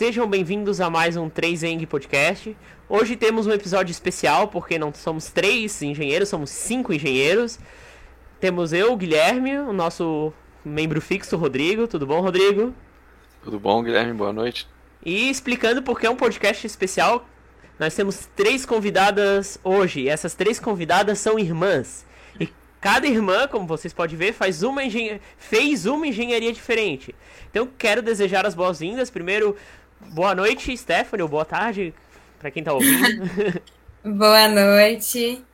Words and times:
Sejam 0.00 0.26
bem-vindos 0.26 0.80
a 0.80 0.88
mais 0.88 1.14
um 1.14 1.28
3Eng 1.28 1.84
Podcast. 1.86 2.56
Hoje 2.88 3.16
temos 3.16 3.46
um 3.46 3.52
episódio 3.52 3.92
especial, 3.92 4.48
porque 4.48 4.78
não 4.78 4.94
somos 4.94 5.28
três 5.28 5.82
engenheiros, 5.82 6.30
somos 6.30 6.48
cinco 6.48 6.90
engenheiros. 6.90 7.58
Temos 8.40 8.72
eu, 8.72 8.96
Guilherme, 8.96 9.58
o 9.58 9.74
nosso 9.74 10.32
membro 10.64 11.02
fixo, 11.02 11.36
Rodrigo. 11.36 11.86
Tudo 11.86 12.06
bom, 12.06 12.22
Rodrigo? 12.22 12.74
Tudo 13.44 13.60
bom, 13.60 13.82
Guilherme? 13.82 14.14
Boa 14.14 14.32
noite. 14.32 14.66
E 15.04 15.28
explicando 15.28 15.82
porque 15.82 16.06
é 16.06 16.10
um 16.10 16.16
podcast 16.16 16.66
especial, 16.66 17.28
nós 17.78 17.94
temos 17.94 18.26
três 18.34 18.64
convidadas 18.64 19.60
hoje. 19.62 20.08
Essas 20.08 20.32
três 20.32 20.58
convidadas 20.58 21.18
são 21.18 21.38
irmãs. 21.38 22.06
E 22.40 22.48
cada 22.80 23.06
irmã, 23.06 23.46
como 23.46 23.66
vocês 23.66 23.92
podem 23.92 24.16
ver, 24.16 24.32
faz 24.32 24.62
uma 24.62 24.82
engen... 24.82 25.20
fez 25.36 25.84
uma 25.84 26.06
engenharia 26.06 26.54
diferente. 26.54 27.14
Então 27.50 27.68
quero 27.76 28.00
desejar 28.00 28.46
as 28.46 28.54
boas-vindas. 28.54 29.10
Primeiro, 29.10 29.54
Boa 30.08 30.34
noite, 30.34 30.76
Stephanie, 30.76 31.22
ou 31.22 31.28
boa 31.28 31.44
tarde, 31.44 31.94
para 32.38 32.50
quem 32.50 32.62
está 32.62 32.72
ouvindo. 32.72 33.62
boa 34.02 34.48
noite. 34.48 35.44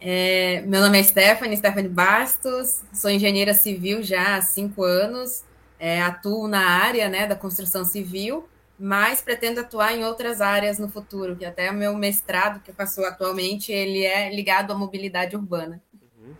É, 0.00 0.62
meu 0.66 0.80
nome 0.80 0.98
é 0.98 1.02
Stephanie, 1.02 1.56
Stephanie 1.56 1.88
Bastos, 1.88 2.82
sou 2.92 3.10
engenheira 3.10 3.52
civil 3.52 4.02
já 4.02 4.36
há 4.36 4.42
cinco 4.42 4.84
anos, 4.84 5.42
é, 5.78 6.00
atuo 6.00 6.46
na 6.46 6.60
área 6.60 7.08
né, 7.08 7.26
da 7.26 7.34
construção 7.34 7.84
civil, 7.84 8.48
mas 8.78 9.20
pretendo 9.20 9.60
atuar 9.60 9.94
em 9.94 10.04
outras 10.04 10.40
áreas 10.40 10.78
no 10.78 10.88
futuro, 10.88 11.34
que 11.34 11.44
até 11.44 11.70
o 11.70 11.74
meu 11.74 11.94
mestrado 11.96 12.62
que 12.62 12.70
eu 12.70 12.74
faço 12.74 13.02
atualmente, 13.04 13.72
ele 13.72 14.04
é 14.04 14.34
ligado 14.34 14.72
à 14.72 14.76
mobilidade 14.76 15.34
urbana. 15.34 15.82
Uhum. 15.94 16.34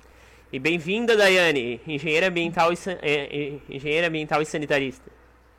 E 0.53 0.59
bem-vinda, 0.59 1.17
Daiane, 1.17 1.81
engenheira 1.87 2.29
ambiental 2.29 2.73
e, 2.73 2.79
é, 3.03 3.59
engenheira 3.69 4.09
ambiental 4.09 4.41
e 4.41 4.47
sanitarista. 4.47 5.16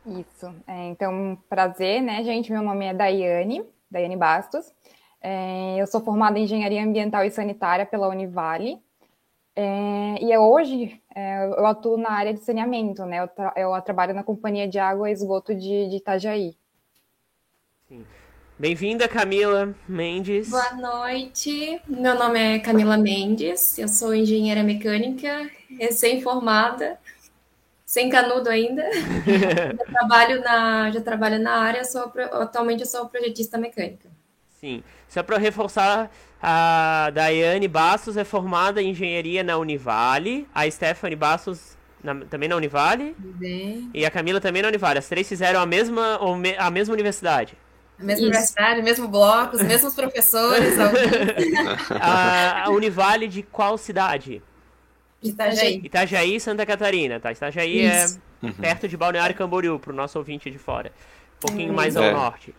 Isso. 0.08 0.54
É, 0.66 0.86
então, 0.88 1.38
prazer, 1.48 2.00
né, 2.00 2.24
gente? 2.24 2.50
Meu 2.50 2.62
nome 2.62 2.86
é 2.86 2.94
Daiane, 2.94 3.64
Daiane 3.90 4.16
Bastos. 4.16 4.72
É, 5.20 5.76
eu 5.76 5.86
sou 5.86 6.00
formada 6.00 6.38
em 6.38 6.44
Engenharia 6.44 6.82
Ambiental 6.82 7.24
e 7.24 7.30
Sanitária 7.30 7.84
pela 7.84 8.08
Univale. 8.08 8.80
É, 9.54 10.14
e 10.22 10.32
é 10.32 10.38
hoje 10.38 11.02
é, 11.14 11.46
eu 11.46 11.66
atuo 11.66 11.96
na 11.96 12.12
área 12.12 12.32
de 12.32 12.40
saneamento, 12.40 13.04
né? 13.04 13.20
Eu, 13.20 13.28
tra 13.28 13.52
eu 13.56 13.82
trabalho 13.82 14.14
na 14.14 14.22
Companhia 14.22 14.68
de 14.68 14.78
Água 14.78 15.10
e 15.10 15.12
Esgoto 15.12 15.54
de, 15.54 15.88
de 15.88 15.96
Itajaí. 15.96 16.56
Bem-vinda, 18.58 19.08
Camila 19.08 19.74
Mendes. 19.88 20.48
Boa 20.48 20.74
noite. 20.74 21.80
Meu 21.86 22.14
nome 22.14 22.38
é 22.38 22.58
Camila 22.60 22.96
Mendes. 22.96 23.76
Eu 23.78 23.88
sou 23.88 24.14
engenheira 24.14 24.62
mecânica, 24.62 25.50
recém-formada 25.78 26.98
sem 27.88 28.10
canudo 28.10 28.50
ainda. 28.50 28.82
já 29.24 29.84
trabalho 29.86 30.42
na, 30.42 30.90
já 30.90 31.00
trabalho 31.00 31.38
na 31.38 31.52
área, 31.52 31.82
sou, 31.84 32.12
atualmente 32.32 32.82
eu 32.82 32.86
sou 32.86 33.08
projetista 33.08 33.56
mecânica. 33.56 34.10
Sim. 34.60 34.82
Só 35.08 35.22
para 35.22 35.38
reforçar, 35.38 36.10
a 36.42 37.10
Daiane 37.14 37.66
Bastos 37.66 38.18
é 38.18 38.24
formada 38.24 38.82
em 38.82 38.90
engenharia 38.90 39.42
na 39.42 39.56
Univale, 39.56 40.46
a 40.54 40.70
Stephanie 40.70 41.16
Bastos 41.16 41.78
na, 42.04 42.14
também 42.26 42.46
na 42.46 42.56
Univale 42.56 43.16
Bem. 43.18 43.90
e 43.94 44.04
a 44.04 44.10
Camila 44.10 44.38
também 44.38 44.60
na 44.60 44.68
Univale. 44.68 44.98
As 44.98 45.08
três 45.08 45.26
fizeram 45.26 45.58
a 45.58 45.64
mesma, 45.64 46.20
a 46.58 46.70
mesma 46.70 46.92
universidade. 46.92 47.56
A 47.98 48.04
mesma 48.04 48.20
Isso. 48.20 48.30
universidade, 48.30 48.82
mesmo 48.82 49.08
bloco, 49.08 49.56
os 49.56 49.62
mesmos 49.62 49.94
professores. 49.94 50.74
a, 51.98 52.64
a 52.64 52.70
Univale 52.70 53.26
de 53.26 53.42
qual 53.42 53.78
cidade? 53.78 54.42
Itajaí. 55.22 55.80
Itajaí, 55.84 56.40
Santa 56.40 56.64
Catarina, 56.64 57.18
tá? 57.18 57.32
Itajaí 57.32 57.80
é 57.80 58.04
Isso. 58.04 58.20
é 58.42 58.46
uhum. 58.46 58.52
perto 58.52 58.88
de 58.88 58.96
Balneário 58.96 59.34
Camboriú, 59.34 59.78
pro 59.78 59.92
nosso 59.92 60.18
ouvinte 60.18 60.50
de 60.50 60.58
fora. 60.58 60.92
Um 61.36 61.40
pouquinho 61.46 61.70
uhum. 61.70 61.76
mais 61.76 61.96
ao 61.96 62.04
é. 62.04 62.12
norte. 62.12 62.54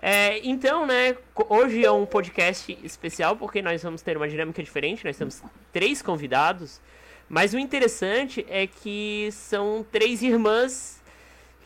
É, 0.00 0.38
então, 0.46 0.86
né, 0.86 1.16
hoje 1.48 1.84
é 1.84 1.90
um 1.90 2.04
podcast 2.04 2.78
especial 2.82 3.36
porque 3.36 3.62
nós 3.62 3.82
vamos 3.82 4.02
ter 4.02 4.16
uma 4.16 4.28
dinâmica 4.28 4.62
diferente. 4.62 5.04
Nós 5.04 5.16
temos 5.16 5.42
três 5.72 6.02
convidados, 6.02 6.80
mas 7.28 7.54
o 7.54 7.58
interessante 7.58 8.44
é 8.48 8.66
que 8.66 9.30
são 9.32 9.84
três 9.90 10.22
irmãs 10.22 11.02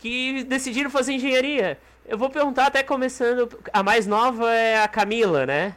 que 0.01 0.45
decidiram 0.45 0.89
fazer 0.89 1.15
engenharia. 1.15 1.79
Eu 2.07 2.17
vou 2.17 2.31
perguntar 2.31 2.67
até 2.67 2.83
começando. 2.83 3.49
A 3.73 3.83
mais 3.83 4.07
nova 4.07 4.55
é 4.55 4.83
a 4.83 4.89
Camila, 4.89 5.45
né? 5.45 5.75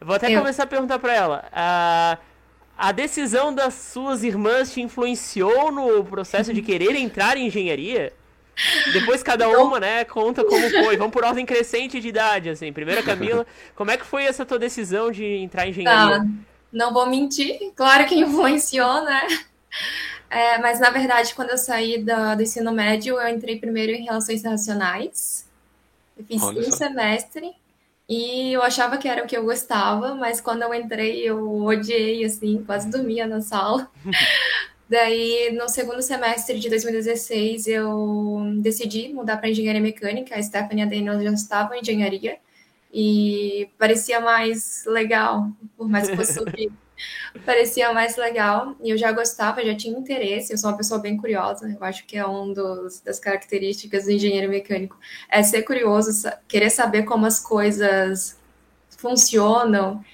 Eu 0.00 0.06
vou 0.06 0.16
até 0.16 0.30
Eu. 0.34 0.40
começar 0.40 0.64
a 0.64 0.66
perguntar 0.66 0.98
para 0.98 1.14
ela. 1.14 1.44
Uh, 1.52 2.31
a 2.76 2.92
decisão 2.92 3.54
das 3.54 3.74
suas 3.74 4.22
irmãs 4.24 4.72
te 4.72 4.80
influenciou 4.80 5.70
no 5.70 6.04
processo 6.04 6.52
de 6.52 6.62
querer 6.62 6.94
entrar 6.96 7.36
em 7.36 7.46
engenharia? 7.46 8.12
Depois 8.92 9.22
cada 9.22 9.48
uma, 9.48 9.80
né, 9.80 10.04
conta 10.04 10.44
como 10.44 10.68
foi. 10.68 10.96
Vamos 10.96 11.12
por 11.12 11.24
ordem 11.24 11.46
crescente 11.46 12.00
de 12.00 12.08
idade, 12.08 12.50
assim. 12.50 12.72
Primeiro, 12.72 13.02
Camila, 13.02 13.46
como 13.74 13.90
é 13.90 13.96
que 13.96 14.04
foi 14.04 14.24
essa 14.24 14.44
tua 14.44 14.58
decisão 14.58 15.10
de 15.10 15.24
entrar 15.24 15.66
em 15.66 15.70
engenharia? 15.70 16.18
Tá. 16.18 16.26
Não 16.72 16.92
vou 16.92 17.06
mentir, 17.06 17.72
claro 17.74 18.06
que 18.06 18.14
influenciou, 18.14 19.04
né? 19.04 19.20
É, 20.30 20.56
mas, 20.58 20.80
na 20.80 20.88
verdade, 20.88 21.34
quando 21.34 21.50
eu 21.50 21.58
saí 21.58 22.02
do, 22.02 22.36
do, 22.36 22.42
ensino 22.42 22.72
médio, 22.72 23.20
eu 23.20 23.28
entrei 23.28 23.58
primeiro 23.58 23.92
em 23.92 24.04
Relações 24.04 24.40
Internacionais. 24.40 25.46
Eu 26.16 26.24
fiz 26.24 26.42
Olha 26.42 26.60
um 26.60 26.64
só. 26.64 26.78
semestre. 26.78 27.54
E 28.14 28.52
eu 28.52 28.62
achava 28.62 28.98
que 28.98 29.08
era 29.08 29.24
o 29.24 29.26
que 29.26 29.34
eu 29.34 29.42
gostava, 29.42 30.14
mas 30.14 30.38
quando 30.38 30.60
eu 30.60 30.74
entrei 30.74 31.22
eu 31.22 31.64
odiei, 31.64 32.22
assim, 32.26 32.62
quase 32.62 32.90
dormia 32.90 33.26
na 33.26 33.40
sala. 33.40 33.90
Daí, 34.86 35.50
no 35.58 35.66
segundo 35.66 36.02
semestre 36.02 36.58
de 36.60 36.68
2016, 36.68 37.66
eu 37.68 38.52
decidi 38.58 39.08
mudar 39.14 39.38
para 39.38 39.48
engenharia 39.48 39.80
mecânica. 39.80 40.36
A 40.36 40.42
Stephanie 40.42 40.84
e 40.84 40.86
a 40.86 40.90
Daniel 40.90 41.22
já 41.22 41.32
estavam 41.32 41.74
em 41.74 41.80
engenharia 41.80 42.36
e 42.92 43.70
parecia 43.78 44.20
mais 44.20 44.84
legal, 44.86 45.48
por 45.74 45.88
mais 45.88 46.10
que 46.10 46.14
fosse 46.14 46.38
parecia 47.44 47.92
mais 47.92 48.16
legal 48.16 48.76
e 48.82 48.90
eu 48.90 48.98
já 48.98 49.12
gostava, 49.12 49.64
já 49.64 49.74
tinha 49.74 49.98
interesse. 49.98 50.52
Eu 50.52 50.58
sou 50.58 50.70
uma 50.70 50.76
pessoa 50.76 51.00
bem 51.00 51.16
curiosa, 51.16 51.68
eu 51.68 51.84
acho 51.84 52.04
que 52.06 52.16
é 52.16 52.26
um 52.26 52.52
dos, 52.52 53.00
das 53.00 53.18
características 53.18 54.04
do 54.04 54.12
engenheiro 54.12 54.50
mecânico 54.50 54.98
é 55.28 55.42
ser 55.42 55.62
curioso, 55.62 56.30
querer 56.48 56.70
saber 56.70 57.04
como 57.04 57.26
as 57.26 57.38
coisas 57.38 58.38
funcionam. 58.98 60.04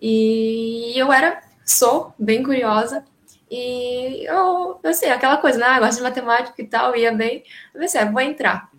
E 0.00 0.92
eu 0.96 1.12
era, 1.12 1.42
sou 1.64 2.14
bem 2.18 2.42
curiosa. 2.42 3.04
E 3.50 4.24
eu, 4.26 4.80
eu 4.82 4.94
sei, 4.94 5.10
aquela 5.10 5.36
coisa, 5.36 5.58
né? 5.58 5.78
gosto 5.78 5.98
de 5.98 6.02
matemática 6.02 6.60
e 6.60 6.66
tal, 6.66 6.96
ia 6.96 7.12
bem. 7.12 7.44
Eu 7.72 7.80
pensei, 7.80 8.00
ah, 8.00 8.10
vou 8.10 8.20
entrar. 8.20 8.70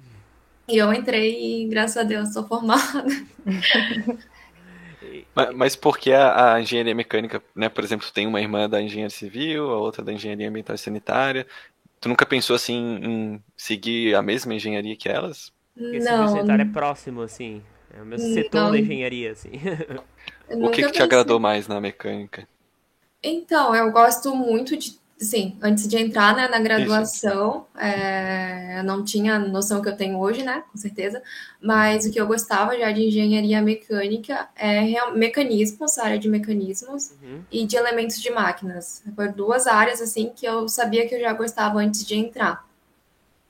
E 0.68 0.78
eu 0.78 0.94
entrei 0.94 1.64
e, 1.64 1.68
graças 1.70 1.98
a 1.98 2.04
Deus, 2.04 2.34
sou 2.34 2.46
formada. 2.46 2.84
Mas, 5.38 5.56
mas 5.56 5.76
por 5.76 6.00
que 6.00 6.12
a, 6.12 6.56
a, 6.56 6.62
engenharia 6.62 6.96
mecânica, 6.96 7.44
né? 7.56 7.70
Por 7.70 7.84
exemplo, 7.84 8.08
tem 8.12 8.26
uma 8.26 8.42
irmã 8.42 8.68
da 8.68 8.82
engenharia 8.82 9.12
civil, 9.12 9.70
a 9.70 9.78
outra 9.78 10.04
da 10.04 10.12
engenharia 10.12 10.50
ambiental 10.50 10.76
e 10.76 10.80
sanitária. 10.80 11.46
Tu 12.02 12.10
nunca 12.10 12.26
pensou 12.26 12.56
assim 12.56 12.76
em 13.04 13.44
seguir 13.56 14.16
a 14.16 14.22
mesma 14.24 14.56
engenharia 14.56 14.96
que 14.96 15.08
elas? 15.08 15.54
Porque 15.76 16.00
não. 16.00 16.28
sanitária 16.28 16.64
é 16.64 16.66
próximo, 16.66 17.22
assim. 17.22 17.62
É 17.96 18.02
o 18.02 18.06
mesmo 18.06 18.34
setor 18.34 18.62
não. 18.64 18.72
da 18.72 18.80
engenharia, 18.80 19.32
assim. 19.32 19.52
o 20.50 20.72
que, 20.72 20.84
que 20.84 20.92
te 20.92 21.04
agradou 21.04 21.40
mais 21.40 21.68
na 21.68 21.80
mecânica? 21.80 22.48
Então, 23.22 23.76
eu 23.76 23.92
gosto 23.92 24.36
muito 24.36 24.76
de 24.76 24.98
Sim, 25.20 25.58
antes 25.64 25.88
de 25.88 25.98
entrar 25.98 26.36
né, 26.36 26.48
na 26.48 26.60
graduação, 26.60 27.66
é, 27.76 28.78
eu 28.78 28.84
não 28.84 29.04
tinha 29.04 29.36
a 29.36 29.40
noção 29.40 29.82
que 29.82 29.90
eu 29.90 29.98
tenho 29.98 30.20
hoje, 30.20 30.44
né? 30.44 30.64
Com 30.72 30.78
certeza. 30.78 31.24
Mas 31.60 32.06
o 32.06 32.12
que 32.12 32.22
eu 32.22 32.28
gostava 32.28 32.78
já 32.78 32.92
de 32.92 33.02
engenharia 33.08 33.60
mecânica 33.60 34.48
é 34.56 35.12
mecanismos, 35.14 35.98
área 35.98 36.20
de 36.20 36.30
mecanismos 36.30 37.16
uhum. 37.20 37.42
e 37.52 37.66
de 37.66 37.76
elementos 37.76 38.22
de 38.22 38.30
máquinas. 38.30 39.04
Foram 39.16 39.32
duas 39.32 39.66
áreas 39.66 40.02
assim 40.02 40.32
que 40.36 40.46
eu 40.46 40.70
sabia 40.70 41.08
que 41.08 41.16
eu 41.16 41.20
já 41.20 41.34
gostava 41.34 41.80
antes 41.80 42.06
de 42.06 42.16
entrar. 42.16 42.64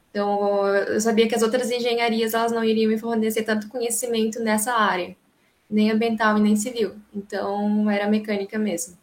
Então, 0.10 0.66
eu 0.66 1.02
sabia 1.02 1.28
que 1.28 1.36
as 1.36 1.42
outras 1.42 1.70
engenharias 1.70 2.34
elas 2.34 2.52
não 2.54 2.64
iriam 2.64 2.90
me 2.90 2.98
fornecer 2.98 3.44
tanto 3.44 3.68
conhecimento 3.68 4.40
nessa 4.40 4.74
área, 4.74 5.16
nem 5.70 5.92
ambiental 5.92 6.38
e 6.38 6.42
nem 6.42 6.56
civil. 6.56 6.96
Então, 7.14 7.92
era 7.92 8.08
mecânica 8.08 8.58
mesmo. 8.58 8.98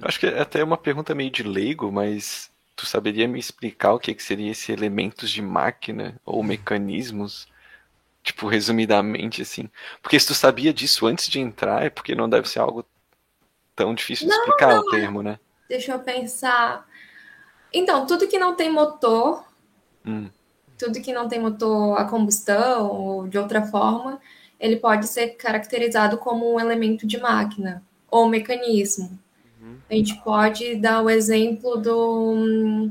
Acho 0.00 0.20
que 0.20 0.26
é 0.26 0.40
até 0.40 0.62
uma 0.62 0.76
pergunta 0.76 1.14
meio 1.14 1.30
de 1.30 1.42
leigo, 1.42 1.90
mas 1.92 2.50
tu 2.74 2.86
saberia 2.86 3.28
me 3.28 3.38
explicar 3.38 3.92
o 3.92 3.98
que, 3.98 4.14
que 4.14 4.22
seria 4.22 4.50
esse 4.50 4.72
elementos 4.72 5.30
de 5.30 5.42
máquina 5.42 6.20
ou 6.24 6.42
mecanismos? 6.42 7.46
Tipo, 8.22 8.46
resumidamente, 8.46 9.42
assim. 9.42 9.68
Porque 10.00 10.18
se 10.18 10.28
tu 10.28 10.34
sabia 10.34 10.72
disso 10.72 11.06
antes 11.06 11.28
de 11.28 11.40
entrar, 11.40 11.84
é 11.84 11.90
porque 11.90 12.14
não 12.14 12.28
deve 12.28 12.48
ser 12.48 12.60
algo 12.60 12.84
tão 13.74 13.94
difícil 13.94 14.28
de 14.28 14.32
não, 14.32 14.38
explicar 14.40 14.74
não, 14.74 14.82
o 14.82 14.90
termo, 14.90 15.22
né? 15.22 15.38
Deixa 15.68 15.92
eu 15.92 15.98
pensar. 15.98 16.86
Então, 17.72 18.06
tudo 18.06 18.28
que 18.28 18.38
não 18.38 18.54
tem 18.54 18.70
motor, 18.70 19.44
hum. 20.06 20.28
tudo 20.78 21.00
que 21.00 21.12
não 21.12 21.28
tem 21.28 21.40
motor 21.40 21.98
a 21.98 22.04
combustão 22.04 22.86
ou 22.86 23.26
de 23.26 23.38
outra 23.38 23.66
forma, 23.66 24.20
ele 24.60 24.76
pode 24.76 25.08
ser 25.08 25.30
caracterizado 25.30 26.18
como 26.18 26.54
um 26.54 26.60
elemento 26.60 27.06
de 27.06 27.18
máquina 27.18 27.82
ou 28.10 28.28
mecanismo. 28.28 29.18
A 29.90 29.94
gente 29.94 30.14
pode 30.22 30.76
dar 30.76 31.02
o 31.02 31.10
exemplo 31.10 31.76
do. 31.76 32.90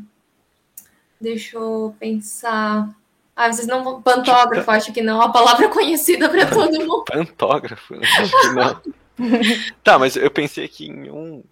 Deixa 1.20 1.58
eu 1.58 1.96
pensar. 2.00 2.90
Ah, 3.36 3.52
vocês 3.52 3.68
não 3.68 3.84
vão. 3.84 4.02
Pantógrafo, 4.02 4.72
acho 4.72 4.94
que 4.94 5.02
não. 5.02 5.22
É 5.22 5.26
uma 5.26 5.32
palavra 5.32 5.70
conhecida 5.70 6.30
para 6.30 6.46
todo 6.50 6.80
mundo. 6.80 7.06
Pantógrafo, 7.06 7.96
acho 7.96 8.42
que 8.42 8.48
não. 8.54 8.82
tá, 9.84 10.00
mas 10.00 10.16
eu 10.16 10.32
pensei 10.32 10.66
aqui 10.66 10.88
em 10.88 11.10
um. 11.10 11.44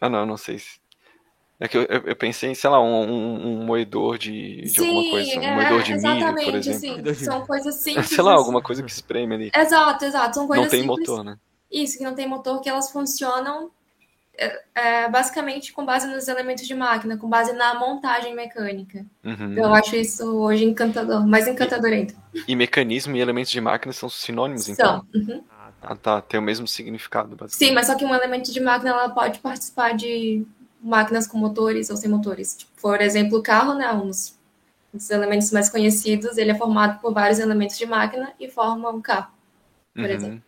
Ah, 0.00 0.08
não, 0.08 0.24
não 0.26 0.36
sei 0.36 0.58
se. 0.58 0.78
É 1.60 1.66
que 1.66 1.76
eu, 1.76 1.82
eu 1.82 2.14
pensei 2.14 2.50
em, 2.50 2.54
sei 2.54 2.70
lá, 2.70 2.80
um, 2.80 3.02
um, 3.02 3.46
um 3.46 3.64
moedor 3.64 4.16
de, 4.16 4.62
de 4.62 4.68
sim, 4.68 4.86
alguma 4.86 5.10
coisa. 5.10 5.40
Um 5.40 5.42
é, 5.42 5.54
moedor 5.54 5.82
de 5.82 5.92
exatamente, 5.92 6.34
milho, 6.34 6.44
por 6.44 6.54
exemplo. 6.54 7.14
Sim. 7.14 7.24
São 7.24 7.46
coisas 7.46 7.74
simples. 7.74 8.08
Sei 8.08 8.22
lá, 8.22 8.32
alguma 8.32 8.62
coisa 8.62 8.82
que 8.82 8.90
espreme 8.90 9.34
ali. 9.34 9.50
Exato, 9.52 10.04
exato. 10.04 10.34
São 10.36 10.46
coisas 10.46 10.66
Não 10.66 10.70
tem 10.70 10.82
simples. 10.82 11.08
motor, 11.08 11.24
né? 11.24 11.36
Isso, 11.70 11.98
que 11.98 12.04
não 12.04 12.14
tem 12.14 12.28
motor, 12.28 12.60
que 12.60 12.68
elas 12.68 12.92
funcionam 12.92 13.72
é, 14.38 14.62
é, 14.74 15.08
basicamente 15.08 15.72
com 15.72 15.84
base 15.84 16.06
nos 16.06 16.28
elementos 16.28 16.66
de 16.66 16.74
máquina, 16.74 17.16
com 17.18 17.28
base 17.28 17.52
na 17.52 17.74
montagem 17.74 18.34
mecânica. 18.36 19.04
Uhum. 19.24 19.54
Eu 19.54 19.74
acho 19.74 19.96
isso 19.96 20.24
hoje 20.38 20.64
encantador, 20.64 21.26
mais 21.26 21.48
encantador 21.48 21.90
ainda. 21.90 22.14
E 22.46 22.54
mecanismo 22.54 23.16
e 23.16 23.20
elementos 23.20 23.50
de 23.50 23.60
máquina 23.60 23.92
são 23.92 24.08
sinônimos, 24.08 24.64
São. 24.66 24.72
então? 24.74 25.06
Uhum. 25.14 25.44
Ah, 25.82 25.96
tá. 25.96 26.20
Tem 26.22 26.38
o 26.38 26.42
mesmo 26.42 26.66
significado, 26.68 27.30
basicamente. 27.36 27.68
Sim, 27.68 27.74
mas 27.74 27.86
só 27.86 27.96
que 27.96 28.04
um 28.04 28.14
elemento 28.14 28.52
de 28.52 28.60
máquina 28.60 28.90
ela 28.90 29.08
pode 29.10 29.40
participar 29.40 29.94
de 29.96 30.46
máquinas 30.80 31.26
com 31.26 31.36
motores 31.36 31.90
ou 31.90 31.96
sem 31.96 32.08
motores. 32.08 32.56
Tipo, 32.56 32.70
por 32.80 33.00
exemplo, 33.00 33.38
o 33.38 33.42
carro, 33.42 33.74
né? 33.74 33.92
Um 33.92 34.06
dos, 34.06 34.38
um 34.94 34.98
dos 34.98 35.10
elementos 35.10 35.50
mais 35.50 35.68
conhecidos, 35.68 36.38
ele 36.38 36.52
é 36.52 36.54
formado 36.54 37.00
por 37.00 37.12
vários 37.12 37.40
elementos 37.40 37.76
de 37.76 37.86
máquina 37.86 38.32
e 38.38 38.48
forma 38.48 38.88
um 38.90 39.00
carro, 39.00 39.32
por 39.94 40.04
Uhum. 40.04 40.10
exemplo. 40.10 40.42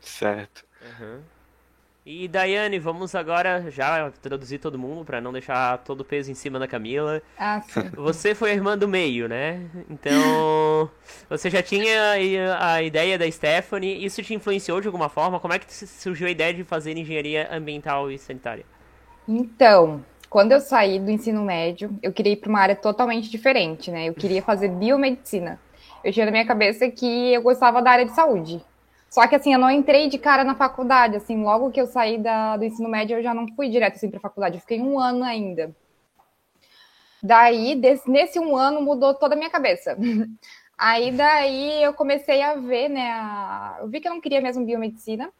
Certo. 0.00 0.64
Uhum. 1.00 1.20
E 2.08 2.28
Daiane, 2.28 2.78
vamos 2.78 3.16
agora 3.16 3.68
já 3.68 4.06
introduzir 4.06 4.60
todo 4.60 4.78
mundo 4.78 5.04
para 5.04 5.20
não 5.20 5.32
deixar 5.32 5.78
todo 5.78 6.02
o 6.02 6.04
peso 6.04 6.30
em 6.30 6.34
cima 6.34 6.56
da 6.56 6.68
Camila. 6.68 7.20
Ah, 7.36 7.60
sim. 7.60 7.80
Você 7.96 8.32
foi 8.32 8.52
a 8.52 8.54
irmã 8.54 8.78
do 8.78 8.86
meio, 8.86 9.28
né? 9.28 9.62
Então, 9.90 10.88
você 11.28 11.50
já 11.50 11.60
tinha 11.60 12.56
a 12.60 12.80
ideia 12.80 13.18
da 13.18 13.28
Stephanie, 13.28 14.04
isso 14.04 14.22
te 14.22 14.32
influenciou 14.34 14.80
de 14.80 14.86
alguma 14.86 15.08
forma? 15.08 15.40
Como 15.40 15.52
é 15.52 15.58
que 15.58 15.66
surgiu 15.74 16.28
a 16.28 16.30
ideia 16.30 16.54
de 16.54 16.62
fazer 16.62 16.96
engenharia 16.96 17.48
ambiental 17.50 18.08
e 18.08 18.16
sanitária? 18.16 18.64
Então, 19.26 20.04
quando 20.30 20.52
eu 20.52 20.60
saí 20.60 21.00
do 21.00 21.10
ensino 21.10 21.42
médio, 21.42 21.90
eu 22.00 22.12
queria 22.12 22.34
ir 22.34 22.36
para 22.36 22.50
uma 22.50 22.60
área 22.60 22.76
totalmente 22.76 23.28
diferente, 23.28 23.90
né? 23.90 24.06
Eu 24.06 24.14
queria 24.14 24.42
fazer 24.42 24.68
biomedicina. 24.68 25.58
Eu 26.04 26.12
tinha 26.12 26.24
na 26.24 26.30
minha 26.30 26.46
cabeça 26.46 26.88
que 26.88 27.32
eu 27.32 27.42
gostava 27.42 27.82
da 27.82 27.90
área 27.90 28.04
de 28.04 28.14
saúde. 28.14 28.64
Só 29.10 29.26
que 29.26 29.34
assim, 29.34 29.52
eu 29.52 29.58
não 29.58 29.70
entrei 29.70 30.08
de 30.08 30.18
cara 30.18 30.44
na 30.44 30.54
faculdade, 30.54 31.16
assim, 31.16 31.42
logo 31.42 31.70
que 31.70 31.80
eu 31.80 31.86
saí 31.86 32.18
da, 32.18 32.56
do 32.56 32.64
ensino 32.64 32.88
médio, 32.88 33.16
eu 33.16 33.22
já 33.22 33.32
não 33.32 33.46
fui 33.54 33.68
direto 33.68 33.94
assim 33.94 34.10
para 34.10 34.20
faculdade, 34.20 34.56
eu 34.56 34.60
fiquei 34.60 34.80
um 34.80 34.98
ano 34.98 35.24
ainda. 35.24 35.74
Daí, 37.22 37.74
desse, 37.74 38.10
nesse 38.10 38.38
um 38.38 38.56
ano, 38.56 38.80
mudou 38.82 39.14
toda 39.14 39.34
a 39.34 39.38
minha 39.38 39.50
cabeça. 39.50 39.96
Aí, 40.78 41.10
daí, 41.10 41.82
eu 41.82 41.94
comecei 41.94 42.42
a 42.42 42.54
ver, 42.54 42.90
né, 42.90 43.10
a... 43.12 43.78
eu 43.80 43.88
vi 43.88 43.98
que 43.98 44.06
eu 44.06 44.12
não 44.12 44.20
queria 44.20 44.42
mesmo 44.42 44.62
biomedicina, 44.62 45.32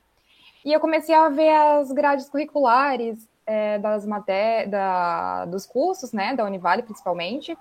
e 0.64 0.72
eu 0.72 0.80
comecei 0.80 1.14
a 1.14 1.28
ver 1.28 1.50
as 1.50 1.92
grades 1.92 2.26
curriculares 2.30 3.28
é, 3.46 3.78
das 3.78 4.06
maté 4.06 4.66
da, 4.66 5.44
dos 5.44 5.66
cursos, 5.66 6.12
né, 6.12 6.34
da 6.34 6.44
Univale, 6.44 6.82
principalmente, 6.82 7.56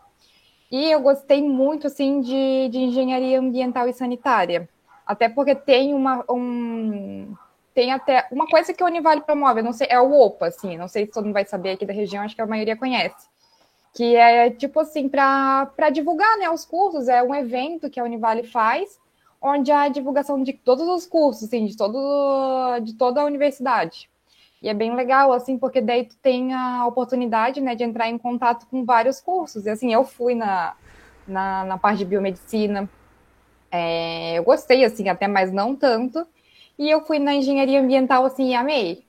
e 0.72 0.90
eu 0.90 1.02
gostei 1.02 1.44
muito, 1.44 1.88
assim, 1.88 2.22
de, 2.22 2.70
de 2.70 2.80
engenharia 2.80 3.40
ambiental 3.40 3.90
e 3.90 3.94
sanitária. 3.94 4.70
Até 5.06 5.30
porque 5.30 5.54
tem 5.54 5.94
uma 5.94 6.26
um, 6.30 7.36
tem 7.74 7.92
até 7.92 8.26
uma 8.32 8.48
coisa 8.48 8.74
que 8.74 8.82
a 8.82 8.86
Univale 8.86 9.22
promove, 9.22 9.62
não 9.62 9.74
sei, 9.74 9.88
é 9.90 10.00
o 10.00 10.12
OPA, 10.14 10.48
assim, 10.48 10.78
não 10.78 10.88
sei 10.88 11.06
se 11.06 11.12
todo 11.12 11.26
mundo 11.26 11.34
vai 11.34 11.46
saber 11.46 11.72
aqui 11.72 11.86
da 11.86 11.94
região, 11.94 12.24
acho 12.24 12.34
que 12.34 12.42
a 12.42 12.48
maioria 12.48 12.78
conhece. 12.78 13.28
Que 13.94 14.16
é 14.16 14.50
tipo 14.50 14.80
assim, 14.80 15.10
para 15.10 15.90
divulgar 15.92 16.38
né, 16.38 16.50
os 16.50 16.66
cursos, 16.66 17.08
é 17.08 17.22
um 17.22 17.36
evento 17.36 17.90
que 17.90 18.00
a 18.00 18.04
Univale 18.04 18.44
faz, 18.44 18.98
onde 19.42 19.72
há 19.72 19.88
divulgação 19.90 20.42
de 20.42 20.54
todos 20.54 20.88
os 20.88 21.06
cursos, 21.06 21.44
assim, 21.44 21.66
de, 21.66 21.78
todo, 21.78 22.80
de 22.80 22.94
toda 22.94 23.22
a 23.22 23.26
universidade. 23.26 24.10
E 24.62 24.70
é 24.70 24.74
bem 24.74 24.96
legal, 24.96 25.32
assim, 25.34 25.58
porque 25.58 25.82
daí 25.82 26.06
tu 26.06 26.16
tem 26.18 26.54
a 26.54 26.88
oportunidade, 26.88 27.62
né, 27.62 27.76
de 27.76 27.84
entrar 27.84 28.10
em 28.10 28.18
contato 28.18 28.66
com 28.68 28.84
vários 28.86 29.20
cursos. 29.22 29.66
E 29.66 29.70
assim, 29.70 29.94
eu 29.94 30.04
fui 30.04 30.34
na, 30.34 30.76
na, 31.28 31.64
na 31.66 31.78
parte 31.78 32.00
de 32.00 32.06
biomedicina, 32.06 32.90
é, 33.72 34.38
eu 34.38 34.44
gostei, 34.44 34.84
assim, 34.86 35.10
até, 35.10 35.28
mas 35.28 35.52
não 35.52 35.76
tanto. 35.76 36.26
E 36.78 36.90
eu 36.90 37.02
fui 37.02 37.20
na 37.20 37.34
engenharia 37.34 37.82
ambiental, 37.82 38.26
assim, 38.26 38.50
e 38.50 38.56
amei. 38.56 39.04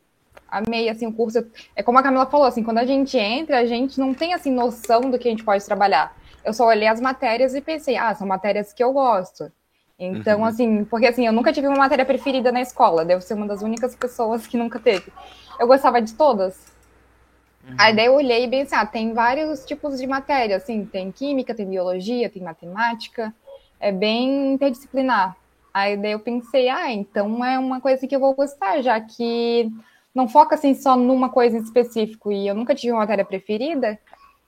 Amei, 0.49 0.89
assim, 0.89 1.07
o 1.07 1.13
curso. 1.13 1.45
É 1.75 1.83
como 1.83 1.99
a 1.99 2.03
Camila 2.03 2.27
falou, 2.27 2.47
assim, 2.47 2.63
quando 2.63 2.79
a 2.79 2.87
gente 2.87 3.19
entra, 3.19 3.59
a 3.59 3.67
gente 3.67 3.99
não 3.99 4.15
tem, 4.15 4.33
assim, 4.35 4.51
noção 4.51 5.03
do 5.11 5.19
que 5.19 5.29
a 5.29 5.31
gente 5.31 5.45
pode 5.45 5.65
trabalhar. 5.65 6.17
Eu 6.45 6.53
só 6.53 6.67
olhei 6.67 6.87
as 6.87 7.01
matérias 7.01 7.55
e 7.55 7.61
pensei, 7.61 7.97
ah, 7.97 8.15
são 8.15 8.27
matérias 8.27 8.73
que 8.73 8.83
eu 8.83 8.93
gosto. 8.93 9.51
Então, 9.99 10.41
Uhum. 10.41 10.45
assim, 10.45 10.85
porque 10.85 11.07
assim, 11.07 11.27
eu 11.27 11.33
nunca 11.33 11.53
tive 11.53 11.67
uma 11.67 11.77
matéria 11.79 12.05
preferida 12.05 12.53
na 12.53 12.61
escola, 12.61 13.05
devo 13.05 13.23
ser 13.23 13.35
uma 13.35 13.47
das 13.47 13.63
únicas 13.63 13.97
pessoas 13.97 14.47
que 14.47 14.57
nunca 14.57 14.79
teve. 14.79 15.11
Eu 15.59 15.67
gostava 15.67 16.01
de 16.03 16.13
todas. 16.15 16.77
Aí 17.79 17.97
daí 17.97 18.07
eu 18.07 18.15
olhei 18.15 18.45
e 18.45 18.49
pensei, 18.49 18.79
ah, 18.79 18.87
tem 18.87 19.13
vários 19.13 19.65
tipos 19.65 19.99
de 19.99 20.07
matéria, 20.07 20.57
assim, 20.57 20.85
tem 20.85 21.11
química, 21.11 21.53
tem 21.55 21.67
biologia, 21.67 22.29
tem 22.31 22.43
matemática, 22.43 23.35
é 23.81 23.93
bem 23.93 24.55
interdisciplinar. 24.55 25.37
Aí 25.73 25.97
daí 25.97 26.13
eu 26.13 26.21
pensei, 26.21 26.69
ah, 26.69 26.91
então 26.91 27.45
é 27.45 27.59
uma 27.59 27.81
coisa 27.81 28.07
que 28.07 28.17
eu 28.17 28.21
vou 28.21 28.35
gostar, 28.35 28.81
já 28.81 28.99
que 29.01 29.71
não 30.15 30.27
foca 30.27 30.55
assim 30.55 30.75
só 30.75 30.97
numa 30.97 31.29
coisa 31.29 31.59
em 31.59 31.61
específico 31.61 32.33
e 32.33 32.49
eu 32.49 32.55
nunca 32.55 32.75
tive 32.75 32.93
uma 32.93 33.01
matéria 33.01 33.25
preferida, 33.25 33.99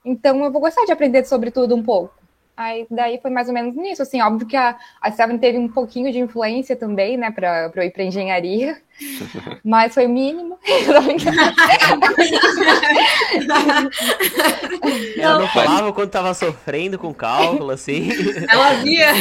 então 0.03 0.43
eu 0.43 0.51
vou 0.51 0.61
gostar 0.61 0.87
de 0.87 0.93
aprender 0.93 1.27
sobre 1.27 1.51
tudo 1.51 1.77
um 1.77 1.83
pouco. 1.83 2.15
Aí 2.59 2.89
daí 2.91 3.21
foi 3.23 3.31
mais 3.31 3.47
ou 3.47 3.55
menos 3.55 3.77
nisso, 3.77 4.03
assim, 4.03 4.21
óbvio 4.21 4.45
que 4.45 4.57
a, 4.57 4.77
a 5.01 5.13
Seven 5.13 5.39
teve 5.39 5.57
um 5.57 5.69
pouquinho 5.69 6.11
de 6.11 6.19
influência 6.19 6.75
também, 6.75 7.17
né, 7.17 7.31
para 7.31 7.71
eu 7.73 7.83
ir 7.85 7.93
para 7.93 8.03
engenharia, 8.03 8.77
mas 9.65 9.95
foi 9.95 10.09
mínimo. 10.09 10.59
Ela 15.17 15.39
não 15.39 15.47
falava 15.47 15.93
quando 15.93 16.11
tava 16.11 16.35
sofrendo 16.35 16.99
com 16.99 17.15
cálculo, 17.15 17.71
assim. 17.71 18.09
Ela 18.51 18.73
via. 18.83 19.13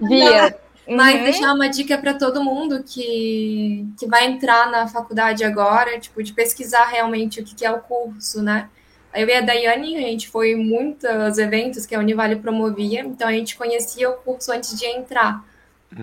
Via. 0.00 0.56
Mas 0.88 1.16
Uhum. 1.16 1.24
deixar 1.24 1.52
uma 1.52 1.68
dica 1.68 1.98
para 1.98 2.14
todo 2.14 2.44
mundo 2.44 2.84
que, 2.84 3.84
que 3.98 4.06
vai 4.06 4.24
entrar 4.26 4.70
na 4.70 4.86
faculdade 4.86 5.42
agora, 5.42 5.98
tipo, 5.98 6.22
de 6.22 6.32
pesquisar 6.32 6.84
realmente 6.84 7.40
o 7.40 7.44
que, 7.44 7.56
que 7.56 7.66
é 7.66 7.72
o 7.72 7.80
curso, 7.80 8.40
né? 8.40 8.68
Eu 9.16 9.28
e 9.28 9.32
a 9.32 9.40
Daiane, 9.40 9.96
a 9.96 10.00
gente 10.00 10.28
foi 10.28 10.52
em 10.52 10.56
muitos 10.56 11.38
eventos 11.38 11.86
que 11.86 11.94
a 11.94 11.98
Univale 11.98 12.36
promovia, 12.36 13.00
então 13.00 13.26
a 13.26 13.32
gente 13.32 13.56
conhecia 13.56 14.10
o 14.10 14.14
curso 14.14 14.52
antes 14.52 14.78
de 14.78 14.84
entrar. 14.86 15.44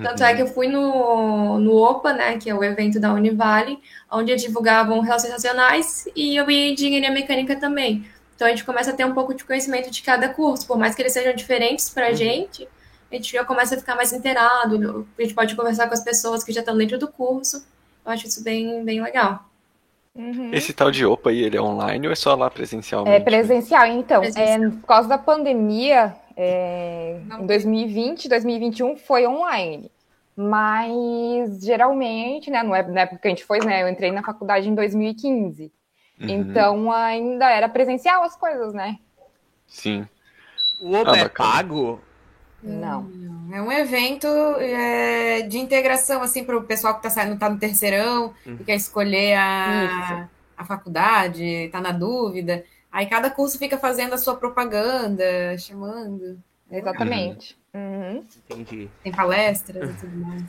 Tanto 0.01 0.23
é 0.23 0.33
que 0.33 0.41
eu 0.41 0.47
fui 0.47 0.67
no, 0.67 1.59
no 1.59 1.75
OPA, 1.75 2.13
né, 2.13 2.37
que 2.37 2.49
é 2.49 2.55
o 2.55 2.63
evento 2.63 2.99
da 2.99 3.13
Univale, 3.13 3.77
onde 4.11 4.35
divulgavam 4.37 4.99
relações 5.01 5.31
nacionais 5.31 6.07
e 6.15 6.35
eu 6.35 6.49
ia 6.49 6.69
em 6.69 6.73
engenharia 6.73 7.11
mecânica 7.11 7.55
também. 7.55 8.07
Então 8.35 8.47
a 8.47 8.49
gente 8.49 8.63
começa 8.63 8.89
a 8.89 8.93
ter 8.93 9.05
um 9.05 9.13
pouco 9.13 9.35
de 9.35 9.43
conhecimento 9.43 9.91
de 9.91 10.01
cada 10.01 10.29
curso, 10.29 10.65
por 10.65 10.77
mais 10.77 10.95
que 10.95 11.01
eles 11.01 11.13
sejam 11.13 11.35
diferentes 11.35 11.89
para 11.89 12.07
a 12.07 12.13
gente, 12.13 12.67
a 13.11 13.15
gente 13.15 13.31
já 13.31 13.45
começa 13.45 13.75
a 13.75 13.77
ficar 13.77 13.95
mais 13.95 14.11
inteirado, 14.11 15.05
a 15.17 15.21
gente 15.21 15.35
pode 15.35 15.55
conversar 15.55 15.87
com 15.87 15.93
as 15.93 16.03
pessoas 16.03 16.43
que 16.43 16.51
já 16.51 16.61
estão 16.61 16.75
dentro 16.75 16.97
do 16.97 17.07
curso. 17.07 17.63
Eu 18.03 18.11
acho 18.11 18.25
isso 18.27 18.43
bem, 18.43 18.83
bem 18.83 19.01
legal. 19.01 19.47
Uhum. 20.15 20.51
Esse 20.53 20.73
tal 20.73 20.91
de 20.91 21.05
OPA 21.05 21.31
aí, 21.31 21.41
ele 21.41 21.57
é 21.57 21.61
online 21.61 22.05
ou 22.07 22.13
é 22.13 22.15
só 22.15 22.35
lá 22.35 22.49
presencialmente? 22.49 23.15
É 23.15 23.19
presencial. 23.19 23.85
Então, 23.87 24.21
Presencial. 24.21 24.63
é, 24.63 24.69
por 24.69 24.87
causa 24.87 25.09
da 25.09 25.17
pandemia, 25.17 26.15
é, 26.37 27.19
em 27.39 27.45
2020, 27.47 28.29
2021 28.29 28.95
foi 28.95 29.25
online. 29.25 29.91
Mas 30.35 31.63
geralmente, 31.63 32.49
né, 32.49 32.63
não 32.63 32.75
é 32.75 32.81
na 32.83 33.01
época 33.01 33.19
que 33.21 33.27
a 33.27 33.29
gente 33.29 33.43
foi, 33.45 33.59
né? 33.59 33.83
Eu 33.83 33.87
entrei 33.87 34.11
na 34.11 34.23
faculdade 34.23 34.67
em 34.67 34.73
2015. 34.75 35.71
Uhum. 36.19 36.27
Então 36.29 36.91
ainda 36.91 37.49
era 37.49 37.69
presencial 37.69 38.23
as 38.23 38.35
coisas, 38.35 38.73
né? 38.73 38.97
Sim. 39.67 40.07
O 40.81 40.95
Opa 40.95 41.11
Ah, 41.13 41.17
é 41.17 41.23
bacana. 41.23 41.29
pago? 41.51 42.01
Não. 42.63 43.23
É 43.51 43.61
um 43.61 43.71
evento 43.71 44.27
é, 44.59 45.41
de 45.43 45.59
integração, 45.59 46.21
assim, 46.23 46.43
para 46.43 46.57
o 46.57 46.63
pessoal 46.63 46.93
que 46.93 47.05
está 47.05 47.09
saindo, 47.09 47.37
tá 47.37 47.49
no 47.49 47.57
terceirão, 47.59 48.33
Uhum. 48.45 48.57
e 48.59 48.63
quer 48.63 48.75
escolher 48.75 49.35
a, 49.37 50.27
a 50.57 50.65
faculdade, 50.65 51.43
está 51.43 51.79
na 51.81 51.91
dúvida. 51.91 52.63
Aí 52.91 53.05
cada 53.05 53.29
curso 53.29 53.57
fica 53.59 53.77
fazendo 53.77 54.13
a 54.13 54.17
sua 54.17 54.35
propaganda, 54.35 55.23
chamando. 55.57 56.39
Exatamente. 56.71 57.57
Uhum. 57.73 58.23
Entendi. 58.49 58.89
Tem 59.03 59.11
palestras 59.11 59.89
e 59.91 59.93
tudo 59.99 60.17
mais. 60.17 60.43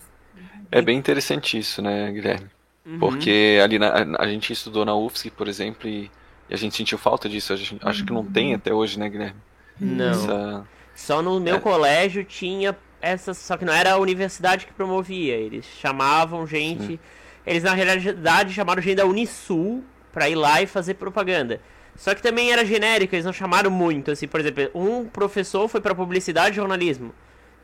É 0.71 0.81
bem 0.83 0.97
interessante 0.99 1.59
isso, 1.59 1.81
né, 1.83 2.11
Guilherme? 2.11 2.47
Uhum. 2.87 2.99
Porque 2.99 3.59
ali 3.63 3.79
na, 3.79 3.93
a 4.19 4.27
gente 4.27 4.53
estudou 4.53 4.85
na 4.85 4.95
UFSC, 4.95 5.31
por 5.31 5.49
exemplo, 5.49 5.89
e, 5.89 6.11
e 6.49 6.55
a 6.55 6.57
gente 6.57 6.75
sentiu 6.77 6.99
falta 6.99 7.29
disso. 7.29 7.53
A 7.53 7.57
gente- 7.57 7.79
acho 7.87 8.05
que 8.05 8.13
não 8.13 8.25
tem 8.25 8.55
até 8.55 8.73
hoje, 8.73 8.99
né, 8.99 9.09
Guilherme? 9.09 9.41
Não. 9.81 10.11
Essa- 10.11 10.69
Só 10.95 11.21
no 11.23 11.41
meu 11.41 11.57
É. 11.57 11.61
colégio 11.61 12.25
tinha 12.25 12.77
essa. 13.01 13.35
Só 13.35 13.57
que 13.57 13.65
não 13.65 13.73
era 13.73 13.93
a 13.93 13.99
universidade 13.99 14.67
que 14.67 14.73
promovia. 14.73 15.35
Eles 15.35 15.65
chamavam 15.81 16.47
gente. 16.47 17.01
Eles 17.47 17.63
na 17.63 17.75
realidade 17.75 18.55
chamaram 18.55 18.81
gente 18.81 18.97
da 18.97 19.05
Unisul 19.05 19.85
pra 20.13 20.29
ir 20.29 20.35
lá 20.35 20.63
e 20.63 20.67
fazer 20.67 20.95
propaganda. 20.95 21.61
Só 21.97 22.15
que 22.15 22.23
também 22.23 22.53
era 22.53 22.65
genérica, 22.65 23.15
eles 23.15 23.25
não 23.25 23.33
chamaram 23.33 23.71
muito, 23.71 24.11
assim, 24.11 24.27
por 24.27 24.41
exemplo, 24.41 24.69
um 24.75 25.05
professor 25.05 25.69
foi 25.69 25.81
para 25.81 25.95
publicidade 25.95 26.51
e 26.53 26.57
jornalismo. 26.57 27.15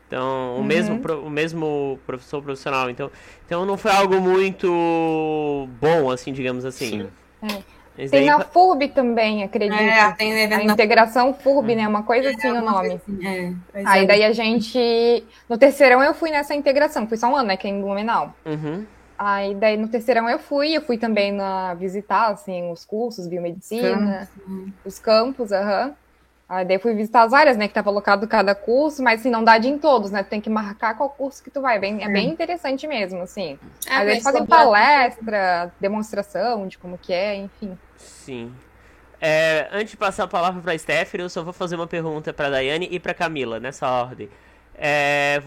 Então, 0.07 0.55
o, 0.55 0.57
uhum. 0.57 0.63
mesmo, 0.63 1.01
o 1.25 1.29
mesmo 1.29 1.99
professor 2.05 2.41
profissional. 2.41 2.89
Então, 2.89 3.11
então 3.45 3.65
não 3.65 3.77
foi 3.77 3.91
algo 3.91 4.19
muito 4.21 5.67
bom, 5.81 6.09
assim, 6.11 6.31
digamos 6.33 6.65
assim. 6.65 7.07
É. 7.41 7.61
Tem 7.95 8.25
na 8.25 8.39
FURB 8.39 8.89
também, 8.89 9.43
acredito. 9.43 9.79
É, 9.79 10.11
tem 10.13 10.45
a 10.45 10.63
integração 10.63 11.33
FURB, 11.33 11.75
né? 11.75 11.87
Uma 11.87 12.03
coisa 12.03 12.29
é, 12.29 12.33
assim 12.33 12.49
o 12.49 12.61
nome. 12.61 12.93
Assim. 12.93 13.27
É, 13.27 13.83
Aí 13.85 14.03
é. 14.03 14.07
daí 14.07 14.23
a 14.23 14.31
gente. 14.31 15.23
No 15.49 15.57
terceirão 15.57 16.01
eu 16.01 16.13
fui 16.13 16.31
nessa 16.31 16.55
integração, 16.55 17.07
fui 17.07 17.17
só 17.17 17.27
um 17.27 17.35
ano, 17.35 17.49
né? 17.49 17.57
Que 17.57 17.67
é 17.67 17.69
em 17.69 17.81
Blumenau. 17.81 18.33
Uhum. 18.45 18.85
Aí 19.17 19.53
daí 19.53 19.77
no 19.77 19.87
terceirão 19.87 20.27
eu 20.29 20.39
fui, 20.39 20.75
eu 20.75 20.81
fui 20.81 20.97
também 20.97 21.31
na 21.31 21.73
visitar 21.75 22.31
assim 22.31 22.71
os 22.71 22.83
cursos, 22.85 23.27
biomedicina, 23.27 24.27
campos. 24.45 24.73
os 24.85 24.99
campos, 24.99 25.51
aham. 25.51 25.87
Uhum. 25.87 25.93
Aí 26.51 26.65
daí 26.65 26.77
fui 26.77 26.93
visitar 26.93 27.23
as 27.23 27.31
áreas, 27.31 27.55
né, 27.55 27.65
que 27.65 27.73
tava 27.73 27.89
alocado 27.89 28.27
cada 28.27 28.53
curso, 28.53 29.01
mas 29.01 29.21
assim, 29.21 29.29
não 29.29 29.41
dá 29.41 29.57
de 29.57 29.69
em 29.69 29.77
todos, 29.77 30.11
né? 30.11 30.21
Tu 30.21 30.27
tem 30.27 30.41
que 30.41 30.49
marcar 30.49 30.97
qual 30.97 31.09
curso 31.09 31.41
que 31.41 31.49
tu 31.49 31.61
vai. 31.61 31.79
Bem, 31.79 32.03
é 32.03 32.09
bem 32.09 32.27
interessante 32.27 32.85
mesmo, 32.85 33.21
assim. 33.21 33.57
É, 33.87 33.95
Às 33.95 34.03
vezes 34.03 34.23
fazem 34.23 34.45
palestra, 34.45 35.71
demonstração 35.79 36.67
de 36.67 36.77
como 36.77 36.97
que 36.97 37.13
é, 37.13 37.37
enfim. 37.37 37.77
Sim. 37.95 38.53
É, 39.21 39.69
antes 39.71 39.91
de 39.91 39.97
passar 39.97 40.25
a 40.25 40.27
palavra 40.27 40.61
para 40.61 40.73
a 40.73 40.77
Stephanie, 40.77 41.23
eu 41.23 41.29
só 41.29 41.41
vou 41.41 41.53
fazer 41.53 41.77
uma 41.77 41.87
pergunta 41.87 42.33
para 42.33 42.47
a 42.47 42.49
Daiane 42.49 42.89
e 42.91 42.99
para 42.99 43.13
Camila, 43.13 43.57
nessa 43.57 43.89
ordem. 43.89 44.29
É, 44.83 45.39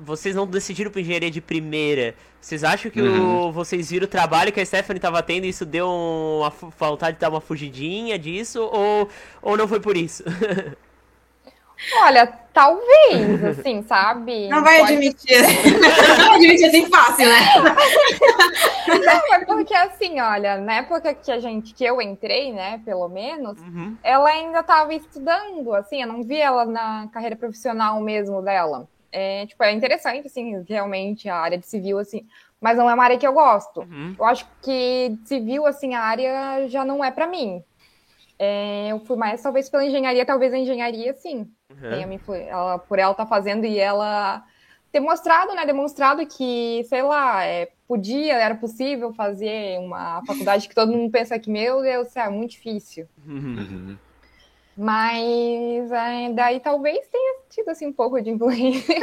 vocês 0.00 0.34
não 0.34 0.46
decidiram 0.46 0.90
para 0.90 1.02
engenharia 1.02 1.30
de 1.30 1.42
primeira. 1.42 2.14
Vocês 2.40 2.64
acham 2.64 2.90
que 2.90 3.02
uhum. 3.02 3.48
o, 3.48 3.52
vocês 3.52 3.90
viram 3.90 4.06
o 4.06 4.08
trabalho 4.08 4.50
que 4.50 4.58
a 4.58 4.64
Stephanie 4.64 4.96
estava 4.96 5.22
tendo 5.22 5.44
e 5.44 5.50
isso 5.50 5.66
deu 5.66 5.86
uma 5.86 6.48
vontade 6.48 7.16
de 7.16 7.20
dar 7.20 7.28
uma 7.28 7.40
fugidinha 7.40 8.18
disso? 8.18 8.62
Ou, 8.62 9.10
ou 9.42 9.58
não 9.58 9.68
foi 9.68 9.78
por 9.78 9.94
isso? 9.94 10.24
Olha, 12.00 12.32
talvez, 12.58 13.44
assim, 13.56 13.82
sabe? 13.82 14.48
Não 14.48 14.64
vai 14.64 14.80
Pode... 14.80 14.94
admitir. 14.94 15.38
não 16.18 16.32
admitir 16.32 16.66
assim 16.66 16.86
fácil, 16.86 17.28
né? 17.28 17.38
Não, 18.88 19.34
é 19.34 19.44
porque 19.44 19.74
assim, 19.74 20.18
olha, 20.18 20.56
na 20.56 20.76
época 20.76 21.14
que 21.14 21.30
a 21.30 21.38
gente, 21.38 21.74
que 21.74 21.84
eu 21.84 22.00
entrei, 22.00 22.52
né, 22.52 22.80
pelo 22.84 23.06
menos, 23.08 23.60
uhum. 23.60 23.96
ela 24.02 24.30
ainda 24.30 24.60
estava 24.60 24.94
estudando, 24.94 25.74
assim, 25.74 26.00
eu 26.00 26.08
não 26.08 26.22
vi 26.22 26.38
ela 26.38 26.64
na 26.64 27.06
carreira 27.12 27.36
profissional 27.36 28.00
mesmo 28.00 28.40
dela. 28.40 28.88
É, 29.12 29.46
tipo, 29.46 29.62
é 29.62 29.72
interessante, 29.72 30.26
assim, 30.26 30.64
realmente, 30.66 31.28
a 31.28 31.36
área 31.36 31.58
de 31.58 31.66
civil, 31.66 31.98
assim, 31.98 32.26
mas 32.60 32.78
não 32.78 32.88
é 32.88 32.94
uma 32.94 33.04
área 33.04 33.18
que 33.18 33.26
eu 33.26 33.32
gosto. 33.32 33.80
Uhum. 33.80 34.16
Eu 34.18 34.24
acho 34.24 34.46
que 34.62 35.16
civil, 35.26 35.66
assim, 35.66 35.94
a 35.94 36.00
área 36.00 36.66
já 36.68 36.82
não 36.82 37.04
é 37.04 37.10
para 37.10 37.26
mim. 37.26 37.62
É, 38.38 38.88
eu 38.88 39.00
fui 39.00 39.16
mais, 39.16 39.42
talvez, 39.42 39.68
pela 39.68 39.84
engenharia, 39.84 40.24
talvez 40.24 40.52
a 40.54 40.58
engenharia, 40.58 41.12
sim. 41.12 41.46
Uhum. 41.70 42.32
ela, 42.34 42.78
por 42.78 42.98
ela 42.98 43.12
estar 43.12 43.24
tá 43.24 43.28
fazendo 43.28 43.66
e 43.66 43.78
ela 43.78 44.42
ter 44.90 45.00
mostrado, 45.00 45.54
né, 45.54 45.66
demonstrado 45.66 46.26
que, 46.26 46.82
sei 46.88 47.02
lá, 47.02 47.44
é, 47.44 47.68
podia, 47.86 48.34
era 48.34 48.54
possível 48.54 49.12
fazer 49.12 49.78
uma 49.78 50.22
faculdade 50.26 50.68
que 50.68 50.74
todo 50.74 50.92
mundo 50.92 51.10
pensa 51.10 51.38
que, 51.38 51.50
meu 51.50 51.82
Deus, 51.82 52.16
é 52.16 52.28
muito 52.30 52.52
difícil. 52.52 53.06
Uhum. 53.26 53.96
Mas 54.80 55.90
é, 55.90 56.32
daí 56.32 56.60
talvez 56.60 57.04
tenha 57.08 57.40
tido 57.50 57.68
assim 57.68 57.88
um 57.88 57.92
pouco 57.92 58.20
de 58.22 58.30
influência. 58.30 58.94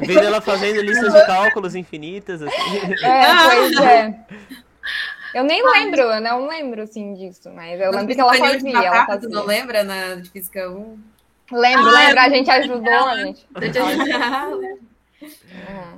Vendo 0.00 0.20
ela 0.20 0.40
fazendo 0.40 0.80
listas 0.80 1.12
de 1.12 1.26
cálculos 1.26 1.74
infinitas, 1.74 2.40
assim. 2.40 2.76
É, 3.04 3.24
pois 3.50 3.80
é. 3.80 4.26
Eu 5.34 5.42
nem 5.42 5.60
lembro, 5.60 6.02
eu 6.02 6.20
não 6.20 6.46
lembro 6.46 6.82
assim 6.82 7.14
disso, 7.14 7.50
mas 7.50 7.80
eu 7.80 7.90
lembro 7.90 8.14
que 8.14 8.20
ela 8.20 8.34
fazia, 8.34 8.78
ela 8.78 9.06
fazia. 9.06 9.28
não 9.28 9.44
lembra 9.44 9.82
na 9.82 10.14
de 10.14 10.30
física 10.30 10.70
1? 10.70 10.98
Lembro, 11.52 11.88
ah, 11.88 11.98
lembro, 11.98 12.20
a 12.20 12.28
gente 12.30 12.50
ajudou, 12.50 12.92
a 12.92 13.16
gente. 13.18 13.46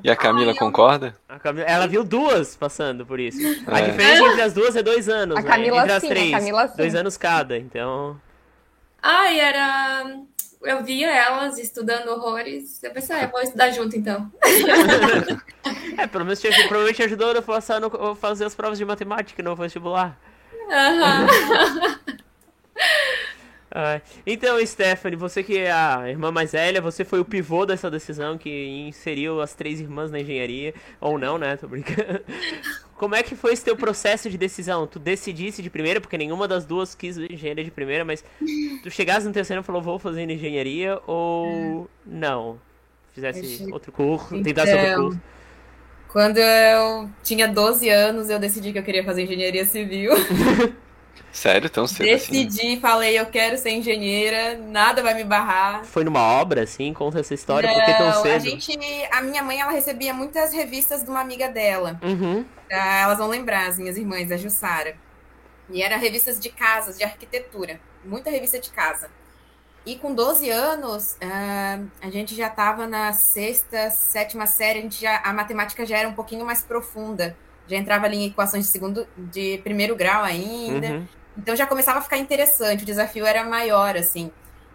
E 0.02 0.11
a 0.11 0.16
Camila 0.16 0.52
Ai, 0.52 0.58
concorda? 0.58 1.16
A 1.28 1.38
Camila, 1.38 1.66
ela 1.66 1.87
viu 1.87 2.04
duas 2.04 2.56
passando 2.56 3.06
por 3.06 3.18
isso. 3.18 3.40
É. 3.40 3.78
A 3.78 3.80
diferença 3.80 4.25
entre 4.25 4.42
as 4.42 4.52
duas 4.52 4.76
é 4.76 4.82
dois 4.82 5.08
anos. 5.08 5.38
A 5.38 5.40
né? 5.40 5.49
Camila 5.49 5.78
entre 5.78 5.92
as 5.92 6.02
sim, 6.02 6.08
três. 6.08 6.34
A 6.34 6.38
Camila 6.38 6.68
sim. 6.68 6.76
Dois 6.76 6.94
anos 6.94 7.16
cada, 7.16 7.56
então. 7.56 8.20
Ai, 9.00 9.40
era. 9.40 10.16
Eu 10.62 10.82
via 10.82 11.11
elas 11.11 11.58
estudando 11.58 12.08
horrores. 12.08 12.82
Eu 12.82 12.90
pensei, 12.90 13.16
ah, 13.16 13.26
vou 13.26 13.40
estudar 13.40 13.70
junto 13.70 13.96
então. 13.96 14.30
é, 15.96 16.06
pelo 16.06 16.25
menos 16.25 16.40
provavelmente 16.40 17.02
ajudou 17.02 17.37
a 17.37 17.42
passar 17.42 17.80
no, 17.80 18.14
fazer 18.14 18.46
as 18.46 18.54
provas 18.54 18.78
de 18.78 18.84
matemática 18.84 19.42
no 19.42 19.54
vestibular. 19.54 20.18
Aham. 20.70 21.23
Uhum. 21.23 22.14
Ah, 23.76 24.00
então, 24.25 24.64
Stephanie, 24.64 25.16
você 25.19 25.43
que 25.43 25.59
é 25.59 25.73
a 25.73 26.09
irmã 26.09 26.31
mais 26.31 26.52
velha, 26.52 26.81
você 26.81 27.04
foi 27.04 27.19
o 27.19 27.25
pivô 27.25 27.66
dessa 27.66 27.90
decisão 27.90 28.38
que 28.38 28.69
inseriu 28.87 29.40
as 29.40 29.52
três 29.52 29.81
irmãs 29.81 30.12
na 30.12 30.21
engenharia, 30.21 30.73
ou 31.00 31.19
não, 31.19 31.37
né? 31.37 31.57
Tô 31.57 31.66
brincando. 31.66 32.21
Como 32.97 33.16
é 33.16 33.23
que 33.25 33.35
foi 33.35 33.52
esse 33.52 33.64
teu 33.64 33.76
processo 33.76 34.31
de 34.31 34.38
decisão? 34.38 34.87
Tu 34.87 35.00
decidisse 35.00 35.61
de 35.61 35.69
primeira, 35.69 36.00
porque 36.00 36.16
nenhuma 36.16 36.47
das 36.47 36.64
duas 36.64 36.95
quis 36.95 37.19
engenharia 37.19 37.64
de 37.64 37.71
primeira, 37.73 38.04
mas 38.04 38.25
tu 38.85 38.90
chegasse 38.93 39.26
no 39.26 39.33
terceiro 39.33 39.61
e 39.61 39.64
falou, 39.64 39.83
vou 39.83 39.99
fazer 39.99 40.23
engenharia, 40.31 41.00
ou 41.04 41.90
não? 42.07 42.61
Fizesse 43.12 43.66
outro 43.73 43.90
curso, 43.90 44.37
então, 44.37 44.43
tentasse 44.45 44.73
outro 44.73 45.02
curso? 45.02 45.21
Quando 46.09 46.38
eu 46.38 47.11
tinha 47.25 47.49
12 47.49 47.88
anos, 47.88 48.31
eu 48.31 48.38
decidi 48.38 48.73
que 48.73 48.78
eu 48.78 48.85
queria 48.85 49.02
fazer 49.02 49.25
engenharia 49.25 49.64
civil. 49.64 50.12
Sério? 51.33 51.68
Tão 51.68 51.87
cedo 51.87 52.14
assim? 52.14 52.33
Decidi, 52.44 52.61
assim? 52.61 52.80
falei, 52.80 53.18
eu 53.18 53.26
quero 53.26 53.59
ser 53.59 53.71
engenheira, 53.71 54.56
nada 54.56 55.02
vai 55.02 55.14
me 55.14 55.25
barrar. 55.25 55.85
Foi 55.85 56.04
numa 56.04 56.23
obra, 56.23 56.62
assim? 56.62 56.92
Conta 56.92 57.21
essa 57.21 57.35
história, 57.35 57.68
Não, 57.68 57.75
por 57.75 57.85
que 57.85 57.94
tão 57.94 58.23
cedo? 58.23 58.35
A 58.35 58.38
gente, 58.38 58.78
a 59.11 59.21
minha 59.21 59.42
mãe, 59.42 59.61
ela 59.61 59.73
recebia 59.73 60.14
muitas 60.14 60.52
revistas 60.52 61.02
de 61.02 61.11
uma 61.11 61.21
amiga 61.21 61.49
dela. 61.49 61.99
Uhum. 62.02 62.44
Ah, 62.71 63.00
elas 63.00 63.18
vão 63.18 63.28
lembrar, 63.28 63.68
as 63.68 63.78
minhas 63.78 63.97
irmãs, 63.97 64.30
a 64.30 64.37
Jussara. 64.37 64.97
E 65.71 65.83
eram 65.83 65.99
revistas 65.99 66.38
de 66.38 66.50
casas, 66.50 66.97
de 66.97 67.04
arquitetura. 67.04 67.80
Muita 68.04 68.30
revista 68.30 68.59
de 68.59 68.71
casa. 68.71 69.11
E 69.85 69.97
com 69.97 70.14
12 70.14 70.49
anos, 70.50 71.12
uh, 71.14 71.90
a 72.00 72.11
gente 72.11 72.35
já 72.35 72.47
estava 72.47 72.87
na 72.87 73.12
sexta, 73.12 73.90
sétima 73.90 74.47
série, 74.47 74.78
a, 74.78 74.83
gente 74.83 75.00
já, 75.00 75.21
a 75.23 75.33
matemática 75.33 75.85
já 75.85 75.99
era 75.99 76.09
um 76.09 76.14
pouquinho 76.14 76.47
mais 76.47 76.62
profunda 76.62 77.37
já 77.66 77.76
entrava 77.76 78.06
ali 78.06 78.16
em 78.16 78.26
equações 78.26 78.64
de 78.66 78.71
segundo, 78.71 79.06
de 79.16 79.59
primeiro 79.64 79.97
grau 79.97 80.23
ainda. 80.23 80.88
Uhum. 80.88 81.09
Então 81.37 81.56
já 81.56 81.66
começava 81.66 81.99
a 81.99 82.02
ficar 82.02 82.18
interessante, 82.18 82.83
o 82.83 82.87
desafio 82.87 83.26
era 83.26 83.44
maior, 83.44 83.97
assim. 83.97 84.30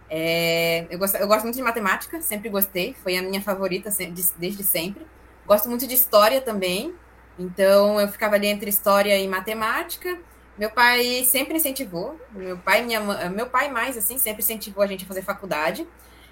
É, 0.08 0.86
eu, 0.90 0.98
gosto, 0.98 1.16
eu 1.16 1.26
gosto 1.26 1.44
muito 1.44 1.56
de 1.56 1.62
matemática, 1.62 2.20
sempre 2.20 2.48
gostei, 2.48 2.94
foi 3.02 3.16
a 3.16 3.22
minha 3.22 3.40
favorita 3.40 3.90
desde 4.36 4.62
sempre. 4.62 5.06
Gosto 5.46 5.68
muito 5.68 5.86
de 5.86 5.94
história 5.94 6.40
também, 6.40 6.94
então 7.38 8.00
eu 8.00 8.08
ficava 8.08 8.34
ali 8.34 8.48
entre 8.48 8.68
história 8.68 9.16
e 9.18 9.26
matemática. 9.26 10.18
Meu 10.58 10.70
pai 10.70 11.24
sempre 11.24 11.56
incentivou, 11.56 12.20
meu 12.32 12.58
pai, 12.58 12.82
minha, 12.82 13.00
meu 13.30 13.46
pai 13.46 13.70
mais 13.70 13.96
assim, 13.96 14.18
sempre 14.18 14.42
incentivou 14.42 14.82
a 14.82 14.86
gente 14.86 15.04
a 15.04 15.08
fazer 15.08 15.22
faculdade. 15.22 15.86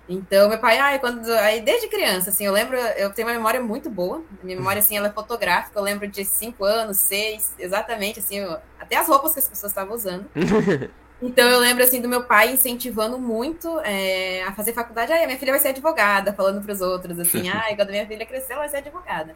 Então, 0.08 0.48
meu 0.48 0.58
pai, 0.58 0.78
ai, 0.78 0.98
quando, 0.98 1.30
aí 1.32 1.60
desde 1.60 1.86
criança, 1.88 2.30
assim, 2.30 2.46
eu 2.46 2.52
lembro, 2.52 2.76
eu 2.76 3.12
tenho 3.12 3.28
uma 3.28 3.34
memória 3.34 3.60
muito 3.60 3.90
boa. 3.90 4.24
Minha 4.42 4.56
memória, 4.56 4.80
assim, 4.80 4.96
ela 4.96 5.08
é 5.08 5.12
fotográfica. 5.12 5.78
Eu 5.78 5.82
lembro 5.82 6.08
de 6.08 6.24
cinco 6.24 6.64
anos, 6.64 6.96
seis, 6.98 7.54
exatamente, 7.58 8.18
assim, 8.18 8.38
eu, 8.38 8.56
até 8.80 8.96
as 8.96 9.06
roupas 9.06 9.34
que 9.34 9.40
as 9.40 9.48
pessoas 9.48 9.70
estavam 9.72 9.94
usando. 9.94 10.28
Então, 11.20 11.48
eu 11.48 11.58
lembro, 11.58 11.82
assim, 11.82 12.00
do 12.00 12.08
meu 12.08 12.22
pai 12.22 12.52
incentivando 12.52 13.18
muito 13.18 13.80
é, 13.80 14.44
a 14.44 14.52
fazer 14.52 14.72
faculdade. 14.72 15.12
Ai, 15.12 15.26
minha 15.26 15.36
filha 15.36 15.50
vai 15.50 15.58
ser 15.58 15.70
advogada, 15.70 16.32
falando 16.32 16.62
para 16.62 16.72
os 16.72 16.80
outros, 16.80 17.18
assim, 17.18 17.48
ai, 17.50 17.74
quando 17.74 17.90
minha 17.90 18.06
filha 18.06 18.24
crescer, 18.24 18.52
ela 18.52 18.60
vai 18.60 18.68
ser 18.68 18.76
advogada. 18.76 19.34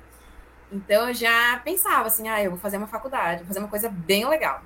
Então, 0.70 1.08
eu 1.08 1.14
já 1.14 1.60
pensava, 1.64 2.06
assim, 2.06 2.28
ah, 2.28 2.40
eu 2.40 2.52
vou 2.52 2.60
fazer 2.60 2.76
uma 2.76 2.86
faculdade, 2.86 3.40
vou 3.40 3.48
fazer 3.48 3.58
uma 3.58 3.68
coisa 3.68 3.88
bem 3.88 4.24
legal. 4.28 4.62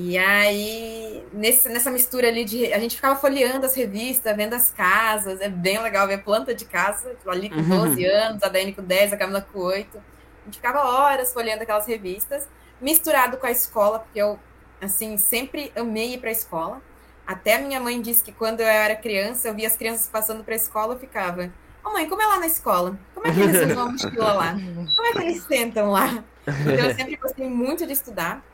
E 0.00 0.16
aí, 0.16 1.26
nesse, 1.32 1.68
nessa 1.68 1.90
mistura 1.90 2.28
ali 2.28 2.44
de. 2.44 2.72
A 2.72 2.78
gente 2.78 2.94
ficava 2.94 3.18
folheando 3.18 3.66
as 3.66 3.74
revistas, 3.74 4.36
vendo 4.36 4.54
as 4.54 4.70
casas. 4.70 5.40
É 5.40 5.48
bem 5.48 5.82
legal 5.82 6.06
ver 6.06 6.22
planta 6.22 6.54
de 6.54 6.64
casa, 6.66 7.16
ali 7.26 7.50
com 7.50 7.60
12 7.60 8.06
uhum. 8.06 8.14
anos, 8.14 8.42
a 8.44 8.48
Dani 8.48 8.72
com 8.72 8.80
10, 8.80 9.12
a 9.12 9.16
Camila 9.16 9.40
com 9.52 9.58
8. 9.58 9.98
A 9.98 10.44
gente 10.44 10.54
ficava 10.54 10.84
horas 10.84 11.32
folheando 11.32 11.64
aquelas 11.64 11.84
revistas, 11.84 12.46
misturado 12.80 13.38
com 13.38 13.46
a 13.48 13.50
escola, 13.50 13.98
porque 13.98 14.20
eu, 14.20 14.38
assim, 14.80 15.18
sempre 15.18 15.72
amei 15.74 16.14
ir 16.14 16.18
para 16.18 16.28
a 16.28 16.32
escola. 16.32 16.80
Até 17.26 17.56
a 17.56 17.58
minha 17.58 17.80
mãe 17.80 18.00
disse 18.00 18.22
que 18.22 18.30
quando 18.30 18.60
eu 18.60 18.68
era 18.68 18.94
criança, 18.94 19.48
eu 19.48 19.54
via 19.54 19.66
as 19.66 19.76
crianças 19.76 20.06
passando 20.06 20.44
para 20.44 20.54
a 20.54 20.56
escola, 20.56 20.94
eu 20.94 21.00
ficava. 21.00 21.46
Ô 21.84 21.88
oh, 21.88 21.92
mãe, 21.92 22.08
como 22.08 22.22
é 22.22 22.26
lá 22.26 22.38
na 22.38 22.46
escola? 22.46 22.96
Como 23.16 23.26
é 23.26 23.32
que 23.32 23.40
eles 23.40 23.62
usam 23.68 23.82
a 23.82 23.90
mochila 23.90 24.32
lá? 24.32 24.52
Como 24.52 25.06
é 25.08 25.12
que 25.12 25.22
eles 25.22 25.42
sentam 25.42 25.90
lá? 25.90 26.22
Então 26.46 26.86
eu 26.86 26.94
sempre 26.94 27.16
gostei 27.16 27.48
muito 27.48 27.84
de 27.84 27.94
estudar. 27.94 28.44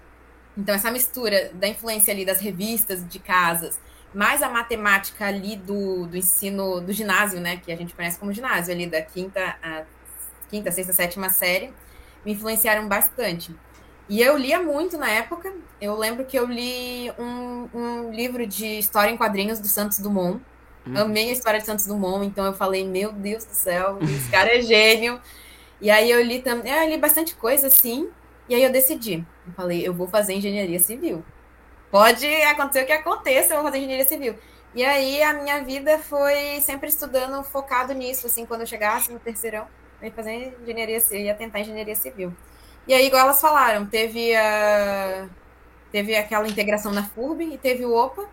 Então, 0.56 0.75
essa 0.75 0.90
mistura 0.90 1.50
da 1.54 1.66
influência 1.66 2.12
ali 2.12 2.25
das 2.25 2.40
revistas 2.40 3.06
de 3.08 3.18
casas, 3.18 3.78
mais 4.14 4.42
a 4.42 4.49
matemática 4.49 5.26
ali 5.26 5.56
do, 5.56 6.06
do 6.06 6.16
ensino 6.16 6.80
do 6.80 6.92
ginásio, 6.92 7.40
né? 7.40 7.56
Que 7.56 7.73
a 7.73 7.76
gente 7.76 7.94
conhece 7.94 8.18
como 8.18 8.32
ginásio, 8.32 8.73
ali 8.73 8.87
da 8.87 9.02
quinta, 9.02 9.56
a 9.62 9.82
quinta, 10.49 10.70
sexta, 10.70 10.92
sétima 10.92 11.28
série, 11.28 11.73
me 12.25 12.32
influenciaram 12.32 12.87
bastante. 12.87 13.54
E 14.08 14.20
eu 14.20 14.37
lia 14.37 14.62
muito 14.62 14.96
na 14.96 15.11
época. 15.11 15.52
Eu 15.80 15.96
lembro 15.96 16.25
que 16.25 16.38
eu 16.38 16.46
li 16.46 17.11
um, 17.18 17.68
um 17.75 18.12
livro 18.12 18.46
de 18.46 18.78
história 18.78 19.11
em 19.11 19.16
quadrinhos 19.16 19.58
do 19.58 19.66
Santos 19.66 19.99
Dumont. 19.99 20.40
Hum. 20.87 20.96
Amei 20.96 21.30
a 21.30 21.32
história 21.32 21.58
de 21.58 21.66
Santos 21.66 21.87
Dumont, 21.87 22.26
então 22.26 22.44
eu 22.44 22.52
falei, 22.52 22.87
meu 22.87 23.11
Deus 23.11 23.44
do 23.44 23.54
céu, 23.54 23.99
esse 24.04 24.30
cara 24.30 24.56
é 24.56 24.61
gênio. 24.61 25.20
E 25.80 25.90
aí 25.90 26.11
eu 26.11 26.23
li 26.23 26.40
também, 26.40 26.73
eu 26.73 26.88
li 26.88 26.99
bastante 26.99 27.34
coisa 27.34 27.66
assim, 27.66 28.08
e 28.49 28.55
aí 28.55 28.63
eu 28.63 28.73
decidi. 28.73 29.25
Eu 29.47 29.53
falei, 29.55 29.87
eu 29.87 29.95
vou 29.95 30.09
fazer 30.09 30.35
engenharia 30.35 30.79
civil. 30.79 31.25
Pode 31.91 32.27
acontecer 32.27 32.83
o 32.83 32.87
que 32.87 32.93
aconteça, 32.93 33.53
eu 33.55 33.63
vou 33.63 33.71
fazer 33.71 33.79
engenharia 33.79 34.07
civil. 34.07 34.35
E 34.75 34.85
aí 34.85 35.23
a 35.23 35.33
minha 35.33 35.63
vida 35.63 35.99
foi 35.99 36.61
sempre 36.61 36.89
estudando, 36.89 37.45
focado 37.45 37.93
nisso, 37.95 38.27
assim, 38.27 38.45
quando 38.45 38.63
eu 38.63 38.67
chegasse 38.67 39.13
no 39.13 39.21
terceirão, 39.21 39.67
eu 40.01 40.09
ia 40.09 40.13
fazer 40.13 40.57
engenharia 40.63 41.01
civil, 41.01 41.27
ia 41.27 41.35
tentar 41.35 41.61
engenharia 41.61 41.95
civil. 41.95 42.35
E 42.87 42.93
aí, 42.93 43.07
igual 43.07 43.23
elas 43.23 43.41
falaram, 43.41 43.87
teve 43.87 44.35
a 44.37 45.29
teve 45.95 46.17
aquela 46.17 46.49
integração 46.49 46.91
na 46.93 47.05
FURB 47.05 47.55
e 47.55 47.59
teve 47.59 47.85
o 47.85 47.95
OPA. 47.95 48.29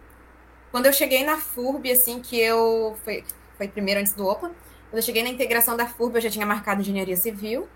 Quando 0.72 0.88
eu 0.88 0.94
cheguei 0.94 1.24
na 1.24 1.38
FURB, 1.38 1.92
assim, 1.92 2.20
que 2.20 2.40
eu 2.40 2.98
foi, 3.06 3.24
foi 3.56 3.68
primeiro 3.68 4.00
antes 4.00 4.14
do 4.14 4.26
OPA, 4.26 4.48
quando 4.90 4.98
eu 4.98 5.02
cheguei 5.04 5.22
na 5.22 5.30
integração 5.30 5.78
da 5.78 5.86
FURB, 5.86 6.18
eu 6.18 6.22
já 6.22 6.30
tinha 6.32 6.46
marcado 6.46 6.82
engenharia 6.82 7.16
civil. 7.16 7.70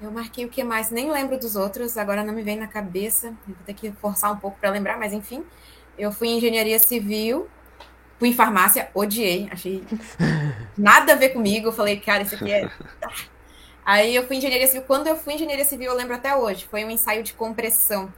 Eu 0.00 0.10
marquei 0.10 0.44
o 0.44 0.48
que 0.48 0.64
mais? 0.64 0.90
Nem 0.90 1.10
lembro 1.10 1.38
dos 1.38 1.56
outros, 1.56 1.98
agora 1.98 2.24
não 2.24 2.32
me 2.32 2.42
vem 2.42 2.56
na 2.56 2.66
cabeça. 2.66 3.34
vou 3.46 3.56
ter 3.66 3.74
que 3.74 3.92
forçar 3.92 4.32
um 4.32 4.36
pouco 4.36 4.58
para 4.58 4.70
lembrar, 4.70 4.98
mas 4.98 5.12
enfim. 5.12 5.44
Eu 5.98 6.10
fui 6.10 6.28
em 6.28 6.38
engenharia 6.38 6.78
civil, 6.78 7.48
fui 8.18 8.30
em 8.30 8.34
farmácia, 8.34 8.90
odiei, 8.94 9.48
achei 9.52 9.84
nada 10.76 11.12
a 11.12 11.16
ver 11.16 11.30
comigo. 11.30 11.68
Eu 11.68 11.72
falei, 11.72 12.00
cara, 12.00 12.22
isso 12.22 12.34
aqui 12.34 12.50
é. 12.50 12.70
Aí 13.84 14.14
eu 14.14 14.26
fui 14.26 14.36
em 14.36 14.38
engenharia 14.38 14.66
civil. 14.66 14.82
Quando 14.86 15.06
eu 15.06 15.16
fui 15.16 15.34
em 15.34 15.36
engenharia 15.36 15.64
civil, 15.64 15.90
eu 15.90 15.96
lembro 15.96 16.14
até 16.14 16.34
hoje, 16.34 16.66
foi 16.70 16.84
um 16.84 16.90
ensaio 16.90 17.22
de 17.22 17.34
compressão. 17.34 18.12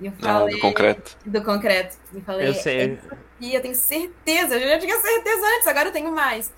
E 0.00 0.06
eu 0.06 0.12
falei, 0.12 0.54
ah, 0.54 0.56
do 0.56 0.60
concreto. 0.60 1.16
Do 1.24 1.42
concreto. 1.42 1.96
E 2.12 2.20
falei, 2.20 2.48
eu 2.48 2.54
sei. 2.54 2.98
E 3.40 3.54
eu 3.54 3.62
tenho 3.62 3.74
certeza, 3.74 4.56
eu 4.56 4.68
já 4.68 4.78
tinha 4.78 4.98
certeza 5.00 5.46
antes, 5.56 5.66
agora 5.66 5.88
eu 5.88 5.92
tenho 5.92 6.12
mais. 6.12 6.52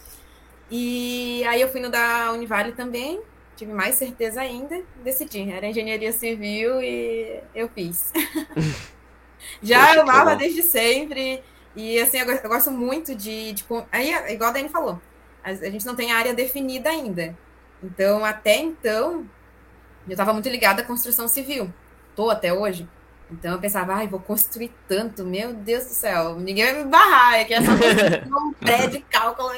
E 0.71 1.45
aí 1.47 1.61
eu 1.61 1.69
fui 1.69 1.81
no 1.81 1.91
da 1.91 2.33
Univale 2.33 2.73
também, 2.73 3.21
tive 3.57 3.73
mais 3.73 3.97
certeza 3.97 4.41
ainda, 4.41 4.83
decidi. 5.03 5.51
Era 5.51 5.67
engenharia 5.67 6.13
civil 6.13 6.81
e 6.83 7.41
eu 7.55 7.69
fiz. 7.69 8.13
Já 9.63 9.89
Poxa, 9.89 10.01
amava 10.03 10.37
desde 10.37 10.63
sempre. 10.63 11.43
E 11.75 11.99
assim, 12.01 12.19
eu, 12.19 12.27
eu 12.27 12.49
gosto 12.49 12.71
muito 12.71 13.15
de, 13.15 13.53
de. 13.53 13.65
Aí, 13.91 14.13
igual 14.33 14.51
a 14.51 14.53
Dani 14.53 14.69
falou, 14.69 15.01
a, 15.43 15.51
a, 15.51 15.71
gente 15.71 15.87
não 15.87 15.97
tem 15.97 16.13
área 16.13 16.35
definida 16.35 16.91
ainda. 16.91 17.37
Então, 17.83 18.25
até 18.25 18.57
então, 18.57 19.27
eu 20.07 20.13
estava 20.13 20.33
muito 20.33 20.49
ligada 20.49 20.83
à 20.83 20.85
construção 20.85 21.29
civil. 21.29 21.73
Tô 22.15 22.31
até 22.31 22.53
hoje. 22.53 22.89
Então 23.31 23.53
eu 23.53 23.59
pensava, 23.59 23.95
ai, 23.95 24.07
vou 24.07 24.21
construir 24.21 24.73
tanto, 24.87 25.25
meu 25.25 25.53
Deus 25.53 25.85
do 25.85 25.91
céu, 25.91 26.39
ninguém 26.39 26.65
vai 26.65 26.85
me 26.85 26.91
barrar, 26.91 27.35
é 27.35 27.45
que 27.45 27.55
essa 27.55 27.73
um 27.73 28.53
prédio, 28.61 29.05
cálculo. 29.11 29.51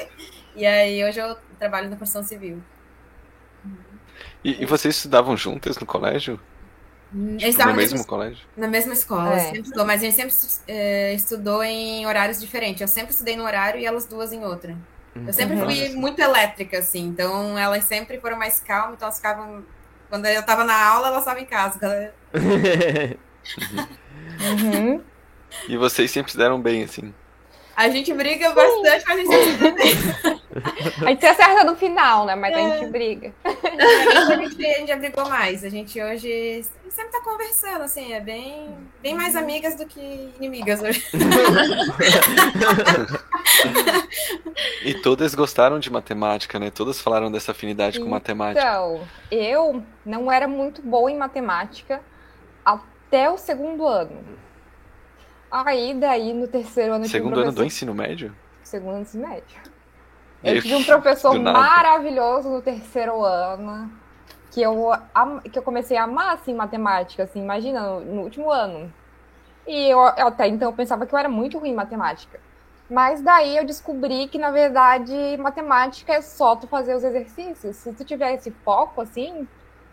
E 0.57 0.65
aí 0.65 1.05
hoje 1.05 1.21
eu 1.21 1.37
trabalho 1.59 1.91
na 1.91 1.97
construção 1.97 2.27
civil. 2.27 2.63
E, 4.45 4.63
e 4.63 4.67
vocês 4.67 4.97
estudavam 4.97 5.37
juntas 5.37 5.79
no 5.79 5.87
colégio? 5.87 6.41
Tipo, 7.39 7.67
no 7.67 7.75
mesmo 7.75 8.07
colégio? 8.07 8.47
Na 8.57 8.69
mesma 8.69 8.93
escola, 8.93 9.41
é. 9.41 9.53
estudou, 9.53 9.87
mas 9.87 10.03
a 10.03 10.05
gente 10.05 10.15
sempre 10.15 10.35
é, 10.69 11.15
estudou 11.15 11.65
em 11.65 12.07
horários 12.07 12.39
diferentes. 12.39 12.83
Eu 12.83 12.89
sempre 12.89 13.13
estudei 13.13 13.35
no 13.37 13.45
horário 13.45 13.81
e 13.81 13.87
elas 13.87 14.07
duas 14.07 14.33
em 14.33 14.45
outra. 14.45 14.77
Eu 15.27 15.33
sempre 15.33 15.57
uhum. 15.57 15.65
fui 15.65 15.89
muito 15.95 16.21
elétrica, 16.21 16.79
assim, 16.79 17.07
então 17.07 17.59
elas 17.59 17.85
sempre 17.85 18.21
foram 18.21 18.37
mais 18.37 18.61
calmas, 18.61 18.95
então 18.95 19.07
elas 19.07 19.17
ficavam. 19.17 19.65
Quando 20.09 20.27
eu 20.27 20.43
tava 20.45 20.65
na 20.65 20.87
aula, 20.87 21.09
elas 21.09 21.21
estavam 21.21 21.43
em 21.43 21.47
casa. 21.47 22.15
uhum. 24.41 25.03
E 25.69 25.77
vocês 25.77 26.11
sempre 26.11 26.31
se 26.31 26.39
deram 26.39 26.61
bem, 26.61 26.85
assim? 26.85 27.13
A 27.79 27.89
gente 27.91 28.13
briga 28.13 28.51
bastante, 28.51 29.05
mas 29.07 29.21
a 29.21 29.23
gente. 29.23 30.39
A 31.07 31.11
gente 31.11 31.21
se 31.21 31.27
acerta 31.27 31.63
no 31.63 31.77
final, 31.77 32.27
né? 32.27 32.35
Mas 32.35 32.53
é. 32.53 32.57
a 32.57 32.71
gente 32.71 32.91
briga. 32.91 33.33
A 33.45 34.37
gente, 34.37 34.67
a 34.67 34.79
gente 34.79 34.89
já 34.89 34.97
brigou 34.97 35.29
mais. 35.29 35.63
A 35.63 35.69
gente 35.69 36.03
hoje 36.03 36.65
sempre 36.91 37.13
tá 37.13 37.21
conversando, 37.23 37.83
assim, 37.83 38.13
é 38.13 38.21
bem, 38.21 38.77
bem 39.01 39.15
mais 39.15 39.37
amigas 39.37 39.77
do 39.77 39.87
que 39.87 40.33
inimigas 40.39 40.83
hoje. 40.83 41.05
e 44.85 44.95
todas 44.95 45.33
gostaram 45.37 45.79
de 45.79 45.93
matemática, 45.93 46.59
né? 46.59 46.73
Todas 46.73 47.01
falaram 47.01 47.31
dessa 47.31 47.53
afinidade 47.53 48.01
com 48.01 48.09
matemática. 48.09 48.61
Então, 48.61 49.07
eu 49.31 49.85
não 50.05 50.33
era 50.33 50.49
muito 50.49 50.83
boa 50.83 51.09
em 51.09 51.17
matemática 51.17 52.03
até 52.65 53.31
o 53.31 53.39
segundo 53.39 53.87
ano. 53.87 54.48
Aí, 55.51 55.95
daí, 55.95 56.35
no 56.35 56.47
terceiro 56.47 56.95
ano... 56.95 57.07
Segundo 57.07 57.39
um 57.39 57.43
ano 57.43 57.53
do 57.53 57.65
ensino 57.65 57.95
médio? 57.95 58.35
Segundo 58.63 58.91
ano 58.91 58.99
do 58.99 59.03
ensino 59.03 59.29
médio. 59.29 59.61
Eu 60.43 60.63
tive 60.63 60.75
um 60.75 60.85
professor 60.85 61.39
maravilhoso 61.39 62.49
no 62.49 62.63
terceiro 62.63 63.25
ano, 63.25 63.91
que 64.51 64.63
eu, 64.63 64.93
que 65.51 65.59
eu 65.59 65.63
comecei 65.63 65.97
a 65.97 66.05
amar, 66.05 66.35
assim, 66.35 66.55
matemática, 66.55 67.25
assim, 67.25 67.41
imagina, 67.41 67.81
no, 67.81 68.01
no 68.01 68.23
último 68.23 68.51
ano. 68.51 68.93
E 69.67 69.91
eu, 69.91 69.99
eu, 69.99 70.29
até 70.29 70.47
então 70.47 70.71
eu 70.71 70.77
pensava 70.77 71.07
que 71.07 71.15
eu 71.15 71.19
era 71.19 71.29
muito 71.29 71.59
ruim 71.59 71.71
em 71.71 71.75
matemática. 71.75 72.41
Mas 72.89 73.21
daí 73.21 73.57
eu 73.57 73.67
descobri 73.67 74.29
que, 74.29 74.39
na 74.39 74.51
verdade, 74.51 75.15
matemática 75.39 76.15
é 76.15 76.23
só 76.23 76.57
tu 76.57 76.67
fazer 76.67 76.95
os 76.95 77.05
exercícios. 77.05 77.77
Se 77.77 77.93
tu 77.93 78.05
tiver 78.05 78.35
esse 78.35 78.51
foco, 78.51 79.03
assim, 79.03 79.47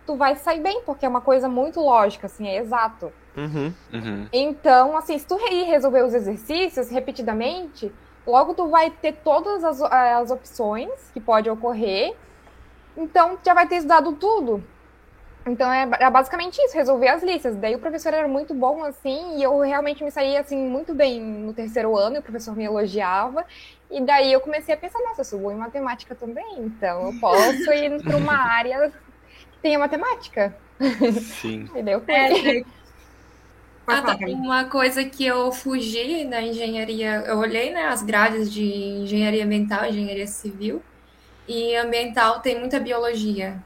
tu 0.05 0.15
vai 0.15 0.35
sair 0.35 0.61
bem, 0.61 0.81
porque 0.85 1.05
é 1.05 1.09
uma 1.09 1.21
coisa 1.21 1.49
muito 1.49 1.79
lógica, 1.79 2.27
assim, 2.27 2.47
é 2.47 2.57
exato. 2.57 3.11
Uhum. 3.35 3.73
Uhum. 3.93 4.27
Então, 4.31 4.97
assim, 4.97 5.17
se 5.17 5.25
tu 5.25 5.37
ir 5.51 5.63
resolver 5.63 6.03
os 6.03 6.13
exercícios 6.13 6.89
repetidamente, 6.89 7.91
logo 8.25 8.53
tu 8.53 8.67
vai 8.67 8.89
ter 8.89 9.13
todas 9.23 9.63
as, 9.63 9.81
as 9.81 10.31
opções 10.31 10.91
que 11.13 11.19
pode 11.19 11.49
ocorrer. 11.49 12.15
Então, 12.95 13.37
já 13.43 13.53
vai 13.53 13.67
ter 13.67 13.77
estudado 13.77 14.13
tudo. 14.13 14.63
Então, 15.45 15.71
é, 15.71 15.87
é, 15.99 16.09
basicamente 16.09 16.57
isso, 16.57 16.75
resolver 16.75 17.07
as 17.07 17.21
listas. 17.21 17.55
Daí 17.55 17.75
o 17.75 17.79
professor 17.79 18.13
era 18.13 18.27
muito 18.27 18.53
bom, 18.53 18.83
assim, 18.83 19.37
e 19.37 19.43
eu 19.43 19.59
realmente 19.59 20.03
me 20.03 20.09
saía, 20.09 20.39
assim, 20.39 20.57
muito 20.57 20.93
bem 20.93 21.21
no 21.21 21.53
terceiro 21.53 21.95
ano, 21.95 22.15
e 22.15 22.19
o 22.19 22.21
professor 22.23 22.55
me 22.55 22.63
elogiava. 22.63 23.45
E 23.91 24.01
daí 24.01 24.33
eu 24.33 24.39
comecei 24.39 24.73
a 24.73 24.77
pensar, 24.77 24.99
nossa, 25.03 25.21
eu 25.21 25.25
sou 25.25 25.39
boa 25.39 25.53
em 25.53 25.57
matemática 25.57 26.15
também, 26.15 26.59
então 26.59 27.11
eu 27.11 27.19
posso 27.19 27.71
ir 27.71 28.01
para 28.01 28.17
uma 28.17 28.33
área 28.57 28.91
que 29.65 29.69
tenha 29.69 29.79
matemática. 29.79 30.55
Sim. 31.41 31.61
Entendeu? 31.73 32.03
É, 32.07 32.63
ah, 33.87 34.01
tá. 34.01 34.17
Uma 34.27 34.65
coisa 34.65 35.03
que 35.03 35.25
eu 35.25 35.51
fugi 35.51 36.25
da 36.25 36.41
engenharia, 36.41 37.23
eu 37.27 37.37
olhei 37.37 37.71
né, 37.71 37.87
as 37.87 38.03
grades 38.03 38.51
de 38.51 38.63
engenharia 38.63 39.43
ambiental, 39.43 39.85
engenharia 39.85 40.27
civil, 40.27 40.81
e 41.47 41.75
ambiental 41.75 42.39
tem 42.41 42.59
muita 42.59 42.79
biologia. 42.79 43.63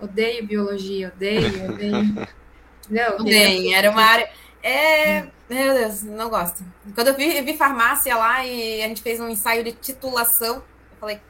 Odeio 0.00 0.46
biologia, 0.46 1.12
odeio, 1.14 1.66
odeio. 1.70 2.28
Não, 2.88 3.16
odeio. 3.16 3.74
Era 3.74 3.90
uma 3.90 4.02
área. 4.02 4.30
É. 4.62 5.26
Meu 5.48 5.74
Deus, 5.74 6.04
não 6.04 6.30
gosto. 6.30 6.64
Quando 6.94 7.08
eu 7.08 7.16
vi, 7.16 7.36
eu 7.36 7.44
vi 7.44 7.56
farmácia 7.56 8.16
lá 8.16 8.46
e 8.46 8.82
a 8.82 8.86
gente 8.86 9.02
fez 9.02 9.18
um 9.18 9.28
ensaio 9.28 9.64
de 9.64 9.72
titulação, 9.72 10.56
eu 10.56 10.96
falei, 11.00 11.20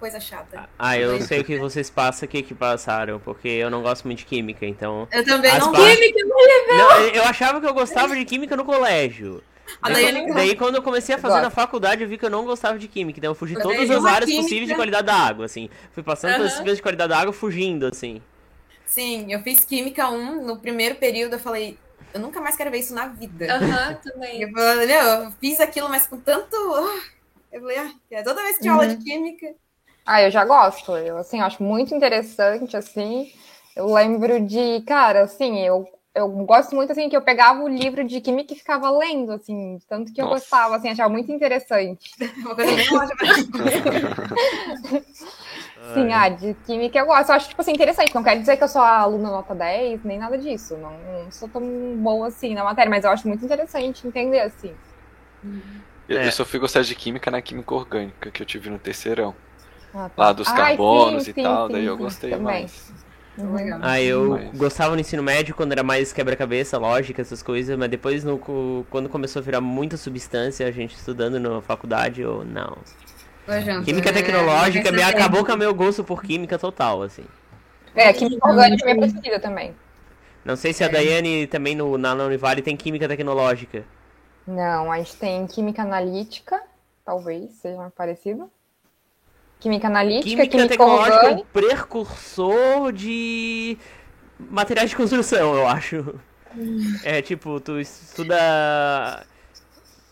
coisa 0.00 0.18
chata. 0.18 0.68
Ah, 0.78 0.98
eu 0.98 1.20
sei 1.20 1.40
o 1.40 1.44
que 1.44 1.58
vocês 1.58 1.90
passam, 1.90 2.26
o 2.26 2.28
que 2.28 2.42
que 2.42 2.54
passaram, 2.54 3.20
porque 3.20 3.48
eu 3.48 3.70
não 3.70 3.82
gosto 3.82 4.06
muito 4.06 4.20
de 4.20 4.24
química, 4.24 4.66
então... 4.66 5.06
Eu 5.12 5.24
também 5.24 5.56
não. 5.58 5.70
Par... 5.70 5.82
Química, 5.82 6.18
é 6.18 6.76
não, 6.76 7.00
eu 7.08 7.22
achava 7.24 7.60
que 7.60 7.66
eu 7.66 7.74
gostava 7.74 8.16
de 8.16 8.24
química 8.24 8.56
no 8.56 8.64
colégio. 8.64 9.44
Ah, 9.80 9.90
daí, 9.90 10.34
daí, 10.34 10.56
quando 10.56 10.76
eu 10.76 10.82
comecei 10.82 11.14
a 11.14 11.18
fazer 11.18 11.40
na 11.40 11.50
faculdade, 11.50 12.02
eu 12.02 12.08
vi 12.08 12.18
que 12.18 12.24
eu 12.24 12.30
não 12.30 12.44
gostava 12.44 12.78
de 12.78 12.88
química. 12.88 13.20
Então 13.20 13.30
eu 13.30 13.34
fugi 13.34 13.54
eu 13.54 13.62
todas 13.62 13.88
as 13.88 14.04
áreas 14.04 14.24
química. 14.24 14.42
possíveis 14.42 14.68
de 14.68 14.74
qualidade 14.74 15.06
da 15.06 15.14
água, 15.14 15.44
assim. 15.44 15.70
Fui 15.92 16.02
passando 16.02 16.32
uhum. 16.32 16.36
todas 16.38 16.52
as 16.54 16.58
níveis 16.58 16.76
de 16.78 16.82
qualidade 16.82 17.10
da 17.10 17.18
água, 17.18 17.32
fugindo, 17.32 17.86
assim. 17.86 18.20
Sim, 18.84 19.32
eu 19.32 19.40
fiz 19.42 19.64
química 19.64 20.08
1, 20.08 20.44
no 20.44 20.58
primeiro 20.58 20.96
período 20.96 21.34
eu 21.34 21.38
falei, 21.38 21.78
eu 22.12 22.18
nunca 22.18 22.40
mais 22.40 22.56
quero 22.56 22.70
ver 22.70 22.78
isso 22.78 22.92
na 22.92 23.06
vida. 23.06 23.54
Aham, 23.54 23.90
uhum, 23.90 23.94
também. 24.12 24.42
Eu, 24.42 24.50
falei, 24.50 24.92
eu 24.92 25.32
fiz 25.40 25.60
aquilo, 25.60 25.88
mas 25.88 26.06
com 26.06 26.18
tanto... 26.18 26.56
Eu 27.52 27.60
falei, 27.60 27.78
ah, 27.78 28.22
toda 28.22 28.42
vez 28.42 28.56
que 28.56 28.62
tinha 28.62 28.74
uhum. 28.74 28.80
aula 28.80 28.94
de 28.94 29.02
química, 29.02 29.54
ah, 30.10 30.22
eu 30.22 30.30
já 30.30 30.44
gosto. 30.44 30.96
Eu, 30.96 31.18
assim, 31.18 31.40
acho 31.40 31.62
muito 31.62 31.94
interessante, 31.94 32.76
assim. 32.76 33.30
Eu 33.76 33.86
lembro 33.94 34.40
de, 34.40 34.80
cara, 34.80 35.22
assim, 35.22 35.60
eu, 35.60 35.86
eu 36.12 36.28
gosto 36.44 36.74
muito, 36.74 36.90
assim, 36.90 37.08
que 37.08 37.16
eu 37.16 37.22
pegava 37.22 37.62
o 37.62 37.68
livro 37.68 38.02
de 38.02 38.20
química 38.20 38.52
e 38.52 38.56
ficava 38.56 38.90
lendo, 38.90 39.30
assim, 39.30 39.78
tanto 39.88 40.12
que 40.12 40.20
eu 40.20 40.24
Nossa. 40.24 40.40
gostava, 40.40 40.74
assim, 40.74 40.88
achava 40.88 41.08
muito 41.08 41.30
interessante. 41.30 42.10
Uma 42.38 42.56
coisa 42.56 42.72
bem 42.72 43.30
Sim, 45.94 46.12
ah, 46.12 46.28
de 46.28 46.54
química 46.66 46.98
eu 46.98 47.06
gosto. 47.06 47.28
Eu 47.28 47.36
acho, 47.36 47.48
tipo 47.48 47.60
assim, 47.60 47.72
interessante. 47.72 48.12
Não 48.12 48.24
quer 48.24 48.36
dizer 48.36 48.56
que 48.56 48.64
eu 48.64 48.68
sou 48.68 48.82
aluna 48.82 49.30
nota 49.30 49.54
10, 49.54 50.02
nem 50.02 50.18
nada 50.18 50.36
disso. 50.36 50.76
Não, 50.76 50.90
não 50.90 51.30
sou 51.30 51.48
tão 51.48 51.62
boa 51.96 52.26
assim 52.26 52.52
na 52.52 52.64
matéria, 52.64 52.90
mas 52.90 53.04
eu 53.04 53.10
acho 53.10 53.28
muito 53.28 53.44
interessante 53.44 54.06
entender, 54.08 54.40
assim. 54.40 54.74
Eu, 56.08 56.18
é. 56.18 56.26
eu 56.26 56.32
só 56.32 56.44
fui 56.44 56.58
gostar 56.58 56.82
de 56.82 56.96
química 56.96 57.30
na 57.30 57.40
química 57.40 57.74
orgânica 57.74 58.30
que 58.32 58.42
eu 58.42 58.46
tive 58.46 58.70
no 58.70 58.78
terceirão. 58.78 59.34
Ah, 59.94 60.08
tá. 60.08 60.22
Lá 60.22 60.32
dos 60.32 60.48
carbonos 60.48 61.14
Ai, 61.14 61.20
sim, 61.20 61.30
e 61.30 61.34
sim, 61.34 61.42
tal, 61.42 61.66
sim, 61.66 61.72
daí 61.72 61.84
eu 61.84 61.96
gostei 61.96 62.36
mais. 62.36 62.92
Uhum. 63.38 63.78
Aí 63.80 64.06
eu 64.06 64.30
mas... 64.30 64.56
gostava 64.56 64.94
no 64.94 65.00
ensino 65.00 65.22
médio 65.22 65.54
quando 65.54 65.72
era 65.72 65.82
mais 65.82 66.12
quebra-cabeça, 66.12 66.78
lógica, 66.78 67.22
essas 67.22 67.42
coisas, 67.42 67.76
mas 67.78 67.88
depois 67.88 68.24
no, 68.24 68.38
quando 68.90 69.08
começou 69.08 69.40
a 69.40 69.42
virar 69.42 69.60
muita 69.60 69.96
substância, 69.96 70.66
a 70.66 70.70
gente 70.70 70.94
estudando 70.94 71.38
na 71.38 71.60
faculdade, 71.62 72.20
eu 72.20 72.44
não. 72.44 72.76
química 73.84 74.12
tecnológica 74.12 74.92
me 74.92 75.02
acabou 75.02 75.44
com 75.44 75.52
o 75.52 75.56
meu 75.56 75.74
gosto 75.74 76.04
por 76.04 76.22
química 76.22 76.58
total, 76.58 77.02
assim. 77.02 77.24
É, 77.94 78.12
química 78.12 78.46
orgânica 78.48 78.88
é 78.88 78.94
minha 78.94 79.08
preferida 79.08 79.40
também. 79.40 79.74
Não 80.44 80.56
sei 80.56 80.72
se 80.72 80.82
a 80.82 80.86
é. 80.86 80.90
Daiane 80.90 81.46
também 81.46 81.74
no, 81.74 81.98
na 81.98 82.14
Univale 82.14 82.62
tem 82.62 82.76
química 82.76 83.08
tecnológica. 83.08 83.84
Não, 84.46 84.90
a 84.90 84.98
gente 84.98 85.16
tem 85.16 85.46
química 85.46 85.82
analítica, 85.82 86.60
talvez 87.04 87.52
seja 87.52 87.90
parecido. 87.90 88.50
Química 89.60 89.88
analítica, 89.88 90.24
química, 90.24 90.48
química 90.48 90.68
tecnológica 90.68 91.26
é 91.26 91.30
um 91.30 91.44
precursor 91.44 92.92
de 92.92 93.76
materiais 94.38 94.90
de 94.90 94.96
construção, 94.96 95.54
eu 95.54 95.68
acho. 95.68 96.18
É 97.04 97.22
tipo, 97.22 97.60
tu 97.60 97.78
estuda. 97.78 99.24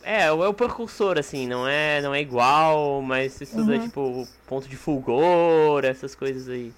É, 0.03 0.27
é 0.27 0.33
o 0.33 0.55
precursor, 0.55 1.19
assim, 1.19 1.47
não 1.47 1.67
é, 1.67 2.01
não 2.01 2.15
é 2.15 2.21
igual, 2.21 3.03
mas 3.03 3.37
tu 3.37 3.45
estuda, 3.45 3.73
uhum. 3.73 3.81
tipo, 3.81 4.29
ponto 4.47 4.69
de 4.69 4.77
fulgor, 4.77 5.85
essas 5.85 6.15
coisas 6.15 6.49
aí. 6.49 6.73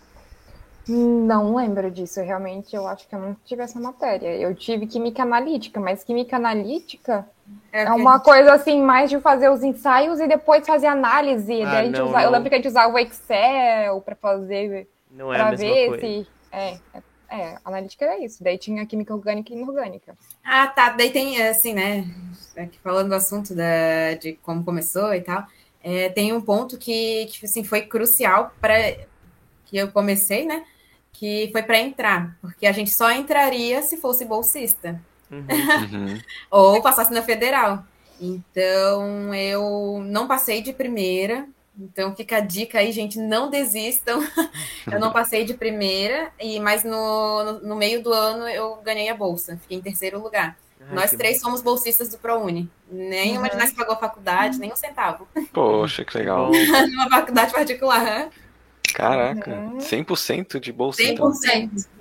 Não 0.88 1.54
lembro 1.54 1.90
disso, 1.90 2.20
realmente 2.20 2.74
eu 2.74 2.86
acho 2.86 3.06
que 3.06 3.14
eu 3.14 3.20
não 3.20 3.36
tive 3.44 3.62
essa 3.62 3.78
matéria. 3.78 4.36
Eu 4.36 4.54
tive 4.54 4.86
química 4.86 5.22
analítica, 5.22 5.78
mas 5.78 6.02
química 6.02 6.36
analítica 6.36 7.28
é, 7.72 7.84
é 7.84 7.92
uma 7.92 8.18
coisa 8.18 8.52
assim, 8.54 8.82
mais 8.82 9.08
de 9.08 9.20
fazer 9.20 9.48
os 9.48 9.62
ensaios 9.62 10.18
e 10.20 10.26
depois 10.26 10.66
fazer 10.66 10.86
análise. 10.86 11.62
Ah, 11.62 11.82
não, 11.84 12.08
usa... 12.08 12.22
Eu 12.22 12.30
lembro 12.30 12.48
que 12.48 12.54
a 12.54 12.58
gente 12.58 12.68
usava 12.68 12.92
o 12.92 12.98
Excel 12.98 14.00
para 14.00 14.16
fazer. 14.16 14.88
Não 15.10 15.32
é 15.32 15.36
pra 15.36 15.48
a 15.48 15.50
mesma 15.50 15.66
ver 15.66 15.88
coisa. 15.88 16.00
se. 16.00 16.26
É, 16.52 16.78
é, 16.94 17.02
é, 17.30 17.58
analítica 17.64 18.04
era 18.04 18.18
isso. 18.24 18.42
Daí 18.42 18.58
tinha 18.58 18.84
química 18.86 19.14
orgânica 19.14 19.52
e 19.52 19.56
inorgânica. 19.56 20.16
Ah, 20.44 20.66
tá. 20.66 20.90
Daí 20.90 21.10
tem, 21.10 21.40
assim, 21.46 21.72
né? 21.72 22.04
Aqui 22.56 22.78
falando 22.80 23.10
do 23.10 23.14
assunto 23.14 23.54
da, 23.54 24.14
de 24.20 24.32
como 24.42 24.64
começou 24.64 25.14
e 25.14 25.20
tal. 25.20 25.46
É, 25.82 26.08
tem 26.08 26.32
um 26.32 26.40
ponto 26.40 26.76
que, 26.76 27.26
que 27.26 27.46
assim, 27.46 27.64
foi 27.64 27.82
crucial 27.82 28.52
para 28.60 28.74
que 29.64 29.76
eu 29.76 29.90
comecei, 29.92 30.44
né? 30.44 30.64
Que 31.12 31.48
foi 31.52 31.62
para 31.62 31.78
entrar, 31.78 32.36
porque 32.40 32.66
a 32.66 32.72
gente 32.72 32.90
só 32.90 33.10
entraria 33.12 33.80
se 33.82 33.96
fosse 33.96 34.24
bolsista. 34.24 35.00
Uhum. 35.30 36.20
Ou 36.50 36.82
passasse 36.82 37.12
na 37.12 37.22
federal. 37.22 37.84
Então, 38.20 39.34
eu 39.34 40.02
não 40.04 40.26
passei 40.26 40.60
de 40.60 40.72
primeira. 40.72 41.46
Então, 41.78 42.14
fica 42.14 42.36
a 42.36 42.40
dica 42.40 42.78
aí, 42.78 42.92
gente, 42.92 43.18
não 43.18 43.48
desistam. 43.48 44.20
eu 44.90 45.00
não 45.00 45.10
passei 45.12 45.44
de 45.44 45.54
primeira, 45.54 46.30
e 46.38 46.60
mas 46.60 46.84
no, 46.84 47.44
no, 47.44 47.60
no, 47.60 47.76
meio 47.76 48.02
do 48.02 48.12
ano 48.12 48.46
eu 48.48 48.76
ganhei 48.84 49.08
a 49.08 49.14
bolsa. 49.14 49.58
Fiquei 49.62 49.78
em 49.78 49.80
terceiro 49.80 50.20
lugar. 50.20 50.58
Ai, 50.80 50.94
nós 50.94 51.12
três 51.12 51.38
bom. 51.38 51.44
somos 51.44 51.62
bolsistas 51.62 52.10
do 52.10 52.18
ProUni. 52.18 52.68
Nenhuma 52.90 53.44
uhum. 53.44 53.50
de 53.50 53.56
nós 53.56 53.72
pagou 53.72 53.94
a 53.94 53.98
faculdade, 53.98 54.58
nem 54.58 54.70
um 54.70 54.76
centavo. 54.76 55.26
Poxa, 55.52 56.04
que 56.04 56.18
legal. 56.18 56.50
Numa 56.90 57.08
faculdade 57.08 57.52
particular. 57.52 58.28
Caraca, 58.92 59.50
uhum. 59.52 59.78
100% 59.78 60.58
de 60.58 60.72
bolsa 60.72 61.02
100%. 61.02 61.12
então. 61.12 61.32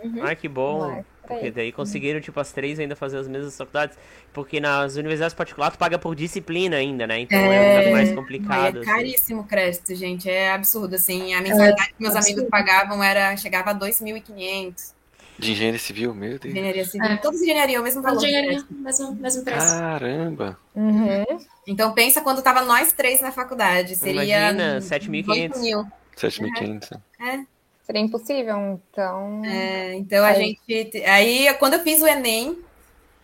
Uhum. 0.03 0.23
Ai, 0.23 0.35
que 0.35 0.49
bom. 0.49 1.03
Porque 1.29 1.51
daí 1.51 1.71
conseguiram, 1.71 2.19
tipo, 2.19 2.39
as 2.39 2.51
três 2.51 2.79
ainda 2.79 2.95
fazer 2.95 3.17
as 3.17 3.27
mesmas 3.27 3.55
faculdades. 3.55 3.95
Porque 4.33 4.59
nas 4.59 4.95
universidades 4.95 5.35
particulares 5.35 5.77
tu 5.77 5.79
paga 5.79 5.99
por 5.99 6.15
disciplina 6.15 6.77
ainda, 6.77 7.05
né? 7.05 7.19
Então 7.19 7.37
é, 7.37 7.85
é 7.85 7.91
mais 7.91 8.11
complicado. 8.11 8.81
É 8.81 8.83
caríssimo 8.83 9.41
o 9.41 9.43
crédito, 9.43 9.93
gente. 9.93 10.27
É 10.27 10.51
absurdo, 10.51 10.95
assim. 10.95 11.35
A 11.35 11.41
mensalidade 11.41 11.91
é, 11.91 11.93
que 11.93 12.01
meus 12.01 12.15
absurdo. 12.15 12.39
amigos 12.39 12.49
pagavam 12.49 13.03
era, 13.03 13.37
chegava 13.37 13.69
a 13.69 13.75
2.500. 13.75 14.93
De 15.37 15.51
engenharia 15.51 15.79
civil, 15.79 16.13
meu 16.13 16.39
Deus. 16.39 16.53
Engenharia 16.53 16.85
civil. 16.85 17.11
É. 17.11 17.17
Todos 17.17 17.41
engenharia, 17.41 17.79
o 17.79 17.83
mesmo 17.83 18.01
valor. 18.01 18.17
Engenharia, 18.17 18.65
mesmo, 18.71 19.13
mesmo 19.13 19.43
preço. 19.43 19.67
Caramba. 19.67 20.59
Uhum. 20.75 21.25
Então 21.67 21.93
pensa 21.93 22.21
quando 22.21 22.41
tava 22.41 22.61
nós 22.65 22.91
três 22.91 23.21
na 23.21 23.31
faculdade. 23.31 23.95
Seria. 23.95 24.51
Imagina, 24.51 24.79
7.500. 24.79 25.85
7.500. 26.17 26.99
É 27.21 27.58
seria 27.89 28.03
impossível, 28.03 28.55
então. 28.59 29.43
É, 29.43 29.95
então 29.95 30.23
a 30.23 30.33
gente. 30.33 31.03
Aí, 31.07 31.51
quando 31.55 31.73
eu 31.73 31.79
fiz 31.79 31.99
o 32.03 32.07
Enem, 32.07 32.59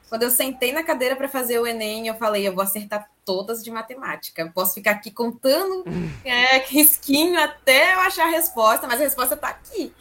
quando 0.09 0.23
eu 0.23 0.31
sentei 0.31 0.71
na 0.71 0.81
cadeira 0.81 1.15
para 1.15 1.29
fazer 1.29 1.59
o 1.59 1.67
Enem, 1.67 2.07
eu 2.07 2.15
falei, 2.15 2.47
eu 2.47 2.55
vou 2.55 2.63
acertar 2.63 3.07
todas 3.23 3.63
de 3.63 3.69
matemática. 3.69 4.41
Eu 4.41 4.51
posso 4.51 4.73
ficar 4.73 4.91
aqui 4.91 5.11
contando 5.11 5.83
é, 6.25 6.57
risquinho 6.57 7.39
até 7.39 7.93
eu 7.93 7.99
achar 7.99 8.25
a 8.25 8.31
resposta, 8.31 8.87
mas 8.87 8.99
a 8.99 9.03
resposta 9.03 9.35
está 9.35 9.49
aqui. 9.49 9.93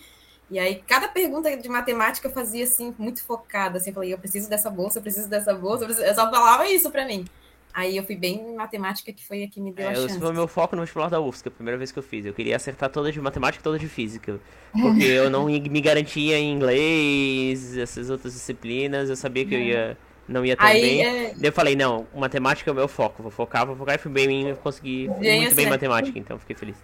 E 0.51 0.59
aí, 0.59 0.77
cada 0.87 1.09
pergunta 1.09 1.55
de 1.55 1.69
matemática 1.69 2.29
eu 2.29 2.33
fazia 2.33 2.65
assim, 2.65 2.95
muito 2.99 3.23
focada. 3.23 3.77
Assim, 3.77 3.91
eu 3.91 3.95
falei, 3.95 4.15
eu 4.15 4.19
preciso 4.19 4.49
dessa 4.49 4.71
bolsa, 4.71 4.99
eu 4.99 5.03
preciso 5.03 5.29
dessa 5.29 5.53
bolsa. 5.53 5.85
Eu 5.85 6.15
só 6.15 6.31
falava 6.31 6.67
isso 6.69 6.91
para 6.91 7.05
mim. 7.05 7.27
Aí 7.75 7.97
eu 7.97 8.05
fui 8.05 8.15
bem 8.15 8.37
em 8.37 8.55
matemática, 8.55 9.13
que 9.13 9.27
foi 9.27 9.43
a 9.43 9.49
que 9.49 9.61
me 9.61 9.73
deu 9.73 9.89
é, 9.89 9.91
a 9.91 9.95
chance. 9.97 10.07
Esse 10.07 10.21
foi 10.21 10.31
o 10.31 10.33
meu 10.33 10.47
foco 10.47 10.77
no 10.77 10.83
vestibular 10.83 11.09
da 11.09 11.21
UFSC, 11.21 11.49
a 11.49 11.51
primeira 11.51 11.77
vez 11.77 11.91
que 11.91 11.99
eu 11.99 12.05
fiz. 12.05 12.25
Eu 12.25 12.33
queria 12.33 12.55
acertar 12.55 12.89
todas 12.89 13.13
de 13.13 13.21
matemática 13.21 13.61
e 13.61 13.65
todas 13.65 13.81
de 13.81 13.89
física. 13.89 14.39
Porque 14.73 15.05
eu 15.05 15.29
não 15.29 15.47
me 15.47 15.81
garantia 15.81 16.39
em 16.39 16.53
inglês, 16.53 17.77
essas 17.77 18.11
outras 18.11 18.33
disciplinas. 18.33 19.11
Eu 19.11 19.17
sabia 19.17 19.45
que 19.45 19.55
eu 19.55 19.61
ia 19.61 19.99
não 20.29 20.45
ia 20.45 20.57
tão 20.57 20.67
Aí, 20.67 20.81
bem. 20.81 21.05
É... 21.05 21.35
Eu 21.43 21.53
falei, 21.53 21.75
não, 21.77 22.07
matemática 22.15 22.71
é 22.71 22.73
o 22.73 22.75
meu 22.75 22.89
foco. 22.89 23.23
Vou 23.23 23.31
focar, 23.31 23.67
vou 23.67 23.77
focar 23.77 23.97
e 23.97 23.99
fui 23.99 24.11
bem 24.11 24.51
em 24.51 24.55
consegui 24.55 25.09
muito 25.09 25.55
bem 25.55 25.67
em 25.67 25.69
matemática, 25.69 26.19
então 26.19 26.39
fiquei 26.39 26.55
feliz. 26.55 26.77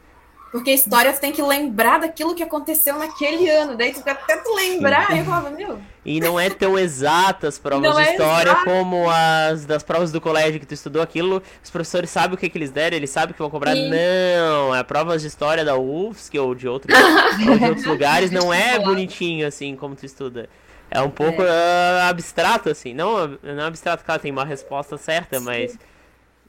Porque 0.51 0.73
história 0.73 1.13
tem 1.13 1.31
que 1.31 1.41
lembrar 1.41 2.01
daquilo 2.01 2.35
que 2.35 2.43
aconteceu 2.43 2.99
naquele 2.99 3.49
ano. 3.49 3.77
Daí 3.77 3.93
tu 3.93 3.99
fica 3.99 4.13
até 4.13 4.37
tu 4.37 4.53
lembrar, 4.53 5.17
eu 5.17 5.25
falava, 5.25 5.51
meu. 5.51 5.79
E 6.05 6.19
não 6.19 6.41
é 6.41 6.51
tão 6.51 6.77
exatas 6.77 7.57
provas 7.61 7.95
de 7.95 8.03
é 8.03 8.11
história 8.13 8.51
é 8.51 8.65
como 8.65 9.09
as 9.09 9.65
das 9.65 9.83
provas 9.85 10.11
do 10.11 10.21
colégio 10.21 10.59
que 10.59 10.67
tu 10.67 10.75
estudou 10.75 11.01
aquilo. 11.01 11.41
Os 11.63 11.71
professores 11.71 12.11
sabem 12.11 12.35
o 12.35 12.37
que, 12.37 12.49
que 12.49 12.59
eles 12.59 12.71
deram, 12.71 12.97
eles 12.97 13.11
sabem 13.11 13.33
que 13.33 13.39
vão 13.39 13.49
cobrar. 13.49 13.75
Sim. 13.75 13.91
Não, 13.91 14.75
é 14.75 14.83
provas 14.83 15.23
de 15.23 15.29
história 15.29 15.65
da 15.65 15.77
UFSC 15.77 16.37
ou 16.39 16.53
de 16.53 16.67
outros, 16.67 16.99
ou 17.49 17.59
de 17.59 17.65
outros 17.65 17.87
lugares. 17.87 18.33
Não 18.33 18.53
é 18.53 18.77
bonitinho 18.79 19.47
assim 19.47 19.77
como 19.77 19.95
tu 19.95 20.05
estuda. 20.05 20.49
É 20.91 21.01
um 21.01 21.11
pouco 21.11 21.43
é. 21.43 21.47
Uh, 21.47 22.09
abstrato, 22.09 22.69
assim. 22.69 22.93
Não, 22.93 23.39
não 23.43 23.63
é 23.63 23.67
abstrato, 23.67 24.05
claro, 24.05 24.21
tem 24.21 24.33
uma 24.33 24.45
resposta 24.45 24.99
certa, 24.99 25.39
Sim. 25.39 25.45
mas 25.45 25.79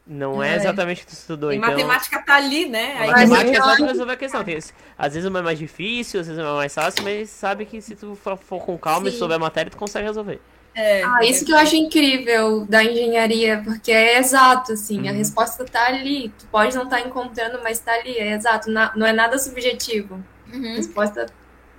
não 0.06 0.42
é, 0.42 0.54
é 0.54 0.56
exatamente 0.56 1.04
o 1.04 1.06
que 1.06 1.12
tu 1.12 1.14
estudou, 1.14 1.54
e 1.54 1.58
então... 1.58 1.70
matemática 1.70 2.22
tá 2.22 2.36
ali, 2.36 2.68
né? 2.68 2.98
A 2.98 3.08
matemática 3.08 3.58
é 3.58 3.62
só 3.62 3.76
pra 3.76 3.86
resolver 3.86 4.14
a 4.14 4.18
questão. 4.18 4.44
Tem, 4.44 4.58
às 4.98 5.14
vezes 5.14 5.30
uma 5.30 5.40
é 5.40 5.42
mais 5.42 5.60
difícil, 5.60 6.20
às 6.20 6.28
vezes 6.28 6.42
uma 6.42 6.52
é 6.52 6.56
mais 6.56 6.74
fácil, 6.74 7.04
mas 7.04 7.30
sabe 7.30 7.66
que 7.66 7.82
se 7.82 7.96
tu 7.96 8.16
for, 8.16 8.38
com 8.38 8.78
calma 8.78 9.10
Sim. 9.10 9.16
e 9.16 9.20
souber 9.20 9.38
a 9.38 9.40
matéria, 9.40 9.70
tu 9.70 9.78
consegue 9.78 10.08
resolver. 10.08 10.42
É, 10.74 11.04
ah, 11.04 11.20
isso 11.24 11.46
que 11.46 11.52
eu 11.52 11.58
acho 11.58 11.76
incrível 11.76 12.66
da 12.66 12.84
engenharia, 12.84 13.62
porque 13.64 13.92
é 13.92 14.18
exato, 14.18 14.74
assim, 14.74 15.02
uhum. 15.02 15.10
a 15.10 15.12
resposta 15.12 15.66
tá 15.66 15.88
ali. 15.88 16.30
Tu 16.40 16.46
pode 16.48 16.76
não 16.76 16.86
estar 16.86 16.98
tá 16.98 17.08
encontrando, 17.08 17.60
mas 17.62 17.80
tá 17.80 17.94
ali, 17.94 18.18
é 18.18 18.34
exato, 18.34 18.72
não 18.72 19.06
é 19.06 19.12
nada 19.12 19.38
subjetivo. 19.38 20.24
Uhum. 20.52 20.72
A 20.72 20.76
resposta 20.76 21.26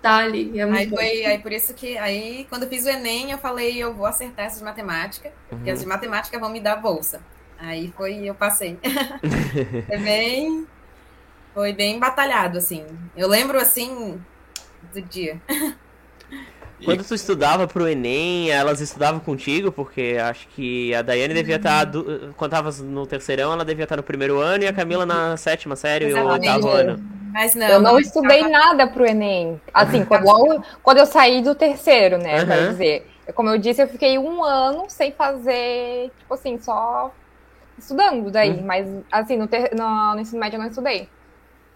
tá 0.03 0.17
ali. 0.17 0.59
É 0.59 0.65
aí 0.65 0.89
foi 0.89 1.25
aí 1.25 1.39
por 1.39 1.53
isso 1.53 1.73
que 1.73 1.97
aí 1.97 2.47
quando 2.51 2.65
eu 2.65 2.69
fiz 2.69 2.85
o 2.85 2.89
Enem, 2.89 3.31
eu 3.31 3.39
falei, 3.39 3.83
eu 3.83 3.95
vou 3.95 4.05
acertar 4.05 4.47
essas 4.47 4.59
de 4.59 4.65
matemática, 4.65 5.29
uhum. 5.29 5.59
porque 5.59 5.71
as 5.71 5.81
de 5.81 5.87
matemática 5.87 6.39
vão 6.39 6.51
me 6.51 6.61
dar 6.61 6.77
bolsa. 6.77 7.21
Aí 7.63 7.93
foi, 7.97 8.25
eu 8.25 8.35
passei. 8.35 8.77
foi 9.87 9.99
bem. 9.99 10.67
Foi 11.55 11.73
bem 11.73 11.99
batalhado, 11.99 12.59
assim. 12.59 12.85
Eu 13.17 13.29
lembro, 13.29 13.57
assim, 13.57 14.21
do 14.93 15.01
dia. 15.01 15.41
Quando 16.85 17.05
tu 17.05 17.15
estudava 17.15 17.69
pro 17.69 17.87
Enem, 17.87 18.51
elas 18.51 18.81
estudavam 18.81 19.21
contigo? 19.21 19.71
Porque 19.71 20.19
acho 20.21 20.49
que 20.49 20.93
a 20.93 21.03
Daiane 21.03 21.35
devia 21.35 21.55
estar. 21.55 21.87
Tá 21.87 22.01
quando 22.37 22.51
tava 22.51 22.73
no 22.83 23.07
terceirão, 23.07 23.53
ela 23.53 23.65
devia 23.65 23.85
estar 23.85 23.97
no 23.97 24.03
primeiro 24.03 24.41
ano 24.41 24.65
e 24.65 24.67
a 24.67 24.73
Camila 24.73 25.07
na 25.07 25.37
sétima 25.37 25.77
série 25.77 26.13
ou 26.13 26.31
oitavo 26.31 26.69
ano. 26.69 27.01
Mas 27.33 27.55
não. 27.55 27.69
Eu 27.69 27.81
não 27.81 28.01
estudei 28.01 28.41
tava... 28.41 28.51
nada 28.51 28.87
pro 28.89 29.07
Enem. 29.07 29.61
Assim, 29.73 30.05
quando, 30.05 30.65
quando 30.83 30.99
eu 30.99 31.07
saí 31.07 31.41
do 31.43 31.55
terceiro, 31.55 32.19
né? 32.19 32.41
Uhum. 32.41 32.47
Quer 32.47 32.69
dizer, 32.71 33.07
como 33.37 33.51
eu 33.51 33.59
disse, 33.59 33.81
eu 33.81 33.89
fiquei 33.89 34.19
um 34.19 34.43
ano 34.43 34.87
sem 34.89 35.13
fazer, 35.13 36.11
tipo 36.19 36.35
assim, 36.35 36.59
só 36.59 37.13
estudando 37.79 38.31
daí, 38.31 38.51
uhum. 38.51 38.67
mas 38.67 38.87
assim, 39.11 39.37
no, 39.37 39.47
ter, 39.47 39.75
no, 39.75 40.15
no, 40.15 40.21
ensino 40.21 40.41
médio 40.41 40.57
eu 40.57 40.61
não 40.61 40.69
estudei. 40.69 41.09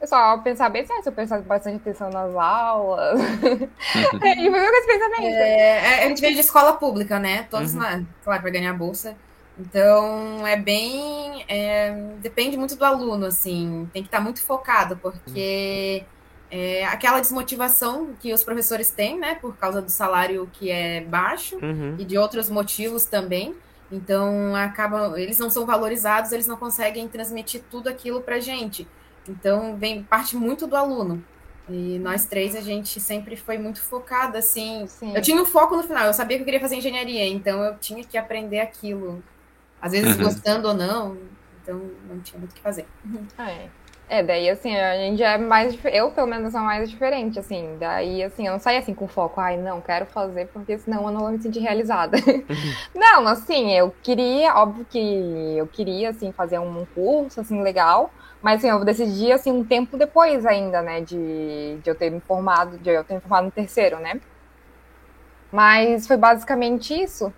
Eu 0.01 0.07
só 0.07 0.37
pensava 0.39 0.71
bem 0.71 0.87
se 0.87 0.93
eu 1.07 1.13
prestava 1.13 1.43
bastante 1.43 1.77
atenção 1.77 2.11
nas 2.11 2.35
aulas. 2.35 3.19
E 3.19 4.37
foi 4.37 4.49
o 4.49 4.53
meu 4.53 4.87
pensamento. 4.87 5.23
É, 5.23 6.01
é, 6.01 6.05
a 6.05 6.09
gente 6.09 6.21
veio 6.21 6.35
de 6.35 6.41
escola 6.41 6.75
pública, 6.75 7.19
né? 7.19 7.47
Todos 7.51 7.75
uhum. 7.75 7.81
lá, 7.81 8.03
claro, 8.23 8.43
para 8.43 8.51
ganhar 8.51 8.75
bolsa. 8.75 9.17
Então, 9.59 10.47
é 10.47 10.57
bem. 10.57 11.45
É, 11.49 11.93
depende 12.19 12.59
muito 12.59 12.77
do 12.77 12.85
aluno, 12.85 13.25
assim. 13.25 13.89
Tem 13.93 14.03
que 14.03 14.09
estar 14.09 14.21
muito 14.21 14.43
focado, 14.43 14.99
porque 14.99 16.05
é, 16.51 16.85
aquela 16.87 17.21
desmotivação 17.21 18.11
que 18.21 18.33
os 18.33 18.45
professores 18.45 18.91
têm, 18.91 19.19
né? 19.19 19.37
Por 19.37 19.57
causa 19.57 19.81
do 19.81 19.91
salário 19.91 20.49
que 20.53 20.71
é 20.71 21.01
baixo 21.01 21.57
uhum. 21.57 21.97
e 21.99 22.05
de 22.05 22.19
outros 22.19 22.49
motivos 22.51 23.07
também. 23.07 23.55
Então, 23.91 24.55
acaba, 24.57 25.21
eles 25.21 25.39
não 25.39 25.49
são 25.49 25.65
valorizados, 25.65 26.33
eles 26.33 26.47
não 26.47 26.57
conseguem 26.57 27.07
transmitir 27.09 27.63
tudo 27.71 27.89
aquilo 27.89 28.21
para 28.21 28.41
gente. 28.41 28.87
Então, 29.29 29.77
vem 29.77 30.03
parte 30.03 30.37
muito 30.37 30.67
do 30.67 30.77
aluno. 30.77 31.25
E 31.69 31.99
nós 31.99 32.25
três, 32.27 32.55
a 32.55 32.61
gente 32.61 33.01
sempre 33.01 33.37
foi 33.37 33.59
muito 33.59 33.83
focada, 33.83 34.39
assim. 34.39 34.87
Sim. 34.87 35.15
Eu 35.15 35.23
tinha 35.23 35.41
um 35.41 35.47
foco 35.47 35.77
no 35.77 35.83
final, 35.83 36.07
eu 36.07 36.15
sabia 36.15 36.37
que 36.37 36.43
eu 36.43 36.45
queria 36.45 36.61
fazer 36.61 36.77
engenharia, 36.77 37.27
então 37.27 37.63
eu 37.63 37.77
tinha 37.79 38.05
que 38.05 38.17
aprender 38.17 38.61
aquilo. 38.61 39.23
Às 39.81 39.93
vezes 39.93 40.17
uhum. 40.17 40.25
gostando 40.25 40.69
ou 40.69 40.75
não, 40.75 41.19
então 41.63 41.81
não 42.09 42.21
tinha 42.21 42.39
muito 42.39 42.53
o 42.53 42.55
que 42.55 42.61
fazer. 42.61 42.87
É. 43.39 43.69
É, 44.09 44.23
daí 44.23 44.49
assim, 44.49 44.75
a 44.77 44.97
gente 44.97 45.21
é 45.23 45.37
mais. 45.37 45.77
Eu, 45.85 46.13
pelo 46.13 46.29
menos, 46.29 46.53
sou 46.53 46.61
mais 46.61 46.89
diferente, 46.89 47.41
assim. 47.41 47.77
Daí, 47.79 48.23
assim, 48.23 48.47
eu 48.47 48.53
não 48.53 48.61
saio 48.61 48.79
assim 48.79 48.95
com 48.95 49.09
foco, 49.09 49.41
ai, 49.41 49.57
não, 49.57 49.81
quero 49.81 50.07
fazer, 50.07 50.47
porque 50.53 50.79
senão 50.79 51.07
eu 51.07 51.11
não 51.11 51.21
vou 51.23 51.31
me 51.33 51.43
sentir 51.43 51.59
realizada. 51.59 52.17
não, 52.95 53.27
assim, 53.27 53.73
eu 53.73 53.93
queria, 54.03 54.55
óbvio 54.55 54.87
que 54.89 55.57
eu 55.57 55.67
queria, 55.67 56.11
assim, 56.11 56.31
fazer 56.31 56.61
um 56.61 56.87
curso, 56.95 57.41
assim, 57.41 57.61
legal. 57.63 58.13
Mas, 58.41 58.59
assim, 58.59 58.69
eu 58.69 58.85
decidi, 58.85 59.33
assim, 59.33 59.51
um 59.51 59.65
tempo 59.65 59.97
depois 59.97 60.47
ainda, 60.47 60.83
né, 60.83 61.01
de, 61.01 61.79
de 61.83 61.91
eu 61.91 61.95
ter 61.97 62.11
me 62.11 62.21
formado, 62.21 62.79
de 62.79 62.91
eu 62.91 63.03
ter 63.03 63.15
me 63.15 63.21
formado 63.21 63.47
no 63.47 63.51
terceiro, 63.51 63.99
né. 63.99 64.21
Mas 65.51 66.07
foi 66.07 66.17
basicamente 66.17 66.95
isso. 66.95 67.33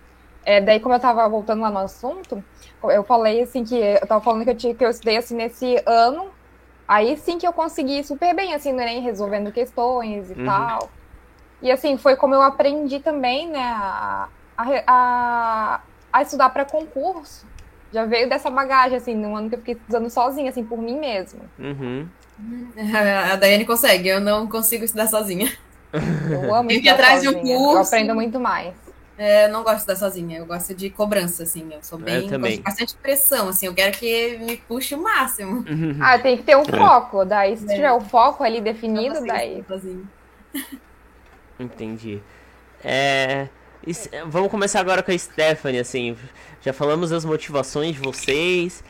É, 0.45 0.61
daí, 0.61 0.79
como 0.79 0.93
eu 0.93 0.99
tava 0.99 1.27
voltando 1.27 1.61
lá 1.61 1.71
no 1.71 1.79
assunto, 1.79 2.43
eu 2.83 3.03
falei, 3.03 3.41
assim, 3.41 3.63
que 3.63 3.75
eu 3.75 4.05
tava 4.07 4.21
falando 4.23 4.43
que 4.43 4.51
eu, 4.51 4.55
tinha, 4.55 4.75
que 4.75 4.85
eu 4.85 4.89
estudei, 4.89 5.17
assim, 5.17 5.35
nesse 5.35 5.81
ano 5.85 6.38
Aí 6.89 7.15
sim 7.17 7.37
que 7.37 7.45
eu 7.45 7.53
consegui 7.53 8.03
super 8.03 8.35
bem, 8.35 8.55
assim, 8.55 8.73
no 8.73 8.81
Enem, 8.81 8.99
resolvendo 8.99 9.51
questões 9.51 10.31
e 10.31 10.33
uhum. 10.33 10.45
tal. 10.45 10.89
E 11.61 11.71
assim, 11.71 11.99
foi 11.99 12.15
como 12.15 12.33
eu 12.33 12.41
aprendi 12.41 12.99
também, 12.99 13.47
né, 13.47 13.61
a, 13.61 14.27
a, 14.57 15.81
a 16.11 16.21
estudar 16.23 16.49
para 16.49 16.65
concurso. 16.65 17.45
Já 17.93 18.05
veio 18.05 18.27
dessa 18.27 18.49
bagagem, 18.49 18.97
assim, 18.97 19.13
no 19.13 19.35
ano 19.35 19.49
que 19.49 19.55
eu 19.55 19.59
fiquei 19.59 19.75
estudando 19.75 20.09
sozinha, 20.09 20.49
assim, 20.49 20.63
por 20.63 20.79
mim 20.79 20.97
mesma. 20.97 21.41
Uhum. 21.59 22.07
A 23.31 23.35
Daiane 23.35 23.65
consegue, 23.65 24.09
eu 24.09 24.19
não 24.19 24.47
consigo 24.47 24.83
estudar 24.83 25.05
sozinha. 25.05 25.53
Eu 25.93 26.55
amo 26.55 26.71
estudar 26.71 26.93
atrás 26.93 27.23
sozinha. 27.23 27.43
de 27.43 27.51
um 27.51 27.55
curso. 27.55 27.75
Eu 27.75 27.81
aprendo 27.81 28.15
muito 28.15 28.39
mais. 28.39 28.73
É, 29.19 29.47
eu 29.47 29.49
não 29.49 29.63
gosto 29.63 29.85
de 29.85 29.91
estar 29.91 29.95
sozinha, 29.97 30.37
eu 30.37 30.45
gosto 30.45 30.73
de 30.73 30.89
cobrança, 30.89 31.43
assim. 31.43 31.67
Eu 31.73 31.83
sou 31.83 31.99
bem. 31.99 32.23
Eu 32.23 32.29
também. 32.29 32.61
bastante 32.61 32.95
pressão, 32.95 33.49
assim. 33.49 33.65
Eu 33.65 33.73
quero 33.73 33.97
que 33.97 34.37
me 34.37 34.55
puxe 34.55 34.95
o 34.95 35.03
máximo. 35.03 35.65
Uhum. 35.69 35.97
Ah, 35.99 36.17
tem 36.17 36.37
que 36.37 36.43
ter 36.43 36.55
um 36.55 36.63
foco. 36.63 37.25
Daí, 37.25 37.57
se 37.57 37.69
é. 37.69 37.75
tiver 37.75 37.91
o 37.91 37.99
foco 37.99 38.45
ali 38.45 38.61
definido, 38.61 39.19
daí. 39.25 39.61
Entendi. 41.59 42.21
É, 42.81 43.49
vamos 44.27 44.49
começar 44.49 44.79
agora 44.79 45.03
com 45.03 45.11
a 45.11 45.17
Stephanie, 45.17 45.81
assim. 45.81 46.15
Já 46.61 46.71
falamos 46.71 47.09
das 47.09 47.25
motivações 47.25 47.95
de 47.95 48.01
vocês. 48.01 48.81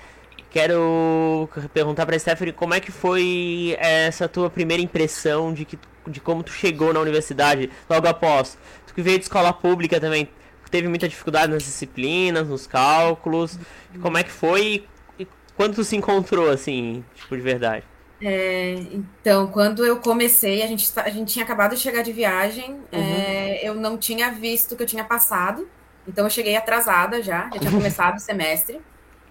Quero 0.52 1.50
perguntar 1.74 2.06
pra 2.06 2.20
Stephanie 2.20 2.54
como 2.54 2.76
é 2.76 2.80
que 2.80 2.92
foi 2.92 3.76
essa 3.80 4.28
tua 4.28 4.48
primeira 4.48 4.82
impressão 4.82 5.52
de, 5.52 5.66
que, 5.66 5.80
de 6.08 6.20
como 6.20 6.44
tu 6.44 6.52
chegou 6.52 6.94
na 6.94 7.00
universidade 7.00 7.72
logo 7.90 8.08
após 8.08 8.58
que 8.94 9.02
veio 9.02 9.18
de 9.18 9.26
escola 9.26 9.54
pública 9.54 10.00
também 10.00 10.30
teve 10.70 10.88
muita 10.88 11.08
dificuldade 11.08 11.52
nas 11.52 11.64
disciplinas, 11.64 12.48
nos 12.48 12.68
cálculos. 12.68 13.58
Como 14.02 14.18
é 14.18 14.24
que 14.24 14.32
foi 14.32 14.86
e 15.18 15.28
quando 15.56 15.76
tu 15.76 15.84
se 15.84 15.96
encontrou, 15.96 16.50
assim, 16.50 17.04
tipo, 17.16 17.36
de 17.36 17.42
verdade? 17.42 17.84
É, 18.22 18.74
então, 18.92 19.48
quando 19.48 19.86
eu 19.86 19.98
comecei, 19.98 20.62
a 20.62 20.68
gente, 20.68 20.92
a 20.98 21.10
gente 21.10 21.34
tinha 21.34 21.44
acabado 21.44 21.76
de 21.76 21.82
chegar 21.82 22.02
de 22.02 22.12
viagem, 22.12 22.72
uhum. 22.72 22.80
é, 22.92 23.66
eu 23.66 23.74
não 23.74 23.98
tinha 23.98 24.30
visto 24.32 24.76
que 24.76 24.84
eu 24.84 24.88
tinha 24.88 25.04
passado, 25.04 25.68
então 26.08 26.26
eu 26.26 26.30
cheguei 26.30 26.56
atrasada 26.56 27.22
já, 27.22 27.50
já 27.54 27.60
tinha 27.60 27.72
começado 27.72 28.18
o 28.18 28.20
semestre, 28.20 28.82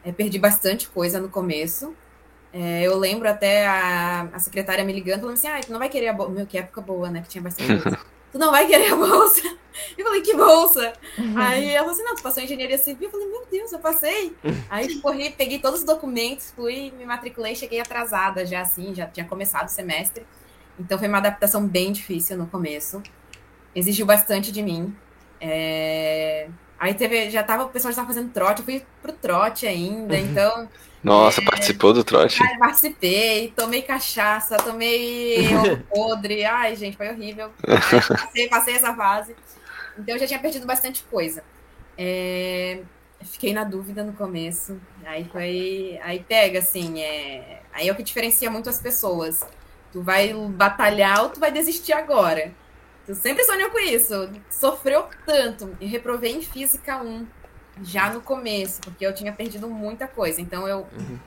é, 0.05 0.11
perdi 0.11 0.39
bastante 0.39 0.89
coisa 0.89 1.21
no 1.21 1.29
começo. 1.29 1.95
É, 2.51 2.83
eu 2.83 2.97
lembro 2.97 3.29
até 3.29 3.67
a, 3.67 4.29
a 4.33 4.39
secretária 4.39 4.83
me 4.83 4.93
ligando, 4.93 5.21
falando 5.21 5.37
assim, 5.37 5.49
ah, 5.49 5.61
tu 5.61 5.71
não 5.71 5.79
vai 5.79 5.91
querer 5.91 6.09
a 6.09 6.15
bolsa. 6.15 6.33
Meu, 6.33 6.47
que 6.47 6.57
época 6.57 6.81
boa, 6.81 7.11
né? 7.11 7.21
Que 7.21 7.29
tinha 7.29 7.43
bastante 7.43 7.83
coisa. 7.83 7.99
tu 8.39 8.41
não 8.41 8.53
vai 8.53 8.67
querer 8.67 8.93
a 8.93 8.97
bolsa? 8.97 9.43
Eu 9.97 10.05
falei, 10.05 10.23
que 10.23 10.35
bolsa? 10.35 10.93
Uhum. 11.19 11.35
Aí 11.37 11.71
ela 11.71 11.79
falou 11.79 11.93
assim, 11.93 12.03
não, 12.05 12.15
tu 12.15 12.23
passou 12.23 12.43
em 12.43 12.47
engenharia 12.47 12.79
civil. 12.79 13.09
Eu 13.09 13.11
falei, 13.11 13.27
meu 13.27 13.47
Deus, 13.51 13.73
eu 13.73 13.79
passei. 13.81 14.37
Aí 14.71 15.01
corri, 15.01 15.31
peguei 15.31 15.59
todos 15.59 15.81
os 15.81 15.87
documentos, 15.87 16.53
fui, 16.55 16.93
me 16.97 17.05
matriculei, 17.05 17.55
cheguei 17.55 17.81
atrasada 17.81 18.47
já 18.47 18.61
assim, 18.61 18.95
já 18.95 19.07
tinha 19.07 19.27
começado 19.27 19.67
o 19.67 19.71
semestre. 19.71 20.25
Então 20.79 20.99
foi 20.99 21.09
uma 21.09 21.19
adaptação 21.19 21.67
bem 21.67 21.91
difícil 21.93 22.37
no 22.37 22.47
começo. 22.47 23.03
Exigiu 23.75 24.07
bastante 24.07 24.53
de 24.53 24.63
mim. 24.63 24.95
É... 25.41 26.49
Aí 26.79 26.95
teve, 26.95 27.29
já 27.31 27.43
tava, 27.43 27.65
o 27.65 27.69
pessoal 27.69 27.93
já 27.93 28.03
estava 28.03 28.09
fazendo 28.09 28.33
trote, 28.33 28.61
eu 28.61 28.65
fui 28.65 28.87
pro 29.03 29.13
trote 29.13 29.67
ainda, 29.67 30.15
uhum. 30.15 30.21
então 30.21 30.69
nossa, 31.03 31.41
é, 31.41 31.45
participou 31.45 31.93
do 31.93 32.03
trote? 32.03 32.43
Ai, 32.43 32.59
participei, 32.59 33.53
tomei 33.55 33.83
cachaça, 33.83 34.57
tomei 34.57 35.55
ovo 35.55 35.77
podre. 35.89 36.45
Ai, 36.45 36.75
gente, 36.77 36.97
foi 36.97 37.09
horrível. 37.09 37.51
passei, 38.09 38.49
passei 38.49 38.75
essa 38.75 38.95
fase. 38.95 39.35
Então 39.99 40.15
eu 40.15 40.19
já 40.19 40.27
tinha 40.27 40.39
perdido 40.39 40.67
bastante 40.67 41.03
coisa. 41.05 41.43
É, 41.97 42.81
fiquei 43.23 43.53
na 43.53 43.65
dúvida 43.65 44.03
no 44.03 44.13
começo. 44.13 44.81
Aí 45.05 45.25
foi. 45.25 45.99
Aí 46.03 46.25
pega, 46.27 46.59
assim. 46.59 47.01
É, 47.01 47.63
aí 47.73 47.89
é 47.89 47.93
o 47.93 47.97
que 47.97 48.03
diferencia 48.03 48.51
muito 48.51 48.69
as 48.69 48.81
pessoas. 48.81 49.45
Tu 49.93 50.03
vai 50.03 50.33
batalhar 50.33 51.23
ou 51.23 51.31
tu 51.31 51.41
vai 51.41 51.51
desistir 51.51 51.93
agora. 51.93 52.53
Tu 53.07 53.15
sempre 53.15 53.45
sonhou 53.45 53.71
com 53.71 53.79
isso. 53.79 54.31
Sofreu 54.51 55.07
tanto. 55.25 55.77
E 55.81 55.87
reprovei 55.87 56.33
em 56.33 56.43
física 56.43 57.03
1 57.03 57.27
já 57.83 58.11
no 58.11 58.21
começo, 58.21 58.81
porque 58.81 59.05
eu 59.05 59.15
tinha 59.15 59.33
perdido 59.33 59.69
muita 59.69 60.07
coisa. 60.07 60.41
Então 60.41 60.67
eu 60.67 60.87
uhum. 60.93 61.19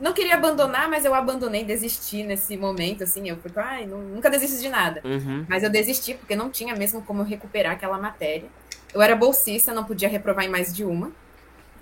não 0.00 0.12
queria 0.12 0.34
abandonar, 0.34 0.88
mas 0.88 1.04
eu 1.04 1.14
abandonei, 1.14 1.64
desisti 1.64 2.22
nesse 2.22 2.56
momento, 2.56 3.04
assim. 3.04 3.28
Eu 3.28 3.36
fui, 3.36 3.50
ai, 3.56 3.86
nunca 3.86 4.30
desisto 4.30 4.60
de 4.60 4.68
nada. 4.68 5.00
Uhum. 5.04 5.46
Mas 5.48 5.62
eu 5.62 5.70
desisti 5.70 6.14
porque 6.14 6.36
não 6.36 6.50
tinha 6.50 6.74
mesmo 6.74 7.02
como 7.02 7.22
recuperar 7.22 7.72
aquela 7.72 7.98
matéria. 7.98 8.48
Eu 8.92 9.00
era 9.00 9.16
bolsista, 9.16 9.72
não 9.72 9.84
podia 9.84 10.08
reprovar 10.08 10.44
em 10.44 10.48
mais 10.48 10.74
de 10.74 10.84
uma. 10.84 11.10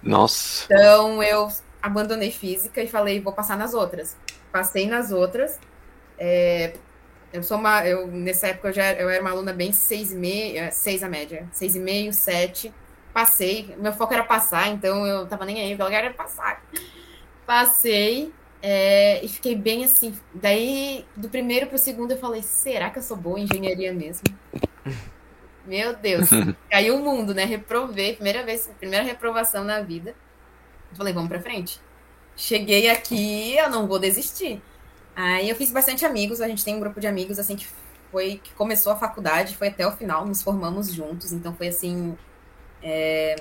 Nossa. 0.03 0.65
Então 0.65 1.23
eu 1.23 1.49
abandonei 1.83 2.31
física 2.31 2.83
e 2.83 2.87
falei, 2.87 3.21
vou 3.21 3.33
passar 3.33 3.57
nas 3.57 3.75
outras. 3.75 4.17
Passei 4.53 4.87
nas 4.87 5.11
outras. 5.11 5.59
É, 6.19 6.75
eu 7.33 7.43
sou 7.43 7.59
uma. 7.59 7.87
Eu, 7.87 8.07
nessa 8.07 8.49
época 8.49 8.69
eu, 8.69 8.73
já, 8.73 8.93
eu 8.93 9.09
era 9.09 9.21
uma 9.21 9.31
aluna 9.31 9.53
bem 9.53 9.73
seis 9.73 10.13
e 10.13 10.17
meio, 10.17 10.69
seis 10.73 11.03
a 11.03 11.09
média, 11.09 11.47
seis 11.53 11.75
e 11.75 11.79
meio, 11.79 12.13
sete 12.13 12.73
passei. 13.13 13.75
Meu 13.79 13.93
foco 13.93 14.15
era 14.15 14.25
passar, 14.25 14.69
então 14.69 15.07
eu 15.07 15.27
tava 15.27 15.45
nem 15.45 15.61
aí, 15.61 15.73
eu 15.73 15.87
quero 15.89 16.15
passar. 16.15 16.63
Passei 17.47 18.33
é, 18.63 19.25
e 19.25 19.29
fiquei 19.29 19.55
bem 19.55 19.85
assim. 19.85 20.15
Daí, 20.35 21.05
do 21.17 21.29
primeiro 21.29 21.67
pro 21.67 21.79
segundo, 21.79 22.13
eu 22.13 22.19
falei: 22.19 22.43
será 22.43 22.91
que 22.91 22.99
eu 22.99 23.03
sou 23.03 23.17
boa 23.17 23.39
em 23.39 23.45
engenharia 23.45 23.93
mesmo? 23.93 24.25
Meu 25.67 25.95
Deus, 25.95 26.29
caiu 26.71 26.97
o 26.97 27.05
mundo, 27.05 27.35
né? 27.35 27.45
Reprovei, 27.45 28.15
primeira 28.15 28.45
vez, 28.45 28.69
primeira 28.79 29.05
reprovação 29.05 29.65
na 29.65 29.81
vida. 29.81 30.15
Falei, 30.95 31.13
vamos 31.13 31.29
pra 31.29 31.41
frente. 31.41 31.81
Cheguei 32.37 32.89
aqui, 32.91 33.57
eu 33.57 33.71
não 33.71 33.87
vou 33.87 33.99
desistir. 33.99 34.61
Aí 35.15 35.49
eu 35.49 35.55
fiz 35.55 35.71
bastante 35.71 36.05
amigos, 36.05 36.41
a 36.41 36.49
gente 36.49 36.65
tem 36.65 36.75
um 36.75 36.81
grupo 36.81 37.01
de 37.01 37.07
amigos 37.07 37.39
assim 37.39 37.57
que 37.57 37.67
foi 38.11 38.41
que 38.43 38.53
começou 38.55 38.93
a 38.93 38.97
faculdade, 38.97 39.57
foi 39.57 39.69
até 39.69 39.87
o 39.87 39.93
final, 39.93 40.27
nos 40.27 40.43
formamos 40.43 40.93
juntos, 40.93 41.33
então 41.33 41.55
foi 41.55 41.69
assim 41.69 42.17
é, 42.83 43.37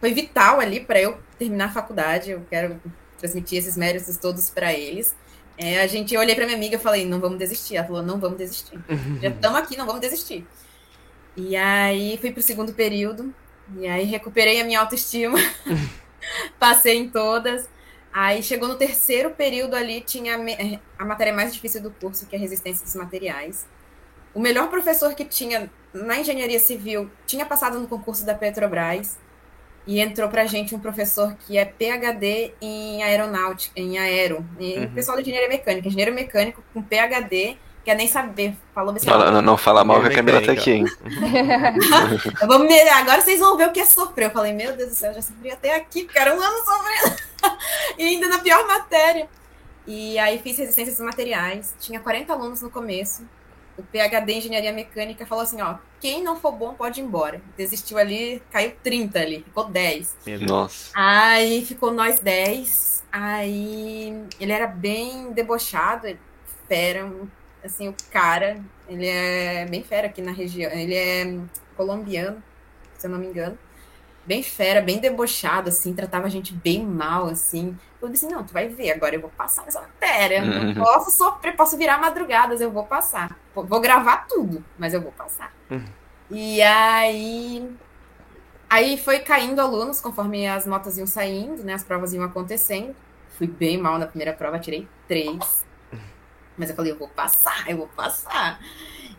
foi 0.00 0.12
vital 0.12 0.60
ali 0.60 0.80
para 0.80 1.00
eu 1.00 1.18
terminar 1.38 1.66
a 1.66 1.72
faculdade. 1.72 2.30
Eu 2.30 2.44
quero 2.48 2.80
transmitir 3.18 3.58
esses 3.58 3.76
méritos 3.76 4.16
todos 4.16 4.50
para 4.50 4.72
eles. 4.72 5.14
É, 5.56 5.80
a 5.80 5.86
gente, 5.86 6.14
eu 6.14 6.20
olhei 6.20 6.34
para 6.34 6.44
minha 6.44 6.56
amiga 6.56 6.76
e 6.76 6.78
falei, 6.78 7.06
não 7.06 7.20
vamos 7.20 7.38
desistir. 7.38 7.76
Ela 7.76 7.86
falou, 7.86 8.02
não 8.02 8.18
vamos 8.18 8.38
desistir. 8.38 8.78
Já 9.22 9.28
estamos 9.28 9.58
aqui, 9.58 9.76
não 9.76 9.86
vamos 9.86 10.00
desistir. 10.00 10.46
E 11.36 11.56
aí 11.56 12.18
fui 12.18 12.30
para 12.30 12.40
o 12.40 12.42
segundo 12.42 12.74
período, 12.74 13.34
e 13.78 13.86
aí 13.86 14.04
recuperei 14.04 14.60
a 14.60 14.64
minha 14.64 14.80
autoestima, 14.80 15.38
passei 16.58 16.98
em 16.98 17.08
todas. 17.08 17.68
Aí 18.12 18.42
chegou 18.42 18.68
no 18.68 18.74
terceiro 18.76 19.30
período 19.30 19.74
ali, 19.74 20.02
tinha 20.02 20.36
a 20.98 21.04
matéria 21.04 21.32
mais 21.32 21.54
difícil 21.54 21.80
do 21.80 21.90
curso, 21.90 22.26
que 22.26 22.36
é 22.36 22.38
a 22.38 22.42
resistência 22.42 22.84
dos 22.84 22.94
materiais. 22.94 23.66
O 24.34 24.40
melhor 24.40 24.68
professor 24.68 25.14
que 25.14 25.24
tinha 25.24 25.70
na 25.92 26.18
engenharia 26.18 26.58
civil 26.58 27.10
tinha 27.26 27.44
passado 27.44 27.78
no 27.78 27.86
concurso 27.86 28.24
da 28.24 28.34
Petrobras 28.34 29.18
e 29.86 30.00
entrou 30.00 30.28
pra 30.28 30.46
gente 30.46 30.74
um 30.74 30.78
professor 30.78 31.34
que 31.46 31.58
é 31.58 31.64
PhD 31.64 32.54
em 32.60 33.02
aeronáutica, 33.02 33.80
em 33.80 33.98
aero, 33.98 34.44
e 34.58 34.78
uhum. 34.78 34.94
pessoal 34.94 35.16
de 35.16 35.22
engenharia 35.22 35.48
mecânica, 35.48 35.88
engenheiro 35.88 36.14
mecânico 36.14 36.62
com 36.72 36.82
PhD, 36.82 37.56
quer 37.84 37.96
nem 37.96 38.06
saber, 38.06 38.54
falou 38.72 38.94
assim, 38.94 39.06
fala, 39.06 39.30
não, 39.30 39.42
não 39.42 39.56
fala 39.56 39.84
mal 39.84 40.00
que 40.00 40.08
a 40.08 40.14
Camila 40.14 40.40
tá 40.40 40.52
aqui, 40.52 40.70
hein? 40.70 40.84
eu 42.40 42.46
vou 42.46 42.60
me... 42.60 42.80
Agora 42.90 43.20
vocês 43.20 43.40
vão 43.40 43.56
ver 43.56 43.68
o 43.68 43.72
que 43.72 43.80
é 43.80 43.84
sofrer. 43.84 44.26
Eu 44.26 44.30
falei, 44.30 44.52
meu 44.52 44.76
Deus 44.76 44.90
do 44.90 44.94
céu, 44.94 45.10
eu 45.10 45.16
já 45.16 45.22
sofri 45.22 45.50
até 45.50 45.74
aqui, 45.74 46.04
porque 46.04 46.18
era 46.18 46.34
um 46.34 46.40
ano 46.40 46.58
sofrendo. 46.64 47.16
e 47.98 48.04
ainda 48.04 48.28
na 48.28 48.38
pior 48.38 48.66
matéria. 48.66 49.28
E 49.84 50.16
aí 50.18 50.38
fiz 50.38 50.58
resistência 50.58 50.92
dos 50.92 51.04
materiais, 51.04 51.74
tinha 51.80 51.98
40 51.98 52.32
alunos 52.32 52.62
no 52.62 52.70
começo, 52.70 53.26
o 53.76 53.82
PhD 53.82 54.32
em 54.32 54.38
engenharia 54.38 54.72
mecânica 54.72 55.26
falou 55.26 55.42
assim, 55.42 55.60
ó, 55.62 55.76
quem 56.00 56.22
não 56.22 56.36
for 56.36 56.52
bom 56.52 56.74
pode 56.74 57.00
ir 57.00 57.04
embora. 57.04 57.40
Desistiu 57.56 57.98
ali, 57.98 58.42
caiu 58.50 58.74
30 58.82 59.18
ali, 59.18 59.42
ficou 59.42 59.64
10. 59.64 60.16
Nossa. 60.40 60.90
Aí 60.94 61.64
ficou 61.64 61.92
nós 61.92 62.20
10. 62.20 63.04
Aí 63.10 64.26
ele 64.40 64.52
era 64.52 64.66
bem 64.66 65.32
debochado, 65.32 66.16
fera, 66.68 67.10
assim, 67.62 67.88
o 67.88 67.94
cara, 68.10 68.58
ele 68.88 69.06
é 69.06 69.66
bem 69.66 69.82
fera 69.82 70.06
aqui 70.06 70.22
na 70.22 70.32
região, 70.32 70.70
ele 70.70 70.94
é 70.94 71.38
colombiano, 71.76 72.42
se 72.96 73.06
eu 73.06 73.10
não 73.10 73.18
me 73.18 73.26
engano. 73.26 73.58
Bem 74.24 74.42
fera, 74.42 74.80
bem 74.80 74.98
debochado, 74.98 75.68
assim, 75.68 75.92
tratava 75.94 76.26
a 76.26 76.30
gente 76.30 76.54
bem 76.54 76.84
mal, 76.84 77.26
assim. 77.26 77.76
Eu 78.00 78.08
disse, 78.08 78.26
assim, 78.26 78.34
não, 78.34 78.44
tu 78.44 78.52
vai 78.52 78.68
ver, 78.68 78.92
agora 78.92 79.14
eu 79.14 79.20
vou 79.20 79.30
passar 79.30 79.64
nessa 79.64 79.80
matéria. 79.80 80.42
Uhum. 80.42 80.74
Posso 80.74 81.10
sofrer, 81.10 81.56
posso 81.56 81.76
virar 81.76 81.98
madrugadas, 81.98 82.60
eu 82.60 82.70
vou 82.70 82.84
passar. 82.84 83.36
Vou 83.54 83.80
gravar 83.80 84.28
tudo, 84.28 84.64
mas 84.78 84.94
eu 84.94 85.00
vou 85.00 85.12
passar. 85.12 85.52
Uhum. 85.70 85.84
E 86.30 86.62
aí. 86.62 87.68
Aí 88.70 88.96
foi 88.96 89.18
caindo 89.18 89.60
alunos 89.60 90.00
conforme 90.00 90.46
as 90.46 90.64
notas 90.64 90.96
iam 90.96 91.06
saindo, 91.06 91.62
né? 91.62 91.74
As 91.74 91.84
provas 91.84 92.14
iam 92.14 92.24
acontecendo. 92.24 92.94
Fui 93.36 93.46
bem 93.46 93.76
mal 93.76 93.98
na 93.98 94.06
primeira 94.06 94.32
prova, 94.32 94.58
tirei 94.58 94.88
três. 95.06 95.64
Mas 96.56 96.70
eu 96.70 96.76
falei, 96.76 96.92
eu 96.92 96.98
vou 96.98 97.08
passar, 97.08 97.68
eu 97.68 97.76
vou 97.76 97.88
passar. 97.88 98.60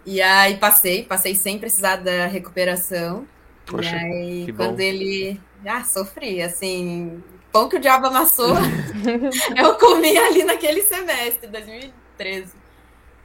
E 0.06 0.22
aí 0.22 0.58
passei, 0.58 1.04
passei 1.04 1.36
sem 1.36 1.60
precisar 1.60 1.98
da 1.98 2.26
recuperação. 2.26 3.28
Poxa, 3.65 3.95
e 3.95 3.99
aí, 3.99 4.54
quando 4.54 4.76
bom. 4.76 4.82
ele. 4.82 5.39
Ah, 5.65 5.84
sofri, 5.84 6.41
assim. 6.41 7.23
Pão 7.52 7.69
que 7.69 7.78
o 7.78 7.80
diabo 7.80 8.08
amassou, 8.08 8.56
eu 9.56 9.76
comi 9.76 10.17
ali 10.17 10.43
naquele 10.43 10.82
semestre, 10.82 11.47
2013. 11.47 12.52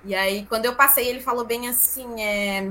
E 0.05 0.15
aí, 0.15 0.45
quando 0.47 0.67
eu 0.67 0.75
passei, 0.75 1.09
ele 1.09 1.21
falou 1.21 1.45
bem 1.45 1.69
assim: 1.69 2.21
é, 2.21 2.71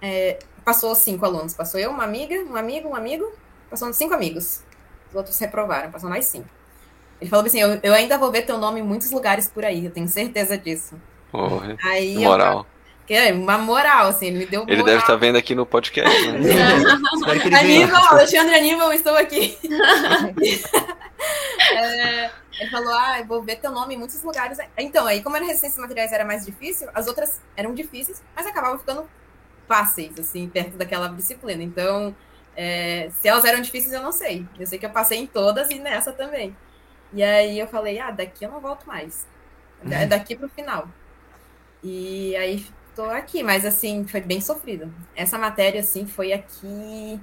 é, 0.00 0.38
passou 0.64 0.94
cinco 0.94 1.24
alunos. 1.24 1.54
Passou 1.54 1.78
eu, 1.78 1.90
uma 1.90 2.04
amiga, 2.04 2.34
um 2.44 2.56
amigo, 2.56 2.88
um 2.88 2.96
amigo. 2.96 3.32
Passou 3.70 3.92
cinco 3.92 4.12
amigos. 4.12 4.62
Os 5.08 5.14
outros 5.14 5.38
reprovaram, 5.38 5.90
passou 5.90 6.10
mais 6.10 6.24
cinco. 6.24 6.48
Ele 7.20 7.30
falou 7.30 7.46
assim: 7.46 7.60
eu, 7.60 7.78
eu 7.82 7.94
ainda 7.94 8.18
vou 8.18 8.32
ver 8.32 8.42
teu 8.42 8.58
nome 8.58 8.80
em 8.80 8.82
muitos 8.82 9.10
lugares 9.12 9.48
por 9.48 9.64
aí, 9.64 9.84
eu 9.84 9.90
tenho 9.92 10.08
certeza 10.08 10.58
disso. 10.58 11.00
Porra, 11.30 11.76
aí 11.82 12.18
moral. 12.18 12.58
Eu, 12.58 12.66
que 13.06 13.14
é 13.14 13.32
uma 13.32 13.58
moral, 13.58 14.08
assim, 14.08 14.26
ele 14.28 14.38
me 14.38 14.46
deu 14.46 14.60
moral. 14.60 14.74
Ele 14.74 14.84
deve 14.84 14.98
estar 14.98 15.12
tá 15.14 15.16
vendo 15.18 15.36
aqui 15.36 15.54
no 15.54 15.66
podcast, 15.66 16.30
né? 16.32 16.38
Aníbal, 17.58 18.04
Alexandre 18.10 18.54
Aníbal, 18.54 18.92
estou 18.92 19.16
aqui. 19.16 19.58
é, 21.76 22.30
ele 22.60 22.70
falou, 22.70 22.94
ah, 22.94 23.18
eu 23.18 23.26
vou 23.26 23.42
ver 23.42 23.56
teu 23.56 23.72
nome 23.72 23.94
em 23.94 23.98
muitos 23.98 24.22
lugares. 24.22 24.58
Então, 24.78 25.06
aí, 25.06 25.22
como 25.22 25.36
a 25.36 25.40
resistência 25.40 25.76
de 25.76 25.82
materiais 25.82 26.12
era 26.12 26.24
mais 26.24 26.46
difícil, 26.46 26.88
as 26.94 27.06
outras 27.06 27.40
eram 27.56 27.74
difíceis, 27.74 28.22
mas 28.36 28.46
acabavam 28.46 28.78
ficando 28.78 29.08
fáceis, 29.66 30.18
assim, 30.18 30.48
perto 30.48 30.76
daquela 30.76 31.08
disciplina. 31.08 31.62
Então, 31.62 32.14
é, 32.56 33.10
se 33.20 33.26
elas 33.26 33.44
eram 33.44 33.60
difíceis, 33.60 33.92
eu 33.92 34.02
não 34.02 34.12
sei. 34.12 34.46
Eu 34.58 34.66
sei 34.66 34.78
que 34.78 34.86
eu 34.86 34.90
passei 34.90 35.18
em 35.18 35.26
todas 35.26 35.70
e 35.70 35.78
nessa 35.78 36.12
também. 36.12 36.56
E 37.12 37.22
aí 37.22 37.58
eu 37.58 37.66
falei, 37.66 37.98
ah, 37.98 38.10
daqui 38.10 38.44
eu 38.44 38.50
não 38.50 38.60
volto 38.60 38.86
mais. 38.86 39.26
É 39.90 40.06
daqui 40.06 40.36
pro 40.36 40.48
final. 40.48 40.88
E 41.82 42.36
aí 42.36 42.64
tô 42.94 43.04
aqui, 43.04 43.42
mas 43.42 43.64
assim, 43.64 44.06
foi 44.06 44.20
bem 44.20 44.40
sofrido. 44.40 44.92
Essa 45.14 45.38
matéria, 45.38 45.80
assim, 45.80 46.06
foi 46.06 46.32
aqui. 46.32 47.20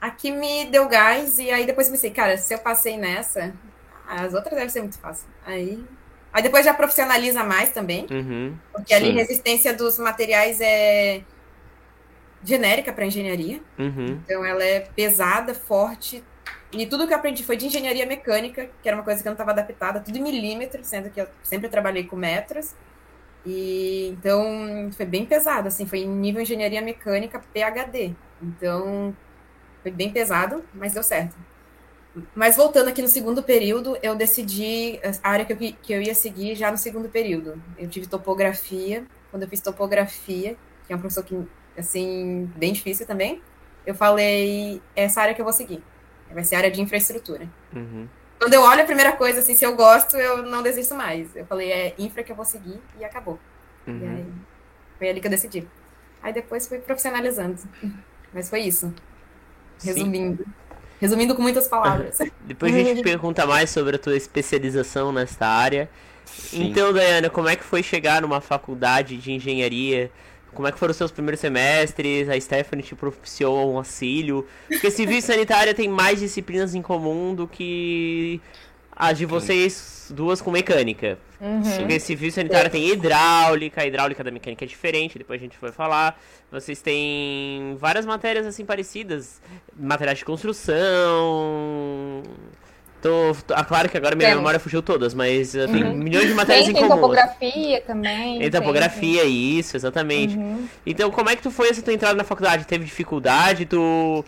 Aqui 0.00 0.30
me 0.30 0.66
deu 0.66 0.88
gás, 0.88 1.38
e 1.38 1.50
aí 1.50 1.66
depois 1.66 1.88
pensei, 1.88 2.10
cara, 2.10 2.36
se 2.36 2.52
eu 2.54 2.58
passei 2.58 2.96
nessa, 2.96 3.54
as 4.06 4.34
outras 4.34 4.54
devem 4.54 4.68
ser 4.68 4.80
muito 4.80 4.98
fácil. 4.98 5.26
Aí. 5.44 5.82
Aí 6.32 6.42
depois 6.42 6.64
já 6.64 6.74
profissionaliza 6.74 7.42
mais 7.42 7.70
também. 7.70 8.06
Uhum, 8.10 8.54
porque 8.72 8.94
sim. 8.94 9.02
ali 9.02 9.10
resistência 9.12 9.72
dos 9.72 9.98
materiais 9.98 10.60
é 10.60 11.22
genérica 12.44 12.92
para 12.92 13.06
engenharia. 13.06 13.60
Uhum. 13.78 14.20
Então 14.24 14.44
ela 14.44 14.62
é 14.62 14.80
pesada, 14.80 15.54
forte. 15.54 16.22
E 16.72 16.86
tudo 16.86 17.06
que 17.06 17.12
eu 17.12 17.16
aprendi 17.16 17.42
foi 17.42 17.56
de 17.56 17.66
engenharia 17.66 18.04
mecânica, 18.04 18.68
que 18.82 18.88
era 18.88 18.96
uma 18.96 19.04
coisa 19.04 19.22
que 19.22 19.28
eu 19.28 19.30
não 19.30 19.34
estava 19.34 19.52
adaptada, 19.52 20.00
tudo 20.00 20.18
em 20.18 20.22
milímetros, 20.22 20.86
sendo 20.86 21.10
que 21.10 21.20
eu 21.20 21.26
sempre 21.42 21.68
trabalhei 21.68 22.04
com 22.04 22.16
metros. 22.16 22.74
E 23.46 24.08
então 24.08 24.90
foi 24.92 25.06
bem 25.06 25.24
pesado, 25.24 25.68
assim, 25.68 25.86
foi 25.86 26.04
nível 26.04 26.42
engenharia 26.42 26.82
mecânica 26.82 27.40
PhD. 27.52 28.14
Então 28.42 29.16
foi 29.82 29.92
bem 29.92 30.10
pesado, 30.10 30.64
mas 30.74 30.92
deu 30.92 31.02
certo. 31.02 31.36
Mas 32.34 32.56
voltando 32.56 32.88
aqui 32.88 33.02
no 33.02 33.08
segundo 33.08 33.42
período, 33.42 33.96
eu 34.02 34.16
decidi 34.16 34.98
a 35.22 35.30
área 35.30 35.44
que 35.44 35.52
eu, 35.52 35.56
que 35.56 35.92
eu 35.92 36.02
ia 36.02 36.14
seguir 36.14 36.54
já 36.54 36.70
no 36.70 36.78
segundo 36.78 37.08
período. 37.08 37.62
Eu 37.78 37.88
tive 37.88 38.06
topografia. 38.06 39.04
Quando 39.30 39.42
eu 39.42 39.48
fiz 39.48 39.60
topografia, 39.60 40.56
que 40.86 40.92
é 40.92 40.96
um 40.96 40.98
professor 40.98 41.22
que, 41.22 41.38
assim, 41.76 42.50
bem 42.56 42.72
difícil 42.72 43.06
também, 43.06 43.42
eu 43.84 43.94
falei, 43.94 44.80
essa 44.94 45.20
área 45.20 45.34
que 45.34 45.40
eu 45.40 45.44
vou 45.44 45.52
seguir. 45.52 45.82
Vai 46.32 46.42
ser 46.42 46.56
área 46.56 46.70
de 46.70 46.80
infraestrutura. 46.80 47.48
Uhum. 47.74 48.08
Quando 48.38 48.54
eu 48.54 48.62
olho 48.62 48.82
a 48.82 48.84
primeira 48.84 49.12
coisa, 49.12 49.40
assim, 49.40 49.54
se 49.54 49.64
eu 49.64 49.74
gosto, 49.74 50.16
eu 50.16 50.42
não 50.42 50.62
desisto 50.62 50.94
mais. 50.94 51.34
Eu 51.34 51.46
falei, 51.46 51.70
é 51.72 51.94
infra 51.98 52.22
que 52.22 52.30
eu 52.30 52.36
vou 52.36 52.44
seguir 52.44 52.78
e 52.98 53.04
acabou. 53.04 53.38
Uhum. 53.86 53.98
E 53.98 54.06
aí, 54.06 54.26
foi 54.98 55.08
ali 55.08 55.20
que 55.20 55.26
eu 55.26 55.30
decidi. 55.30 55.66
Aí 56.22 56.32
depois 56.32 56.66
fui 56.66 56.78
profissionalizando. 56.78 57.58
Mas 58.32 58.50
foi 58.50 58.60
isso. 58.60 58.92
Resumindo. 59.82 60.44
Sim. 60.44 60.50
Resumindo 61.00 61.34
com 61.34 61.42
muitas 61.42 61.68
palavras. 61.68 62.18
Depois 62.42 62.74
a 62.74 62.78
gente 62.78 63.02
pergunta 63.02 63.46
mais 63.46 63.68
sobre 63.68 63.96
a 63.96 63.98
tua 63.98 64.16
especialização 64.16 65.12
nesta 65.12 65.46
área. 65.46 65.90
Sim. 66.24 66.70
Então, 66.70 66.92
Dayana, 66.92 67.28
como 67.28 67.48
é 67.48 67.56
que 67.56 67.62
foi 67.62 67.82
chegar 67.82 68.22
numa 68.22 68.40
faculdade 68.40 69.18
de 69.18 69.32
engenharia? 69.32 70.10
Como 70.56 70.66
é 70.66 70.72
que 70.72 70.78
foram 70.78 70.90
os 70.90 70.96
seus 70.96 71.12
primeiros 71.12 71.38
semestres? 71.38 72.30
A 72.30 72.40
Stephanie 72.40 72.82
te 72.82 72.94
propiciou 72.94 73.74
um 73.74 73.76
auxílio? 73.76 74.46
Porque 74.66 74.90
civil 74.90 75.18
e 75.18 75.22
sanitária 75.22 75.74
tem 75.74 75.86
mais 75.86 76.18
disciplinas 76.18 76.74
em 76.74 76.80
comum 76.80 77.34
do 77.34 77.46
que 77.46 78.40
as 78.90 79.18
de 79.18 79.26
vocês 79.26 80.10
duas 80.14 80.40
com 80.40 80.50
mecânica. 80.50 81.18
Uhum. 81.38 81.60
Porque 81.60 82.00
civil 82.00 82.30
e 82.30 82.32
sanitária 82.32 82.70
tem 82.70 82.88
hidráulica, 82.88 83.82
a 83.82 83.86
hidráulica 83.86 84.24
da 84.24 84.30
mecânica 84.30 84.64
é 84.64 84.68
diferente, 84.68 85.18
depois 85.18 85.38
a 85.38 85.44
gente 85.44 85.58
vai 85.60 85.70
falar. 85.70 86.18
Vocês 86.50 86.80
têm 86.80 87.76
várias 87.78 88.06
matérias 88.06 88.46
assim 88.46 88.64
parecidas, 88.64 89.42
materiais 89.78 90.20
de 90.20 90.24
construção, 90.24 92.22
Tô, 93.00 93.36
tô, 93.46 93.54
ah, 93.54 93.64
claro 93.64 93.88
que 93.88 93.96
agora 93.96 94.16
minha 94.16 94.28
Temos. 94.28 94.40
memória 94.40 94.58
fugiu 94.58 94.82
todas, 94.82 95.14
mas 95.14 95.52
tem 95.52 95.84
uhum. 95.84 95.94
milhões 95.94 96.26
de 96.26 96.34
matérias 96.34 96.66
tem, 96.66 96.74
em 96.74 96.76
comum. 96.76 96.88
Tem 96.88 97.00
topografia 97.00 97.80
também. 97.82 98.38
Tem 98.38 98.50
topografia, 98.50 99.22
tem. 99.22 99.58
isso, 99.58 99.76
exatamente. 99.76 100.36
Uhum. 100.36 100.66
Então, 100.84 101.10
como 101.10 101.30
é 101.30 101.36
que 101.36 101.42
tu 101.42 101.50
foi 101.50 101.68
essa 101.68 101.82
tua 101.82 101.92
entrada 101.92 102.14
na 102.14 102.24
faculdade? 102.24 102.66
Teve 102.66 102.84
dificuldade? 102.84 103.66
Tu... 103.66 104.24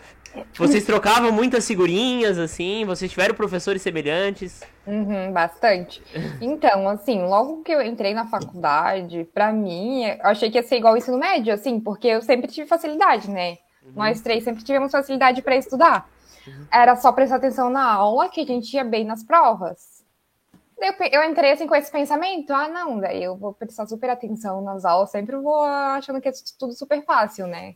Vocês 0.55 0.85
trocavam 0.85 1.31
muitas 1.31 1.67
figurinhas, 1.67 2.37
assim? 2.37 2.85
Vocês 2.85 3.09
tiveram 3.09 3.33
professores 3.33 3.81
semelhantes? 3.81 4.61
Uhum, 4.85 5.31
bastante. 5.31 6.01
Então, 6.39 6.87
assim, 6.87 7.21
logo 7.21 7.63
que 7.63 7.71
eu 7.71 7.81
entrei 7.81 8.13
na 8.13 8.25
faculdade, 8.25 9.27
pra 9.33 9.51
mim, 9.51 10.05
eu 10.05 10.17
achei 10.23 10.49
que 10.49 10.57
ia 10.57 10.63
ser 10.63 10.77
igual 10.77 10.93
ao 10.93 10.97
ensino 10.97 11.17
médio, 11.17 11.53
assim, 11.53 11.79
porque 11.79 12.07
eu 12.07 12.21
sempre 12.21 12.47
tive 12.47 12.67
facilidade, 12.67 13.29
né? 13.29 13.57
Uhum. 13.83 13.91
Nós 13.95 14.21
três 14.21 14.43
sempre 14.43 14.63
tivemos 14.63 14.91
facilidade 14.91 15.41
para 15.41 15.55
estudar. 15.55 16.07
Era 16.71 16.95
só 16.95 17.11
prestar 17.11 17.37
atenção 17.37 17.69
na 17.69 17.91
aula 17.91 18.29
que 18.29 18.41
a 18.41 18.45
gente 18.45 18.73
ia 18.73 18.83
bem 18.83 19.05
nas 19.05 19.23
provas. 19.23 19.99
Eu, 20.81 20.93
eu 21.11 21.23
entrei 21.29 21.51
assim 21.51 21.67
com 21.67 21.75
esse 21.75 21.91
pensamento, 21.91 22.53
ah, 22.53 22.67
não, 22.69 22.99
daí 22.99 23.21
eu 23.21 23.35
vou 23.35 23.53
prestar 23.53 23.85
super 23.85 24.09
atenção 24.09 24.61
nas 24.61 24.85
aulas, 24.85 25.11
sempre 25.11 25.35
vou 25.35 25.61
achando 25.61 26.21
que 26.21 26.29
é 26.29 26.31
tudo 26.57 26.73
super 26.73 27.03
fácil, 27.03 27.47
né? 27.47 27.75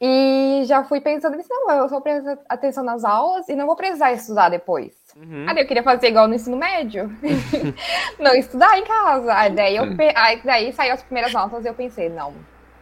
E 0.00 0.64
já 0.64 0.82
fui 0.82 1.00
pensando 1.00 1.36
assim, 1.36 1.48
não, 1.48 1.70
eu 1.70 1.88
só 1.88 2.00
prestar 2.00 2.38
atenção 2.48 2.82
nas 2.82 3.04
aulas 3.04 3.48
e 3.48 3.54
não 3.54 3.66
vou 3.66 3.76
precisar 3.76 4.12
estudar 4.12 4.48
depois. 4.48 4.92
Uhum. 5.16 5.46
Aí 5.48 5.56
eu 5.56 5.66
queria 5.66 5.84
fazer 5.84 6.08
igual 6.08 6.26
no 6.26 6.34
ensino 6.34 6.56
médio. 6.56 7.10
não 8.18 8.34
estudar 8.34 8.76
em 8.76 8.84
casa. 8.84 9.32
Aí 9.32 9.50
daí, 9.50 9.76
eu, 9.76 9.84
aí 10.16 10.42
daí 10.42 10.72
saiu 10.72 10.94
as 10.94 11.02
primeiras 11.02 11.32
notas 11.32 11.64
e 11.64 11.68
eu 11.68 11.74
pensei, 11.74 12.08
não, 12.08 12.34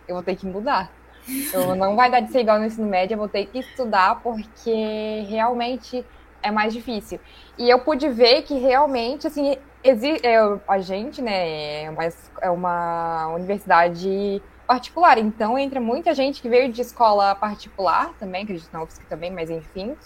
eu 0.08 0.14
vou 0.14 0.22
ter 0.22 0.36
que 0.36 0.46
mudar. 0.46 0.90
Eu 1.52 1.74
não 1.74 1.94
vai 1.94 2.10
dar 2.10 2.20
de 2.20 2.30
ser 2.32 2.40
igual 2.40 2.58
no 2.58 2.66
ensino 2.66 2.86
médio, 2.86 3.14
eu 3.14 3.18
vou 3.18 3.28
ter 3.28 3.46
que 3.46 3.60
estudar 3.60 4.20
porque 4.22 5.24
realmente 5.28 6.04
é 6.42 6.50
mais 6.50 6.72
difícil. 6.72 7.20
E 7.56 7.70
eu 7.70 7.78
pude 7.78 8.08
ver 8.08 8.42
que 8.42 8.58
realmente, 8.58 9.26
assim, 9.26 9.56
é, 9.84 10.36
a 10.66 10.78
gente, 10.78 11.22
né, 11.22 11.84
é 11.84 11.90
uma, 11.90 12.04
é 12.40 12.50
uma 12.50 13.28
universidade 13.34 14.42
particular, 14.66 15.18
então 15.18 15.58
entra 15.58 15.80
muita 15.80 16.14
gente 16.14 16.40
que 16.40 16.48
veio 16.48 16.72
de 16.72 16.80
escola 16.80 17.34
particular 17.34 18.12
também, 18.18 18.44
acredito 18.44 18.70
na 18.72 18.82
UFSC 18.82 19.02
também, 19.08 19.30
mas 19.30 19.50
enfim. 19.50 19.96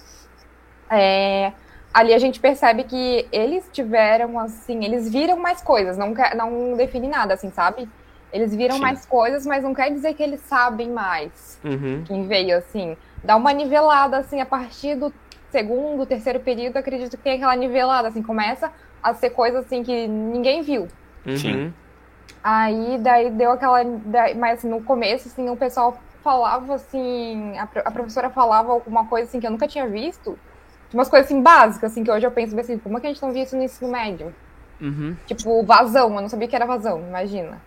É, 0.91 1.53
ali 1.93 2.13
a 2.13 2.19
gente 2.19 2.41
percebe 2.41 2.85
que 2.85 3.29
eles 3.33 3.69
tiveram, 3.73 4.39
assim, 4.39 4.85
eles 4.85 5.11
viram 5.11 5.39
mais 5.39 5.63
coisas, 5.63 5.97
não, 5.97 6.15
não 6.37 6.77
define 6.77 7.09
nada, 7.09 7.35
assim, 7.35 7.51
sabe? 7.51 7.89
Eles 8.37 8.55
viram 8.55 8.77
Sim. 8.77 8.83
mais 8.83 9.07
coisas, 9.07 9.47
mas 9.47 9.65
não 9.65 9.73
quer 9.73 9.91
dizer 9.91 10.13
que 10.13 10.23
eles 10.23 10.41
sabem 10.41 10.91
mais. 10.91 11.59
Uhum. 11.65 12.05
Quem 12.05 12.27
veio, 12.27 12.59
assim, 12.59 12.95
dá 13.25 13.35
uma 13.35 13.51
nivelada, 13.51 14.19
assim, 14.19 14.43
a 14.43 14.45
partir 14.45 14.95
do 14.95 15.11
segundo, 15.51 16.05
terceiro 16.05 16.39
período, 16.41 16.77
acredito 16.77 17.17
que 17.17 17.23
tem 17.23 17.37
aquela 17.37 17.57
nivelada, 17.57 18.09
assim, 18.09 18.23
começa 18.23 18.71
a 19.03 19.15
ser 19.15 19.31
coisa, 19.31 19.61
assim, 19.61 19.83
que 19.83 20.07
ninguém 20.07 20.61
viu. 20.61 20.87
Uhum. 21.25 21.37
Sim. 21.39 21.75
Aí, 22.45 22.99
daí 22.99 23.31
deu 23.31 23.53
aquela... 23.53 23.79
Mas, 24.39 24.59
assim, 24.59 24.69
no 24.69 24.83
começo, 24.83 25.29
assim, 25.29 25.49
o 25.49 25.57
pessoal 25.57 25.99
falava, 26.23 26.75
assim... 26.75 27.55
A, 27.59 27.91
professora 27.91 28.29
falava 28.29 28.71
alguma 28.71 29.07
coisa, 29.07 29.29
assim, 29.29 29.41
que 29.41 29.47
eu 29.47 29.51
nunca 29.51 29.67
tinha 29.67 29.89
visto. 29.89 30.39
Umas 30.93 31.09
coisas, 31.09 31.31
assim, 31.31 31.41
básicas, 31.41 31.91
assim, 31.91 32.05
que 32.05 32.11
hoje 32.11 32.27
eu 32.27 32.31
penso, 32.31 32.59
assim, 32.61 32.77
como 32.77 32.99
é 32.99 33.01
que 33.01 33.07
a 33.07 33.11
gente 33.11 33.23
não 33.23 33.33
viu 33.33 33.45
isso 33.45 33.57
no 33.57 33.63
ensino 33.63 33.91
médio? 33.91 34.35
Uhum. 34.79 35.17
Tipo, 35.25 35.63
vazão, 35.63 36.15
eu 36.15 36.21
não 36.21 36.29
sabia 36.29 36.47
que 36.47 36.55
era 36.55 36.67
vazão, 36.67 37.01
imagina. 37.01 37.59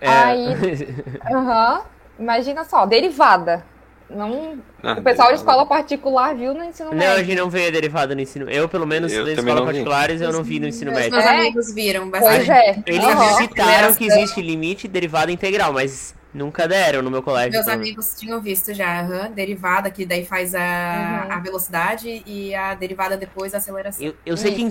É... 0.00 0.08
Aí, 0.08 0.46
uhum, 1.30 1.80
imagina 2.18 2.64
só, 2.64 2.86
derivada. 2.86 3.64
Não, 4.10 4.58
não 4.82 4.94
o 4.94 5.02
pessoal 5.02 5.28
de 5.28 5.34
escola 5.34 5.66
particular 5.66 6.34
viu 6.34 6.54
no 6.54 6.64
ensino 6.64 6.90
médio. 6.90 7.06
Não, 7.06 7.14
a 7.14 7.22
gente 7.22 7.36
não 7.36 7.50
vê 7.50 7.70
derivada 7.70 8.14
no 8.14 8.20
ensino. 8.22 8.48
Eu, 8.48 8.66
pelo 8.66 8.86
menos, 8.86 9.12
eu 9.12 9.24
das 9.24 9.38
escolas 9.38 9.64
particulares, 9.64 10.20
eu 10.22 10.32
não 10.32 10.42
vi 10.42 10.58
no 10.58 10.66
ensino 10.66 10.92
médio. 10.92 11.10
Meus 11.10 11.26
amigos 11.26 11.74
viram 11.74 12.08
bastante. 12.08 12.46
Pois 12.46 12.48
é. 12.48 12.82
Eles 12.86 13.04
uhum. 13.04 13.36
citaram 13.36 13.94
que 13.94 14.06
existe 14.06 14.40
limite 14.40 14.88
de 14.88 14.94
derivada 14.94 15.30
integral, 15.30 15.74
mas 15.74 16.14
nunca 16.32 16.66
deram 16.66 17.02
no 17.02 17.10
meu 17.10 17.22
colégio. 17.22 17.52
Meus 17.52 17.66
então... 17.66 17.74
amigos 17.74 18.14
tinham 18.18 18.40
visto 18.40 18.72
já, 18.72 19.02
uhum, 19.02 19.32
derivada, 19.32 19.90
que 19.90 20.06
daí 20.06 20.24
faz 20.24 20.54
a, 20.54 21.26
uhum. 21.26 21.32
a 21.32 21.38
velocidade 21.40 22.22
e 22.24 22.54
a 22.54 22.74
derivada 22.74 23.14
depois 23.14 23.52
a 23.52 23.58
aceleração. 23.58 24.06
Eu, 24.06 24.14
eu 24.24 24.36
sei 24.38 24.54
que 24.54 24.64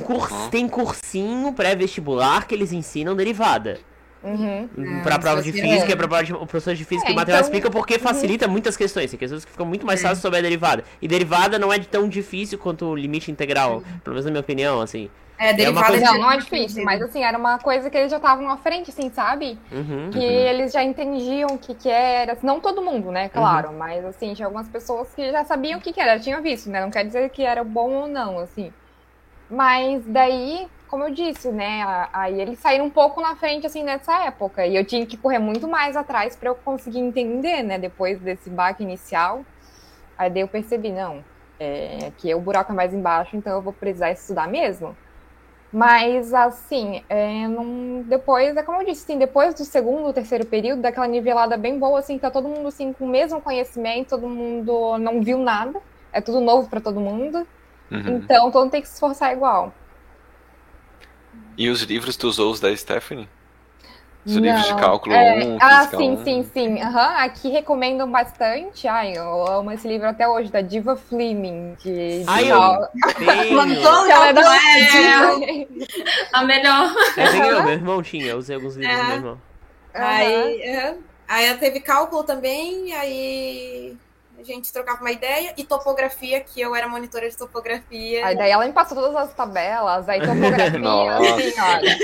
tem 0.50 0.68
cursinho 0.68 1.54
pré-vestibular 1.54 2.48
que 2.48 2.56
eles 2.56 2.72
ensinam 2.72 3.16
derivada. 3.16 3.80
Uhum. 4.24 4.68
É, 5.00 5.04
pra 5.04 5.20
prova 5.20 5.42
de 5.42 5.52
física, 5.52 5.96
pra 5.96 6.08
prova 6.08 6.24
de, 6.24 6.34
o 6.34 6.46
professor 6.46 6.74
de 6.74 6.84
física 6.84 7.10
é, 7.10 7.12
e 7.12 7.16
matemática 7.16 7.38
então... 7.38 7.58
explica 7.58 7.70
porque 7.70 7.94
uhum. 7.96 8.00
facilita 8.00 8.46
uhum. 8.46 8.52
muitas 8.52 8.76
questões. 8.76 9.10
Tem 9.10 9.20
questões 9.20 9.46
que 9.46 9.52
ficam 9.52 9.66
muito 9.66 9.86
mais 9.86 10.00
é. 10.00 10.04
fáceis 10.04 10.22
sobre 10.22 10.40
a 10.40 10.42
derivada. 10.42 10.84
E 11.02 11.08
derivada 11.08 11.60
não 11.60 11.72
é 11.72 11.80
tão 11.80 12.10
difícil 12.10 12.58
quanto 12.58 12.86
o 12.86 12.96
limite 12.96 13.32
integral, 13.32 13.78
uhum. 13.78 14.00
pelo 14.04 14.14
menos 14.16 14.26
na 14.26 14.32
minha 14.32 14.42
opinião, 14.42 14.82
assim. 14.82 15.10
É, 15.40 15.54
derivada 15.54 15.96
é 15.96 16.00
não, 16.00 16.18
não 16.18 16.32
é 16.32 16.38
difícil, 16.38 16.84
mas 16.84 17.00
assim, 17.00 17.24
era 17.24 17.38
uma 17.38 17.60
coisa 17.60 17.92
que 17.92 17.98
eles 17.98 18.10
já 18.10 18.18
estavam 18.18 18.50
à 18.50 18.58
frente, 18.58 18.90
assim, 18.90 19.12
sabe? 19.12 19.58
Uhum. 19.72 20.10
Que 20.12 20.24
eles 20.24 20.74
já 20.74 20.84
entendiam 20.84 21.50
o 21.52 21.58
que, 21.60 21.76
que 21.76 21.90
era. 21.90 22.36
Não 22.42 22.60
todo 22.60 22.82
mundo, 22.82 23.12
né? 23.12 23.30
Claro, 23.30 23.70
uhum. 23.70 23.78
mas 23.78 24.04
assim, 24.04 24.34
tinha 24.34 24.48
algumas 24.48 24.68
pessoas 24.68 25.14
que 25.14 25.32
já 25.32 25.46
sabiam 25.46 25.78
o 25.78 25.82
que, 25.82 25.94
que 25.94 26.02
era, 26.02 26.20
tinham 26.20 26.42
visto, 26.42 26.72
né? 26.72 26.82
Não 26.82 26.90
quer 26.90 27.06
dizer 27.06 27.30
que 27.30 27.44
era 27.44 27.64
bom 27.64 27.92
ou 27.92 28.08
não, 28.08 28.40
assim. 28.40 28.74
Mas 29.50 30.04
daí, 30.08 30.68
como 30.88 31.04
eu 31.04 31.12
disse, 31.12 31.52
né? 31.52 31.84
Aí 32.14 32.40
eles 32.40 32.60
saíram 32.60 32.86
um 32.86 32.90
pouco 32.90 33.22
na 33.22 33.36
frente, 33.36 33.68
assim, 33.68 33.84
nessa 33.84 34.26
época. 34.26 34.66
E 34.66 34.76
eu 34.76 34.86
tinha 34.86 35.06
que 35.06 35.18
correr 35.18 35.40
muito 35.40 35.68
mais 35.68 35.96
atrás 35.96 36.36
para 36.36 36.50
eu 36.50 36.56
conseguir 36.56 37.00
entender, 37.00 37.64
né? 37.64 37.78
Depois 37.78 38.20
desse 38.20 38.50
baque 38.50 38.84
inicial. 38.84 39.46
Aí 40.18 40.30
daí 40.30 40.42
eu 40.42 40.48
percebi, 40.48 40.92
não, 40.92 41.24
é, 41.60 42.12
que 42.18 42.34
o 42.34 42.40
buraco 42.40 42.72
é 42.72 42.76
mais 42.76 42.94
embaixo, 42.94 43.36
então 43.36 43.54
eu 43.54 43.62
vou 43.62 43.74
precisar 43.74 44.12
estudar 44.12 44.48
mesmo. 44.48 44.96
Mas, 45.72 46.34
assim, 46.34 47.04
é, 47.10 47.48
não, 47.48 48.02
depois, 48.04 48.56
é 48.56 48.64
como 48.64 48.82
eu 48.82 48.86
disse, 48.86 49.04
assim, 49.04 49.20
depois 49.20 49.54
do 49.54 49.66
segundo, 49.66 50.14
terceiro 50.14 50.46
período, 50.46 50.82
daquela 50.82 51.08
nivelada 51.08 51.58
bem 51.58 51.78
boa, 51.78 52.00
assim, 52.00 52.18
tá 52.18 52.32
todo 52.32 52.48
mundo, 52.48 52.68
assim, 52.68 52.94
com 52.94 53.06
o 53.06 53.10
mesmo 53.10 53.42
conhecimento, 53.42 54.10
todo 54.10 54.28
mundo 54.28 54.98
não 54.98 55.22
viu 55.22 55.38
nada, 55.38 55.80
é 56.14 56.22
tudo 56.22 56.40
novo 56.40 56.70
para 56.70 56.80
todo 56.80 57.02
mundo, 57.02 57.46
uhum. 57.92 58.18
então 58.18 58.50
todo 58.50 58.64
mundo 58.64 58.72
tem 58.72 58.82
que 58.82 58.88
se 58.88 58.94
esforçar 58.94 59.34
igual. 59.34 59.74
E 61.58 61.70
os 61.70 61.82
livros 61.82 62.16
tu 62.16 62.28
usou 62.28 62.52
os 62.52 62.60
da 62.60 62.76
Stephanie? 62.76 63.28
Os 64.26 64.36
não, 64.36 64.44
livros 64.44 64.66
de 64.66 64.76
cálculo 64.76 65.16
é... 65.16 65.44
1, 65.44 65.58
Ah, 65.62 65.88
sim, 65.88 66.12
1. 66.12 66.24
sim, 66.24 66.50
sim. 66.54 66.74
Uhum. 66.84 67.00
Aqui 67.00 67.50
recomendam 67.50 68.12
bastante. 68.12 68.86
Ai, 68.88 69.18
eu 69.18 69.48
amo 69.48 69.72
esse 69.72 69.88
livro 69.88 70.08
até 70.08 70.28
hoje, 70.28 70.52
da 70.52 70.62
Diva 70.62 70.98
Fleming. 70.98 71.76
De, 71.82 72.20
de 72.20 72.26
Ai, 72.28 72.52
eu 72.52 72.58
Ela 74.12 74.28
é 74.28 74.34
da 74.34 74.42
é, 74.42 75.68
A 76.34 76.44
melhor. 76.44 76.94
É, 77.16 77.52
eu, 77.54 77.64
meu 77.64 77.74
irmão 77.74 78.04
tinha, 78.04 78.28
eu 78.28 78.38
usei 78.38 78.56
alguns 78.56 78.76
livros 78.76 78.96
é. 78.96 79.02
do 79.02 79.08
meu 79.08 79.16
irmão. 79.16 79.42
Aí, 79.94 80.62
uhum. 80.78 80.98
aí 81.28 81.54
teve 81.56 81.80
cálculo 81.80 82.24
também, 82.24 82.94
aí 82.94 83.98
gente 84.48 84.72
trocava 84.72 85.02
uma 85.02 85.12
ideia, 85.12 85.54
e 85.58 85.64
topografia, 85.64 86.40
que 86.40 86.60
eu 86.60 86.76
era 86.76 86.88
monitora 86.88 87.30
de 87.30 87.38
topografia. 87.38 88.26
Aí 88.26 88.36
daí 88.36 88.52
ela 88.52 88.66
me 88.66 88.74
passou 88.74 88.98
todas 88.98 89.16
as 89.16 89.34
tabelas, 89.34 90.08
aí 90.10 90.20
topografia, 90.20 90.68
assim, 90.78 91.60
olha. 91.60 91.98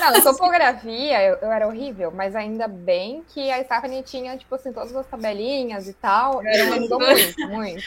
Não, 0.00 0.22
topografia 0.22 1.22
eu, 1.22 1.38
eu, 1.42 1.52
era 1.52 1.66
horrível, 1.66 2.12
mas 2.14 2.34
ainda 2.34 2.66
bem 2.66 3.22
que 3.28 3.50
a 3.50 3.62
Stephanie 3.62 4.02
tinha, 4.02 4.36
tipo 4.36 4.54
assim, 4.54 4.72
todas 4.72 4.94
as 4.94 5.06
tabelinhas 5.06 5.88
e 5.88 5.92
tal, 5.92 6.42
e 6.42 6.44
me 6.44 6.72
ajudou 6.72 6.98
muito, 6.98 7.48
muito. 7.48 7.84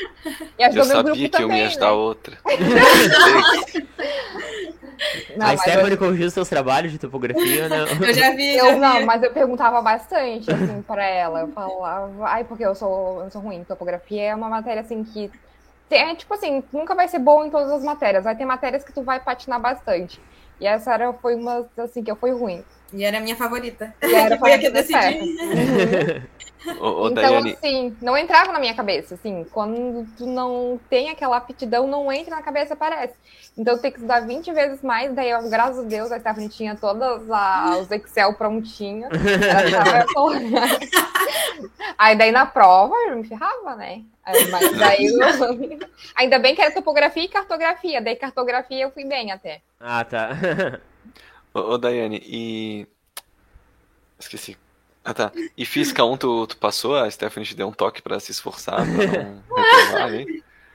E 0.57 0.64
ajudou 0.64 0.84
eu 0.84 0.88
meu 0.88 0.97
sabia 0.97 1.30
que 1.30 1.30
também, 1.30 1.57
eu 1.57 1.64
ia 1.64 1.68
ajudar 1.68 1.88
né? 1.88 1.91
outra. 1.91 2.38
Não, 5.36 5.47
a 5.47 5.57
Stephanie 5.57 5.91
eu... 5.91 5.97
corrigiu 5.97 6.30
seus 6.30 6.47
trabalhos 6.47 6.91
de 6.91 6.97
topografia, 6.97 7.68
né? 7.68 7.82
Eu 7.82 8.14
já 8.14 8.32
vi. 8.32 8.55
Eu, 8.55 8.66
já 8.66 8.74
vi. 8.74 8.80
não, 8.80 9.05
mas 9.05 9.24
eu 9.24 9.32
perguntava 9.32 9.82
bastante, 9.82 10.51
assim, 10.51 10.82
pra 10.82 11.05
ela. 11.05 11.41
Eu 11.41 11.47
falava, 11.49 12.26
ai, 12.26 12.43
porque 12.43 12.66
eu 12.66 12.76
sou, 12.76 13.24
eu 13.24 13.32
sou 13.32 13.41
ruim. 13.41 13.64
Topografia 13.64 14.02
é 14.19 14.33
uma 14.35 14.49
matéria, 14.49 14.81
assim, 14.81 15.03
que. 15.03 15.31
É, 15.89 16.15
tipo 16.15 16.33
assim, 16.33 16.63
nunca 16.73 16.95
vai 16.95 17.07
ser 17.07 17.19
bom 17.19 17.45
em 17.45 17.51
todas 17.51 17.71
as 17.71 17.83
matérias. 17.83 18.23
Vai 18.23 18.35
ter 18.35 18.45
matérias 18.45 18.83
que 18.83 18.91
tu 18.91 19.03
vai 19.03 19.19
patinar 19.19 19.59
bastante. 19.59 20.19
E 20.59 20.65
essa 20.65 20.93
era, 20.93 21.13
foi 21.13 21.35
uma, 21.35 21.69
assim, 21.77 22.03
que 22.03 22.09
eu 22.09 22.15
fui 22.15 22.31
ruim. 22.31 22.63
E 22.91 23.03
era 23.03 23.17
a 23.17 23.21
minha 23.21 23.35
favorita. 23.35 23.93
E 24.01 24.13
era 24.13 24.37
foi 24.39 24.53
a 24.53 24.59
que 24.59 24.67
eu 24.67 24.71
decidi. 24.71 24.97
Ô, 26.80 27.09
então, 27.09 27.14
Daiane... 27.14 27.53
assim, 27.53 27.95
não 28.01 28.18
entrava 28.18 28.51
na 28.53 28.59
minha 28.59 28.74
cabeça, 28.74 29.16
assim, 29.16 29.45
quando 29.51 30.07
tu 30.18 30.26
não 30.26 30.80
tem 30.89 31.09
aquela 31.09 31.38
aptidão, 31.38 31.88
não 31.88 32.11
entra 32.11 32.36
na 32.36 32.41
cabeça, 32.41 32.76
parece. 32.76 33.14
Então, 33.57 33.78
tem 33.78 33.91
que 33.91 33.97
estudar 33.97 34.22
20 34.22 34.51
vezes 34.53 34.82
mais, 34.82 35.14
daí, 35.14 35.30
eu, 35.30 35.49
graças 35.49 35.80
a 35.80 35.88
Deus, 35.88 36.11
a 36.11 36.20
Stephanie 36.20 36.49
tinha 36.49 36.76
todos 36.76 37.24
os 37.82 37.91
Excel 37.91 38.34
prontinhos. 38.36 39.09
Aí, 41.97 42.18
daí, 42.18 42.32
na 42.32 42.45
prova, 42.45 42.95
eu 43.07 43.18
me 43.18 43.28
ferrava, 43.28 43.76
né? 43.76 44.03
Mas 44.49 44.78
daí, 44.78 45.05
eu... 45.05 45.20
ainda 46.16 46.39
bem 46.39 46.55
que 46.55 46.61
era 46.61 46.74
topografia 46.74 47.24
e 47.24 47.28
cartografia, 47.28 48.01
daí 48.01 48.16
cartografia 48.16 48.84
eu 48.84 48.91
fui 48.91 49.05
bem 49.05 49.32
até. 49.32 49.61
Ah, 49.80 50.03
tá. 50.03 50.30
ô, 51.53 51.59
ô, 51.59 51.78
Daiane, 51.78 52.22
e... 52.26 52.88
Esqueci 54.18 54.57
ah, 55.03 55.13
tá. 55.13 55.31
E 55.57 55.65
física 55.65 56.03
1 56.05 56.17
tu, 56.17 56.47
tu 56.47 56.57
passou? 56.57 56.95
A 56.95 57.09
Stephanie 57.09 57.47
te 57.47 57.55
deu 57.55 57.67
um 57.67 57.73
toque 57.73 58.01
pra 58.01 58.19
se 58.19 58.31
esforçar, 58.31 58.77
pra 58.77 58.85
não 59.49 59.63
reprovar? 59.63 60.11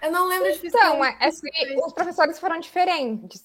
Eu 0.00 0.12
não 0.12 0.28
lembro 0.28 0.52
de 0.52 0.58
física. 0.58 0.78
Então, 0.78 1.04
é, 1.04 1.16
é, 1.20 1.28
os 1.84 1.92
professores 1.92 2.38
foram 2.38 2.60
diferentes. 2.60 3.42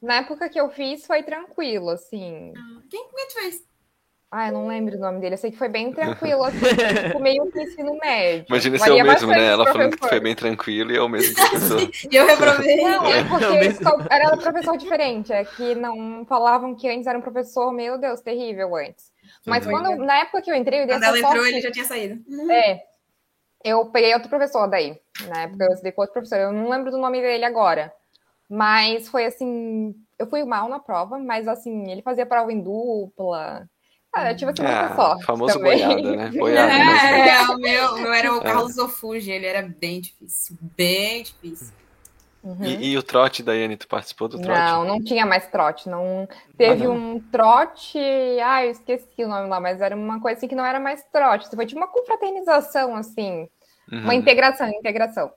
Na 0.00 0.16
época 0.16 0.48
que 0.48 0.60
eu 0.60 0.70
fiz, 0.70 1.06
foi 1.06 1.22
tranquilo, 1.22 1.90
assim. 1.90 2.52
Ah, 2.56 2.82
quem 2.88 3.08
que 3.08 3.40
fez? 3.40 3.68
Ah, 4.30 4.48
eu 4.48 4.52
não 4.52 4.68
lembro 4.68 4.94
o 4.94 5.00
nome 5.00 5.20
dele. 5.20 5.34
Eu 5.34 5.38
sei 5.38 5.50
que 5.50 5.56
foi 5.56 5.70
bem 5.70 5.90
tranquilo, 5.90 6.44
assim, 6.44 6.58
tipo, 6.58 7.18
meio 7.18 7.50
que 7.50 7.62
ensino 7.62 7.96
médio. 7.96 8.44
Imagina 8.46 8.78
se 8.78 8.90
é 8.90 8.92
o 8.92 9.06
mesmo, 9.06 9.30
né? 9.30 9.46
Ela 9.46 9.72
falando 9.72 9.96
que 9.96 10.06
foi 10.06 10.20
bem 10.20 10.34
tranquilo 10.34 10.92
e 10.92 10.96
é 10.98 11.00
o 11.00 11.08
mesmo 11.08 11.34
professor. 11.34 11.80
e 12.12 12.14
eu 12.14 12.26
reprovei. 12.26 12.76
Não, 12.76 13.06
é 13.06 13.24
porque 13.24 14.14
era 14.14 14.34
um 14.34 14.38
professor 14.38 14.76
diferente. 14.76 15.32
É 15.32 15.44
que 15.46 15.74
não 15.74 16.26
falavam 16.26 16.74
que 16.74 16.86
antes 16.86 17.06
era 17.06 17.18
um 17.18 17.22
professor, 17.22 17.72
meu 17.72 17.96
Deus, 17.96 18.20
terrível 18.20 18.76
antes. 18.76 19.10
Mas 19.46 19.66
quando, 19.66 19.96
na 19.96 20.18
época 20.18 20.42
que 20.42 20.50
eu 20.50 20.54
entrei, 20.54 20.82
eu 20.82 20.86
dei 20.86 20.96
Quando 20.96 21.04
ela 21.04 21.18
entrou, 21.18 21.46
ele 21.46 21.60
já 21.60 21.70
tinha 21.70 21.84
saído. 21.84 22.22
É. 22.50 22.82
Eu 23.64 23.86
peguei 23.86 24.14
outro 24.14 24.28
professor 24.28 24.68
daí. 24.68 24.98
Na 25.26 25.42
época 25.42 25.64
eu 25.64 25.72
estudei 25.72 25.92
com 25.92 26.02
outro 26.02 26.12
professor. 26.12 26.38
Eu 26.38 26.52
não 26.52 26.68
lembro 26.68 26.90
do 26.90 26.98
nome 26.98 27.20
dele 27.20 27.44
agora. 27.44 27.92
Mas 28.48 29.08
foi 29.08 29.26
assim. 29.26 29.94
Eu 30.18 30.26
fui 30.26 30.44
mal 30.44 30.68
na 30.68 30.78
prova, 30.78 31.18
mas 31.18 31.46
assim, 31.46 31.90
ele 31.90 32.02
fazia 32.02 32.26
prova 32.26 32.52
em 32.52 32.60
dupla. 32.60 33.68
Ah, 34.12 34.32
eu 34.32 34.36
tive 34.36 34.50
assim, 34.50 34.62
muita 34.62 34.86
ah, 34.86 34.96
sorte. 34.96 35.24
famoso 35.24 35.54
também. 35.54 35.78
boiada, 35.78 36.16
né? 36.16 36.30
Boiada, 36.38 36.72
é, 36.72 37.28
é, 37.28 37.42
o 37.42 37.58
meu, 37.58 37.94
meu 37.98 38.12
era 38.12 38.32
o 38.32 38.38
é. 38.38 38.42
Carlos 38.42 38.78
Ofuji, 38.78 39.30
ele 39.30 39.46
era 39.46 39.62
bem 39.62 40.00
difícil. 40.00 40.56
Bem 40.76 41.22
difícil. 41.22 41.72
Uhum. 42.48 42.64
E, 42.64 42.92
e, 42.92 42.96
o 42.98 43.02
trote, 43.02 43.42
Daiane, 43.42 43.76
tu 43.76 43.86
participou 43.86 44.26
do 44.26 44.40
trote? 44.40 44.58
Não, 44.58 44.82
não 44.82 45.04
tinha 45.04 45.26
mais 45.26 45.46
trote. 45.48 45.86
Não 45.86 46.26
teve 46.56 46.84
ah, 46.84 46.88
não. 46.88 47.16
um 47.16 47.20
trote. 47.20 47.98
Ah, 48.42 48.64
eu 48.64 48.70
esqueci 48.70 49.22
o 49.22 49.28
nome 49.28 49.50
lá, 49.50 49.60
mas 49.60 49.82
era 49.82 49.94
uma 49.94 50.18
coisa 50.18 50.38
assim 50.38 50.48
que 50.48 50.54
não 50.54 50.64
era 50.64 50.80
mais 50.80 51.04
trote. 51.12 51.46
Foi 51.54 51.66
tipo 51.66 51.78
uma 51.78 51.88
confraternização, 51.88 52.96
assim. 52.96 53.46
Uhum. 53.92 54.00
Uma 54.00 54.14
integração, 54.14 54.66
integração. 54.70 55.30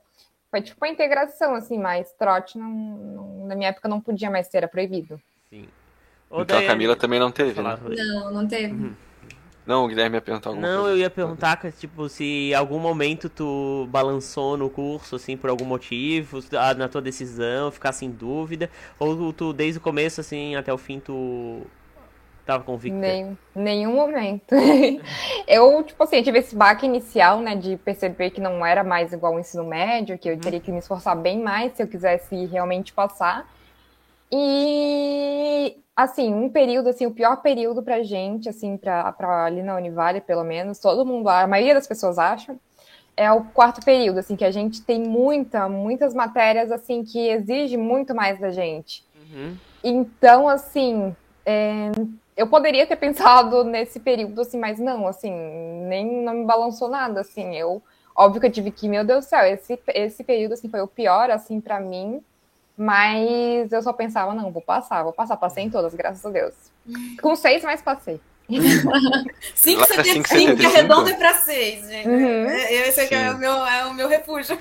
Foi 0.49 0.61
tipo 0.61 0.77
uma 0.85 0.89
integração, 0.89 1.53
assim, 1.53 1.77
mas 1.77 2.13
trote 2.13 2.57
não, 2.57 2.69
não, 2.69 3.47
na 3.47 3.55
minha 3.55 3.69
época 3.69 3.89
não 3.89 3.99
podia 3.99 4.29
mais 4.29 4.47
ser, 4.47 4.59
era 4.59 4.67
proibido. 4.69 5.19
Sim. 5.49 5.67
então 6.29 6.45
Daiane, 6.45 6.65
a 6.65 6.69
Camila 6.69 6.95
também 6.95 7.19
não 7.19 7.31
teve, 7.31 7.61
né? 7.61 7.77
Não, 7.83 8.31
não 8.31 8.47
teve. 8.47 8.73
Uhum. 8.73 8.95
Não, 9.65 9.85
o 9.85 9.87
Guilherme 9.87 10.17
ia 10.17 10.21
perguntar 10.21 10.49
alguma 10.49 10.67
não, 10.67 10.73
coisa. 10.81 10.89
Não, 10.89 10.95
eu 10.95 11.01
ia 11.01 11.09
perguntar 11.09 11.55
que, 11.57 11.71
tipo, 11.71 12.09
se 12.09 12.49
em 12.49 12.53
algum 12.53 12.79
momento 12.79 13.29
tu 13.29 13.87
balançou 13.91 14.57
no 14.57 14.69
curso, 14.69 15.15
assim, 15.15 15.37
por 15.37 15.49
algum 15.49 15.65
motivo, 15.65 16.39
na 16.77 16.87
tua 16.87 17.01
decisão, 17.01 17.71
ficasse 17.71 18.03
em 18.03 18.09
dúvida, 18.09 18.69
ou 18.97 19.31
tu, 19.31 19.53
desde 19.53 19.77
o 19.77 19.81
começo, 19.81 20.19
assim, 20.19 20.55
até 20.55 20.73
o 20.73 20.77
fim, 20.77 20.99
tu 20.99 21.61
tava 22.45 22.63
convicta? 22.63 22.97
Nem, 22.97 23.37
nenhum 23.55 23.95
momento. 23.95 24.55
eu, 25.47 25.83
tipo 25.83 26.03
assim, 26.03 26.23
tive 26.23 26.39
esse 26.39 26.55
baque 26.55 26.85
inicial, 26.85 27.39
né, 27.39 27.55
de 27.55 27.77
perceber 27.77 28.31
que 28.31 28.41
não 28.41 28.65
era 28.65 28.83
mais 28.83 29.13
igual 29.13 29.33
ao 29.33 29.39
ensino 29.39 29.63
médio, 29.63 30.17
que 30.17 30.29
eu 30.29 30.39
teria 30.39 30.59
que 30.59 30.71
me 30.71 30.79
esforçar 30.79 31.15
bem 31.15 31.39
mais 31.39 31.73
se 31.73 31.83
eu 31.83 31.87
quisesse 31.87 32.45
realmente 32.47 32.91
passar. 32.93 33.47
E 34.31 35.75
assim, 36.03 36.33
um 36.33 36.49
período, 36.49 36.89
assim, 36.89 37.05
o 37.05 37.11
pior 37.11 37.37
período 37.41 37.81
pra 37.81 38.03
gente, 38.03 38.49
assim, 38.49 38.77
pra, 38.77 39.11
pra 39.11 39.45
ali 39.45 39.61
na 39.61 39.75
Univale, 39.75 40.21
pelo 40.21 40.43
menos, 40.43 40.79
todo 40.79 41.05
mundo, 41.05 41.27
a 41.29 41.47
maioria 41.47 41.73
das 41.73 41.87
pessoas 41.87 42.17
acham, 42.17 42.59
é 43.15 43.31
o 43.31 43.43
quarto 43.43 43.83
período, 43.83 44.19
assim, 44.19 44.35
que 44.35 44.45
a 44.45 44.51
gente 44.51 44.81
tem 44.81 45.01
muita, 45.01 45.67
muitas 45.67 46.13
matérias, 46.13 46.71
assim, 46.71 47.03
que 47.03 47.29
exige 47.29 47.77
muito 47.77 48.15
mais 48.15 48.39
da 48.39 48.51
gente. 48.51 49.05
Uhum. 49.15 49.57
Então, 49.83 50.47
assim, 50.47 51.15
é, 51.45 51.91
eu 52.35 52.47
poderia 52.47 52.87
ter 52.87 52.95
pensado 52.97 53.63
nesse 53.63 53.99
período, 53.99 54.41
assim, 54.41 54.59
mas 54.59 54.79
não, 54.79 55.07
assim, 55.07 55.31
nem 55.87 56.23
não 56.23 56.33
me 56.33 56.45
balançou 56.45 56.89
nada, 56.89 57.21
assim, 57.21 57.55
eu, 57.55 57.81
óbvio 58.15 58.41
que 58.41 58.47
eu 58.47 58.51
tive 58.51 58.71
que, 58.71 58.87
meu 58.87 59.03
Deus 59.03 59.25
do 59.25 59.29
céu, 59.29 59.45
esse, 59.45 59.79
esse 59.87 60.23
período, 60.23 60.53
assim, 60.53 60.69
foi 60.69 60.81
o 60.81 60.87
pior, 60.87 61.29
assim, 61.29 61.59
para 61.59 61.79
mim, 61.79 62.23
mas 62.77 63.71
eu 63.71 63.81
só 63.81 63.93
pensava, 63.93 64.33
não, 64.33 64.51
vou 64.51 64.61
passar, 64.61 65.03
vou 65.03 65.13
passar, 65.13 65.37
passei 65.37 65.63
em 65.63 65.69
todas, 65.69 65.93
graças 65.93 66.25
a 66.25 66.29
Deus. 66.29 66.53
Com 67.21 67.35
seis, 67.35 67.63
mas 67.63 67.81
passei. 67.81 68.19
5,75, 68.49 70.57
que 70.57 70.65
arredondo 70.65 71.09
é 71.09 71.13
para 71.13 71.35
6, 71.35 71.87
gente. 71.87 72.07
Uhum. 72.07 72.49
É, 72.49 72.87
esse 72.87 73.01
aqui 73.01 73.15
é 73.15 73.31
o, 73.31 73.37
meu, 73.37 73.65
é 73.65 73.85
o 73.85 73.93
meu 73.93 74.09
refúgio. 74.09 74.59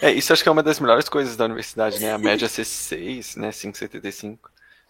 É, 0.00 0.12
isso 0.12 0.32
acho 0.32 0.42
que 0.42 0.48
é 0.48 0.52
uma 0.52 0.62
das 0.62 0.78
melhores 0.78 1.08
coisas 1.08 1.36
da 1.36 1.44
universidade, 1.44 2.00
né? 2.00 2.12
A 2.12 2.18
média 2.18 2.48
ser 2.48 2.64
6, 2.64 3.36
né? 3.36 3.50
5,75. 3.50 4.38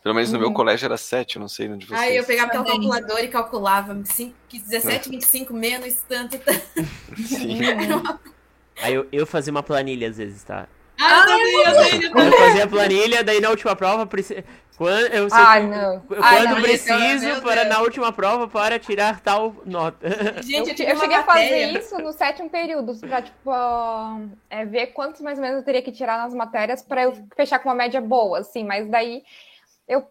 Pelo 0.03 0.15
menos 0.15 0.33
no 0.33 0.39
meu 0.39 0.49
uhum. 0.49 0.55
colégio 0.55 0.87
era 0.87 0.97
7, 0.97 1.37
eu 1.37 1.41
não 1.41 1.49
sei 1.49 1.69
onde 1.69 1.87
vocês. 1.87 2.01
Aí 2.01 2.17
eu 2.17 2.25
pegava 2.25 2.51
pela 2.51 2.65
calculadora 2.65 3.23
e 3.23 3.29
calculava 3.29 4.01
5, 4.03 4.35
17, 4.51 5.11
25 5.11 5.53
menos 5.53 5.95
tanto. 6.09 6.39
tanto. 6.39 6.89
Sim. 7.27 7.59
Aí 8.81 8.95
eu, 8.95 9.07
eu 9.13 9.27
fazia 9.27 9.51
uma 9.51 9.63
planilha 9.63 10.09
às 10.09 10.17
vezes, 10.17 10.43
tá? 10.43 10.67
Ah, 11.01 11.25
eu 11.29 12.25
eu 12.25 12.33
fazia 12.33 12.65
a 12.65 12.69
planilha, 12.69 13.25
daí 13.25 13.41
na 13.41 13.51
última 13.51 13.75
prova, 13.75 14.07
quando, 14.77 15.07
eu 15.13 15.29
sei, 15.29 15.39
Ai, 15.39 15.67
não. 15.67 16.01
quando 16.01 16.23
Ai, 16.23 16.45
não, 16.45 16.63
preciso 16.63 17.43
para 17.43 17.65
na 17.65 17.81
última 17.81 18.13
prova 18.13 18.49
para 18.49 18.79
tirar 18.79 19.21
tal 19.21 19.55
nota. 19.67 20.09
Gente, 20.43 20.83
eu, 20.83 20.89
eu, 20.89 20.97
cheguei 20.97 21.17
a 21.17 21.23
fazer 21.23 21.79
isso 21.79 21.99
no 21.99 22.13
sétimo 22.13 22.49
período, 22.49 22.97
para 22.99 23.21
tipo, 23.21 23.51
é, 24.49 24.65
ver 24.65 24.89
quantos 24.89 25.21
mais 25.21 25.39
ou 25.39 25.45
menos 25.45 25.59
eu 25.59 25.65
teria 25.65 25.83
que 25.83 25.93
tirar 25.93 26.19
nas 26.19 26.33
matérias 26.33 26.83
para 26.83 27.03
eu 27.03 27.15
fechar 27.37 27.59
com 27.59 27.69
uma 27.69 27.75
média 27.75 28.01
boa, 28.01 28.39
assim, 28.39 28.65
mas 28.65 28.89
daí 28.89 29.23
eu 29.87 30.07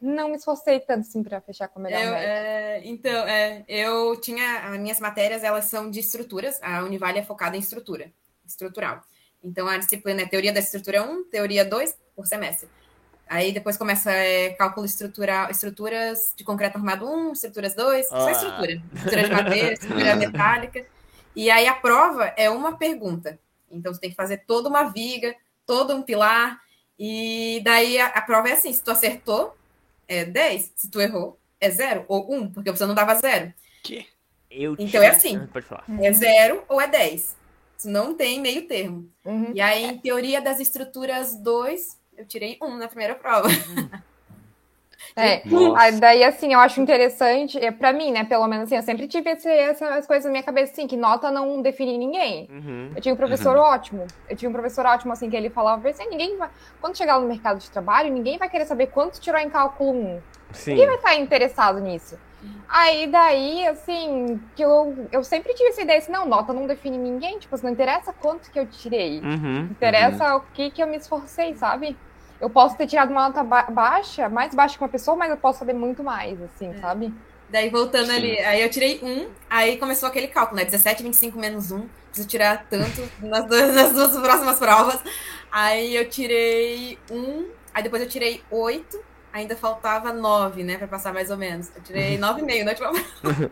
não 0.00 0.28
me 0.28 0.36
esforcei 0.36 0.80
tanto 0.80 1.00
assim 1.00 1.22
para 1.22 1.40
fechar 1.40 1.68
com 1.68 1.78
a 1.78 1.82
melhor 1.82 2.02
eu, 2.02 2.10
média. 2.10 2.26
É, 2.26 2.80
então, 2.84 3.26
é, 3.26 3.64
eu 3.68 4.18
tinha 4.20 4.60
as 4.68 4.78
minhas 4.78 5.00
matérias, 5.00 5.44
elas 5.44 5.64
são 5.64 5.90
de 5.90 6.00
estruturas. 6.00 6.58
A 6.62 6.82
Univale 6.82 7.18
é 7.18 7.22
focada 7.22 7.56
em 7.56 7.60
estrutura, 7.60 8.10
estrutural. 8.46 9.02
Então, 9.42 9.66
a 9.66 9.78
disciplina 9.78 10.22
é 10.22 10.26
teoria 10.26 10.52
da 10.52 10.60
estrutura 10.60 11.02
1, 11.02 11.24
teoria 11.24 11.64
2 11.64 11.96
por 12.14 12.26
semestre. 12.26 12.68
Aí 13.30 13.52
depois 13.52 13.76
começa 13.76 14.10
é, 14.10 14.50
cálculo 14.50 14.84
estrutural, 14.84 15.48
estruturas 15.50 16.32
de 16.34 16.42
concreto 16.42 16.76
armado 16.76 17.08
1, 17.08 17.32
estruturas 17.32 17.74
2, 17.76 18.08
ah. 18.10 18.20
só 18.20 18.30
estrutura. 18.30 18.82
Estrutura 18.92 19.22
de 19.22 19.30
madeira, 19.30 19.72
estrutura 19.72 20.16
metálica. 20.16 20.86
E 21.36 21.48
aí 21.48 21.68
a 21.68 21.74
prova 21.74 22.34
é 22.36 22.50
uma 22.50 22.76
pergunta. 22.76 23.38
Então 23.70 23.94
você 23.94 24.00
tem 24.00 24.10
que 24.10 24.16
fazer 24.16 24.38
toda 24.38 24.68
uma 24.68 24.90
viga, 24.90 25.32
todo 25.64 25.94
um 25.94 26.02
pilar. 26.02 26.60
E 26.98 27.62
daí 27.64 28.00
a, 28.00 28.06
a 28.06 28.20
prova 28.20 28.48
é 28.48 28.52
assim: 28.54 28.72
se 28.72 28.82
tu 28.82 28.90
acertou, 28.90 29.56
é 30.08 30.24
10, 30.24 30.72
se 30.74 30.90
tu 30.90 31.00
errou, 31.00 31.38
é 31.60 31.70
0 31.70 32.06
ou 32.08 32.34
1, 32.34 32.50
porque 32.50 32.72
você 32.72 32.84
não 32.84 32.96
dava 32.96 33.14
0. 33.14 33.54
Que? 33.84 34.08
Eu 34.50 34.74
então 34.76 35.00
é 35.00 35.08
assim: 35.08 35.40
é 36.02 36.12
0 36.12 36.64
ou 36.68 36.80
é 36.80 36.88
10. 36.88 37.36
Não 37.84 38.14
tem 38.14 38.40
meio 38.40 38.66
termo. 38.66 39.08
Uhum. 39.24 39.52
E 39.54 39.60
aí, 39.60 39.84
em 39.84 39.98
teoria 39.98 40.40
das 40.40 40.60
estruturas 40.60 41.36
2, 41.36 41.98
eu 42.16 42.26
tirei 42.26 42.58
1 42.62 42.76
na 42.76 42.88
primeira 42.88 43.14
prova. 43.14 43.48
É, 45.16 45.42
daí 45.98 46.22
assim, 46.22 46.52
eu 46.52 46.60
acho 46.60 46.80
interessante, 46.80 47.58
é, 47.58 47.70
para 47.70 47.92
mim, 47.92 48.12
né, 48.12 48.24
pelo 48.24 48.46
menos 48.46 48.66
assim, 48.66 48.76
eu 48.76 48.82
sempre 48.82 49.08
tive 49.08 49.30
esse, 49.30 49.48
essas 49.48 50.06
coisas 50.06 50.24
na 50.24 50.30
minha 50.30 50.42
cabeça, 50.42 50.72
assim, 50.72 50.86
que 50.86 50.96
nota 50.96 51.30
não 51.30 51.62
define 51.62 51.96
ninguém. 51.96 52.48
Uhum. 52.50 52.92
Eu 52.94 53.00
tinha 53.00 53.14
um 53.14 53.16
professor 53.16 53.56
uhum. 53.56 53.62
ótimo, 53.62 54.06
eu 54.28 54.36
tinha 54.36 54.48
um 54.48 54.52
professor 54.52 54.84
ótimo, 54.86 55.12
assim, 55.12 55.30
que 55.30 55.36
ele 55.36 55.50
falava 55.50 55.88
assim, 55.88 56.08
ninguém 56.08 56.36
vai, 56.36 56.50
quando 56.80 56.96
chegar 56.96 57.18
no 57.18 57.26
mercado 57.26 57.58
de 57.58 57.70
trabalho, 57.70 58.12
ninguém 58.12 58.38
vai 58.38 58.48
querer 58.48 58.66
saber 58.66 58.88
quanto 58.88 59.20
tirou 59.20 59.40
em 59.40 59.50
cálculo 59.50 59.92
1. 59.92 60.20
Sim. 60.52 60.70
Ninguém 60.72 60.86
vai 60.86 60.96
estar 60.96 61.14
interessado 61.16 61.80
nisso. 61.80 62.18
Aí 62.68 63.06
daí, 63.08 63.66
assim, 63.66 64.40
que 64.54 64.62
eu, 64.62 65.08
eu 65.10 65.24
sempre 65.24 65.52
tive 65.54 65.70
essa 65.70 65.82
ideia 65.82 65.98
assim, 65.98 66.12
não, 66.12 66.26
nota 66.26 66.52
não 66.52 66.66
define 66.66 66.96
ninguém, 66.96 67.38
tipo, 67.38 67.56
não 67.62 67.70
interessa 67.70 68.12
quanto 68.12 68.50
que 68.50 68.58
eu 68.58 68.66
tirei. 68.66 69.20
Uhum, 69.20 69.68
interessa 69.70 70.32
uhum. 70.32 70.36
o 70.38 70.40
que 70.54 70.70
que 70.70 70.82
eu 70.82 70.86
me 70.86 70.96
esforcei, 70.96 71.54
sabe? 71.56 71.96
Eu 72.40 72.48
posso 72.48 72.76
ter 72.76 72.86
tirado 72.86 73.10
uma 73.10 73.28
nota 73.28 73.42
ba 73.42 73.64
baixa, 73.64 74.28
mais 74.28 74.54
baixa 74.54 74.78
que 74.78 74.82
uma 74.82 74.88
pessoa, 74.88 75.16
mas 75.16 75.30
eu 75.30 75.36
posso 75.36 75.58
saber 75.58 75.74
muito 75.74 76.02
mais, 76.02 76.40
assim, 76.40 76.70
é. 76.70 76.74
sabe? 76.74 77.12
Daí 77.50 77.68
voltando 77.68 78.06
Sim. 78.06 78.16
ali, 78.16 78.38
aí 78.38 78.62
eu 78.62 78.70
tirei 78.70 79.00
um, 79.02 79.28
aí 79.48 79.76
começou 79.76 80.08
aquele 80.08 80.28
cálculo, 80.28 80.56
né? 80.56 80.64
17, 80.64 81.02
25 81.02 81.38
menos 81.38 81.72
um, 81.72 81.86
preciso 82.06 82.28
tirar 82.28 82.66
tanto 82.70 83.02
nas 83.20 83.44
duas, 83.46 83.74
nas 83.74 83.92
duas 83.92 84.16
próximas 84.16 84.58
provas. 84.58 85.00
Aí 85.50 85.96
eu 85.96 86.08
tirei 86.08 86.96
um, 87.10 87.48
aí 87.74 87.82
depois 87.82 88.00
eu 88.00 88.08
tirei 88.08 88.42
oito, 88.50 89.02
ainda 89.32 89.56
faltava 89.56 90.12
nove, 90.12 90.62
né, 90.62 90.76
pra 90.76 90.88
passar 90.88 91.12
mais 91.12 91.30
ou 91.30 91.36
menos. 91.36 91.70
Eu 91.74 91.82
tirei 91.82 92.18
nove 92.18 92.40
e 92.40 92.44
meio 92.44 92.64
na 92.64 92.72
última 92.72 92.92
prova. 92.92 93.50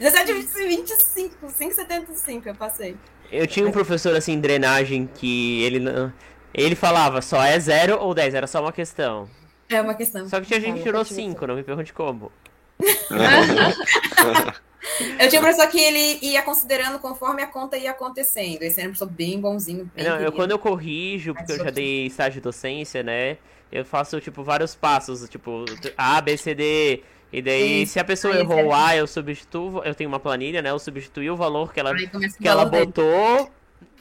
17, 0.00 0.32
25, 0.32 1.46
5,75 1.46 2.46
eu 2.46 2.54
passei. 2.54 2.96
Eu 3.32 3.46
tinha 3.46 3.66
um 3.66 3.72
professor 3.72 4.14
assim, 4.14 4.40
drenagem, 4.40 5.08
que 5.12 5.62
ele 5.62 5.78
não 5.78 6.12
ele 6.54 6.76
falava 6.76 7.20
só 7.20 7.42
é 7.42 7.58
0 7.58 7.98
ou 8.00 8.14
10, 8.14 8.32
era 8.32 8.46
só 8.46 8.60
uma 8.60 8.72
questão. 8.72 9.28
É 9.68 9.80
uma 9.80 9.94
questão. 9.94 10.28
Só 10.28 10.40
que 10.40 10.46
tinha 10.46 10.60
gente 10.60 10.76
que 10.76 10.84
tirou 10.84 11.04
5, 11.04 11.46
não 11.46 11.56
me 11.56 11.64
pergunte 11.64 11.92
como. 11.92 12.30
eu 15.18 15.28
tinha 15.28 15.40
um 15.40 15.44
professor 15.44 15.68
que 15.68 15.80
ele 15.80 16.20
ia 16.22 16.42
considerando 16.42 17.00
conforme 17.00 17.42
a 17.42 17.48
conta 17.48 17.76
ia 17.76 17.90
acontecendo. 17.90 18.62
Esse 18.62 18.80
era 18.80 18.88
um 18.88 18.92
professor 18.92 19.10
bem 19.10 19.40
bonzinho. 19.40 19.90
Bem 19.96 20.04
não, 20.04 20.20
eu, 20.20 20.30
quando 20.30 20.52
eu 20.52 20.58
corrijo, 20.58 21.34
porque 21.34 21.52
eu 21.52 21.56
já 21.56 21.70
dei 21.70 22.06
estágio 22.06 22.34
de 22.34 22.42
docência, 22.42 23.02
né? 23.02 23.36
Eu 23.74 23.84
faço, 23.84 24.20
tipo, 24.20 24.44
vários 24.44 24.76
passos, 24.76 25.28
tipo, 25.28 25.64
A, 25.96 26.20
B, 26.20 26.36
C, 26.36 26.54
D. 26.54 27.02
E 27.32 27.42
daí, 27.42 27.80
Sim. 27.80 27.86
se 27.86 27.98
a 27.98 28.04
pessoa 28.04 28.32
Aí, 28.32 28.40
errou 28.40 28.72
A, 28.72 28.96
eu 28.96 29.08
substituo, 29.08 29.82
eu 29.84 29.92
tenho 29.92 30.08
uma 30.08 30.20
planilha, 30.20 30.62
né? 30.62 30.70
Eu 30.70 30.78
substituí 30.78 31.28
o 31.28 31.34
valor 31.34 31.72
que 31.72 31.80
ela, 31.80 31.92
que 31.92 32.46
ela 32.46 32.64
botou 32.64 33.50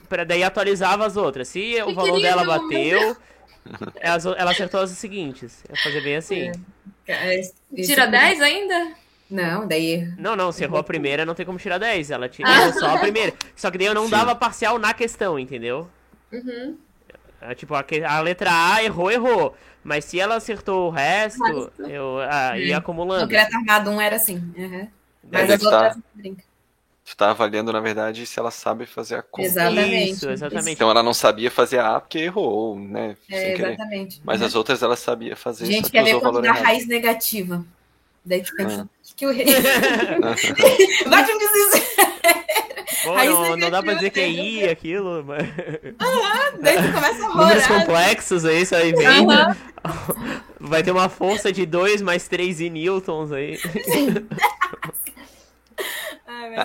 para 0.08 0.24
daí 0.24 0.44
atualizava 0.44 1.08
as 1.08 1.18
outras. 1.18 1.48
Se 1.48 1.60
que 1.60 1.82
o 1.82 1.96
valor 1.96 2.22
dela 2.22 2.44
bateu, 2.46 3.18
ela, 4.00 4.18
ela 4.38 4.52
acertou 4.52 4.82
as 4.82 4.92
seguintes. 4.92 5.64
Eu 5.68 5.76
fazer 5.78 6.02
bem 6.02 6.18
assim. 6.18 6.52
É. 7.08 7.40
É, 7.40 7.42
Tira 7.76 8.06
10 8.06 8.42
ainda? 8.42 8.94
Não, 9.28 9.68
daí. 9.68 10.08
Não, 10.20 10.36
não, 10.36 10.52
se 10.52 10.64
errou 10.64 10.78
a 10.78 10.84
primeira, 10.84 11.26
não 11.26 11.34
tem 11.34 11.44
como 11.44 11.58
tirar 11.58 11.80
10. 11.80 12.12
Ela 12.12 12.30
tirou 12.30 12.52
ah. 12.52 12.72
só 12.74 12.96
a 12.96 13.00
primeira. 13.00 13.34
Só 13.56 13.72
que 13.72 13.80
daí 13.80 13.88
eu 13.88 13.96
não 13.96 14.06
Sim. 14.06 14.12
dava 14.12 14.36
parcial 14.36 14.78
na 14.78 14.94
questão, 14.94 15.40
entendeu? 15.40 15.90
Uhum. 16.32 16.78
É, 17.50 17.56
tipo, 17.56 17.74
a, 17.76 17.86
a, 18.08 18.22
letra 18.22 18.50
A 18.52 18.84
errou, 18.84 19.12
errou. 19.12 19.56
Mas 19.84 20.06
se 20.06 20.20
ela 20.20 20.36
acertou 20.36 20.88
o 20.88 20.90
resto, 20.90 21.72
eu 21.80 22.20
ah, 22.30 22.58
ia 22.58 22.78
acumulando. 22.78 23.26
O 23.26 23.28
crédito 23.28 23.56
armado 23.56 23.90
1 23.92 24.02
era 24.02 24.16
assim. 24.16 24.38
Uhum. 24.56 24.88
Mas 25.30 25.50
as 25.50 25.64
outras 25.64 25.98
brinca. 26.14 26.44
Tu 27.06 27.18
tá 27.18 27.32
avaliando, 27.32 27.74
na 27.74 27.82
verdade, 27.82 28.26
se 28.26 28.40
ela 28.40 28.50
sabe 28.50 28.86
fazer 28.86 29.16
a 29.16 29.22
conta. 29.22 29.46
Exatamente. 29.46 30.12
Isso, 30.12 30.30
exatamente. 30.30 30.72
Então 30.72 30.90
ela 30.90 31.04
não 31.04 31.14
sabia 31.14 31.52
fazer 31.52 31.80
a 31.80 31.98
A 31.98 32.00
porque 32.00 32.20
errou, 32.20 32.80
né? 32.80 33.18
É, 33.30 33.54
exatamente. 33.54 34.22
Mas 34.24 34.40
uhum. 34.40 34.48
as 34.48 34.56
outras 34.56 34.82
ela 34.82 34.96
sabia 34.96 35.36
fazer. 35.36 35.66
Gente, 35.66 35.92
quer 35.92 36.06
ver 36.06 36.20
quanto 36.22 36.42
da 36.42 36.54
raiz 36.54 36.88
negativa. 36.88 37.66
Daí 38.24 38.42
tu 38.42 38.56
pensa, 38.56 38.88
ah. 38.90 39.14
que 39.18 39.28
o 39.28 39.34
rei. 39.34 39.46
Bate 41.10 41.32
um 41.32 41.38
desespero. 41.38 42.33
Pô, 43.04 43.16
não, 43.16 43.58
não, 43.58 43.70
dá 43.70 43.84
pra 43.84 43.94
dizer 43.96 44.10
que 44.10 44.20
é 44.20 44.30
I 44.30 44.70
aquilo, 44.70 45.24
mas. 45.24 45.44
Aham, 46.00 46.58
daí 46.62 46.78
tu 46.78 46.94
começa 46.94 47.24
a 47.24 47.28
rolar. 47.28 47.48
Números 47.48 47.68
complexos 47.68 48.46
aí, 48.46 48.62
isso 48.62 48.76
aí 48.76 48.94
vem. 48.94 49.20
Uhum. 49.20 49.56
Vai 50.60 50.82
ter 50.82 50.92
uma 50.92 51.10
força 51.10 51.52
de 51.52 51.66
2 51.66 52.02
mais 52.02 52.28
3 52.28 52.62
I 52.62 52.70
newtons 52.70 53.32
aí. 53.32 53.60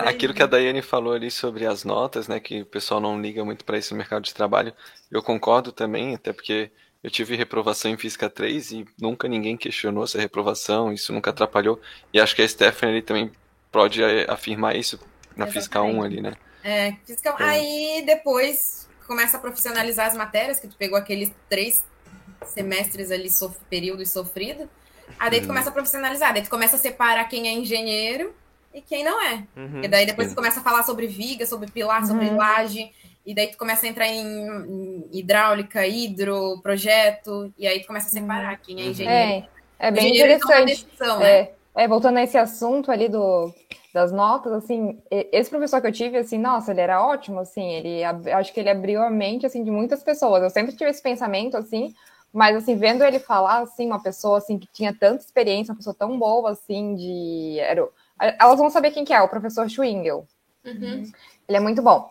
Aquilo 0.05 0.33
que 0.33 0.43
a 0.43 0.45
Daiane 0.45 0.81
falou 0.81 1.13
ali 1.13 1.31
sobre 1.31 1.65
as 1.65 1.83
notas, 1.83 2.27
né, 2.27 2.39
que 2.39 2.61
o 2.61 2.65
pessoal 2.65 2.99
não 2.99 3.19
liga 3.19 3.43
muito 3.43 3.65
para 3.65 3.77
isso 3.77 3.93
no 3.93 3.97
mercado 3.97 4.23
de 4.23 4.33
trabalho, 4.33 4.73
eu 5.09 5.21
concordo 5.23 5.71
também, 5.71 6.15
até 6.15 6.33
porque 6.33 6.71
eu 7.03 7.09
tive 7.09 7.35
reprovação 7.35 7.89
em 7.89 7.97
Física 7.97 8.29
3 8.29 8.71
e 8.71 8.85
nunca 8.99 9.27
ninguém 9.27 9.55
questionou 9.55 10.03
essa 10.03 10.19
reprovação, 10.19 10.91
isso 10.91 11.13
nunca 11.13 11.29
atrapalhou. 11.29 11.79
E 12.13 12.19
acho 12.19 12.35
que 12.35 12.41
a 12.41 12.47
Stephanie 12.47 13.01
também 13.01 13.31
pode 13.71 14.03
eh, 14.03 14.25
afirmar 14.29 14.75
isso 14.75 14.99
na 15.39 15.45
Exatamente. 15.45 15.53
Física 15.53 15.81
1 15.81 16.03
ali, 16.03 16.21
né? 16.21 16.33
É, 16.63 16.93
Física 17.05 17.35
1. 17.35 17.39
É. 17.39 17.49
Aí 17.49 18.03
depois 18.05 18.87
começa 19.07 19.37
a 19.37 19.39
profissionalizar 19.39 20.07
as 20.07 20.15
matérias, 20.15 20.59
que 20.59 20.67
tu 20.67 20.75
pegou 20.75 20.97
aqueles 20.97 21.31
três 21.49 21.83
semestres 22.45 23.11
ali, 23.11 23.29
sof 23.29 23.57
período 23.69 24.05
sofrido. 24.05 24.69
Aí 25.17 25.31
daí 25.31 25.39
tu 25.39 25.45
hum. 25.45 25.47
começa 25.47 25.69
a 25.69 25.73
profissionalizar, 25.73 26.33
daí 26.33 26.43
tu 26.43 26.49
começa 26.49 26.75
a 26.75 26.79
separar 26.79 27.27
quem 27.27 27.47
é 27.47 27.51
engenheiro 27.51 28.33
e 28.73 28.81
quem 28.81 29.03
não 29.03 29.19
é. 29.21 29.43
Uhum, 29.55 29.83
e 29.83 29.87
daí 29.87 30.05
depois 30.05 30.27
sim. 30.27 30.33
tu 30.33 30.37
começa 30.37 30.59
a 30.59 30.63
falar 30.63 30.83
sobre 30.83 31.07
viga, 31.07 31.45
sobre 31.45 31.71
pilar, 31.71 32.05
sobre 32.05 32.27
uhum. 32.27 32.37
laje, 32.37 32.91
e 33.25 33.33
daí 33.33 33.47
tu 33.47 33.57
começa 33.57 33.85
a 33.85 33.89
entrar 33.89 34.07
em, 34.07 35.07
hidráulica, 35.11 35.87
hidro, 35.87 36.59
projeto, 36.61 37.51
e 37.57 37.67
aí 37.67 37.79
tu 37.79 37.87
começa 37.87 38.07
a 38.07 38.11
separar 38.11 38.53
uhum. 38.53 38.59
quem 38.63 38.81
é 38.81 38.85
engenheiro. 38.85 39.47
É, 39.79 39.87
é 39.87 39.91
bem 39.91 40.13
interessante. 40.13 40.85
Decisão, 40.85 41.19
né? 41.19 41.31
é, 41.31 41.53
é, 41.75 41.87
voltando 41.87 42.17
a 42.17 42.23
esse 42.23 42.37
assunto 42.37 42.91
ali 42.91 43.09
do, 43.09 43.51
das 43.93 44.11
notas, 44.11 44.51
assim, 44.53 45.01
esse 45.09 45.49
professor 45.49 45.81
que 45.81 45.87
eu 45.87 45.91
tive, 45.91 46.17
assim, 46.17 46.37
nossa, 46.37 46.71
ele 46.71 46.81
era 46.81 47.03
ótimo, 47.03 47.39
assim, 47.39 47.71
ele, 47.71 48.03
acho 48.03 48.53
que 48.53 48.59
ele 48.59 48.69
abriu 48.69 49.01
a 49.01 49.09
mente, 49.09 49.45
assim, 49.45 49.63
de 49.63 49.71
muitas 49.71 50.03
pessoas. 50.03 50.43
Eu 50.43 50.49
sempre 50.49 50.75
tive 50.75 50.89
esse 50.91 51.01
pensamento, 51.01 51.57
assim, 51.57 51.93
Mas, 52.31 52.55
assim, 52.55 52.75
vendo 52.75 53.03
ele 53.03 53.19
falar, 53.19 53.59
assim, 53.59 53.87
uma 53.87 54.01
pessoa, 54.01 54.37
assim, 54.37 54.59
que 54.59 54.67
tinha 54.71 54.93
tanta 54.93 55.23
experiência, 55.23 55.71
uma 55.71 55.77
pessoa 55.77 55.95
tão 55.97 56.17
boa, 56.17 56.51
assim, 56.51 56.95
de... 56.95 57.57
Era... 57.59 57.87
Elas 58.39 58.59
vão 58.59 58.69
saber 58.69 58.91
quem 58.91 59.03
que 59.03 59.13
é, 59.13 59.21
o 59.21 59.29
professor 59.29 59.67
Schwingel. 59.69 60.27
Uhum. 60.63 61.03
Ele 61.47 61.57
é 61.57 61.59
muito 61.59 61.81
bom. 61.81 62.09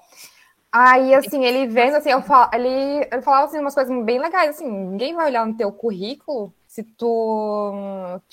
Aí, 0.73 1.15
assim, 1.15 1.45
ele 1.45 1.67
vendo, 1.69 1.97
assim, 1.97 2.11
eu 2.11 2.21
falo, 2.23 2.51
ele, 2.53 3.09
ele 3.13 3.23
falava, 3.23 3.47
assim, 3.47 3.59
umas 3.59 3.75
coisas 3.75 4.05
bem 4.05 4.19
legais, 4.19 4.51
assim, 4.51 4.69
ninguém 4.69 5.15
vai 5.15 5.27
olhar 5.27 5.47
no 5.47 5.57
teu 5.57 5.71
currículo 5.71 6.53
se 6.79 6.85
tu, 6.85 7.73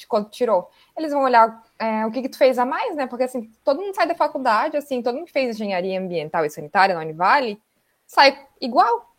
quando 0.07 0.29
tirou. 0.29 0.69
Eles 0.95 1.11
vão 1.11 1.23
olhar 1.23 1.63
é, 1.79 2.05
o 2.05 2.11
que, 2.11 2.21
que 2.21 2.29
tu 2.29 2.37
fez 2.37 2.59
a 2.59 2.65
mais, 2.65 2.95
né? 2.95 3.07
Porque, 3.07 3.23
assim, 3.23 3.51
todo 3.63 3.81
mundo 3.81 3.95
sai 3.95 4.07
da 4.07 4.13
faculdade, 4.13 4.77
assim, 4.77 5.01
todo 5.01 5.15
mundo 5.15 5.25
que 5.25 5.31
fez 5.31 5.55
engenharia 5.55 5.99
ambiental 5.99 6.45
e 6.45 6.49
sanitária 6.49 6.93
na 6.93 7.01
Univale 7.01 7.59
sai 8.05 8.37
igual. 8.61 9.11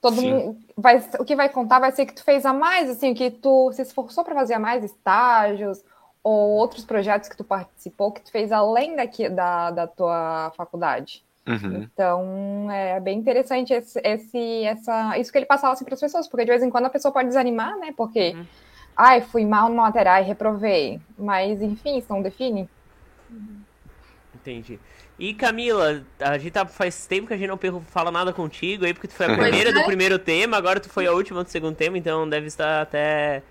Todo 0.00 0.22
mundo 0.22 0.56
vai, 0.76 1.02
o 1.18 1.24
que 1.24 1.34
vai 1.34 1.48
contar 1.48 1.80
vai 1.80 1.90
ser 1.90 2.06
que 2.06 2.14
tu 2.14 2.22
fez 2.22 2.46
a 2.46 2.52
mais, 2.52 2.88
assim, 2.88 3.10
o 3.10 3.14
que 3.14 3.30
tu 3.30 3.72
se 3.72 3.82
esforçou 3.82 4.22
para 4.22 4.34
fazer 4.34 4.54
a 4.54 4.58
mais 4.58 4.84
estágios 4.84 5.82
ou 6.22 6.50
outros 6.50 6.84
projetos 6.84 7.28
que 7.28 7.36
tu 7.36 7.42
participou 7.42 8.12
que 8.12 8.20
tu 8.20 8.30
fez 8.30 8.52
além 8.52 8.94
daqui, 8.94 9.28
da, 9.28 9.70
da 9.72 9.86
tua 9.86 10.52
faculdade. 10.56 11.23
Uhum. 11.46 11.82
Então 11.82 12.70
é 12.70 12.98
bem 13.00 13.18
interessante 13.18 13.72
esse, 13.72 14.00
esse, 14.02 14.64
essa, 14.64 15.18
isso 15.18 15.30
que 15.30 15.36
ele 15.36 15.46
passava 15.46 15.74
assim, 15.74 15.84
para 15.84 15.94
as 15.94 16.00
pessoas, 16.00 16.26
porque 16.26 16.44
de 16.44 16.50
vez 16.50 16.62
em 16.62 16.70
quando 16.70 16.86
a 16.86 16.90
pessoa 16.90 17.12
pode 17.12 17.28
desanimar, 17.28 17.78
né? 17.78 17.92
Porque, 17.96 18.34
uhum. 18.34 18.46
ai, 18.96 19.20
fui 19.20 19.44
mal 19.44 19.68
no 19.68 19.76
material 19.76 20.22
e 20.22 20.24
reprovei. 20.24 21.00
Mas, 21.18 21.60
enfim, 21.60 21.98
isso 21.98 22.12
não 22.12 22.22
define. 22.22 22.68
Entendi. 24.34 24.78
E 25.18 25.32
Camila, 25.32 26.02
a 26.18 26.38
gente 26.38 26.52
tá, 26.52 26.66
faz 26.66 27.06
tempo 27.06 27.28
que 27.28 27.34
a 27.34 27.36
gente 27.36 27.48
não 27.48 27.80
fala 27.82 28.10
nada 28.10 28.32
contigo 28.32 28.84
aí, 28.84 28.92
porque 28.92 29.06
tu 29.06 29.14
foi 29.14 29.26
a 29.26 29.36
primeira 29.36 29.72
do 29.72 29.84
primeiro 29.84 30.18
tema, 30.18 30.56
agora 30.56 30.80
tu 30.80 30.88
foi 30.88 31.06
a 31.06 31.12
última 31.12 31.44
do 31.44 31.50
segundo 31.50 31.76
tema, 31.76 31.96
então 31.96 32.28
deve 32.28 32.46
estar 32.46 32.82
até 32.82 33.42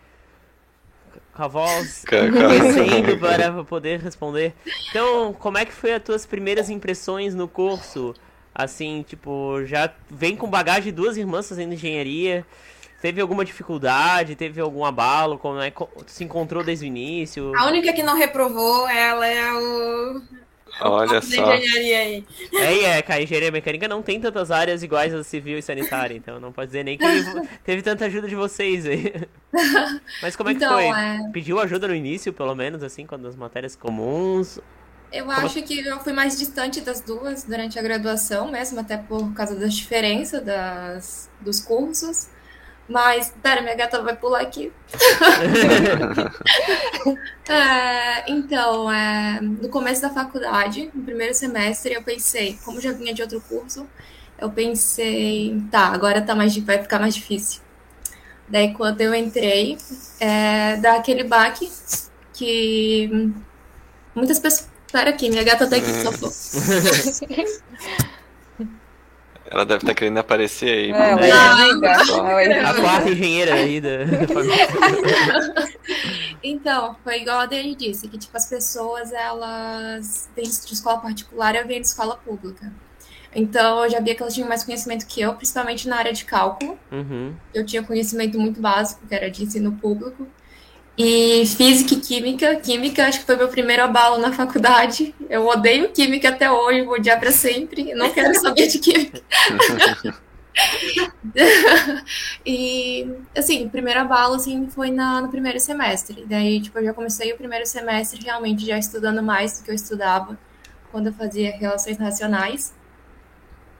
com 1.33 1.43
a 1.43 1.47
voz 1.47 2.03
crescendo 2.05 3.17
para 3.17 3.63
poder 3.63 3.99
responder. 3.99 4.53
Então, 4.89 5.33
como 5.33 5.57
é 5.57 5.65
que 5.65 5.73
foi 5.73 5.93
as 5.93 6.03
tuas 6.03 6.25
primeiras 6.25 6.69
impressões 6.69 7.33
no 7.33 7.47
curso? 7.47 8.13
Assim, 8.53 9.03
tipo, 9.07 9.65
já 9.65 9.91
vem 10.09 10.35
com 10.35 10.47
bagagem 10.47 10.83
de 10.83 10.91
duas 10.91 11.17
irmãs 11.17 11.49
fazendo 11.49 11.73
engenharia. 11.73 12.45
Teve 13.01 13.19
alguma 13.19 13.43
dificuldade? 13.43 14.35
Teve 14.35 14.61
algum 14.61 14.85
abalo? 14.85 15.37
Como 15.37 15.59
é 15.59 15.71
que 15.71 15.83
se 16.07 16.23
encontrou 16.23 16.63
desde 16.63 16.85
o 16.85 16.87
início? 16.87 17.51
A 17.57 17.67
única 17.67 17.91
que 17.91 18.03
não 18.03 18.15
reprovou, 18.15 18.87
ela 18.87 19.27
é 19.27 19.51
o 19.51 20.21
Olha 20.81 21.21
só. 21.21 21.51
Aí. 21.51 22.25
É, 22.53 22.83
é, 22.83 23.05
a 23.07 23.21
engenharia 23.21 23.51
mecânica 23.51 23.87
não 23.87 24.01
tem 24.01 24.19
tantas 24.19 24.51
áreas 24.51 24.83
iguais 24.83 25.13
a 25.13 25.23
civil 25.23 25.57
e 25.57 25.61
sanitária, 25.61 26.15
então 26.15 26.39
não 26.39 26.51
pode 26.51 26.67
dizer 26.67 26.83
nem 26.83 26.97
que 26.97 27.05
teve 27.63 27.81
tanta 27.81 28.05
ajuda 28.05 28.27
de 28.27 28.35
vocês 28.35 28.85
aí. 28.85 29.13
Mas 30.21 30.35
como 30.35 30.49
é 30.49 30.53
que 30.53 30.63
então, 30.63 30.73
foi? 30.73 30.85
É... 30.85 31.29
Pediu 31.31 31.59
ajuda 31.59 31.87
no 31.87 31.95
início, 31.95 32.33
pelo 32.33 32.55
menos, 32.55 32.83
assim, 32.83 33.05
quando 33.05 33.27
as 33.27 33.35
matérias 33.35 33.75
comuns? 33.75 34.59
Eu 35.11 35.25
como... 35.25 35.37
acho 35.37 35.61
que 35.61 35.85
eu 35.85 35.99
fui 35.99 36.11
mais 36.11 36.39
distante 36.39 36.81
das 36.81 36.99
duas 36.99 37.43
durante 37.43 37.77
a 37.77 37.81
graduação 37.81 38.49
mesmo, 38.49 38.79
até 38.79 38.97
por 38.97 39.31
causa 39.33 39.55
das 39.55 39.73
diferenças 39.73 40.43
das, 40.43 41.29
dos 41.39 41.61
cursos. 41.61 42.27
Mas, 42.87 43.33
pera, 43.41 43.61
minha 43.61 43.75
gata 43.75 44.01
vai 44.01 44.15
pular 44.15 44.41
aqui. 44.41 44.71
é, 47.49 48.29
então, 48.29 48.91
é, 48.91 49.39
no 49.41 49.69
começo 49.69 50.01
da 50.01 50.09
faculdade, 50.09 50.91
no 50.93 51.03
primeiro 51.03 51.33
semestre, 51.33 51.93
eu 51.93 52.03
pensei, 52.03 52.59
como 52.63 52.81
já 52.81 52.91
vinha 52.91 53.13
de 53.13 53.21
outro 53.21 53.39
curso, 53.41 53.87
eu 54.37 54.49
pensei, 54.49 55.61
tá, 55.71 55.87
agora 55.87 56.21
tá 56.21 56.35
mais, 56.35 56.55
vai 56.57 56.81
ficar 56.81 56.99
mais 56.99 57.15
difícil. 57.15 57.61
Daí, 58.49 58.73
quando 58.73 58.99
eu 58.99 59.15
entrei, 59.15 59.77
é, 60.19 60.75
dá 60.77 60.95
aquele 60.95 61.23
baque 61.23 61.71
que 62.33 63.31
muitas 64.13 64.39
pessoas. 64.39 64.73
Pera 64.91 65.09
aqui, 65.09 65.27
minha 65.27 65.43
gata 65.43 65.67
tá 65.67 65.77
aqui, 65.77 65.87
só 66.03 66.11
Ela 69.53 69.65
deve 69.65 69.77
estar 69.77 69.89
tá 69.89 69.93
querendo 69.93 70.17
aparecer 70.17 70.67
aí. 70.67 70.91
É, 70.91 71.13
é. 71.25 71.29
é 72.49 72.65
a 72.65 72.73
quarta 72.73 73.09
engenheira 73.11 73.53
aí 73.53 73.79
da, 73.79 73.89
Então, 76.43 76.95
foi 77.03 77.21
igual 77.21 77.41
a 77.41 77.45
Dani 77.45 77.75
disse, 77.75 78.07
que 78.07 78.17
tipo, 78.17 78.35
as 78.35 78.49
pessoas, 78.49 79.13
elas 79.13 80.27
vêm 80.35 80.45
de 80.45 80.73
escola 80.73 80.97
particular 80.99 81.53
e 81.55 81.63
vêm 81.65 81.79
de 81.81 81.87
escola 81.87 82.17
pública. 82.17 82.73
Então, 83.35 83.83
eu 83.83 83.91
já 83.91 83.99
via 83.99 84.15
que 84.15 84.23
elas 84.23 84.33
tinham 84.33 84.49
mais 84.49 84.63
conhecimento 84.63 85.05
que 85.05 85.21
eu, 85.21 85.35
principalmente 85.35 85.87
na 85.87 85.97
área 85.97 86.13
de 86.13 86.25
cálculo. 86.25 86.77
Uhum. 86.91 87.35
Eu 87.53 87.63
tinha 87.63 87.83
conhecimento 87.83 88.39
muito 88.39 88.59
básico, 88.59 89.05
que 89.07 89.13
era 89.13 89.29
de 89.29 89.43
ensino 89.43 89.73
público. 89.73 90.27
E 90.97 91.45
física 91.47 91.95
e 91.95 91.99
química. 91.99 92.55
Química, 92.57 93.07
acho 93.07 93.19
que 93.21 93.25
foi 93.25 93.35
meu 93.35 93.47
primeiro 93.47 93.83
abalo 93.83 94.19
na 94.19 94.31
faculdade. 94.31 95.13
Eu 95.29 95.47
odeio 95.47 95.91
química 95.91 96.29
até 96.29 96.51
hoje, 96.51 96.83
vou 96.83 96.95
odiar 96.95 97.19
para 97.19 97.31
sempre. 97.31 97.93
Não 97.95 98.11
quero 98.11 98.35
saber 98.39 98.67
de 98.67 98.77
química. 98.79 99.21
e, 102.45 103.09
assim, 103.35 103.65
o 103.65 103.69
primeiro 103.71 104.01
abalo, 104.01 104.35
assim, 104.35 104.69
foi 104.69 104.91
na, 104.91 105.21
no 105.21 105.29
primeiro 105.29 105.59
semestre. 105.59 106.25
Daí, 106.27 106.61
tipo, 106.61 106.77
eu 106.77 106.85
já 106.85 106.93
comecei 106.93 107.33
o 107.33 107.37
primeiro 107.37 107.65
semestre 107.65 108.23
realmente 108.23 108.63
já 108.65 108.77
estudando 108.77 109.23
mais 109.23 109.57
do 109.59 109.65
que 109.65 109.71
eu 109.71 109.75
estudava 109.75 110.37
quando 110.91 111.07
eu 111.07 111.13
fazia 111.13 111.57
relações 111.57 111.97
nacionais. 111.97 112.71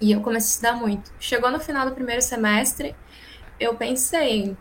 E 0.02 0.12
eu 0.12 0.22
comecei 0.22 0.48
a 0.48 0.54
estudar 0.54 0.74
muito. 0.74 1.14
Chegou 1.20 1.52
no 1.52 1.60
final 1.60 1.88
do 1.88 1.94
primeiro 1.94 2.22
semestre, 2.24 2.96
eu 3.60 3.76
pensei, 3.76 4.58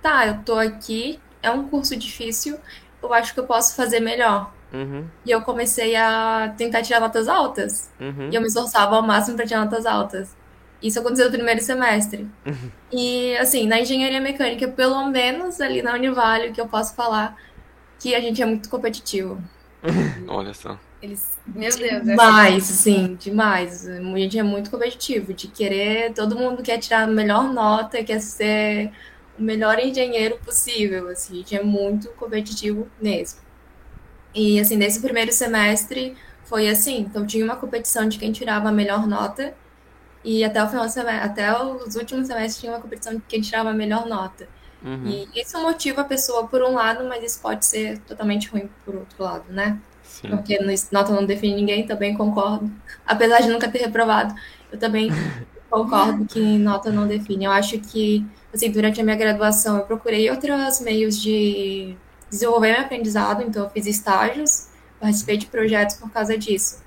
tá, 0.00 0.26
eu 0.26 0.42
tô 0.42 0.54
aqui, 0.54 1.20
é 1.42 1.50
um 1.50 1.68
curso 1.68 1.96
difícil, 1.96 2.58
eu 3.02 3.14
acho 3.14 3.34
que 3.34 3.40
eu 3.40 3.44
posso 3.44 3.74
fazer 3.74 4.00
melhor. 4.00 4.52
Uhum. 4.72 5.04
E 5.24 5.30
eu 5.30 5.42
comecei 5.42 5.96
a 5.96 6.54
tentar 6.56 6.82
tirar 6.82 7.00
notas 7.00 7.28
altas. 7.28 7.90
Uhum. 8.00 8.28
E 8.30 8.34
eu 8.34 8.40
me 8.40 8.46
esforçava 8.46 8.96
ao 8.96 9.02
máximo 9.02 9.36
para 9.36 9.46
tirar 9.46 9.64
notas 9.64 9.86
altas. 9.86 10.36
Isso 10.82 10.98
aconteceu 10.98 11.26
no 11.26 11.32
primeiro 11.32 11.60
semestre. 11.60 12.28
Uhum. 12.46 12.70
E, 12.90 13.36
assim, 13.36 13.66
na 13.66 13.80
engenharia 13.80 14.20
mecânica, 14.20 14.68
pelo 14.68 15.06
menos 15.08 15.60
ali 15.60 15.82
na 15.82 15.94
Univale, 15.94 16.52
que 16.52 16.60
eu 16.60 16.68
posso 16.68 16.94
falar 16.94 17.36
que 17.98 18.14
a 18.14 18.20
gente 18.20 18.40
é 18.40 18.46
muito 18.46 18.70
competitivo. 18.70 19.40
Olha 20.26 20.54
só. 20.54 20.78
Eles, 21.02 21.38
meu 21.46 21.70
Deus. 21.76 22.04
Demais, 22.04 22.70
assim, 22.70 23.16
demais. 23.18 23.88
A 23.88 24.00
gente 24.18 24.38
é 24.38 24.42
muito 24.42 24.70
competitivo, 24.70 25.32
de 25.32 25.48
querer, 25.48 26.12
todo 26.12 26.36
mundo 26.36 26.62
quer 26.62 26.78
tirar 26.78 27.02
a 27.02 27.06
melhor 27.06 27.52
nota, 27.52 28.02
quer 28.04 28.20
ser 28.20 28.92
o 29.40 29.42
melhor 29.42 29.78
engenheiro 29.78 30.38
possível, 30.44 31.08
assim, 31.08 31.32
a 31.32 31.36
gente 31.38 31.56
é 31.56 31.62
muito 31.62 32.10
competitivo 32.10 32.86
mesmo. 33.00 33.40
E, 34.34 34.60
assim, 34.60 34.76
nesse 34.76 35.00
primeiro 35.00 35.32
semestre 35.32 36.14
foi 36.44 36.68
assim, 36.68 37.00
então 37.00 37.26
tinha 37.26 37.44
uma 37.44 37.56
competição 37.56 38.06
de 38.06 38.18
quem 38.18 38.32
tirava 38.32 38.68
a 38.68 38.72
melhor 38.72 39.06
nota, 39.06 39.54
e 40.22 40.44
até 40.44 40.62
o 40.62 40.68
final 40.68 40.86
semestre, 40.88 41.24
até 41.24 41.62
os 41.62 41.96
últimos 41.96 42.26
semestres 42.26 42.58
tinha 42.58 42.72
uma 42.72 42.80
competição 42.80 43.14
de 43.14 43.22
quem 43.26 43.40
tirava 43.40 43.70
a 43.70 43.72
melhor 43.72 44.06
nota. 44.06 44.46
Uhum. 44.82 45.06
E 45.06 45.40
isso 45.40 45.58
motiva 45.60 46.02
a 46.02 46.04
pessoa 46.04 46.46
por 46.46 46.62
um 46.62 46.74
lado, 46.74 47.04
mas 47.08 47.24
isso 47.24 47.40
pode 47.40 47.64
ser 47.64 47.98
totalmente 48.00 48.48
ruim 48.48 48.68
por 48.84 48.94
outro 48.94 49.22
lado, 49.22 49.44
né? 49.50 49.78
Sim. 50.02 50.28
Porque 50.28 50.58
nota 50.92 51.12
não 51.12 51.24
define 51.24 51.54
ninguém, 51.54 51.86
também 51.86 52.14
concordo. 52.14 52.70
Apesar 53.06 53.40
de 53.40 53.48
nunca 53.48 53.70
ter 53.70 53.78
reprovado, 53.78 54.34
eu 54.70 54.78
também 54.78 55.10
concordo 55.70 56.26
que 56.26 56.40
nota 56.58 56.90
não 56.90 57.06
define. 57.06 57.44
Eu 57.46 57.52
acho 57.52 57.78
que 57.78 58.26
assim, 58.52 58.70
durante 58.70 59.00
a 59.00 59.04
minha 59.04 59.16
graduação, 59.16 59.78
eu 59.78 59.84
procurei 59.84 60.30
outros 60.30 60.80
meios 60.80 61.20
de 61.20 61.96
desenvolver 62.28 62.72
meu 62.72 62.80
aprendizado, 62.82 63.42
então 63.42 63.64
eu 63.64 63.70
fiz 63.70 63.86
estágios, 63.86 64.68
participei 65.00 65.36
de 65.36 65.46
projetos 65.46 65.96
por 65.96 66.10
causa 66.10 66.36
disso. 66.36 66.82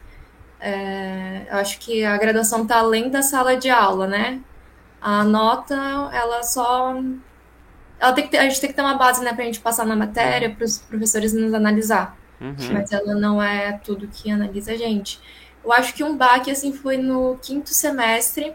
É, 0.60 1.46
eu 1.52 1.58
acho 1.58 1.78
que 1.80 2.06
a 2.06 2.18
graduação 2.18 2.64
está 2.64 2.78
além 2.78 3.10
da 3.10 3.22
sala 3.22 3.58
de 3.58 3.70
aula, 3.70 4.08
né? 4.08 4.40
A 5.02 5.24
nota, 5.24 5.76
ela 6.14 6.42
só. 6.44 6.96
Ela 8.00 8.14
tem 8.14 8.24
que 8.24 8.32
ter, 8.32 8.38
a 8.38 8.44
gente 8.44 8.62
tem 8.62 8.70
que 8.70 8.76
ter 8.76 8.82
uma 8.82 8.96
base 8.96 9.22
né, 9.24 9.34
para 9.34 9.44
a 9.44 9.46
gente 9.46 9.60
passar 9.60 9.86
na 9.86 9.96
matéria, 9.96 10.50
para 10.50 10.64
os 10.64 10.78
professores 10.78 11.34
nos 11.34 11.54
analisar. 11.54 12.18
Uhum. 12.40 12.56
Mas 12.72 12.92
ela 12.92 13.14
não 13.16 13.42
é 13.42 13.74
tudo 13.84 14.08
que 14.08 14.32
analisa 14.32 14.72
a 14.72 14.78
gente. 14.78 15.20
Eu 15.64 15.72
acho 15.72 15.94
que 15.94 16.04
um 16.04 16.16
baque 16.16 16.52
assim 16.52 16.74
foi 16.74 16.98
no 16.98 17.38
quinto 17.42 17.70
semestre, 17.70 18.54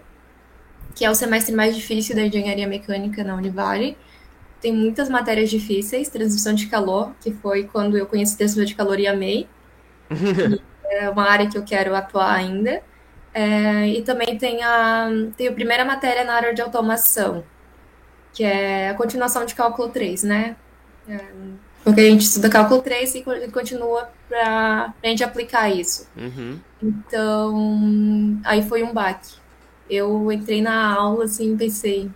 que 0.98 1.04
é 1.04 1.10
o 1.10 1.14
semestre 1.14 1.54
mais 1.54 1.76
difícil 1.76 2.16
da 2.16 2.22
engenharia 2.22 2.66
mecânica 2.66 3.22
na 3.22 3.36
Univale. 3.36 3.96
Tem 4.60 4.72
muitas 4.72 5.08
matérias 5.08 5.48
difíceis, 5.48 6.08
transmissão 6.08 6.52
de 6.52 6.66
calor, 6.66 7.12
que 7.20 7.30
foi 7.30 7.68
quando 7.72 7.96
eu 7.96 8.04
conheci 8.04 8.36
transmissão 8.36 8.64
de 8.64 8.74
calor 8.74 8.98
e 8.98 9.06
amei. 9.06 9.48
é 10.90 11.08
uma 11.08 11.22
área 11.22 11.48
que 11.48 11.56
eu 11.56 11.62
quero 11.62 11.94
atuar 11.94 12.34
ainda. 12.34 12.82
É, 13.32 13.86
e 13.86 14.02
também 14.02 14.36
tem 14.36 14.64
a, 14.64 15.08
tem 15.36 15.46
a 15.46 15.52
primeira 15.52 15.84
matéria 15.84 16.24
na 16.24 16.34
área 16.34 16.52
de 16.52 16.60
automação, 16.60 17.44
que 18.32 18.42
é 18.42 18.90
a 18.90 18.94
continuação 18.94 19.46
de 19.46 19.54
cálculo 19.54 19.90
3, 19.90 20.24
né? 20.24 20.56
É, 21.08 21.20
porque 21.84 22.00
a 22.00 22.10
gente 22.10 22.22
estuda 22.22 22.50
cálculo 22.50 22.82
3 22.82 23.14
e 23.14 23.22
continua 23.52 24.10
para 24.28 24.92
a 25.00 25.06
gente 25.06 25.22
aplicar 25.22 25.68
isso. 25.68 26.08
Uhum. 26.16 26.58
Então, 26.82 28.40
aí 28.44 28.68
foi 28.68 28.82
um 28.82 28.92
baque 28.92 29.37
eu 29.88 30.30
entrei 30.30 30.60
na 30.60 30.94
aula 30.94 31.24
assim, 31.24 31.56
pensei, 31.56 32.10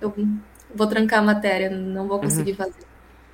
eu 0.00 0.14
vou 0.74 0.86
trancar 0.86 1.20
a 1.20 1.22
matéria, 1.22 1.70
não 1.70 2.06
vou 2.06 2.18
conseguir 2.18 2.52
uhum. 2.52 2.56
fazer. 2.56 2.86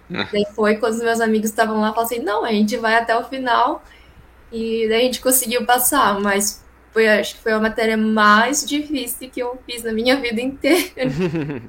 Daí 0.32 0.46
foi 0.54 0.76
quando 0.76 0.94
os 0.94 1.02
meus 1.02 1.20
amigos 1.20 1.50
estavam 1.50 1.80
lá, 1.80 1.92
falaram 1.92 2.02
assim, 2.02 2.18
não, 2.20 2.44
a 2.44 2.52
gente 2.52 2.76
vai 2.76 2.94
até 2.96 3.16
o 3.16 3.24
final 3.24 3.82
e 4.52 4.86
daí 4.86 5.00
a 5.00 5.04
gente 5.04 5.22
conseguiu 5.22 5.64
passar, 5.64 6.20
mas 6.20 6.62
foi, 6.92 7.08
acho 7.08 7.36
que 7.36 7.40
foi 7.40 7.52
a 7.52 7.58
matéria 7.58 7.96
mais 7.96 8.66
difícil 8.66 9.30
que 9.30 9.40
eu 9.40 9.58
fiz 9.64 9.82
na 9.82 9.92
minha 9.92 10.20
vida 10.20 10.42
inteira. 10.42 10.92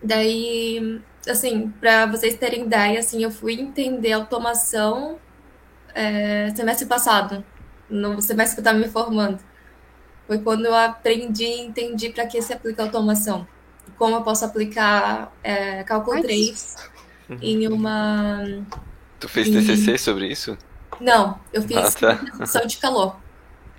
daí, 0.00 1.00
assim, 1.28 1.72
para 1.80 2.06
vocês 2.06 2.36
terem 2.36 2.62
ideia, 2.62 3.00
assim, 3.00 3.24
eu 3.24 3.32
fui 3.32 3.54
entender 3.54 4.12
automação 4.12 5.18
é, 5.92 6.52
semestre 6.54 6.86
passado, 6.86 7.44
no 7.90 8.22
semestre 8.22 8.54
que 8.54 8.60
eu 8.60 8.70
estava 8.70 8.78
me 8.78 8.88
formando. 8.88 9.40
Foi 10.26 10.38
quando 10.38 10.66
eu 10.66 10.74
aprendi 10.74 11.44
e 11.44 11.60
entendi 11.60 12.10
para 12.10 12.26
que 12.26 12.40
se 12.42 12.52
aplica 12.52 12.82
automação. 12.82 13.46
Como 13.96 14.16
eu 14.16 14.22
posso 14.22 14.44
aplicar 14.44 15.32
é, 15.42 15.82
cálculo 15.84 16.16
Ai, 16.16 16.22
3 16.22 16.76
em 17.40 17.68
uma. 17.68 18.44
Tu 19.18 19.28
fez 19.28 19.48
TCC 19.48 19.98
sobre 19.98 20.26
isso? 20.28 20.56
Não, 21.00 21.38
eu 21.52 21.62
fiz 21.62 21.96
ah, 22.02 22.16
tá. 22.52 22.64
de 22.64 22.76
calor. 22.78 23.16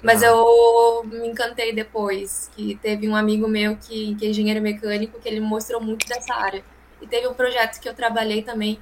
Mas 0.03 0.21
ah. 0.21 0.27
eu 0.27 1.03
me 1.05 1.27
encantei 1.27 1.73
depois, 1.73 2.49
que 2.55 2.75
teve 2.75 3.07
um 3.07 3.15
amigo 3.15 3.47
meu 3.47 3.75
que, 3.75 4.15
que 4.15 4.25
é 4.25 4.29
engenheiro 4.29 4.61
mecânico, 4.61 5.19
que 5.19 5.27
ele 5.27 5.39
mostrou 5.39 5.81
muito 5.81 6.07
dessa 6.07 6.33
área. 6.33 6.63
E 7.01 7.07
teve 7.07 7.27
um 7.27 7.33
projeto 7.33 7.79
que 7.79 7.87
eu 7.87 7.93
trabalhei 7.93 8.41
também, 8.41 8.79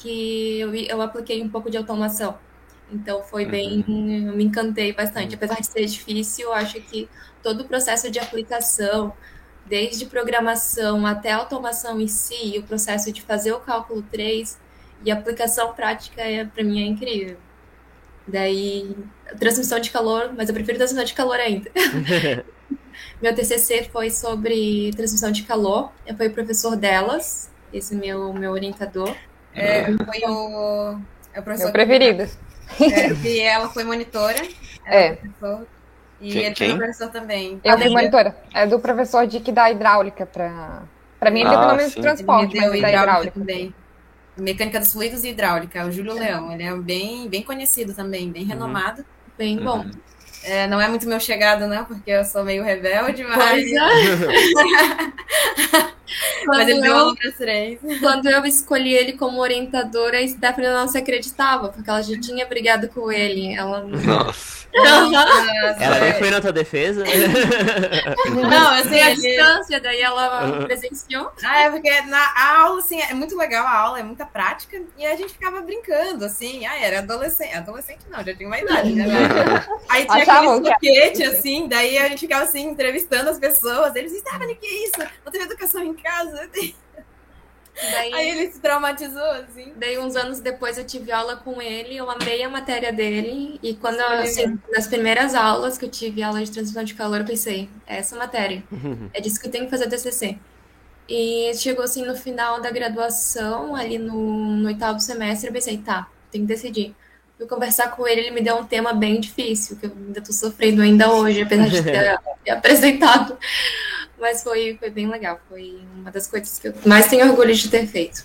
que 0.00 0.60
eu, 0.60 0.74
eu 0.74 1.02
apliquei 1.02 1.42
um 1.42 1.48
pouco 1.48 1.70
de 1.70 1.76
automação. 1.76 2.38
Então 2.90 3.22
foi 3.22 3.44
uhum. 3.44 3.50
bem, 3.50 3.84
eu 4.26 4.36
me 4.36 4.44
encantei 4.44 4.92
bastante. 4.92 5.34
Apesar 5.34 5.56
de 5.60 5.66
ser 5.66 5.84
difícil, 5.86 6.46
eu 6.46 6.52
acho 6.52 6.80
que 6.80 7.08
todo 7.42 7.62
o 7.62 7.64
processo 7.64 8.10
de 8.10 8.18
aplicação, 8.18 9.12
desde 9.64 10.06
programação 10.06 11.06
até 11.06 11.32
automação 11.32 12.00
em 12.00 12.08
si, 12.08 12.54
o 12.58 12.62
processo 12.62 13.12
de 13.12 13.22
fazer 13.22 13.52
o 13.52 13.60
cálculo 13.60 14.02
3 14.02 14.58
e 15.04 15.10
aplicação 15.10 15.72
prática, 15.74 16.22
é, 16.22 16.44
para 16.44 16.62
mim, 16.62 16.82
é 16.82 16.86
incrível. 16.86 17.36
Daí, 18.26 18.96
transmissão 19.38 19.78
de 19.78 19.90
calor, 19.90 20.32
mas 20.36 20.48
eu 20.48 20.54
prefiro 20.54 20.78
transmissão 20.78 21.04
de 21.04 21.14
calor 21.14 21.38
ainda. 21.38 21.70
meu 23.20 23.34
TCC 23.34 23.88
foi 23.92 24.10
sobre 24.10 24.90
transmissão 24.96 25.30
de 25.30 25.42
calor. 25.42 25.92
Eu 26.06 26.16
fui 26.16 26.28
o 26.28 26.32
professor 26.32 26.76
delas, 26.76 27.50
esse 27.72 27.94
meu, 27.94 28.32
meu 28.32 28.52
orientador. 28.52 29.14
É, 29.54 29.84
foi 29.84 30.20
o, 30.28 30.98
é 31.32 31.40
o 31.40 31.42
professor. 31.42 31.64
Meu 31.64 31.72
preferido. 31.72 32.28
É, 32.80 33.26
e 33.26 33.40
ela 33.40 33.68
foi 33.68 33.84
monitora. 33.84 34.40
É. 34.84 35.14
Professor, 35.14 35.66
e 36.20 36.32
quem, 36.32 36.44
ele 36.44 36.54
foi 36.54 36.76
professor 36.76 37.08
também. 37.08 37.60
Eu 37.62 37.78
fui 37.78 37.90
monitora. 37.90 38.36
É 38.54 38.66
do 38.66 38.78
professor 38.78 39.26
Dick 39.26 39.52
da 39.52 39.70
hidráulica 39.70 40.26
para. 40.26 40.82
Para 41.18 41.30
mim, 41.30 41.40
ele 41.40 41.48
ah, 41.48 41.52
deu 41.52 41.60
o 41.60 41.66
nome 41.68 41.88
de 41.88 41.94
transporte, 41.94 42.56
mas 42.56 42.80
da 42.80 42.90
hidráulica 42.90 43.38
também. 43.38 43.74
Mecânica 44.36 44.78
dos 44.78 44.92
fluidos 44.92 45.24
e 45.24 45.30
hidráulica, 45.30 45.86
o 45.86 45.90
Júlio 45.90 46.12
Leão. 46.12 46.52
Ele 46.52 46.62
é 46.62 46.74
bem, 46.76 47.28
bem 47.28 47.42
conhecido 47.42 47.94
também, 47.94 48.30
bem 48.30 48.42
uhum. 48.42 48.48
renomado. 48.48 49.04
Bem 49.36 49.56
bom. 49.56 49.78
Uhum. 49.78 49.90
É, 50.44 50.66
não 50.66 50.80
é 50.80 50.88
muito 50.88 51.08
meu 51.08 51.18
chegado, 51.18 51.66
não, 51.66 51.84
porque 51.84 52.10
eu 52.10 52.24
sou 52.24 52.44
meio 52.44 52.62
rebelde, 52.62 53.24
mas. 53.24 53.64
mas 56.46 56.68
ele 56.68 56.80
deu 56.80 57.14
para 57.14 57.32
três. 57.32 57.80
Quando 58.00 58.28
eu 58.28 58.44
escolhi 58.44 58.94
ele 58.94 59.12
como 59.14 59.40
orientadora, 59.40 60.18
a 60.18 60.28
Stephanie 60.28 60.70
não 60.70 60.88
se 60.88 60.98
acreditava, 60.98 61.68
porque 61.68 61.88
ela 61.88 62.02
já 62.02 62.18
tinha 62.20 62.46
brigado 62.46 62.88
com 62.88 63.10
ele. 63.10 63.54
Ela... 63.54 63.82
Nossa. 63.82 64.66
Nossa, 64.76 65.82
ela 65.82 66.00
nem 66.00 66.14
foi 66.14 66.30
na 66.30 66.40
tua 66.40 66.52
defesa? 66.52 67.04
Não, 68.28 68.70
assim, 68.74 69.00
a 69.00 69.14
distância, 69.14 69.80
daí 69.80 70.00
ela 70.00 70.64
presenciou. 70.64 71.30
Ah, 71.42 71.62
é 71.62 71.70
porque 71.70 72.00
na 72.02 72.58
aula, 72.58 72.80
assim, 72.80 73.00
é 73.00 73.14
muito 73.14 73.36
legal 73.36 73.66
a 73.66 73.78
aula, 73.78 74.00
é 74.00 74.02
muita 74.02 74.26
prática, 74.26 74.80
e 74.98 75.06
a 75.06 75.16
gente 75.16 75.32
ficava 75.32 75.60
brincando, 75.60 76.24
assim, 76.24 76.66
ah, 76.66 76.78
era 76.78 76.98
adolescente, 76.98 77.54
adolescente 77.54 78.00
não, 78.10 78.22
já 78.22 78.34
tinha 78.34 78.48
uma 78.48 78.58
idade, 78.58 78.92
né? 78.92 79.06
Aí 79.88 80.04
tinha 80.06 80.22
aquele 80.22 80.46
foguete, 80.46 81.22
assim, 81.24 81.68
daí 81.68 81.98
a 81.98 82.08
gente 82.08 82.20
ficava, 82.20 82.44
assim, 82.44 82.68
entrevistando 82.68 83.30
as 83.30 83.38
pessoas, 83.38 83.94
eles 83.96 84.12
estavam, 84.12 84.46
que 84.46 84.66
é 84.66 84.84
isso? 84.84 85.10
Não 85.24 85.32
teve 85.32 85.44
educação 85.44 85.82
em 85.82 85.94
casa? 85.96 86.48
Daí, 87.78 88.14
Aí 88.14 88.30
ele 88.30 88.50
se 88.50 88.58
traumatizou, 88.58 89.30
assim. 89.32 89.72
Daí, 89.76 89.98
uns 89.98 90.16
anos 90.16 90.40
depois, 90.40 90.78
eu 90.78 90.86
tive 90.86 91.12
aula 91.12 91.36
com 91.36 91.60
ele, 91.60 91.94
eu 91.94 92.10
amei 92.10 92.42
a 92.42 92.48
matéria 92.48 92.90
dele. 92.90 93.60
E 93.62 93.74
quando 93.74 94.00
eu, 94.00 94.08
assim, 94.20 94.58
nas 94.72 94.86
primeiras 94.86 95.34
aulas 95.34 95.76
que 95.76 95.84
eu 95.84 95.90
tive 95.90 96.22
aula 96.22 96.42
de 96.42 96.50
transmissão 96.50 96.84
de 96.84 96.94
calor, 96.94 97.20
eu 97.20 97.26
pensei, 97.26 97.68
é 97.86 97.98
essa 97.98 98.16
matéria. 98.16 98.64
É 99.12 99.20
disso 99.20 99.38
que 99.38 99.46
eu 99.46 99.50
tenho 99.50 99.64
que 99.66 99.70
fazer 99.70 99.88
TCC. 99.88 100.38
E 101.08 101.52
chegou 101.54 101.84
assim 101.84 102.04
no 102.04 102.16
final 102.16 102.60
da 102.60 102.70
graduação, 102.70 103.76
ali 103.76 103.98
no, 103.98 104.56
no 104.56 104.66
oitavo 104.66 104.98
semestre, 104.98 105.48
eu 105.48 105.52
pensei, 105.52 105.78
tá, 105.78 106.08
tem 106.32 106.40
que 106.40 106.46
decidir. 106.46 106.94
Fui 107.36 107.46
conversar 107.46 107.90
com 107.90 108.08
ele, 108.08 108.22
ele 108.22 108.30
me 108.30 108.40
deu 108.40 108.56
um 108.56 108.64
tema 108.64 108.94
bem 108.94 109.20
difícil, 109.20 109.76
que 109.76 109.86
eu 109.86 109.92
ainda 109.94 110.20
tô 110.22 110.32
sofrendo 110.32 110.80
ainda 110.80 111.12
hoje, 111.12 111.42
apesar 111.42 111.68
de 111.68 111.82
ter, 111.82 112.18
ter 112.42 112.50
apresentado. 112.50 113.38
Mas 114.18 114.42
foi, 114.42 114.76
foi 114.78 114.90
bem 114.90 115.08
legal. 115.08 115.40
Foi 115.48 115.80
uma 115.94 116.10
das 116.10 116.26
coisas 116.26 116.58
que 116.58 116.68
eu 116.68 116.74
mais 116.84 117.08
tenho 117.08 117.28
orgulho 117.28 117.54
de 117.54 117.68
ter 117.68 117.86
feito. 117.86 118.24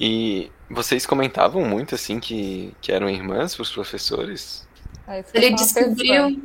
E 0.00 0.50
vocês 0.70 1.06
comentavam 1.06 1.64
muito 1.64 1.94
assim 1.94 2.18
que, 2.18 2.74
que 2.80 2.92
eram 2.92 3.08
irmãs 3.08 3.54
para 3.54 3.62
os 3.62 3.70
professores? 3.70 4.66
Ah, 5.06 5.22
Ele 5.34 5.54
descobriu. 5.54 6.42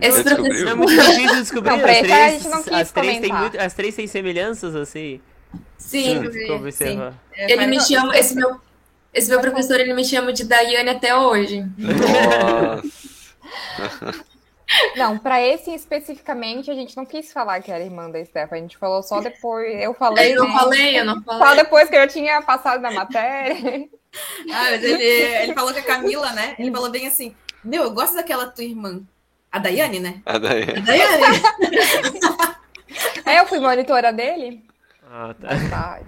Esse 0.00 0.22
professor 0.22 0.68
é 0.68 0.74
muito 0.74 1.02
difícil 1.02 1.36
descobrir. 1.36 1.70
Não, 1.70 1.76
as, 1.76 1.98
três, 1.98 2.46
as, 2.72 2.92
três 2.92 3.20
têm 3.20 3.32
muito, 3.32 3.58
as 3.58 3.74
três 3.74 3.94
têm 3.94 4.06
semelhanças, 4.06 4.74
assim. 4.74 5.20
Sim, 5.78 6.22
sim. 6.70 6.98
Ele 7.34 7.66
me 7.66 7.80
chama, 7.80 8.16
esse 8.16 8.34
meu, 8.34 8.60
esse 9.12 9.28
meu 9.30 9.40
professor, 9.40 9.80
ele 9.80 9.94
me 9.94 10.04
chama 10.04 10.32
de 10.32 10.44
Daiane 10.44 10.90
até 10.90 11.14
hoje. 11.16 11.64
Nossa. 11.78 12.82
Não, 14.96 15.18
para 15.18 15.40
esse 15.40 15.74
especificamente 15.74 16.70
a 16.70 16.74
gente 16.74 16.96
não 16.96 17.04
quis 17.04 17.32
falar 17.32 17.60
que 17.60 17.70
era 17.70 17.84
irmã 17.84 18.10
da 18.10 18.24
Stephanie, 18.24 18.64
a 18.64 18.66
gente 18.66 18.78
falou 18.78 19.02
só 19.02 19.20
depois. 19.20 19.80
Eu 19.80 19.94
falei. 19.94 20.32
Eu 20.32 20.42
não 20.42 20.48
né? 20.48 20.58
falei, 20.58 21.00
eu 21.00 21.04
não 21.04 21.22
falei. 21.22 21.46
Só 21.46 21.54
depois 21.54 21.88
que 21.88 21.96
eu 21.96 22.08
tinha 22.08 22.42
passado 22.42 22.80
na 22.80 22.90
matéria. 22.90 23.88
Ah, 24.52 24.68
mas 24.72 24.84
ele, 24.84 25.02
ele 25.02 25.54
falou 25.54 25.72
que 25.72 25.78
a 25.78 25.84
Camila, 25.84 26.30
né? 26.32 26.54
Ele 26.58 26.70
falou 26.70 26.90
bem 26.90 27.06
assim: 27.06 27.34
Meu, 27.64 27.84
eu 27.84 27.92
gosto 27.92 28.14
daquela 28.14 28.46
tua 28.46 28.62
irmã. 28.62 29.00
A 29.50 29.58
Daiane, 29.58 30.00
né? 30.00 30.20
A 30.26 30.36
Daiane. 30.36 30.78
A 30.78 30.80
Daiane. 30.80 31.42
é, 33.24 33.40
eu 33.40 33.46
fui 33.46 33.58
monitora 33.58 34.12
dele. 34.12 34.62
Ah, 35.10 35.34
tá. 35.40 35.54
Verdade. 35.54 36.06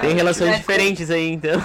Tem 0.00 0.14
relações 0.14 0.56
diferentes 0.56 1.10
aí, 1.10 1.30
então. 1.30 1.62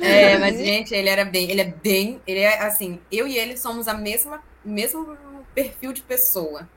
É, 0.00 0.36
mas, 0.38 0.58
gente, 0.58 0.94
ele 0.94 1.08
era 1.08 1.24
bem. 1.24 1.50
Ele 1.50 1.60
é 1.60 1.64
bem. 1.64 2.20
Ele 2.26 2.40
é 2.40 2.62
assim, 2.62 3.00
eu 3.10 3.26
e 3.26 3.38
ele 3.38 3.56
somos 3.56 3.86
a 3.86 3.94
mesma. 3.94 4.42
Mesmo 4.64 5.16
perfil 5.54 5.92
de 5.92 6.02
pessoa. 6.02 6.68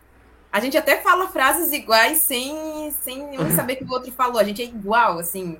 A 0.51 0.59
gente 0.59 0.77
até 0.77 1.01
fala 1.01 1.27
frases 1.27 1.71
iguais 1.71 2.19
sem, 2.19 2.91
sem 3.01 3.39
um 3.39 3.51
saber 3.55 3.75
que 3.75 3.83
o 3.83 3.91
outro 3.91 4.11
falou. 4.11 4.39
A 4.39 4.43
gente 4.43 4.61
é 4.61 4.65
igual, 4.65 5.19
assim. 5.19 5.57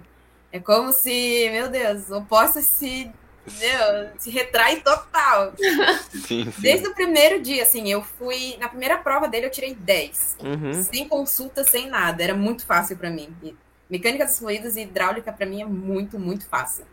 É 0.51 0.59
como 0.59 0.93
se, 0.93 1.49
meu 1.51 1.69
Deus, 1.69 2.09
opostos 2.09 2.65
se, 2.65 3.11
meu, 3.59 4.09
se 4.17 4.30
retrai 4.30 4.78
total. 4.82 5.53
Sim, 6.11 6.51
sim. 6.51 6.61
Desde 6.61 6.88
o 6.88 6.93
primeiro 6.93 7.41
dia, 7.41 7.63
assim, 7.63 7.91
eu 7.91 8.01
fui. 8.01 8.57
Na 8.59 8.69
primeira 8.69 8.97
prova 8.97 9.28
dele, 9.28 9.45
eu 9.45 9.51
tirei 9.51 9.75
10. 9.75 10.38
Uhum. 10.41 10.84
Sem 10.84 11.07
consulta, 11.07 11.63
sem 11.63 11.88
nada. 11.88 12.23
Era 12.23 12.34
muito 12.34 12.65
fácil 12.65 12.97
para 12.97 13.09
mim. 13.09 13.36
E 13.43 13.55
mecânica 13.89 14.25
dos 14.25 14.39
fluidos 14.39 14.75
e 14.78 14.82
hidráulica, 14.82 15.32
para 15.32 15.45
mim, 15.45 15.61
é 15.61 15.65
muito, 15.65 16.17
muito 16.17 16.47
fácil. 16.47 16.86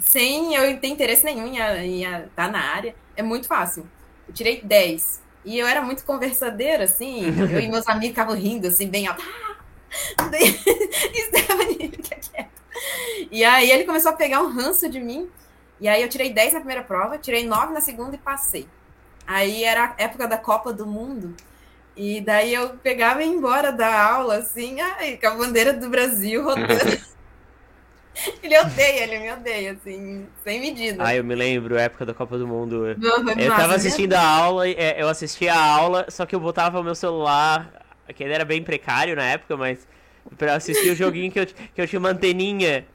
Sem 0.00 0.54
eu 0.54 0.78
ter 0.78 0.88
interesse 0.88 1.24
nenhum 1.24 1.46
em 1.46 2.02
estar 2.04 2.28
tá 2.34 2.48
na 2.48 2.60
área, 2.60 2.94
é 3.16 3.22
muito 3.22 3.46
fácil. 3.46 3.86
Eu 4.28 4.34
tirei 4.34 4.60
10. 4.62 5.22
E 5.44 5.58
eu 5.58 5.66
era 5.66 5.80
muito 5.80 6.04
conversadeira, 6.04 6.84
assim. 6.84 7.24
Eu 7.38 7.60
e 7.60 7.68
meus 7.68 7.86
amigos 7.86 8.08
ficavam 8.08 8.34
rindo, 8.34 8.66
assim, 8.66 8.88
bem 8.88 9.06
alto. 9.06 9.22
Quieto. 12.02 12.50
E 13.30 13.44
aí 13.44 13.70
ele 13.70 13.84
começou 13.84 14.10
a 14.10 14.14
pegar 14.14 14.40
um 14.42 14.52
ranço 14.52 14.88
de 14.88 15.00
mim. 15.00 15.28
E 15.80 15.88
aí 15.88 16.02
eu 16.02 16.08
tirei 16.08 16.32
10 16.32 16.54
na 16.54 16.60
primeira 16.60 16.82
prova, 16.82 17.18
tirei 17.18 17.46
9 17.46 17.72
na 17.72 17.80
segunda 17.80 18.14
e 18.14 18.18
passei. 18.18 18.66
Aí 19.26 19.64
era 19.64 19.94
a 19.98 20.02
época 20.02 20.26
da 20.26 20.38
Copa 20.38 20.72
do 20.72 20.86
Mundo. 20.86 21.34
E 21.96 22.20
daí 22.20 22.52
eu 22.52 22.76
pegava 22.78 23.22
e 23.22 23.26
ia 23.26 23.32
embora 23.32 23.72
da 23.72 24.02
aula, 24.02 24.36
assim, 24.36 24.80
ai, 24.80 25.16
com 25.16 25.28
a 25.28 25.34
bandeira 25.34 25.72
do 25.72 25.88
Brasil 25.88 26.44
rodando. 26.44 27.00
Ele 28.42 28.58
odeia, 28.58 29.04
ele 29.04 29.18
me 29.18 29.32
odeia, 29.32 29.72
assim, 29.72 30.26
sem 30.42 30.60
medida. 30.60 31.02
Ah, 31.04 31.14
eu 31.14 31.22
me 31.22 31.34
lembro, 31.34 31.76
época 31.76 32.06
da 32.06 32.14
Copa 32.14 32.38
do 32.38 32.46
Mundo. 32.46 32.86
eu 33.38 33.56
tava 33.56 33.74
assistindo 33.74 34.14
a 34.14 34.22
aula, 34.22 34.68
é, 34.68 34.96
eu 35.00 35.08
assistia 35.08 35.54
a 35.54 35.64
aula, 35.64 36.06
só 36.08 36.24
que 36.24 36.34
eu 36.34 36.40
botava 36.40 36.80
o 36.80 36.84
meu 36.84 36.94
celular, 36.94 37.70
que 38.14 38.24
ele 38.24 38.32
era 38.32 38.44
bem 38.44 38.62
precário 38.62 39.14
na 39.16 39.24
época, 39.24 39.56
mas 39.56 39.86
pra 40.36 40.54
assistir 40.54 40.90
o 40.90 40.96
joguinho 40.96 41.30
que 41.30 41.40
eu, 41.40 41.46
que 41.46 41.80
eu 41.80 41.86
tinha 41.86 41.98
uma 42.00 42.10
anteninha. 42.10 42.86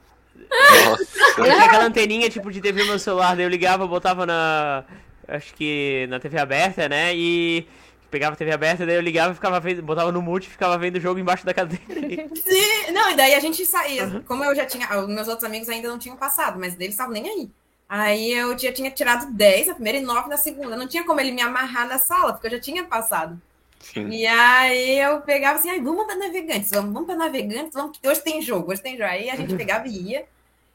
Nossa. 0.50 1.04
Eu 1.38 1.44
tinha 1.44 1.64
aquela 1.64 1.84
anteninha 1.84 2.28
tipo 2.28 2.50
de 2.50 2.60
TV 2.60 2.82
no 2.82 2.88
meu 2.88 2.98
celular, 2.98 3.36
daí 3.36 3.44
eu 3.44 3.48
ligava, 3.48 3.86
botava 3.86 4.26
na. 4.26 4.84
Acho 5.28 5.54
que 5.54 6.06
na 6.10 6.18
TV 6.18 6.38
aberta, 6.38 6.88
né? 6.88 7.14
E 7.14 7.66
pegava 8.12 8.34
a 8.34 8.36
TV 8.36 8.52
aberta, 8.52 8.84
daí 8.84 8.94
eu 8.94 9.00
ligava 9.00 9.32
e 9.32 9.34
ficava 9.34 9.58
vendo, 9.58 9.82
botava 9.82 10.12
no 10.12 10.20
mute 10.20 10.46
e 10.46 10.50
ficava 10.50 10.76
vendo 10.76 10.96
o 10.96 11.00
jogo 11.00 11.18
embaixo 11.18 11.46
da 11.46 11.54
cadeira. 11.54 11.82
Sim, 12.36 12.92
não, 12.92 13.10
e 13.10 13.16
daí 13.16 13.34
a 13.34 13.40
gente 13.40 13.64
saía. 13.64 14.04
Uhum. 14.04 14.22
Como 14.22 14.44
eu 14.44 14.54
já 14.54 14.66
tinha. 14.66 14.86
Os 15.00 15.08
meus 15.08 15.26
outros 15.26 15.44
amigos 15.44 15.68
ainda 15.68 15.88
não 15.88 15.98
tinham 15.98 16.16
passado, 16.16 16.60
mas 16.60 16.74
eles 16.74 16.90
estavam 16.90 17.14
nem 17.14 17.26
aí. 17.26 17.50
Aí 17.88 18.32
eu 18.32 18.56
já 18.58 18.72
tinha 18.72 18.90
tirado 18.90 19.32
10 19.32 19.68
na 19.68 19.74
primeira 19.74 19.98
e 19.98 20.02
9 20.02 20.28
na 20.28 20.36
segunda. 20.36 20.76
Não 20.76 20.86
tinha 20.86 21.04
como 21.04 21.20
ele 21.20 21.32
me 21.32 21.40
amarrar 21.40 21.88
na 21.88 21.98
sala, 21.98 22.32
porque 22.32 22.46
eu 22.46 22.52
já 22.52 22.60
tinha 22.60 22.84
passado. 22.84 23.40
Sim. 23.80 24.08
E 24.08 24.26
aí 24.26 24.98
eu 25.00 25.20
pegava 25.22 25.58
assim, 25.58 25.82
vamos 25.82 26.06
para 26.06 26.14
navegantes, 26.14 26.70
vamos, 26.70 26.92
vamos 26.92 27.06
para 27.06 27.16
navegantes, 27.16 27.72
vamos, 27.74 27.98
hoje 28.04 28.22
tem 28.22 28.40
jogo, 28.40 28.70
hoje 28.70 28.80
tem 28.80 28.96
jogo. 28.96 29.10
Aí 29.10 29.28
a 29.28 29.36
gente 29.36 29.56
pegava 29.56 29.88
e 29.88 30.10
ia. 30.10 30.24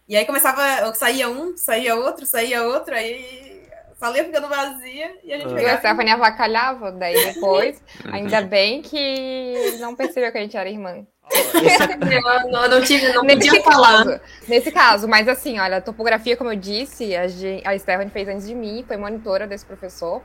E 0.09 0.15
aí 0.15 0.25
começava, 0.25 0.93
saía 0.95 1.29
um, 1.29 1.55
saía 1.55 1.95
outro, 1.95 2.25
saía 2.25 2.63
outro, 2.63 2.95
aí 2.95 3.56
ia 4.15 4.23
ficando 4.23 4.47
vazia 4.47 5.17
e 5.23 5.33
a 5.33 5.37
gente 5.37 5.53
pegava. 5.53 5.61
E 5.61 5.69
a 5.69 5.77
Stephanie 5.77 6.13
avacalhava, 6.13 6.91
daí 6.91 7.15
depois, 7.33 7.81
ainda 8.11 8.41
bem 8.41 8.81
que 8.81 9.77
não 9.79 9.95
percebeu 9.95 10.31
que 10.31 10.37
a 10.37 10.41
gente 10.41 10.55
era 10.55 10.69
irmã. 10.69 11.05
eu 11.31 12.51
não, 12.51 12.69
não 12.69 12.81
tive, 12.81 13.11
não 13.13 13.23
nesse 13.23 13.47
podia 13.47 13.63
falar. 13.63 14.05
Caso, 14.05 14.21
nesse 14.47 14.71
caso, 14.71 15.07
mas 15.07 15.27
assim, 15.27 15.59
olha, 15.59 15.77
a 15.77 15.81
topografia, 15.81 16.37
como 16.37 16.51
eu 16.51 16.55
disse, 16.55 17.15
a, 17.15 17.23
a 17.71 17.79
Stephanie 17.79 18.11
fez 18.11 18.27
antes 18.27 18.47
de 18.47 18.55
mim, 18.55 18.83
foi 18.87 18.97
monitora 18.97 19.47
desse 19.47 19.65
professor. 19.65 20.21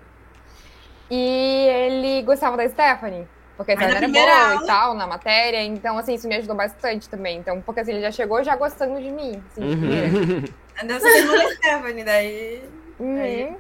E 1.11 1.67
ele 1.69 2.23
gostava 2.23 2.57
da 2.57 2.69
Stephanie. 2.69 3.27
Porque 3.57 3.73
a 3.73 3.77
Stephanie 3.77 4.19
era 4.19 4.35
boa 4.35 4.49
aula. 4.49 4.63
e 4.63 4.67
tal, 4.67 4.95
na 4.95 5.07
matéria. 5.07 5.63
Então, 5.63 5.99
assim, 5.99 6.15
isso 6.15 6.27
me 6.27 6.37
ajudou 6.37 6.57
bastante 6.57 7.09
também. 7.09 7.39
Então, 7.39 7.61
porque 7.61 7.81
assim, 7.81 7.93
ele 7.93 8.01
já 8.01 8.11
chegou 8.11 8.43
já 8.43 8.57
gostando 8.57 9.01
de 9.01 9.11
mim. 9.11 9.43
Assim, 9.51 9.63
uhum. 9.63 10.45
Você 10.89 11.27
tem 11.29 11.57
Stephanie, 11.57 12.05
daí. 12.05 12.63
Uhum. 12.99 13.57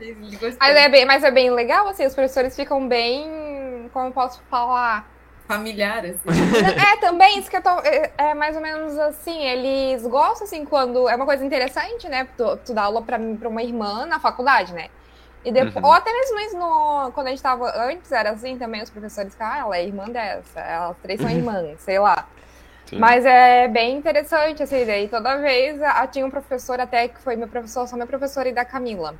Aí 0.60 0.74
mas, 0.74 0.76
é 0.76 0.88
bem, 0.88 1.04
mas 1.04 1.24
é 1.24 1.30
bem 1.30 1.50
legal, 1.50 1.88
assim, 1.88 2.06
os 2.06 2.14
professores 2.14 2.54
ficam 2.54 2.86
bem. 2.86 3.88
Como 3.92 4.08
eu 4.08 4.12
posso 4.12 4.40
falar? 4.50 5.10
Familiar, 5.46 6.04
assim. 6.06 6.20
é, 6.92 6.96
também, 6.98 7.38
isso 7.38 7.50
que 7.50 7.56
eu 7.56 7.62
tô. 7.62 7.70
É, 7.80 8.10
é, 8.16 8.34
mais 8.34 8.56
ou 8.56 8.62
menos 8.62 8.96
assim, 8.98 9.42
eles 9.42 10.06
gostam, 10.06 10.46
assim, 10.46 10.64
quando. 10.64 11.08
É 11.08 11.16
uma 11.16 11.26
coisa 11.26 11.44
interessante, 11.44 12.08
né? 12.08 12.28
Tu, 12.36 12.56
tu 12.58 12.74
dá 12.74 12.84
aula 12.84 13.02
pra, 13.02 13.18
pra 13.38 13.48
uma 13.48 13.62
irmã 13.62 14.06
na 14.06 14.18
faculdade, 14.20 14.72
né? 14.72 14.88
E 15.44 15.50
depois, 15.50 15.74
uhum. 15.74 15.86
Ou 15.86 15.92
até 15.92 16.12
mesmo 16.12 16.40
isso 16.40 16.56
no, 16.56 17.10
quando 17.12 17.26
a 17.26 17.30
gente 17.30 17.42
tava 17.42 17.72
antes, 17.76 18.12
era 18.12 18.30
assim 18.30 18.56
também, 18.56 18.80
os 18.80 18.90
professores 18.90 19.32
ficavam, 19.32 19.54
ah, 19.54 19.58
ela 19.58 19.76
é 19.76 19.84
irmã 19.84 20.04
dessa, 20.08 20.60
elas 20.60 20.96
três 21.02 21.20
são 21.20 21.28
irmãs, 21.30 21.80
sei 21.80 21.98
lá. 21.98 22.28
Sim. 22.92 22.98
Mas 22.98 23.24
é 23.24 23.68
bem 23.68 23.96
interessante, 23.96 24.62
assim, 24.62 24.84
daí 24.84 25.08
toda 25.08 25.38
vez 25.38 25.80
a, 25.80 26.06
tinha 26.06 26.26
um 26.26 26.30
professor 26.30 26.78
até 26.78 27.08
que 27.08 27.18
foi 27.22 27.36
meu 27.36 27.48
professor, 27.48 27.88
só 27.88 27.96
meu 27.96 28.06
professor 28.06 28.46
e 28.46 28.52
da 28.52 28.66
Camila. 28.66 29.14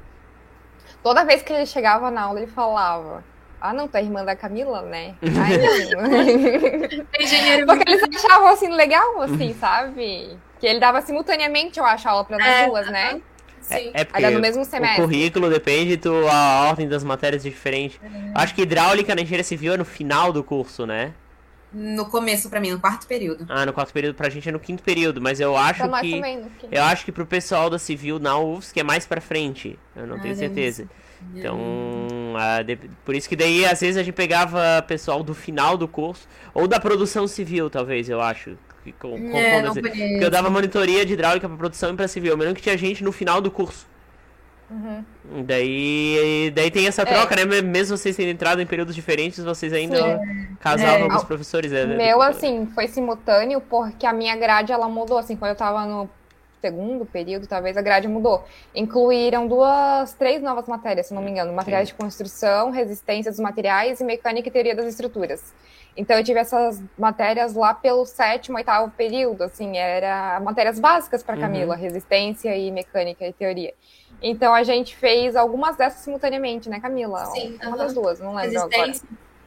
Toda 1.03 1.25
vez 1.25 1.41
que 1.41 1.55
ele 1.55 1.65
chegava 1.65 2.11
na 2.11 2.21
aula, 2.21 2.41
ele 2.41 2.51
falava, 2.51 3.25
ah, 3.59 3.73
não, 3.73 3.89
tu 3.89 3.97
é 3.97 4.03
irmã 4.03 4.27
da 4.27 4.37
Camila, 4.37 4.83
né? 4.83 5.15
Ai, 5.25 5.57
Engenheiro 7.19 7.67
Porque 7.67 7.91
eles 7.91 8.03
achavam, 8.15 8.49
assim, 8.49 8.69
legal, 8.69 9.23
assim, 9.23 9.55
sabe? 9.55 10.37
Que 10.61 10.67
ele 10.67 10.79
dava 10.79 11.01
simultaneamente, 11.01 11.79
eu 11.79 11.87
acho, 11.87 12.07
a 12.07 12.11
aula 12.11 12.25
para 12.27 12.37
nós 12.37 12.47
é, 12.47 12.67
duas, 12.67 12.91
né? 12.91 13.23
Sim. 13.63 13.91
É, 13.95 14.03
é 14.03 14.05
porque 14.05 14.29
no 14.29 14.41
mesmo 14.41 14.67
semestre. 14.67 15.01
o 15.01 15.07
currículo 15.07 15.49
depende, 15.49 15.97
do, 15.97 16.29
a 16.29 16.69
ordem 16.69 16.87
das 16.87 17.03
matérias 17.03 17.47
é 17.47 17.49
diferente. 17.49 17.99
Uhum. 18.03 18.33
Acho 18.35 18.55
que 18.55 18.61
hidráulica 18.61 19.15
na 19.15 19.23
engenharia 19.23 19.45
civil 19.45 19.73
é 19.73 19.77
no 19.79 19.85
final 19.87 20.31
do 20.31 20.45
curso, 20.45 20.85
né? 20.85 21.15
No 21.73 22.07
começo, 22.07 22.51
para 22.51 22.61
mim, 22.61 22.71
no 22.71 22.81
quarto 22.81 23.07
período. 23.07 23.47
Ah, 23.49 23.65
no 23.65 23.73
quarto 23.73 23.93
período 23.93 24.15
pra 24.15 24.29
gente 24.29 24.49
é 24.49 24.53
no 24.53 24.61
quinto 24.61 24.83
período, 24.83 25.21
mas 25.21 25.41
eu 25.41 25.57
acho 25.57 25.83
então, 25.85 26.01
que. 26.01 26.21
Eu 26.71 26.83
acho 26.83 27.05
que 27.05 27.13
pro 27.13 27.25
pessoal 27.25 27.71
da 27.71 27.79
civil 27.79 28.19
na 28.19 28.39
UFSC 28.39 28.81
é 28.81 28.83
mais 28.83 29.07
pra 29.07 29.21
frente. 29.21 29.79
Eu 29.97 30.07
não 30.07 30.17
ah, 30.17 30.21
tenho 30.21 30.37
certeza. 30.37 30.89
Então, 31.35 31.59
de, 32.67 32.77
por 33.05 33.15
isso 33.15 33.29
que 33.29 33.37
daí 33.37 33.65
às 33.65 33.81
vezes 33.81 33.97
a 33.97 34.03
gente 34.03 34.15
pegava 34.15 34.83
pessoal 34.87 35.23
do 35.23 35.35
final 35.35 35.77
do 35.77 35.87
curso, 35.87 36.27
ou 36.53 36.67
da 36.67 36.81
produção 36.81 37.27
civil, 37.27 37.71
talvez, 37.71 38.09
eu 38.09 38.21
acho 38.21 38.57
que 38.83 38.93
com, 38.93 39.17
é, 39.17 39.61
assim. 39.61 39.81
Porque 39.81 40.25
eu 40.25 40.31
dava 40.31 40.51
monitoria 40.51 41.07
de 41.07 41.13
hidráulica 41.15 41.49
para 41.49 41.57
produção 41.57 41.93
e 41.93 41.97
para 41.97 42.09
civil. 42.09 42.37
Mesmo 42.37 42.55
que 42.55 42.63
tinha 42.63 42.77
gente 42.77 43.03
no 43.05 43.13
final 43.13 43.41
do 43.41 43.51
curso. 43.51 43.87
Uhum. 44.73 45.45
Daí, 45.45 46.51
daí 46.55 46.71
tem 46.71 46.87
essa 46.87 47.05
troca, 47.05 47.35
é. 47.35 47.45
né? 47.45 47.61
Mesmo 47.61 47.97
vocês 47.97 48.17
tendo 48.17 48.31
entrado 48.31 48.63
em 48.63 48.67
períodos 48.67 48.95
diferentes, 48.95 49.45
vocês 49.45 49.73
ainda 49.73 50.19
Sim. 50.19 50.57
casavam 50.61 51.07
é. 51.07 51.09
com 51.11 51.17
os 51.17 51.25
professores. 51.25 51.71
Né? 51.71 51.85
Meu, 51.85 52.23
assim, 52.23 52.67
foi 52.75 52.89
simultâneo, 52.89 53.61
porque 53.61 54.07
a 54.07 54.13
minha 54.13 54.35
grade, 54.35 54.73
ela 54.73 54.89
mudou, 54.89 55.19
assim, 55.19 55.37
quando 55.37 55.51
eu 55.51 55.57
tava 55.57 55.85
no 55.85 56.09
segundo 56.63 57.05
período, 57.05 57.47
talvez, 57.47 57.77
a 57.77 57.83
grade 57.83 58.09
mudou. 58.09 58.45
Incluíram 58.75 59.47
duas, 59.47 60.15
três 60.15 60.41
novas 60.41 60.67
matérias, 60.67 61.09
se 61.09 61.15
não 61.15 61.21
me 61.21 61.31
engano. 61.31 61.53
Materiais 61.53 61.89
Sim. 61.89 61.95
de 61.95 62.01
construção, 62.01 62.71
resistência 62.71 63.31
dos 63.31 63.41
materiais 63.41 64.01
e 64.01 64.05
mecânica 64.05 64.49
e 64.49 64.51
teoria 64.51 64.75
das 64.75 64.87
estruturas. 64.87 65.53
Então 65.95 66.17
eu 66.17 66.25
tive 66.25 66.41
essas 66.41 66.83
matérias 66.99 67.53
lá 67.55 67.75
pelo 67.75 68.07
sétimo, 68.07 68.57
oitavo 68.57 68.91
período, 68.97 69.43
assim, 69.43 69.77
era 69.77 70.41
matérias 70.41 70.81
básicas 70.81 71.23
para 71.23 71.37
Camila, 71.37 71.75
uhum. 71.75 71.81
resistência 71.81 72.57
e 72.57 72.71
mecânica 72.71 73.27
e 73.27 73.33
teoria. 73.33 73.75
Então 74.23 74.55
a 74.55 74.63
gente 74.63 74.97
fez 74.97 75.35
algumas 75.35 75.77
dessas 75.77 76.01
simultaneamente, 76.01 76.69
né, 76.69 76.81
Camila? 76.81 77.27
Sim. 77.27 77.59
Uma 77.61 77.73
uhum. 77.73 77.77
das 77.77 77.95
duas, 77.95 78.21
não 78.21 78.35
lembro 78.35 78.61
agora. 78.61 78.93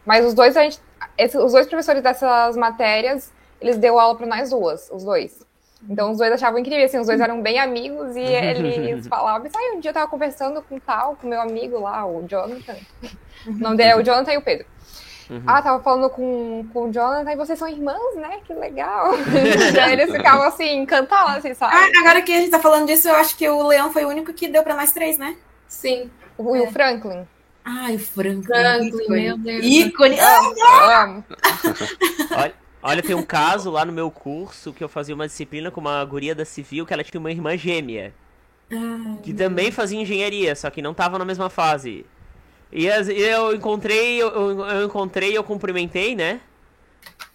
Mas 0.06 0.26
os 0.26 0.34
dois 0.34 0.56
a 0.56 0.64
gente, 0.64 0.80
esse, 1.18 1.38
os 1.38 1.54
dois 1.54 1.66
professores 1.66 2.04
dessas 2.04 2.56
matérias, 2.58 3.32
eles 3.60 3.78
deu 3.78 4.00
aula 4.00 4.16
para 4.16 4.28
nós 4.28 4.50
duas, 4.50 4.90
os 4.92 5.04
dois. 5.04 5.44
Então 5.90 6.12
os 6.12 6.18
dois 6.18 6.32
achavam 6.32 6.60
incrível, 6.60 6.86
assim, 6.86 7.00
os 7.00 7.08
dois 7.08 7.20
eram 7.20 7.42
bem 7.42 7.60
amigos 7.60 8.16
e 8.16 8.22
eles 8.22 9.08
falavam, 9.08 9.50
ah, 9.54 9.76
um 9.76 9.80
dia 9.80 9.90
eu 9.90 9.94
tava 9.94 10.08
conversando 10.08 10.62
com 10.62 10.80
tal, 10.80 11.16
com 11.16 11.28
meu 11.28 11.42
amigo 11.42 11.80
lá, 11.80 12.06
o 12.06 12.24
Jonathan. 12.28 12.76
Não, 13.46 13.74
é 13.74 13.96
o 13.96 14.04
Jonathan 14.04 14.34
e 14.34 14.38
o 14.38 14.42
Pedro. 14.42 14.66
Uhum. 15.30 15.44
Ah, 15.46 15.62
tava 15.62 15.82
falando 15.82 16.10
com, 16.10 16.66
com 16.72 16.90
o 16.90 16.92
Jonathan 16.94 17.32
e 17.32 17.36
vocês 17.36 17.58
são 17.58 17.68
irmãos, 17.68 18.16
né? 18.16 18.40
Que 18.46 18.54
legal. 18.54 19.14
Aí 19.82 19.94
eles 19.94 20.12
ficavam 20.12 20.44
assim, 20.44 20.78
encantados, 20.78 21.38
assim, 21.38 21.54
sabe? 21.54 21.74
Ah, 21.76 22.02
agora 22.02 22.22
que 22.22 22.32
a 22.32 22.40
gente 22.40 22.52
tá 22.52 22.60
falando 22.60 22.88
disso, 22.88 23.08
eu 23.08 23.16
acho 23.16 23.36
que 23.36 23.48
o 23.48 23.68
Leão 23.68 23.92
foi 23.92 24.06
o 24.06 24.10
único 24.10 24.34
que 24.34 24.48
deu 24.48 24.64
pra 24.64 24.76
nós 24.76 24.92
três, 24.92 25.18
né? 25.18 25.36
Sim. 25.68 26.10
O, 26.38 26.56
é. 26.56 26.62
o 26.62 26.72
Franklin. 26.72 27.28
Ai, 27.64 27.96
o 27.96 28.00
Franklin. 28.00 28.44
Franklin, 28.44 29.04
ícone. 29.04 29.22
meu 29.22 29.38
Deus. 29.38 29.66
Ícone. 29.66 30.20
Ah, 30.20 31.22
olha, 32.38 32.54
olha, 32.84 33.04
tem 33.04 33.16
um 33.16 33.24
caso 33.24 33.72
lá 33.72 33.84
no 33.84 33.92
meu 33.92 34.12
curso 34.12 34.72
que 34.72 34.84
eu 34.84 34.90
fazia 34.90 35.16
uma 35.16 35.28
disciplina 35.28 35.72
com 35.72 35.82
uma 35.82 36.04
guria 36.06 36.36
da 36.36 36.46
civil 36.46 36.86
que 36.86 36.94
ela 36.94 37.04
tinha 37.04 37.20
uma 37.20 37.32
irmã 37.32 37.58
gêmea. 37.58 38.14
Ai, 38.72 39.18
que 39.24 39.34
também 39.34 39.72
fazia 39.72 40.00
engenharia, 40.00 40.56
só 40.56 40.70
que 40.70 40.82
não 40.82 40.94
tava 40.94 41.18
na 41.18 41.26
mesma 41.26 41.50
fase. 41.50 42.06
E 42.72 42.86
eu 42.86 43.56
encontrei, 43.56 44.22
eu, 44.22 44.30
eu 44.30 44.86
encontrei, 44.86 45.38
eu 45.38 45.44
cumprimentei, 45.44 46.16
né? 46.16 46.42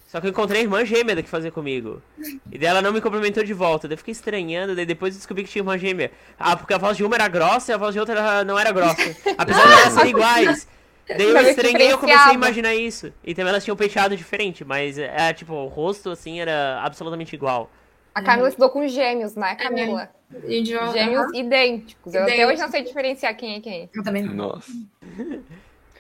Só 0.07 0.21
que 0.21 0.27
eu 0.27 0.31
encontrei 0.31 0.63
a 0.63 0.65
irmã 0.65 0.85
gêmea 0.85 1.23
que 1.23 1.29
fazia 1.29 1.53
comigo. 1.53 2.03
E 2.51 2.59
dela 2.59 2.83
não 2.83 2.93
me 2.93 3.01
cumprimentou 3.01 3.45
de 3.45 3.55
volta. 3.55 3.87
Daí 3.87 3.95
eu 3.95 3.99
fiquei 3.99 4.11
estranhando, 4.11 4.75
daí 4.75 4.85
depois 4.85 5.15
eu 5.15 5.19
descobri 5.19 5.45
que 5.45 5.51
tinha 5.51 5.61
irmã 5.61 5.79
gêmea. 5.79 6.11
Ah, 6.37 6.57
porque 6.57 6.75
a 6.75 6.79
voz 6.79 6.97
de 6.97 7.05
uma 7.05 7.15
era 7.15 7.29
grossa 7.29 7.71
e 7.71 7.75
a 7.75 7.79
voz 7.79 7.95
de 7.95 8.01
outra 8.01 8.43
não 8.43 8.59
era 8.59 8.73
grossa. 8.73 9.17
Apesar 9.39 9.67
de 9.67 9.73
elas 9.73 9.93
serem 9.93 10.11
iguais. 10.11 10.69
Daí 11.07 11.23
eu 11.23 11.41
estranhei 11.41 11.89
e 11.89 11.91
eu 11.91 11.99
comecei 11.99 12.33
a 12.33 12.35
imaginar 12.35 12.75
isso. 12.75 13.13
E 13.23 13.35
também 13.35 13.51
elas 13.51 13.63
tinham 13.63 13.77
penteado 13.77 14.17
diferente, 14.17 14.65
mas 14.65 14.99
é 14.99 15.33
tipo, 15.33 15.55
o 15.55 15.67
rosto 15.67 16.11
assim 16.11 16.41
era 16.41 16.81
absolutamente 16.83 17.35
igual. 17.35 17.71
A 18.13 18.21
Camila 18.23 18.49
estudou 18.49 18.71
com 18.71 18.87
gêmeos, 18.89 19.37
né, 19.37 19.55
Camila? 19.55 20.11
É. 20.45 20.65
Gêmeos 20.65 21.33
idênticos. 21.35 22.15
Eu 22.15 22.25
até 22.25 22.47
hoje 22.47 22.61
não 22.61 22.69
sei 22.69 22.83
diferenciar 22.83 23.37
quem 23.37 23.57
é 23.57 23.61
quem. 23.61 23.91
Eu 23.95 24.03
também 24.03 24.23
não. 24.25 24.35
Nossa. 24.35 24.73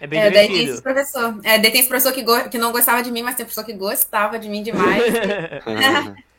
É 0.00 0.06
bem 0.06 0.18
é, 0.18 0.30
daí 0.30 0.48
tem 0.48 0.64
esse 0.64 0.82
professor. 0.82 1.40
É, 1.44 1.58
daí 1.58 1.70
tem 1.70 1.80
esse 1.80 1.88
professor 1.88 2.12
que, 2.12 2.22
go... 2.22 2.48
que 2.48 2.56
não 2.56 2.72
gostava 2.72 3.02
de 3.02 3.12
mim, 3.12 3.22
mas 3.22 3.34
tem 3.34 3.44
professor 3.44 3.64
que 3.64 3.74
gostava 3.74 4.38
de 4.38 4.48
mim 4.48 4.62
demais. 4.62 5.04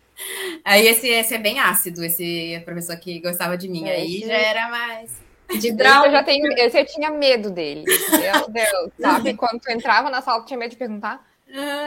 Aí 0.63 0.87
esse, 0.87 1.07
esse 1.07 1.33
é 1.33 1.37
bem 1.37 1.59
ácido, 1.59 2.03
esse 2.03 2.61
professor 2.63 2.95
que 2.97 3.19
gostava 3.19 3.57
de 3.57 3.67
mim. 3.67 3.89
Aí 3.89 4.19
já 4.19 4.33
era 4.33 4.69
mais. 4.69 5.11
De 5.59 5.71
drama. 5.71 6.05
Eu 6.05 6.11
já 6.11 6.23
tenho, 6.23 6.45
eu 6.47 6.85
tinha 6.85 7.09
medo 7.09 7.49
dele. 7.49 7.85
Meu 8.11 8.49
Deus, 8.49 8.91
sabe? 8.99 9.33
Quando 9.33 9.59
tu 9.59 9.71
entrava 9.71 10.09
na 10.09 10.21
sala, 10.21 10.41
tu 10.41 10.47
tinha 10.47 10.59
medo 10.59 10.71
de 10.71 10.77
perguntar. 10.77 11.25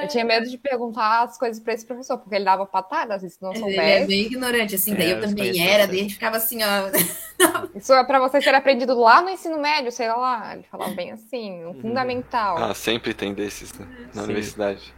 Eu 0.02 0.08
tinha 0.08 0.24
medo 0.24 0.48
de 0.48 0.58
perguntar 0.58 1.22
as 1.22 1.38
coisas 1.38 1.62
para 1.62 1.72
esse 1.72 1.86
professor, 1.86 2.18
porque 2.18 2.34
ele 2.34 2.44
dava 2.44 2.66
patadas, 2.66 3.20
se 3.22 3.42
não 3.42 3.54
soubesse. 3.54 3.80
Ele 3.80 3.90
é 3.90 4.06
bem 4.06 4.20
ignorante, 4.20 4.74
assim, 4.74 4.94
daí 4.94 5.12
é, 5.12 5.14
eu 5.14 5.20
também 5.22 5.66
era, 5.66 5.86
daí 5.86 6.00
a 6.00 6.02
gente 6.02 6.14
ficava 6.14 6.36
assim, 6.36 6.58
ó. 6.62 6.90
Isso 7.74 7.92
é 7.92 8.04
para 8.04 8.20
você 8.20 8.40
ter 8.40 8.54
aprendido 8.54 8.98
lá 8.98 9.22
no 9.22 9.30
ensino 9.30 9.58
médio, 9.58 9.90
sei 9.90 10.08
lá, 10.08 10.54
ele 10.54 10.64
falava 10.70 10.92
bem 10.92 11.12
assim, 11.12 11.64
um 11.64 11.68
uhum. 11.68 11.80
fundamental. 11.80 12.58
Ah, 12.58 12.74
sempre 12.74 13.14
tem 13.14 13.32
desses 13.32 13.72
né, 13.72 13.86
na 14.14 14.20
Sim. 14.20 14.24
universidade. 14.24 14.94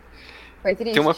Foi 0.62 0.74
triste. 0.74 0.94
Tem 0.94 1.02
uma, 1.02 1.14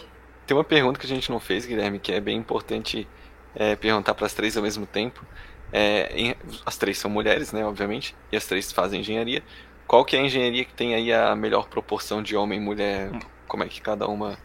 tem 0.46 0.56
uma 0.56 0.64
pergunta 0.64 0.98
que 0.98 1.06
a 1.06 1.08
gente 1.08 1.30
não 1.30 1.40
fez, 1.40 1.64
Guilherme, 1.64 1.98
que 1.98 2.12
é 2.12 2.20
bem 2.20 2.36
importante 2.36 3.08
é, 3.54 3.74
perguntar 3.76 4.14
para 4.14 4.26
as 4.26 4.34
três 4.34 4.56
ao 4.56 4.62
mesmo 4.62 4.86
tempo. 4.86 5.24
É, 5.72 6.10
em, 6.14 6.34
as 6.64 6.76
três 6.76 6.98
são 6.98 7.10
mulheres, 7.10 7.52
né, 7.52 7.64
obviamente, 7.64 8.14
e 8.30 8.36
as 8.36 8.46
três 8.46 8.70
fazem 8.70 9.00
engenharia. 9.00 9.42
Qual 9.86 10.04
que 10.04 10.16
é 10.16 10.20
a 10.20 10.22
engenharia 10.22 10.64
que 10.66 10.74
tem 10.74 10.94
aí 10.94 11.12
a 11.12 11.34
melhor 11.34 11.66
proporção 11.68 12.22
de 12.22 12.36
homem 12.36 12.58
e 12.58 12.62
mulher 12.62 13.10
como 13.48 13.64
é 13.64 13.68
que 13.68 13.80
cada 13.80 14.06
uma. 14.06 14.38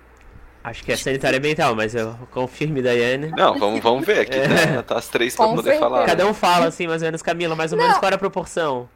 Acho 0.63 0.81
que 0.83 0.93
é 0.93 0.95
sanitária 0.95 1.37
ambiental, 1.37 1.75
mas 1.75 1.93
eu 1.93 2.15
confirme, 2.31 2.81
Daiane. 2.81 3.31
Não, 3.37 3.59
vamos, 3.59 3.81
vamos 3.81 4.05
ver 4.05 4.21
aqui. 4.21 4.37
É. 4.37 4.77
Tá, 4.77 4.83
tá 4.83 4.97
as 4.97 5.09
três 5.09 5.35
pra 5.35 5.49
poder 5.49 5.77
falar. 5.77 6.05
Cada 6.05 6.25
um 6.25 6.33
fala, 6.33 6.67
assim, 6.67 6.87
mais 6.87 7.01
ou 7.01 7.07
menos, 7.07 7.21
Camila, 7.21 7.53
mais 7.53 7.73
ou 7.73 7.77
não. 7.77 7.85
menos 7.85 7.99
qual 7.99 8.07
era 8.07 8.15
a 8.15 8.19
proporção? 8.19 8.89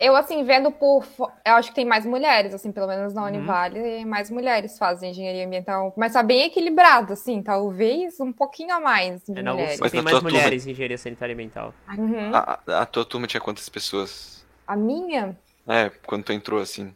Eu, 0.00 0.16
assim, 0.16 0.42
vendo 0.42 0.72
por. 0.72 1.06
Eu 1.46 1.54
acho 1.54 1.68
que 1.68 1.76
tem 1.76 1.84
mais 1.84 2.04
mulheres, 2.04 2.52
assim, 2.52 2.72
pelo 2.72 2.88
menos 2.88 3.14
na 3.14 3.22
uhum. 3.22 3.28
Univale, 3.28 3.78
uhum. 3.78 4.08
mais 4.08 4.30
mulheres 4.32 4.76
fazem 4.76 5.12
engenharia 5.12 5.46
ambiental. 5.46 5.94
Mas 5.96 6.14
tá 6.14 6.24
bem 6.24 6.42
equilibrado, 6.42 7.12
assim, 7.12 7.40
talvez 7.40 8.18
um 8.18 8.32
pouquinho 8.32 8.74
a 8.74 8.80
mais. 8.80 9.22
De 9.22 9.38
é, 9.38 9.42
na 9.42 9.52
mulheres. 9.52 9.78
Mas 9.78 9.92
tem 9.92 10.02
mais 10.02 10.20
mulheres 10.20 10.62
turma... 10.62 10.70
em 10.70 10.72
engenharia 10.72 10.98
sanitária 10.98 11.32
ambiental. 11.32 11.72
Uhum. 11.96 12.34
A, 12.34 12.58
a, 12.80 12.86
tua 12.86 13.04
turma 13.04 13.28
tinha 13.28 13.40
quantas 13.40 13.68
pessoas? 13.68 14.44
A 14.66 14.74
minha? 14.74 15.38
É, 15.68 15.88
quando 16.04 16.24
tu 16.24 16.32
entrou 16.32 16.60
assim. 16.60 16.92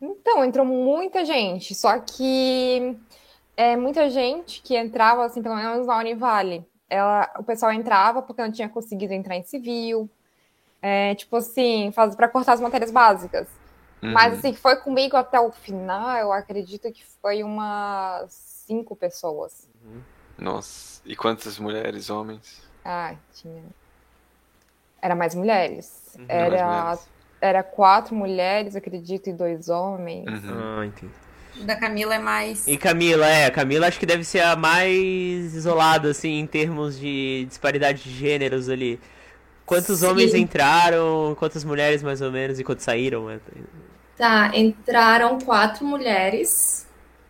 Então, 0.00 0.44
entrou 0.44 0.64
muita 0.64 1.24
gente, 1.24 1.74
só 1.74 1.98
que 1.98 2.96
é 3.56 3.76
muita 3.76 4.08
gente 4.08 4.62
que 4.62 4.76
entrava, 4.76 5.24
assim, 5.24 5.42
pelo 5.42 5.56
menos 5.56 5.86
na 5.86 5.98
Univale. 5.98 6.64
Ela, 6.88 7.30
o 7.38 7.42
pessoal 7.42 7.72
entrava 7.72 8.22
porque 8.22 8.40
não 8.40 8.52
tinha 8.52 8.68
conseguido 8.68 9.12
entrar 9.12 9.36
em 9.36 9.42
civil, 9.42 10.08
é, 10.80 11.14
tipo 11.14 11.36
assim, 11.36 11.90
faz 11.92 12.14
para 12.14 12.28
cortar 12.28 12.52
as 12.52 12.60
matérias 12.60 12.90
básicas. 12.90 13.48
Uhum. 14.02 14.12
Mas 14.12 14.38
assim, 14.38 14.54
foi 14.54 14.76
comigo 14.76 15.16
até 15.16 15.40
o 15.40 15.50
final, 15.50 16.16
eu 16.18 16.32
acredito 16.32 16.90
que 16.92 17.04
foi 17.20 17.42
umas 17.42 18.32
cinco 18.32 18.94
pessoas. 18.94 19.68
Uhum. 19.84 20.00
Nossa, 20.38 21.02
e 21.04 21.16
quantas 21.16 21.58
mulheres, 21.58 22.08
homens? 22.10 22.62
Ah, 22.84 23.16
tinha. 23.34 23.64
Era 25.02 25.16
mais 25.16 25.34
mulheres. 25.34 26.14
Uhum. 26.16 26.26
Era, 26.28 26.66
mais 26.66 27.00
mulheres. 27.00 27.08
Era 27.40 27.62
quatro 27.62 28.14
mulheres, 28.14 28.76
acredito, 28.76 29.28
e 29.28 29.32
dois 29.32 29.68
homens. 29.68 30.26
Uhum. 30.26 30.78
Ah, 30.80 30.86
entendi. 30.86 31.12
Da 31.64 31.76
Camila 31.76 32.14
é 32.14 32.18
mais. 32.18 32.66
E 32.66 32.76
Camila, 32.76 33.26
é, 33.26 33.46
a 33.46 33.50
Camila 33.50 33.86
acho 33.88 33.98
que 33.98 34.06
deve 34.06 34.22
ser 34.24 34.40
a 34.40 34.54
mais 34.54 35.54
isolada, 35.54 36.10
assim, 36.10 36.38
em 36.38 36.46
termos 36.46 36.98
de 36.98 37.46
disparidade 37.48 38.02
de 38.02 38.10
gêneros 38.10 38.68
ali. 38.68 39.00
Quantos 39.66 40.00
Sim. 40.00 40.06
homens 40.06 40.34
entraram, 40.34 41.36
quantas 41.38 41.64
mulheres 41.64 42.02
mais 42.02 42.22
ou 42.22 42.30
menos, 42.30 42.58
e 42.58 42.64
quantos 42.64 42.84
saíram? 42.84 43.26
Tá, 44.16 44.50
entraram 44.54 45.38
quatro 45.38 45.84
mulheres. 45.84 46.86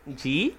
De? 0.07 0.55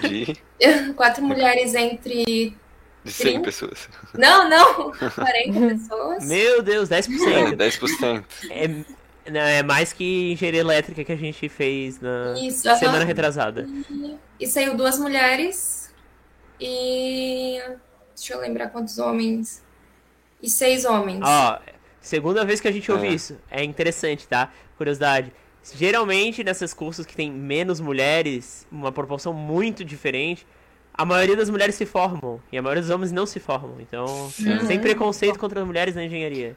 De? 0.00 0.36
quatro 0.94 1.24
mulheres 1.24 1.74
entre. 1.74 2.56
De 3.04 3.10
100 3.10 3.24
30... 3.24 3.44
pessoas. 3.44 3.88
Não, 4.14 4.48
não, 4.48 4.92
40 5.14 5.74
pessoas. 5.74 6.24
Meu 6.24 6.62
Deus, 6.62 6.88
10%. 6.88 7.08
É, 7.52 7.56
10%. 7.56 8.24
É, 8.50 9.58
é 9.58 9.62
mais 9.62 9.92
que 9.92 10.32
engenharia 10.32 10.60
elétrica 10.60 11.04
que 11.04 11.12
a 11.12 11.16
gente 11.16 11.48
fez 11.48 12.00
na 12.00 12.34
Isso, 12.38 12.62
semana 12.62 13.04
-huh. 13.04 13.06
retrasada. 13.06 13.68
E, 13.90 14.16
e 14.40 14.46
saiu 14.46 14.76
duas 14.76 14.98
mulheres 14.98 15.92
e. 16.60 17.60
Deixa 18.14 18.34
eu 18.34 18.40
lembrar 18.40 18.68
quantos 18.68 18.98
homens 18.98 19.62
e 20.40 20.48
seis 20.48 20.84
homens. 20.84 21.20
Ó, 21.24 21.58
segunda 22.00 22.44
vez 22.44 22.60
que 22.60 22.68
a 22.68 22.72
gente 22.72 22.90
ouve 22.90 23.08
é. 23.08 23.10
isso. 23.10 23.38
É 23.50 23.64
interessante, 23.64 24.28
tá? 24.28 24.52
Curiosidade. 24.76 25.32
Geralmente, 25.74 26.42
nessas 26.42 26.74
cursos 26.74 27.06
que 27.06 27.14
tem 27.14 27.30
menos 27.30 27.80
mulheres, 27.80 28.66
uma 28.70 28.90
proporção 28.90 29.32
muito 29.32 29.84
diferente, 29.84 30.46
a 30.94 31.04
maioria 31.04 31.36
das 31.36 31.48
mulheres 31.48 31.74
se 31.74 31.86
formam. 31.86 32.40
E 32.50 32.58
a 32.58 32.62
maioria 32.62 32.82
dos 32.82 32.90
homens 32.90 33.12
não 33.12 33.26
se 33.26 33.40
formam. 33.40 33.80
Então, 33.80 34.04
uhum. 34.04 34.66
sem 34.66 34.78
preconceito 34.80 35.38
contra 35.38 35.60
as 35.60 35.66
mulheres 35.66 35.94
na 35.94 36.04
engenharia. 36.04 36.56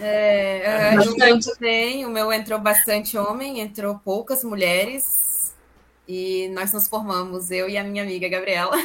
É, 0.00 0.94
uh, 0.98 1.40
também, 1.40 2.06
o 2.06 2.10
meu 2.10 2.32
entrou 2.32 2.58
bastante 2.58 3.18
homem, 3.18 3.60
entrou 3.60 3.98
poucas 3.98 4.42
mulheres. 4.42 5.54
E 6.08 6.48
nós 6.48 6.72
nos 6.72 6.88
formamos, 6.88 7.50
eu 7.50 7.68
e 7.68 7.76
a 7.76 7.84
minha 7.84 8.02
amiga 8.02 8.28
Gabriela. 8.28 8.76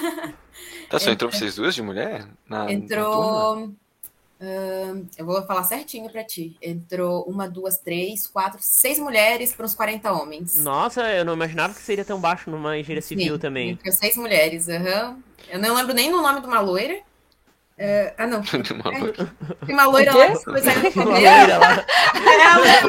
Tá, 0.89 0.99
só 0.99 1.09
entrou 1.11 1.31
vocês 1.31 1.55
duas 1.55 1.73
de 1.73 1.81
mulher? 1.81 2.27
Na, 2.47 2.71
entrou. 2.71 3.67
Na 3.67 3.73
Uh, 4.39 5.07
eu 5.17 5.25
vou 5.25 5.41
falar 5.47 5.63
certinho 5.63 6.09
para 6.11 6.23
ti. 6.23 6.55
Entrou 6.61 7.23
uma, 7.23 7.49
duas, 7.49 7.77
três, 7.79 8.27
quatro, 8.27 8.59
seis 8.61 8.99
mulheres 8.99 9.53
para 9.53 9.65
os 9.65 9.73
40 9.73 10.11
homens. 10.11 10.59
Nossa, 10.59 11.01
eu 11.11 11.25
não 11.25 11.33
imaginava 11.33 11.73
que 11.73 11.81
seria 11.81 12.05
tão 12.05 12.19
baixo 12.19 12.49
numa 12.49 12.77
engenharia 12.77 13.01
civil 13.01 13.33
Sim, 13.33 13.39
também. 13.39 13.69
Entrou 13.71 13.93
seis 13.93 14.15
mulheres, 14.15 14.67
uhum. 14.67 15.21
Eu 15.49 15.59
não 15.59 15.75
lembro 15.75 15.93
nem 15.93 16.11
do 16.11 16.21
nome 16.21 16.41
de 16.41 16.47
uma 16.47 16.59
loira. 16.59 16.99
Uh, 17.79 18.09
ah, 18.17 18.25
não. 18.25 18.41
Tem 19.65 19.75
uma 19.75 19.85
loira 19.85 20.11
lá 20.15 20.27
que 20.29 20.49
lá. 20.99 21.85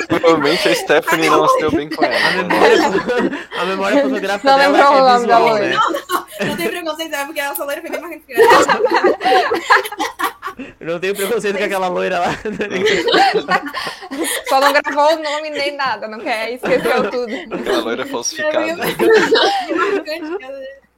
Provavelmente 0.09 0.67
a 0.67 0.75
Stephanie 0.75 1.29
não 1.29 1.47
se 1.47 1.59
deu 1.61 1.71
bem 1.71 1.91
com 1.91 2.03
ela. 2.03 2.17
A 2.17 2.43
memória, 2.43 3.47
a 3.59 3.65
memória 3.67 4.03
fotográfica 4.03 4.51
não 4.51 4.73
dela 4.73 4.79
é 4.79 4.89
o 4.89 5.09
nome 5.13 5.27
da 5.27 5.39
loira. 5.39 5.69
Né? 5.69 5.75
Não, 5.77 5.93
não, 5.93 6.08
não 6.47 6.57
tem 6.57 6.69
preconceito, 6.69 7.15
é 7.15 7.25
porque 7.25 7.41
essa 7.41 7.65
loira 7.65 7.81
foi 7.81 7.91
bem 7.91 8.01
mais 8.01 8.23
não 10.81 10.99
tenho 10.99 11.15
preconceito 11.15 11.59
com 11.59 11.65
aquela 11.65 11.89
loira 11.89 12.19
lá. 12.19 12.31
Só 14.49 14.61
não 14.61 14.73
gravou 14.73 15.15
o 15.17 15.23
nome 15.23 15.51
nem 15.51 15.77
nada, 15.77 16.09
não 16.09 16.19
quer, 16.19 16.55
esqueceu 16.55 17.11
tudo. 17.11 17.33
Aquela 17.55 17.79
loira 17.79 18.07
falsificada. 18.07 18.77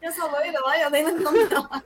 É 0.01 0.07
essa 0.07 0.25
loira 0.25 0.61
lá, 0.65 0.81
eu 0.81 0.91
nem 0.91 1.05
lembro 1.05 1.21
o 1.21 1.25
nome 1.25 1.47
dela. 1.47 1.85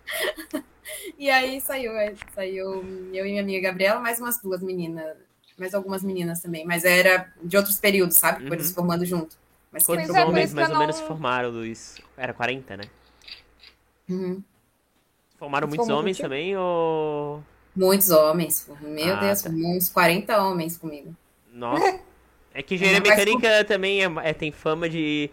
E 1.18 1.30
aí 1.30 1.60
saiu, 1.60 1.92
é, 1.92 2.14
saiu 2.34 2.84
eu 3.12 3.26
e 3.26 3.30
minha 3.30 3.42
amiga 3.42 3.68
Gabriela, 3.68 3.98
mais 4.00 4.20
umas 4.20 4.40
duas 4.40 4.62
meninas, 4.62 5.16
mais 5.58 5.74
algumas 5.74 6.02
meninas 6.02 6.40
também, 6.40 6.64
mas 6.64 6.84
era 6.84 7.32
de 7.42 7.56
outros 7.56 7.78
períodos, 7.78 8.16
sabe? 8.16 8.48
Uhum. 8.48 8.60
se 8.60 8.74
formando 8.74 9.04
junto. 9.04 9.36
Mas 9.72 9.84
Quantos 9.84 10.10
homens 10.10 10.54
mais 10.54 10.68
ou 10.68 10.74
não... 10.74 10.80
menos 10.80 10.96
se 10.96 11.02
formaram, 11.02 11.50
Luiz? 11.50 11.96
Era 12.16 12.32
40, 12.32 12.76
né? 12.76 12.84
Uhum. 14.08 14.42
Formaram 15.36 15.68
muitos 15.68 15.88
homens 15.88 16.18
também 16.18 16.56
ou. 16.56 17.42
Muitos 17.74 18.10
homens. 18.10 18.68
Meu 18.80 19.14
ah, 19.14 19.20
Deus, 19.20 19.42
tá. 19.42 19.50
uns 19.50 19.88
40 19.88 20.42
homens 20.42 20.76
comigo. 20.76 21.14
Nossa. 21.52 22.00
É 22.56 22.62
que 22.62 22.76
engenharia 22.76 23.00
mecânica 23.00 23.64
também 23.64 24.04
é, 24.04 24.08
é, 24.22 24.32
tem 24.32 24.52
fama 24.52 24.88
de 24.88 25.28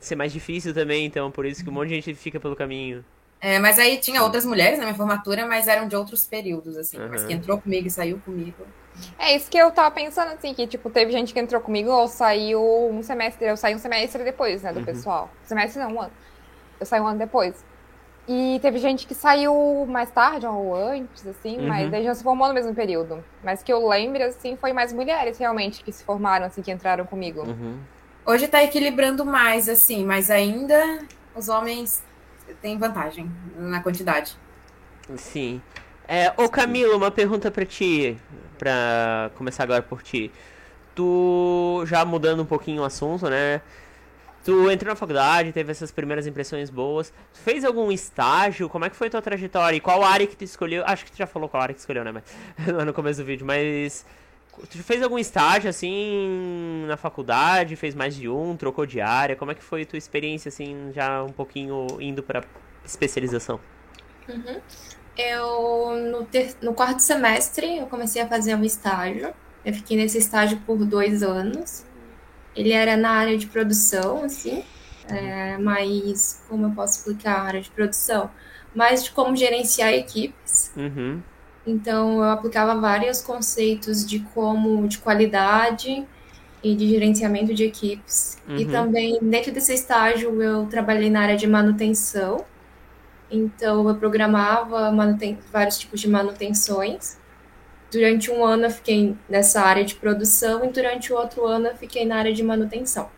ser 0.00 0.16
mais 0.16 0.32
difícil 0.32 0.74
também, 0.74 1.06
então 1.06 1.30
por 1.30 1.46
isso 1.46 1.62
que 1.62 1.70
um 1.70 1.72
monte 1.72 1.90
de 1.90 2.00
gente 2.00 2.14
fica 2.14 2.40
pelo 2.40 2.56
caminho. 2.56 3.04
É, 3.40 3.60
mas 3.60 3.78
aí 3.78 3.98
tinha 3.98 4.20
outras 4.22 4.44
mulheres 4.44 4.76
na 4.76 4.84
minha 4.84 4.96
formatura, 4.96 5.46
mas 5.46 5.68
eram 5.68 5.86
de 5.86 5.94
outros 5.94 6.26
períodos, 6.26 6.76
assim. 6.76 6.98
Uhum. 6.98 7.08
Mas 7.10 7.24
que 7.24 7.32
entrou 7.32 7.60
comigo 7.60 7.86
e 7.86 7.90
saiu 7.90 8.18
comigo. 8.24 8.66
É 9.16 9.36
isso 9.36 9.48
que 9.48 9.56
eu 9.56 9.70
tava 9.70 9.94
pensando, 9.94 10.32
assim, 10.32 10.54
que, 10.54 10.66
tipo, 10.66 10.90
teve 10.90 11.12
gente 11.12 11.32
que 11.32 11.38
entrou 11.38 11.60
comigo 11.60 11.90
ou 11.90 12.08
saiu 12.08 12.60
um 12.90 13.02
semestre, 13.02 13.46
eu 13.46 13.56
saí 13.56 13.74
um 13.74 13.78
semestre 13.78 14.24
depois, 14.24 14.62
né, 14.62 14.72
do 14.72 14.80
uhum. 14.80 14.84
pessoal. 14.84 15.30
Semestre 15.44 15.80
não, 15.80 15.92
um 15.92 16.00
ano. 16.00 16.12
Eu 16.80 16.86
saí 16.86 17.00
um 17.00 17.06
ano 17.06 17.18
depois. 17.18 17.64
E 18.28 18.58
teve 18.60 18.78
gente 18.78 19.06
que 19.06 19.14
saiu 19.14 19.86
mais 19.88 20.10
tarde 20.10 20.46
ou 20.46 20.74
antes, 20.74 21.24
assim, 21.26 21.58
uhum. 21.58 21.68
mas 21.68 21.90
daí 21.90 22.02
já 22.02 22.14
se 22.14 22.24
formou 22.24 22.48
no 22.48 22.54
mesmo 22.54 22.74
período. 22.74 23.24
Mas 23.44 23.62
que 23.62 23.72
eu 23.72 23.86
lembro, 23.88 24.22
assim, 24.24 24.56
foi 24.56 24.72
mais 24.72 24.92
mulheres 24.92 25.38
realmente 25.38 25.84
que 25.84 25.92
se 25.92 26.02
formaram, 26.02 26.46
assim, 26.46 26.60
que 26.60 26.72
entraram 26.72 27.06
comigo. 27.06 27.42
Uhum. 27.42 27.78
Hoje 28.24 28.48
tá 28.48 28.64
equilibrando 28.64 29.24
mais, 29.24 29.68
assim, 29.68 30.04
mas 30.04 30.28
ainda 30.30 31.04
os 31.36 31.48
homens 31.48 32.02
têm 32.60 32.76
vantagem 32.76 33.30
na 33.56 33.80
quantidade. 33.80 34.36
Sim. 35.16 35.62
É, 36.08 36.32
ô 36.36 36.48
Camilo, 36.48 36.96
uma 36.96 37.10
pergunta 37.12 37.50
para 37.50 37.64
ti, 37.64 38.18
para 38.58 39.30
começar 39.36 39.62
agora 39.62 39.82
por 39.82 40.02
ti. 40.02 40.32
Tu, 40.96 41.84
já 41.86 42.04
mudando 42.04 42.42
um 42.42 42.46
pouquinho 42.46 42.82
o 42.82 42.84
assunto, 42.84 43.28
né? 43.28 43.60
Tu 44.46 44.70
entrou 44.70 44.90
na 44.90 44.94
faculdade, 44.94 45.50
teve 45.50 45.72
essas 45.72 45.90
primeiras 45.90 46.24
impressões 46.24 46.70
boas. 46.70 47.12
Tu 47.34 47.40
fez 47.40 47.64
algum 47.64 47.90
estágio? 47.90 48.68
Como 48.68 48.84
é 48.84 48.88
que 48.88 48.94
foi 48.94 49.10
tua 49.10 49.20
trajetória? 49.20 49.76
E 49.76 49.80
qual 49.80 50.04
área 50.04 50.24
que 50.24 50.36
tu 50.36 50.44
escolheu? 50.44 50.84
Acho 50.86 51.04
que 51.04 51.10
tu 51.10 51.16
já 51.16 51.26
falou 51.26 51.48
qual 51.48 51.64
área 51.64 51.74
que 51.74 51.80
escolheu, 51.80 52.04
né? 52.04 52.12
Mas, 52.12 52.24
no 52.86 52.94
começo 52.94 53.18
do 53.20 53.26
vídeo, 53.26 53.44
mas. 53.44 54.06
Tu 54.70 54.78
fez 54.84 55.02
algum 55.02 55.18
estágio, 55.18 55.68
assim, 55.68 56.84
na 56.86 56.96
faculdade? 56.96 57.74
Fez 57.74 57.92
mais 57.92 58.14
de 58.14 58.28
um? 58.28 58.56
Trocou 58.56 58.86
de 58.86 59.00
área? 59.00 59.34
Como 59.34 59.50
é 59.50 59.54
que 59.54 59.64
foi 59.64 59.84
tua 59.84 59.98
experiência, 59.98 60.48
assim, 60.48 60.92
já 60.94 61.24
um 61.24 61.32
pouquinho 61.32 61.84
indo 61.98 62.22
pra 62.22 62.44
especialização? 62.84 63.58
Uhum. 64.28 64.60
Eu, 65.18 65.96
no, 66.12 66.24
ter... 66.24 66.54
no 66.62 66.72
quarto 66.72 67.00
semestre, 67.00 67.78
eu 67.78 67.86
comecei 67.88 68.22
a 68.22 68.28
fazer 68.28 68.54
um 68.54 68.62
estágio. 68.62 69.34
Eu 69.64 69.74
fiquei 69.74 69.96
nesse 69.96 70.18
estágio 70.18 70.60
por 70.64 70.84
dois 70.84 71.24
anos. 71.24 71.84
Ele 72.56 72.72
era 72.72 72.96
na 72.96 73.10
área 73.10 73.36
de 73.36 73.46
produção, 73.46 74.24
assim, 74.24 74.64
é, 75.08 75.58
mas 75.58 76.42
como 76.48 76.66
eu 76.66 76.70
posso 76.70 76.98
explicar 76.98 77.36
a 77.36 77.42
área 77.42 77.60
de 77.60 77.70
produção? 77.70 78.30
Mais 78.74 79.04
de 79.04 79.10
como 79.10 79.36
gerenciar 79.36 79.92
equipes. 79.92 80.72
Uhum. 80.76 81.20
Então, 81.66 82.18
eu 82.18 82.30
aplicava 82.30 82.80
vários 82.80 83.20
conceitos 83.20 84.06
de 84.06 84.20
como, 84.34 84.86
de 84.86 84.98
qualidade 84.98 86.06
e 86.62 86.74
de 86.74 86.88
gerenciamento 86.88 87.52
de 87.52 87.64
equipes. 87.64 88.38
Uhum. 88.48 88.56
E 88.56 88.66
também, 88.66 89.18
dentro 89.20 89.52
desse 89.52 89.74
estágio, 89.74 90.40
eu 90.40 90.66
trabalhei 90.66 91.10
na 91.10 91.20
área 91.20 91.36
de 91.36 91.46
manutenção. 91.46 92.44
Então, 93.30 93.88
eu 93.88 93.94
programava 93.96 94.92
vários 95.52 95.78
tipos 95.78 96.00
de 96.00 96.08
manutenções. 96.08 97.18
Durante 97.96 98.30
um 98.30 98.44
ano 98.44 98.64
eu 98.64 98.70
fiquei 98.70 99.16
nessa 99.26 99.62
área 99.62 99.82
de 99.82 99.94
produção 99.94 100.62
e 100.66 100.68
durante 100.68 101.14
o 101.14 101.16
outro 101.16 101.46
ano 101.46 101.68
eu 101.68 101.76
fiquei 101.76 102.04
na 102.04 102.16
área 102.16 102.32
de 102.32 102.42
manutenção. 102.42 103.08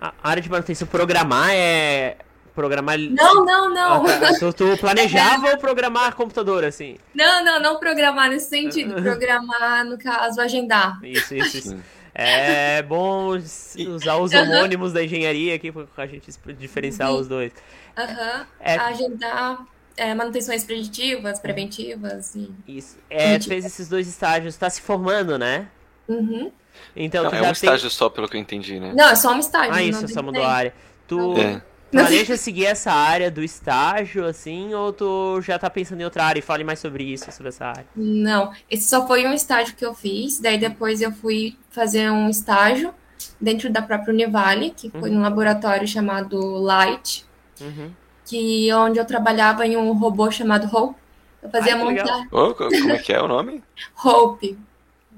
A 0.00 0.14
área 0.22 0.40
de 0.40 0.48
manutenção, 0.48 0.86
programar 0.86 1.50
é. 1.50 2.16
Programar. 2.54 2.96
Não, 2.96 3.44
não, 3.44 3.74
não. 3.74 4.06
Ah, 4.06 4.20
tá. 4.20 4.34
tu, 4.38 4.52
tu, 4.52 4.64
planejava 4.78 5.50
ou 5.50 5.58
programar 5.58 6.14
computador, 6.14 6.64
assim? 6.64 6.96
Não, 7.12 7.44
não, 7.44 7.60
não 7.60 7.78
programar 7.80 8.30
nesse 8.30 8.48
sentido. 8.48 9.02
programar, 9.02 9.84
no 9.84 9.98
caso, 9.98 10.40
agendar. 10.40 11.00
Isso, 11.02 11.34
isso, 11.34 11.56
isso. 11.56 11.76
É 12.14 12.82
bom 12.82 13.28
usar 13.28 14.16
os 14.16 14.32
homônimos 14.32 14.92
da 14.92 15.02
engenharia 15.02 15.56
aqui 15.56 15.72
para 15.72 16.04
a 16.04 16.06
gente 16.06 16.30
diferenciar 16.56 17.12
os 17.12 17.26
dois. 17.26 17.52
Aham. 17.96 18.38
Uhum. 18.38 18.46
É... 18.60 18.76
Agendar 18.76 19.66
é, 19.98 20.14
manutenções 20.14 20.64
preditivas, 20.64 21.38
preventivas 21.38 22.34
e. 22.34 22.50
Isso. 22.66 22.96
É, 23.10 23.38
fez 23.40 23.64
esses 23.64 23.88
dois 23.88 24.08
estágios, 24.08 24.54
está 24.54 24.70
se 24.70 24.80
formando, 24.80 25.38
né? 25.38 25.68
Uhum. 26.08 26.50
Então, 26.96 27.24
Não, 27.24 27.30
é 27.30 27.40
um 27.40 27.42
tem... 27.42 27.52
estágio 27.52 27.90
só, 27.90 28.08
pelo 28.08 28.28
que 28.28 28.36
eu 28.36 28.40
entendi, 28.40 28.80
né? 28.80 28.92
Não, 28.96 29.08
é 29.10 29.14
só 29.14 29.32
um 29.32 29.38
estágio. 29.38 29.74
Ah, 29.74 29.82
isso, 29.82 30.06
só 30.08 30.22
mudou 30.22 30.42
a 30.42 30.50
área. 30.50 30.74
Tu 31.06 31.36
é. 31.38 31.62
planeja 31.90 32.36
seguir 32.36 32.66
essa 32.66 32.92
área 32.92 33.30
do 33.30 33.42
estágio, 33.42 34.24
assim, 34.24 34.72
ou 34.74 34.92
tu 34.92 35.40
já 35.42 35.58
tá 35.58 35.68
pensando 35.68 36.00
em 36.00 36.04
outra 36.04 36.24
área? 36.24 36.38
E 36.38 36.42
fale 36.42 36.64
mais 36.64 36.78
sobre 36.78 37.04
isso, 37.04 37.30
sobre 37.32 37.48
essa 37.48 37.66
área. 37.66 37.86
Não, 37.94 38.52
esse 38.70 38.88
só 38.88 39.06
foi 39.06 39.26
um 39.26 39.32
estágio 39.32 39.74
que 39.74 39.84
eu 39.84 39.94
fiz, 39.94 40.38
daí 40.40 40.58
depois 40.58 41.00
eu 41.00 41.12
fui 41.12 41.56
fazer 41.70 42.10
um 42.10 42.28
estágio 42.28 42.94
dentro 43.40 43.70
da 43.70 43.82
própria 43.82 44.12
Univale, 44.12 44.70
que 44.70 44.90
foi 44.90 45.10
uhum. 45.10 45.16
num 45.16 45.22
laboratório 45.22 45.86
chamado 45.86 46.38
Light, 46.58 47.26
uhum. 47.60 47.90
Que 48.28 48.72
onde 48.74 48.98
eu 48.98 49.06
trabalhava 49.06 49.66
em 49.66 49.76
um 49.76 49.92
robô 49.92 50.30
chamado 50.30 50.68
Hope. 50.74 50.96
Eu 51.42 51.50
fazia 51.50 51.76
Ai, 51.76 51.82
montar. 51.82 52.28
Oh, 52.30 52.54
como 52.54 52.92
é 52.92 52.98
que 52.98 53.12
é 53.12 53.22
o 53.22 53.28
nome? 53.28 53.62
Hope. 54.04 54.58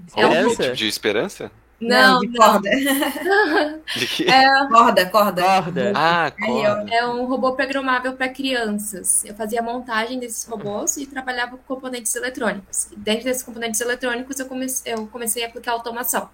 Esperança? 0.07 0.63
É 0.65 0.71
um... 0.71 0.75
De 0.75 0.89
esperança? 0.89 1.53
Não, 1.81 2.21
de 2.21 2.37
corda. 2.37 2.71
De 3.97 4.07
quê? 4.07 4.27
É... 4.29 4.67
Corda, 4.69 5.07
corda. 5.07 5.43
Corda. 5.43 5.93
Ah, 5.97 6.31
corda. 6.31 6.95
É 6.95 7.07
um 7.07 7.25
robô 7.25 7.53
programável 7.53 8.13
para 8.13 8.29
crianças. 8.29 9.25
Eu 9.25 9.35
fazia 9.35 9.63
montagem 9.63 10.19
desses 10.19 10.45
robôs 10.45 10.99
e 10.99 11.07
trabalhava 11.07 11.57
com 11.57 11.75
componentes 11.75 12.15
eletrônicos. 12.15 12.89
E 12.93 12.97
dentro 12.97 13.25
desses 13.25 13.43
componentes 13.43 13.81
eletrônicos, 13.81 14.39
eu 14.39 14.47
comecei, 14.47 14.93
eu 14.93 15.07
comecei 15.07 15.43
a 15.43 15.49
aplicar 15.49 15.73
automação. 15.73 16.29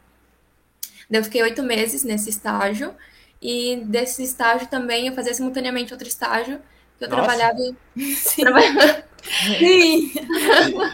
Daí 1.09 1.21
eu 1.21 1.25
fiquei 1.25 1.43
oito 1.43 1.63
meses 1.63 2.03
nesse 2.03 2.29
estágio. 2.29 2.93
E 3.41 3.77
desse 3.85 4.23
estágio 4.23 4.67
também 4.69 5.09
eu 5.09 5.15
fazia 5.15 5.35
simultaneamente 5.35 5.93
outro 5.93 6.09
estágio 6.09 6.61
que 6.99 7.05
eu 7.05 7.09
Nossa. 7.09 7.23
trabalhava. 7.23 7.59
Sim. 7.97 8.43
Sim. 9.59 10.13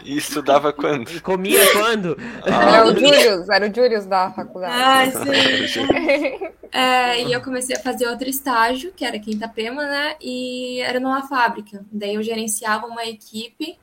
E, 0.03 0.13
e, 0.13 0.17
estudava 0.17 0.73
quando? 0.73 1.09
E 1.11 1.19
comia 1.19 1.71
quando? 1.71 2.17
Ah. 2.43 2.77
Era 2.77 2.85
o 2.85 2.93
Julius, 2.93 3.49
era 3.49 3.69
o 3.69 3.73
Julius 3.73 4.05
da 4.05 4.31
faculdade. 4.31 4.73
Ah, 4.75 5.11
sim. 5.11 6.47
é, 6.71 7.23
e 7.23 7.31
eu 7.31 7.41
comecei 7.41 7.75
a 7.75 7.79
fazer 7.79 8.07
outro 8.07 8.27
estágio, 8.27 8.91
que 8.95 9.05
era 9.05 9.19
Quinta 9.19 9.47
Pema, 9.47 9.85
né? 9.85 10.15
E 10.19 10.79
era 10.81 10.99
numa 10.99 11.27
fábrica. 11.27 11.85
Daí 11.91 12.15
eu 12.15 12.23
gerenciava 12.23 12.87
uma 12.87 13.05
equipe. 13.05 13.77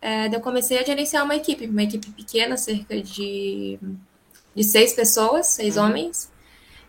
É, 0.00 0.28
daí 0.28 0.38
eu 0.38 0.42
comecei 0.42 0.78
a 0.78 0.84
gerenciar 0.84 1.24
uma 1.24 1.34
equipe, 1.34 1.66
uma 1.66 1.82
equipe 1.82 2.10
pequena, 2.10 2.56
cerca 2.56 3.00
de, 3.00 3.78
de 4.54 4.64
seis 4.64 4.92
pessoas, 4.92 5.46
seis 5.46 5.76
uhum. 5.76 5.84
homens 5.84 6.33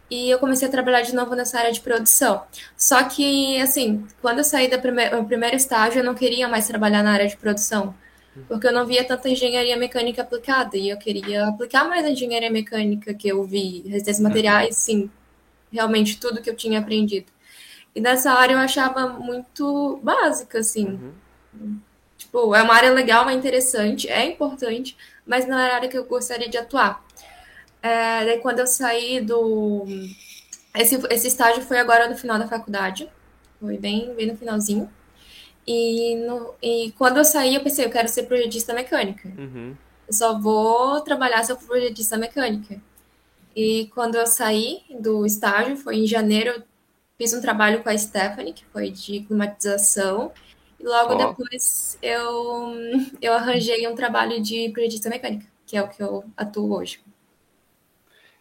e 0.09 0.29
eu 0.29 0.39
comecei 0.39 0.67
a 0.67 0.71
trabalhar 0.71 1.01
de 1.01 1.15
novo 1.15 1.35
nessa 1.35 1.57
área 1.57 1.71
de 1.71 1.81
produção. 1.81 2.43
Só 2.77 3.03
que, 3.03 3.59
assim, 3.59 4.05
quando 4.21 4.39
eu 4.39 4.43
saí 4.43 4.67
do 4.67 4.79
primeiro, 4.79 5.23
primeiro 5.25 5.55
estágio, 5.55 5.99
eu 5.99 6.03
não 6.03 6.13
queria 6.13 6.47
mais 6.47 6.67
trabalhar 6.67 7.03
na 7.03 7.11
área 7.11 7.27
de 7.27 7.37
produção, 7.37 7.95
porque 8.47 8.67
eu 8.67 8.73
não 8.73 8.85
via 8.85 9.03
tanta 9.03 9.29
engenharia 9.29 9.77
mecânica 9.77 10.21
aplicada, 10.21 10.77
e 10.77 10.89
eu 10.89 10.97
queria 10.97 11.47
aplicar 11.47 11.85
mais 11.85 12.05
a 12.05 12.09
engenharia 12.09 12.51
mecânica 12.51 13.13
que 13.13 13.27
eu 13.27 13.43
vi, 13.43 13.81
resistências 13.87 14.19
materiais, 14.19 14.75
sim, 14.77 15.09
realmente 15.71 16.19
tudo 16.19 16.41
que 16.41 16.49
eu 16.49 16.55
tinha 16.55 16.79
aprendido. 16.79 17.27
E 17.95 18.01
nessa 18.01 18.31
área 18.33 18.53
eu 18.53 18.59
achava 18.59 19.07
muito 19.07 19.99
básica, 20.03 20.59
assim. 20.59 20.99
Uhum. 21.53 21.79
Tipo, 22.17 22.53
é 22.53 22.61
uma 22.61 22.73
área 22.73 22.91
legal, 22.91 23.29
é 23.29 23.33
interessante, 23.33 24.09
é 24.09 24.25
importante, 24.25 24.97
mas 25.25 25.47
não 25.47 25.57
era 25.57 25.73
a 25.73 25.75
área 25.77 25.89
que 25.89 25.97
eu 25.97 26.03
gostaria 26.03 26.49
de 26.49 26.57
atuar. 26.57 27.04
É, 27.85 28.25
daí 28.25 28.39
quando 28.39 28.59
eu 28.59 28.65
saí 28.65 29.21
do. 29.21 29.85
Esse, 30.75 30.95
esse 31.11 31.27
estágio 31.27 31.61
foi 31.61 31.77
agora 31.77 32.09
no 32.09 32.17
final 32.17 32.39
da 32.39 32.47
faculdade. 32.47 33.07
Foi 33.59 33.77
bem, 33.77 34.11
bem 34.15 34.25
no 34.25 34.35
finalzinho. 34.35 34.89
E, 35.67 36.15
no, 36.15 36.55
e 36.59 36.91
quando 36.97 37.17
eu 37.17 37.25
saí, 37.25 37.53
eu 37.53 37.61
pensei, 37.61 37.85
eu 37.85 37.91
quero 37.91 38.07
ser 38.07 38.23
projetista 38.23 38.73
mecânica. 38.73 39.31
Uhum. 39.37 39.75
Eu 40.07 40.13
só 40.13 40.39
vou 40.39 40.99
trabalhar 41.01 41.43
se 41.43 41.51
eu 41.51 41.59
for 41.59 41.67
projetista 41.67 42.17
mecânica. 42.17 42.81
E 43.55 43.87
quando 43.93 44.15
eu 44.15 44.25
saí 44.25 44.81
do 44.99 45.23
estágio, 45.23 45.77
foi 45.77 45.97
em 45.97 46.07
janeiro, 46.07 46.49
eu 46.49 46.63
fiz 47.19 47.33
um 47.33 47.41
trabalho 47.41 47.83
com 47.83 47.89
a 47.89 47.97
Stephanie, 47.97 48.53
que 48.53 48.65
foi 48.65 48.89
de 48.89 49.21
climatização. 49.21 50.31
E 50.79 50.83
logo 50.83 51.13
oh. 51.13 51.17
depois 51.17 51.99
eu, 52.01 52.73
eu 53.21 53.33
arranjei 53.33 53.87
um 53.87 53.93
trabalho 53.93 54.41
de 54.41 54.69
projetista 54.69 55.07
mecânica, 55.07 55.45
que 55.67 55.77
é 55.77 55.83
o 55.83 55.87
que 55.87 56.01
eu 56.01 56.23
atuo 56.35 56.73
hoje. 56.73 57.04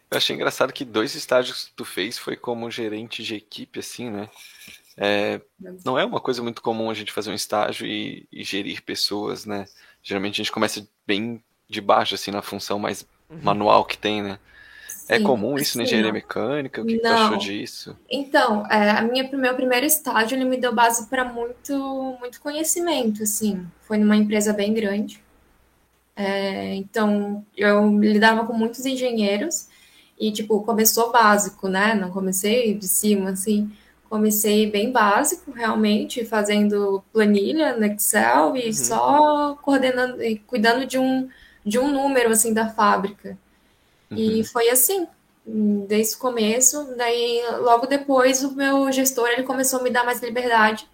Eu 0.09 0.17
achei 0.17 0.35
engraçado 0.35 0.71
que 0.71 0.85
dois 0.85 1.15
estágios 1.15 1.65
que 1.65 1.73
tu 1.73 1.83
fez 1.83 2.17
foi 2.17 2.35
como 2.35 2.69
gerente 2.69 3.23
de 3.23 3.35
equipe, 3.35 3.79
assim, 3.79 4.09
né? 4.09 4.29
É, 4.97 5.41
não 5.83 5.99
é 5.99 6.05
uma 6.05 6.21
coisa 6.21 6.41
muito 6.41 6.61
comum 6.61 6.89
a 6.89 6.93
gente 6.93 7.11
fazer 7.11 7.29
um 7.29 7.35
estágio 7.35 7.85
e, 7.85 8.27
e, 8.31 8.43
gerir 8.43 8.81
pessoas, 8.81 9.45
né? 9.45 9.65
Geralmente 10.01 10.35
a 10.35 10.43
gente 10.43 10.51
começa 10.51 10.87
bem 11.05 11.43
de 11.67 11.81
baixo, 11.81 12.15
assim, 12.15 12.31
na 12.31 12.41
função 12.41 12.79
mais 12.79 13.05
uhum. 13.29 13.39
manual 13.41 13.83
que 13.83 13.97
tem, 13.97 14.21
né? 14.21 14.39
É 15.09 15.17
sim, 15.17 15.23
é 15.23 15.25
comum 15.25 15.57
isso 15.57 15.73
sim, 15.73 15.79
na 15.79 15.83
engenharia 15.83 16.13
mecânica? 16.13 16.81
O 16.81 16.85
que, 16.85 16.95
que 16.95 16.99
tu 17.01 17.07
achou 17.07 17.37
disso? 17.37 17.97
Então, 18.09 18.65
é, 18.67 18.91
a 18.91 19.01
minha, 19.01 19.29
meu 19.33 19.53
primeiro 19.55 19.85
estágio 19.85 20.37
ele 20.37 20.45
me 20.45 20.57
deu 20.57 20.73
base 20.73 21.07
para 21.07 21.25
muito, 21.25 22.17
muito 22.19 22.39
conhecimento, 22.39 23.23
assim. 23.23 23.65
Foi 23.81 23.97
numa 23.97 24.15
empresa 24.15 24.53
bem 24.53 24.73
grande. 24.73 25.21
É, 26.15 26.73
então, 26.75 27.45
eu 27.57 27.99
lidava 27.99 28.45
com 28.45 28.53
muitos 28.53 28.85
engenheiros 28.85 29.67
e, 30.17 30.31
tipo, 30.31 30.61
começou 30.61 31.11
básico, 31.11 31.67
né? 31.67 31.93
Não 31.93 32.09
comecei 32.09 32.73
de 32.73 32.87
cima, 32.87 33.31
assim. 33.31 33.71
Comecei 34.09 34.69
bem 34.69 34.91
básico, 34.91 35.51
realmente, 35.51 36.23
fazendo 36.23 37.03
planilha 37.11 37.75
no 37.75 37.85
Excel 37.85 38.55
e 38.55 38.67
uhum. 38.67 38.73
só 38.73 39.55
coordenando 39.61 40.23
e 40.23 40.37
cuidando 40.39 40.85
de 40.85 40.97
um, 40.97 41.27
de 41.65 41.77
um 41.77 41.91
número, 41.91 42.31
assim, 42.31 42.53
da 42.53 42.69
fábrica. 42.69 43.37
Uhum. 44.09 44.17
E 44.17 44.43
foi 44.45 44.69
assim, 44.69 45.05
desde 45.45 46.15
o 46.15 46.19
começo. 46.19 46.95
Daí, 46.95 47.41
logo 47.59 47.85
depois, 47.87 48.43
o 48.43 48.55
meu 48.55 48.89
gestor, 48.91 49.27
ele 49.27 49.43
começou 49.43 49.79
a 49.79 49.83
me 49.83 49.89
dar 49.89 50.05
mais 50.05 50.21
liberdade. 50.21 50.87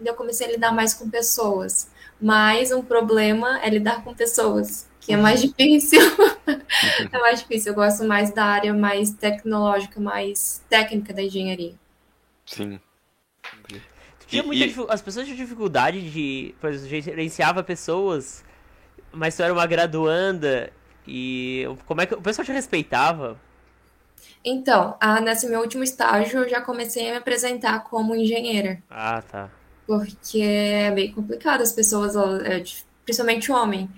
E 0.00 0.06
eu 0.06 0.14
comecei 0.14 0.46
a 0.46 0.50
lidar 0.50 0.72
mais 0.72 0.94
com 0.94 1.10
pessoas. 1.10 1.88
Mas 2.20 2.70
um 2.70 2.82
problema 2.82 3.60
é 3.60 3.68
lidar 3.68 4.04
com 4.04 4.14
pessoas 4.14 4.86
que 5.02 5.12
é 5.12 5.16
mais 5.16 5.42
difícil. 5.42 6.00
é 7.12 7.18
mais 7.18 7.40
difícil. 7.40 7.72
Eu 7.72 7.74
gosto 7.74 8.04
mais 8.04 8.32
da 8.32 8.44
área 8.44 8.72
mais 8.72 9.10
tecnológica, 9.10 10.00
mais 10.00 10.62
técnica 10.70 11.12
da 11.12 11.22
engenharia. 11.22 11.74
Sim. 12.46 12.80
Tinha 14.28 14.42
muita 14.44 14.64
e... 14.64 14.86
As 14.88 15.02
pessoas 15.02 15.26
tinham 15.26 15.36
dificuldade 15.36 16.10
de. 16.10 16.54
Por 16.60 16.70
exemplo, 16.70 17.02
gerenciava 17.02 17.62
pessoas, 17.62 18.44
mas 19.12 19.36
tu 19.36 19.42
era 19.42 19.52
uma 19.52 19.66
graduanda 19.66 20.72
e. 21.06 21.66
Como 21.84 22.00
é 22.00 22.06
que. 22.06 22.14
O 22.14 22.22
pessoal 22.22 22.46
te 22.46 22.52
respeitava? 22.52 23.38
Então, 24.44 24.96
a, 25.00 25.20
nesse 25.20 25.48
meu 25.48 25.60
último 25.60 25.82
estágio, 25.82 26.40
eu 26.40 26.48
já 26.48 26.60
comecei 26.60 27.08
a 27.08 27.12
me 27.12 27.18
apresentar 27.18 27.80
como 27.84 28.14
engenheira. 28.14 28.80
Ah, 28.88 29.20
tá. 29.20 29.50
Porque 29.84 30.40
é 30.40 30.90
bem 30.92 31.12
complicado 31.12 31.60
as 31.60 31.72
pessoas, 31.72 32.14
é, 32.44 32.62
principalmente 33.04 33.50
o 33.50 33.54
homem 33.54 33.90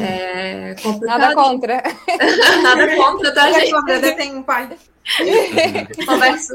é 0.00 0.74
complicado. 0.82 1.18
Nada 1.18 1.34
contra. 1.34 1.82
Nada 2.62 2.96
contra, 2.96 3.34
tá, 3.34 3.50
gente? 3.52 3.70
Eu 3.70 4.16
tenho 4.16 4.38
um 4.38 4.42
pai. 4.42 4.68
Converso 6.06 6.54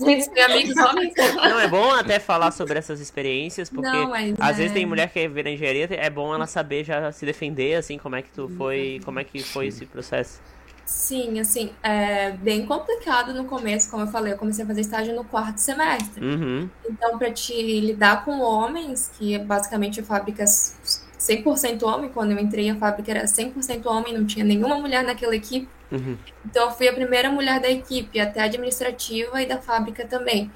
com 0.00 0.42
amigos 0.42 0.76
homens. 0.76 1.14
Não, 1.36 1.60
é 1.60 1.68
bom 1.68 1.90
até 1.92 2.18
falar 2.18 2.50
sobre 2.50 2.78
essas 2.78 3.00
experiências, 3.00 3.70
porque 3.70 3.88
Não, 3.88 4.12
às 4.40 4.50
é... 4.50 4.52
vezes 4.54 4.72
tem 4.72 4.84
mulher 4.84 5.10
que 5.10 5.28
vê 5.28 5.42
na 5.42 5.50
engenharia, 5.50 5.88
é 5.90 6.10
bom 6.10 6.34
ela 6.34 6.46
saber 6.46 6.84
já 6.84 7.12
se 7.12 7.24
defender, 7.24 7.76
assim, 7.76 7.98
como 7.98 8.16
é 8.16 8.22
que 8.22 8.30
tu 8.30 8.48
foi, 8.56 9.00
como 9.04 9.20
é 9.20 9.24
que 9.24 9.42
foi 9.42 9.68
esse 9.68 9.86
processo. 9.86 10.40
Sim, 10.84 11.38
assim, 11.38 11.70
é 11.82 12.30
bem 12.30 12.64
complicado 12.64 13.34
no 13.34 13.44
começo, 13.44 13.90
como 13.90 14.04
eu 14.04 14.06
falei, 14.06 14.32
eu 14.32 14.38
comecei 14.38 14.64
a 14.64 14.66
fazer 14.66 14.80
estágio 14.80 15.14
no 15.14 15.22
quarto 15.22 15.58
semestre. 15.58 16.24
Uhum. 16.24 16.68
Então, 16.88 17.18
para 17.18 17.30
te 17.30 17.52
lidar 17.52 18.24
com 18.24 18.40
homens, 18.40 19.10
que 19.18 19.38
basicamente 19.38 20.02
fábricas 20.02 21.06
100% 21.18 21.82
homem, 21.82 22.10
quando 22.10 22.32
eu 22.32 22.38
entrei 22.38 22.70
a 22.70 22.76
fábrica 22.76 23.10
era 23.10 23.24
100% 23.24 23.86
homem, 23.86 24.14
não 24.14 24.24
tinha 24.24 24.44
nenhuma 24.44 24.76
mulher 24.76 25.02
naquela 25.02 25.34
equipe. 25.34 25.68
Uhum. 25.90 26.16
Então 26.44 26.66
eu 26.66 26.72
fui 26.72 26.88
a 26.88 26.92
primeira 26.92 27.30
mulher 27.30 27.60
da 27.60 27.68
equipe, 27.68 28.20
até 28.20 28.42
administrativa 28.42 29.42
e 29.42 29.46
da 29.46 29.58
fábrica 29.58 30.06
também. 30.06 30.50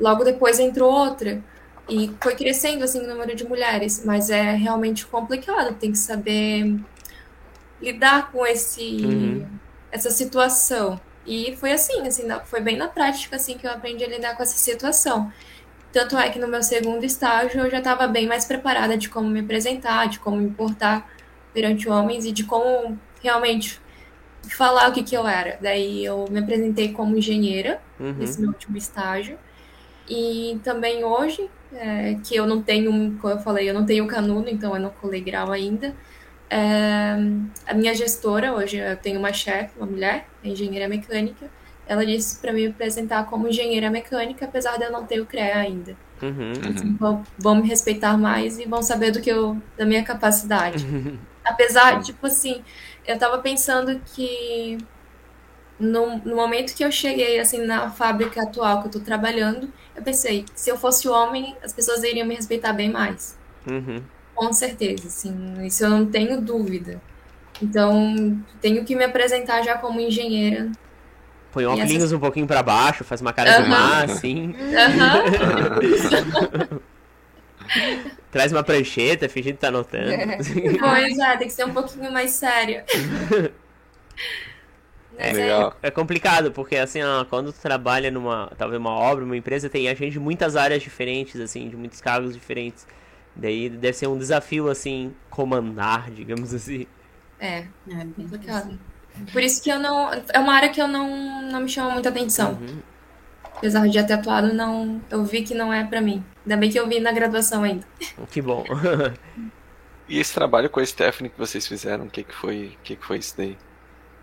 Logo 0.00 0.24
depois 0.24 0.58
entrou 0.58 0.90
outra 0.90 1.42
e 1.88 2.10
foi 2.20 2.34
crescendo 2.34 2.84
assim 2.84 3.00
o 3.00 3.08
número 3.08 3.34
de 3.34 3.44
mulheres, 3.46 4.02
mas 4.04 4.30
é 4.30 4.52
realmente 4.52 5.06
complicado, 5.06 5.74
tem 5.74 5.92
que 5.92 5.98
saber 5.98 6.78
lidar 7.80 8.30
com 8.30 8.46
esse 8.46 9.04
uhum. 9.04 9.46
essa 9.90 10.10
situação. 10.10 11.00
E 11.26 11.54
foi 11.56 11.72
assim, 11.72 12.06
assim, 12.06 12.26
foi 12.46 12.60
bem 12.60 12.76
na 12.76 12.88
prática 12.88 13.36
assim 13.36 13.58
que 13.58 13.66
eu 13.66 13.70
aprendi 13.70 14.04
a 14.04 14.08
lidar 14.08 14.36
com 14.36 14.42
essa 14.42 14.56
situação. 14.56 15.30
Tanto 15.92 16.16
é 16.18 16.28
que 16.28 16.38
no 16.38 16.46
meu 16.46 16.62
segundo 16.62 17.04
estágio 17.04 17.60
eu 17.60 17.70
já 17.70 17.78
estava 17.78 18.06
bem 18.06 18.26
mais 18.26 18.44
preparada 18.44 18.96
de 18.96 19.08
como 19.08 19.28
me 19.28 19.40
apresentar, 19.40 20.08
de 20.08 20.18
como 20.18 20.36
me 20.36 20.50
portar 20.50 21.08
perante 21.52 21.88
homens 21.88 22.24
e 22.24 22.32
de 22.32 22.44
como 22.44 22.98
realmente 23.22 23.80
falar 24.50 24.90
o 24.90 24.92
que, 24.92 25.02
que 25.02 25.16
eu 25.16 25.26
era. 25.26 25.58
Daí 25.60 26.04
eu 26.04 26.26
me 26.30 26.38
apresentei 26.38 26.92
como 26.92 27.16
engenheira 27.16 27.80
uhum. 27.98 28.12
nesse 28.12 28.40
meu 28.40 28.50
último 28.50 28.76
estágio. 28.76 29.38
E 30.08 30.58
também 30.62 31.04
hoje, 31.04 31.48
é, 31.72 32.16
que 32.24 32.34
eu 32.34 32.46
não 32.46 32.62
tenho, 32.62 33.18
como 33.20 33.34
eu 33.34 33.38
falei, 33.38 33.68
eu 33.68 33.74
não 33.74 33.84
tenho 33.84 34.06
canudo, 34.06 34.48
então 34.48 34.74
eu 34.74 34.80
não 34.80 34.90
colei 34.90 35.20
grau 35.20 35.52
ainda. 35.52 35.94
É, 36.50 37.14
a 37.66 37.74
minha 37.74 37.94
gestora, 37.94 38.54
hoje 38.54 38.78
eu 38.78 38.96
tenho 38.96 39.18
uma 39.18 39.32
chefe, 39.32 39.76
uma 39.76 39.86
mulher, 39.86 40.26
engenheira 40.42 40.88
mecânica, 40.88 41.50
ela 41.88 42.04
disse 42.04 42.38
para 42.38 42.52
me 42.52 42.66
apresentar 42.66 43.24
como 43.24 43.48
engenheira 43.48 43.90
mecânica, 43.90 44.44
apesar 44.44 44.76
de 44.76 44.84
eu 44.84 44.92
não 44.92 45.06
ter 45.06 45.20
o 45.20 45.26
CREA 45.26 45.56
ainda. 45.56 45.96
Uhum, 46.22 46.52
uhum. 46.52 46.96
Vão, 46.98 47.22
vão, 47.38 47.54
me 47.56 47.68
respeitar 47.68 48.16
mais 48.18 48.58
e 48.58 48.66
vão 48.66 48.82
saber 48.82 49.10
do 49.10 49.20
que 49.20 49.30
eu, 49.30 49.56
da 49.76 49.86
minha 49.86 50.04
capacidade. 50.04 50.86
Apesar, 51.44 52.02
tipo 52.02 52.26
assim, 52.26 52.62
eu 53.06 53.18
tava 53.18 53.38
pensando 53.38 53.98
que 54.14 54.76
no, 55.80 56.18
no, 56.18 56.36
momento 56.36 56.74
que 56.74 56.84
eu 56.84 56.92
cheguei 56.92 57.38
assim 57.38 57.64
na 57.64 57.90
fábrica 57.90 58.42
atual 58.42 58.82
que 58.82 58.88
eu 58.88 58.92
tô 58.92 59.00
trabalhando, 59.00 59.72
eu 59.96 60.02
pensei, 60.02 60.44
se 60.54 60.70
eu 60.70 60.76
fosse 60.76 61.08
homem, 61.08 61.56
as 61.62 61.72
pessoas 61.72 62.02
iriam 62.02 62.26
me 62.26 62.34
respeitar 62.34 62.74
bem 62.74 62.90
mais. 62.90 63.38
Uhum. 63.66 64.02
Com 64.34 64.52
certeza, 64.52 65.08
assim, 65.08 65.64
isso 65.64 65.84
eu 65.84 65.90
não 65.90 66.06
tenho 66.06 66.40
dúvida. 66.40 67.00
Então, 67.62 68.38
tenho 68.60 68.84
que 68.84 68.94
me 68.94 69.04
apresentar 69.04 69.62
já 69.62 69.78
como 69.78 70.00
engenheira. 70.00 70.70
Põe 71.52 71.66
óculos 71.66 71.90
essas... 71.90 72.12
um 72.12 72.18
pouquinho 72.18 72.46
para 72.46 72.62
baixo, 72.62 73.04
faz 73.04 73.20
uma 73.20 73.32
cara 73.32 73.58
uhum. 73.58 73.62
de 73.62 73.70
mar, 73.70 74.04
assim. 74.04 74.48
Uhum. 74.48 76.80
Traz 78.30 78.52
uma 78.52 78.62
prancheta, 78.62 79.28
fingindo 79.28 79.54
que 79.54 79.60
tá 79.60 79.68
anotando. 79.68 80.10
Pois 80.78 81.18
é, 81.18 81.36
tem 81.36 81.48
que 81.48 81.54
ser 81.54 81.64
um 81.64 81.72
pouquinho 81.72 82.12
mais 82.12 82.32
sério. 82.32 82.82
É, 85.20 85.32
Legal. 85.32 85.76
é 85.82 85.90
complicado, 85.90 86.52
porque 86.52 86.76
assim, 86.76 87.02
ó, 87.02 87.24
quando 87.24 87.52
tu 87.52 87.60
trabalha 87.60 88.08
numa, 88.08 88.52
talvez 88.56 88.80
uma 88.80 88.92
obra, 88.92 89.24
uma 89.24 89.36
empresa, 89.36 89.68
tem 89.68 89.88
a 89.88 89.94
gente 89.94 90.12
de 90.12 90.20
muitas 90.20 90.54
áreas 90.54 90.80
diferentes, 90.80 91.40
assim, 91.40 91.68
de 91.68 91.76
muitos 91.76 92.00
cargos 92.00 92.34
diferentes. 92.34 92.86
Daí 93.34 93.68
deve 93.68 93.96
ser 93.96 94.06
um 94.06 94.16
desafio, 94.16 94.68
assim, 94.68 95.12
comandar, 95.28 96.08
digamos 96.14 96.54
assim. 96.54 96.86
É, 97.40 97.66
é 97.88 97.88
bem 97.88 98.28
complicado. 98.28 98.78
Por 99.32 99.42
isso 99.42 99.62
que 99.62 99.70
eu 99.70 99.78
não. 99.78 100.10
É 100.32 100.38
uma 100.38 100.54
área 100.54 100.68
que 100.68 100.80
eu 100.80 100.88
não, 100.88 101.42
não 101.42 101.60
me 101.60 101.68
chama 101.68 101.90
muita 101.90 102.08
atenção. 102.08 102.58
Uhum. 102.60 102.82
Apesar 103.56 103.86
de 103.86 103.94
já 103.94 104.04
ter 104.04 104.12
atuado, 104.12 104.54
não, 104.54 105.00
eu 105.10 105.24
vi 105.24 105.42
que 105.42 105.52
não 105.52 105.72
é 105.72 105.84
para 105.84 106.00
mim. 106.00 106.24
Ainda 106.46 106.56
bem 106.56 106.70
que 106.70 106.78
eu 106.78 106.88
vi 106.88 107.00
na 107.00 107.10
graduação 107.10 107.64
ainda. 107.64 107.84
Que 108.30 108.40
bom. 108.40 108.64
e 110.08 110.18
esse 110.18 110.32
trabalho 110.32 110.70
com 110.70 110.78
a 110.78 110.86
Stephanie 110.86 111.28
que 111.28 111.38
vocês 111.38 111.66
fizeram, 111.66 112.04
o 112.04 112.10
que, 112.10 112.22
que 112.22 112.34
foi? 112.34 112.76
O 112.80 112.82
que, 112.84 112.94
que 112.94 113.04
foi 113.04 113.18
isso 113.18 113.36
daí? 113.36 113.58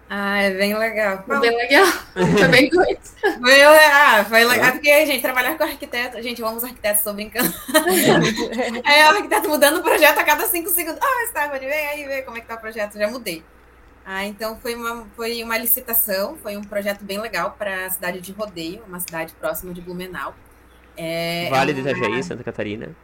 Ah, 0.10 0.40
é 0.40 0.52
bem 0.52 0.78
legal. 0.78 1.24
Foi 1.26 1.40
bem 1.40 1.58
legal. 1.58 1.86
Foi 2.14 2.48
bem 2.48 2.70
coisa. 2.70 3.00
Foi, 3.42 3.64
ah, 3.64 4.26
foi 4.30 4.46
legal. 4.46 4.72
Porque, 4.74 5.06
gente, 5.06 5.22
trabalhar 5.22 5.58
com 5.58 5.64
arquiteto. 5.64 6.22
Gente, 6.22 6.42
eu 6.42 6.48
amo 6.48 6.58
os 6.58 6.64
arquitetos, 6.64 7.00
estou 7.00 7.14
brincando. 7.14 7.52
aí 8.86 9.04
o 9.06 9.10
arquiteto 9.10 9.50
mudando 9.50 9.78
o 9.78 9.84
projeto 9.84 10.20
a 10.20 10.24
cada 10.24 10.46
cinco 10.46 10.70
segundos. 10.70 11.00
Ah, 11.02 11.28
Stephanie, 11.30 11.68
vem 11.68 11.88
aí 11.88 12.06
ver 12.06 12.22
como 12.22 12.38
é 12.38 12.42
que 12.42 12.48
tá 12.48 12.56
o 12.56 12.60
projeto. 12.60 12.98
Já 12.98 13.08
mudei. 13.08 13.44
Ah, 14.06 14.24
então 14.26 14.56
foi 14.58 14.76
uma, 14.76 15.08
foi 15.16 15.42
uma 15.42 15.58
licitação, 15.58 16.38
foi 16.38 16.56
um 16.56 16.64
projeto 16.64 17.04
bem 17.04 17.20
legal 17.20 17.56
para 17.58 17.88
a 17.88 17.90
cidade 17.90 18.22
de 18.22 18.32
Rodeio, 18.32 18.84
uma 18.88 19.00
cidade 19.00 19.34
próxima 19.34 19.74
de 19.74 19.82
Blumenau. 19.82 20.36
É, 20.96 21.50
vale 21.50 21.72
é 21.72 21.74
uma... 21.74 21.84
de 21.84 21.90
Itajaí, 21.90 22.24
Santa 22.24 22.44
Catarina. 22.44 22.96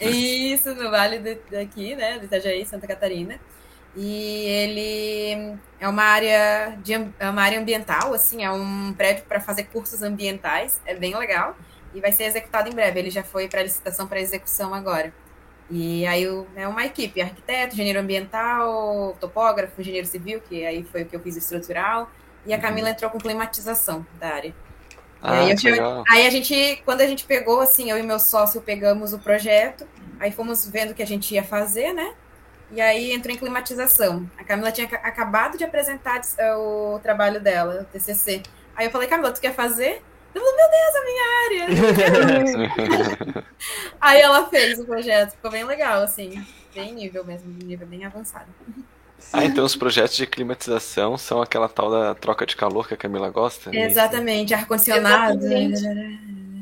Isso, 0.00 0.74
no 0.74 0.90
Vale 0.90 1.18
daqui, 1.50 1.94
né, 1.94 2.18
de 2.18 2.26
Itajaí, 2.26 2.64
Santa 2.66 2.86
Catarina. 2.86 3.38
E 3.96 4.46
ele 4.46 5.56
é 5.78 5.88
uma 5.88 6.02
área 6.02 6.76
de 6.82 6.94
é 7.18 7.30
uma 7.30 7.42
área 7.42 7.60
ambiental, 7.60 8.12
assim, 8.12 8.42
é 8.44 8.50
um 8.50 8.92
prédio 8.92 9.24
para 9.24 9.40
fazer 9.40 9.64
cursos 9.64 10.02
ambientais, 10.02 10.80
é 10.84 10.94
bem 10.94 11.16
legal 11.16 11.56
e 11.94 12.00
vai 12.00 12.10
ser 12.10 12.24
executado 12.24 12.68
em 12.68 12.72
breve. 12.72 12.98
Ele 12.98 13.10
já 13.10 13.22
foi 13.22 13.48
para 13.48 13.62
licitação 13.62 14.06
para 14.06 14.20
execução 14.20 14.74
agora. 14.74 15.12
E 15.70 16.06
aí 16.06 16.24
é 16.56 16.68
uma 16.68 16.84
equipe, 16.84 17.22
arquiteto, 17.22 17.74
engenheiro 17.74 17.98
ambiental, 18.00 19.16
topógrafo, 19.18 19.80
engenheiro 19.80 20.06
civil, 20.06 20.40
que 20.40 20.64
aí 20.64 20.84
foi 20.84 21.02
o 21.02 21.06
que 21.06 21.16
eu 21.16 21.20
fiz 21.20 21.36
estrutural, 21.36 22.10
e 22.44 22.52
a 22.52 22.60
Camila 22.60 22.90
entrou 22.90 23.10
com 23.10 23.18
climatização 23.18 24.06
da 24.20 24.28
área. 24.28 24.54
Ah, 25.22 25.40
aí, 25.40 25.54
aí, 26.10 26.26
a 26.26 26.30
gente, 26.30 26.82
quando 26.84 27.00
a 27.00 27.06
gente 27.06 27.24
pegou, 27.24 27.60
assim, 27.60 27.90
eu 27.90 27.96
e 27.96 28.02
meu 28.02 28.18
sócio 28.18 28.60
pegamos 28.60 29.14
o 29.14 29.18
projeto, 29.18 29.88
aí 30.20 30.30
fomos 30.30 30.66
vendo 30.66 30.90
o 30.90 30.94
que 30.94 31.02
a 31.02 31.06
gente 31.06 31.34
ia 31.34 31.42
fazer, 31.42 31.94
né? 31.94 32.14
E 32.70 32.78
aí 32.78 33.12
entrou 33.12 33.34
em 33.34 33.38
climatização. 33.38 34.28
A 34.36 34.44
Camila 34.44 34.70
tinha 34.70 34.86
acabado 34.86 35.56
de 35.56 35.64
apresentar 35.64 36.20
o 36.58 36.98
trabalho 37.02 37.40
dela, 37.40 37.82
o 37.82 37.84
TCC. 37.84 38.42
Aí 38.76 38.86
eu 38.86 38.90
falei, 38.90 39.08
Camila, 39.08 39.32
tu 39.32 39.40
quer 39.40 39.54
fazer? 39.54 40.02
Eu 40.34 40.42
falei, 40.42 40.56
meu 40.56 40.70
Deus, 40.70 40.96
a 40.96 41.04
minha 41.04 41.24
área! 41.44 41.66
aí 44.00 44.20
ela 44.20 44.46
fez 44.46 44.80
o 44.80 44.84
projeto, 44.84 45.32
ficou 45.32 45.50
bem 45.50 45.64
legal, 45.64 46.02
assim, 46.02 46.44
bem 46.74 46.92
nível 46.92 47.24
mesmo, 47.24 47.50
nível 47.62 47.86
bem 47.86 48.04
avançado. 48.04 48.46
Ah, 49.32 49.44
então 49.44 49.64
os 49.64 49.74
projetos 49.74 50.16
de 50.16 50.26
climatização 50.26 51.16
são 51.16 51.40
aquela 51.40 51.68
tal 51.68 51.90
da 51.90 52.14
troca 52.14 52.44
de 52.44 52.56
calor 52.56 52.86
que 52.86 52.94
a 52.94 52.96
Camila 52.96 53.30
gosta? 53.30 53.74
Exatamente, 53.74 54.52
ar-condicionado. 54.52 55.40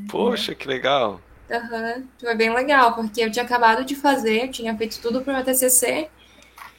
Poxa, 0.09 0.55
que 0.55 0.69
legal. 0.69 1.21
Uhum. 1.51 2.07
Foi 2.21 2.35
bem 2.35 2.55
legal, 2.55 2.95
porque 2.95 3.23
eu 3.23 3.31
tinha 3.31 3.45
acabado 3.45 3.85
de 3.85 3.95
fazer, 3.95 4.49
tinha 4.49 4.77
feito 4.77 5.01
tudo 5.01 5.23
para 5.23 5.33
o 5.33 5.37
meu 5.37 5.45
TCC. 5.45 6.09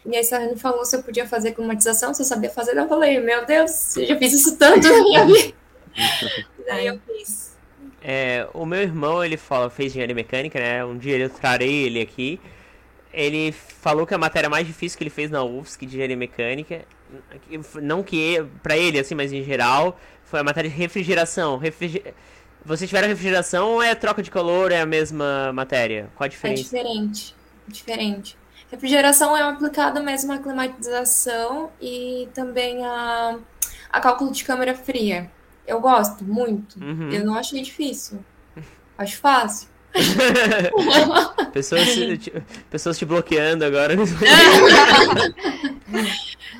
E 0.05 0.17
aí, 0.17 0.23
Sarah 0.23 0.47
me 0.47 0.57
falou 0.57 0.83
se 0.83 0.95
eu 0.95 1.03
podia 1.03 1.27
fazer 1.27 1.53
climatização, 1.53 2.13
se 2.13 2.21
eu 2.21 2.25
sabia 2.25 2.49
fazer. 2.49 2.75
Eu 2.75 2.87
falei, 2.87 3.19
meu 3.19 3.45
Deus, 3.45 3.95
eu 3.95 4.07
já 4.07 4.17
fiz 4.17 4.33
isso 4.33 4.57
tanto 4.57 4.87
na 4.87 5.01
minha 5.01 5.25
vida. 5.25 5.53
Daí 6.67 6.87
eu 6.87 6.99
fiz. 7.05 7.57
É, 8.01 8.47
o 8.53 8.65
meu 8.65 8.81
irmão, 8.81 9.23
ele 9.23 9.37
fala, 9.37 9.69
fez 9.69 9.91
engenharia 9.91 10.15
mecânica, 10.15 10.59
né? 10.59 10.83
Um 10.83 10.97
dia 10.97 11.17
eu 11.17 11.29
trarei 11.29 11.85
ele 11.85 12.01
aqui. 12.01 12.39
Ele 13.13 13.51
falou 13.51 14.05
que 14.05 14.13
a 14.13 14.17
matéria 14.17 14.49
mais 14.49 14.65
difícil 14.65 14.97
que 14.97 15.03
ele 15.03 15.09
fez 15.09 15.29
na 15.29 15.43
UFSC 15.43 15.85
de 15.85 15.93
engenharia 15.93 16.17
mecânica, 16.17 16.83
não 17.81 18.01
que 18.01 18.43
para 18.61 18.75
ele, 18.75 18.99
assim, 18.99 19.13
mas 19.13 19.31
em 19.31 19.43
geral, 19.43 19.99
foi 20.23 20.39
a 20.39 20.43
matéria 20.43 20.69
de 20.69 20.75
refrigeração. 20.75 21.57
Refriger... 21.57 22.13
Vocês 22.65 22.89
tiveram 22.89 23.07
refrigeração 23.07 23.73
ou 23.73 23.83
é 23.83 23.93
troca 23.93 24.23
de 24.23 24.31
calor, 24.31 24.71
é 24.71 24.81
a 24.81 24.85
mesma 24.85 25.53
matéria? 25.53 26.09
Qual 26.15 26.25
a 26.25 26.29
diferença? 26.29 26.61
É 26.61 26.63
diferente. 26.63 27.35
Diferente. 27.67 28.37
Refrigeração 28.71 29.37
é 29.37 29.43
aplicada 29.43 30.01
mesmo 30.01 30.33
à 30.33 30.39
climatização 30.39 31.71
e 31.79 32.27
também 32.33 32.83
a, 32.83 33.37
a 33.91 34.01
cálculo 34.01 34.31
de 34.31 34.43
câmara 34.43 34.73
fria. 34.73 35.29
Eu 35.65 35.79
gosto 35.79 36.23
muito. 36.23 36.79
Uhum. 36.79 37.11
Eu 37.11 37.25
não 37.25 37.35
achei 37.35 37.61
difícil. 37.61 38.19
Acho 38.97 39.17
fácil. 39.17 39.67
pessoas, 41.53 41.87
te, 41.93 42.33
pessoas 42.69 42.97
te 42.97 43.05
bloqueando 43.05 43.63
agora. 43.63 43.93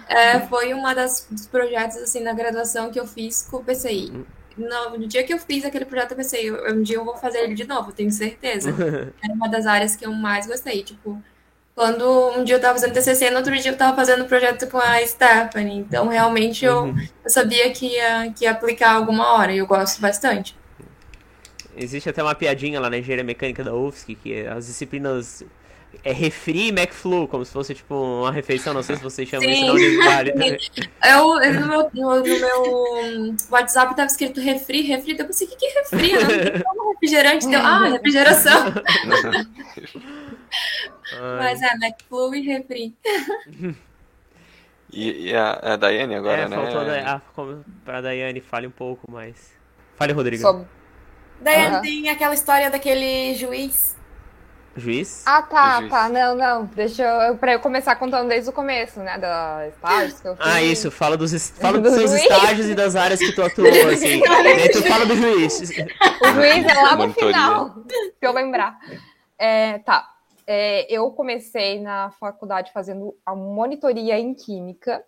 é, 0.07 0.39
foi 0.41 0.73
uma 0.73 0.93
das 0.93 1.27
dos 1.30 1.47
projetos 1.47 1.97
assim 1.97 2.21
na 2.21 2.34
graduação 2.34 2.91
que 2.91 2.99
eu 2.99 3.07
fiz 3.07 3.47
com 3.49 3.57
o 3.57 3.63
PCI 3.63 4.13
no, 4.57 4.97
no, 4.97 5.07
dia 5.07 5.23
que 5.23 5.34
eu 5.34 5.39
fiz 5.39 5.65
aquele 5.65 5.85
projeto, 5.85 6.11
eu 6.11 6.17
pensei, 6.17 6.51
um 6.51 6.81
dia 6.81 6.97
eu 6.97 7.05
vou 7.05 7.17
fazer 7.17 7.39
ele 7.39 7.55
de 7.55 7.65
novo, 7.65 7.91
tenho 7.91 8.11
certeza. 8.11 8.69
Era 9.21 9.34
uma 9.34 9.47
das 9.47 9.65
áreas 9.65 9.95
que 9.95 10.05
eu 10.05 10.11
mais 10.11 10.45
gostei. 10.45 10.84
Tipo, 10.84 11.21
quando 11.75 12.29
um 12.37 12.43
dia 12.43 12.55
eu 12.55 12.61
tava 12.61 12.73
fazendo 12.73 12.93
TCC, 12.93 13.29
no 13.31 13.37
outro 13.37 13.57
dia 13.57 13.71
eu 13.71 13.77
tava 13.77 13.95
fazendo 13.95 14.25
projeto 14.25 14.67
com 14.67 14.77
a 14.77 15.05
Stephanie. 15.05 15.79
Então, 15.79 16.07
realmente, 16.07 16.63
eu, 16.63 16.83
uhum. 16.83 17.07
eu 17.23 17.29
sabia 17.29 17.71
que 17.71 17.87
ia, 17.87 18.31
que 18.31 18.45
ia 18.45 18.51
aplicar 18.51 18.93
alguma 18.93 19.33
hora 19.33 19.51
e 19.51 19.57
eu 19.57 19.65
gosto 19.65 19.99
bastante. 19.99 20.55
Existe 21.75 22.09
até 22.09 22.21
uma 22.21 22.35
piadinha 22.35 22.79
lá 22.79 22.89
na 22.89 22.99
engenharia 22.99 23.23
mecânica 23.23 23.63
da 23.63 23.73
UFSC, 23.73 24.13
que 24.15 24.45
as 24.45 24.67
disciplinas 24.67 25.43
é 26.03 26.11
refri 26.11 26.69
McFlu, 26.69 27.27
como 27.27 27.43
se 27.43 27.51
fosse 27.51 27.73
tipo 27.73 27.95
uma 27.95 28.31
refeição, 28.31 28.73
não 28.73 28.83
sei 28.83 28.95
se 28.95 29.03
vocês 29.03 29.27
chamam 29.27 29.47
Sim. 29.47 29.53
isso 29.53 29.65
na 29.65 29.73
universidade. 29.73 30.33
Eu, 31.05 31.41
eu, 31.41 31.53
no, 31.59 31.67
meu, 31.67 31.89
no, 31.93 32.15
no 32.17 32.23
meu 32.23 33.35
WhatsApp 33.51 33.91
estava 33.91 34.07
escrito 34.07 34.39
refri, 34.39 34.81
refri, 34.81 35.15
eu 35.17 35.25
pensei, 35.25 35.47
o 35.47 35.49
que, 35.49 35.57
que 35.57 35.65
é 35.65 35.81
refri? 35.81 36.13
Não 36.13 36.27
tem 36.27 36.61
refrigerante, 36.93 37.47
deu, 37.47 37.59
ah, 37.59 37.89
refrigeração. 37.89 38.73
Mas 41.38 41.61
é, 41.61 41.73
McFlu 41.75 42.35
e 42.35 42.41
refri. 42.41 42.95
E, 44.95 45.30
e 45.30 45.35
a, 45.35 45.73
a 45.73 45.75
Daiane 45.75 46.13
agora, 46.13 46.43
é, 46.43 46.47
né? 46.47 46.55
Faltou 46.55 47.63
a, 47.88 47.99
Daiane, 47.99 48.41
fale 48.41 48.67
um 48.67 48.71
pouco 48.71 49.11
mais. 49.11 49.51
Fale, 49.95 50.13
Rodrigo. 50.13 50.43
Sobre... 50.43 50.67
Daiane, 51.41 51.77
uhum. 51.77 51.81
tem 51.81 52.09
aquela 52.09 52.35
história 52.35 52.69
daquele 52.69 53.34
juiz 53.34 53.97
Juiz? 54.75 55.21
Ah, 55.25 55.41
tá, 55.43 55.80
juiz. 55.80 55.91
tá. 55.91 56.09
Não, 56.09 56.35
não. 56.35 56.65
Deixa 56.65 57.03
eu. 57.03 57.38
Pra 57.38 57.53
eu 57.53 57.59
começar 57.59 57.95
contando 57.95 58.27
desde 58.27 58.49
o 58.49 58.53
começo, 58.53 58.99
né? 58.99 59.19
Da 59.19 59.67
estágios 59.67 60.19
que 60.19 60.27
eu 60.27 60.35
fiz. 60.35 60.45
Ah, 60.47 60.63
isso. 60.63 60.89
Fala 60.89 61.15
dos, 61.15 61.49
fala 61.51 61.77
dos 61.80 61.93
seus 61.93 62.09
juiz. 62.09 62.23
estágios 62.23 62.69
e 62.69 62.75
das 62.75 62.95
áreas 62.95 63.19
que 63.19 63.31
tu 63.34 63.43
atuou, 63.43 63.67
assim. 63.89 64.19
Daí 64.19 64.69
tu 64.69 64.81
fala 64.84 65.05
do 65.05 65.15
juiz. 65.15 65.59
O 65.59 66.27
juiz 66.34 66.65
é 66.65 66.73
lá 66.73 66.95
no 66.95 67.13
final, 67.13 67.75
se 67.88 68.13
eu 68.21 68.34
lembrar. 68.34 68.80
É, 69.38 69.77
tá. 69.80 70.09
É, 70.45 70.91
eu 70.93 71.09
comecei 71.11 71.79
na 71.79 72.11
faculdade 72.11 72.71
fazendo 72.71 73.15
a 73.25 73.35
monitoria 73.35 74.19
em 74.19 74.33
Química. 74.33 75.03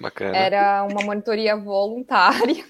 Bacana. 0.00 0.36
Era 0.36 0.84
uma 0.84 1.02
monitoria 1.04 1.56
voluntária. 1.56 2.64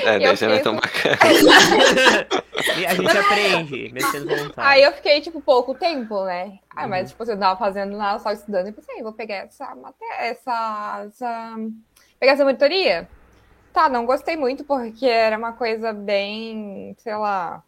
É, 0.00 0.18
daí 0.18 0.36
já 0.36 0.48
não 0.48 0.54
é 0.54 0.58
tão 0.58 0.74
bacana. 0.74 1.16
a 2.88 2.94
gente 2.94 3.18
aprende, 3.18 3.92
mexendo 3.92 4.28
voluntário. 4.28 4.70
Aí 4.70 4.82
eu 4.82 4.92
fiquei, 4.92 5.20
tipo, 5.20 5.40
pouco 5.40 5.74
tempo, 5.74 6.24
né? 6.24 6.58
Ah, 6.70 6.88
mas, 6.88 7.10
tipo, 7.10 7.22
eu 7.24 7.38
tava 7.38 7.58
fazendo 7.58 7.96
nada, 7.96 8.18
só 8.18 8.32
estudando, 8.32 8.68
e 8.68 8.72
pensei, 8.72 9.02
vou 9.02 9.12
pegar 9.12 9.36
essa 9.36 9.74
matéria, 9.74 10.14
essa, 10.18 11.04
essa... 11.06 11.56
Pegar 12.18 12.32
essa 12.32 12.44
monitoria. 12.44 13.08
Tá, 13.72 13.88
não 13.88 14.04
gostei 14.04 14.36
muito, 14.36 14.64
porque 14.64 15.06
era 15.06 15.38
uma 15.38 15.52
coisa 15.52 15.92
bem, 15.92 16.94
sei 16.98 17.14
lá, 17.14 17.62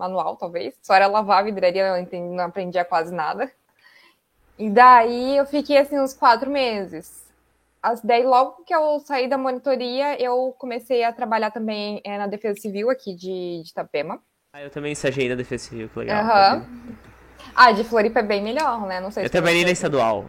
manual, 0.00 0.36
talvez. 0.36 0.74
Só 0.82 0.94
era 0.94 1.06
lavar 1.06 1.40
a 1.40 1.42
vidraria, 1.42 1.86
eu 1.86 1.98
entendi, 1.98 2.34
não 2.34 2.44
aprendia 2.44 2.84
quase 2.84 3.14
nada. 3.14 3.50
E 4.58 4.68
daí 4.68 5.36
eu 5.36 5.46
fiquei, 5.46 5.78
assim, 5.78 5.98
uns 5.98 6.12
quatro 6.12 6.50
meses. 6.50 7.24
As, 7.82 8.02
daí, 8.02 8.24
logo 8.24 8.64
que 8.64 8.74
eu 8.74 9.00
saí 9.00 9.28
da 9.28 9.38
monitoria, 9.38 10.20
eu 10.20 10.54
comecei 10.58 11.02
a 11.04 11.12
trabalhar 11.12 11.50
também 11.50 12.00
é, 12.04 12.18
na 12.18 12.26
Defesa 12.26 12.60
Civil 12.60 12.90
aqui 12.90 13.14
de, 13.14 13.62
de 13.62 13.70
Itapema. 13.70 14.20
Ah, 14.52 14.62
eu 14.62 14.70
também 14.70 14.92
estagiei 14.92 15.28
na 15.28 15.34
Defesa 15.34 15.64
Civil, 15.64 15.88
que 15.88 15.98
legal. 16.00 16.56
Uhum. 16.56 16.94
Ah, 17.54 17.72
de 17.72 17.84
Floripa 17.84 18.20
é 18.20 18.22
bem 18.22 18.42
melhor, 18.42 18.86
né? 18.86 19.00
Não 19.00 19.10
sei 19.10 19.24
eu 19.24 19.28
se 19.28 19.32
trabalhei 19.32 19.64
na 19.64 19.70
estadual. 19.70 20.26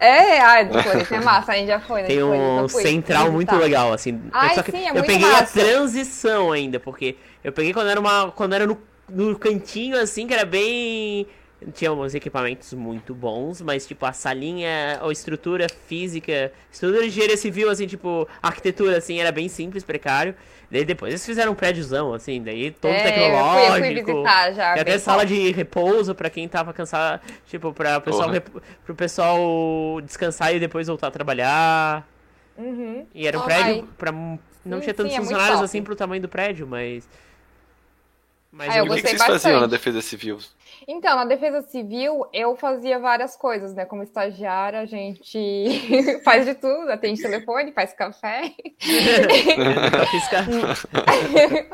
É, 0.00 0.40
ah, 0.40 0.62
de 0.62 0.82
Floripa 0.82 1.14
é 1.14 1.20
massa, 1.20 1.52
a 1.52 1.54
gente 1.56 1.68
já 1.68 1.80
foi, 1.80 2.02
né? 2.02 2.08
Tem 2.08 2.22
um 2.22 2.68
central 2.68 3.30
muito 3.30 3.54
legal, 3.56 3.92
assim. 3.92 4.20
Ai, 4.32 4.54
Só 4.54 4.62
que 4.62 4.70
sim, 4.70 4.86
é 4.86 4.90
eu 4.90 5.02
peguei 5.02 5.30
massa. 5.30 5.42
a 5.42 5.64
transição 5.64 6.52
ainda, 6.52 6.80
porque 6.80 7.16
eu 7.42 7.52
peguei 7.52 7.72
quando 7.72 7.88
era 7.88 8.00
uma. 8.00 8.30
quando 8.32 8.54
era 8.54 8.66
no, 8.66 8.78
no 9.08 9.38
cantinho, 9.38 9.98
assim, 9.98 10.26
que 10.26 10.34
era 10.34 10.44
bem 10.44 11.26
tinha 11.72 11.90
uns 11.92 12.14
equipamentos 12.14 12.74
muito 12.74 13.14
bons, 13.14 13.62
mas 13.62 13.86
tipo 13.86 14.04
a 14.04 14.12
salinha, 14.12 15.00
a 15.02 15.10
estrutura 15.10 15.66
física, 15.88 16.52
estrutura 16.70 17.00
de 17.02 17.08
engenharia 17.08 17.38
civil, 17.38 17.70
assim, 17.70 17.86
tipo, 17.86 18.28
arquitetura, 18.42 18.98
assim, 18.98 19.18
era 19.18 19.32
bem 19.32 19.48
simples, 19.48 19.82
precário. 19.82 20.34
Daí 20.70 20.84
depois 20.84 21.12
eles 21.12 21.24
fizeram 21.24 21.52
um 21.52 21.54
prédiozão, 21.54 22.12
assim, 22.12 22.42
daí 22.42 22.70
todo 22.70 22.92
É, 22.92 23.02
tecnológico. 23.02 23.60
eu 23.60 23.78
fui, 23.78 23.98
eu 24.00 24.04
fui 24.04 24.04
visitar 24.12 24.52
já. 24.52 24.72
Até 24.72 24.84
bem 24.84 24.98
sala 24.98 25.24
de 25.24 25.52
repouso 25.52 26.14
pra 26.14 26.28
quem 26.28 26.46
tava 26.48 26.72
cansado, 26.74 27.22
tipo, 27.46 27.72
pra 27.72 27.98
pessoal, 27.98 28.28
rep- 28.28 28.60
pro 28.84 28.94
pessoal 28.94 30.00
descansar 30.02 30.54
e 30.54 30.60
depois 30.60 30.86
voltar 30.88 31.06
a 31.06 31.10
trabalhar. 31.10 32.06
Uhum. 32.58 33.06
E 33.14 33.26
era 33.26 33.38
um 33.38 33.40
Oh, 33.40 33.44
prédio 33.44 33.74
ai. 33.76 33.84
pra. 33.96 34.12
Não 34.12 34.38
Sim, 34.78 34.80
tinha 34.80 34.94
tantos 34.94 35.12
sim, 35.12 35.18
é 35.18 35.20
funcionários 35.20 35.54
top. 35.54 35.64
assim 35.64 35.82
pro 35.82 35.96
tamanho 35.96 36.20
do 36.20 36.28
prédio, 36.28 36.66
mas. 36.66 37.08
Mas 38.54 38.70
Ah, 38.70 38.78
eu 38.78 38.84
E 38.84 38.88
o 38.88 38.90
que, 38.90 38.94
gostei 39.02 39.10
vocês 39.18 39.22
faziam 39.24 39.54
na 39.54 39.60
bastante. 39.66 39.70
defesa 39.78 40.00
civil? 40.00 40.38
Então, 40.86 41.16
na 41.16 41.24
defesa 41.24 41.62
civil, 41.62 42.26
eu 42.32 42.54
fazia 42.56 42.98
várias 42.98 43.36
coisas, 43.36 43.74
né? 43.74 43.84
Como 43.84 44.02
estagiária, 44.02 44.80
a 44.80 44.86
gente 44.86 46.20
faz 46.24 46.44
de 46.46 46.54
tudo, 46.54 46.88
atende 46.90 47.20
telefone, 47.20 47.72
faz 47.72 47.92
café. 47.94 48.52
eu 48.86 50.06
fiz 50.06 50.28
café. 50.28 51.66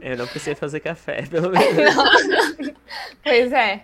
Eu 0.00 0.16
não 0.16 0.26
precisei 0.26 0.54
fazer 0.54 0.80
café, 0.80 1.22
pelo 1.26 1.50
menos. 1.50 2.74
Pois 3.22 3.52
é. 3.52 3.82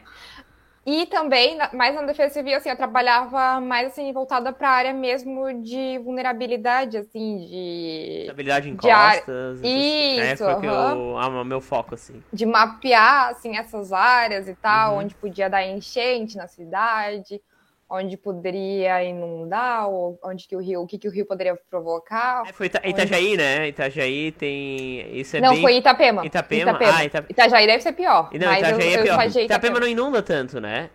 E 0.87 1.07
também, 1.07 1.57
mais 1.73 1.95
na 1.95 2.03
defesa 2.03 2.35
civil, 2.35 2.57
assim, 2.59 2.69
eu 2.69 2.77
trabalhava 2.77 3.59
mais, 3.59 3.89
assim, 3.89 4.13
voltada 4.13 4.53
para 4.53 4.69
a 4.69 4.73
área 4.73 4.93
mesmo 4.93 5.63
de 5.63 5.99
vulnerabilidade, 6.05 6.99
assim, 6.99 7.39
de, 7.47 8.27
Habilidade 8.31 8.69
em 8.69 8.77
De 8.77 8.91
área- 8.91 9.21
costas. 9.23 9.61
Isso, 9.63 10.21
É, 10.21 10.37
foi 10.37 10.53
o 10.53 10.61
que 10.61 10.67
eu, 10.67 10.73
aham. 10.73 11.19
ah, 11.19 11.41
o 11.41 11.45
meu 11.45 11.61
foco, 11.61 11.95
assim. 11.95 12.23
de 12.33 12.45
mapear, 12.45 13.31
assim, 13.31 13.57
essas 13.57 13.93
áreas 13.93 14.47
e 14.47 14.55
tal, 14.57 14.93
Uhum. 14.95 14.99
onde 15.01 15.15
podia 15.15 15.49
dar 15.49 15.65
enchente 15.65 16.37
na 16.37 16.47
cidade, 16.49 17.41
onde 17.95 18.17
poderia 18.17 19.03
inundar, 19.05 19.89
ou 19.89 20.19
onde 20.25 20.49
que 20.49 20.57
o 20.57 20.61
rio, 20.61 20.83
o 20.83 20.87
que, 20.87 20.99
que 20.99 21.07
o 21.07 21.11
rio 21.11 21.25
poderia 21.25 21.57
provocar. 21.71 22.43
É, 22.47 22.53
foi 22.53 22.67
Ita 22.67 22.81
Itajaí, 22.85 23.37
né? 23.37 23.69
Itajaí 23.69 24.33
tem. 24.33 25.17
Isso 25.19 25.37
é 25.37 25.41
Não, 25.41 25.53
bem. 25.53 25.63
foi 25.63 25.77
Itapema. 25.77 26.27
Itapema? 26.27 26.79
Ah, 26.83 27.05
Ita- 27.05 27.25
Itajaí 27.29 27.67
deve 27.67 27.83
ser 27.83 27.93
pior. 27.93 28.31
Não, 28.33 28.47
mas 28.49 28.59
Itajaí 28.59 28.93
eu, 28.93 28.97
é 28.97 28.99
eu 28.99 29.03
pior. 29.05 29.13
estagiei 29.13 29.45
em 29.45 29.47
Itapema 29.47 29.81
não 29.81 29.87
inunda 29.87 30.23
tanto, 30.23 30.61
né? 30.61 30.91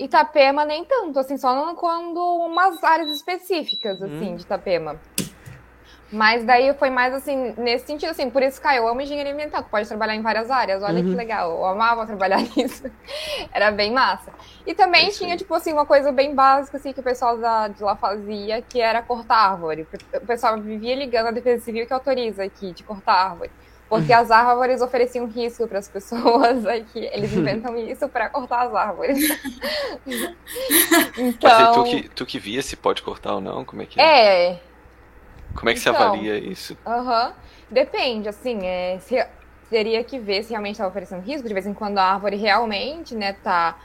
Itapema 0.00 0.64
nem 0.64 0.84
tanto, 0.84 1.18
assim, 1.18 1.36
só 1.36 1.74
quando 1.74 2.18
umas 2.18 2.82
áreas 2.82 3.08
específicas, 3.14 4.02
assim, 4.02 4.34
de 4.36 4.42
Itapema. 4.42 5.00
Mas 6.12 6.44
daí 6.44 6.74
foi 6.74 6.90
mais 6.90 7.14
assim, 7.14 7.54
nesse 7.56 7.86
sentido, 7.86 8.10
assim, 8.10 8.28
por 8.28 8.42
isso, 8.42 8.60
Caio, 8.60 8.82
eu 8.82 8.88
amo 8.88 9.00
engenharia 9.00 9.32
ambiental, 9.32 9.62
tu 9.62 9.70
pode 9.70 9.88
trabalhar 9.88 10.14
em 10.14 10.20
várias 10.20 10.50
áreas, 10.50 10.82
olha 10.82 11.00
Uhum. 11.02 11.10
que 11.10 11.16
legal, 11.16 11.50
eu 11.50 11.64
amava 11.64 12.06
trabalhar 12.06 12.36
nisso, 12.54 12.84
era 13.50 13.70
bem 13.70 13.90
massa. 13.92 14.30
E 14.66 14.74
também 14.74 15.08
É 15.08 15.10
tinha, 15.10 15.32
aí. 15.32 15.38
tipo 15.38 15.54
assim, 15.54 15.72
uma 15.72 15.86
coisa 15.86 16.12
bem 16.12 16.34
básica, 16.34 16.76
assim, 16.76 16.92
que 16.92 17.00
o 17.00 17.02
pessoal 17.02 17.38
da, 17.38 17.68
de 17.68 17.82
lá 17.82 17.96
fazia, 17.96 18.60
que 18.60 18.78
era 18.80 19.00
cortar 19.00 19.36
árvore. 19.52 19.86
O 20.14 20.26
pessoal 20.26 20.60
vivia 20.60 20.94
ligando 20.94 21.28
a 21.28 21.30
Defesa 21.30 21.64
Civil 21.64 21.86
que 21.86 21.92
autoriza 21.94 22.44
aqui, 22.44 22.72
de 22.72 22.82
cortar 22.82 23.14
árvore. 23.30 23.50
Porque 23.88 24.10
as 24.12 24.30
árvores 24.30 24.80
ofereciam 24.80 25.26
risco 25.26 25.68
para 25.68 25.78
as 25.78 25.86
pessoas 25.88 26.64
aqui. 26.68 27.10
Eles 27.12 27.32
inventam 27.34 27.76
isso 27.90 28.08
para 28.08 28.28
cortar 28.30 28.66
as 28.66 28.74
árvores. 28.74 29.18
Mas 30.06 31.58
aí, 31.58 31.64
então, 31.64 31.72
tu, 31.72 31.84
que, 31.84 32.08
tu 32.08 32.26
que 32.26 32.38
via 32.38 32.62
se 32.62 32.76
pode 32.76 33.02
cortar 33.02 33.34
ou 33.34 33.40
não? 33.40 33.64
Como 33.64 33.82
é 33.82 33.86
que 33.86 34.00
é? 34.00 34.50
é, 34.52 34.60
Como 35.54 35.70
é 35.70 35.74
que 35.74 35.80
então. 35.80 35.80
se 35.80 35.88
avalia 35.88 36.38
isso? 36.38 36.76
aham. 36.86 37.36
Depende, 37.70 38.28
assim, 38.28 38.66
é, 38.66 38.98
se- 39.00 39.16
teria 39.70 40.04
que 40.04 40.20
ver 40.20 40.42
se 40.44 40.50
realmente 40.50 40.74
está 40.76 40.88
oferecendo 40.88 41.22
risco. 41.22 41.48
De 41.48 41.54
vez 41.54 41.66
em 41.66 41.74
quando 41.74 41.98
a 41.98 42.04
árvore 42.14 42.36
realmente, 42.36 43.14
né, 43.16 43.34
tá 43.34 43.78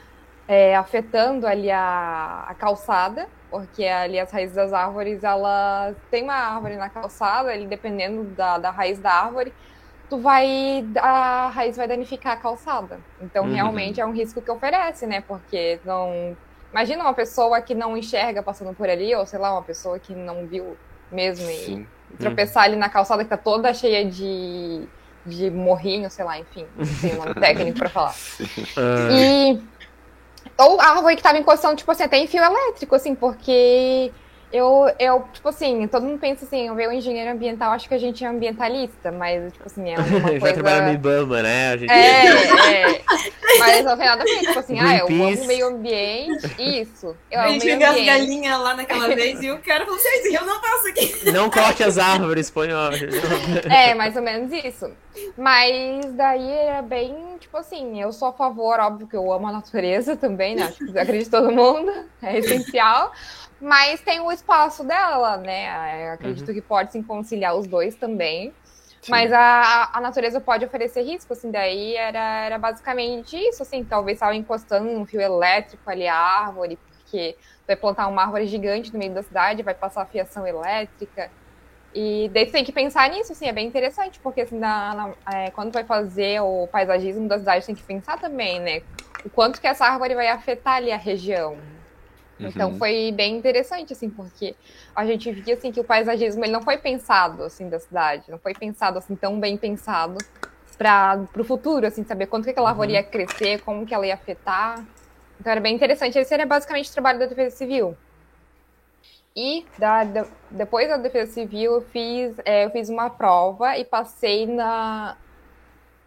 é, 0.48 0.76
afetando 0.76 1.46
ali 1.46 1.70
a, 1.70 2.44
a 2.44 2.54
calçada, 2.56 3.28
porque 3.50 3.84
ali 3.84 4.18
as 4.20 4.32
raízes 4.32 4.56
das 4.56 4.72
árvores, 4.72 5.22
elas 5.24 5.96
tem 6.10 6.24
uma 6.24 6.34
árvore 6.34 6.76
na 6.76 6.90
calçada, 6.90 7.50
ali 7.52 7.68
dependendo 7.68 8.24
da, 8.34 8.58
da 8.58 8.70
raiz 8.70 9.00
da 9.00 9.12
árvore, 9.12 9.54
tu 10.08 10.20
vai, 10.20 10.82
a 10.98 11.48
raiz 11.50 11.76
vai 11.76 11.86
danificar 11.88 12.34
a 12.34 12.40
calçada. 12.40 13.04
Então, 13.18 13.46
Uhum. 13.46 13.48
realmente 13.48 14.00
é 14.00 14.06
um 14.06 14.12
risco 14.12 14.42
que 14.42 14.50
oferece, 14.50 15.06
né, 15.06 15.20
porque 15.22 15.80
não... 15.84 16.36
Imagina 16.72 17.02
uma 17.04 17.14
pessoa 17.14 17.62
que 17.62 17.74
não 17.74 17.96
enxerga 17.96 18.42
passando 18.42 18.74
por 18.74 18.88
ali, 18.90 19.14
ou 19.14 19.26
sei 19.26 19.38
lá, 19.38 19.52
uma 19.52 19.64
pessoa 19.64 19.98
que 19.98 20.14
não 20.14 20.46
viu 20.46 20.78
mesmo 21.10 21.48
e 21.48 21.54
Sim. 21.54 21.86
tropeçar 22.18 22.64
ali 22.64 22.76
na 22.76 22.88
calçada 22.88 23.22
que 23.24 23.30
tá 23.30 23.36
toda 23.36 23.72
cheia 23.74 24.04
de, 24.04 24.82
de 25.24 25.50
morrinho, 25.50 26.10
sei 26.10 26.24
lá, 26.24 26.38
enfim, 26.38 26.66
não 26.76 26.94
tem 27.00 27.14
um 27.14 27.18
nome 27.18 27.34
técnico 27.40 27.78
pra 27.78 27.88
falar. 27.88 28.14
Ah, 28.76 29.12
E. 29.12 29.60
Ou 30.56 30.80
a 30.80 30.86
árvore 30.88 31.14
que 31.14 31.22
tava 31.22 31.38
encostando, 31.38 31.76
tipo 31.76 31.90
assim, 31.90 32.02
até 32.02 32.18
em 32.18 32.26
fio 32.26 32.42
elétrico, 32.42 32.94
assim, 32.94 33.14
porque 33.14 34.12
eu, 34.52 34.90
eu 34.98 35.24
tipo 35.32 35.48
assim, 35.48 35.86
todo 35.88 36.06
mundo 36.06 36.18
pensa 36.18 36.44
assim, 36.44 36.68
eu 36.68 36.74
vejo 36.74 36.92
engenheiro 36.92 37.30
ambiental, 37.30 37.72
acho 37.72 37.88
que 37.88 37.94
a 37.94 37.98
gente 37.98 38.24
é 38.24 38.28
ambientalista, 38.28 39.12
mas, 39.12 39.52
tipo 39.52 39.66
assim, 39.66 39.90
é 39.90 39.98
uma 40.00 40.38
vai 40.38 40.52
trabalhar 40.52 40.92
no 40.92 41.00
coisa. 41.00 41.20
Ibama, 41.20 41.42
né? 41.42 41.72
A 41.72 41.76
gente... 41.76 41.90
É, 41.90 42.92
é. 42.92 43.02
Mas 43.58 43.84
não 43.84 43.96
tem 43.96 44.06
nada 44.06 44.22
a 44.22 44.24
ver, 44.24 44.38
tipo 44.40 44.58
assim, 44.58 44.78
ah, 44.80 44.96
eu 44.96 45.06
amo 45.06 45.42
o 45.42 45.46
meio 45.46 45.68
ambiente, 45.68 46.54
isso. 46.58 47.14
Eu 47.30 47.40
A 47.40 47.44
amo 47.44 47.50
o 47.50 47.60
gente 47.60 47.76
viu 47.76 47.86
as 47.86 48.04
galinhas 48.04 48.60
lá 48.60 48.74
naquela 48.74 49.08
vez 49.14 49.42
e 49.42 49.50
o 49.50 49.58
cara 49.58 49.84
falou 49.84 50.00
assim, 50.00 50.34
eu 50.34 50.46
não 50.46 50.60
passo 50.60 50.88
aqui. 50.88 51.30
Não 51.30 51.50
corte 51.50 51.84
as 51.84 51.98
árvores, 51.98 52.50
põe 52.50 52.72
ó. 52.72 52.88
É, 53.70 53.94
mais 53.94 54.16
ou 54.16 54.22
menos 54.22 54.50
isso. 54.64 54.90
Mas 55.36 56.06
daí 56.14 56.50
é 56.50 56.82
bem, 56.82 57.14
tipo 57.38 57.56
assim, 57.56 58.00
eu 58.00 58.12
sou 58.12 58.28
a 58.28 58.32
favor, 58.32 58.78
óbvio 58.80 59.06
que 59.06 59.16
eu 59.16 59.30
amo 59.32 59.48
a 59.48 59.52
natureza 59.52 60.16
também, 60.16 60.54
né? 60.54 60.64
Acho 60.64 60.78
que 60.78 60.98
acredito 60.98 61.30
todo 61.30 61.50
mundo, 61.50 61.92
é 62.22 62.38
essencial. 62.38 63.12
Mas 63.60 64.00
tem 64.00 64.20
o 64.20 64.30
espaço 64.30 64.84
dela, 64.84 65.36
né? 65.36 66.08
Eu 66.08 66.12
acredito 66.12 66.52
que 66.52 66.62
pode 66.62 66.92
se 66.92 67.02
conciliar 67.02 67.56
os 67.56 67.66
dois 67.66 67.96
também. 67.96 68.52
Sim. 69.02 69.10
Mas 69.10 69.32
a, 69.32 69.90
a 69.92 70.00
natureza 70.00 70.40
pode 70.40 70.64
oferecer 70.64 71.02
risco, 71.02 71.32
assim, 71.32 71.50
daí 71.50 71.94
era, 71.96 72.44
era 72.44 72.58
basicamente 72.58 73.36
isso, 73.36 73.62
assim, 73.62 73.84
talvez 73.84 74.16
estava 74.16 74.34
encostando 74.34 74.90
num 74.90 75.06
fio 75.06 75.20
elétrico 75.20 75.88
ali 75.88 76.06
a 76.06 76.16
árvore, 76.16 76.76
porque 76.76 77.36
vai 77.66 77.76
plantar 77.76 78.06
uma 78.08 78.22
árvore 78.22 78.46
gigante 78.46 78.92
no 78.92 78.98
meio 78.98 79.14
da 79.14 79.22
cidade, 79.22 79.62
vai 79.62 79.74
passar 79.74 80.04
fiação 80.06 80.46
elétrica. 80.46 81.30
E 81.94 82.28
daí 82.34 82.46
tu 82.46 82.52
tem 82.52 82.64
que 82.64 82.72
pensar 82.72 83.08
nisso, 83.08 83.32
assim, 83.32 83.46
é 83.46 83.52
bem 83.52 83.66
interessante, 83.66 84.20
porque 84.20 84.42
assim, 84.42 84.58
na, 84.58 84.94
na- 84.94 85.34
é, 85.34 85.50
quando 85.50 85.72
vai 85.72 85.84
fazer 85.84 86.40
o 86.42 86.66
paisagismo 86.68 87.26
da 87.28 87.38
cidade, 87.38 87.66
tem 87.66 87.74
que 87.74 87.82
pensar 87.82 88.18
também, 88.20 88.60
né? 88.60 88.82
O 89.24 89.30
quanto 89.30 89.60
que 89.60 89.66
essa 89.66 89.86
árvore 89.86 90.14
vai 90.14 90.28
afetar 90.28 90.74
ali 90.74 90.92
a 90.92 90.96
região. 90.98 91.56
Então 92.40 92.70
Uhum. 92.70 92.78
foi 92.78 93.12
bem 93.12 93.36
interessante, 93.36 93.92
assim, 93.92 94.08
porque 94.10 94.54
a 94.94 95.04
gente 95.04 95.30
via, 95.32 95.54
assim, 95.54 95.72
que 95.72 95.80
o 95.80 95.84
paisagismo, 95.84 96.44
ele 96.44 96.52
não 96.52 96.62
foi 96.62 96.78
pensado, 96.78 97.42
assim, 97.42 97.68
da 97.68 97.78
cidade, 97.80 98.30
não 98.30 98.38
foi 98.38 98.54
pensado, 98.54 98.98
assim, 98.98 99.16
tão 99.16 99.38
bem 99.40 99.56
pensado 99.56 100.16
para 100.76 101.26
o 101.36 101.44
futuro, 101.44 101.86
assim, 101.86 102.04
saber 102.04 102.26
quanto 102.26 102.44
que 102.44 102.50
aquela 102.50 102.70
árvore 102.70 102.92
ia 102.92 103.02
crescer, 103.02 103.60
como 103.62 103.84
que 103.84 103.92
ela 103.92 104.06
ia 104.06 104.14
afetar. 104.14 104.84
Então 105.40 105.50
era 105.50 105.60
bem 105.60 105.74
interessante. 105.74 106.16
Esse 106.18 106.32
era 106.34 106.46
basicamente 106.46 106.90
o 106.90 106.92
trabalho 106.92 107.18
da 107.18 107.26
Defesa 107.26 107.56
Civil. 107.56 107.96
E 109.36 109.64
da, 109.78 110.04
da- 110.04 110.26
depois 110.50 110.88
da 110.88 110.96
Defesa 110.96 111.32
Civil, 111.32 111.74
eu 111.74 111.80
fiz, 111.82 112.36
é, 112.44 112.64
eu 112.64 112.70
fiz 112.70 112.88
uma 112.88 113.08
prova 113.10 113.76
e 113.76 113.84
passei 113.84 114.46
na, 114.46 115.16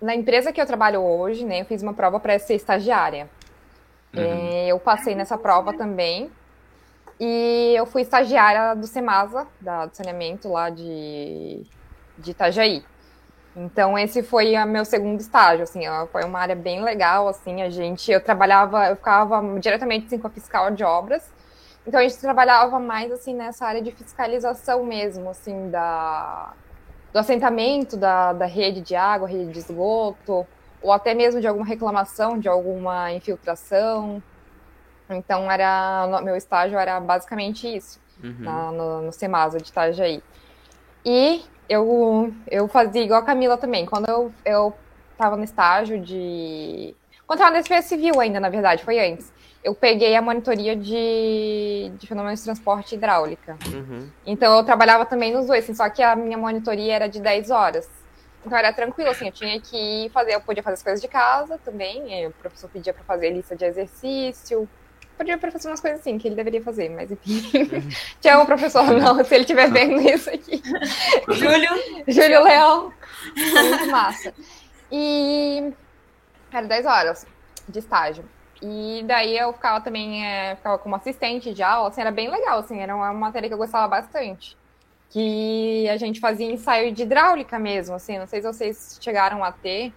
na 0.01 0.15
empresa 0.15 0.51
que 0.51 0.61
eu 0.61 0.65
trabalho 0.65 1.01
hoje, 1.01 1.45
né? 1.45 1.61
Eu 1.61 1.65
fiz 1.65 1.81
uma 1.81 1.93
prova 1.93 2.19
para 2.19 2.37
ser 2.39 2.55
estagiária. 2.55 3.29
Uhum. 4.15 4.21
É, 4.23 4.67
eu 4.67 4.79
passei 4.79 5.15
nessa 5.15 5.37
prova 5.37 5.73
também. 5.73 6.31
E 7.19 7.73
eu 7.75 7.85
fui 7.85 8.01
estagiária 8.01 8.75
do 8.75 8.87
Semasa, 8.87 9.47
da, 9.59 9.85
do 9.85 9.95
saneamento 9.95 10.49
lá 10.49 10.69
de, 10.69 11.63
de 12.17 12.31
Itajaí. 12.31 12.83
Então 13.55 13.97
esse 13.97 14.23
foi 14.23 14.55
o 14.57 14.65
meu 14.65 14.85
segundo 14.85 15.19
estágio, 15.19 15.63
assim, 15.63 15.81
foi 16.11 16.23
uma 16.23 16.39
área 16.39 16.55
bem 16.55 16.81
legal, 16.81 17.27
assim, 17.27 17.61
a 17.61 17.69
gente, 17.69 18.09
eu 18.09 18.21
trabalhava, 18.21 18.87
eu 18.87 18.95
ficava 18.95 19.41
diretamente 19.59 20.05
assim, 20.05 20.17
com 20.17 20.27
a 20.27 20.29
fiscal 20.29 20.71
de 20.71 20.85
obras, 20.85 21.29
então 21.85 21.99
a 21.99 22.03
gente 22.03 22.17
trabalhava 22.17 22.79
mais, 22.79 23.11
assim, 23.11 23.35
nessa 23.35 23.65
área 23.65 23.81
de 23.81 23.91
fiscalização 23.91 24.85
mesmo, 24.85 25.29
assim, 25.29 25.69
da, 25.69 26.53
do 27.11 27.19
assentamento 27.19 27.97
da, 27.97 28.31
da 28.31 28.45
rede 28.45 28.79
de 28.79 28.95
água, 28.95 29.27
rede 29.27 29.51
de 29.51 29.59
esgoto, 29.59 30.47
ou 30.81 30.91
até 30.91 31.13
mesmo 31.13 31.39
de 31.39 31.47
alguma 31.47 31.65
reclamação, 31.65 32.39
de 32.39 32.47
alguma 32.47 33.11
infiltração, 33.11 34.21
então 35.09 35.51
era, 35.51 36.21
meu 36.23 36.35
estágio 36.35 36.77
era 36.77 36.99
basicamente 36.99 37.67
isso, 37.67 37.99
uhum. 38.23 38.35
na, 38.39 38.71
no, 38.71 39.01
no 39.03 39.11
Semasa 39.11 39.59
de 39.59 39.69
Itajaí. 39.69 40.23
E 41.05 41.43
eu, 41.67 42.33
eu 42.49 42.67
fazia 42.67 43.01
igual 43.01 43.21
a 43.21 43.25
Camila 43.25 43.57
também. 43.57 43.85
Quando 43.85 44.07
eu, 44.09 44.31
eu 44.45 44.73
tava 45.17 45.37
no 45.37 45.43
estágio 45.43 45.99
de. 45.99 46.95
Quando 47.25 47.39
eu 47.39 47.45
tava 47.45 47.55
na 47.55 47.61
defesa 47.61 47.87
civil 47.87 48.19
ainda, 48.19 48.39
na 48.39 48.49
verdade, 48.49 48.83
foi 48.83 48.99
antes. 48.99 49.31
Eu 49.63 49.75
peguei 49.75 50.15
a 50.15 50.21
monitoria 50.21 50.75
de, 50.75 51.91
de 51.97 52.07
fenômenos 52.07 52.39
de 52.39 52.45
transporte 52.45 52.95
hidráulica. 52.95 53.57
Uhum. 53.71 54.09
Então 54.25 54.57
eu 54.57 54.63
trabalhava 54.63 55.05
também 55.05 55.31
nos 55.31 55.47
dois, 55.47 55.63
assim, 55.63 55.73
só 55.73 55.87
que 55.89 56.01
a 56.01 56.15
minha 56.15 56.37
monitoria 56.37 56.95
era 56.95 57.07
de 57.07 57.21
10 57.21 57.51
horas. 57.51 57.87
Então 58.45 58.57
era 58.57 58.73
tranquilo, 58.73 59.09
assim, 59.09 59.27
eu 59.27 59.31
tinha 59.31 59.59
que 59.61 60.09
fazer, 60.13 60.33
eu 60.33 60.41
podia 60.41 60.63
fazer 60.63 60.73
as 60.73 60.83
coisas 60.83 61.01
de 61.01 61.07
casa 61.07 61.59
também, 61.59 62.27
o 62.27 62.31
professor 62.31 62.69
pedia 62.69 62.93
para 62.93 63.03
fazer 63.03 63.29
lista 63.29 63.55
de 63.55 63.65
exercício, 63.65 64.67
podia 65.15 65.37
para 65.37 65.51
fazer 65.51 65.67
umas 65.67 65.79
coisas 65.79 65.99
assim 65.99 66.17
que 66.17 66.27
ele 66.27 66.35
deveria 66.35 66.61
fazer, 66.61 66.89
mas 66.89 67.11
enfim. 67.11 67.41
Tinha 68.19 68.39
um 68.39 68.45
professor, 68.45 68.83
não, 68.83 69.23
se 69.23 69.35
ele 69.35 69.41
estiver 69.43 69.69
vendo 69.69 70.01
isso 70.01 70.29
aqui. 70.29 70.61
Júlio. 71.29 71.69
Júlio 72.07 72.43
Leão. 72.43 72.93
Muito 73.35 73.87
massa. 73.91 74.33
E 74.91 75.71
era 76.51 76.65
10 76.65 76.85
horas 76.85 77.27
de 77.69 77.79
estágio. 77.79 78.25
E 78.61 79.03
daí 79.05 79.37
eu 79.37 79.53
ficava 79.53 79.81
também, 79.81 80.25
é, 80.25 80.55
ficava 80.55 80.77
como 80.77 80.95
assistente 80.95 81.53
de 81.53 81.63
aula, 81.63 81.89
assim, 81.89 82.01
era 82.01 82.11
bem 82.11 82.29
legal, 82.29 82.59
assim, 82.59 82.79
era 82.79 82.95
uma 82.95 83.11
matéria 83.13 83.47
que 83.47 83.53
eu 83.53 83.57
gostava 83.57 83.87
bastante. 83.87 84.57
Que 85.11 85.87
a 85.89 85.97
gente 85.97 86.19
fazia 86.19 86.49
ensaio 86.49 86.91
de 86.91 87.03
hidráulica 87.03 87.59
mesmo, 87.59 87.95
assim, 87.95 88.17
não 88.17 88.25
sei 88.25 88.41
se 88.41 88.47
vocês 88.47 88.97
chegaram 88.99 89.43
a 89.43 89.51
ter, 89.51 89.93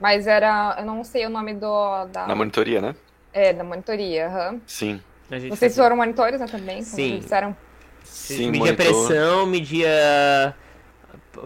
mas 0.00 0.26
era, 0.26 0.76
eu 0.78 0.84
não 0.84 1.02
sei 1.04 1.24
o 1.24 1.30
nome 1.30 1.54
do... 1.54 2.04
Da... 2.06 2.26
Na 2.26 2.34
monitoria, 2.34 2.80
né? 2.80 2.94
É, 3.32 3.52
da 3.52 3.64
monitoria, 3.64 4.28
uhum. 4.28 4.60
Sim. 4.66 5.00
Vocês 5.28 5.58
fazia... 5.58 5.82
foram 5.84 5.96
monitores 5.96 6.40
né, 6.40 6.46
também? 6.46 6.82
Sim. 6.82 7.20
disseram? 7.20 7.56
Sim, 8.02 8.50
media 8.50 8.72
monitor. 8.72 8.76
pressão, 8.76 9.46
media 9.46 10.56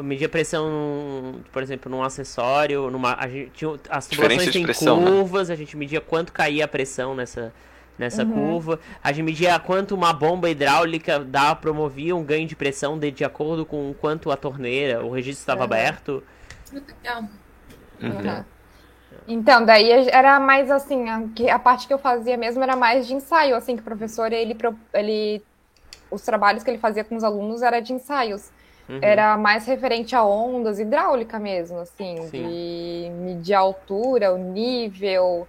media 0.03 0.29
pressão, 0.29 1.41
por 1.53 1.63
exemplo, 1.63 1.91
num 1.91 2.03
acessório, 2.03 2.91
numa 2.91 3.15
a 3.19 3.29
gente 3.29 3.51
tinha, 3.51 3.79
as 3.89 4.07
tubulações 4.07 4.51
têm 4.51 4.63
pressão, 4.63 5.01
né? 5.01 5.11
curvas, 5.11 5.49
né? 5.49 5.55
a 5.55 5.57
gente 5.57 5.77
media 5.77 6.01
quanto 6.01 6.33
caía 6.33 6.65
a 6.65 6.69
pressão 6.69 7.15
nessa 7.15 7.53
nessa 7.99 8.25
uhum. 8.25 8.33
curva, 8.33 8.81
a 9.03 9.13
gente 9.13 9.25
media 9.25 9.59
quanto 9.59 9.95
uma 9.95 10.13
bomba 10.13 10.51
hidráulica 10.51 11.19
dá 11.21 11.55
promovia 11.55 12.15
um 12.15 12.25
ganho 12.25 12.47
de 12.47 12.57
pressão 12.57 12.99
de, 12.99 13.11
de 13.11 13.25
acordo 13.25 13.65
com 13.65 13.95
quanto 14.01 14.31
a 14.31 14.37
torneira, 14.37 15.05
o 15.05 15.11
registro 15.11 15.41
estava 15.41 15.61
uhum. 15.61 15.65
aberto. 15.65 16.23
Legal. 16.73 17.23
Uhum. 18.03 18.11
uhum. 18.11 18.45
Então, 19.27 19.65
daí 19.65 19.91
era 20.09 20.39
mais 20.39 20.71
assim, 20.71 21.09
a, 21.09 21.55
a, 21.55 21.59
parte 21.59 21.87
que 21.87 21.95
eu 21.95 21.99
fazia 21.99 22.37
mesmo 22.37 22.63
era 22.63 22.77
mais 22.77 23.07
de 23.07 23.15
ensaio, 23.15 23.57
assim, 23.57 23.75
que 23.77 23.81
o 23.81 23.85
professor, 23.85 24.33
ele, 24.33 24.57
ele 24.93 25.43
os 26.11 26.23
trabalhos 26.23 26.63
que 26.63 26.71
ele 26.71 26.79
fazia 26.79 27.05
com 27.05 27.17
os 27.17 27.25
alunos 27.25 27.63
era 27.63 27.81
de 27.81 27.93
ensaios. 27.93 28.51
Uhum. 28.89 28.99
Era 29.01 29.37
mais 29.39 29.67
referente 29.67 30.15
a 30.15 30.23
ondas, 30.23 30.79
hidráulica 30.79 31.39
mesmo, 31.39 31.79
assim, 31.79 32.17
Sim. 32.29 32.49
de 32.49 33.11
medir 33.11 33.55
a 33.55 33.61
altura, 33.61 34.35
o 34.35 34.39
nível. 34.39 35.49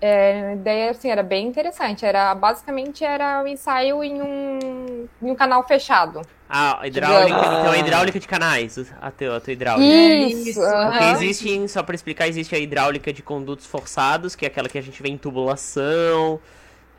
É, 0.00 0.56
daí, 0.56 0.88
assim, 0.88 1.10
era 1.10 1.22
bem 1.22 1.46
interessante. 1.46 2.04
Era, 2.04 2.34
basicamente, 2.34 3.04
era 3.04 3.40
o 3.40 3.44
um 3.44 3.46
ensaio 3.46 4.04
em 4.04 4.22
um, 4.22 5.08
em 5.22 5.30
um 5.30 5.34
canal 5.34 5.66
fechado. 5.66 6.22
Ah, 6.48 6.80
hidráulica, 6.84 7.36
ah. 7.36 7.60
então 7.60 7.72
a 7.72 7.78
hidráulica 7.78 8.18
de 8.18 8.26
canais, 8.26 8.78
a 9.02 9.10
tua, 9.10 9.36
a 9.36 9.40
tua 9.40 9.52
hidráulica. 9.52 9.94
Isso, 9.94 10.60
Porque 10.60 11.04
existe, 11.04 11.68
só 11.68 11.82
para 11.82 11.94
explicar, 11.94 12.26
existe 12.26 12.54
a 12.54 12.58
hidráulica 12.58 13.12
de 13.12 13.22
condutos 13.22 13.66
forçados, 13.66 14.34
que 14.34 14.46
é 14.46 14.48
aquela 14.48 14.66
que 14.66 14.78
a 14.78 14.80
gente 14.80 15.02
vê 15.02 15.10
em 15.10 15.18
tubulação, 15.18 16.40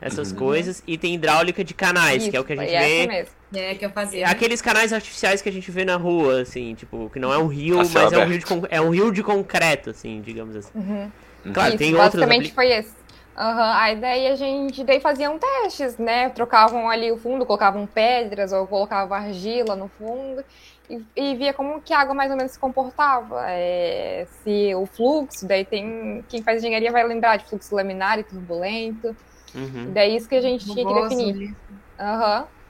essas 0.00 0.30
uhum. 0.30 0.38
coisas, 0.38 0.82
e 0.86 0.96
tem 0.96 1.14
hidráulica 1.14 1.64
de 1.64 1.74
canais, 1.74 2.22
Isso, 2.22 2.30
que 2.30 2.36
é 2.36 2.40
o 2.40 2.44
que 2.44 2.52
a 2.52 2.56
gente 2.56 2.70
vê. 2.70 3.06
Mesmo. 3.08 3.34
É 3.52 3.74
que 3.74 3.84
eu 3.84 3.90
fazia. 3.90 4.24
Né? 4.24 4.30
Aqueles 4.30 4.62
canais 4.62 4.92
artificiais 4.92 5.42
que 5.42 5.48
a 5.48 5.52
gente 5.52 5.68
vê 5.70 5.84
na 5.84 5.96
rua, 5.96 6.42
assim, 6.42 6.74
tipo, 6.74 7.10
que 7.12 7.18
não 7.18 7.32
é 7.32 7.38
um 7.38 7.48
rio, 7.48 7.78
mas 7.78 8.12
é 8.12 8.18
um 8.18 8.26
rio, 8.26 8.38
de, 8.38 8.44
é 8.70 8.80
um 8.80 8.90
rio 8.90 9.12
de 9.12 9.22
concreto, 9.24 9.90
assim, 9.90 10.20
digamos 10.20 10.54
assim. 10.54 10.70
Uhum. 10.74 11.10
Claro, 11.52 11.70
Isso, 11.70 11.78
tem 11.78 11.94
outros. 11.94 12.14
Basicamente 12.14 12.52
foi 12.52 12.70
esse. 12.70 13.00
Uhum. 13.36 13.72
Aí 13.74 13.96
daí 13.96 14.26
a 14.26 14.36
gente 14.36 14.84
daí 14.84 15.00
faziam 15.00 15.38
testes, 15.38 15.96
né? 15.96 16.28
Trocavam 16.30 16.90
ali 16.90 17.10
o 17.10 17.16
fundo, 17.16 17.46
colocavam 17.46 17.86
pedras 17.86 18.52
ou 18.52 18.66
colocavam 18.66 19.16
argila 19.16 19.74
no 19.74 19.88
fundo 19.88 20.44
e, 20.90 21.02
e 21.16 21.36
via 21.36 21.54
como 21.54 21.80
que 21.80 21.94
a 21.94 22.00
água 22.00 22.14
mais 22.14 22.30
ou 22.30 22.36
menos 22.36 22.52
se 22.52 22.58
comportava. 22.58 23.44
É, 23.48 24.26
se 24.42 24.74
o 24.74 24.84
fluxo, 24.84 25.46
daí 25.46 25.64
tem. 25.64 26.24
Quem 26.28 26.42
faz 26.42 26.58
engenharia 26.58 26.90
vai 26.90 27.06
lembrar 27.06 27.36
de 27.36 27.46
fluxo 27.46 27.74
laminar 27.74 28.18
e 28.18 28.24
turbulento. 28.24 29.16
Uhum. 29.54 29.92
Daí 29.92 30.16
isso 30.16 30.28
que 30.28 30.34
a 30.34 30.42
gente 30.42 30.64
tinha 30.64 30.86
que 30.86 30.94
definir. 31.02 31.54
Aham. 31.98 32.40
Uhum. 32.40 32.60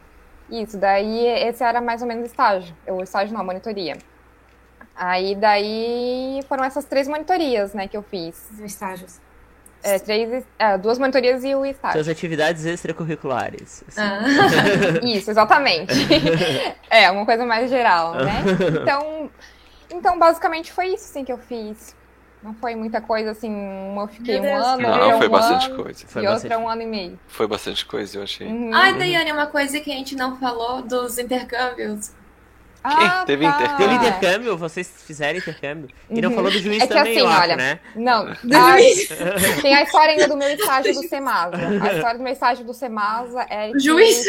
Isso, 0.63 0.77
daí 0.77 1.27
esse 1.27 1.63
era 1.63 1.81
mais 1.81 2.03
ou 2.03 2.09
menos 2.09 2.25
o 2.25 2.27
estágio. 2.27 2.75
O 2.89 3.03
estágio 3.03 3.33
não, 3.33 3.41
a 3.41 3.45
monitoria. 3.45 3.97
Aí 4.95 5.35
daí 5.35 6.41
foram 6.49 6.65
essas 6.65 6.85
três 6.85 7.09
monitorias, 7.09 7.73
né, 7.73 7.89
que 7.89 7.97
eu 7.97 8.03
fiz. 8.03 8.51
Estágios. 8.61 9.19
É, 9.83 9.99
três, 9.99 10.45
é, 10.59 10.77
duas 10.77 10.99
monitorias 10.99 11.43
e 11.43 11.55
o 11.55 11.65
estágio. 11.65 11.95
Suas 11.95 12.09
atividades 12.09 12.67
extracurriculares. 12.67 13.83
Assim. 13.89 14.01
Ah. 14.01 15.01
Isso, 15.03 15.31
exatamente. 15.31 15.95
é, 16.91 17.11
uma 17.11 17.25
coisa 17.25 17.47
mais 17.47 17.71
geral, 17.71 18.15
né? 18.15 18.43
Então, 18.83 19.31
então, 19.91 20.19
basicamente 20.19 20.71
foi 20.71 20.89
isso 20.89 21.05
assim, 21.11 21.25
que 21.25 21.33
eu 21.33 21.39
fiz. 21.39 21.97
Não 22.43 22.55
foi 22.55 22.75
muita 22.75 23.03
coisa 23.03 23.33
assim, 23.33 23.51
uma 23.53 24.05
eu 24.05 24.09
fiquei 24.09 24.41
um 24.41 24.57
ano, 24.57 24.83
Não, 24.83 25.19
foi 25.19 25.29
um 25.29 25.31
bastante 25.31 25.67
ano, 25.67 25.83
coisa. 25.83 26.07
Foi 26.07 26.23
e 26.23 26.27
bastante... 26.27 26.53
outra 26.53 26.59
um 26.59 26.69
ano 26.69 26.83
e 26.83 26.87
meio. 26.87 27.21
Foi 27.27 27.47
bastante 27.47 27.85
coisa, 27.85 28.19
eu 28.19 28.23
achei. 28.23 28.47
Uhum. 28.47 28.71
Ai, 28.73 28.97
Daiane, 28.97 29.33
uma 29.33 29.47
coisa 29.47 29.79
que 29.81 29.91
a 29.91 29.95
gente 29.95 30.17
não 30.17 30.39
falou 30.39 30.81
dos 30.81 31.19
intercâmbios. 31.19 32.13
Ah, 32.83 33.25
Teve 33.27 33.45
tá. 33.45 33.51
intercâmbio? 33.51 33.77
Teve 33.79 33.95
intercâmbio? 33.95 34.57
Vocês 34.57 34.91
fizeram 35.07 35.39
intercâmbio? 35.39 35.89
E 36.09 36.21
não 36.21 36.31
uhum. 36.31 36.35
falou 36.35 36.51
do 36.51 36.59
juiz 36.59 36.83
é 36.83 36.87
que 36.87 36.95
também, 36.95 37.13
assim, 37.13 37.21
eu 37.21 37.27
olha, 37.27 37.57
né? 37.57 37.81
Não, 37.95 38.27
a, 38.29 38.77
tem 39.61 39.75
a 39.75 39.83
história 39.83 40.13
ainda 40.13 40.29
do 40.29 40.37
meu 40.37 40.49
estágio 40.49 40.95
do 40.95 41.03
Semasa. 41.07 41.57
A 41.57 41.95
história 41.95 42.19
do 42.19 42.25
meu 42.25 42.33
estágio 42.33 42.65
do 42.65 42.73
Semasa 42.73 43.47
é 43.51 43.71
que... 43.73 43.81
Juiz? 43.81 44.25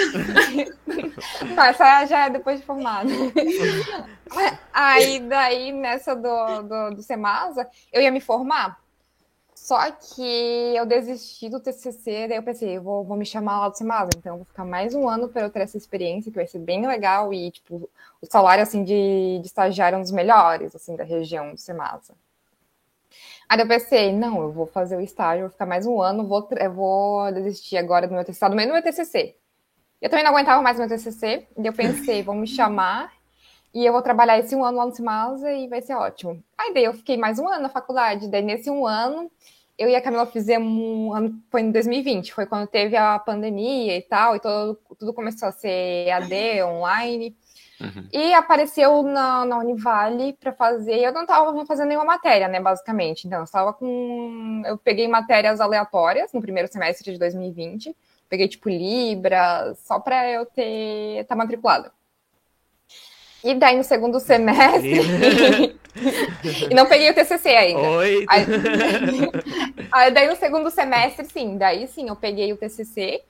não, 1.55 1.63
essa 1.63 2.05
já 2.05 2.25
é 2.25 2.29
depois 2.29 2.59
de 2.59 2.65
formado. 2.65 3.09
Aí, 4.73 5.19
daí, 5.19 5.71
nessa 5.71 6.15
do, 6.15 6.61
do, 6.63 6.95
do 6.95 7.01
Semasa, 7.01 7.67
eu 7.91 8.01
ia 8.01 8.11
me 8.11 8.21
formar. 8.21 8.80
Só 9.61 9.91
que 9.91 10.75
eu 10.75 10.87
desisti 10.87 11.47
do 11.47 11.59
TCC, 11.59 12.27
daí 12.27 12.37
eu 12.37 12.41
pensei, 12.41 12.77
eu 12.77 12.81
vou, 12.81 13.03
vou 13.03 13.15
me 13.15 13.27
chamar 13.27 13.59
lá 13.59 13.69
do 13.69 13.77
Semasa, 13.77 14.09
então 14.17 14.33
eu 14.33 14.37
vou 14.37 14.45
ficar 14.45 14.65
mais 14.65 14.95
um 14.95 15.07
ano 15.07 15.29
para 15.29 15.43
eu 15.43 15.51
ter 15.51 15.59
essa 15.59 15.77
experiência, 15.77 16.31
que 16.31 16.35
vai 16.35 16.47
ser 16.47 16.57
bem 16.57 16.87
legal, 16.87 17.31
e, 17.31 17.51
tipo, 17.51 17.87
o 18.19 18.25
salário, 18.25 18.63
assim, 18.63 18.83
de, 18.83 19.37
de 19.39 19.45
estagiário 19.45 19.97
é 19.97 19.99
um 19.99 20.01
dos 20.01 20.09
melhores, 20.09 20.75
assim, 20.75 20.95
da 20.95 21.03
região 21.03 21.51
do 21.51 21.59
Semasa. 21.59 22.15
Aí 23.47 23.59
eu 23.59 23.67
pensei, 23.67 24.11
não, 24.11 24.41
eu 24.41 24.51
vou 24.51 24.65
fazer 24.65 24.97
o 24.97 25.01
estágio, 25.01 25.43
vou 25.43 25.51
ficar 25.51 25.67
mais 25.67 25.85
um 25.85 26.01
ano, 26.01 26.27
vou, 26.27 26.49
vou 26.73 27.31
desistir 27.31 27.77
agora 27.77 28.07
do 28.07 28.15
meu 28.15 28.25
TCC, 28.25 28.49
do 28.49 28.55
meu 28.55 28.81
TCC. 28.81 29.35
Eu 30.01 30.09
também 30.09 30.25
não 30.25 30.31
aguentava 30.31 30.59
mais 30.63 30.79
meu 30.79 30.87
TCC, 30.87 31.47
e 31.55 31.67
eu 31.67 31.71
pensei, 31.71 32.23
vão 32.23 32.33
me 32.33 32.47
chamar 32.47 33.13
e 33.73 33.85
eu 33.85 33.93
vou 33.93 34.01
trabalhar 34.01 34.37
esse 34.39 34.55
um 34.55 34.63
ano 34.63 34.77
lá 34.77 34.85
no 34.85 34.93
Cimasa 34.93 35.51
e 35.51 35.67
vai 35.67 35.81
ser 35.81 35.93
ótimo. 35.93 36.43
Aí 36.57 36.73
daí 36.73 36.83
eu 36.83 36.93
fiquei 36.93 37.17
mais 37.17 37.39
um 37.39 37.47
ano 37.47 37.63
na 37.63 37.69
faculdade. 37.69 38.27
Daí 38.27 38.41
nesse 38.41 38.69
um 38.69 38.85
ano, 38.85 39.31
eu 39.77 39.89
e 39.89 39.95
a 39.95 40.01
Camila 40.01 40.25
fizemos 40.25 40.71
um 40.71 41.13
ano, 41.13 41.41
foi 41.49 41.61
em 41.61 41.71
2020, 41.71 42.33
foi 42.33 42.45
quando 42.45 42.67
teve 42.67 42.97
a 42.97 43.17
pandemia 43.17 43.97
e 43.97 44.01
tal, 44.01 44.35
e 44.35 44.39
todo, 44.39 44.77
tudo 44.99 45.13
começou 45.13 45.47
a 45.47 45.51
ser 45.51 46.09
AD, 46.11 46.63
online. 46.63 47.35
Uhum. 47.79 48.07
E 48.13 48.33
apareceu 48.33 49.01
na, 49.01 49.43
na 49.45 49.57
Univale 49.57 50.33
para 50.33 50.53
fazer. 50.53 50.99
Eu 50.99 51.11
não 51.11 51.21
estava 51.21 51.65
fazendo 51.65 51.87
nenhuma 51.87 52.05
matéria, 52.05 52.47
né, 52.47 52.59
basicamente. 52.59 53.25
Então, 53.25 53.39
eu 53.39 53.45
estava 53.45 53.73
com. 53.73 54.61
Eu 54.65 54.77
peguei 54.77 55.07
matérias 55.07 55.59
aleatórias 55.59 56.31
no 56.31 56.41
primeiro 56.41 56.71
semestre 56.71 57.11
de 57.11 57.17
2020. 57.17 57.95
Peguei, 58.29 58.47
tipo, 58.47 58.69
Libra, 58.69 59.73
só 59.75 59.99
para 59.99 60.29
eu 60.29 60.45
ter. 60.45 61.21
estar 61.21 61.29
tá 61.29 61.35
matriculada. 61.35 61.91
E 63.43 63.55
daí 63.55 63.75
no 63.75 63.83
segundo 63.83 64.19
semestre. 64.19 65.01
e 66.69 66.73
não 66.73 66.85
peguei 66.85 67.09
o 67.09 67.13
TCC 67.13 67.49
ainda. 67.49 67.81
Oi. 67.81 68.25
Aí, 68.27 68.45
aí, 69.91 70.11
daí 70.11 70.27
no 70.27 70.35
segundo 70.35 70.69
semestre, 70.69 71.25
sim. 71.25 71.57
Daí 71.57 71.87
sim, 71.87 72.07
eu 72.07 72.15
peguei 72.15 72.53
o 72.53 72.57
TCC. 72.57 73.21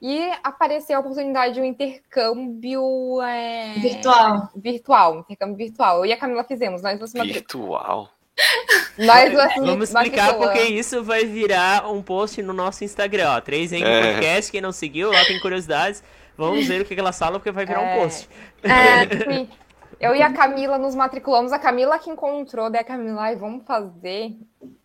E 0.00 0.30
apareceu 0.44 0.96
a 0.96 1.00
oportunidade 1.00 1.54
de 1.54 1.60
um 1.60 1.64
intercâmbio 1.64 3.20
é... 3.20 3.74
virtual. 3.80 4.48
Virtual, 4.54 5.18
intercâmbio 5.18 5.56
virtual. 5.56 5.98
Eu 5.98 6.06
e 6.06 6.12
a 6.12 6.16
Camila 6.16 6.44
fizemos. 6.44 6.82
Nós 6.82 6.98
duas 6.98 7.12
Virtual. 7.12 8.08
Nós 8.96 9.32
duas 9.32 9.54
Vamos 9.56 9.90
explicar 9.90 10.34
porque 10.34 10.62
isso 10.62 11.02
vai 11.02 11.24
virar 11.24 11.90
um 11.90 12.00
post 12.00 12.40
no 12.42 12.52
nosso 12.52 12.84
Instagram, 12.84 13.28
ó. 13.30 13.40
3 13.40 13.72
em 13.72 13.82
é. 13.82 14.02
podcast, 14.02 14.52
quem 14.52 14.60
não 14.60 14.70
seguiu, 14.70 15.10
lá 15.10 15.24
tem 15.24 15.40
curiosidades. 15.40 16.02
Vamos 16.38 16.68
ver 16.68 16.82
o 16.82 16.84
que 16.84 16.94
elas 16.94 17.18
falam, 17.18 17.40
porque 17.40 17.50
vai 17.50 17.66
virar 17.66 17.82
é. 17.82 17.96
um 17.96 18.00
post. 18.00 18.28
É, 18.62 19.48
eu 19.98 20.14
e 20.14 20.22
a 20.22 20.32
Camila 20.32 20.78
nos 20.78 20.94
matriculamos, 20.94 21.52
a 21.52 21.58
Camila 21.58 21.98
que 21.98 22.08
encontrou, 22.08 22.70
daí 22.70 22.80
a 22.80 22.84
Camila, 22.84 23.22
ai, 23.22 23.34
vamos 23.34 23.64
fazer. 23.66 24.36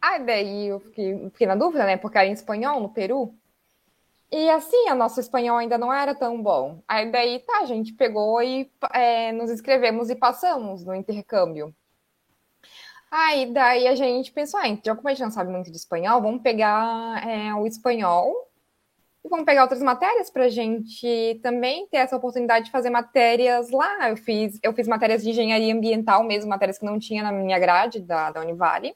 Aí 0.01 0.23
daí 0.25 0.67
eu 0.69 0.79
fiquei, 0.79 1.29
fiquei 1.29 1.45
na 1.45 1.55
dúvida, 1.55 1.85
né? 1.85 1.95
Porque 1.95 2.17
era 2.17 2.25
em 2.25 2.31
espanhol, 2.31 2.81
no 2.81 2.89
Peru. 2.89 3.35
E 4.31 4.49
assim, 4.49 4.89
o 4.89 4.95
nosso 4.95 5.19
espanhol 5.19 5.57
ainda 5.57 5.77
não 5.77 5.93
era 5.93 6.15
tão 6.15 6.41
bom. 6.41 6.81
Aí 6.87 7.11
daí, 7.11 7.37
tá, 7.41 7.59
a 7.59 7.65
gente 7.65 7.93
pegou 7.93 8.41
e 8.41 8.67
é, 8.91 9.31
nos 9.31 9.51
inscrevemos 9.51 10.09
e 10.09 10.15
passamos 10.15 10.83
no 10.83 10.95
intercâmbio. 10.95 11.71
Aí 13.11 13.45
daí 13.53 13.87
a 13.87 13.93
gente 13.93 14.31
pensou, 14.31 14.59
ah, 14.59 14.67
então 14.67 14.95
como 14.95 15.07
a 15.07 15.11
gente 15.13 15.21
não 15.21 15.29
sabe 15.29 15.51
muito 15.51 15.69
de 15.69 15.77
espanhol, 15.77 16.19
vamos 16.19 16.41
pegar 16.41 17.23
é, 17.29 17.53
o 17.53 17.67
espanhol 17.67 18.33
vamos 19.33 19.47
pegar 19.47 19.63
outras 19.63 19.81
matérias 19.81 20.29
para 20.29 20.45
a 20.45 20.49
gente 20.49 21.39
também 21.41 21.87
ter 21.87 21.97
essa 21.97 22.15
oportunidade 22.15 22.65
de 22.65 22.71
fazer 22.71 22.91
matérias 22.91 23.71
lá. 23.71 24.11
Eu 24.11 24.15
fiz, 24.15 24.59
eu 24.61 24.71
fiz 24.73 24.87
matérias 24.87 25.23
de 25.23 25.31
engenharia 25.31 25.73
ambiental 25.73 26.23
mesmo, 26.23 26.51
matérias 26.51 26.77
que 26.77 26.85
não 26.85 26.99
tinha 26.99 27.23
na 27.23 27.31
minha 27.31 27.57
grade 27.57 27.99
da, 27.99 28.29
da 28.29 28.41
Univale. 28.41 28.95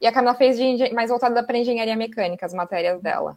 E 0.00 0.06
a 0.06 0.12
Camila 0.12 0.34
fez 0.34 0.56
de, 0.56 0.92
mais 0.94 1.10
voltada 1.10 1.42
para 1.42 1.58
engenharia 1.58 1.96
mecânica, 1.96 2.46
as 2.46 2.54
matérias 2.54 3.02
dela. 3.02 3.36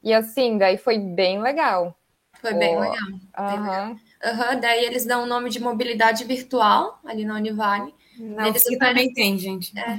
E 0.00 0.14
assim, 0.14 0.56
daí 0.58 0.78
foi 0.78 0.96
bem 0.96 1.42
legal. 1.42 1.98
Foi 2.40 2.54
bem 2.54 2.76
oh, 2.76 2.80
legal. 2.80 3.06
Bem 3.50 3.60
legal. 3.60 3.90
Uhum, 3.90 4.60
daí 4.60 4.84
eles 4.84 5.04
dão 5.04 5.24
o 5.24 5.26
nome 5.26 5.50
de 5.50 5.60
mobilidade 5.60 6.22
virtual 6.22 7.00
ali 7.04 7.24
na 7.24 7.34
Univale. 7.34 7.92
Não, 8.16 8.46
eles 8.46 8.62
oferecem... 8.62 8.78
também 8.78 9.12
tem, 9.12 9.36
gente. 9.36 9.76
É, 9.76 9.98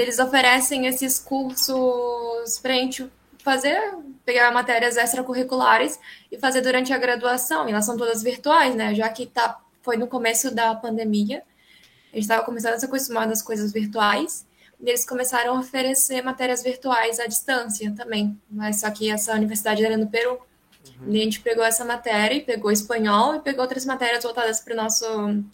eles 0.00 0.20
oferecem 0.20 0.86
esses 0.86 1.18
cursos 1.18 2.60
para 2.60 2.72
a 2.72 2.76
gente 2.76 3.10
fazer, 3.46 3.80
pegar 4.24 4.50
matérias 4.50 4.96
extracurriculares 4.96 6.00
e 6.32 6.36
fazer 6.36 6.62
durante 6.62 6.92
a 6.92 6.98
graduação. 6.98 7.68
E 7.68 7.70
elas 7.70 7.86
são 7.86 7.96
todas 7.96 8.20
virtuais, 8.24 8.74
né? 8.74 8.92
Já 8.92 9.08
que 9.08 9.24
tá, 9.24 9.60
foi 9.82 9.96
no 9.96 10.08
começo 10.08 10.52
da 10.52 10.74
pandemia, 10.74 11.44
a 12.12 12.16
gente 12.16 12.24
estava 12.24 12.42
começando 12.42 12.74
a 12.74 12.78
se 12.80 12.86
acostumar 12.86 13.30
às 13.30 13.40
coisas 13.40 13.72
virtuais. 13.72 14.44
E 14.80 14.90
eles 14.90 15.06
começaram 15.06 15.56
a 15.56 15.60
oferecer 15.60 16.22
matérias 16.22 16.60
virtuais 16.60 17.20
à 17.20 17.26
distância 17.26 17.94
também. 17.96 18.36
Mas 18.50 18.80
só 18.80 18.90
que 18.90 19.08
essa 19.08 19.32
universidade 19.32 19.84
era 19.84 19.96
no 19.96 20.08
Peru. 20.08 20.40
Uhum. 21.00 21.14
E 21.14 21.20
a 21.20 21.22
gente 21.22 21.40
pegou 21.40 21.64
essa 21.64 21.84
matéria, 21.84 22.34
e 22.34 22.40
pegou 22.40 22.72
espanhol 22.72 23.36
e 23.36 23.40
pegou 23.40 23.62
outras 23.62 23.84
matérias 23.86 24.24
voltadas 24.24 24.58
para 24.58 24.74
o 24.74 24.76
nosso 24.76 25.06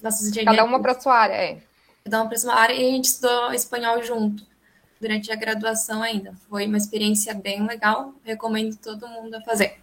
nossas 0.02 0.28
engenharias. 0.28 0.56
Cada 0.56 0.64
uma 0.64 0.80
para 0.80 0.98
sua 0.98 1.14
área, 1.14 1.34
é. 1.34 1.58
Cada 2.04 2.22
uma 2.22 2.28
para 2.28 2.38
sua 2.38 2.54
área 2.54 2.74
e 2.74 2.88
a 2.88 2.90
gente 2.90 3.04
estudou 3.04 3.52
espanhol 3.52 4.02
junto 4.02 4.51
durante 5.02 5.32
a 5.32 5.34
graduação 5.34 6.00
ainda. 6.00 6.32
Foi 6.48 6.64
uma 6.64 6.78
experiência 6.78 7.34
bem 7.34 7.66
legal. 7.66 8.14
Recomendo 8.22 8.76
todo 8.76 9.08
mundo 9.08 9.34
a 9.34 9.40
fazer. 9.40 9.74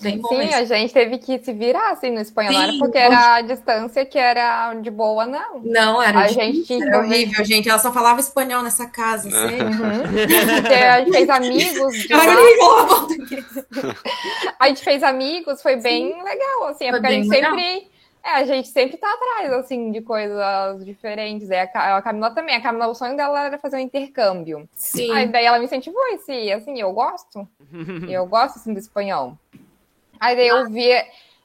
Bem 0.00 0.18
bom 0.18 0.28
Sim, 0.28 0.38
mesmo. 0.38 0.54
a 0.54 0.64
gente 0.64 0.92
teve 0.92 1.18
que 1.18 1.38
se 1.40 1.52
virar 1.52 1.90
assim 1.90 2.10
no 2.10 2.20
espanhol, 2.20 2.52
Sim, 2.52 2.58
não 2.58 2.68
era 2.68 2.78
porque 2.78 2.98
era 2.98 3.34
a 3.34 3.40
distância 3.40 4.06
que 4.06 4.16
era 4.16 4.72
de 4.74 4.90
boa, 4.90 5.26
não. 5.26 5.60
Não, 5.60 6.00
era, 6.00 6.20
a 6.20 6.28
gente 6.28 6.72
era 6.80 7.00
horrível, 7.00 7.44
gente. 7.44 7.68
Ela 7.68 7.80
só 7.80 7.92
falava 7.92 8.20
espanhol 8.20 8.62
nessa 8.62 8.86
casa, 8.86 9.28
assim. 9.28 9.60
Uhum. 9.60 10.04
a 10.92 11.00
gente 11.00 11.12
fez 11.12 11.28
amigos. 11.28 11.94
De 11.94 12.14
lá. 12.14 12.24
a 14.60 14.68
gente 14.68 14.84
fez 14.84 15.02
amigos, 15.02 15.62
foi 15.62 15.76
bem 15.76 16.12
Sim. 16.12 16.22
legal, 16.22 16.68
assim, 16.68 16.84
é 16.86 16.90
porque 16.92 17.06
a 17.06 17.10
gente 17.10 17.28
legal. 17.28 17.56
sempre. 17.56 17.97
É, 18.22 18.30
a 18.30 18.44
gente 18.44 18.68
sempre 18.68 18.96
tá 18.96 19.08
atrás, 19.12 19.52
assim, 19.54 19.90
de 19.90 20.00
coisas 20.00 20.84
diferentes. 20.84 21.50
É, 21.50 21.62
a 21.62 22.02
Camila 22.02 22.30
também. 22.30 22.56
A 22.56 22.60
Camila, 22.60 22.88
o 22.88 22.94
sonho 22.94 23.16
dela 23.16 23.46
era 23.46 23.58
fazer 23.58 23.76
um 23.76 23.80
intercâmbio. 23.80 24.68
Sim. 24.74 25.10
Aí 25.12 25.26
daí 25.26 25.46
ela 25.46 25.58
me 25.58 25.64
incentivou 25.64 26.06
esse, 26.08 26.52
assim, 26.52 26.80
eu 26.80 26.92
gosto. 26.92 27.48
eu 28.08 28.26
gosto, 28.26 28.56
assim, 28.56 28.72
do 28.72 28.78
espanhol. 28.78 29.38
Aí 30.20 30.36
daí 30.36 30.48
eu 30.48 30.68
vi, 30.68 30.88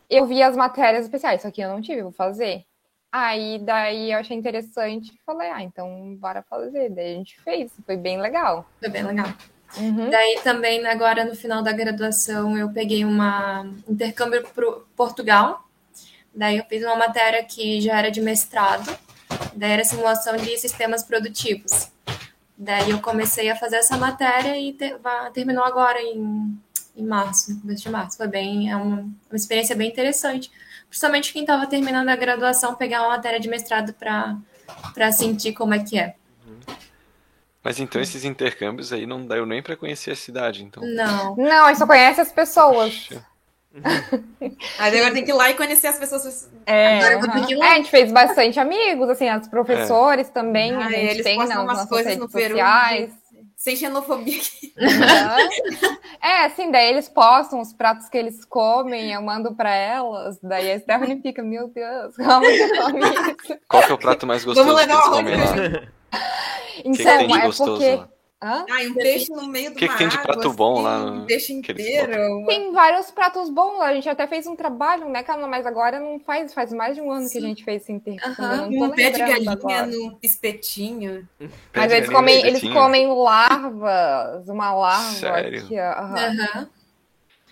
eu 0.09 0.25
vi 0.25 0.41
as 0.41 0.57
matérias 0.57 1.05
especiais, 1.05 1.41
só 1.41 1.51
que 1.51 1.61
eu 1.61 1.69
não 1.69 1.81
tive, 1.81 2.01
vou 2.01 2.11
fazer. 2.11 2.65
Aí 3.11 3.59
daí 3.59 4.11
eu 4.11 4.17
achei 4.17 4.35
interessante 4.35 5.11
e 5.13 5.19
falei, 5.23 5.51
ah, 5.51 5.61
então 5.61 6.15
bora 6.15 6.41
fazer. 6.49 6.89
Daí 6.89 7.13
a 7.13 7.17
gente 7.17 7.39
fez, 7.41 7.71
foi 7.85 7.95
bem 7.95 8.19
legal. 8.19 8.65
Foi 8.79 8.89
bem 8.89 9.03
legal. 9.03 9.27
Uhum. 9.77 10.09
Daí 10.09 10.39
também, 10.43 10.85
agora 10.85 11.23
no 11.23 11.35
final 11.35 11.61
da 11.61 11.71
graduação, 11.71 12.57
eu 12.57 12.71
peguei 12.71 13.05
uma 13.05 13.67
intercâmbio 13.87 14.43
para 14.43 14.65
Portugal. 14.95 15.63
Daí 16.33 16.57
eu 16.57 16.65
fiz 16.65 16.83
uma 16.83 16.95
matéria 16.95 17.43
que 17.43 17.79
já 17.81 17.97
era 17.97 18.09
de 18.09 18.21
mestrado. 18.21 18.95
Daí 19.53 19.71
era 19.71 19.83
simulação 19.83 20.35
de 20.37 20.57
sistemas 20.57 21.03
produtivos. 21.03 21.91
Daí 22.57 22.91
eu 22.91 22.99
comecei 22.99 23.49
a 23.49 23.55
fazer 23.55 23.77
essa 23.77 23.97
matéria 23.97 24.57
e 24.57 24.73
ter, 24.73 24.97
terminou 25.33 25.63
agora 25.63 26.01
em 26.01 26.57
em 26.95 27.05
março, 27.05 27.53
no 27.53 27.61
começo 27.61 27.83
de 27.83 27.89
março. 27.89 28.17
Foi 28.17 28.27
bem, 28.27 28.71
é 28.71 28.75
uma, 28.75 28.97
uma 28.97 29.35
experiência 29.35 29.75
bem 29.75 29.89
interessante. 29.89 30.51
Principalmente 30.87 31.33
quem 31.33 31.41
estava 31.41 31.65
terminando 31.65 32.09
a 32.09 32.15
graduação, 32.15 32.75
pegar 32.75 33.01
uma 33.01 33.09
matéria 33.09 33.39
de 33.39 33.49
mestrado 33.49 33.93
para 33.93 35.11
sentir 35.11 35.53
como 35.53 35.73
é 35.73 35.79
que 35.79 35.97
é. 35.97 36.15
Mas 37.63 37.79
então 37.79 38.01
esses 38.01 38.25
intercâmbios 38.25 38.91
aí 38.91 39.05
não 39.05 39.25
deu 39.25 39.45
nem 39.45 39.63
para 39.63 39.77
conhecer 39.77 40.11
a 40.11 40.15
cidade, 40.15 40.63
então. 40.63 40.83
Não. 40.85 41.35
Não, 41.35 41.65
aí 41.65 41.75
só 41.75 41.87
conhece 41.87 42.19
as 42.19 42.31
pessoas. 42.31 43.09
Aí 44.77 44.99
agora 44.99 45.13
tem 45.13 45.25
que 45.25 45.31
ir 45.31 45.33
lá 45.33 45.49
e 45.49 45.55
conhecer 45.55 45.87
as 45.87 45.97
pessoas. 45.97 46.49
É, 46.65 46.99
é 46.99 47.15
a 47.15 47.75
gente 47.75 47.89
fez 47.89 48.11
bastante 48.11 48.59
amigos, 48.59 49.09
assim, 49.09 49.29
os 49.35 49.47
professores 49.47 50.27
é. 50.29 50.31
também. 50.31 50.73
Ah, 50.75 50.87
a 50.87 50.91
gente 50.91 51.11
eles 51.11 51.23
tem 51.23 51.37
nas 51.37 51.49
nossas 51.49 51.89
coisas 51.89 52.15
no 52.17 52.29
sociais. 52.29 53.09
Peru, 53.09 53.23
sem 53.55 53.75
xenofobia. 53.75 54.41
Uhum. 54.77 55.97
É, 56.21 56.45
assim, 56.45 56.71
daí 56.71 56.89
eles 56.89 57.09
postam 57.09 57.59
os 57.59 57.73
pratos 57.73 58.07
que 58.09 58.17
eles 58.17 58.45
comem, 58.45 59.11
eu 59.11 59.21
mando 59.21 59.53
pra 59.55 59.73
elas, 59.73 60.39
daí 60.41 60.71
a 60.71 60.79
Stephanie 60.79 61.21
fica, 61.21 61.43
meu 61.43 61.67
Deus, 61.67 62.15
como 62.15 62.41
que 62.41 62.77
come 62.77 62.99
isso? 62.99 63.59
Qual 63.67 63.83
que 63.83 63.91
é 63.91 63.93
o 63.93 63.97
prato 63.97 64.25
mais 64.25 64.45
gostoso 64.45 64.67
Vamos 64.67 64.81
levar 64.81 65.01
que 65.01 65.07
eles 65.07 65.17
comem 65.17 65.35
lá? 65.35 65.87
Então, 66.85 67.17
que 67.19 67.27
que 67.27 67.37
é 67.37 67.51
porque... 67.51 67.95
Lá? 67.95 68.09
Hã? 68.43 68.65
Ah, 68.69 68.81
um 68.89 68.93
peixe 68.93 69.31
no 69.31 69.47
meio 69.47 69.69
do 69.69 69.75
O 69.75 69.79
que, 69.79 69.87
que 69.87 69.97
tem 69.97 70.09
de 70.09 70.21
prato 70.21 70.47
assim, 70.49 70.57
bom 70.57 70.81
lá? 70.81 71.05
Um 71.05 71.25
peixe 71.25 71.53
inteiro. 71.53 72.45
Tem 72.45 72.73
vários 72.73 73.09
pratos 73.09 73.49
bons 73.49 73.79
lá. 73.79 73.87
A 73.87 73.93
gente 73.93 74.09
até 74.09 74.27
fez 74.27 74.45
um 74.45 74.55
trabalho, 74.55 75.07
né, 75.07 75.23
Carla? 75.23 75.47
Mas 75.47 75.65
agora 75.65 75.97
não 75.97 76.19
faz, 76.19 76.53
faz 76.53 76.73
mais 76.73 76.95
de 76.95 77.01
um 77.01 77.09
ano 77.09 77.25
Sim. 77.25 77.31
que 77.31 77.37
a 77.37 77.47
gente 77.47 77.63
fez 77.63 77.83
esse 77.83 77.93
intercâmbio. 77.93 78.83
Um 78.83 78.89
pé 78.89 79.11
de 79.11 79.19
galinha 79.19 79.51
agora. 79.53 79.85
no 79.85 80.17
espetinho. 80.21 81.25
Mas 81.73 81.91
eles 81.93 82.09
comem, 82.09 82.45
eles 82.45 82.61
comem 82.61 83.07
larvas, 83.07 84.49
uma 84.49 84.73
larva. 84.73 85.11
Sério? 85.13 85.63
Aqui, 85.63 85.75
uhum. 85.75 86.67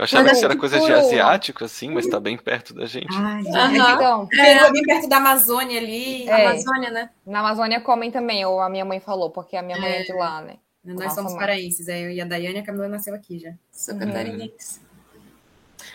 Eu 0.01 0.03
achava 0.05 0.23
mas 0.23 0.39
que 0.39 0.45
era 0.45 0.57
coisa 0.57 0.80
de 0.80 0.91
asiático, 0.91 1.63
assim, 1.63 1.91
mas 1.91 2.07
tá 2.07 2.19
bem 2.19 2.35
perto 2.35 2.73
da 2.73 2.88
gente. 2.88 3.15
Ai, 3.15 3.43
uhum. 3.43 3.76
então, 3.76 4.27
é. 4.34 4.72
bem 4.72 4.84
perto 4.84 5.07
da 5.07 5.18
Amazônia 5.18 5.80
ali. 5.80 6.27
É. 6.27 6.47
Amazônia, 6.47 6.89
né? 6.89 7.09
Na 7.23 7.39
Amazônia 7.39 7.80
comem 7.80 8.09
também, 8.09 8.43
ou 8.43 8.59
a 8.59 8.68
minha 8.68 8.84
mãe 8.84 8.99
falou, 8.99 9.30
porque 9.30 9.55
a 9.55 9.61
minha 9.61 9.80
mãe 9.80 9.91
é, 9.91 10.01
é 10.01 10.03
de 10.03 10.13
lá, 10.13 10.41
né? 10.41 10.55
Nós 10.83 10.95
Nossa, 10.95 11.15
somos 11.15 11.33
mãe. 11.33 11.41
paraenses, 11.41 11.87
eu 11.87 12.11
e 12.11 12.19
a 12.19 12.25
Daiane, 12.25 12.59
a 12.59 12.63
Camila 12.63 12.87
nasceu 12.87 13.13
aqui 13.13 13.37
já. 13.37 13.53
Sou 13.71 13.97
catarinense. 13.97 14.79
Hum. 14.79 14.91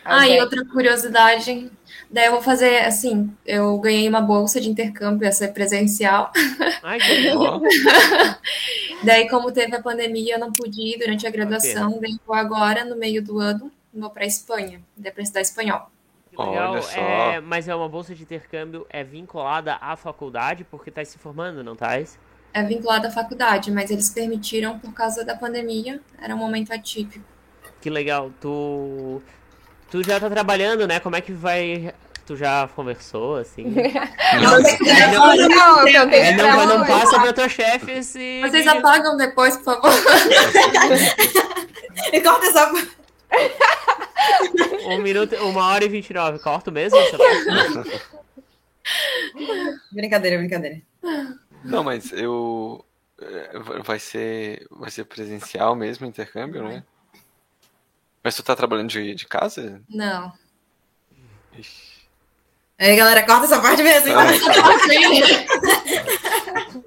Ah, 0.05 0.29
e 0.29 0.41
outra 0.41 0.65
curiosidade, 0.65 1.71
daí 2.09 2.27
eu 2.27 2.33
vou 2.33 2.43
fazer 2.43 2.85
assim, 2.85 3.33
eu 3.45 3.77
ganhei 3.79 4.09
uma 4.09 4.21
bolsa 4.21 4.61
de 4.61 4.69
intercâmbio, 4.69 5.27
essa 5.27 5.47
é 5.47 5.49
presencial. 5.49 6.31
Ai, 6.83 7.01
que 7.01 7.33
bom. 7.33 7.61
daí, 9.03 9.29
como 9.29 9.51
teve 9.51 9.75
a 9.75 9.83
pandemia, 9.83 10.35
eu 10.35 10.39
não 10.39 10.53
pude 10.53 10.81
ir 10.81 10.99
durante 10.99 11.27
a 11.27 11.31
graduação, 11.31 11.99
daí 12.01 12.17
vou 12.25 12.37
agora, 12.37 12.85
no 12.85 12.97
meio 12.97 13.21
do 13.23 13.41
ano, 13.41 13.73
vou 13.93 14.11
para 14.11 14.25
Espanha, 14.25 14.81
daí 14.97 15.11
para 15.11 15.23
estudar 15.23 15.41
espanhol. 15.41 15.91
Legal, 16.39 16.73
Olha 16.73 16.83
só. 16.83 17.01
É, 17.01 17.41
mas 17.41 17.67
é 17.67 17.75
uma 17.75 17.89
bolsa 17.89 18.15
de 18.15 18.23
intercâmbio, 18.23 18.87
é 18.91 19.03
vinculada 19.03 19.77
à 19.81 19.97
faculdade, 19.97 20.65
porque 20.65 20.91
tá 20.91 21.05
se 21.05 21.19
formando, 21.19 21.65
não 21.65 21.75
tá? 21.75 21.99
É 22.57 22.63
vinculado 22.63 23.07
à 23.07 23.11
faculdade, 23.11 23.71
mas 23.71 23.91
eles 23.91 24.09
permitiram 24.09 24.79
por 24.79 24.95
causa 24.95 25.23
da 25.23 25.37
pandemia, 25.37 26.01
era 26.19 26.35
um 26.35 26.39
momento 26.39 26.73
atípico. 26.73 27.23
Que 27.83 27.91
legal. 27.91 28.33
Tu 28.41 29.21
tu 29.91 30.03
já 30.03 30.19
tá 30.19 30.31
trabalhando, 30.31 30.87
né? 30.87 30.99
Como 30.99 31.15
é 31.15 31.21
que 31.21 31.33
vai 31.33 31.93
Tu 32.25 32.35
já 32.35 32.67
conversou, 32.75 33.37
assim? 33.37 33.65
não, 33.65 34.59
não, 34.59 35.37
não, 35.37 35.85
não, 35.85 36.11
é, 36.11 36.33
não, 36.33 36.67
não 36.67 36.87
passa 36.87 37.21
pra 37.21 37.33
tua 37.33 37.49
chefe 37.49 37.93
esse. 37.93 38.41
Vocês 38.41 38.67
apagam 38.67 39.19
depois, 39.19 39.57
por 39.59 39.65
favor. 39.65 39.93
e 42.13 42.21
corta 42.23 42.47
essa. 42.47 42.73
um 44.89 45.03
minuto, 45.03 45.37
uma 45.37 45.67
hora 45.69 45.85
e 45.85 45.89
vinte 45.89 46.09
e 46.11 46.15
nove. 46.15 46.39
Corto 46.39 46.73
mesmo? 46.73 46.99
brincadeira, 49.93 50.39
brincadeira. 50.39 50.81
Não, 51.67 51.85
mas 51.85 52.13
eu. 52.13 52.85
É, 53.21 53.59
vai 53.83 53.99
ser, 53.99 54.67
vai 54.71 54.91
ser 54.91 55.05
presencial 55.05 55.75
mesmo, 55.75 56.07
intercâmbio, 56.07 56.63
né? 56.69 56.85
Mas 58.23 58.35
tu 58.37 58.43
tá 58.43 58.55
trabalhando 58.55 58.91
de, 58.91 59.15
de 59.15 59.27
casa? 59.27 59.81
Não. 59.89 60.33
Ixi. 61.57 61.97
Aí, 62.79 62.95
galera, 62.95 63.25
corta 63.25 63.47
essa 63.47 63.61
parte 63.61 63.83
mesmo. 63.83 64.09
Então. 64.11 64.27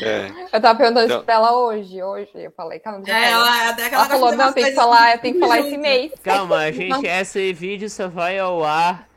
É. 0.00 0.30
Eu 0.52 0.60
tava 0.60 0.78
perguntando 0.78 1.06
então... 1.06 1.16
isso 1.16 1.24
pra 1.24 1.34
ela 1.34 1.56
hoje, 1.56 2.02
hoje. 2.02 2.30
Eu 2.34 2.52
falei, 2.52 2.78
calma. 2.78 3.02
É, 3.06 3.30
ela, 3.30 3.70
até 3.70 3.92
ela 3.92 4.06
falou, 4.06 4.32
não, 4.34 4.52
tem 4.52 4.66
que 4.66 4.72
falar, 4.72 5.18
tem 5.18 5.32
que 5.32 5.40
falar 5.40 5.60
esse 5.60 5.76
mês. 5.76 6.12
Calma, 6.22 6.70
gente, 6.72 7.06
esse 7.06 7.52
vídeo 7.52 7.90
só 7.90 8.08
vai 8.08 8.38
ao 8.38 8.64
ar 8.64 9.08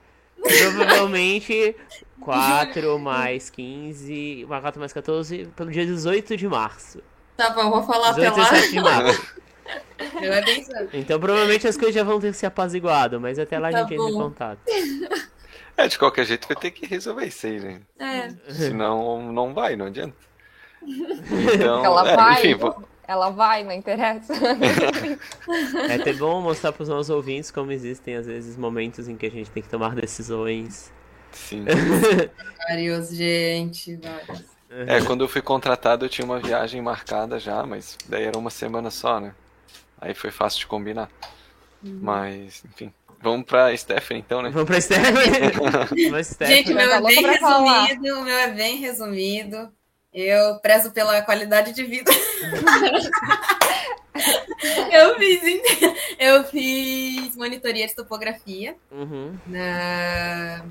provavelmente 0.41 1.75
4 2.21 2.97
mais 2.99 3.49
15, 3.49 4.45
4 4.47 4.79
mais 4.79 4.93
14, 4.93 5.49
pelo 5.55 5.71
dia 5.71 5.85
18 5.85 6.37
de 6.37 6.47
março. 6.47 7.01
Tá 7.35 7.49
bom, 7.49 7.69
vou 7.69 7.83
falar 7.83 8.11
18 8.13 8.41
até 8.41 8.55
lá. 8.55 8.67
de 8.67 8.81
março. 8.81 9.41
Então 10.91 11.19
provavelmente 11.19 11.67
as 11.67 11.77
coisas 11.77 11.95
já 11.95 12.03
vão 12.03 12.19
ter 12.19 12.33
se 12.33 12.45
apaziguado, 12.45 13.21
mas 13.21 13.39
até 13.39 13.57
lá 13.57 13.69
tá 13.69 13.77
a 13.77 13.81
gente 13.81 13.95
bom. 13.95 14.03
entra 14.03 14.15
em 14.15 14.21
contato. 14.21 14.59
É, 15.77 15.87
de 15.87 15.97
qualquer 15.97 16.25
jeito 16.25 16.47
vai 16.47 16.57
ter 16.57 16.69
que 16.69 16.85
resolver 16.85 17.25
isso 17.25 17.47
aí, 17.47 17.59
né? 17.59 17.81
É. 17.97 18.51
Senão 18.51 19.31
não 19.31 19.53
vai, 19.53 19.75
não 19.75 19.85
adianta. 19.85 20.15
Então, 20.83 21.83
ela 21.85 22.09
é, 22.09 22.15
vai, 22.15 22.33
enfim, 22.33 22.55
vou... 22.55 22.83
ela 23.07 23.29
vai, 23.29 23.63
não 23.63 23.71
interessa. 23.71 24.33
É 25.89 25.95
até 25.95 26.13
bom 26.13 26.41
mostrar 26.41 26.71
para 26.71 26.83
os 26.83 26.89
nossos 26.89 27.09
ouvintes 27.09 27.51
como 27.51 27.71
existem 27.71 28.15
às 28.15 28.27
vezes 28.27 28.57
momentos 28.57 29.07
em 29.07 29.15
que 29.15 29.25
a 29.25 29.31
gente 29.31 29.49
tem 29.49 29.63
que 29.63 29.69
tomar 29.69 29.95
decisões. 29.95 30.91
Sim. 31.31 31.65
Vários, 32.67 33.09
gente, 33.09 33.97
vários. 33.97 34.45
É, 34.69 35.01
quando 35.01 35.23
eu 35.23 35.27
fui 35.27 35.41
contratado 35.41 36.05
eu 36.05 36.09
tinha 36.09 36.23
uma 36.23 36.39
viagem 36.39 36.81
marcada 36.81 37.39
já, 37.39 37.65
mas 37.65 37.97
daí 38.07 38.23
era 38.23 38.37
uma 38.37 38.49
semana 38.49 38.89
só, 38.89 39.19
né? 39.19 39.33
Aí 39.99 40.13
foi 40.13 40.31
fácil 40.31 40.61
de 40.61 40.67
combinar. 40.67 41.09
Uhum. 41.83 41.99
Mas, 42.01 42.63
enfim. 42.65 42.93
Vamos 43.21 43.45
pra 43.45 43.75
Stephanie, 43.75 44.23
então, 44.25 44.41
né? 44.41 44.49
Vamos 44.49 44.67
pra 44.67 44.81
Stephanie. 44.81 46.47
Gente, 46.47 46.73
meu 46.73 46.91
é 46.91 47.01
bem 47.01 47.21
resumido, 47.21 48.19
o 48.19 48.23
meu 48.23 48.37
é 48.37 48.47
bem 48.47 48.77
resumido. 48.77 49.71
Eu 50.13 50.59
prezo 50.59 50.91
pela 50.91 51.21
qualidade 51.21 51.71
de 51.71 51.83
vida. 51.83 52.11
eu, 54.91 55.17
fiz, 55.17 55.41
eu 56.19 56.43
fiz 56.45 57.37
monitoria 57.37 57.87
de 57.87 57.95
topografia. 57.95 58.75
Uhum. 58.91 59.37
Na... 59.47 60.65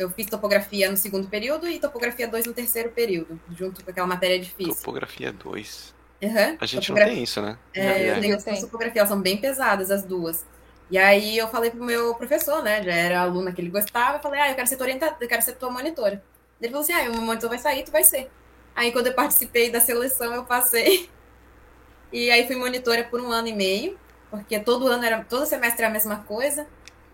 Eu 0.00 0.08
fiz 0.08 0.26
topografia 0.26 0.90
no 0.90 0.96
segundo 0.96 1.28
período 1.28 1.68
e 1.68 1.78
topografia 1.78 2.26
2 2.26 2.46
no 2.46 2.54
terceiro 2.54 2.88
período, 2.88 3.38
junto 3.54 3.84
com 3.84 3.90
aquela 3.90 4.06
matéria 4.06 4.40
difícil. 4.40 4.74
Topografia 4.74 5.30
2. 5.30 5.94
Uhum. 6.22 6.56
A 6.58 6.66
gente 6.66 6.86
topografia... 6.86 7.06
não 7.06 7.14
tem 7.14 7.22
isso, 7.22 7.42
né? 7.42 7.58
É, 7.74 8.10
eu 8.10 8.20
tenho 8.20 8.36
as 8.36 8.60
topografia, 8.60 9.00
elas 9.00 9.10
são 9.10 9.20
bem 9.20 9.36
pesadas, 9.36 9.90
as 9.90 10.02
duas. 10.02 10.46
E 10.90 10.96
aí 10.96 11.36
eu 11.36 11.48
falei 11.48 11.70
pro 11.70 11.84
meu 11.84 12.14
professor, 12.14 12.62
né? 12.62 12.82
Já 12.82 12.94
era 12.94 13.20
aluna 13.20 13.52
que 13.52 13.60
ele 13.60 13.68
gostava, 13.68 14.16
eu 14.16 14.22
falei, 14.22 14.40
ah, 14.40 14.50
eu 14.50 14.54
quero 14.54 14.66
ser 14.66 14.76
tua 14.76 14.86
orientada, 14.86 15.16
eu 15.20 15.28
quero 15.28 15.42
ser 15.42 15.56
tua 15.56 15.70
monitora. 15.70 16.22
Ele 16.58 16.70
falou 16.70 16.82
assim, 16.82 16.94
ah, 16.94 17.10
o 17.10 17.12
meu 17.12 17.22
monitor 17.22 17.50
vai 17.50 17.58
sair, 17.58 17.84
tu 17.84 17.92
vai 17.92 18.02
ser. 18.02 18.30
Aí 18.74 18.92
quando 18.92 19.08
eu 19.08 19.14
participei 19.14 19.70
da 19.70 19.80
seleção, 19.80 20.34
eu 20.34 20.44
passei. 20.44 21.10
E 22.12 22.28
aí 22.28 22.44
fui 22.44 22.56
monitora 22.56 23.04
por 23.04 23.20
um 23.20 23.30
ano 23.30 23.46
e 23.46 23.52
meio, 23.52 23.96
porque 24.32 24.58
todo 24.58 24.88
ano 24.88 25.04
era, 25.04 25.22
todo 25.22 25.46
semestre 25.46 25.82
era 25.82 25.90
a 25.90 25.92
mesma 25.92 26.16
coisa. 26.24 26.66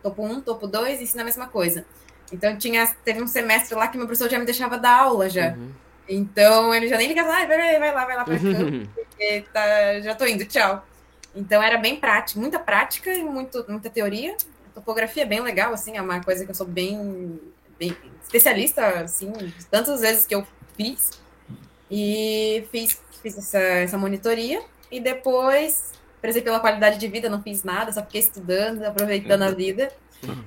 Topo 0.03 0.23
1, 0.23 0.33
um, 0.33 0.41
topo 0.41 0.67
2, 0.67 1.03
ensina 1.03 1.21
a 1.21 1.25
mesma 1.27 1.49
coisa. 1.49 1.85
Então 2.33 2.57
tinha, 2.57 2.87
teve 3.05 3.23
um 3.23 3.27
semestre 3.27 3.75
lá 3.75 3.89
que 3.89 3.97
meu 3.97 4.07
professor 4.07 4.31
já 4.31 4.39
me 4.39 4.45
deixava 4.45 4.79
dar 4.79 5.03
aula 5.03 5.29
já. 5.29 5.53
Uhum. 5.53 5.71
Então 6.09 6.75
ele 6.75 6.89
já 6.89 6.97
nem 6.97 7.09
ligava, 7.09 7.31
ah, 7.31 7.47
vai, 7.47 7.57
vai, 7.57 7.79
vai 7.79 7.95
lá, 7.95 8.05
vai 8.05 8.17
lá 8.17 8.25
pra 8.25 8.39
campo, 8.39 8.89
porque 8.95 9.45
tá, 9.53 10.01
já 10.01 10.15
tô 10.15 10.27
indo, 10.27 10.45
tchau. 10.45 10.85
Então 11.35 11.63
era 11.63 11.77
bem 11.77 11.97
prático, 11.97 12.41
muita 12.41 12.59
prática 12.59 13.13
e 13.13 13.23
muito, 13.23 13.65
muita 13.69 13.91
teoria. 13.91 14.37
A 14.71 14.75
topografia 14.75 15.23
é 15.23 15.27
bem 15.27 15.41
legal, 15.41 15.73
assim, 15.73 15.97
é 15.97 16.03
uma 16.03 16.23
coisa 16.23 16.45
que 16.45 16.51
eu 16.51 16.55
sou 16.55 16.67
bem, 16.67 17.41
bem 17.79 17.97
especialista, 18.23 18.87
assim, 19.01 19.33
tantas 19.71 20.01
vezes 20.01 20.25
que 20.25 20.35
eu 20.35 20.47
fiz. 20.77 21.11
E 21.91 22.67
fiz, 22.73 23.01
fiz 23.23 23.39
essa, 23.39 23.59
essa 23.59 23.99
monitoria. 23.99 24.63
E 24.91 25.01
depois, 25.01 25.93
prezei 26.21 26.43
pela 26.43 26.61
qualidade 26.61 26.99
de 26.99 27.09
vida, 27.09 27.29
não 27.29 27.43
fiz 27.43 27.63
nada, 27.63 27.93
só 27.93 28.03
fiquei 28.03 28.21
estudando, 28.21 28.83
aproveitando 28.85 29.43
a 29.43 29.51
vida. 29.51 29.93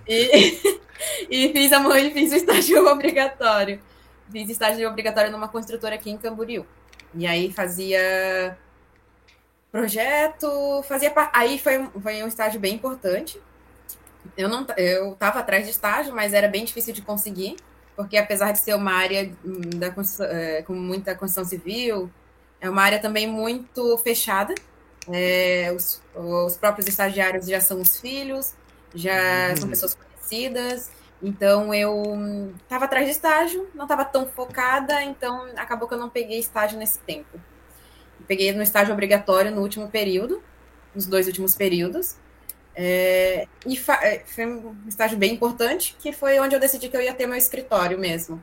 E, 0.08 0.60
e 1.30 1.54
fiz, 1.54 1.72
a, 1.72 1.80
mãe 1.80 2.12
fiz 2.12 2.32
o 2.32 2.36
estágio 2.36 2.86
obrigatório. 2.88 3.80
Fiz 4.32 4.50
estágio 4.50 4.88
obrigatório 4.90 5.32
numa 5.32 5.48
construtora 5.48 5.96
aqui 5.96 6.10
em 6.10 6.18
Camboriú. 6.18 6.66
E 7.16 7.26
aí 7.26 7.52
fazia 7.52 8.58
projeto, 9.72 10.84
fazia 10.84 11.14
aí 11.34 11.60
foi, 11.60 11.88
foi 12.02 12.24
um 12.24 12.28
estágio 12.28 12.60
bem 12.60 12.76
importante. 12.76 13.40
Eu 14.38 14.50
não 14.50 14.66
eu 14.78 15.14
estava 15.14 15.40
atrás 15.40 15.66
de 15.66 15.72
estágio, 15.72 16.14
mas 16.14 16.34
era 16.34 16.48
bem 16.48 16.66
difícil 16.66 16.94
de 16.94 17.02
conseguir 17.02 17.56
porque 18.00 18.16
apesar 18.16 18.54
de 18.54 18.60
ser 18.60 18.76
uma 18.76 18.94
área 18.94 19.30
hum, 19.44 19.60
da, 19.76 19.94
é, 20.30 20.62
com 20.62 20.72
muita 20.72 21.14
construção 21.16 21.44
civil, 21.44 22.10
é 22.62 22.70
uma 22.70 22.82
área 22.82 22.98
também 22.98 23.28
muito 23.28 23.98
fechada. 23.98 24.56
É, 25.12 25.70
os, 25.76 26.02
os, 26.16 26.56
próprios 26.56 26.88
estagiários 26.88 27.46
já 27.46 27.60
são 27.60 27.82
os 27.82 28.00
filhos, 28.00 28.54
já 28.94 29.50
uhum. 29.50 29.58
são 29.58 29.70
pessoas 29.70 29.96
conhecidas. 29.96 30.92
Então 31.22 31.74
eu 31.74 32.54
estava 32.64 32.86
atrás 32.86 33.06
de 33.06 33.12
estágio, 33.12 33.70
não 33.76 33.84
estava 33.84 34.06
tão 34.06 34.26
focada, 34.26 35.04
então 35.04 35.48
acabou 35.58 35.88
que 35.88 35.94
eu 35.94 36.00
não 36.00 36.10
peguei 36.10 36.40
estágio 36.40 36.80
nesse 36.80 37.00
tempo. 37.00 37.40
peguei 38.28 38.52
no 38.54 38.64
estágio 38.64 38.94
obrigatório 38.94 39.52
no 39.52 39.62
último 39.62 39.90
período, 39.90 40.42
nos 40.96 41.06
dois 41.06 41.28
últimos 41.28 41.56
períodos. 41.56 42.16
É, 42.76 43.46
e 43.66 43.78
é, 44.02 44.24
foi 44.26 44.46
um 44.46 44.74
estágio 44.88 45.18
bem 45.18 45.34
importante, 45.34 45.98
que 46.00 46.14
foi 46.14 46.40
onde 46.40 46.56
eu 46.56 46.60
decidi 46.60 46.88
que 46.88 46.96
eu 46.96 47.02
ia 47.02 47.14
ter 47.14 47.28
meu 47.28 47.38
escritório 47.38 48.00
mesmo. 48.00 48.42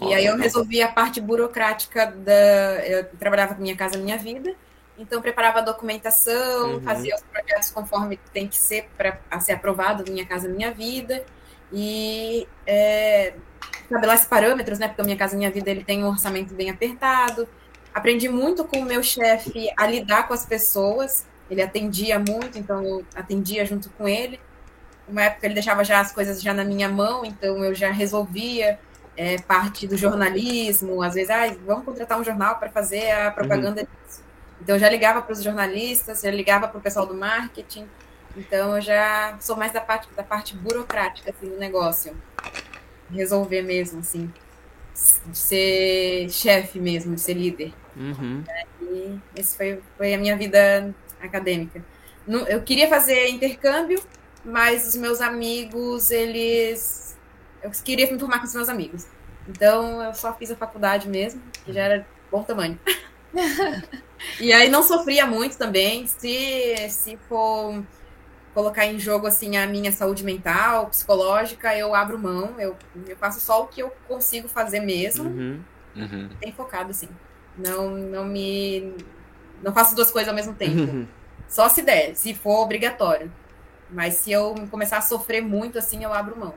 E 0.00 0.14
aí 0.14 0.26
eu 0.26 0.36
resolvi 0.36 0.80
a 0.80 0.88
parte 0.88 1.20
burocrática 1.20 2.06
da. 2.06 2.86
Eu 2.86 3.04
trabalhava 3.18 3.54
com 3.54 3.62
Minha 3.62 3.76
Casa 3.76 3.98
Minha 3.98 4.16
Vida, 4.16 4.54
então 4.98 5.22
preparava 5.22 5.58
a 5.58 5.62
documentação, 5.62 6.74
uhum. 6.74 6.80
fazia 6.82 7.14
os 7.14 7.22
projetos 7.22 7.70
conforme 7.70 8.18
tem 8.32 8.48
que 8.48 8.56
ser 8.56 8.88
para 8.96 9.40
ser 9.40 9.52
aprovado 9.52 10.10
Minha 10.10 10.26
Casa 10.26 10.48
Minha 10.48 10.72
Vida, 10.72 11.24
e 11.72 12.46
é, 12.66 13.34
estabelece 13.82 14.26
parâmetros, 14.26 14.78
né? 14.78 14.88
Porque 14.88 15.00
a 15.00 15.04
Minha 15.04 15.16
Casa 15.16 15.36
Minha 15.36 15.50
Vida 15.50 15.70
ele 15.70 15.84
tem 15.84 16.02
um 16.02 16.08
orçamento 16.08 16.54
bem 16.54 16.70
apertado. 16.70 17.48
Aprendi 17.94 18.28
muito 18.28 18.64
com 18.64 18.78
o 18.78 18.84
meu 18.84 19.02
chefe 19.02 19.70
a 19.76 19.86
lidar 19.86 20.28
com 20.28 20.34
as 20.34 20.44
pessoas, 20.44 21.26
ele 21.50 21.62
atendia 21.62 22.18
muito, 22.18 22.58
então 22.58 22.82
eu 22.84 23.04
atendia 23.14 23.64
junto 23.64 23.90
com 23.90 24.08
ele. 24.08 24.38
Uma 25.08 25.22
época 25.22 25.46
ele 25.46 25.54
deixava 25.54 25.82
já 25.84 26.00
as 26.00 26.12
coisas 26.12 26.40
já 26.40 26.52
na 26.52 26.64
minha 26.64 26.88
mão, 26.88 27.24
então 27.24 27.64
eu 27.64 27.74
já 27.74 27.90
resolvia 27.90 28.78
é, 29.16 29.38
parte 29.38 29.86
do 29.86 29.96
jornalismo. 29.96 31.02
Às 31.02 31.14
vezes, 31.14 31.30
ah, 31.30 31.54
vamos 31.66 31.84
contratar 31.84 32.20
um 32.20 32.24
jornal 32.24 32.56
para 32.56 32.70
fazer 32.70 33.10
a 33.10 33.30
propaganda 33.30 33.80
uhum. 33.80 33.86
disso. 34.04 34.27
Então 34.60 34.76
eu 34.76 34.78
já 34.78 34.88
ligava 34.88 35.22
para 35.22 35.32
os 35.32 35.42
jornalistas, 35.42 36.20
já 36.20 36.30
ligava 36.30 36.68
para 36.68 36.78
o 36.78 36.80
pessoal 36.80 37.06
do 37.06 37.14
marketing. 37.14 37.86
Então 38.36 38.76
eu 38.76 38.80
já 38.80 39.36
sou 39.40 39.56
mais 39.56 39.72
da 39.72 39.80
parte 39.80 40.08
da 40.14 40.22
parte 40.22 40.56
burocrática 40.56 41.30
assim, 41.30 41.48
do 41.48 41.58
negócio, 41.58 42.16
resolver 43.10 43.62
mesmo 43.62 44.00
assim, 44.00 44.32
de 45.26 45.38
ser 45.38 46.30
chefe 46.30 46.78
mesmo, 46.78 47.14
de 47.14 47.20
ser 47.20 47.34
líder. 47.34 47.72
Uhum. 47.96 48.44
E 48.82 49.18
esse 49.34 49.56
foi, 49.56 49.80
foi 49.96 50.14
a 50.14 50.18
minha 50.18 50.36
vida 50.36 50.94
acadêmica. 51.20 51.82
Eu 52.46 52.62
queria 52.62 52.88
fazer 52.88 53.28
intercâmbio, 53.28 54.02
mas 54.44 54.86
os 54.86 54.96
meus 54.96 55.20
amigos, 55.20 56.10
eles. 56.10 57.16
Eu 57.62 57.70
queria 57.70 58.10
me 58.10 58.18
formar 58.18 58.38
com 58.38 58.44
os 58.44 58.54
meus 58.54 58.68
amigos. 58.68 59.06
Então 59.48 60.02
eu 60.02 60.14
só 60.14 60.34
fiz 60.34 60.50
a 60.50 60.56
faculdade 60.56 61.08
mesmo, 61.08 61.40
que 61.64 61.72
já 61.72 61.82
era 61.82 62.06
bom 62.30 62.42
tamanho. 62.42 62.78
e 64.40 64.52
aí 64.52 64.68
não 64.68 64.82
sofria 64.82 65.26
muito 65.26 65.56
também. 65.56 66.06
Se, 66.06 66.88
se 66.90 67.16
for 67.28 67.82
colocar 68.54 68.86
em 68.86 68.98
jogo 68.98 69.26
assim 69.26 69.56
a 69.56 69.66
minha 69.66 69.92
saúde 69.92 70.24
mental, 70.24 70.86
psicológica, 70.86 71.76
eu 71.76 71.94
abro 71.94 72.18
mão, 72.18 72.54
eu, 72.58 72.76
eu 73.06 73.16
faço 73.16 73.40
só 73.40 73.62
o 73.62 73.66
que 73.68 73.82
eu 73.82 73.92
consigo 74.06 74.48
fazer 74.48 74.80
mesmo. 74.80 75.28
Uhum. 75.28 75.60
Uhum. 75.96 76.28
Bem 76.40 76.52
focado, 76.52 76.90
assim. 76.90 77.08
Não, 77.56 77.90
não 77.90 78.24
me 78.24 78.94
não 79.62 79.72
faço 79.72 79.94
duas 79.94 80.10
coisas 80.10 80.28
ao 80.28 80.34
mesmo 80.34 80.54
tempo. 80.54 80.80
Uhum. 80.80 81.06
Só 81.48 81.68
se 81.68 81.82
der, 81.82 82.14
se 82.14 82.34
for 82.34 82.60
obrigatório. 82.60 83.30
Mas 83.90 84.14
se 84.14 84.30
eu 84.30 84.54
começar 84.70 84.98
a 84.98 85.02
sofrer 85.02 85.40
muito, 85.40 85.78
assim, 85.78 86.04
eu 86.04 86.12
abro 86.12 86.38
mão. 86.38 86.54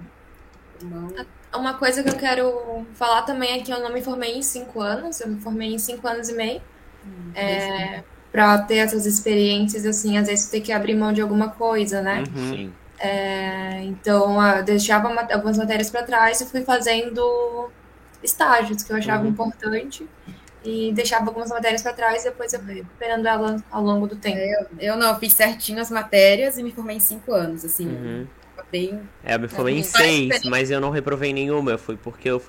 Uma 1.54 1.76
coisa 1.76 2.04
que 2.04 2.10
eu 2.10 2.18
quero 2.18 2.86
falar 2.94 3.22
também 3.24 3.60
é 3.60 3.64
que 3.64 3.72
eu 3.72 3.80
não 3.80 3.92
me 3.92 4.02
formei 4.02 4.38
em 4.38 4.42
cinco 4.42 4.82
anos, 4.82 5.22
eu 5.22 5.30
me 5.30 5.40
formei 5.40 5.74
em 5.74 5.80
cinco 5.80 6.08
anos 6.08 6.30
e 6.30 6.34
meio. 6.34 6.62
Hum, 7.06 7.32
é, 7.36 8.04
para 8.32 8.60
ter 8.60 8.78
essas 8.78 9.06
experiências, 9.06 9.86
assim, 9.86 10.18
às 10.18 10.28
vezes 10.28 10.50
ter 10.50 10.62
que 10.62 10.72
abrir 10.72 10.96
mão 10.96 11.12
de 11.12 11.22
alguma 11.22 11.50
coisa, 11.50 12.02
né? 12.02 12.24
Uhum. 12.36 12.72
É, 13.00 13.84
então, 13.84 14.42
eu 14.58 14.64
deixava 14.64 15.10
algumas 15.34 15.58
matérias 15.58 15.90
para 15.90 16.04
trás 16.04 16.40
e 16.40 16.46
fui 16.46 16.62
fazendo 16.62 17.70
estágios 18.24 18.84
que 18.84 18.92
eu 18.92 18.98
achava 18.98 19.24
uhum. 19.24 19.30
importante. 19.30 20.08
e 20.64 20.92
deixava 20.94 21.26
algumas 21.26 21.50
matérias 21.50 21.82
para 21.82 21.92
trás 21.92 22.22
e 22.22 22.30
depois 22.30 22.54
eu 22.54 22.60
fui 22.60 22.76
recuperando 22.76 23.26
ela 23.26 23.58
ao 23.72 23.84
longo 23.84 24.08
do 24.08 24.16
tempo. 24.16 24.38
Eu, 24.38 24.68
eu 24.80 24.98
não, 24.98 25.10
eu 25.10 25.16
fiz 25.16 25.34
certinho 25.34 25.82
as 25.82 25.90
matérias 25.90 26.58
e 26.58 26.64
me 26.64 26.72
formei 26.72 26.98
em 26.98 27.00
cinco 27.00 27.34
anos, 27.34 27.66
assim. 27.66 27.88
Uhum. 27.88 28.28
Bem... 28.72 29.02
É, 29.24 29.36
eu 29.36 29.40
me 29.40 29.48
formei 29.48 29.80
em 29.80 29.84
seis, 29.84 30.44
mas 30.44 30.70
eu 30.70 30.80
não 30.80 30.92
reprovei 30.92 31.34
nenhuma. 31.34 31.78
Foi 31.78 31.98
porque 31.98 32.30
eu 32.30 32.42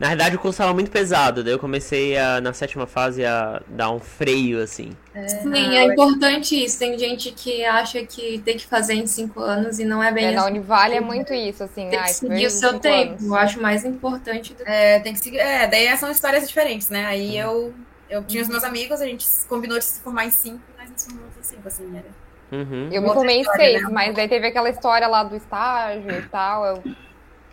na 0.00 0.08
verdade, 0.08 0.34
o 0.34 0.38
curso 0.38 0.54
estava 0.54 0.72
muito 0.72 0.90
pesado, 0.90 1.44
daí 1.44 1.52
eu 1.52 1.58
comecei 1.58 2.16
a, 2.16 2.40
na 2.40 2.54
sétima 2.54 2.86
fase 2.86 3.22
a 3.22 3.60
dar 3.68 3.90
um 3.90 4.00
freio, 4.00 4.62
assim. 4.62 4.92
É, 5.14 5.28
Sim, 5.28 5.76
é 5.76 5.84
importante 5.84 6.64
isso. 6.64 6.78
Tem 6.78 6.98
gente 6.98 7.30
que 7.32 7.62
acha 7.66 8.02
que 8.06 8.38
tem 8.38 8.56
que 8.56 8.66
fazer 8.66 8.94
em 8.94 9.06
cinco 9.06 9.40
anos 9.40 9.78
e 9.78 9.84
não 9.84 10.02
é 10.02 10.10
bem 10.10 10.24
é, 10.24 10.28
assim. 10.28 10.36
Na 10.36 10.46
Univale 10.46 10.94
é 10.94 11.00
muito 11.00 11.34
isso, 11.34 11.62
assim. 11.62 11.90
Tem 11.90 12.02
que 12.02 12.14
seguir 12.14 12.46
o 12.46 12.50
seu 12.50 12.78
tempo. 12.78 13.10
Anos. 13.10 13.26
Eu 13.26 13.34
acho 13.34 13.60
mais 13.60 13.84
importante. 13.84 14.54
Do... 14.54 14.62
É, 14.66 15.00
tem 15.00 15.12
que 15.12 15.20
seguir. 15.20 15.36
É, 15.36 15.66
daí 15.66 15.94
são 15.98 16.10
histórias 16.10 16.48
diferentes, 16.48 16.88
né? 16.88 17.04
Aí 17.04 17.36
eu, 17.36 17.74
eu 18.08 18.24
tinha 18.24 18.42
os 18.42 18.48
meus 18.48 18.64
amigos, 18.64 19.02
a 19.02 19.04
gente 19.04 19.28
combinou 19.50 19.78
de 19.78 19.84
se 19.84 20.00
formar 20.00 20.24
em 20.24 20.30
cinco, 20.30 20.62
mas 20.78 20.90
nos 20.90 21.04
formamos 21.04 21.36
em 21.38 21.42
cinco, 21.42 21.68
assim, 21.68 21.94
era. 21.94 22.08
Uhum. 22.52 22.88
Eu 22.90 23.02
me 23.02 23.08
formei 23.12 23.40
em 23.40 23.44
seis, 23.44 23.82
né? 23.82 23.88
mas 23.92 24.18
aí 24.18 24.28
teve 24.28 24.46
aquela 24.46 24.70
história 24.70 25.06
lá 25.06 25.22
do 25.22 25.36
estágio 25.36 26.10
e 26.10 26.22
tal. 26.22 26.64
Eu 26.64 26.82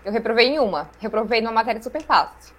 eu 0.08 0.14
reprovei 0.14 0.48
em 0.48 0.60
uma. 0.60 0.90
Reprovei 1.02 1.42
numa 1.42 1.52
matéria 1.52 1.84
super 1.84 2.02
fácil. 2.02 2.56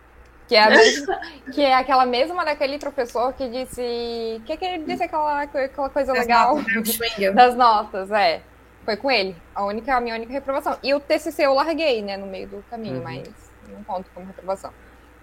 Que 0.46 0.54
é, 0.54 0.68
mesma, 0.68 1.20
que 1.50 1.62
é 1.62 1.74
aquela 1.74 2.04
mesma 2.04 2.44
daquele 2.44 2.78
professor 2.78 3.32
que 3.32 3.48
disse. 3.48 4.42
que, 4.44 4.54
que 4.54 4.64
ele 4.66 4.84
disse 4.84 5.02
aquela, 5.02 5.40
aquela 5.42 5.88
coisa 5.88 6.12
das 6.12 6.26
legal 6.26 6.56
notas, 6.56 6.98
né? 7.18 7.30
das 7.32 7.54
notas, 7.54 8.10
é. 8.10 8.42
Foi 8.84 8.98
com 8.98 9.10
ele. 9.10 9.34
A, 9.54 9.64
única, 9.64 9.96
a 9.96 10.00
minha 10.00 10.14
única 10.14 10.30
reprovação. 10.30 10.76
E 10.82 10.92
o 10.92 11.00
TCC 11.00 11.46
eu 11.46 11.54
larguei, 11.54 12.02
né, 12.02 12.18
no 12.18 12.26
meio 12.26 12.48
do 12.48 12.62
caminho, 12.70 12.98
uhum. 12.98 13.02
mas 13.02 13.30
não 13.66 13.82
conto 13.82 14.10
como 14.12 14.26
reprovação. 14.26 14.70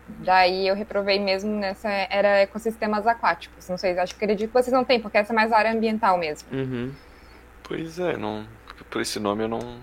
Daí 0.07 0.67
eu 0.67 0.73
reprovei 0.73 1.19
mesmo 1.19 1.51
nessa. 1.51 1.89
Era 2.09 2.41
ecossistemas 2.41 3.05
aquáticos. 3.05 3.69
Não 3.69 3.77
sei, 3.77 3.97
acho 3.99 4.15
que 4.15 4.23
acredito 4.23 4.49
que 4.49 4.53
vocês 4.53 4.73
não 4.73 4.83
têm, 4.83 4.99
porque 4.99 5.19
essa 5.19 5.31
é 5.31 5.35
mais 5.35 5.51
área 5.51 5.71
ambiental 5.71 6.17
mesmo. 6.17 6.47
Uhum. 6.51 6.91
Pois 7.63 7.99
é, 7.99 8.17
não, 8.17 8.47
por 8.89 9.01
esse 9.01 9.19
nome 9.19 9.43
eu 9.43 9.47
não, 9.47 9.79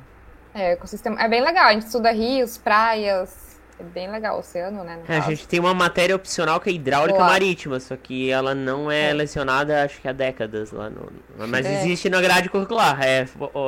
é, 0.55 0.73
ecossistema. 0.73 1.21
É 1.21 1.29
bem 1.29 1.43
legal, 1.43 1.67
a 1.67 1.73
gente 1.73 1.87
estuda 1.87 2.11
rios, 2.11 2.59
praias. 2.59 3.53
É 3.79 3.83
bem 3.83 4.11
legal 4.11 4.39
oceano, 4.39 4.85
né? 4.85 5.01
É, 5.09 5.17
a 5.17 5.21
gente 5.21 5.49
tem 5.49 5.59
uma 5.59 5.75
matéria 5.75 6.15
opcional 6.15 6.61
que 6.61 6.69
é 6.69 6.73
hidráulica 6.73 7.19
Olá. 7.19 7.29
marítima, 7.29 7.81
só 7.81 7.97
que 7.97 8.31
ela 8.31 8.55
não 8.55 8.91
é, 8.91 9.11
é, 9.11 9.13
lecionada, 9.13 9.83
acho 9.83 10.01
que 10.01 10.07
há 10.07 10.13
décadas 10.13 10.71
lá 10.71 10.89
no. 10.89 11.11
Mas 11.49 11.67
é. 11.67 11.81
existe 11.81 12.09
na 12.09 12.21
grade 12.21 12.49
curricular, 12.49 13.03
é, 13.03 13.27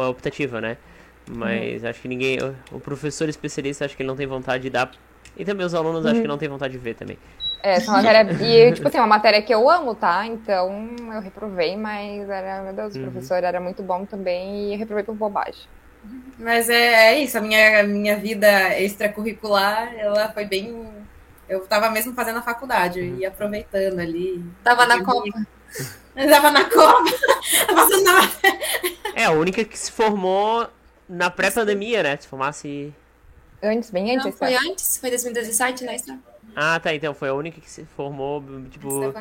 optativa, 0.09 0.61
né? 0.61 0.77
Mas 1.29 1.83
uhum. 1.83 1.89
acho 1.89 2.01
que 2.03 2.09
ninguém. 2.09 2.39
O 2.71 2.79
professor 2.79 3.29
especialista 3.29 3.85
acho 3.85 3.97
que 3.97 4.03
ele 4.03 4.09
não 4.09 4.17
tem 4.17 4.27
vontade 4.27 4.63
de 4.63 4.71
dar. 4.71 4.91
E 5.37 5.45
também 5.45 5.67
os 5.67 5.75
alunos 5.75 6.05
uhum. 6.05 6.11
acho 6.11 6.21
que 6.21 6.29
não 6.29 6.39
tem 6.39 6.49
vontade 6.49 6.73
de 6.75 6.79
ver 6.79 6.95
também. 6.95 7.19
É, 7.63 7.77
essa 7.77 7.91
matéria. 7.91 8.31
E, 8.45 8.73
tipo 8.73 8.87
assim, 8.87 8.99
é 8.99 9.01
uma 9.01 9.07
matéria 9.07 9.41
que 9.41 9.53
eu 9.53 9.69
amo, 9.71 9.95
tá? 9.95 10.27
Então 10.27 10.87
eu 11.13 11.21
reprovei, 11.21 11.77
mas 11.77 12.29
era, 12.29 12.63
meu 12.63 12.75
Deus, 12.75 12.95
o 12.95 12.99
uhum. 12.99 13.05
professor 13.11 13.43
era 13.43 13.59
muito 13.59 13.83
bom 13.83 14.05
também 14.05 14.69
e 14.69 14.75
eu 14.75 14.79
reprovei 14.79 15.03
por 15.03 15.15
bobagem. 15.15 15.67
Mas 16.39 16.69
é, 16.69 17.13
é 17.13 17.21
isso, 17.21 17.39
a 17.39 17.41
minha, 17.41 17.83
minha 17.85 18.17
vida 18.17 18.79
extracurricular, 18.81 19.95
ela 19.97 20.33
foi 20.33 20.45
bem. 20.45 20.89
Eu 21.49 21.61
tava 21.67 21.91
mesmo 21.91 22.15
fazendo 22.15 22.39
a 22.39 22.43
faculdade 22.43 23.01
e 23.01 23.25
aproveitando 23.25 23.99
ali. 23.99 24.45
Tava 24.63 24.87
na 24.87 25.05
Copa. 25.05 25.47
Eu 26.17 26.29
tava 26.29 26.51
na 26.51 26.65
Copa. 26.65 27.11
É, 29.15 29.25
a 29.25 29.31
única 29.31 29.65
que 29.65 29.79
se 29.79 29.93
formou 29.93 30.69
na 31.09 31.31
pré-pandemia, 31.31 32.03
né? 32.03 32.17
Se 32.17 32.27
formasse. 32.27 32.93
Antes, 33.63 33.91
bem 33.91 34.15
antes. 34.15 34.27
Não, 34.27 34.33
foi 34.33 34.55
antes, 34.55 34.99
foi 34.99 35.11
2017, 35.11 35.85
né? 35.85 35.97
Ah, 36.57 36.81
tá. 36.81 36.95
Então 36.95 37.15
foi 37.15 37.29
a 37.29 37.35
única 37.35 37.61
que 37.61 37.71
se 37.71 37.85
formou, 37.97 38.43
tipo. 38.71 39.13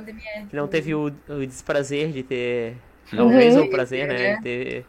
Que 0.49 0.55
não 0.55 0.68
teve 0.68 0.95
o, 0.95 1.14
o 1.30 1.45
desprazer 1.45 2.11
de 2.11 2.23
ter. 2.23 2.76
Talvez 3.15 3.55
uhum. 3.55 3.65
o 3.65 3.69
prazer, 3.69 4.07
né? 4.07 4.23
É. 4.23 4.35
De 4.35 4.41
ter 4.41 4.85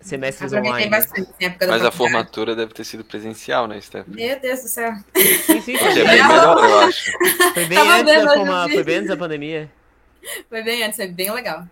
semestres 0.00 0.52
online. 0.52 0.88
Bastante, 0.88 1.28
Mas 1.68 1.84
a 1.84 1.90
formatura 1.90 2.54
deve 2.54 2.72
ter 2.72 2.84
sido 2.84 3.04
presencial, 3.04 3.66
né, 3.66 3.80
Steph? 3.80 4.06
Meu 4.06 4.38
Deus 4.40 4.62
do 4.62 4.68
céu. 4.68 4.92
Sim, 5.14 5.60
sim, 5.60 5.76
foi, 5.78 5.94
bem 5.94 6.04
melhor, 6.04 6.64
eu 6.64 6.78
acho. 6.80 7.12
Foi 7.54 7.64
bem, 7.66 7.78
antes 7.78 8.24
da, 8.24 8.34
forma... 8.34 8.68
foi 8.68 8.84
bem 8.84 8.96
antes 8.96 9.08
da 9.08 9.16
pandemia. 9.16 9.70
Foi 10.48 10.62
bem 10.62 10.82
antes, 10.82 10.96
foi 10.96 11.08
bem 11.08 11.30
legal. 11.30 11.64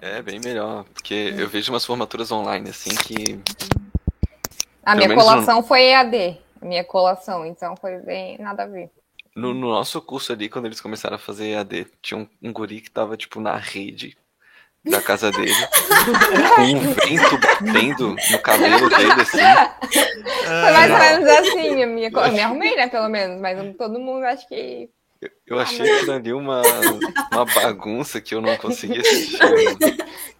É, 0.00 0.20
bem 0.20 0.40
melhor, 0.40 0.84
porque 0.92 1.34
eu 1.36 1.48
vejo 1.48 1.72
umas 1.72 1.84
formaturas 1.84 2.32
online, 2.32 2.70
assim, 2.70 2.90
que... 2.90 3.40
A 4.84 4.96
minha 4.96 5.14
colação 5.14 5.56
no... 5.56 5.62
foi 5.62 5.82
EAD, 5.84 6.38
minha 6.60 6.82
colação, 6.82 7.46
então 7.46 7.76
foi 7.76 7.98
bem 7.98 8.36
nada 8.38 8.64
a 8.64 8.66
ver. 8.66 8.90
No, 9.34 9.54
no, 9.54 9.68
nosso 9.68 10.00
curso 10.02 10.32
ali, 10.32 10.48
quando 10.48 10.66
eles 10.66 10.80
começaram 10.80 11.16
a 11.16 11.18
fazer 11.18 11.52
EAD, 11.52 11.86
tinha 12.02 12.18
um, 12.18 12.28
um 12.42 12.52
guri 12.52 12.80
que 12.80 12.90
tava, 12.90 13.16
tipo, 13.16 13.40
na 13.40 13.56
rede, 13.56 14.16
da 14.84 15.00
casa 15.00 15.30
dele, 15.30 15.52
com 16.56 16.62
um 16.62 16.92
vento 16.92 17.38
batendo 17.38 18.16
no 18.30 18.38
cabelo 18.40 18.88
dele, 18.88 19.12
assim. 19.12 19.38
Foi 20.44 20.72
mais 20.72 20.90
ou 20.90 20.98
menos 20.98 21.28
assim, 21.28 21.82
a 21.82 21.86
minha, 21.86 22.08
eu 22.08 22.32
me 22.32 22.40
arrumei, 22.40 22.76
né, 22.76 22.88
pelo 22.88 23.08
menos, 23.08 23.40
mas 23.40 23.76
todo 23.76 24.00
mundo 24.00 24.24
acho 24.24 24.46
que... 24.48 24.90
Eu, 25.20 25.30
eu 25.46 25.60
achei 25.60 25.88
ah, 25.88 25.96
aquilo 25.96 26.12
ali 26.12 26.32
uma, 26.32 26.62
uma 27.32 27.44
bagunça 27.44 28.20
que 28.20 28.34
eu 28.34 28.40
não 28.40 28.56
conseguia 28.56 29.00
assistir. 29.00 29.38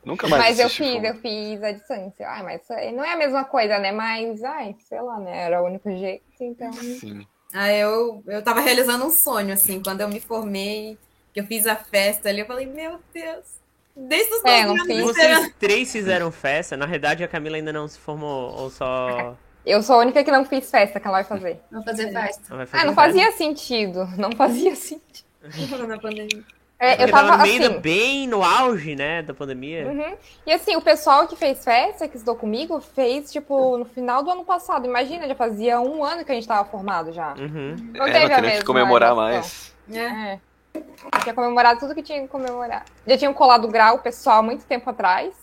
Nunca 0.05 0.27
mais 0.27 0.43
Mas 0.43 0.59
eu 0.59 0.69
fiz, 0.69 0.94
como... 0.94 1.06
eu 1.06 1.14
fiz 1.14 1.62
a 1.62 1.70
distância. 1.70 2.28
Ai, 2.28 2.43
mas 2.43 2.62
não 2.93 3.05
é 3.05 3.12
a 3.12 3.16
mesma 3.16 3.44
coisa, 3.44 3.78
né? 3.78 3.93
Mas, 3.93 4.43
ai, 4.43 4.74
sei 4.81 5.01
lá, 5.01 5.20
né? 5.20 5.44
Era 5.44 5.62
o 5.62 5.66
único 5.66 5.89
jeito, 5.89 6.24
então... 6.40 6.73
Sim. 6.73 7.24
Ah, 7.55 7.73
eu, 7.73 8.24
eu 8.27 8.43
tava 8.43 8.60
realizando 8.60 9.05
um 9.05 9.10
sonho, 9.10 9.52
assim, 9.52 9.81
quando 9.81 10.01
eu 10.01 10.09
me 10.09 10.19
formei, 10.19 10.98
que 11.32 11.39
eu 11.39 11.47
fiz 11.47 11.66
a 11.66 11.77
festa 11.77 12.28
ali, 12.28 12.40
eu 12.40 12.47
falei, 12.47 12.66
meu 12.66 12.98
Deus, 13.14 13.61
Desde 13.97 14.32
os 14.35 14.44
é, 14.44 14.64
não. 14.64 14.77
Vocês 15.05 15.55
três 15.59 15.93
fizeram 15.93 16.32
festa? 16.32 16.77
Na 16.77 16.86
verdade, 16.86 17.23
a 17.23 17.28
Camila 17.28 17.56
ainda 17.56 17.73
não 17.73 17.86
se 17.86 17.98
formou, 17.98 18.55
ou 18.59 18.70
só. 18.70 19.36
Eu 19.64 19.82
sou 19.82 19.97
a 19.97 19.98
única 19.98 20.24
que 20.24 20.31
não 20.31 20.44
fiz 20.44 20.70
festa 20.70 20.98
que 20.98 21.06
ela 21.06 21.19
vai 21.19 21.24
fazer. 21.24 21.60
Vou 21.70 21.82
fazer 21.82 22.10
festa. 22.10 22.55
Não 22.55 22.66
ah, 22.73 22.85
não 22.85 22.94
fazia 22.94 23.31
sentido. 23.32 24.09
Não 24.16 24.32
fazia 24.32 24.74
sentido. 24.74 25.27
Na 25.86 25.98
pandemia. 25.98 26.43
É, 26.82 27.05
eu 27.05 27.09
tava, 27.09 27.28
tava 27.28 27.43
assim, 27.44 27.78
bem 27.78 28.27
no 28.27 28.43
auge, 28.43 28.97
né, 28.97 29.23
da 29.23 29.32
pandemia. 29.32 29.86
Uhum. 29.86 30.16
E 30.44 30.52
assim, 30.52 30.74
o 30.74 30.82
pessoal 30.82 31.28
que 31.28 31.36
fez 31.36 31.62
festa, 31.62 32.09
que 32.09 32.16
estudou 32.16 32.35
comigo, 32.35 32.81
fez, 32.81 33.31
tipo, 33.31 33.78
no 33.78 33.85
final 33.85 34.24
do 34.24 34.32
ano 34.32 34.44
passado. 34.44 34.85
Imagina, 34.85 35.28
já 35.28 35.35
fazia 35.36 35.81
um 35.81 36.05
ano 36.05 36.24
que 36.24 36.32
a 36.32 36.35
gente 36.35 36.48
tava 36.48 36.69
formado 36.69 37.12
já. 37.12 37.35
Uhum. 37.35 37.77
Não 37.94 38.05
é, 38.05 38.12
teve 38.12 38.28
não 38.31 38.36
a 38.36 38.40
mesma. 38.40 38.64
comemorar 38.64 39.14
mais. 39.14 39.73
É. 39.93 39.98
é. 39.98 40.40
Eu 40.74 41.20
tinha 41.23 41.35
comemorado 41.35 41.81
tudo 41.81 41.94
que 41.94 42.03
tinha 42.03 42.23
que 42.23 42.28
comemorar. 42.28 42.85
Já 43.07 43.19
tinham 43.19 43.35
colado 43.35 43.69
grau 43.69 43.99
pessoal 43.99 44.43
muito 44.43 44.65
tempo 44.65 44.89
atrás. 44.89 45.35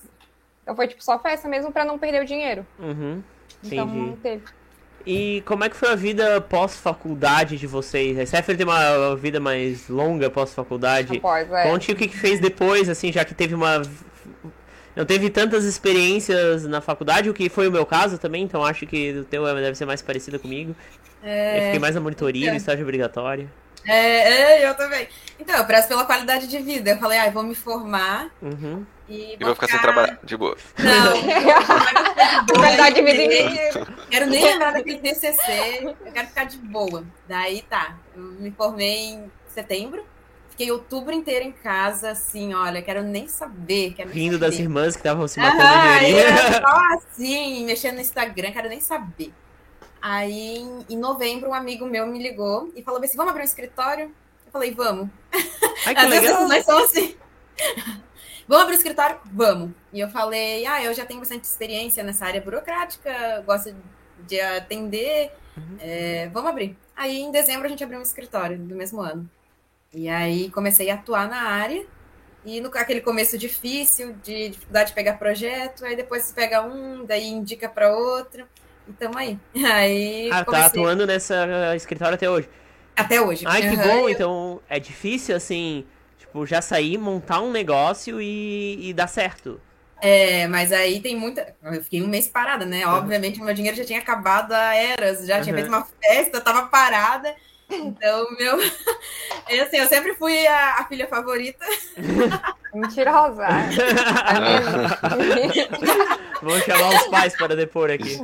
Então 0.64 0.76
foi 0.76 0.88
tipo 0.88 1.04
só 1.04 1.20
festa 1.20 1.48
mesmo 1.48 1.72
para 1.72 1.86
não 1.86 1.98
perder 1.98 2.22
o 2.22 2.26
dinheiro. 2.26 2.66
Uhum. 2.80 3.24
Então 3.64 3.86
não 3.86 4.16
teve. 4.16 4.44
E 5.06 5.42
como 5.46 5.64
é 5.64 5.70
que 5.70 5.76
foi 5.76 5.90
a 5.90 5.96
vida 5.96 6.42
pós-faculdade 6.42 7.58
de 7.58 7.66
vocês? 7.66 8.18
A 8.20 8.26
Stephanie 8.26 8.58
tem 8.58 8.68
uma 8.68 9.16
vida 9.16 9.40
mais 9.40 9.88
longa 9.88 10.30
pós-faculdade. 10.30 11.18
Após, 11.18 11.52
é. 11.52 11.64
Conte 11.64 11.92
o 11.92 11.96
que, 11.96 12.08
que 12.08 12.18
fez 12.18 12.40
depois, 12.40 12.90
assim, 12.90 13.12
já 13.12 13.24
que 13.24 13.34
teve 13.34 13.56
uma. 13.56 13.82
Não 14.96 15.06
teve 15.06 15.30
tantas 15.30 15.64
experiências 15.64 16.66
na 16.66 16.82
faculdade, 16.82 17.30
o 17.30 17.34
que 17.34 17.48
foi 17.48 17.68
o 17.68 17.72
meu 17.72 17.86
caso 17.86 18.18
também, 18.18 18.44
então 18.44 18.64
acho 18.66 18.86
que 18.86 19.20
o 19.20 19.24
teu 19.24 19.46
deve 19.56 19.76
ser 19.76 19.86
mais 19.86 20.02
parecido 20.02 20.38
comigo. 20.38 20.76
É... 21.24 21.58
Eu 21.58 21.64
fiquei 21.66 21.80
mais 21.80 21.96
na 21.96 22.02
monitoria, 22.02 22.50
é. 22.50 22.52
no 22.52 22.58
estágio 22.58 22.84
obrigatório. 22.84 23.50
É, 23.90 24.62
é, 24.62 24.70
eu 24.70 24.76
também. 24.76 25.08
Então, 25.40 25.56
eu 25.56 25.66
prezo 25.66 25.88
pela 25.88 26.06
qualidade 26.06 26.48
de 26.48 26.60
vida. 26.60 26.92
Eu 26.92 26.98
falei, 26.98 27.18
ah, 27.18 27.30
vou 27.32 27.42
me 27.42 27.56
formar 27.56 28.30
uhum. 28.40 28.86
e, 29.08 29.36
vou, 29.38 29.48
vou 29.48 29.56
ficar, 29.56 29.68
sem 29.68 29.80
trabalhar, 29.80 30.20
de 30.24 30.38
boa. 30.38 30.56
Não, 30.78 32.54
qualidade 32.56 32.96
de 32.96 33.02
vida 33.02 33.88
Quero 34.12 34.28
nem 34.28 34.44
lembrar 34.44 34.74
daquele 34.74 35.00
TCC, 35.00 35.96
eu 36.06 36.12
quero 36.12 36.28
ficar 36.28 36.44
de 36.44 36.58
boa. 36.58 37.04
Daí 37.28 37.64
tá, 37.64 37.98
eu 38.16 38.22
me 38.22 38.52
formei 38.52 39.14
em 39.14 39.32
setembro. 39.48 40.06
Fiquei 40.52 40.72
outubro 40.72 41.14
inteiro 41.14 41.46
em 41.46 41.54
casa, 41.54 42.12
assim, 42.12 42.54
olha, 42.54 42.82
quero 42.82 43.02
nem 43.02 43.28
saber. 43.28 43.94
Quero 43.94 44.10
Rindo 44.10 44.34
saber. 44.34 44.46
das 44.46 44.60
irmãs 44.60 44.94
que 44.94 45.00
estavam 45.00 45.26
se 45.26 45.40
matando 45.40 45.64
ah, 45.64 46.00
de 46.00 46.54
Só 46.62 46.96
assim, 46.96 47.66
mexendo 47.66 47.96
no 47.96 48.02
Instagram, 48.02 48.52
quero 48.52 48.68
nem 48.68 48.82
saber. 48.82 49.34
Aí, 50.02 50.66
em 50.90 50.98
novembro, 50.98 51.50
um 51.50 51.54
amigo 51.54 51.86
meu 51.86 52.08
me 52.08 52.22
ligou 52.22 52.72
e 52.76 52.82
falou 52.82 53.02
assim: 53.04 53.18
vamos 53.18 53.32
abrir 53.32 53.44
um 53.44 53.46
escritório? 53.46 54.14
Eu 54.46 54.52
falei, 54.52 54.72
vamos. 54.72 55.10
Ai, 55.86 55.94
que 55.94 56.02
Às 56.02 56.10
legal. 56.10 56.22
vezes 56.22 56.50
nós 56.50 56.66
somos 56.66 56.84
assim. 56.86 57.16
vamos 58.48 58.64
abrir 58.64 58.76
um 58.76 58.78
escritório? 58.78 59.20
Vamos. 59.26 59.72
E 59.94 60.00
eu 60.00 60.10
falei, 60.10 60.66
ah, 60.66 60.84
eu 60.84 60.94
já 60.94 61.06
tenho 61.06 61.20
bastante 61.20 61.44
experiência 61.44 62.04
nessa 62.04 62.26
área 62.26 62.42
burocrática, 62.42 63.44
gosto 63.46 63.76
de 64.26 64.40
atender. 64.40 65.32
Uhum. 65.58 65.78
É, 65.80 66.30
vamos 66.34 66.50
abrir. 66.50 66.78
Aí, 66.96 67.20
em 67.20 67.32
dezembro, 67.32 67.66
a 67.66 67.70
gente 67.70 67.84
abriu 67.84 68.00
um 68.00 68.04
escritório 68.04 68.58
do 68.58 68.76
mesmo 68.76 69.02
ano. 69.02 69.30
E 69.94 70.08
aí 70.08 70.50
comecei 70.52 70.90
a 70.90 70.96
atuar 70.96 71.28
na 71.28 71.42
área. 71.44 71.86
E 72.46 72.62
no 72.62 72.70
aquele 72.70 73.02
começo 73.02 73.38
difícil, 73.38 74.14
de 74.24 74.50
dificuldade 74.50 74.90
de 74.90 74.96
pegar 74.96 75.18
projeto, 75.18 75.84
aí 75.84 75.96
depois 75.96 76.24
você 76.24 76.34
pega 76.34 76.64
um, 76.64 77.06
daí 77.06 77.28
indica 77.28 77.68
para 77.68 77.96
outro. 77.96 78.48
E 78.90 78.94
tamo 78.94 79.18
aí. 79.18 79.38
Aí. 79.72 80.30
Ah, 80.32 80.40
tá 80.40 80.46
comecei... 80.46 80.64
tá 80.64 80.68
atuando 80.68 81.06
nessa 81.06 81.76
escritório 81.76 82.16
até 82.16 82.30
hoje. 82.30 82.50
Até 82.96 83.22
hoje. 83.22 83.46
Ai, 83.48 83.62
que 83.62 83.76
uhum. 83.76 83.84
bom. 83.84 84.10
Então, 84.10 84.62
é 84.68 84.80
difícil, 84.80 85.36
assim, 85.36 85.86
tipo, 86.18 86.46
já 86.46 86.62
sair, 86.62 86.98
montar 86.98 87.40
um 87.42 87.52
negócio 87.52 88.20
e, 88.20 88.90
e 88.90 88.94
dar 88.94 89.08
certo. 89.08 89.62
É, 90.02 90.48
mas 90.48 90.72
aí 90.72 91.00
tem 91.00 91.16
muita. 91.16 91.56
Eu 91.64 91.84
fiquei 91.84 92.02
um 92.02 92.08
mês 92.08 92.28
parada, 92.28 92.66
né? 92.66 92.86
Uhum. 92.86 92.94
Obviamente, 92.94 93.42
meu 93.42 93.54
dinheiro 93.54 93.78
já 93.78 93.86
tinha 93.86 94.00
acabado 94.00 94.54
há 94.54 94.76
eras, 94.76 95.26
já 95.26 95.42
tinha 95.42 95.54
uhum. 95.54 95.62
feito 95.62 95.74
uma 95.74 95.88
festa, 96.02 96.42
tava 96.42 96.68
parada. 96.68 97.36
Então, 97.70 98.26
meu. 98.38 98.58
Eu, 99.50 99.64
assim, 99.64 99.78
eu 99.78 99.88
sempre 99.88 100.14
fui 100.14 100.46
a, 100.46 100.76
a 100.76 100.86
filha 100.88 101.08
favorita. 101.08 101.66
Mentirosa. 102.72 103.48
Vamos 106.40 106.64
chamar 106.64 106.90
os 106.90 107.08
pais 107.08 107.36
para 107.36 107.56
depor 107.56 107.90
aqui. 107.90 108.16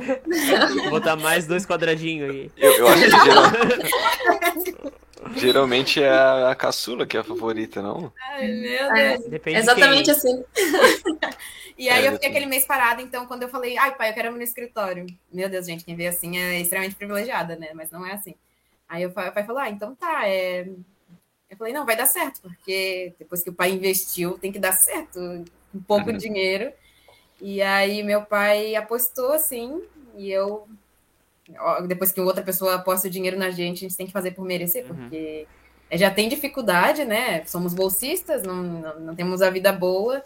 Vou 0.82 0.90
botar 0.90 1.16
mais 1.16 1.48
dois 1.48 1.66
quadradinhos 1.66 2.30
aí. 2.30 2.48
Eu, 2.56 2.72
eu 2.74 2.86
acho 2.86 3.02
que 3.02 3.10
geral... 3.10 3.42
geralmente 5.34 6.00
é 6.00 6.08
a, 6.08 6.52
a 6.52 6.54
caçula 6.54 7.04
que 7.04 7.16
é 7.16 7.20
a 7.20 7.24
favorita, 7.24 7.82
não? 7.82 8.12
Ai, 8.30 8.46
meu 8.46 8.96
é, 8.96 9.16
Deus. 9.16 9.28
Depende 9.28 9.58
Exatamente 9.58 10.12
assim. 10.12 10.44
E 11.76 11.88
aí 11.88 12.04
é, 12.04 12.08
eu 12.08 12.12
fiquei 12.12 12.30
aquele 12.30 12.46
mês 12.46 12.64
parado, 12.64 13.02
então 13.02 13.26
quando 13.26 13.42
eu 13.42 13.48
falei, 13.48 13.76
ai 13.76 13.96
pai, 13.96 14.10
eu 14.10 14.14
quero 14.14 14.28
ir 14.28 14.36
no 14.36 14.42
escritório. 14.42 15.06
Meu 15.32 15.48
Deus, 15.48 15.66
gente, 15.66 15.84
quem 15.84 15.96
vê 15.96 16.06
assim 16.06 16.38
é 16.38 16.60
extremamente 16.60 16.94
privilegiada, 16.94 17.56
né? 17.56 17.70
Mas 17.74 17.90
não 17.90 18.06
é 18.06 18.12
assim. 18.12 18.36
Aí 18.88 19.04
o 19.04 19.10
pai 19.10 19.44
falou, 19.44 19.58
ah, 19.58 19.68
então 19.68 19.94
tá, 19.94 20.28
é... 20.28 20.68
Eu 21.48 21.56
falei, 21.56 21.72
não, 21.72 21.86
vai 21.86 21.96
dar 21.96 22.06
certo, 22.06 22.40
porque 22.42 23.14
depois 23.18 23.42
que 23.42 23.50
o 23.50 23.54
pai 23.54 23.70
investiu, 23.70 24.38
tem 24.38 24.50
que 24.50 24.58
dar 24.58 24.72
certo, 24.72 25.18
um 25.74 25.80
pouco 25.86 26.10
uhum. 26.10 26.16
dinheiro. 26.16 26.72
E 27.40 27.62
aí 27.62 28.02
meu 28.02 28.22
pai 28.22 28.74
apostou, 28.74 29.32
assim, 29.32 29.82
e 30.16 30.30
eu... 30.30 30.66
Depois 31.86 32.10
que 32.10 32.20
outra 32.20 32.42
pessoa 32.42 32.74
aposta 32.74 33.06
o 33.06 33.10
dinheiro 33.10 33.38
na 33.38 33.50
gente, 33.50 33.76
a 33.76 33.88
gente 33.88 33.96
tem 33.96 34.06
que 34.06 34.12
fazer 34.12 34.32
por 34.32 34.44
merecer, 34.44 34.84
uhum. 34.84 34.96
porque 34.96 35.46
já 35.92 36.10
tem 36.10 36.28
dificuldade, 36.28 37.04
né? 37.04 37.44
Somos 37.44 37.72
bolsistas, 37.72 38.42
não, 38.42 38.56
não, 38.56 39.00
não 39.00 39.14
temos 39.14 39.42
a 39.42 39.50
vida 39.50 39.72
boa. 39.72 40.24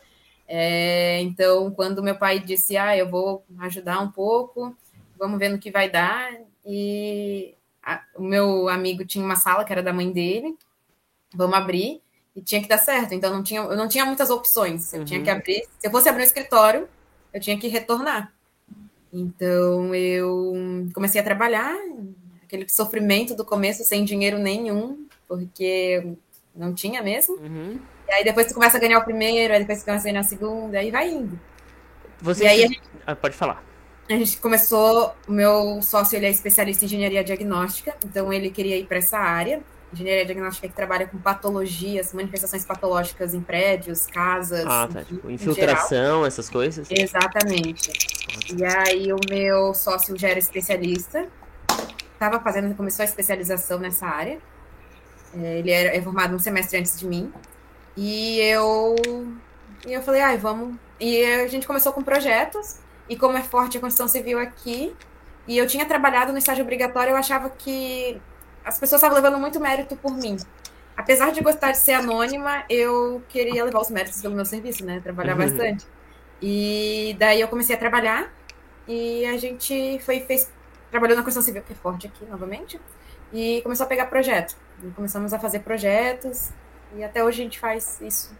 É, 0.48 1.20
então, 1.20 1.70
quando 1.70 2.02
meu 2.02 2.16
pai 2.16 2.40
disse, 2.40 2.76
ah, 2.76 2.96
eu 2.96 3.08
vou 3.08 3.44
ajudar 3.58 4.00
um 4.00 4.10
pouco, 4.10 4.74
vamos 5.18 5.38
ver 5.38 5.50
no 5.50 5.58
que 5.58 5.70
vai 5.70 5.90
dar, 5.90 6.32
e 6.64 7.54
a, 7.90 8.02
o 8.14 8.22
meu 8.22 8.68
amigo 8.68 9.04
tinha 9.04 9.24
uma 9.24 9.36
sala 9.36 9.64
que 9.64 9.72
era 9.72 9.82
da 9.82 9.92
mãe 9.92 10.10
dele, 10.12 10.56
vamos 11.34 11.56
abrir, 11.56 12.00
e 12.34 12.40
tinha 12.40 12.62
que 12.62 12.68
dar 12.68 12.78
certo. 12.78 13.14
Então 13.14 13.32
não 13.32 13.42
tinha, 13.42 13.60
eu 13.60 13.76
não 13.76 13.88
tinha 13.88 14.04
muitas 14.04 14.30
opções. 14.30 14.92
Eu 14.92 15.00
uhum. 15.00 15.04
tinha 15.04 15.22
que 15.22 15.30
abrir. 15.30 15.66
Se 15.78 15.86
eu 15.86 15.90
fosse 15.90 16.08
abrir 16.08 16.22
um 16.22 16.26
escritório, 16.26 16.88
eu 17.32 17.40
tinha 17.40 17.58
que 17.58 17.68
retornar. 17.68 18.32
Então 19.12 19.92
eu 19.94 20.54
comecei 20.94 21.20
a 21.20 21.24
trabalhar, 21.24 21.76
aquele 22.44 22.68
sofrimento 22.68 23.34
do 23.34 23.44
começo 23.44 23.82
sem 23.82 24.04
dinheiro 24.04 24.38
nenhum, 24.38 25.06
porque 25.26 26.14
não 26.54 26.72
tinha 26.72 27.02
mesmo. 27.02 27.34
Uhum. 27.36 27.80
E 28.08 28.12
aí 28.12 28.24
depois 28.24 28.46
tu 28.46 28.54
começa 28.54 28.76
a 28.76 28.80
ganhar 28.80 28.98
o 28.98 29.04
primeiro, 29.04 29.52
aí 29.52 29.60
depois 29.60 29.80
tu 29.80 29.84
começa 29.84 30.08
a 30.08 30.10
ganhar 30.10 30.24
o 30.24 30.28
segundo, 30.28 30.74
aí 30.74 30.90
vai 30.90 31.10
indo. 31.10 31.38
Você 32.20 32.44
e 32.44 32.46
aí 32.46 32.60
gente... 32.60 32.82
ah, 33.06 33.16
pode 33.16 33.34
falar 33.34 33.69
a 34.14 34.16
gente 34.16 34.38
começou, 34.38 35.14
o 35.28 35.32
meu 35.32 35.80
sócio 35.82 36.16
ele 36.16 36.26
é 36.26 36.30
especialista 36.30 36.84
em 36.84 36.86
engenharia 36.86 37.22
diagnóstica, 37.22 37.94
então 38.04 38.32
ele 38.32 38.50
queria 38.50 38.76
ir 38.76 38.86
para 38.86 38.98
essa 38.98 39.18
área. 39.18 39.62
Engenharia 39.92 40.24
diagnóstica 40.24 40.68
que 40.68 40.74
trabalha 40.74 41.06
com 41.06 41.18
patologias, 41.18 42.12
manifestações 42.12 42.64
patológicas 42.64 43.34
em 43.34 43.40
prédios, 43.40 44.06
casas. 44.06 44.64
Ah, 44.66 44.88
tá. 44.92 45.04
Tipo, 45.04 45.30
infiltração, 45.30 46.26
essas 46.26 46.48
coisas? 46.48 46.88
Exatamente. 46.90 47.90
E 48.56 48.64
aí 48.64 49.12
o 49.12 49.18
meu 49.28 49.74
sócio 49.74 50.16
já 50.16 50.28
era 50.28 50.38
especialista, 50.38 51.28
estava 52.12 52.40
fazendo, 52.40 52.74
começou 52.74 53.02
a 53.04 53.06
especialização 53.06 53.78
nessa 53.78 54.06
área. 54.06 54.38
É, 55.34 55.58
ele 55.58 55.70
era 55.70 55.96
é 55.96 56.02
formado 56.02 56.34
um 56.34 56.38
semestre 56.38 56.78
antes 56.78 56.98
de 56.98 57.06
mim. 57.06 57.32
E 57.96 58.40
eu, 58.40 58.96
e 59.86 59.92
eu 59.92 60.02
falei, 60.02 60.20
ai, 60.20 60.36
vamos. 60.36 60.76
E 60.98 61.24
a 61.24 61.46
gente 61.46 61.66
começou 61.66 61.92
com 61.92 62.02
projetos 62.02 62.78
e 63.10 63.16
como 63.16 63.36
é 63.36 63.42
forte 63.42 63.76
a 63.76 63.80
construção 63.80 64.06
civil 64.06 64.38
aqui, 64.38 64.94
e 65.48 65.58
eu 65.58 65.66
tinha 65.66 65.84
trabalhado 65.84 66.30
no 66.30 66.38
estágio 66.38 66.62
obrigatório, 66.62 67.10
eu 67.10 67.16
achava 67.16 67.50
que 67.50 68.22
as 68.64 68.78
pessoas 68.78 69.02
estavam 69.02 69.20
levando 69.20 69.36
muito 69.40 69.58
mérito 69.58 69.96
por 69.96 70.14
mim. 70.14 70.36
Apesar 70.96 71.32
de 71.32 71.40
gostar 71.40 71.72
de 71.72 71.78
ser 71.78 71.94
anônima, 71.94 72.62
eu 72.70 73.20
queria 73.28 73.64
levar 73.64 73.80
os 73.80 73.90
méritos 73.90 74.22
pelo 74.22 74.36
meu 74.36 74.44
serviço, 74.44 74.84
né? 74.84 75.00
Trabalhar 75.00 75.32
uhum. 75.32 75.38
bastante. 75.40 75.84
E 76.40 77.16
daí 77.18 77.40
eu 77.40 77.48
comecei 77.48 77.74
a 77.74 77.78
trabalhar 77.78 78.32
e 78.86 79.26
a 79.26 79.36
gente 79.36 79.98
foi 80.04 80.20
fez 80.20 80.48
trabalhou 80.88 81.16
na 81.16 81.22
construção 81.24 81.42
civil, 81.42 81.62
que 81.62 81.72
é 81.72 81.76
forte 81.76 82.06
aqui 82.06 82.24
novamente, 82.26 82.80
e 83.32 83.60
começou 83.62 83.86
a 83.86 83.88
pegar 83.88 84.06
projeto. 84.06 84.56
E 84.84 84.90
começamos 84.90 85.32
a 85.32 85.38
fazer 85.38 85.60
projetos 85.60 86.50
e 86.94 87.02
até 87.02 87.24
hoje 87.24 87.40
a 87.40 87.44
gente 87.44 87.58
faz 87.58 88.00
isso, 88.00 88.32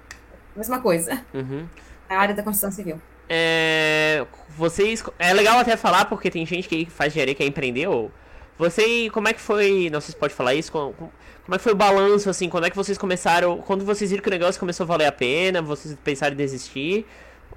mesma 0.54 0.80
coisa. 0.80 1.24
Uhum. 1.34 1.66
A 2.08 2.18
área 2.18 2.34
da 2.36 2.42
construção 2.42 2.70
civil. 2.70 3.00
É, 3.32 4.26
vocês. 4.48 5.04
É 5.16 5.32
legal 5.32 5.56
até 5.56 5.76
falar, 5.76 6.06
porque 6.06 6.28
tem 6.28 6.44
gente 6.44 6.68
que 6.68 6.84
faz 6.86 7.12
engenharia 7.12 7.34
que 7.34 7.42
quer 7.44 7.48
empreender, 7.48 7.86
ou. 7.86 8.10
Você, 8.58 9.08
como 9.10 9.28
é 9.28 9.32
que 9.32 9.40
foi. 9.40 9.88
Não 9.90 10.00
sei 10.00 10.12
se 10.12 10.18
pode 10.18 10.34
falar 10.34 10.54
isso. 10.54 10.72
Como, 10.72 10.92
como 10.92 11.54
é 11.54 11.56
que 11.56 11.62
foi 11.62 11.72
o 11.72 11.76
balanço, 11.76 12.28
assim? 12.28 12.48
Quando 12.48 12.66
é 12.66 12.70
que 12.70 12.76
vocês 12.76 12.98
começaram. 12.98 13.58
Quando 13.58 13.84
vocês 13.84 14.10
viram 14.10 14.22
que 14.22 14.28
o 14.28 14.32
negócio 14.32 14.58
começou 14.58 14.84
a 14.84 14.86
valer 14.88 15.06
a 15.06 15.12
pena, 15.12 15.62
vocês 15.62 15.96
pensaram 16.02 16.34
em 16.34 16.36
desistir? 16.36 17.06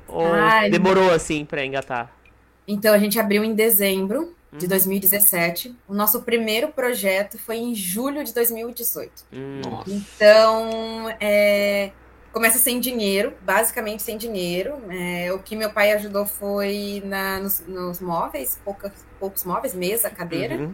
Ou 0.07 0.31
Ai, 0.31 0.69
demorou, 0.69 1.11
assim, 1.11 1.43
pra 1.43 1.65
engatar? 1.65 2.15
Então, 2.67 2.93
a 2.93 2.97
gente 2.99 3.19
abriu 3.19 3.43
em 3.43 3.55
dezembro 3.55 4.35
de 4.57 4.67
2017. 4.67 5.69
Uhum. 5.69 5.75
O 5.89 5.93
nosso 5.93 6.21
primeiro 6.21 6.69
projeto 6.69 7.37
foi 7.37 7.57
em 7.57 7.73
julho 7.73 8.23
de 8.23 8.33
2018. 8.33 9.11
Hum. 9.33 9.61
Então, 9.87 11.09
é, 11.19 11.91
começa 12.33 12.57
sem 12.57 12.79
dinheiro, 12.79 13.33
basicamente 13.41 14.01
sem 14.01 14.17
dinheiro. 14.17 14.75
É, 14.89 15.31
o 15.31 15.39
que 15.39 15.55
meu 15.55 15.71
pai 15.71 15.93
ajudou 15.93 16.25
foi 16.25 17.01
na, 17.05 17.39
nos, 17.39 17.63
nos 17.67 18.01
móveis, 18.01 18.59
poucos 19.19 19.43
móveis, 19.45 19.73
mesa, 19.73 20.09
cadeira. 20.09 20.55
Uhum. 20.55 20.73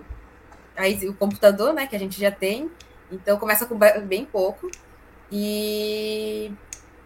Aí 0.76 1.08
o 1.08 1.14
computador, 1.14 1.74
né, 1.74 1.86
que 1.86 1.96
a 1.96 2.00
gente 2.00 2.20
já 2.20 2.32
tem. 2.32 2.72
Então 3.12 3.38
começa 3.38 3.66
com 3.66 3.78
bem 3.78 4.24
pouco. 4.26 4.72
E 5.32 6.52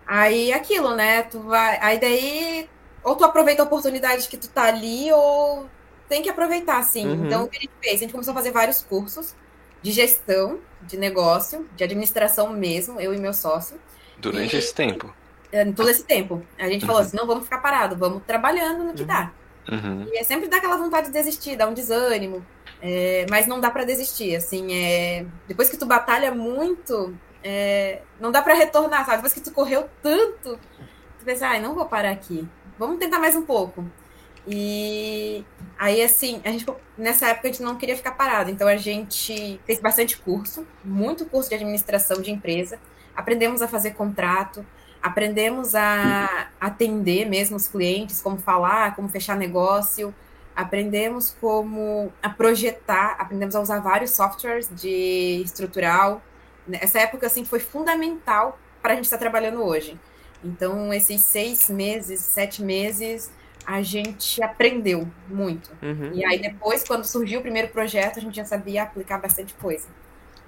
aí 0.05 0.53
aquilo, 0.53 0.95
né? 0.95 1.23
Tu 1.23 1.39
vai. 1.39 1.79
Aí 1.81 1.99
daí, 1.99 2.69
ou 3.03 3.15
tu 3.15 3.25
aproveita 3.25 3.63
a 3.63 3.65
oportunidade 3.65 4.29
que 4.29 4.37
tu 4.37 4.47
tá 4.47 4.65
ali, 4.65 5.11
ou 5.11 5.67
tem 6.07 6.21
que 6.21 6.29
aproveitar, 6.29 6.83
sim. 6.83 7.07
Uhum. 7.07 7.25
Então, 7.25 7.43
o 7.45 7.47
que 7.47 7.57
a 7.57 7.61
gente 7.61 7.73
fez? 7.81 7.95
A 7.95 7.97
gente 7.97 8.11
começou 8.11 8.33
a 8.33 8.35
fazer 8.35 8.51
vários 8.51 8.81
cursos 8.81 9.35
de 9.81 9.91
gestão 9.91 10.59
de 10.81 10.97
negócio, 10.97 11.67
de 11.75 11.83
administração 11.83 12.49
mesmo, 12.51 12.99
eu 12.99 13.13
e 13.13 13.17
meu 13.17 13.33
sócio. 13.33 13.79
Durante 14.31 14.55
e, 14.55 14.59
esse 14.59 14.73
tempo. 14.73 15.13
É, 15.51 15.65
todo 15.71 15.89
esse 15.89 16.03
tempo. 16.03 16.43
A 16.57 16.67
gente 16.67 16.81
uhum. 16.81 16.87
falou 16.87 17.01
assim, 17.01 17.15
não 17.15 17.27
vamos 17.27 17.43
ficar 17.43 17.59
parado, 17.59 17.95
vamos 17.95 18.23
trabalhando 18.25 18.83
no 18.83 18.93
que 18.93 19.03
dá. 19.03 19.31
Uhum. 19.71 20.07
E 20.11 20.17
é 20.17 20.23
sempre 20.23 20.47
dá 20.47 20.57
aquela 20.57 20.77
vontade 20.77 21.07
de 21.07 21.13
desistir, 21.13 21.55
dá 21.55 21.67
um 21.67 21.73
desânimo. 21.73 22.43
É, 22.85 23.25
mas 23.29 23.47
não 23.47 23.61
dá 23.61 23.71
para 23.71 23.85
desistir, 23.85 24.35
assim, 24.35 24.73
é, 24.73 25.25
depois 25.47 25.69
que 25.69 25.77
tu 25.77 25.85
batalha 25.85 26.35
muito, 26.35 27.17
é, 27.41 28.01
não 28.19 28.29
dá 28.29 28.41
para 28.41 28.53
retornar, 28.55 29.05
sabe? 29.05 29.17
Depois 29.19 29.31
que 29.31 29.39
tu 29.39 29.51
correu 29.51 29.87
tanto, 30.01 30.59
tu 31.17 31.23
pensa, 31.23 31.47
ai, 31.47 31.61
não 31.61 31.73
vou 31.73 31.85
parar 31.85 32.11
aqui, 32.11 32.45
vamos 32.77 32.99
tentar 32.99 33.19
mais 33.19 33.37
um 33.37 33.43
pouco. 33.43 33.85
E 34.45 35.45
aí, 35.79 36.01
assim, 36.01 36.41
a 36.43 36.51
gente, 36.51 36.65
nessa 36.97 37.29
época 37.29 37.47
a 37.47 37.51
gente 37.53 37.63
não 37.63 37.77
queria 37.77 37.95
ficar 37.95 38.11
parado, 38.11 38.51
então 38.51 38.67
a 38.67 38.75
gente 38.75 39.61
fez 39.65 39.79
bastante 39.79 40.17
curso, 40.17 40.67
muito 40.83 41.25
curso 41.25 41.47
de 41.47 41.55
administração 41.55 42.21
de 42.21 42.31
empresa, 42.31 42.77
aprendemos 43.15 43.61
a 43.61 43.67
fazer 43.67 43.91
contrato, 43.91 44.65
aprendemos 45.01 45.75
a 45.75 46.47
atender 46.59 47.25
mesmo 47.27 47.57
os 47.57 47.67
clientes, 47.67 48.21
como 48.21 48.37
falar, 48.37 48.95
como 48.95 49.09
fechar 49.09 49.35
negócio, 49.37 50.13
aprendemos 50.55 51.35
como 51.41 52.11
a 52.21 52.29
projetar, 52.29 53.15
aprendemos 53.19 53.55
a 53.55 53.61
usar 53.61 53.79
vários 53.79 54.11
softwares 54.11 54.69
de 54.73 55.41
estrutural. 55.43 56.21
Essa 56.71 56.99
época 56.99 57.27
assim 57.27 57.43
foi 57.43 57.59
fundamental 57.59 58.57
para 58.81 58.93
a 58.93 58.95
gente 58.95 59.05
estar 59.05 59.17
trabalhando 59.17 59.63
hoje. 59.63 59.99
Então 60.43 60.93
esses 60.93 61.21
seis 61.23 61.69
meses, 61.69 62.19
sete 62.21 62.61
meses, 62.61 63.31
a 63.65 63.81
gente 63.81 64.43
aprendeu 64.43 65.07
muito. 65.27 65.71
Uhum. 65.81 66.11
E 66.13 66.23
aí 66.25 66.41
depois, 66.41 66.83
quando 66.85 67.05
surgiu 67.05 67.39
o 67.39 67.41
primeiro 67.41 67.69
projeto, 67.69 68.19
a 68.19 68.21
gente 68.21 68.35
já 68.35 68.45
sabia 68.45 68.83
aplicar 68.83 69.17
bastante 69.17 69.53
coisa. 69.55 69.87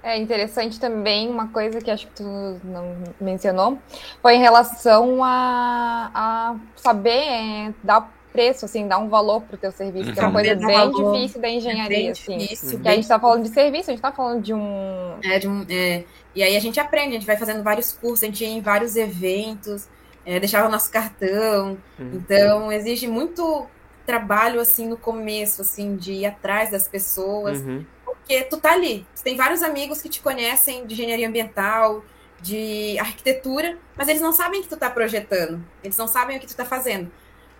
É 0.05 0.15
interessante 0.19 0.79
também 0.79 1.27
uma 1.27 1.47
coisa 1.47 1.81
que 1.81 1.89
acho 1.89 2.05
que 2.05 2.13
tu 2.13 2.61
não 2.63 2.95
mencionou, 3.19 3.79
foi 4.21 4.35
em 4.35 4.39
relação 4.39 5.23
a, 5.23 6.11
a 6.13 6.55
saber 6.75 7.09
é, 7.09 7.73
dar 7.83 8.13
preço, 8.31 8.65
assim, 8.65 8.87
dar 8.87 8.99
um 8.99 9.09
valor 9.09 9.41
para 9.41 9.55
o 9.55 9.57
teu 9.57 9.71
serviço, 9.71 10.13
que 10.13 10.19
é 10.19 10.21
uma 10.21 10.31
coisa 10.31 10.55
bem 10.55 10.77
valor. 10.77 11.15
difícil 11.15 11.41
da 11.41 11.49
engenharia, 11.49 12.09
é 12.09 12.11
assim. 12.11 12.37
Difícil, 12.37 12.79
que 12.81 12.87
a 12.87 12.91
gente 12.91 13.01
está 13.01 13.19
falando 13.19 13.41
de 13.41 13.49
serviço, 13.49 13.89
a 13.89 13.93
gente 13.93 13.97
está 13.97 14.11
falando 14.11 14.43
de 14.43 14.53
um... 14.53 15.17
É, 15.23 15.39
de 15.39 15.47
um 15.47 15.65
é, 15.67 16.03
e 16.35 16.43
aí 16.43 16.55
a 16.55 16.59
gente 16.59 16.79
aprende, 16.79 17.09
a 17.09 17.13
gente 17.13 17.25
vai 17.25 17.37
fazendo 17.37 17.63
vários 17.63 17.91
cursos, 17.91 18.21
a 18.21 18.27
gente 18.27 18.43
ia 18.43 18.51
em 18.51 18.61
vários 18.61 18.95
eventos, 18.95 19.87
é, 20.23 20.39
deixava 20.39 20.67
o 20.67 20.71
nosso 20.71 20.91
cartão, 20.91 21.79
uhum. 21.97 22.11
então 22.13 22.71
exige 22.71 23.07
muito 23.07 23.65
trabalho, 24.05 24.61
assim, 24.61 24.87
no 24.87 24.97
começo, 24.97 25.63
assim, 25.63 25.95
de 25.95 26.13
ir 26.13 26.25
atrás 26.27 26.69
das 26.69 26.87
pessoas, 26.87 27.59
uhum 27.59 27.83
porque 28.25 28.41
tu 28.45 28.57
tá 28.57 28.73
ali. 28.73 29.05
Tu 29.15 29.23
tem 29.23 29.37
vários 29.37 29.61
amigos 29.61 30.01
que 30.01 30.09
te 30.09 30.19
conhecem 30.19 30.87
de 30.87 30.95
engenharia 30.95 31.27
ambiental, 31.27 32.03
de 32.41 32.97
arquitetura, 32.99 33.77
mas 33.95 34.07
eles 34.07 34.21
não 34.21 34.33
sabem 34.33 34.63
que 34.63 34.67
tu 34.67 34.75
tá 34.75 34.89
projetando. 34.89 35.63
Eles 35.83 35.95
não 35.95 36.07
sabem 36.07 36.37
o 36.37 36.39
que 36.39 36.47
tu 36.47 36.55
tá 36.55 36.65
fazendo. 36.65 37.11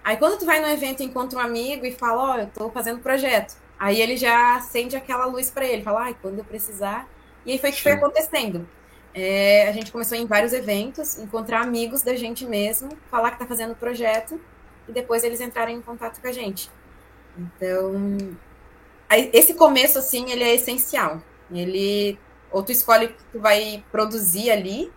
Aí 0.04 0.18
quando 0.18 0.40
tu 0.40 0.46
vai 0.46 0.60
no 0.60 0.68
evento 0.68 1.02
e 1.02 1.06
encontra 1.06 1.38
um 1.38 1.42
amigo 1.42 1.86
e 1.86 1.92
fala, 1.92 2.22
ó, 2.22 2.36
oh, 2.36 2.40
eu 2.40 2.48
tô 2.48 2.70
fazendo 2.72 3.00
projeto. 3.00 3.56
Aí 3.78 4.02
ele 4.02 4.18
já 4.18 4.56
acende 4.56 4.96
aquela 4.96 5.26
luz 5.26 5.52
para 5.52 5.66
ele, 5.66 5.84
fala, 5.84 6.06
ai, 6.06 6.18
quando 6.20 6.40
eu 6.40 6.44
precisar. 6.44 7.08
E 7.46 7.52
aí 7.52 7.60
foi 7.60 7.70
o 7.70 7.74
que 7.74 7.84
foi 7.84 7.92
acontecendo. 7.92 8.68
É, 9.14 9.70
a 9.70 9.72
gente 9.72 9.92
começou 9.92 10.18
em 10.18 10.26
vários 10.26 10.52
eventos, 10.52 11.18
encontrar 11.20 11.62
amigos 11.62 12.02
da 12.02 12.16
gente 12.16 12.46
mesmo, 12.46 12.90
falar 13.10 13.32
que 13.32 13.40
tá 13.40 13.46
fazendo 13.46 13.76
projeto 13.76 14.42
e 14.90 14.92
depois 14.92 15.24
eles 15.24 15.40
entrarem 15.40 15.78
em 15.78 15.82
contato 15.82 16.20
com 16.20 16.28
a 16.28 16.32
gente. 16.32 16.70
Então, 17.38 18.36
esse 19.10 19.54
começo, 19.54 19.98
assim, 20.00 20.32
ele 20.32 20.44
é 20.44 20.56
essencial. 20.56 21.22
Ele, 21.52 22.18
ou 22.52 22.64
tu 22.64 22.72
escolhe 22.72 23.10
que 23.10 23.24
tu 23.32 23.40
vai 23.40 23.84
produzir 23.92 24.50
ali, 24.50 24.92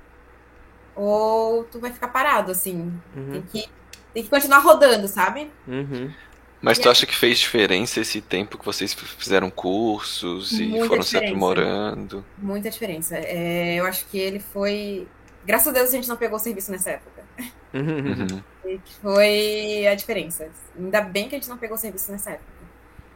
ou 0.97 1.65
tu 1.65 1.79
vai 1.79 1.93
ficar 1.93 2.09
parado, 2.09 2.51
assim. 2.51 2.93
Uhum. 3.15 3.33
Tem, 3.33 3.43
que, 3.43 3.69
tem 4.15 4.23
que 4.23 4.31
continuar 4.31 4.59
rodando, 4.59 5.07
sabe? 5.07 5.51
Uhum. 5.67 6.13
Mas 6.61 6.79
e 6.79 6.83
tu 6.83 6.91
acha 6.91 7.07
que 7.07 7.15
fez 7.15 7.39
diferença 7.39 8.01
esse 8.01 8.21
tempo 8.21 8.59
que 8.59 8.65
vocês 8.65 8.93
fizeram 8.93 9.51
cursos 9.51 10.53
e 10.53 10.67
Muita 10.67 10.87
foram 10.87 11.03
diferença. 11.03 11.09
se 11.09 11.17
aprimorando? 11.17 12.25
Muita 12.37 12.71
diferença. 12.71 13.17
É, 13.17 13.77
eu 13.77 13.87
acho 13.87 14.07
que 14.07 14.19
ele 14.19 14.41
foi. 14.41 15.07
Graças 15.47 15.69
a 15.69 15.73
Deus 15.73 15.89
a 15.91 15.93
gente 15.93 16.09
não 16.09 16.17
pegou 16.17 16.37
o 16.37 16.41
serviço 16.41 16.71
nessa 16.73 16.91
época. 16.91 17.25
Uhum. 17.73 18.43
Foi 19.01 19.87
a 19.87 19.95
diferença. 19.95 20.51
Ainda 20.77 21.01
bem 21.01 21.29
que 21.29 21.35
a 21.35 21.39
gente 21.39 21.49
não 21.49 21.57
pegou 21.57 21.77
o 21.77 21.81
serviço 21.81 22.11
nessa 22.13 22.33
época. 22.33 22.58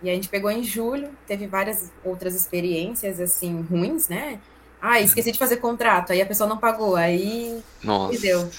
E 0.02 0.10
a 0.10 0.14
gente 0.14 0.28
pegou 0.28 0.50
em 0.50 0.64
julho, 0.64 1.10
teve 1.26 1.46
várias 1.46 1.90
outras 2.04 2.34
experiências, 2.34 3.20
assim, 3.20 3.62
ruins, 3.62 4.08
né? 4.08 4.40
Ah, 4.80 5.00
esqueci 5.00 5.30
de 5.30 5.38
fazer 5.38 5.58
contrato, 5.58 6.12
aí 6.12 6.20
a 6.20 6.26
pessoa 6.26 6.48
não 6.48 6.58
pagou, 6.58 6.96
aí. 6.96 7.62
Nossa. 7.84 8.20
Deu. 8.20 8.50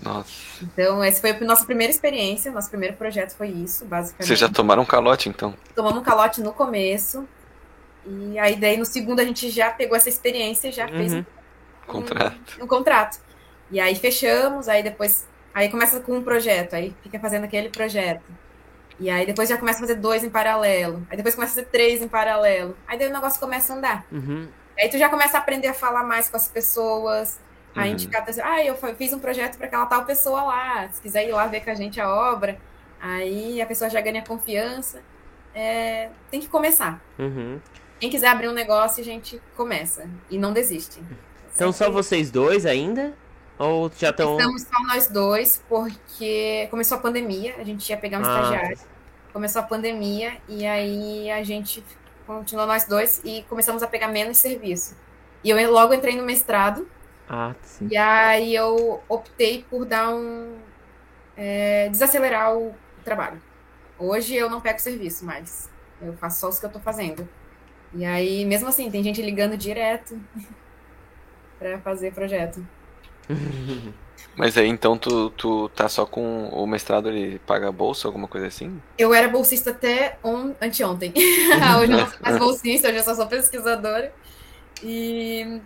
Nossa. 0.00 0.30
Então, 0.62 1.02
essa 1.02 1.20
foi 1.20 1.32
a 1.32 1.40
nossa 1.40 1.64
primeira 1.64 1.92
experiência, 1.92 2.52
nosso 2.52 2.70
primeiro 2.70 2.94
projeto 2.94 3.32
foi 3.32 3.48
isso, 3.48 3.84
basicamente. 3.84 4.28
Vocês 4.28 4.38
já 4.38 4.48
tomaram 4.48 4.82
um 4.82 4.86
calote, 4.86 5.28
então? 5.28 5.52
Tomamos 5.74 5.98
um 5.98 6.02
calote 6.04 6.40
no 6.40 6.52
começo. 6.52 7.26
E 8.06 8.38
aí, 8.38 8.54
daí, 8.54 8.76
no 8.76 8.84
segundo, 8.84 9.18
a 9.18 9.24
gente 9.24 9.50
já 9.50 9.70
pegou 9.70 9.96
essa 9.96 10.08
experiência 10.08 10.68
e 10.68 10.72
já 10.72 10.86
uhum. 10.86 10.96
fez 10.96 11.12
um, 11.12 11.24
contrato. 11.86 12.36
Um, 12.60 12.64
um, 12.64 12.66
contrato. 12.68 13.18
E 13.70 13.80
aí 13.80 13.96
fechamos, 13.96 14.68
aí 14.68 14.82
depois. 14.82 15.26
Aí 15.52 15.68
começa 15.68 15.98
com 15.98 16.16
um 16.16 16.22
projeto, 16.22 16.74
aí 16.74 16.94
fica 17.02 17.18
fazendo 17.18 17.44
aquele 17.44 17.68
projeto. 17.68 18.22
E 18.98 19.08
aí 19.08 19.24
depois 19.24 19.48
já 19.48 19.56
começa 19.56 19.78
a 19.78 19.80
fazer 19.80 19.94
dois 19.94 20.24
em 20.24 20.30
paralelo. 20.30 21.06
Aí 21.10 21.16
depois 21.16 21.34
começa 21.34 21.52
a 21.52 21.54
fazer 21.56 21.68
três 21.68 22.02
em 22.02 22.08
paralelo. 22.08 22.76
Aí 22.86 22.98
daí 22.98 23.08
o 23.08 23.12
negócio 23.12 23.38
começa 23.38 23.72
a 23.72 23.76
andar. 23.76 24.06
Uhum. 24.10 24.48
Aí 24.78 24.88
tu 24.88 24.98
já 24.98 25.08
começa 25.08 25.36
a 25.36 25.40
aprender 25.40 25.68
a 25.68 25.74
falar 25.74 26.04
mais 26.04 26.28
com 26.28 26.36
as 26.36 26.48
pessoas, 26.48 27.38
a 27.74 27.80
uhum. 27.80 27.86
indicar, 27.86 28.24
ah, 28.44 28.64
eu 28.64 28.76
fiz 28.96 29.12
um 29.12 29.18
projeto 29.18 29.56
para 29.56 29.66
aquela 29.66 29.86
tal 29.86 30.04
pessoa 30.04 30.42
lá. 30.42 30.88
Se 30.88 31.00
quiser 31.00 31.28
ir 31.28 31.32
lá 31.32 31.46
ver 31.46 31.60
com 31.60 31.70
a 31.70 31.74
gente 31.74 32.00
a 32.00 32.08
obra, 32.08 32.58
aí 33.00 33.60
a 33.62 33.66
pessoa 33.66 33.88
já 33.88 34.00
ganha 34.00 34.24
confiança. 34.24 35.00
É, 35.54 36.10
tem 36.30 36.40
que 36.40 36.48
começar. 36.48 37.00
Uhum. 37.18 37.60
Quem 37.98 38.10
quiser 38.10 38.28
abrir 38.28 38.48
um 38.48 38.52
negócio, 38.52 39.00
a 39.00 39.04
gente 39.04 39.40
começa. 39.56 40.08
E 40.30 40.38
não 40.38 40.52
desiste. 40.52 41.00
Então 41.54 41.72
só 41.72 41.90
vocês 41.90 42.30
dois 42.30 42.64
ainda? 42.64 43.14
Ou 43.58 43.90
já 43.98 44.10
estão. 44.10 44.38
Estamos 44.38 44.62
só 44.62 44.82
nós 44.86 45.08
dois, 45.08 45.62
porque 45.68 46.68
começou 46.70 46.98
a 46.98 47.00
pandemia, 47.00 47.56
a 47.58 47.64
gente 47.64 47.88
ia 47.90 47.96
pegar 47.96 48.20
um 48.20 48.24
ah. 48.24 48.40
estagiário. 48.40 48.78
Começou 49.32 49.60
a 49.60 49.64
pandemia 49.64 50.36
e 50.48 50.64
aí 50.66 51.30
a 51.30 51.42
gente 51.42 51.84
continuou 52.26 52.66
nós 52.66 52.84
dois 52.86 53.20
e 53.24 53.42
começamos 53.48 53.82
a 53.82 53.86
pegar 53.86 54.08
menos 54.08 54.36
serviço. 54.36 54.96
E 55.42 55.50
eu 55.50 55.72
logo 55.72 55.92
entrei 55.92 56.16
no 56.16 56.24
mestrado. 56.24 56.88
Ah, 57.28 57.54
sim. 57.62 57.88
E 57.90 57.96
aí 57.96 58.54
eu 58.54 59.02
optei 59.08 59.64
por 59.68 59.84
dar 59.84 60.10
um. 60.14 60.56
É, 61.36 61.88
desacelerar 61.88 62.56
o, 62.56 62.70
o 62.70 63.02
trabalho. 63.04 63.40
Hoje 63.98 64.34
eu 64.34 64.48
não 64.48 64.60
pego 64.60 64.80
serviço 64.80 65.24
mais. 65.24 65.68
Eu 66.00 66.12
faço 66.14 66.40
só 66.40 66.48
os 66.48 66.58
que 66.58 66.66
eu 66.66 66.70
tô 66.70 66.78
fazendo. 66.78 67.28
E 67.94 68.04
aí, 68.04 68.44
mesmo 68.44 68.68
assim, 68.68 68.90
tem 68.90 69.02
gente 69.02 69.22
ligando 69.22 69.56
direto 69.56 70.18
para 71.58 71.78
fazer 71.80 72.12
projeto. 72.12 72.64
Mas 74.38 74.56
aí 74.56 74.68
então 74.68 74.96
tu, 74.96 75.30
tu 75.30 75.68
tá 75.70 75.88
só 75.88 76.06
com 76.06 76.48
o 76.48 76.64
mestrado, 76.64 77.08
ele 77.08 77.40
paga 77.40 77.72
bolsa, 77.72 78.06
alguma 78.06 78.28
coisa 78.28 78.46
assim? 78.46 78.80
Eu 78.96 79.12
era 79.12 79.26
bolsista 79.26 79.70
até 79.70 80.16
on, 80.22 80.54
anteontem. 80.60 81.12
hoje 81.80 81.92
eu 81.92 81.98
não 81.98 82.06
sou 82.08 82.18
mais 82.20 82.38
bolsista, 82.38 82.88
hoje 82.88 82.98
eu 82.98 83.02
só 83.02 83.16
sou 83.16 83.26
pesquisadora. 83.26 84.12
E 84.80 85.60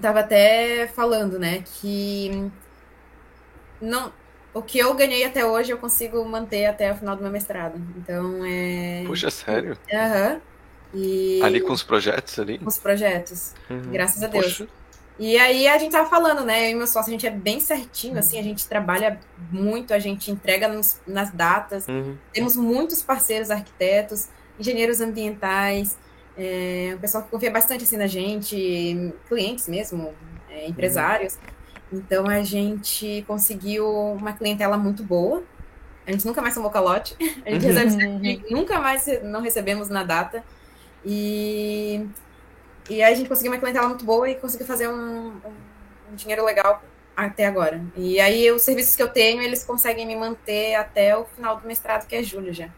tava 0.00 0.20
até 0.20 0.86
falando, 0.86 1.38
né, 1.38 1.62
que 1.66 2.50
não, 3.78 4.10
o 4.54 4.62
que 4.62 4.78
eu 4.78 4.94
ganhei 4.94 5.24
até 5.24 5.44
hoje 5.44 5.70
eu 5.70 5.76
consigo 5.76 6.24
manter 6.24 6.64
até 6.64 6.92
o 6.92 6.96
final 6.96 7.14
do 7.14 7.22
meu 7.22 7.30
mestrado. 7.30 7.78
Então 7.98 8.42
é. 8.44 9.02
Puxa, 9.06 9.30
sério? 9.30 9.76
Aham. 9.92 10.32
Uhum. 10.32 10.40
E... 10.94 11.42
Ali 11.42 11.60
com 11.60 11.72
os 11.72 11.82
projetos 11.82 12.38
ali? 12.38 12.58
Com 12.58 12.68
os 12.68 12.78
projetos. 12.78 13.54
Uhum. 13.68 13.92
Graças 13.92 14.22
a 14.22 14.26
Deus. 14.26 14.44
Poxa. 14.44 14.81
E 15.22 15.38
aí 15.38 15.68
a 15.68 15.78
gente 15.78 15.92
tava 15.92 16.10
falando, 16.10 16.44
né? 16.44 16.66
Eu 16.66 16.70
e 16.72 16.74
meu 16.74 16.86
sócio, 16.88 17.08
a 17.08 17.12
gente 17.12 17.24
é 17.24 17.30
bem 17.30 17.60
certinho, 17.60 18.18
assim, 18.18 18.40
a 18.40 18.42
gente 18.42 18.66
trabalha 18.66 19.20
muito, 19.52 19.94
a 19.94 19.98
gente 20.00 20.32
entrega 20.32 20.66
nos, 20.66 21.00
nas 21.06 21.30
datas. 21.30 21.86
Uhum. 21.86 22.16
Temos 22.32 22.56
muitos 22.56 23.04
parceiros 23.04 23.48
arquitetos, 23.48 24.26
engenheiros 24.58 25.00
ambientais, 25.00 25.96
é, 26.36 26.94
um 26.96 26.98
pessoal 26.98 27.22
que 27.22 27.30
confia 27.30 27.52
bastante 27.52 27.84
assim 27.84 27.96
na 27.96 28.08
gente, 28.08 29.14
clientes 29.28 29.68
mesmo, 29.68 30.12
é, 30.50 30.66
empresários. 30.66 31.38
Uhum. 31.92 31.98
Então 32.00 32.26
a 32.26 32.42
gente 32.42 33.24
conseguiu 33.24 33.88
uma 33.88 34.32
clientela 34.32 34.76
muito 34.76 35.04
boa. 35.04 35.44
A 36.04 36.10
gente 36.10 36.26
nunca 36.26 36.42
mais 36.42 36.52
tomou 36.52 36.68
calote. 36.68 37.16
A 37.46 37.50
gente 37.50 37.64
recebe, 37.64 38.44
nunca 38.50 38.80
mais 38.80 39.06
não 39.22 39.40
recebemos 39.40 39.88
na 39.88 40.02
data. 40.02 40.42
E 41.06 42.08
e 42.88 43.02
aí 43.02 43.12
a 43.12 43.16
gente 43.16 43.28
conseguiu 43.28 43.52
uma 43.52 43.58
clientela 43.58 43.88
muito 43.88 44.04
boa 44.04 44.28
e 44.28 44.34
conseguiu 44.34 44.66
fazer 44.66 44.88
um, 44.88 45.28
um, 45.28 45.52
um 46.10 46.14
dinheiro 46.14 46.44
legal 46.44 46.82
até 47.16 47.46
agora. 47.46 47.82
E 47.96 48.20
aí 48.20 48.50
os 48.50 48.62
serviços 48.62 48.96
que 48.96 49.02
eu 49.02 49.08
tenho, 49.08 49.42
eles 49.42 49.64
conseguem 49.64 50.06
me 50.06 50.16
manter 50.16 50.74
até 50.74 51.16
o 51.16 51.24
final 51.24 51.56
do 51.56 51.66
mestrado, 51.66 52.06
que 52.06 52.16
é 52.16 52.22
julho 52.22 52.52
já. 52.52 52.68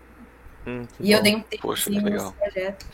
Hum, 0.67 0.83
e 0.99 1.11
bom. 1.11 1.19
eu 1.19 1.23
dei 1.23 1.37
um 1.37 1.41
tempo 1.41 1.63
Poxa, 1.63 1.91
assim, 1.91 2.01
legal. 2.01 2.33
projeto. 2.33 2.87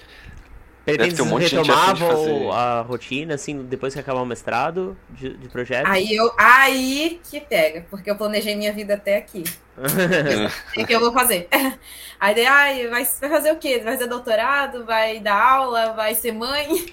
Eles 0.87 1.20
um 1.20 1.35
retomavam 1.37 2.51
a 2.53 2.81
rotina, 2.81 3.35
assim, 3.35 3.62
depois 3.62 3.95
que 3.95 4.01
acabar 4.01 4.23
o 4.23 4.27
mestrado 4.27 4.97
de, 5.11 5.37
de 5.37 5.49
projeto? 5.49 5.87
Aí, 5.87 6.16
eu, 6.16 6.32
aí 6.39 7.20
que 7.23 7.41
pega, 7.41 7.87
porque 7.91 8.11
eu 8.11 8.16
planejei 8.16 8.57
minha 8.57 8.73
vida 8.73 8.95
até 8.95 9.16
aqui. 9.16 9.45
o 10.77 10.87
que 10.87 10.93
eu 10.93 11.01
vou 11.01 11.12
fazer? 11.12 11.49
Aí 12.19 12.35
daí, 12.35 12.47
ai, 12.47 12.89
vai, 12.89 13.03
vai 13.05 13.31
fazer 13.31 13.51
o 13.51 13.57
quê? 13.57 13.81
Vai 13.82 13.95
fazer 13.95 14.07
doutorado? 14.07 14.85
Vai 14.85 15.20
dar 15.20 15.43
aula? 15.43 15.95
Vai 15.95 16.15
ser 16.15 16.32
mãe? 16.32 16.93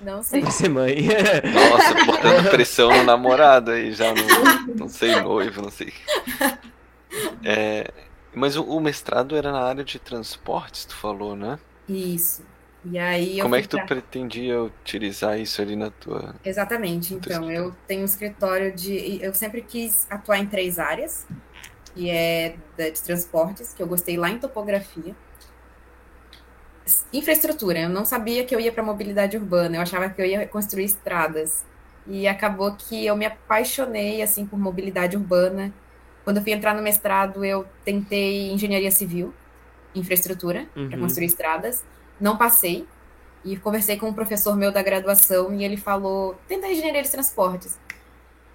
Não 0.00 0.22
sei. 0.24 0.42
Vai 0.42 0.50
ser 0.50 0.68
mãe. 0.68 1.08
Nossa, 1.52 2.04
botando 2.04 2.48
pressão 2.50 2.90
no 2.90 3.04
namorado 3.04 3.70
aí, 3.70 3.92
já 3.92 4.12
não, 4.12 4.74
não 4.74 4.88
sei, 4.88 5.20
noivo, 5.20 5.62
não 5.62 5.70
sei. 5.70 5.92
É, 7.44 7.90
mas 8.34 8.56
o, 8.56 8.64
o 8.64 8.80
mestrado 8.80 9.36
era 9.36 9.50
na 9.52 9.62
área 9.62 9.84
de 9.84 9.98
transportes, 9.98 10.84
tu 10.84 10.94
falou, 10.94 11.34
né? 11.34 11.58
Isso. 11.88 12.44
E 12.84 12.98
aí 12.98 13.40
Como 13.40 13.56
é 13.56 13.62
que 13.62 13.68
tu 13.68 13.76
pra... 13.78 13.86
pretendia 13.86 14.62
utilizar 14.62 15.38
isso 15.40 15.60
ali 15.60 15.74
na 15.74 15.90
tua. 15.90 16.34
Exatamente. 16.44 17.14
Então, 17.14 17.50
eu 17.50 17.74
tenho 17.86 18.02
um 18.02 18.04
escritório 18.04 18.72
de. 18.74 19.18
Eu 19.20 19.34
sempre 19.34 19.60
quis 19.62 20.06
atuar 20.08 20.38
em 20.38 20.46
três 20.46 20.78
áreas, 20.78 21.26
que 21.94 22.08
é 22.08 22.56
de 22.76 23.02
transportes, 23.02 23.72
que 23.74 23.82
eu 23.82 23.88
gostei 23.88 24.16
lá 24.16 24.30
em 24.30 24.38
topografia. 24.38 25.16
Infraestrutura, 27.12 27.80
eu 27.80 27.88
não 27.88 28.04
sabia 28.04 28.44
que 28.44 28.54
eu 28.54 28.60
ia 28.60 28.70
para 28.70 28.82
mobilidade 28.82 29.36
urbana, 29.36 29.76
eu 29.76 29.80
achava 29.80 30.08
que 30.08 30.20
eu 30.20 30.26
ia 30.26 30.46
construir 30.46 30.84
estradas. 30.84 31.64
E 32.06 32.28
acabou 32.28 32.72
que 32.72 33.04
eu 33.04 33.16
me 33.16 33.26
apaixonei 33.26 34.22
assim 34.22 34.46
por 34.46 34.58
mobilidade 34.58 35.16
urbana. 35.16 35.72
Quando 36.24 36.36
eu 36.36 36.42
fui 36.42 36.52
entrar 36.52 36.74
no 36.74 36.82
mestrado, 36.82 37.44
eu 37.44 37.66
tentei 37.84 38.50
engenharia 38.52 38.90
civil, 38.90 39.34
infraestrutura, 39.94 40.66
uhum. 40.76 40.88
para 40.88 40.98
construir 40.98 41.26
estradas 41.26 41.82
não 42.20 42.36
passei. 42.36 42.86
E 43.44 43.56
conversei 43.56 43.96
com 43.96 44.08
um 44.08 44.12
professor 44.12 44.56
meu 44.56 44.72
da 44.72 44.82
graduação 44.82 45.54
e 45.54 45.64
ele 45.64 45.76
falou: 45.76 46.36
tenta 46.48 46.66
engenharia 46.66 47.02
de 47.02 47.10
transportes. 47.10 47.78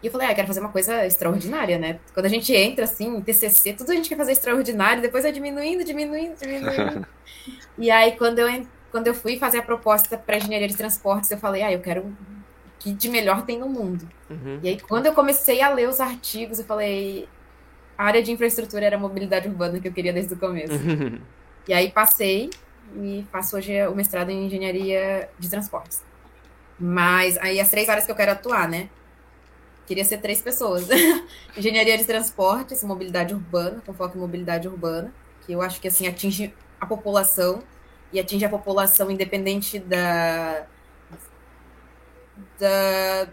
E 0.01 0.07
eu 0.07 0.11
falei: 0.11 0.27
ah, 0.27 0.33
quero 0.35 0.47
fazer 0.47 0.59
uma 0.59 0.69
coisa 0.69 1.05
extraordinária, 1.05 1.77
né? 1.77 1.99
Quando 2.13 2.25
a 2.25 2.29
gente 2.29 2.53
entra 2.53 2.85
assim, 2.85 3.17
em 3.17 3.21
TCC, 3.21 3.73
tudo 3.73 3.91
a 3.91 3.95
gente 3.95 4.09
quer 4.09 4.17
fazer 4.17 4.31
extraordinário, 4.31 5.01
depois 5.01 5.25
é 5.25 5.31
diminuindo, 5.31 5.83
diminuindo, 5.83 6.35
diminuindo. 6.39 7.05
e 7.77 7.91
aí, 7.91 8.13
quando 8.17 8.39
eu, 8.39 8.65
quando 8.91 9.07
eu 9.07 9.13
fui 9.13 9.37
fazer 9.37 9.59
a 9.59 9.61
proposta 9.61 10.17
para 10.17 10.37
engenharia 10.37 10.67
de 10.67 10.75
transportes, 10.75 11.29
eu 11.29 11.37
falei: 11.37 11.61
ah, 11.61 11.71
eu 11.71 11.79
quero 11.79 12.01
o 12.01 12.15
que 12.79 12.91
de 12.91 13.09
melhor 13.09 13.45
tem 13.45 13.59
no 13.59 13.69
mundo. 13.69 14.07
Uhum. 14.29 14.59
E 14.63 14.69
aí, 14.69 14.79
quando 14.79 15.05
eu 15.05 15.13
comecei 15.13 15.61
a 15.61 15.69
ler 15.69 15.87
os 15.87 15.99
artigos, 15.99 16.59
eu 16.59 16.65
falei: 16.65 17.27
a 17.97 18.05
área 18.05 18.23
de 18.23 18.31
infraestrutura 18.31 18.85
era 18.85 18.95
a 18.95 18.99
mobilidade 18.99 19.47
urbana 19.47 19.79
que 19.79 19.87
eu 19.87 19.93
queria 19.93 20.11
desde 20.11 20.33
o 20.33 20.37
começo. 20.37 20.73
Uhum. 20.73 21.19
E 21.67 21.73
aí, 21.73 21.91
passei 21.91 22.49
e 22.95 23.25
faço 23.31 23.55
hoje 23.55 23.85
o 23.87 23.95
mestrado 23.95 24.29
em 24.29 24.47
engenharia 24.47 25.29
de 25.37 25.49
transportes. 25.49 26.03
Mas 26.79 27.37
aí 27.37 27.59
as 27.59 27.69
três 27.69 27.87
áreas 27.87 28.05
que 28.05 28.11
eu 28.11 28.15
quero 28.15 28.31
atuar, 28.31 28.67
né? 28.67 28.89
Queria 29.85 30.05
ser 30.05 30.17
três 30.19 30.41
pessoas. 30.41 30.87
engenharia 31.57 31.97
de 31.97 32.05
transportes, 32.05 32.83
mobilidade 32.83 33.33
urbana, 33.33 33.81
com 33.85 33.93
foco 33.93 34.17
em 34.17 34.21
mobilidade 34.21 34.67
urbana, 34.67 35.13
que 35.45 35.51
eu 35.51 35.61
acho 35.61 35.81
que 35.81 35.87
assim 35.87 36.07
atinge 36.07 36.53
a 36.79 36.85
população 36.85 37.61
e 38.13 38.19
atinge 38.19 38.45
a 38.45 38.49
população 38.49 39.09
independente 39.09 39.79
da 39.79 40.65
da, 42.59 43.27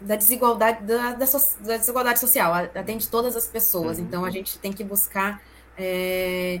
da 0.00 0.16
desigualdade 0.16 0.84
da, 0.84 1.12
da, 1.12 1.26
so, 1.26 1.38
da, 1.62 1.76
desigualdade 1.76 2.18
social, 2.18 2.52
atende 2.54 3.08
todas 3.08 3.36
as 3.36 3.46
pessoas. 3.46 3.98
Uhum. 3.98 4.04
Então 4.04 4.24
a 4.24 4.30
gente 4.30 4.58
tem 4.58 4.72
que 4.72 4.82
buscar 4.82 5.40
é, 5.76 6.60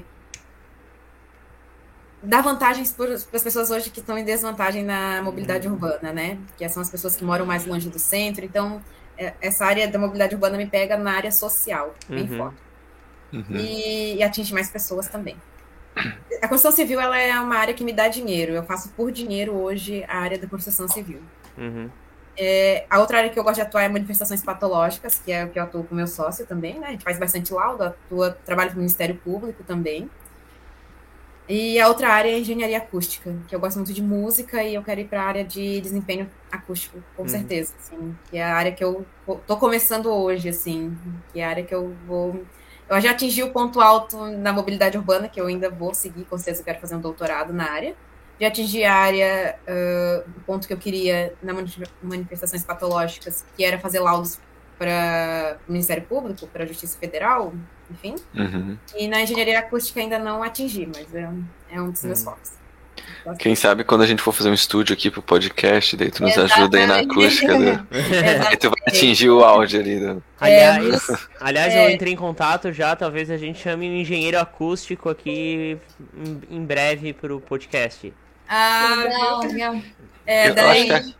dar 2.22 2.42
vantagens 2.42 2.92
para 2.92 3.14
as 3.14 3.24
pessoas 3.24 3.70
hoje 3.70 3.90
que 3.90 4.00
estão 4.00 4.16
em 4.16 4.24
desvantagem 4.24 4.84
na 4.84 5.20
mobilidade 5.22 5.66
uhum. 5.66 5.74
urbana, 5.74 6.12
né? 6.12 6.38
Que 6.56 6.68
são 6.68 6.80
as 6.80 6.90
pessoas 6.90 7.16
que 7.16 7.24
moram 7.24 7.44
mais 7.44 7.66
longe 7.66 7.88
do 7.88 7.98
centro. 7.98 8.44
Então, 8.44 8.82
é, 9.18 9.34
essa 9.40 9.64
área 9.64 9.88
da 9.88 9.98
mobilidade 9.98 10.34
urbana 10.34 10.56
me 10.56 10.66
pega 10.66 10.96
na 10.96 11.12
área 11.12 11.32
social, 11.32 11.94
bem 12.08 12.30
uhum. 12.30 12.38
forte. 12.38 12.58
Uhum. 13.32 13.56
E, 13.56 14.16
e, 14.16 14.22
atinge 14.22 14.52
mais 14.52 14.70
pessoas 14.70 15.08
também. 15.08 15.36
A 16.42 16.48
construção 16.48 16.72
civil 16.72 17.00
ela 17.00 17.18
é 17.18 17.38
uma 17.38 17.56
área 17.56 17.74
que 17.74 17.84
me 17.84 17.92
dá 17.92 18.08
dinheiro. 18.08 18.52
Eu 18.52 18.62
faço 18.62 18.90
por 18.90 19.10
dinheiro 19.10 19.52
hoje 19.52 20.04
a 20.08 20.18
área 20.18 20.38
da 20.38 20.46
construção 20.46 20.86
civil. 20.88 21.20
Uhum. 21.56 21.88
É, 22.36 22.86
a 22.88 22.98
outra 22.98 23.18
área 23.18 23.30
que 23.30 23.38
eu 23.38 23.44
gosto 23.44 23.56
de 23.56 23.62
atuar 23.62 23.82
é 23.82 23.88
manifestações 23.88 24.42
patológicas, 24.42 25.18
que 25.18 25.30
é 25.30 25.44
o 25.44 25.50
que 25.50 25.58
eu 25.58 25.62
atuo 25.62 25.84
com 25.84 25.94
meu 25.94 26.06
sócio 26.06 26.46
também, 26.46 26.78
né? 26.78 26.88
A 26.88 26.90
gente 26.92 27.04
faz 27.04 27.18
bastante 27.18 27.52
laudo, 27.52 27.84
atua, 27.84 28.30
trabalho 28.44 28.70
com 28.70 28.76
o 28.76 28.78
Ministério 28.78 29.14
Público 29.16 29.62
também. 29.64 30.10
E 31.48 31.78
a 31.80 31.88
outra 31.88 32.08
área 32.08 32.30
é 32.30 32.38
engenharia 32.38 32.78
acústica, 32.78 33.34
que 33.48 33.54
eu 33.54 33.60
gosto 33.60 33.76
muito 33.76 33.92
de 33.92 34.02
música 34.02 34.62
e 34.62 34.74
eu 34.74 34.82
quero 34.82 35.00
ir 35.00 35.08
para 35.08 35.22
a 35.22 35.26
área 35.26 35.44
de 35.44 35.80
desempenho 35.80 36.30
acústico, 36.50 37.02
com 37.16 37.22
uhum. 37.22 37.28
certeza, 37.28 37.74
assim, 37.78 38.16
que 38.30 38.38
é 38.38 38.44
a 38.44 38.54
área 38.54 38.72
que 38.72 38.82
eu 38.82 39.04
tô 39.46 39.56
começando 39.56 40.06
hoje, 40.06 40.48
assim, 40.48 40.96
que 41.32 41.40
é 41.40 41.44
a 41.44 41.48
área 41.48 41.64
que 41.64 41.74
eu 41.74 41.94
vou 42.06 42.42
eu 42.88 43.00
já 43.00 43.12
atingi 43.12 43.42
o 43.42 43.50
ponto 43.50 43.80
alto 43.80 44.26
na 44.26 44.52
mobilidade 44.52 44.98
urbana, 44.98 45.26
que 45.26 45.40
eu 45.40 45.46
ainda 45.46 45.70
vou 45.70 45.94
seguir, 45.94 46.24
com 46.24 46.36
certeza 46.36 46.60
eu 46.60 46.64
quero 46.64 46.78
fazer 46.78 46.94
um 46.94 47.00
doutorado 47.00 47.50
na 47.50 47.70
área. 47.70 47.94
Já 48.38 48.48
atingi 48.48 48.84
a 48.84 48.94
área, 48.94 49.58
uh, 49.66 50.30
o 50.36 50.40
ponto 50.42 50.66
que 50.66 50.74
eu 50.74 50.76
queria 50.76 51.32
na 51.42 51.54
manifestações 52.02 52.62
patológicas, 52.64 53.46
que 53.56 53.64
era 53.64 53.78
fazer 53.78 54.00
laudos 54.00 54.38
para 54.82 55.58
o 55.68 55.72
Ministério 55.72 56.02
Público, 56.02 56.48
para 56.48 56.64
a 56.64 56.66
Justiça 56.66 56.98
Federal, 56.98 57.54
enfim. 57.88 58.16
Uhum. 58.34 58.76
E 58.96 59.06
na 59.06 59.22
engenharia 59.22 59.60
acústica 59.60 60.00
ainda 60.00 60.18
não 60.18 60.42
atingi, 60.42 60.88
mas 60.92 61.14
é, 61.14 61.28
é 61.70 61.80
um 61.80 61.92
dos 61.92 62.02
meus 62.02 62.18
uhum. 62.18 62.24
focos. 62.24 62.50
Quem 63.38 63.54
sabe 63.54 63.84
quando 63.84 64.02
a 64.02 64.06
gente 64.06 64.20
for 64.20 64.32
fazer 64.32 64.50
um 64.50 64.54
estúdio 64.54 64.92
aqui 64.92 65.08
pro 65.08 65.22
podcast, 65.22 65.96
daí 65.96 66.10
tu 66.10 66.22
nos 66.22 66.32
Exatamente. 66.32 66.58
ajuda 66.58 66.78
aí 66.78 66.86
na 66.86 66.98
acústica. 67.00 67.56
Do... 67.56 67.86
aí 68.48 68.56
tu 68.56 68.70
vai 68.70 68.88
atingir 68.88 69.30
o 69.30 69.44
áudio 69.44 69.80
ali. 69.80 70.00
Do... 70.00 70.22
Aliás, 70.40 71.08
é, 71.08 71.16
aliás 71.40 71.74
é. 71.74 71.86
eu 71.86 71.90
entrei 71.90 72.12
em 72.12 72.16
contato 72.16 72.72
já, 72.72 72.96
talvez 72.96 73.30
a 73.30 73.36
gente 73.36 73.60
chame 73.60 73.88
um 73.88 73.94
engenheiro 73.94 74.38
acústico 74.38 75.08
aqui 75.08 75.78
em 76.50 76.64
breve 76.64 77.12
pro 77.12 77.40
podcast. 77.40 78.12
Ah, 78.48 78.96
legal, 78.98 79.40
legal. 79.40 79.76
É, 80.26 80.52
daí... 80.52 81.14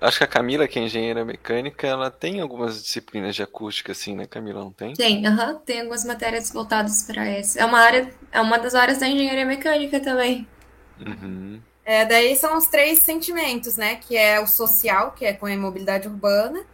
Acho 0.00 0.18
que 0.18 0.24
a 0.24 0.26
Camila, 0.26 0.66
que 0.66 0.78
é 0.78 0.82
engenheira 0.82 1.24
mecânica, 1.24 1.86
ela 1.86 2.10
tem 2.10 2.40
algumas 2.40 2.82
disciplinas 2.82 3.36
de 3.36 3.42
acústica, 3.42 3.92
assim, 3.92 4.14
né, 4.14 4.26
Camila? 4.26 4.60
Não 4.60 4.72
tem? 4.72 4.94
Tem, 4.94 5.26
aham. 5.26 5.56
Tem 5.64 5.80
algumas 5.80 6.04
matérias 6.04 6.50
voltadas 6.50 7.02
para 7.02 7.26
essa. 7.26 7.60
É 7.60 7.64
uma 7.64 7.78
área, 7.78 8.10
é 8.32 8.40
uma 8.40 8.58
das 8.58 8.74
áreas 8.74 8.98
da 8.98 9.06
engenharia 9.06 9.44
mecânica 9.44 10.00
também. 10.00 10.48
Uhum. 10.98 11.60
É, 11.84 12.06
daí 12.06 12.34
são 12.34 12.56
os 12.56 12.66
três 12.66 13.00
sentimentos, 13.00 13.76
né? 13.76 13.96
Que 13.96 14.16
é 14.16 14.40
o 14.40 14.46
social, 14.46 15.12
que 15.12 15.26
é 15.26 15.34
com 15.34 15.44
a 15.44 15.52
imobilidade 15.52 16.08
urbana. 16.08 16.64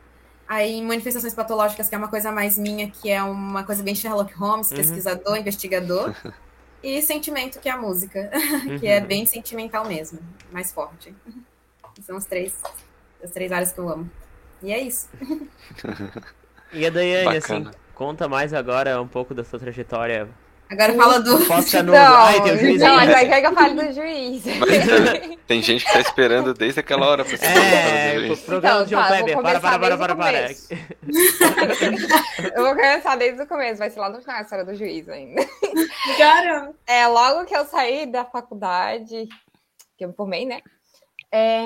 Aí, 0.47 0.81
manifestações 0.81 1.35
patológicas, 1.35 1.89
que 1.89 1.94
é 1.97 1.98
uma 1.98 2.09
coisa 2.09 2.31
mais 2.31 2.57
minha, 2.57 2.89
que 2.89 3.11
é 3.11 3.20
uma 3.20 3.65
coisa 3.65 3.82
bem 3.82 3.97
Sherlock 3.97 4.32
Holmes, 4.35 4.70
uhum. 4.70 4.77
pesquisador, 4.77 5.36
investigador. 5.36 6.15
e 6.81 7.03
sentimento, 7.03 7.59
que 7.59 7.69
é 7.69 7.73
a 7.73 7.77
música, 7.77 8.31
uhum. 8.32 8.78
que 8.78 8.86
é 8.86 9.01
uhum. 9.01 9.07
bem 9.07 9.27
sentimental 9.27 9.85
mesmo, 9.85 10.20
mais 10.53 10.73
forte. 10.73 11.12
São 12.03 12.16
os 12.16 12.24
três 12.27 12.55
as 13.27 13.32
três 13.32 13.53
áreas 13.53 13.73
que 13.73 13.78
eu 13.78 13.89
amo. 13.89 14.11
E 14.62 14.73
é 14.73 14.81
isso. 14.81 15.09
e 16.73 16.86
a 16.86 16.90
Daiane, 16.90 17.36
assim, 17.36 17.69
conta 17.94 18.28
mais 18.28 18.55
agora 18.55 19.01
um 19.01 19.09
pouco 19.09 19.35
da 19.35 19.44
sua 19.44 19.59
trajetória. 19.59 20.28
Agora 20.69 20.94
fala 20.94 21.20
do. 21.20 21.39
Foca 21.40 21.82
no... 21.82 21.93
Não, 21.94 22.16
Ai, 22.16 22.43
tem 22.43 22.55
o 22.55 22.59
juiz 22.59 22.81
não, 22.81 22.98
aí 22.98 23.28
quer 23.28 23.40
que 23.40 23.47
eu 23.47 23.55
fale 23.55 23.74
do 23.74 23.93
juiz. 23.93 24.43
Mas, 24.59 25.39
tem 25.47 25.62
gente 25.62 25.85
que 25.85 25.93
tá 25.93 26.01
esperando 26.01 26.53
desde 26.53 26.81
aquela 26.81 27.07
hora 27.07 27.24
pra 27.24 27.36
ser 27.36 27.47
É, 27.47 28.32
o 28.32 28.36
programa 28.36 28.82
então, 28.82 28.85
de 28.85 28.90
John 28.90 29.03
tá, 29.03 29.07
Kleber. 29.07 29.43
Para, 29.43 29.61
para, 29.61 29.78
para, 29.78 29.97
para, 29.97 30.16
para. 30.16 30.51
eu 32.57 32.65
vou 32.65 32.74
começar 32.74 33.15
desde 33.15 33.43
o 33.43 33.47
começo, 33.47 33.78
vai 33.78 33.90
ser 33.90 34.01
lá 34.01 34.11
no 34.11 34.20
final 34.20 34.39
a 34.39 34.43
história 34.43 34.65
do 34.65 34.74
juiz 34.74 35.09
ainda. 35.09 35.47
Caramba! 36.19 36.74
É, 36.85 37.07
logo 37.07 37.44
que 37.44 37.57
eu 37.57 37.65
saí 37.66 38.11
da 38.11 38.24
faculdade, 38.24 39.28
que 39.97 40.05
eu 40.05 40.09
me 40.09 40.15
formei, 40.15 40.47
né? 40.47 40.62
É, 41.31 41.62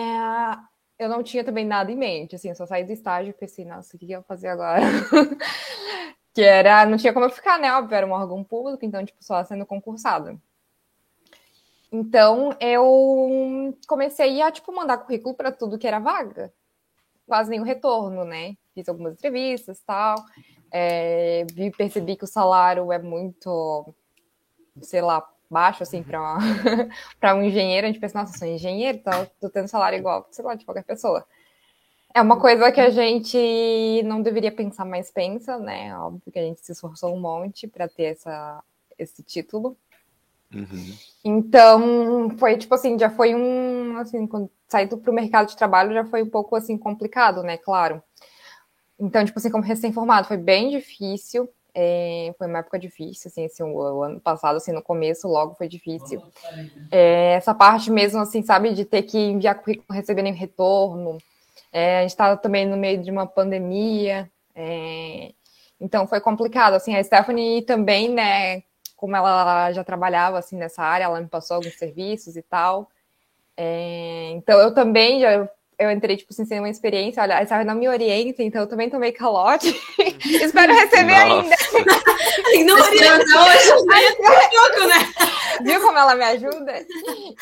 eu 1.01 1.09
não 1.09 1.23
tinha 1.23 1.43
também 1.43 1.65
nada 1.65 1.91
em 1.91 1.97
mente, 1.97 2.37
assim, 2.37 2.51
eu 2.51 2.55
só 2.55 2.67
saí 2.67 2.85
do 2.85 2.93
estágio 2.93 3.31
e 3.31 3.33
pensei, 3.33 3.65
nossa, 3.65 3.97
o 3.97 3.99
que 3.99 4.13
eu 4.13 4.21
vou 4.21 4.27
fazer 4.29 4.49
agora? 4.49 4.81
que 6.35 6.43
era, 6.43 6.85
não 6.85 6.99
tinha 6.99 7.13
como 7.15 7.25
eu 7.25 7.31
ficar, 7.31 7.59
né? 7.59 7.73
Óbvio, 7.73 7.97
era 7.97 8.07
um 8.07 8.13
órgão 8.13 8.45
público, 8.45 8.85
então, 8.85 9.03
tipo, 9.03 9.25
só 9.25 9.43
sendo 9.43 9.65
concursada. 9.65 10.39
Então, 11.91 12.55
eu 12.61 13.75
comecei 13.89 14.43
a, 14.43 14.51
tipo, 14.51 14.71
mandar 14.77 14.99
currículo 14.99 15.35
para 15.35 15.51
tudo 15.51 15.79
que 15.79 15.87
era 15.87 15.99
vaga. 15.99 16.53
Quase 17.27 17.49
nenhum 17.49 17.65
retorno, 17.65 18.23
né? 18.23 18.55
Fiz 18.75 18.87
algumas 18.87 19.15
entrevistas 19.15 19.79
e 19.79 19.85
tal. 19.87 20.17
É, 20.71 21.47
percebi 21.79 22.15
que 22.15 22.25
o 22.25 22.29
salário 22.29 22.93
é 22.93 22.99
muito, 22.99 23.95
sei 24.83 25.01
lá, 25.01 25.27
baixo, 25.51 25.83
assim, 25.83 26.03
para 26.03 26.39
um 27.35 27.43
engenheiro, 27.43 27.87
a 27.87 27.91
gente 27.91 28.01
pensa, 28.01 28.19
nossa, 28.19 28.39
sou 28.39 28.47
engenheiro, 28.47 28.99
então 28.99 29.29
tô 29.41 29.51
tendo 29.51 29.69
salário 29.69 29.99
igual, 29.99 30.27
sei 30.31 30.45
lá, 30.45 30.55
de 30.55 30.65
qualquer 30.65 30.85
pessoa. 30.85 31.27
É 32.15 32.21
uma 32.21 32.41
coisa 32.41 32.73
que 32.73 32.81
a 32.81 32.91
gente 32.91 34.03
não 34.05 34.21
deveria 34.23 34.51
pensar, 34.51 34.85
mas 34.85 35.11
pensa, 35.11 35.59
né? 35.59 35.97
Óbvio 35.97 36.33
que 36.33 36.39
a 36.39 36.43
gente 36.43 36.61
se 36.65 36.73
esforçou 36.73 37.15
um 37.15 37.21
monte 37.21 37.69
para 37.69 37.89
ter 37.89 38.05
essa, 38.05 38.63
esse 38.99 39.23
título. 39.23 39.77
Uhum. 40.53 40.97
Então, 41.25 42.31
foi 42.37 42.57
tipo 42.59 42.75
assim, 42.75 42.99
já 42.99 43.09
foi 43.11 43.35
um, 43.35 43.97
assim, 43.99 44.27
quando 44.27 44.51
saí 44.67 44.89
para 44.89 45.11
o 45.11 45.15
mercado 45.15 45.49
de 45.49 45.57
trabalho 45.57 45.93
já 45.93 46.05
foi 46.05 46.23
um 46.23 46.29
pouco, 46.31 46.57
assim, 46.57 46.77
complicado, 46.77 47.43
né? 47.43 47.57
Claro. 47.57 48.03
Então, 48.99 49.25
tipo 49.25 49.39
assim, 49.39 49.51
como 49.51 49.65
recém-formado, 49.65 50.29
foi 50.29 50.37
bem 50.37 50.71
difícil. 50.71 51.49
É, 51.75 52.35
foi 52.37 52.47
uma 52.47 52.59
época 52.59 52.79
difícil, 52.79 53.29
assim, 53.29 53.45
assim 53.45 53.63
o, 53.63 54.03
ano 54.03 54.21
passado, 54.21 54.57
assim, 54.57 54.73
no 54.73 54.83
começo, 54.83 55.29
logo 55.29 55.55
foi 55.55 55.69
difícil. 55.69 56.23
É, 56.91 57.35
essa 57.35 57.55
parte 57.55 57.91
mesmo, 57.91 58.21
assim, 58.21 58.43
sabe, 58.43 58.73
de 58.75 58.85
ter 58.85 59.03
que 59.03 59.19
enviar 59.19 59.61
currículo, 59.61 59.97
receber 59.97 60.23
nem 60.23 60.33
retorno. 60.33 61.19
É, 61.73 61.99
a 61.99 62.03
gente 62.03 62.11
estava 62.11 62.37
também 62.37 62.67
no 62.67 62.77
meio 62.77 63.03
de 63.03 63.11
uma 63.11 63.27
pandemia, 63.27 64.31
é, 64.55 65.33
então 65.81 66.07
foi 66.07 66.21
complicado, 66.21 66.75
assim, 66.75 66.97
a 66.97 67.03
Stephanie 67.03 67.63
também, 67.63 68.09
né, 68.09 68.63
como 68.97 69.17
ela 69.17 69.73
já 69.73 69.85
trabalhava, 69.85 70.39
assim, 70.39 70.57
nessa 70.57 70.83
área, 70.83 71.05
ela 71.05 71.21
me 71.21 71.29
passou 71.29 71.57
alguns 71.57 71.79
serviços 71.79 72.37
e 72.37 72.43
tal, 72.43 72.91
é, 73.57 74.31
então 74.33 74.59
eu 74.59 74.75
também 74.75 75.21
já 75.21 75.49
eu 75.81 75.91
entrei, 75.91 76.15
tipo 76.19 76.31
assim, 76.31 76.45
sem 76.45 76.59
uma 76.59 76.69
experiência, 76.69 77.23
olha, 77.23 77.39
a 77.39 77.47
Sarah 77.47 77.65
não 77.65 77.75
me 77.75 77.89
orienta, 77.89 78.43
então 78.43 78.61
eu 78.61 78.67
também 78.67 78.91
tomei 78.91 79.13
calote. 79.13 79.69
Espero 80.23 80.75
receber 80.75 81.15
ainda. 81.15 81.57
não 82.67 82.79
orienta 82.79 83.25
hoje, 83.25 83.87
né? 83.87 84.87
né? 84.87 85.13
Viu 85.63 85.81
como 85.81 85.97
ela 85.97 86.15
me 86.15 86.25
ajuda? 86.25 86.87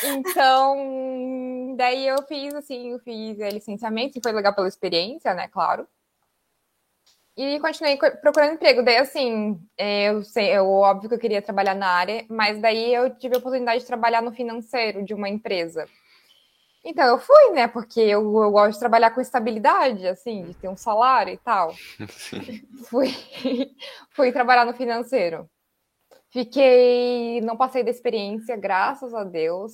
Então, 0.04 1.74
daí 1.76 2.06
eu 2.06 2.22
fiz, 2.28 2.54
assim, 2.54 2.92
eu 2.92 3.00
fiz 3.00 3.36
licenciamento, 3.52 4.16
e 4.16 4.22
foi 4.22 4.30
legal 4.30 4.54
pela 4.54 4.68
experiência, 4.68 5.34
né, 5.34 5.48
claro. 5.48 5.84
E 7.36 7.58
continuei 7.58 7.96
procurando 7.96 8.54
emprego. 8.54 8.84
Daí, 8.84 8.98
assim, 8.98 9.60
é, 9.76 10.10
eu 10.10 10.22
sei, 10.22 10.56
eu 10.56 10.68
óbvio 10.68 11.08
que 11.08 11.14
eu 11.16 11.20
queria 11.20 11.42
trabalhar 11.42 11.74
na 11.74 11.88
área, 11.88 12.24
mas 12.28 12.60
daí 12.60 12.94
eu 12.94 13.10
tive 13.16 13.34
a 13.34 13.38
oportunidade 13.38 13.80
de 13.80 13.86
trabalhar 13.86 14.22
no 14.22 14.32
financeiro 14.32 15.04
de 15.04 15.12
uma 15.12 15.28
empresa. 15.28 15.88
Então, 16.84 17.06
eu 17.06 17.18
fui, 17.18 17.50
né? 17.52 17.66
Porque 17.68 18.00
eu, 18.00 18.22
eu 18.22 18.50
gosto 18.50 18.74
de 18.74 18.78
trabalhar 18.78 19.10
com 19.10 19.20
estabilidade, 19.20 20.06
assim, 20.06 20.42
de 20.44 20.54
ter 20.54 20.68
um 20.68 20.76
salário 20.76 21.32
e 21.32 21.36
tal. 21.38 21.74
Sim. 22.08 22.62
Fui, 22.88 23.08
fui 24.10 24.32
trabalhar 24.32 24.64
no 24.64 24.72
financeiro. 24.72 25.48
Fiquei. 26.30 27.40
Não 27.40 27.56
passei 27.56 27.82
da 27.82 27.90
experiência, 27.90 28.56
graças 28.56 29.14
a 29.14 29.24
Deus. 29.24 29.72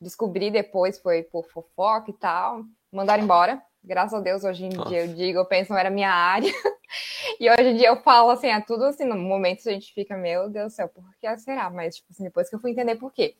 Descobri 0.00 0.50
depois, 0.50 0.98
foi 0.98 1.22
por 1.22 1.46
fofoca 1.50 2.10
e 2.10 2.14
tal. 2.14 2.62
Mandaram 2.90 3.22
embora. 3.22 3.62
Graças 3.84 4.14
a 4.14 4.20
Deus, 4.20 4.44
hoje 4.44 4.64
em 4.64 4.68
Nossa. 4.68 4.88
dia 4.88 5.04
eu 5.06 5.14
digo, 5.14 5.38
eu 5.40 5.44
penso, 5.44 5.72
não 5.72 5.78
era 5.78 5.90
minha 5.90 6.10
área. 6.10 6.50
e 7.40 7.50
hoje 7.50 7.70
em 7.70 7.76
dia 7.76 7.88
eu 7.88 7.96
falo 7.96 8.30
assim, 8.30 8.46
é 8.46 8.60
tudo 8.60 8.84
assim, 8.84 9.04
no 9.04 9.16
momento 9.16 9.68
a 9.68 9.72
gente 9.72 9.92
fica, 9.92 10.16
meu 10.16 10.48
Deus 10.48 10.72
do 10.72 10.76
céu, 10.76 10.88
por 10.88 11.04
que 11.20 11.38
será? 11.38 11.68
Mas, 11.68 11.96
tipo 11.96 12.08
assim, 12.12 12.22
depois 12.22 12.48
que 12.48 12.54
eu 12.54 12.60
fui 12.60 12.70
entender 12.70 12.94
por 12.94 13.12
quê. 13.12 13.34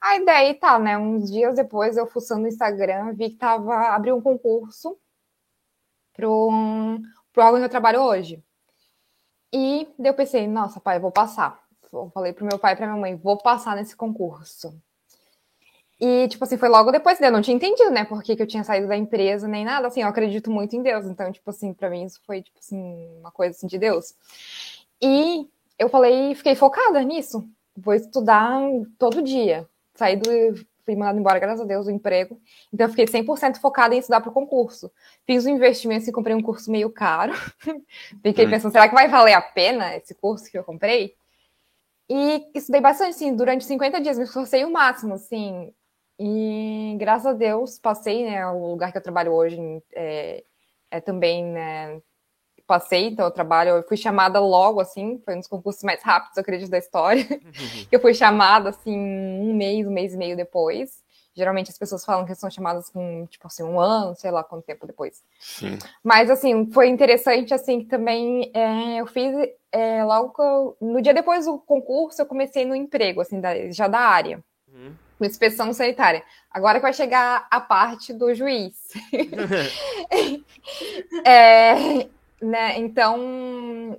Aí 0.00 0.22
daí 0.24 0.54
tá, 0.54 0.78
né? 0.78 0.98
Uns 0.98 1.30
dias 1.30 1.56
depois 1.56 1.96
eu 1.96 2.06
fuçando 2.06 2.42
no 2.42 2.48
Instagram, 2.48 3.14
vi 3.14 3.30
que 3.30 3.36
tava, 3.36 3.74
abriu 3.88 4.16
um 4.16 4.20
concurso 4.20 4.98
pro, 6.12 6.50
pro 7.32 7.42
órgão 7.44 7.60
que 7.60 7.64
eu 7.64 7.70
trabalho 7.70 8.02
hoje. 8.02 8.44
E 9.52 9.88
daí 9.98 10.10
eu 10.10 10.14
pensei, 10.14 10.46
nossa, 10.46 10.78
pai, 10.78 10.98
eu 10.98 11.00
vou 11.00 11.12
passar. 11.12 11.64
Eu 11.90 12.10
falei 12.12 12.34
pro 12.34 12.44
meu 12.44 12.58
pai 12.58 12.74
e 12.74 12.76
pra 12.76 12.86
minha 12.86 13.00
mãe, 13.00 13.16
vou 13.16 13.38
passar 13.38 13.76
nesse 13.76 13.96
concurso. 13.96 14.78
E, 15.98 16.28
tipo 16.28 16.44
assim, 16.44 16.58
foi 16.58 16.68
logo 16.68 16.90
depois 16.90 17.18
dele. 17.18 17.28
Eu 17.28 17.32
não 17.32 17.42
tinha 17.42 17.56
entendido, 17.56 17.90
né, 17.90 18.04
por 18.04 18.22
que, 18.22 18.36
que 18.36 18.42
eu 18.42 18.46
tinha 18.46 18.62
saído 18.62 18.86
da 18.86 18.96
empresa, 18.96 19.48
nem 19.48 19.64
nada. 19.64 19.86
Assim, 19.86 20.02
eu 20.02 20.08
acredito 20.08 20.50
muito 20.50 20.76
em 20.76 20.82
Deus. 20.82 21.06
Então, 21.06 21.32
tipo 21.32 21.48
assim, 21.48 21.72
pra 21.72 21.88
mim 21.88 22.04
isso 22.04 22.20
foi, 22.26 22.42
tipo 22.42 22.58
assim, 22.58 23.08
uma 23.18 23.30
coisa 23.30 23.56
assim, 23.56 23.66
de 23.66 23.78
Deus. 23.78 24.14
E 25.00 25.48
eu 25.78 25.88
falei, 25.88 26.34
fiquei 26.34 26.54
focada 26.54 27.02
nisso. 27.02 27.48
Vou 27.76 27.94
estudar 27.94 28.60
todo 28.98 29.22
dia. 29.22 29.68
Saí 29.94 30.16
do. 30.16 30.30
Fui 30.84 30.94
mandada 30.94 31.18
embora, 31.18 31.40
graças 31.40 31.62
a 31.62 31.64
Deus, 31.64 31.86
do 31.86 31.90
emprego. 31.90 32.40
Então, 32.72 32.86
eu 32.86 32.90
fiquei 32.90 33.06
100% 33.06 33.56
focada 33.56 33.92
em 33.94 33.98
estudar 33.98 34.20
para 34.20 34.30
o 34.30 34.32
concurso. 34.32 34.88
Fiz 35.26 35.44
um 35.44 35.50
investimento 35.50 36.08
e 36.08 36.12
comprei 36.12 36.36
um 36.36 36.42
curso 36.42 36.70
meio 36.70 36.90
caro. 36.90 37.32
Fiquei 38.22 38.46
hum. 38.46 38.50
pensando, 38.50 38.70
será 38.70 38.88
que 38.88 38.94
vai 38.94 39.08
valer 39.08 39.32
a 39.32 39.42
pena 39.42 39.96
esse 39.96 40.14
curso 40.14 40.48
que 40.48 40.56
eu 40.56 40.62
comprei? 40.62 41.16
E 42.08 42.46
estudei 42.54 42.80
bastante, 42.80 43.10
assim, 43.10 43.34
durante 43.34 43.64
50 43.64 44.00
dias, 44.00 44.16
me 44.16 44.24
esforcei 44.24 44.64
o 44.64 44.72
máximo, 44.72 45.14
assim. 45.14 45.72
E 46.18 46.96
graças 46.98 47.26
a 47.26 47.32
Deus 47.32 47.78
passei, 47.78 48.24
né? 48.24 48.46
O 48.46 48.70
lugar 48.70 48.90
que 48.90 48.98
eu 48.98 49.02
trabalho 49.02 49.32
hoje 49.32 49.58
é, 49.94 50.42
é 50.90 51.00
também, 51.00 51.44
né? 51.44 52.00
Passei, 52.66 53.08
então 53.08 53.26
eu 53.26 53.30
trabalho, 53.30 53.70
eu 53.70 53.82
fui 53.84 53.96
chamada 53.96 54.40
logo, 54.40 54.80
assim, 54.80 55.20
foi 55.24 55.36
um 55.36 55.38
dos 55.38 55.46
concursos 55.46 55.84
mais 55.84 56.02
rápidos, 56.02 56.36
eu 56.36 56.40
acredito, 56.40 56.68
da 56.68 56.78
história. 56.78 57.24
Uhum. 57.30 57.86
eu 57.92 58.00
fui 58.00 58.12
chamada, 58.12 58.70
assim, 58.70 58.98
um 58.98 59.54
mês, 59.54 59.86
um 59.86 59.92
mês 59.92 60.14
e 60.14 60.16
meio 60.16 60.36
depois. 60.36 61.04
Geralmente 61.32 61.70
as 61.70 61.78
pessoas 61.78 62.04
falam 62.04 62.24
que 62.24 62.34
são 62.34 62.50
chamadas 62.50 62.88
com, 62.88 63.26
tipo 63.26 63.46
assim, 63.46 63.62
um 63.62 63.78
ano, 63.78 64.16
sei 64.16 64.30
lá 64.30 64.42
quanto 64.42 64.64
tempo 64.64 64.86
depois. 64.86 65.22
Sim. 65.38 65.78
Mas, 66.02 66.28
assim, 66.30 66.68
foi 66.72 66.88
interessante, 66.88 67.54
assim, 67.54 67.80
que 67.80 67.86
também 67.86 68.50
é, 68.54 68.96
eu 68.96 69.06
fiz, 69.06 69.32
é, 69.70 70.02
logo 70.02 70.34
eu, 70.42 70.76
no 70.80 71.00
dia 71.00 71.14
depois 71.14 71.44
do 71.44 71.58
concurso, 71.58 72.20
eu 72.20 72.26
comecei 72.26 72.64
no 72.64 72.74
emprego, 72.74 73.20
assim, 73.20 73.38
da, 73.38 73.70
já 73.70 73.86
da 73.86 74.00
área. 74.00 74.42
Uhum. 74.66 74.94
Inspeção 75.20 75.72
sanitária. 75.72 76.22
Agora 76.50 76.78
que 76.78 76.82
vai 76.82 76.92
chegar 76.92 77.46
a 77.50 77.60
parte 77.60 78.12
do 78.12 78.34
juiz. 78.34 78.74
é, 81.24 82.08
né, 82.40 82.78
então, 82.78 83.98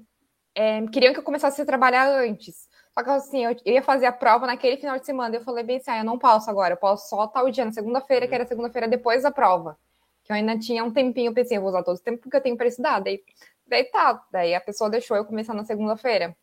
é, 0.53 0.85
queriam 0.87 1.13
que 1.13 1.19
eu 1.19 1.23
começasse 1.23 1.61
a 1.61 1.65
trabalhar 1.65 2.07
antes. 2.07 2.67
Só 2.97 3.03
que 3.03 3.09
assim, 3.11 3.45
eu 3.45 3.55
ia 3.63 3.81
fazer 3.83 4.07
a 4.07 4.11
prova 4.11 4.47
naquele 4.47 4.77
final 4.77 4.97
de 4.97 5.05
semana. 5.05 5.35
Eu 5.35 5.43
falei 5.43 5.63
bem 5.63 5.77
assim: 5.77 5.91
ah, 5.91 5.99
eu 5.99 6.03
não 6.03 6.17
posso 6.17 6.49
agora, 6.49 6.73
eu 6.73 6.77
posso 6.77 7.09
só 7.09 7.27
tal 7.27 7.49
dia, 7.51 7.63
na 7.63 7.71
segunda-feira, 7.71 8.27
que 8.27 8.33
era 8.33 8.45
segunda-feira 8.45 8.87
depois 8.87 9.21
da 9.21 9.31
prova. 9.31 9.77
Que 10.23 10.31
eu 10.31 10.35
ainda 10.35 10.57
tinha 10.57 10.83
um 10.83 10.91
tempinho, 10.91 11.29
eu 11.29 11.33
pensei, 11.33 11.57
eu 11.57 11.61
vou 11.61 11.69
usar 11.69 11.83
todo 11.83 11.97
o 11.97 12.01
tempo 12.01 12.29
que 12.29 12.35
eu 12.35 12.41
tenho 12.41 12.57
para 12.57 12.67
estudar. 12.67 12.99
Daí, 12.99 13.23
daí 13.67 13.83
tá, 13.85 14.25
daí 14.31 14.55
a 14.55 14.61
pessoa 14.61 14.89
deixou 14.89 15.15
eu 15.15 15.25
começar 15.25 15.53
na 15.53 15.63
segunda-feira. 15.63 16.35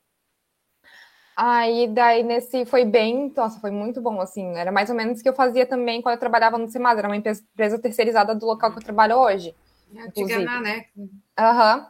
Aí, 1.36 1.88
daí, 1.88 2.22
nesse, 2.22 2.64
foi 2.64 2.84
bem, 2.84 3.32
nossa, 3.36 3.58
foi 3.58 3.70
muito 3.70 4.00
bom, 4.00 4.20
assim, 4.20 4.56
era 4.56 4.70
mais 4.70 4.88
ou 4.88 4.94
menos 4.94 5.18
o 5.18 5.22
que 5.22 5.28
eu 5.28 5.34
fazia 5.34 5.66
também 5.66 6.00
quando 6.00 6.14
eu 6.14 6.20
trabalhava 6.20 6.56
no 6.58 6.68
Semaz, 6.68 6.96
era 6.96 7.08
uma 7.08 7.16
empresa 7.16 7.78
terceirizada 7.80 8.34
do 8.34 8.46
local 8.46 8.70
que 8.70 8.78
eu 8.78 8.84
trabalho 8.84 9.16
hoje. 9.16 9.54
Antiga, 9.96 10.60
né? 10.60 10.86
Aham. 11.38 11.78
Uhum. 11.78 11.86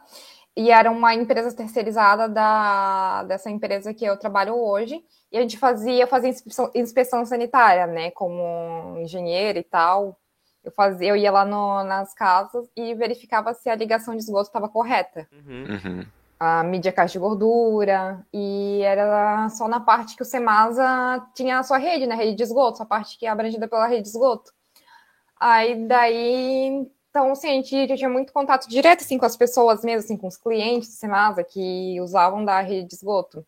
E 0.57 0.71
era 0.71 0.89
uma 0.89 1.13
empresa 1.13 1.53
terceirizada 1.53 2.29
da, 2.29 3.23
dessa 3.23 3.49
empresa 3.49 3.93
que 3.93 4.05
eu 4.05 4.17
trabalho 4.17 4.55
hoje, 4.55 5.03
e 5.31 5.37
a 5.37 5.41
gente 5.41 5.57
fazia, 5.57 6.03
eu 6.03 6.07
fazia 6.07 6.29
inspeção, 6.29 6.71
inspeção 6.73 7.25
sanitária, 7.25 7.85
né, 7.85 8.09
como 8.11 8.97
engenheiro 8.97 9.59
e 9.59 9.63
tal, 9.63 10.17
eu 10.63 10.71
fazia, 10.71 11.09
eu 11.09 11.15
ia 11.15 11.31
lá 11.31 11.43
no, 11.45 11.83
nas 11.83 12.13
casas 12.13 12.67
e 12.75 12.95
verificava 12.95 13.53
se 13.53 13.69
a 13.69 13.75
ligação 13.75 14.15
de 14.15 14.23
esgoto 14.23 14.47
estava 14.47 14.69
correta. 14.69 15.27
Uhum. 15.31 15.65
Uhum 15.69 16.05
a 16.39 16.63
mídia 16.63 16.91
caixa 16.91 17.13
de 17.13 17.19
gordura, 17.19 18.25
e 18.33 18.81
era 18.83 19.47
só 19.49 19.67
na 19.67 19.79
parte 19.79 20.15
que 20.15 20.21
o 20.21 20.25
Semasa 20.25 21.25
tinha 21.33 21.59
a 21.59 21.63
sua 21.63 21.77
rede, 21.77 22.05
né, 22.05 22.15
rede 22.15 22.35
de 22.35 22.43
esgoto, 22.43 22.83
a 22.83 22.85
parte 22.85 23.17
que 23.17 23.25
é 23.25 23.29
abrangida 23.29 23.67
pela 23.67 23.87
rede 23.87 24.03
de 24.03 24.09
esgoto. 24.09 24.53
Aí 25.39 25.87
daí, 25.87 26.87
então, 27.09 27.31
assim, 27.31 27.49
a 27.49 27.53
gente 27.53 27.87
já 27.87 27.95
tinha 27.97 28.09
muito 28.09 28.33
contato 28.33 28.67
direto, 28.69 29.01
assim, 29.01 29.17
com 29.17 29.25
as 29.25 29.37
pessoas 29.37 29.83
mesmo, 29.83 30.05
assim, 30.05 30.17
com 30.17 30.27
os 30.27 30.37
clientes 30.37 30.89
do 30.89 30.95
Semasa 30.95 31.43
que 31.43 31.99
usavam 32.01 32.43
da 32.43 32.61
rede 32.61 32.89
de 32.89 32.95
esgoto. 32.95 33.45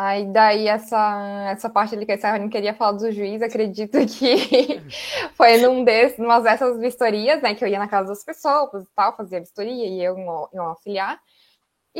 Aí 0.00 0.26
daí 0.26 0.68
essa, 0.68 1.48
essa 1.50 1.68
parte 1.68 1.92
ali 1.92 2.06
que 2.06 2.12
a 2.12 2.16
Stephanie 2.16 2.48
queria 2.48 2.72
falar 2.72 2.92
do 2.92 3.10
juiz, 3.10 3.42
acredito 3.42 3.98
que 4.06 4.80
foi 5.34 5.58
num 5.58 5.82
desses, 5.82 6.18
numa 6.18 6.38
dessas 6.38 6.78
vistorias, 6.78 7.42
né, 7.42 7.52
que 7.52 7.64
eu 7.64 7.68
ia 7.68 7.80
na 7.80 7.88
casa 7.88 8.10
das 8.10 8.22
pessoas 8.22 8.84
e 8.84 8.88
tal, 8.94 9.16
fazia 9.16 9.40
vistoria 9.40 9.86
e 9.86 10.00
eu 10.00 10.14
um 10.14 10.62
auxiliar. 10.62 11.20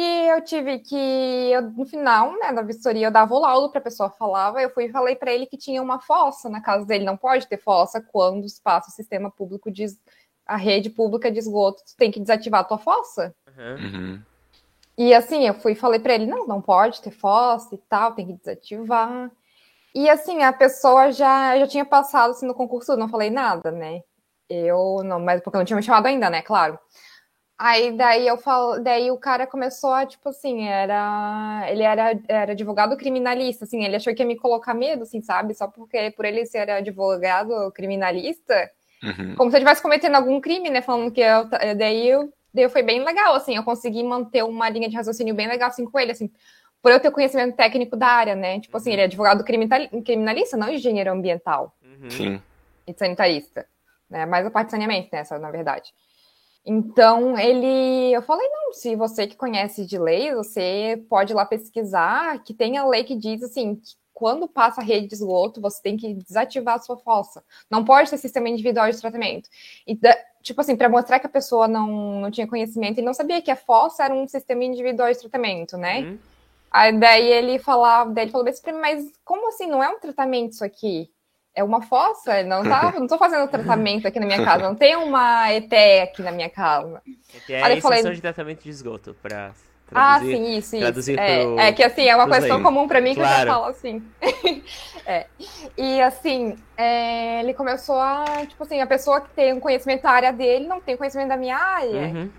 E 0.01 0.29
eu 0.29 0.41
tive 0.45 0.79
que, 0.79 0.95
eu, 0.95 1.61
no 1.61 1.85
final 1.85 2.31
né, 2.39 2.53
da 2.53 2.63
vistoria, 2.63 3.09
eu 3.09 3.11
dava 3.11 3.35
o 3.35 3.41
laudo 3.41 3.69
para 3.69 3.81
a 3.81 3.83
pessoa 3.83 4.09
falava, 4.09 4.63
eu 4.63 4.71
fui 4.71 4.85
e 4.85 4.93
falei 4.93 5.17
para 5.17 5.33
ele 5.33 5.45
que 5.45 5.57
tinha 5.57 5.83
uma 5.83 5.99
fossa 5.99 6.49
na 6.49 6.61
casa 6.61 6.87
dele, 6.87 7.05
não 7.05 7.17
pode 7.17 7.49
ter 7.49 7.61
fossa 7.61 8.01
quando 8.01 8.47
passa 8.63 8.91
o 8.91 8.93
sistema 8.93 9.29
público 9.29 9.73
de 9.73 9.87
a 10.47 10.55
rede 10.55 10.89
pública 10.89 11.33
de 11.33 11.41
esgoto, 11.41 11.83
tu 11.85 11.97
tem 11.97 12.13
que 12.13 12.21
desativar 12.21 12.61
a 12.61 12.65
tua 12.65 12.79
fossa. 12.79 13.35
Uhum. 13.59 14.23
E 14.97 15.13
assim, 15.13 15.49
eu 15.49 15.55
fui 15.55 15.73
e 15.73 15.75
falei 15.75 15.99
para 15.99 16.15
ele, 16.15 16.27
não, 16.27 16.47
não 16.47 16.63
pode 16.63 17.03
ter 17.03 17.11
fossa 17.11 17.75
e 17.75 17.79
tal, 17.89 18.13
tem 18.13 18.29
que 18.29 18.35
desativar. 18.35 19.33
E 19.93 20.09
assim, 20.09 20.45
a 20.45 20.53
pessoa 20.53 21.11
já, 21.11 21.59
já 21.59 21.67
tinha 21.67 21.85
passado 21.85 22.31
assim, 22.31 22.47
no 22.47 22.55
concurso, 22.55 22.97
não 22.97 23.09
falei 23.09 23.31
nada, 23.31 23.73
né? 23.73 24.03
Eu 24.49 25.03
não, 25.03 25.19
mas 25.19 25.41
porque 25.41 25.59
não 25.59 25.65
tinha 25.65 25.77
me 25.77 25.83
chamado 25.83 26.07
ainda, 26.07 26.31
né? 26.31 26.41
Claro. 26.41 26.79
Aí 27.59 27.91
daí 27.91 28.25
eu 28.25 28.39
falo, 28.39 28.79
daí 28.79 29.11
o 29.11 29.17
cara 29.17 29.45
começou 29.45 29.93
a, 29.93 30.07
tipo 30.07 30.29
assim, 30.29 30.69
era. 30.69 31.67
Ele 31.69 31.83
era, 31.83 32.17
era 32.29 32.53
advogado 32.53 32.97
criminalista, 32.97 33.65
assim, 33.65 33.85
ele 33.85 33.97
achou 33.97 34.15
que 34.15 34.23
ia 34.23 34.27
me 34.27 34.37
colocar 34.37 34.75
medo, 34.75 35.03
assim, 35.03 35.21
sabe? 35.21 35.55
Só 35.55 35.67
porque 35.67 36.13
por 36.13 36.25
ele 36.25 36.47
ser 36.47 36.71
advogado 36.71 37.73
criminalista, 37.73 38.71
uhum. 39.03 39.35
como 39.35 39.51
se 39.51 39.57
eu 39.57 39.59
estivesse 39.59 39.83
cometendo 39.83 40.15
algum 40.15 40.41
crime, 40.41 40.71
né? 40.71 40.81
Falando 40.81 41.11
que 41.11 41.21
eu. 41.21 41.47
Daí, 41.77 42.09
eu, 42.09 42.33
daí 42.55 42.69
foi 42.69 42.85
bem 42.85 43.03
legal, 43.03 43.35
assim, 43.35 43.57
eu 43.57 43.65
consegui 43.65 44.05
manter 44.05 44.45
uma 44.45 44.69
linha 44.69 44.89
de 44.89 44.95
raciocínio 44.95 45.35
bem 45.35 45.49
legal 45.49 45.69
assim 45.69 45.85
com 45.85 45.99
ele, 45.99 46.13
assim, 46.13 46.31
por 46.81 46.93
eu 46.93 47.01
ter 47.01 47.11
conhecimento 47.11 47.57
técnico 47.57 47.97
da 47.97 48.07
área, 48.07 48.37
né? 48.37 48.61
Tipo 48.61 48.77
assim, 48.77 48.93
ele 48.93 49.03
é 49.03 49.05
advogado 49.07 49.43
criminalista, 49.43 50.57
não 50.57 50.71
engenheiro 50.71 51.11
ambiental. 51.11 51.75
Uhum. 51.83 52.09
Sim. 52.09 52.43
E 52.87 52.95
sanitarista. 52.97 53.67
Né? 54.09 54.25
Mais 54.27 54.47
a 54.47 54.51
parte 54.51 54.67
de 54.67 54.71
saneamento, 54.71 55.09
né? 55.13 55.19
Essa, 55.19 55.41
na 55.41 55.51
verdade. 55.51 55.93
Então, 56.71 57.39
ele. 57.39 58.13
Eu 58.13 58.21
falei, 58.21 58.47
não, 58.51 58.75
se 58.75 58.95
você 58.95 59.27
que 59.27 59.37
conhece 59.37 59.87
de 59.87 59.99
lei, 59.99 60.35
você 60.35 61.03
pode 61.09 61.33
ir 61.33 61.35
lá 61.35 61.47
pesquisar, 61.47 62.43
que 62.45 62.53
tem 62.53 62.77
a 62.77 62.87
lei 62.87 63.05
que 63.05 63.17
diz 63.17 63.43
assim, 63.43 63.77
que 63.77 63.97
quando 64.13 64.47
passa 64.47 64.83
a 64.83 64.85
rede 64.85 65.07
de 65.07 65.15
esgoto, 65.15 65.63
você 65.63 65.81
tem 65.81 65.97
que 65.97 66.13
desativar 66.13 66.75
a 66.75 66.79
sua 66.79 66.99
fossa. 66.99 67.43
Não 67.71 67.85
pode 67.85 68.11
ter 68.11 68.19
sistema 68.19 68.51
individual 68.51 68.91
de 68.91 69.01
tratamento. 69.01 69.49
E, 69.87 69.99
tipo 70.43 70.61
assim, 70.61 70.77
para 70.77 70.91
mostrar 70.91 71.19
que 71.21 71.27
a 71.27 71.31
pessoa 71.31 71.67
não, 71.67 72.21
não 72.21 72.31
tinha 72.31 72.47
conhecimento, 72.47 72.99
ele 72.99 73.07
não 73.07 73.15
sabia 73.15 73.41
que 73.41 73.51
a 73.51 73.57
fossa 73.57 74.05
era 74.05 74.13
um 74.13 74.27
sistema 74.29 74.63
individual 74.63 75.11
de 75.11 75.21
tratamento, 75.21 75.79
né? 75.79 76.01
Uhum. 76.01 76.19
Aí 76.71 76.99
daí 76.99 77.33
ele 77.33 77.59
falava, 77.59 78.11
daí 78.11 78.25
ele 78.25 78.33
falou 78.33 78.47
assim, 78.47 78.73
mas 78.73 79.11
como 79.25 79.49
assim, 79.49 79.67
não 79.67 79.83
é 79.83 79.89
um 79.89 80.01
tratamento 80.01 80.53
isso 80.53 80.65
aqui? 80.65 81.11
É 81.59 81.65
uma 81.65 81.83
fossa, 81.83 82.43
não 82.45 82.63
tá, 82.63 82.95
não 82.97 83.09
tô 83.09 83.19
fazendo 83.19 83.49
tratamento 83.51 84.07
aqui 84.07 84.21
na 84.21 84.27
minha 84.27 84.45
casa, 84.45 84.63
não 84.63 84.77
tem 84.77 84.95
uma 84.95 85.53
ETE 85.53 86.01
aqui 86.03 86.23
na 86.23 86.31
minha 86.31 86.49
casa. 86.49 87.03
ETE 87.35 87.55
é 87.55 87.73
a 87.79 87.81
falei... 87.81 88.03
de 88.03 88.21
tratamento 88.21 88.63
de 88.63 88.71
esgoto, 88.71 89.17
para 89.21 89.53
ah, 89.93 90.21
sim, 90.21 90.57
isso, 90.57 90.77
isso. 90.77 91.11
É, 91.13 91.45
pro... 91.45 91.59
é, 91.59 91.73
que 91.73 91.83
assim, 91.83 92.07
é 92.07 92.15
uma 92.15 92.29
coisa 92.29 92.47
tão 92.47 92.63
comum 92.63 92.87
para 92.87 93.01
mim 93.01 93.15
que 93.15 93.21
claro. 93.21 93.41
eu 93.41 93.47
já 93.47 93.53
falo 93.53 93.65
assim. 93.65 94.03
é. 95.07 95.27
E 95.77 96.01
assim, 96.01 96.57
é, 96.77 97.41
ele 97.41 97.55
começou 97.55 97.99
a, 97.99 98.25
tipo 98.47 98.63
assim, 98.63 98.81
a 98.81 98.87
pessoa 98.87 99.21
que 99.21 99.31
tem 99.31 99.53
um 99.55 99.61
conhecimento 99.61 100.03
da 100.03 100.11
área 100.11 100.33
dele 100.33 100.67
não 100.67 100.81
tem 100.81 100.97
conhecimento 100.97 101.29
da 101.29 101.37
minha 101.37 101.57
área. 101.57 102.03
Uhum. 102.03 102.31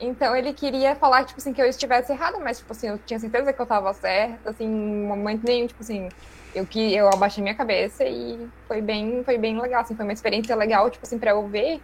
Então 0.00 0.34
ele 0.34 0.52
queria 0.52 0.94
falar, 0.94 1.24
tipo 1.24 1.40
assim, 1.40 1.52
que 1.52 1.60
eu 1.60 1.66
estivesse 1.66 2.12
errada, 2.12 2.38
mas, 2.38 2.58
tipo 2.58 2.72
assim, 2.72 2.88
eu 2.88 2.98
tinha 2.98 3.18
certeza 3.18 3.52
que 3.52 3.60
eu 3.60 3.66
tava 3.66 3.92
certa, 3.94 4.50
assim, 4.50 4.64
em 4.64 5.06
momento 5.06 5.44
nenhum, 5.44 5.66
tipo 5.66 5.82
assim, 5.82 6.08
eu 6.54 6.66
que 6.66 6.94
eu 6.94 7.08
abaixei 7.08 7.42
minha 7.42 7.54
cabeça 7.54 8.04
e 8.04 8.46
foi 8.68 8.80
bem, 8.80 9.22
foi 9.24 9.38
bem 9.38 9.60
legal, 9.60 9.82
assim, 9.82 9.94
foi 9.94 10.04
uma 10.04 10.12
experiência 10.12 10.54
legal, 10.54 10.90
tipo 10.90 11.04
assim, 11.04 11.18
para 11.18 11.32
eu 11.32 11.46
ver 11.46 11.80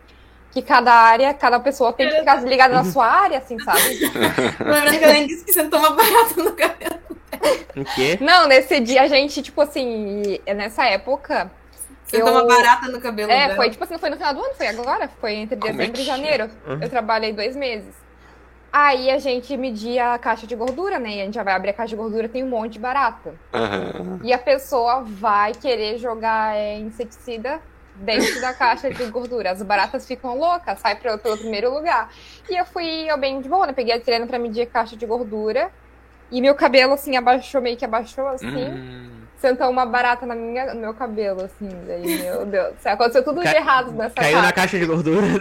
que 0.50 0.62
cada 0.62 0.92
área, 0.92 1.32
cada 1.34 1.60
pessoa 1.60 1.92
tem 1.92 2.08
que 2.08 2.16
ficar 2.16 2.42
ligada 2.42 2.74
na 2.74 2.84
sua 2.84 3.06
área, 3.06 3.38
assim, 3.38 3.58
sabe? 3.58 3.80
Lembrando 4.60 4.98
que 4.98 5.04
eu 5.04 5.12
nem 5.12 5.26
disse 5.26 5.44
que 5.44 5.52
você 5.52 5.64
toma 5.68 5.90
barato 5.90 6.42
no 6.42 6.52
cabelo. 6.52 7.00
O 7.76 7.84
quê? 7.94 8.18
Não, 8.20 8.48
nesse 8.48 8.80
dia 8.80 9.02
a 9.02 9.06
gente, 9.06 9.42
tipo 9.42 9.60
assim, 9.60 10.38
nessa 10.46 10.84
época, 10.86 11.50
Você 12.04 12.20
eu... 12.20 12.24
toma 12.24 12.44
barata 12.44 12.88
no 12.88 13.00
cabelo 13.00 13.30
É, 13.30 13.44
dela. 13.48 13.56
foi 13.56 13.70
tipo 13.70 13.84
assim, 13.84 13.98
foi 13.98 14.10
no 14.10 14.16
final 14.16 14.34
do 14.34 14.40
ano, 14.42 14.54
foi 14.54 14.66
agora, 14.66 15.08
foi 15.20 15.34
entre 15.34 15.56
Como 15.56 15.68
é 15.68 15.76
dezembro 15.76 16.00
é 16.00 16.02
e 16.02 16.06
janeiro. 16.06 16.50
Uhum. 16.66 16.82
Eu 16.82 16.88
trabalhei 16.88 17.32
dois 17.32 17.54
meses. 17.54 17.94
Aí 18.72 19.10
a 19.10 19.18
gente 19.18 19.56
media 19.56 20.14
a 20.14 20.18
caixa 20.18 20.46
de 20.46 20.54
gordura, 20.54 20.98
né? 20.98 21.16
E 21.16 21.20
a 21.20 21.24
gente 21.24 21.34
já 21.34 21.42
vai 21.42 21.54
abrir 21.54 21.70
a 21.70 21.72
caixa 21.72 21.90
de 21.90 21.96
gordura, 21.96 22.28
tem 22.28 22.44
um 22.44 22.48
monte 22.48 22.74
de 22.74 22.78
barata. 22.78 23.34
Uhum. 23.52 24.20
E 24.22 24.32
a 24.32 24.38
pessoa 24.38 25.02
vai 25.02 25.52
querer 25.52 25.98
jogar 25.98 26.54
é, 26.54 26.78
inseticida 26.78 27.60
dentro 27.96 28.40
da 28.40 28.52
caixa 28.52 28.90
de 28.90 29.04
gordura. 29.06 29.50
As 29.50 29.62
baratas 29.62 30.06
ficam 30.06 30.36
loucas, 30.36 30.78
sai 30.80 30.96
pelo, 30.96 31.18
pelo 31.18 31.38
primeiro 31.38 31.72
lugar. 31.72 32.10
E 32.48 32.56
eu 32.56 32.64
fui 32.66 33.10
eu 33.10 33.18
bem 33.18 33.40
de 33.40 33.48
boa, 33.48 33.66
né? 33.66 33.72
Peguei 33.72 33.94
a 33.94 34.00
treina 34.00 34.26
pra 34.26 34.38
medir 34.38 34.62
a 34.62 34.66
caixa 34.66 34.96
de 34.96 35.06
gordura. 35.06 35.70
E 36.30 36.40
meu 36.40 36.54
cabelo, 36.54 36.92
assim, 36.92 37.16
abaixou, 37.16 37.60
meio 37.60 37.76
que 37.76 37.84
abaixou, 37.84 38.28
assim. 38.28 38.46
Hum. 38.46 39.18
Sentou 39.38 39.70
uma 39.70 39.86
barata 39.86 40.26
na 40.26 40.34
minha, 40.34 40.74
no 40.74 40.80
meu 40.80 40.94
cabelo, 40.94 41.44
assim. 41.44 41.68
Daí, 41.86 42.22
meu 42.22 42.44
Deus. 42.44 42.74
Aconteceu 42.84 43.22
tudo 43.22 43.40
Ca... 43.40 43.50
de 43.50 43.56
errado 43.56 43.92
nessa 43.92 44.14
Caiu 44.16 44.42
na 44.42 44.52
caixa 44.52 44.78
de 44.78 44.84
gordura. 44.84 45.26
Né? 45.26 45.38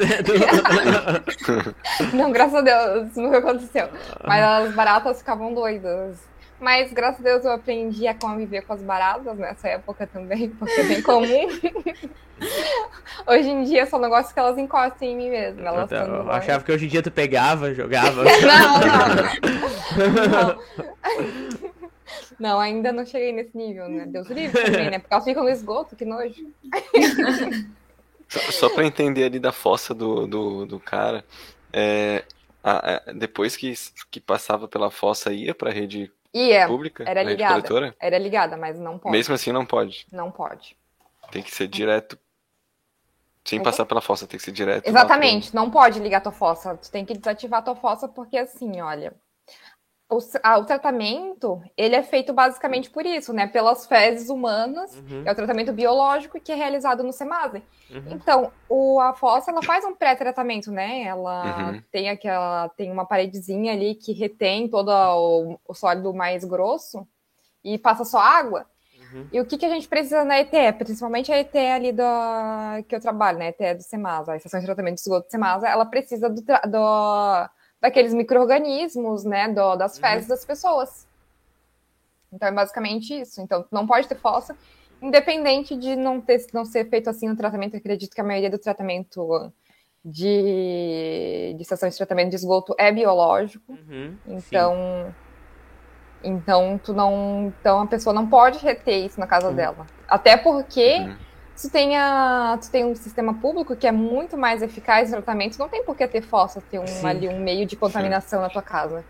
não, 2.14 2.32
graças 2.32 2.56
a 2.56 2.62
Deus, 2.62 3.16
nunca 3.16 3.40
aconteceu. 3.40 3.90
Mas 4.24 4.44
as 4.44 4.76
baratas 4.76 5.18
ficavam 5.18 5.52
doidas. 5.52 6.18
Mas 6.60 6.92
graças 6.92 7.20
a 7.20 7.24
Deus 7.24 7.46
eu 7.46 7.52
aprendi 7.52 8.08
a 8.08 8.14
conviver 8.16 8.62
com 8.62 8.74
as 8.74 8.82
baratas 8.82 9.38
nessa 9.38 9.68
época 9.68 10.08
também, 10.08 10.50
porque 10.58 10.80
é 10.80 10.84
bem 10.84 11.02
comum. 11.02 11.48
hoje 13.26 13.50
em 13.50 13.64
dia 13.64 13.86
só 13.88 13.98
não 13.98 14.10
gosto 14.10 14.32
que 14.32 14.40
elas 14.40 14.58
encostem 14.58 15.14
em 15.14 15.18
mim 15.18 15.30
mesmo. 15.30 15.62
Elas 15.62 15.92
então, 15.92 16.08
eu 16.08 16.32
achava 16.32 16.64
que 16.64 16.72
hoje 16.72 16.86
em 16.86 16.90
dia 16.90 17.02
tu 17.02 17.12
pegava, 17.12 17.74
jogava. 17.74 18.24
não, 18.24 18.80
não. 18.80 18.98
não. 20.28 20.58
Não, 20.58 21.77
ainda 22.60 22.92
não 22.92 23.06
cheguei 23.06 23.32
nesse 23.32 23.56
nível, 23.56 23.88
né? 23.90 24.06
Deus 24.10 24.28
livre 24.30 24.64
também, 24.64 24.90
né? 24.92 25.00
Porque 25.00 25.14
elas 25.14 25.26
ficam 25.26 25.44
no 25.44 25.50
esgoto, 25.50 25.96
que 25.96 26.06
nojo. 26.06 26.52
Só, 28.30 28.40
só 28.52 28.70
para 28.70 28.86
entender 28.86 29.24
ali 29.24 29.40
da 29.40 29.54
fossa 29.54 29.94
do, 29.94 30.28
do, 30.28 30.66
do 30.66 30.80
cara, 30.82 31.24
é, 31.72 32.26
a, 32.62 32.96
a, 32.96 33.14
depois 33.14 33.56
que, 33.56 33.74
que 34.12 34.20
passava 34.20 34.68
pela 34.68 34.92
fossa, 34.92 35.32
ia 35.32 35.56
para 35.56 35.70
a 35.70 35.74
rede 35.74 36.12
Ia, 36.34 36.68
pública? 36.68 37.04
Era 37.08 37.24
ligada. 37.24 37.96
Era 38.00 38.18
ligada, 38.18 38.58
mas 38.58 38.78
não 38.78 39.00
pode. 39.00 39.16
Mesmo 39.16 39.34
assim 39.34 39.52
não 39.52 39.66
pode. 39.66 40.06
Não 40.12 40.30
pode. 40.30 40.76
Tem 41.32 41.42
que 41.42 41.54
ser 41.54 41.68
direto. 41.68 42.18
Sem 43.46 43.64
passar 43.64 43.86
pela 43.86 44.02
fossa, 44.02 44.28
tem 44.28 44.38
que 44.38 44.44
ser 44.44 44.52
direto. 44.52 44.86
Exatamente, 44.86 45.56
não 45.56 45.72
pode 45.72 46.02
ligar 46.02 46.18
a 46.18 46.22
tua 46.22 46.34
fossa. 46.34 46.76
Tu 46.76 46.92
tem 46.92 47.06
que 47.06 47.18
desativar 47.18 47.60
a 47.60 47.64
tua 47.64 47.76
fossa, 47.76 48.06
porque 48.06 48.38
assim, 48.38 48.82
olha. 48.82 49.14
O, 50.10 50.20
a, 50.42 50.58
o, 50.58 50.64
tratamento, 50.64 51.62
ele 51.76 51.94
é 51.94 52.02
feito 52.02 52.32
basicamente 52.32 52.90
por 52.90 53.06
isso, 53.06 53.34
né? 53.34 53.46
Pelas 53.46 53.86
fezes 53.86 54.30
humanas, 54.30 54.96
uhum. 54.96 55.24
é 55.26 55.32
o 55.32 55.36
tratamento 55.36 55.74
biológico 55.74 56.40
que 56.40 56.50
é 56.50 56.56
realizado 56.56 57.04
no 57.04 57.12
SEMASE. 57.12 57.62
Uhum. 57.92 58.04
Então, 58.12 58.52
o, 58.70 59.02
a 59.02 59.14
fossa, 59.14 59.52
ela 59.52 59.62
faz 59.62 59.84
um 59.84 59.94
pré-tratamento, 59.94 60.72
né? 60.72 61.02
Ela 61.04 61.72
uhum. 61.72 61.84
tem 61.92 62.10
aquela, 62.10 62.70
tem 62.70 62.90
uma 62.90 63.06
paredezinha 63.06 63.74
ali 63.74 63.96
que 63.96 64.14
retém 64.14 64.70
todo 64.70 64.90
o, 64.90 65.60
o 65.68 65.74
sólido 65.74 66.14
mais 66.14 66.46
grosso 66.46 67.06
e 67.62 67.78
passa 67.78 68.06
só 68.06 68.20
água. 68.20 68.66
Uhum. 69.12 69.28
E 69.32 69.42
o 69.42 69.46
que, 69.46 69.58
que 69.58 69.66
a 69.66 69.70
gente 69.70 69.90
precisa 69.90 70.24
na 70.24 70.40
ETE, 70.40 70.72
principalmente 70.78 71.34
a 71.34 71.40
ETE 71.40 71.58
ali 71.58 71.92
do, 71.92 72.04
que 72.88 72.96
eu 72.96 73.02
trabalho, 73.02 73.40
né? 73.40 73.48
A 73.48 73.50
ETE 73.50 73.74
do 73.76 73.84
SEMASA, 73.84 74.32
a 74.32 74.38
Estação 74.38 74.62
de 74.62 74.66
Tratamento 74.66 74.96
de 74.96 75.02
Esgoto 75.02 75.28
do 75.28 75.32
SEMASA, 75.32 75.68
ela 75.68 75.86
precisa 75.86 76.30
do, 76.30 76.42
do 76.42 77.50
daqueles 77.82 78.14
micro-organismos, 78.14 79.24
né, 79.24 79.48
do, 79.48 79.76
das 79.76 79.96
uhum. 79.96 80.02
fezes 80.02 80.24
uhum. 80.24 80.30
das 80.30 80.46
pessoas. 80.46 81.08
Então 82.32 82.50
é 82.50 82.52
basicamente 82.52 83.20
isso. 83.20 83.42
Então 83.42 83.66
não 83.72 83.88
pode 83.88 84.08
ter 84.08 84.16
fossa, 84.16 84.56
independente 85.02 85.76
de 85.76 85.96
não, 85.96 86.20
ter, 86.20 86.46
não 86.54 86.66
ser 86.66 86.90
feito 86.90 87.10
assim 87.10 87.30
o 87.30 87.34
um 87.34 87.36
tratamento. 87.36 87.76
Eu 87.76 87.80
acredito 87.80 88.14
que 88.14 88.22
a 88.22 88.24
maioria 88.24 88.50
do 88.50 88.58
tratamento 88.58 89.52
de, 90.04 91.54
de 91.56 91.62
estação 91.62 91.90
de 91.90 91.98
tratamento 91.98 92.30
de 92.30 92.36
esgoto 92.36 92.76
é 92.78 92.92
biológico. 92.92 93.74
Uhum, 93.74 94.18
então, 94.28 95.14
sim. 96.22 96.30
então 96.30 96.80
tu 96.84 96.94
não, 96.94 97.54
então 97.60 97.82
a 97.82 97.88
pessoa 97.88 98.14
não 98.14 98.28
pode 98.28 98.60
reter 98.60 99.06
isso 99.06 99.20
na 99.20 99.28
casa 99.28 99.50
uhum. 99.50 99.56
dela. 99.56 99.86
Até 100.08 100.38
porque 100.38 101.00
uhum. 101.00 101.27
Tu 101.60 101.70
tem, 101.70 101.98
a, 101.98 102.58
tu 102.62 102.70
tem 102.70 102.86
um 102.86 102.96
sistema 102.96 103.34
público 103.34 103.76
que 103.76 103.88
é 103.88 103.92
muito 103.92 104.38
mais 104.38 104.62
eficaz 104.62 105.10
no 105.10 105.16
tratamento, 105.16 105.58
não 105.58 105.68
tem 105.68 105.84
por 105.84 105.98
que 105.98 106.08
ter 106.08 106.22
fossa, 106.22 106.62
ter 106.62 106.80
um, 106.80 107.08
ali 107.08 107.28
um 107.28 107.40
meio 107.40 107.66
de 107.66 107.76
contaminação 107.76 108.40
Sim. 108.40 108.44
na 108.44 108.50
tua 108.50 108.62
casa. 108.62 109.04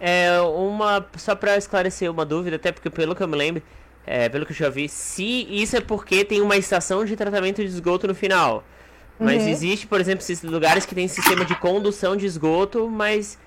É, 0.00 0.40
uma. 0.40 1.06
Só 1.18 1.34
para 1.34 1.58
esclarecer 1.58 2.10
uma 2.10 2.24
dúvida, 2.24 2.56
até 2.56 2.72
porque 2.72 2.88
pelo 2.88 3.14
que 3.14 3.22
eu 3.22 3.28
me 3.28 3.36
lembro, 3.36 3.62
é, 4.06 4.30
pelo 4.30 4.46
que 4.46 4.52
eu 4.52 4.56
já 4.56 4.70
vi, 4.70 4.88
se 4.88 5.46
isso 5.50 5.76
é 5.76 5.80
porque 5.80 6.24
tem 6.24 6.40
uma 6.40 6.56
estação 6.56 7.04
de 7.04 7.14
tratamento 7.14 7.62
de 7.62 7.68
esgoto 7.68 8.08
no 8.08 8.14
final. 8.14 8.64
Mas 9.18 9.42
uhum. 9.42 9.50
existe, 9.50 9.86
por 9.86 10.00
exemplo, 10.00 10.24
lugares 10.44 10.86
que 10.86 10.94
tem 10.94 11.06
sistema 11.06 11.44
de 11.44 11.54
condução 11.54 12.16
de 12.16 12.24
esgoto, 12.24 12.88
mas 12.88 13.38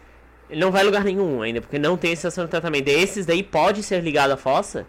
não 0.52 0.72
vai 0.72 0.84
lugar 0.84 1.04
nenhum 1.04 1.42
ainda, 1.42 1.60
porque 1.60 1.80
não 1.80 1.98
tem 1.98 2.14
estação 2.14 2.46
de 2.46 2.52
tratamento. 2.52 2.88
Esses 2.88 3.26
daí 3.26 3.42
pode 3.42 3.82
ser 3.82 4.04
ligado 4.04 4.30
à 4.30 4.38
fossa? 4.38 4.86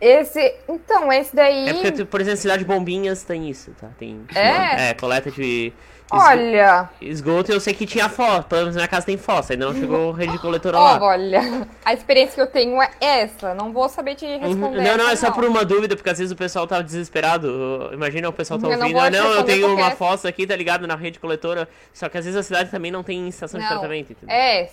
Esse, 0.00 0.54
então, 0.66 1.12
esse 1.12 1.36
daí. 1.36 1.68
É 1.68 1.74
porque, 1.74 2.04
por 2.04 2.20
exemplo, 2.20 2.38
Cidade 2.38 2.64
Bombinhas 2.64 3.22
tem 3.22 3.50
isso, 3.50 3.72
tá? 3.78 3.88
Tem. 3.98 4.24
É? 4.34 4.90
É, 4.90 4.94
coleta 4.94 5.30
de. 5.30 5.72
Olha. 6.10 6.88
Esgoto, 7.00 7.52
eu 7.52 7.60
sei 7.60 7.72
que 7.72 7.86
tinha 7.86 8.08
fossa. 8.08 8.42
Pelo 8.42 8.62
menos 8.62 8.74
na 8.74 8.80
minha 8.80 8.88
casa 8.88 9.06
tem 9.06 9.16
fossa, 9.16 9.52
ainda 9.52 9.66
não 9.66 9.74
chegou 9.74 10.10
rede 10.10 10.38
coletora 10.38 10.78
lá. 10.78 11.00
Olha, 11.00 11.68
a 11.84 11.92
experiência 11.92 12.34
que 12.34 12.40
eu 12.40 12.46
tenho 12.46 12.82
é 12.82 12.90
essa. 13.00 13.54
Não 13.54 13.72
vou 13.72 13.88
saber 13.88 14.16
te 14.16 14.24
uhum. 14.24 14.40
responder. 14.40 14.82
Não, 14.82 14.96
não, 14.96 15.08
é 15.08 15.14
só 15.14 15.28
não. 15.28 15.34
por 15.34 15.44
uma 15.44 15.64
dúvida, 15.64 15.94
porque 15.94 16.10
às 16.10 16.18
vezes 16.18 16.32
o 16.32 16.36
pessoal 16.36 16.66
tá 16.66 16.82
desesperado. 16.82 17.90
Imagina 17.92 18.28
o 18.28 18.32
pessoal 18.32 18.58
tá 18.58 18.66
ouvindo. 18.66 18.92
Não, 18.92 19.00
ah, 19.00 19.10
não 19.10 19.34
eu 19.34 19.44
tenho 19.44 19.72
uma 19.72 19.92
fossa 19.92 20.28
aqui, 20.28 20.46
tá 20.46 20.56
ligado, 20.56 20.86
na 20.86 20.96
rede 20.96 21.20
coletora. 21.20 21.68
Só 21.92 22.08
que 22.08 22.18
às 22.18 22.24
vezes 22.24 22.38
a 22.38 22.42
cidade 22.42 22.70
também 22.70 22.90
não 22.90 23.04
tem 23.04 23.28
estação 23.28 23.60
não. 23.60 23.68
de 23.68 23.72
tratamento, 23.72 24.12
entendeu? 24.12 24.34
É, 24.34 24.68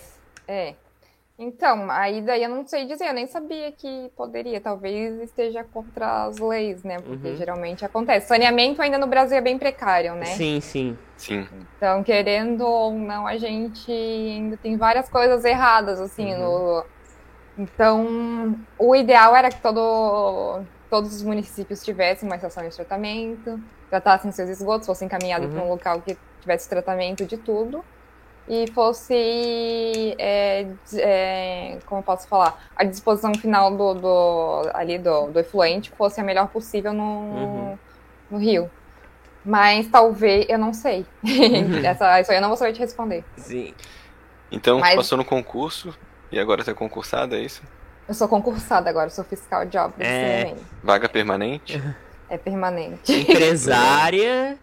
é. 0.48 0.74
Então, 1.38 1.88
aí 1.88 2.20
daí 2.20 2.42
eu 2.42 2.48
não 2.48 2.66
sei 2.66 2.84
dizer, 2.84 3.06
eu 3.06 3.14
nem 3.14 3.28
sabia 3.28 3.70
que 3.70 4.10
poderia, 4.16 4.60
talvez 4.60 5.20
esteja 5.20 5.62
contra 5.62 6.24
as 6.24 6.38
leis, 6.38 6.82
né? 6.82 6.98
Porque 7.00 7.28
uhum. 7.28 7.36
geralmente 7.36 7.84
acontece. 7.84 8.26
Saneamento 8.26 8.82
ainda 8.82 8.98
no 8.98 9.06
Brasil 9.06 9.38
é 9.38 9.40
bem 9.40 9.56
precário, 9.56 10.16
né? 10.16 10.24
Sim, 10.24 10.60
sim. 10.60 10.98
Sim. 11.16 11.46
Então, 11.76 12.02
querendo 12.02 12.66
ou 12.66 12.92
não, 12.92 13.24
a 13.24 13.36
gente 13.36 13.90
ainda 13.90 14.56
tem 14.56 14.76
várias 14.76 15.08
coisas 15.08 15.44
erradas, 15.44 16.00
assim, 16.00 16.34
uhum. 16.34 16.40
no... 16.40 16.84
Então, 17.56 18.58
o 18.76 18.96
ideal 18.96 19.34
era 19.34 19.48
que 19.48 19.60
todo, 19.60 20.62
todos 20.90 21.14
os 21.14 21.22
municípios 21.22 21.84
tivessem 21.84 22.28
uma 22.28 22.34
estação 22.34 22.68
de 22.68 22.74
tratamento, 22.74 23.60
tratassem 23.88 24.32
seus 24.32 24.48
esgotos, 24.48 24.86
fossem 24.86 25.06
encaminhados 25.06 25.48
uhum. 25.48 25.54
para 25.54 25.64
um 25.64 25.68
local 25.68 26.00
que 26.00 26.18
tivesse 26.40 26.68
tratamento 26.68 27.24
de 27.24 27.36
tudo 27.36 27.84
e 28.48 28.66
fosse, 28.72 30.14
é, 30.18 30.66
é, 30.94 31.78
como 31.84 32.00
eu 32.00 32.04
posso 32.04 32.26
falar, 32.26 32.58
a 32.74 32.82
disposição 32.82 33.34
final 33.34 33.70
do, 33.76 33.94
do 33.94 34.70
ali 34.72 34.98
do, 34.98 35.26
do 35.28 35.38
efluente 35.38 35.90
fosse 35.90 36.20
a 36.20 36.24
melhor 36.24 36.48
possível 36.48 36.92
no, 36.92 37.02
uhum. 37.02 37.78
no 38.30 38.38
rio. 38.38 38.70
Mas 39.44 39.86
talvez, 39.88 40.46
eu 40.48 40.58
não 40.58 40.72
sei. 40.72 41.04
Uhum. 41.22 41.78
Essa, 41.84 42.20
isso 42.20 42.30
aí 42.30 42.38
eu 42.38 42.40
não 42.40 42.48
vou 42.48 42.56
saber 42.56 42.72
te 42.72 42.80
responder. 42.80 43.22
Sim. 43.36 43.74
Então, 44.50 44.78
Mas, 44.80 44.94
passou 44.94 45.18
no 45.18 45.24
concurso 45.24 45.94
e 46.32 46.38
agora 46.38 46.62
está 46.62 46.72
concursada, 46.72 47.36
é 47.36 47.40
isso? 47.40 47.62
Eu 48.08 48.14
sou 48.14 48.26
concursada 48.26 48.88
agora, 48.88 49.10
sou 49.10 49.24
fiscal 49.24 49.66
de 49.66 49.76
obras. 49.76 50.08
É... 50.08 50.54
Vaga 50.82 51.08
permanente? 51.08 51.82
É 52.30 52.38
permanente. 52.38 53.12
Empresária 53.12 54.58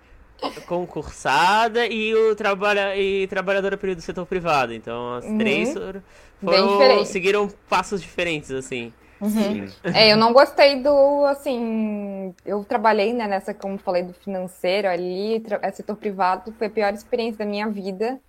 concursada 0.67 1.85
e 1.87 2.13
o 2.13 2.35
trabalha 2.35 2.95
e 2.95 3.27
trabalhadora 3.27 3.77
período 3.77 3.97
do 3.97 4.03
setor 4.03 4.25
privado. 4.25 4.73
Então 4.73 5.15
as 5.15 5.25
uhum. 5.25 5.37
três 5.37 5.73
foram, 5.73 7.05
seguiram 7.05 7.49
passos 7.69 8.01
diferentes 8.01 8.51
assim. 8.51 8.93
Uhum. 9.19 9.67
É, 9.93 10.11
eu 10.11 10.17
não 10.17 10.33
gostei 10.33 10.81
do, 10.81 11.25
assim, 11.25 12.33
eu 12.45 12.63
trabalhei, 12.65 13.13
né, 13.13 13.27
nessa, 13.27 13.53
como 13.53 13.77
falei, 13.77 14.03
do 14.03 14.13
financeiro 14.13 14.89
ali, 14.89 15.41
é, 15.61 15.71
setor 15.71 15.95
privado, 15.95 16.53
foi 16.57 16.67
a 16.67 16.69
pior 16.69 16.93
experiência 16.93 17.39
da 17.39 17.45
minha 17.45 17.67
vida. 17.69 18.19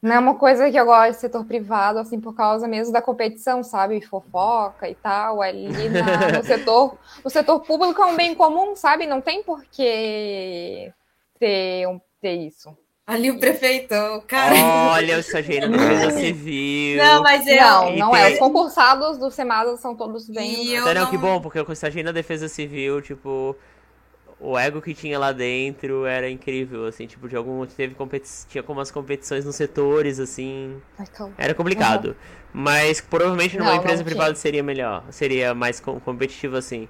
Não 0.00 0.14
é 0.14 0.18
uma 0.18 0.34
coisa 0.36 0.70
que 0.70 0.76
eu 0.76 0.84
gosto 0.84 1.12
de 1.12 1.20
setor 1.20 1.44
privado, 1.44 1.98
assim, 1.98 2.20
por 2.20 2.34
causa 2.34 2.68
mesmo 2.68 2.92
da 2.92 3.02
competição, 3.02 3.62
sabe? 3.62 4.00
Fofoca 4.00 4.88
e 4.88 4.94
tal. 4.94 5.42
Ali 5.42 5.68
na, 5.88 6.38
no 6.38 6.44
setor. 6.44 6.96
O 7.24 7.30
setor 7.30 7.60
público 7.60 8.00
é 8.00 8.06
um 8.06 8.16
bem 8.16 8.34
comum, 8.34 8.76
sabe? 8.76 9.06
Não 9.06 9.20
tem 9.20 9.42
por 9.42 9.64
que 9.64 10.92
ter, 11.38 11.88
um, 11.88 12.00
ter 12.20 12.34
isso. 12.34 12.76
Ali 13.06 13.30
o 13.30 13.38
prefeito, 13.38 13.94
cara. 14.26 14.54
Olha, 14.92 15.16
o 15.16 15.20
estagiário 15.20 15.70
da 15.70 15.76
Defesa 15.76 16.10
Civil. 16.12 16.96
Não, 16.96 17.22
mas 17.22 17.46
eu. 17.46 17.60
Não, 17.60 17.96
não 17.96 18.16
é. 18.16 18.32
Os 18.32 18.38
concursados 18.38 19.18
do 19.18 19.30
SEMASA 19.30 19.76
são 19.76 19.94
todos 19.94 20.26
bem. 20.28 20.80
Não, 20.80 20.94
não, 20.94 21.10
que 21.10 21.18
bom, 21.18 21.38
porque 21.38 21.60
o 21.60 21.72
estagiário 21.72 22.06
da 22.06 22.12
Defesa 22.12 22.48
Civil, 22.48 23.02
tipo 23.02 23.54
o 24.40 24.58
ego 24.58 24.82
que 24.82 24.94
tinha 24.94 25.18
lá 25.18 25.32
dentro 25.32 26.04
era 26.04 26.28
incrível, 26.28 26.86
assim, 26.86 27.06
tipo, 27.06 27.28
de 27.28 27.36
algum. 27.36 27.64
Teve 27.66 27.94
competi 27.94 28.28
tinha 28.48 28.62
algumas 28.62 28.90
competições 28.90 29.44
nos 29.44 29.56
setores, 29.56 30.18
assim. 30.18 30.80
Era 31.38 31.54
complicado. 31.54 32.08
Uhum. 32.08 32.14
Mas 32.52 33.00
provavelmente 33.00 33.58
numa 33.58 33.72
não, 33.72 33.78
empresa 33.78 34.04
privada 34.04 34.34
seria 34.34 34.62
melhor. 34.62 35.04
Seria 35.10 35.54
mais 35.54 35.80
com 35.80 35.98
competitivo 35.98 36.56
assim. 36.56 36.88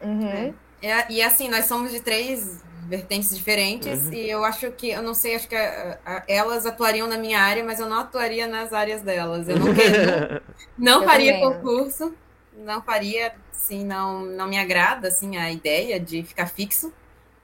Uhum. 0.00 0.54
É, 0.82 1.12
e 1.12 1.22
assim, 1.22 1.48
nós 1.48 1.66
somos 1.66 1.90
de 1.90 2.00
três 2.00 2.62
vertentes 2.86 3.34
diferentes 3.34 4.06
uhum. 4.06 4.12
e 4.12 4.30
eu 4.30 4.44
acho 4.44 4.70
que, 4.70 4.90
eu 4.90 5.02
não 5.02 5.12
sei, 5.12 5.34
acho 5.34 5.48
que 5.48 5.56
a, 5.56 5.98
a, 6.06 6.22
elas 6.28 6.64
atuariam 6.66 7.08
na 7.08 7.18
minha 7.18 7.40
área, 7.40 7.64
mas 7.64 7.80
eu 7.80 7.88
não 7.88 7.98
atuaria 7.98 8.46
nas 8.46 8.72
áreas 8.72 9.02
delas. 9.02 9.48
Eu 9.48 9.58
não, 9.58 9.74
quero, 9.74 10.42
não, 10.78 11.00
não 11.00 11.04
faria 11.04 11.40
concurso, 11.40 12.14
não 12.56 12.82
faria, 12.82 13.34
sim, 13.52 13.84
não, 13.84 14.24
não 14.24 14.48
me 14.48 14.58
agrada, 14.58 15.08
assim, 15.08 15.36
a 15.36 15.50
ideia 15.50 16.00
de 16.00 16.22
ficar 16.22 16.46
fixo. 16.46 16.92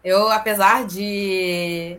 Eu, 0.02 0.28
apesar 0.30 0.86
de... 0.86 1.98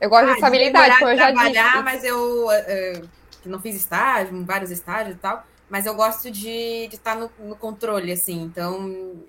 Eu 0.00 0.08
gosto 0.08 0.24
ah, 0.24 0.26
de 0.28 0.34
estabilidade, 0.34 0.96
de 0.96 1.02
eu 1.02 1.16
já 1.16 1.32
trabalhar, 1.32 1.82
mas 1.84 2.04
eu, 2.04 2.50
eu, 2.50 3.08
não 3.44 3.60
fiz 3.60 3.76
estágio, 3.76 4.44
vários 4.44 4.70
estágios 4.70 5.16
e 5.16 5.18
tal, 5.18 5.44
mas 5.68 5.86
eu 5.86 5.94
gosto 5.94 6.30
de, 6.30 6.88
de 6.88 6.96
estar 6.96 7.14
no, 7.14 7.30
no 7.38 7.54
controle, 7.54 8.10
assim, 8.10 8.42
então 8.42 9.22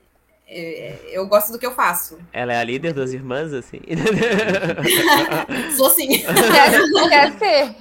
eu 0.47 1.25
gosto 1.27 1.51
do 1.51 1.57
que 1.57 1.65
eu 1.65 1.73
faço. 1.73 2.19
Ela 2.31 2.53
é 2.53 2.57
a 2.59 2.63
líder 2.63 2.93
das 2.93 3.11
irmãs, 3.11 3.53
assim? 3.53 3.79
Sou 5.75 5.89
sim. 5.89 6.09
Quer, 7.09 7.37
ser. 7.39 7.75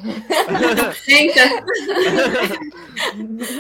Tenta. 1.05 1.41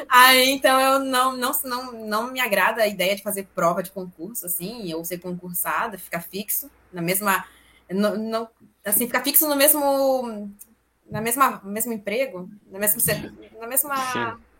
Aí, 0.08 0.50
então, 0.50 0.80
eu 0.80 0.98
não, 1.00 1.36
não, 1.36 1.52
não, 1.64 1.92
não 1.92 2.32
me 2.32 2.40
agrada 2.40 2.82
a 2.82 2.86
ideia 2.86 3.14
de 3.14 3.22
fazer 3.22 3.48
prova 3.54 3.82
de 3.82 3.90
concurso, 3.90 4.46
assim, 4.46 4.92
ou 4.94 5.04
ser 5.04 5.18
concursada, 5.18 5.98
ficar 5.98 6.20
fixo 6.20 6.70
na 6.92 7.02
mesma... 7.02 7.44
Não, 7.90 8.16
não, 8.16 8.48
assim, 8.84 9.06
ficar 9.06 9.22
fixo 9.22 9.48
no 9.48 9.56
mesmo... 9.56 10.50
Na 11.10 11.20
mesma, 11.20 11.60
mesmo 11.64 11.92
emprego, 11.92 12.48
na 12.70 12.78
mesma... 12.78 13.02
Na 13.60 13.66
mesma 13.66 13.96
Sim 13.96 14.51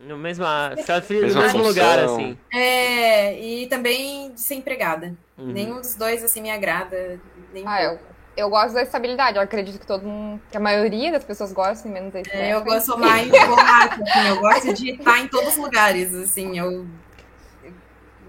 no 0.00 0.16
mesmo, 0.16 0.44
ficar 0.76 1.02
no 1.10 1.40
mesmo 1.40 1.62
lugar, 1.62 1.98
assim. 1.98 2.38
É, 2.52 3.38
e 3.40 3.66
também 3.66 4.32
de 4.32 4.40
ser 4.40 4.54
empregada. 4.54 5.14
Uhum. 5.36 5.46
Nenhum 5.46 5.80
dos 5.80 5.94
dois, 5.94 6.22
assim, 6.22 6.40
me 6.40 6.50
agrada. 6.50 7.20
ah, 7.66 7.82
eu, 7.82 7.98
eu 8.36 8.48
gosto 8.48 8.74
da 8.74 8.82
estabilidade. 8.82 9.36
Eu 9.36 9.42
acredito 9.42 9.78
que 9.78 9.86
todo 9.86 10.04
mundo, 10.04 10.40
que 10.50 10.56
a 10.56 10.60
maioria 10.60 11.10
das 11.10 11.24
pessoas 11.24 11.52
gostam, 11.52 11.90
menos 11.90 12.14
a 12.14 12.20
é, 12.30 12.54
Eu 12.54 12.62
gosto 12.62 12.96
mais 12.96 13.28
volátil, 13.28 14.04
assim. 14.04 14.28
Eu 14.28 14.40
gosto 14.40 14.74
de 14.74 14.90
estar 14.92 15.18
em 15.18 15.26
todos 15.26 15.48
os 15.48 15.56
lugares, 15.56 16.14
assim. 16.14 16.56
Eu 16.56 16.86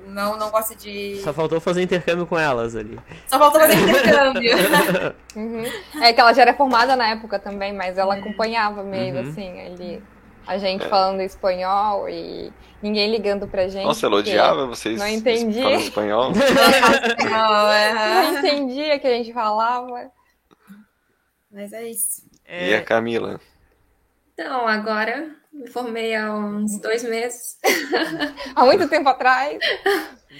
não, 0.07 0.37
não 0.37 0.49
gosto 0.49 0.75
de. 0.75 1.21
Só 1.21 1.31
faltou 1.31 1.61
fazer 1.61 1.83
intercâmbio 1.83 2.25
com 2.25 2.37
elas 2.37 2.75
ali. 2.75 2.99
Só 3.27 3.37
faltou 3.37 3.61
fazer 3.61 3.75
intercâmbio. 3.75 4.55
uhum. 5.37 5.63
É 6.01 6.11
que 6.13 6.19
ela 6.19 6.33
já 6.33 6.41
era 6.41 6.55
formada 6.55 6.95
na 6.95 7.09
época 7.09 7.37
também, 7.37 7.71
mas 7.73 7.95
ela 7.95 8.15
acompanhava 8.15 8.81
meio 8.83 9.13
uhum. 9.13 9.29
assim 9.29 9.61
ali 9.61 10.01
a 10.49 10.57
gente 10.57 10.83
é. 10.83 10.89
falando 10.89 11.21
espanhol 11.21 12.09
e 12.09 12.51
ninguém 12.81 13.11
ligando 13.11 13.47
pra 13.47 13.67
gente. 13.67 13.85
Nossa, 13.85 14.07
ela 14.07 14.15
odiava 14.15 14.65
vocês 14.65 14.97
não 14.97 15.07
entendi. 15.07 15.61
falando 15.61 15.81
espanhol. 15.81 16.31
não, 17.29 17.71
é. 17.71 17.93
não 17.93 18.37
entendia 18.39 18.97
que 18.97 19.05
a 19.05 19.11
gente 19.11 19.31
falava. 19.31 20.11
Mas 21.51 21.71
é 21.71 21.87
isso. 21.87 22.27
E 22.47 22.73
a 22.73 22.83
Camila? 22.83 23.39
Então, 24.33 24.67
agora 24.67 25.35
me 25.53 25.67
formei 25.67 26.15
há 26.15 26.33
uns 26.33 26.81
dois 26.81 27.03
meses. 27.03 27.59
há 28.55 28.65
muito 28.65 28.89
tempo 28.89 29.07
atrás. 29.07 29.59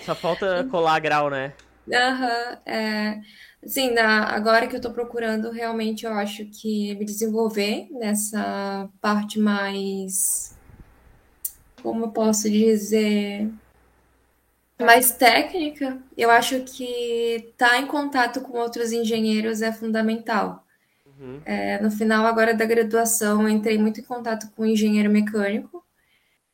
Só 0.02 0.15
falta 0.15 0.68
colar 0.72 0.99
grau, 1.02 1.30
né? 1.30 1.53
Aham, 1.94 2.26
uhum, 2.26 2.73
é... 2.73 3.19
Sim, 3.65 3.91
na, 3.91 4.23
agora 4.23 4.68
que 4.68 4.76
eu 4.76 4.77
estou 4.80 4.91
procurando, 4.91 5.52
realmente 5.52 6.06
eu 6.06 6.14
acho 6.14 6.45
que 6.45 6.95
me 6.95 7.06
desenvolver 7.06 7.88
nessa 7.91 8.90
parte 9.02 9.38
mais. 9.38 10.56
Como 11.81 12.06
eu 12.06 12.11
posso 12.11 12.49
dizer? 12.49 13.52
Mais 14.80 15.11
técnica. 15.11 16.02
Eu 16.18 16.30
acho 16.30 16.61
que 16.61 17.45
estar 17.52 17.72
tá 17.72 17.80
em 17.80 17.86
contato 17.86 18.41
com 18.41 18.57
outros 18.57 18.94
engenheiros 18.94 19.61
é 19.61 19.73
fundamental. 19.73 20.65
Uhum. 21.06 21.41
É, 21.45 21.81
no 21.81 21.91
final 21.91 22.26
agora 22.26 22.53
da 22.53 22.65
graduação, 22.65 23.44
eu 23.44 23.49
entrei 23.49 23.77
muito 23.77 23.99
em 23.99 24.03
contato 24.03 24.49
com 24.56 24.64
um 24.64 24.68
engenheiro 24.68 25.10
mecânico 25.10 25.84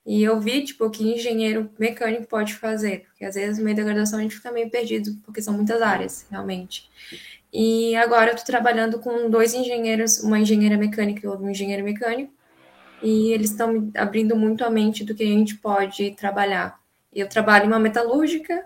e 0.06 0.24
eu 0.24 0.40
vi, 0.40 0.64
tipo, 0.64 0.86
o 0.86 0.90
que 0.90 1.04
engenheiro 1.04 1.70
mecânico 1.80 2.28
pode 2.28 2.54
fazer, 2.54 3.06
porque 3.06 3.26
às 3.26 3.34
vezes 3.34 3.58
no 3.58 3.66
meio 3.66 3.76
da 3.76 3.84
graduação 3.84 4.20
a 4.20 4.22
gente 4.22 4.36
fica 4.36 4.52
meio 4.52 4.70
perdido, 4.70 5.18
porque 5.26 5.42
são 5.42 5.54
muitas 5.54 5.82
áreas, 5.82 6.28
realmente. 6.30 6.90
E 7.52 7.96
agora 7.96 8.32
eu 8.32 8.36
tô 8.36 8.44
trabalhando 8.44 9.00
com 9.00 9.30
dois 9.30 9.54
engenheiros, 9.56 10.20
uma 10.20 10.38
engenheira 10.38 10.78
mecânica 10.78 11.26
e 11.26 11.30
um 11.30 11.50
engenheiro 11.50 11.84
mecânico, 11.84 12.32
e 13.02 13.32
eles 13.32 13.50
estão 13.50 13.92
abrindo 13.96 14.36
muito 14.36 14.64
a 14.64 14.70
mente 14.70 15.04
do 15.04 15.16
que 15.16 15.24
a 15.24 15.28
gente 15.28 15.56
pode 15.56 16.12
trabalhar. 16.12 16.80
Eu 17.14 17.28
trabalho 17.28 17.66
em 17.66 17.68
uma 17.68 17.80
metalúrgica, 17.80 18.66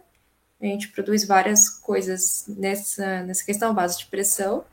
a 0.61 0.65
gente 0.65 0.89
produz 0.89 1.25
várias 1.25 1.69
coisas 1.69 2.45
nessa, 2.49 3.23
nessa 3.23 3.45
questão, 3.45 3.73
vaso 3.73 3.99
de 3.99 4.07
pressão, 4.07 4.65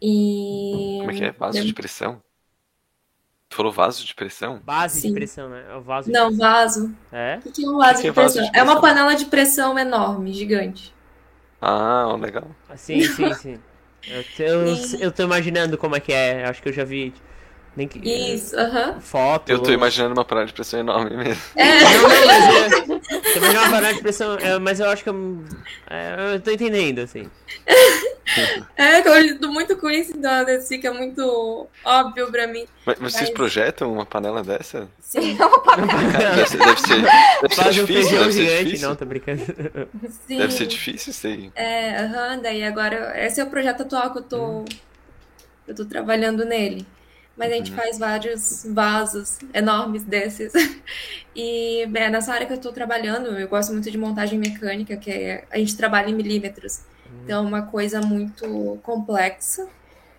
e... 0.00 0.98
Como 1.00 1.10
é 1.10 1.14
que 1.14 1.24
é? 1.24 1.32
Vaso 1.32 1.64
de 1.64 1.74
pressão? 1.74 2.22
Tu 3.54 3.56
falou 3.56 3.70
vaso 3.70 4.04
de 4.04 4.12
pressão? 4.12 4.60
Base 4.64 5.00
Sim. 5.00 5.08
de 5.10 5.14
pressão, 5.14 5.48
né? 5.48 5.62
É 5.70 5.76
o 5.76 5.80
vaso 5.80 6.10
Não, 6.10 6.26
pressão. 6.26 6.50
vaso. 6.50 6.94
É? 7.12 7.38
O 7.46 7.52
que 7.52 7.64
é 7.64 7.68
um 7.68 7.78
vaso, 7.78 7.94
que 7.94 8.02
de, 8.02 8.08
é 8.08 8.10
vaso 8.10 8.34
de, 8.34 8.50
pressão? 8.50 8.60
É 8.60 8.62
uma 8.64 8.80
panela 8.80 9.14
de 9.14 9.24
pressão 9.26 9.78
enorme, 9.78 10.32
gigante. 10.32 10.92
Ah, 11.62 12.16
legal. 12.20 12.48
Sim, 12.74 13.02
sim, 13.02 13.32
sim. 13.34 13.60
Eu, 14.08 14.24
eu, 14.44 14.76
eu 14.98 15.12
tô 15.12 15.22
imaginando 15.22 15.78
como 15.78 15.94
é 15.94 16.00
que 16.00 16.12
é. 16.12 16.44
Acho 16.44 16.60
que 16.60 16.68
eu 16.68 16.72
já 16.72 16.82
vi. 16.82 17.14
Nem 17.76 17.86
que, 17.86 18.00
Isso, 18.00 18.58
aham. 18.58 18.90
Uh 18.90 18.94
-huh. 18.94 19.00
Foto. 19.00 19.48
Eu 19.48 19.62
tô 19.62 19.70
imaginando 19.70 20.14
uma 20.14 20.24
panela 20.24 20.48
de 20.48 20.52
pressão 20.52 20.80
enorme 20.80 21.16
mesmo. 21.16 21.42
É. 21.54 21.80
Não, 21.80 22.02
não, 22.02 22.26
mas 22.26 23.54
é, 23.54 23.60
uma 23.60 23.70
panela 23.70 23.94
de 23.94 24.00
pressão, 24.00 24.34
é, 24.34 24.58
mas 24.58 24.80
eu 24.80 24.88
acho 24.90 25.04
que 25.04 25.10
eu, 25.10 25.44
é, 25.88 26.34
eu 26.34 26.40
tô 26.40 26.50
entendendo, 26.50 26.98
assim. 26.98 27.30
É, 28.76 29.06
eu 29.06 29.20
lido 29.20 29.52
muito 29.52 29.76
com 29.76 29.90
isso, 29.90 30.12
então 30.16 30.44
fica 30.66 30.92
muito 30.92 31.66
óbvio 31.84 32.30
pra 32.30 32.46
mim. 32.46 32.66
Mas, 32.84 32.98
mas 32.98 33.12
vocês 33.12 33.30
projetam 33.30 33.92
uma 33.92 34.04
panela 34.04 34.42
dessa? 34.42 34.88
Sim, 35.00 35.36
é 35.40 35.44
uma 35.44 35.60
panela. 35.60 36.36
Deve 36.36 36.48
ser, 36.48 36.58
deve 36.58 36.80
ser, 36.80 37.02
deve 37.42 37.54
ser 37.54 37.70
difícil, 37.70 38.18
deve 38.18 38.32
ser 38.32 38.44
gigante, 38.44 38.64
difícil. 38.64 38.88
Não, 38.88 38.96
tô 38.96 39.04
brincando. 39.04 39.42
Sim. 40.26 40.38
Deve 40.38 40.52
ser 40.52 40.66
difícil 40.66 41.10
isso 41.10 41.26
aí. 41.26 41.52
É, 41.54 41.98
aham, 41.98 42.40
daí 42.42 42.64
agora, 42.64 43.14
esse 43.24 43.40
é 43.40 43.44
o 43.44 43.50
projeto 43.50 43.82
atual 43.82 44.12
que 44.12 44.18
eu 44.18 44.22
tô, 44.22 44.46
hum. 44.46 44.64
eu 45.68 45.74
tô 45.74 45.84
trabalhando 45.84 46.44
nele. 46.44 46.86
Mas 47.36 47.50
a 47.50 47.54
gente 47.56 47.72
uhum. 47.72 47.76
faz 47.76 47.98
vários 47.98 48.64
vasos 48.68 49.38
enormes 49.52 50.04
desses. 50.04 50.52
E 51.36 51.84
nessa 51.86 52.32
área 52.32 52.46
que 52.46 52.52
eu 52.52 52.56
estou 52.58 52.72
trabalhando, 52.72 53.36
eu 53.36 53.48
gosto 53.48 53.72
muito 53.72 53.90
de 53.90 53.98
montagem 53.98 54.38
mecânica, 54.38 54.96
que 54.96 55.10
é, 55.10 55.44
a 55.50 55.58
gente 55.58 55.76
trabalha 55.76 56.08
em 56.08 56.14
milímetros. 56.14 56.82
Então, 57.24 57.44
é 57.44 57.48
uma 57.48 57.62
coisa 57.62 58.00
muito 58.00 58.78
complexa, 58.82 59.66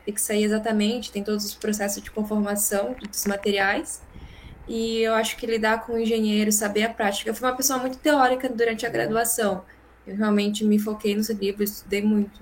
tem 0.03 0.13
que 0.13 0.21
sair 0.21 0.43
exatamente, 0.43 1.11
tem 1.11 1.23
todos 1.23 1.45
os 1.45 1.55
processos 1.55 2.01
de 2.01 2.11
conformação 2.11 2.95
dos 2.99 3.25
materiais. 3.25 4.01
E 4.67 5.01
eu 5.01 5.13
acho 5.13 5.37
que 5.37 5.45
lidar 5.45 5.85
com 5.85 5.93
o 5.93 5.99
engenheiro, 5.99 6.51
saber 6.51 6.83
a 6.83 6.89
prática. 6.89 7.29
Eu 7.29 7.35
fui 7.35 7.47
uma 7.47 7.55
pessoa 7.55 7.77
muito 7.77 7.97
teórica 7.97 8.49
durante 8.49 8.85
a 8.85 8.89
graduação. 8.89 9.63
Eu 10.05 10.15
realmente 10.15 10.65
me 10.65 10.79
foquei 10.79 11.15
nos 11.15 11.29
livros, 11.29 11.71
estudei 11.71 12.01
muito. 12.01 12.39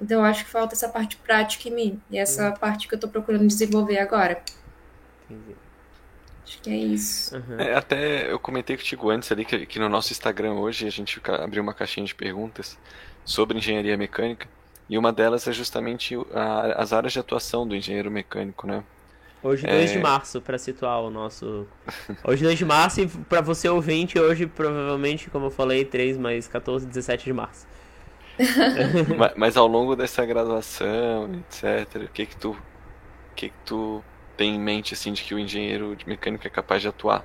Então, 0.00 0.20
eu 0.20 0.24
acho 0.24 0.44
que 0.44 0.50
falta 0.50 0.74
essa 0.74 0.88
parte 0.88 1.16
prática 1.16 1.68
em 1.68 1.72
mim. 1.72 2.02
E 2.10 2.18
essa 2.18 2.50
parte 2.52 2.88
que 2.88 2.94
eu 2.94 2.96
estou 2.96 3.10
procurando 3.10 3.46
desenvolver 3.46 3.98
agora. 3.98 4.42
Entendi. 5.28 5.56
Acho 6.48 6.62
que 6.62 6.70
é 6.70 6.76
isso. 6.76 7.36
Uhum. 7.36 7.60
É, 7.60 7.74
até 7.74 8.32
eu 8.32 8.38
comentei 8.38 8.74
contigo 8.74 9.10
antes 9.10 9.30
ali 9.30 9.44
que, 9.44 9.66
que 9.66 9.78
no 9.78 9.88
nosso 9.88 10.12
Instagram 10.12 10.54
hoje 10.54 10.86
a 10.86 10.90
gente 10.90 11.20
abriu 11.26 11.62
uma 11.62 11.74
caixinha 11.74 12.06
de 12.06 12.14
perguntas 12.14 12.78
sobre 13.28 13.58
engenharia 13.58 13.96
mecânica. 13.96 14.48
E 14.88 14.96
uma 14.96 15.12
delas 15.12 15.46
é 15.46 15.52
justamente 15.52 16.16
a, 16.34 16.82
as 16.82 16.94
áreas 16.94 17.12
de 17.12 17.18
atuação 17.18 17.68
do 17.68 17.76
engenheiro 17.76 18.10
mecânico, 18.10 18.66
né? 18.66 18.82
Hoje, 19.42 19.66
2 19.66 19.90
é... 19.90 19.92
de 19.92 19.98
março, 19.98 20.40
para 20.40 20.56
situar 20.56 21.00
o 21.02 21.10
nosso. 21.10 21.66
Hoje, 22.24 22.42
2 22.42 22.58
de 22.58 22.64
março, 22.64 23.02
e 23.02 23.06
para 23.06 23.42
você 23.42 23.68
ouvinte, 23.68 24.18
hoje, 24.18 24.46
provavelmente, 24.46 25.28
como 25.28 25.46
eu 25.46 25.50
falei, 25.50 25.84
3 25.84 26.16
mais 26.16 26.48
14, 26.48 26.86
17 26.86 27.24
de 27.26 27.32
março. 27.34 27.66
mas, 29.16 29.32
mas, 29.36 29.56
ao 29.56 29.66
longo 29.66 29.94
dessa 29.94 30.24
graduação, 30.24 31.30
etc., 31.34 32.04
o 32.04 32.08
que 32.08 32.24
que 32.24 32.36
tu, 32.36 32.56
que 33.36 33.50
que 33.50 33.54
tu 33.64 34.02
tem 34.36 34.56
em 34.56 34.58
mente, 34.58 34.94
assim, 34.94 35.12
de 35.12 35.22
que 35.22 35.34
o 35.34 35.38
engenheiro 35.38 35.94
de 35.94 36.08
mecânico 36.08 36.46
é 36.46 36.50
capaz 36.50 36.80
de 36.80 36.88
atuar? 36.88 37.24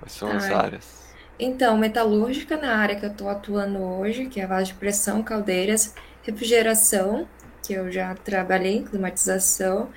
Quais 0.00 0.12
são 0.12 0.28
Ai. 0.30 0.36
as 0.36 0.50
áreas? 0.50 1.07
Então, 1.38 1.78
metalúrgica 1.78 2.56
na 2.56 2.76
área 2.76 2.96
que 2.96 3.04
eu 3.04 3.10
estou 3.10 3.28
atuando 3.28 3.78
hoje, 3.78 4.26
que 4.26 4.40
é 4.40 4.44
a 4.44 4.48
base 4.48 4.66
de 4.68 4.74
pressão, 4.74 5.22
caldeiras, 5.22 5.94
refrigeração, 6.22 7.28
que 7.62 7.72
eu 7.72 7.90
já 7.92 8.14
trabalhei, 8.16 8.82
climatização. 8.82 9.88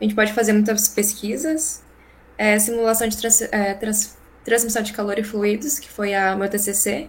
A 0.00 0.04
gente 0.04 0.16
pode 0.16 0.32
fazer 0.32 0.52
muitas 0.52 0.88
pesquisas, 0.88 1.84
é, 2.36 2.58
simulação 2.58 3.06
de 3.06 3.16
trans, 3.16 3.42
é, 3.42 3.74
trans, 3.74 4.16
transmissão 4.44 4.82
de 4.82 4.92
calor 4.92 5.18
e 5.18 5.22
fluidos, 5.22 5.78
que 5.78 5.88
foi 5.88 6.14
a 6.14 6.34
meu 6.34 6.48
TCC, 6.48 7.08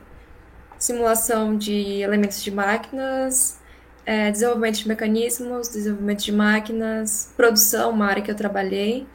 simulação 0.77 1.57
de 1.57 2.01
elementos 2.01 2.43
de 2.43 2.51
máquinas, 2.51 3.59
é, 4.05 4.29
desenvolvimento 4.31 4.77
de 4.77 4.87
mecanismos, 4.87 5.69
desenvolvimento 5.69 6.23
de 6.23 6.31
máquinas, 6.31 7.31
produção, 7.35 7.91
uma 7.91 8.05
área 8.07 8.21
que 8.21 8.29
eu 8.29 8.35
trabalhei, 8.35 9.07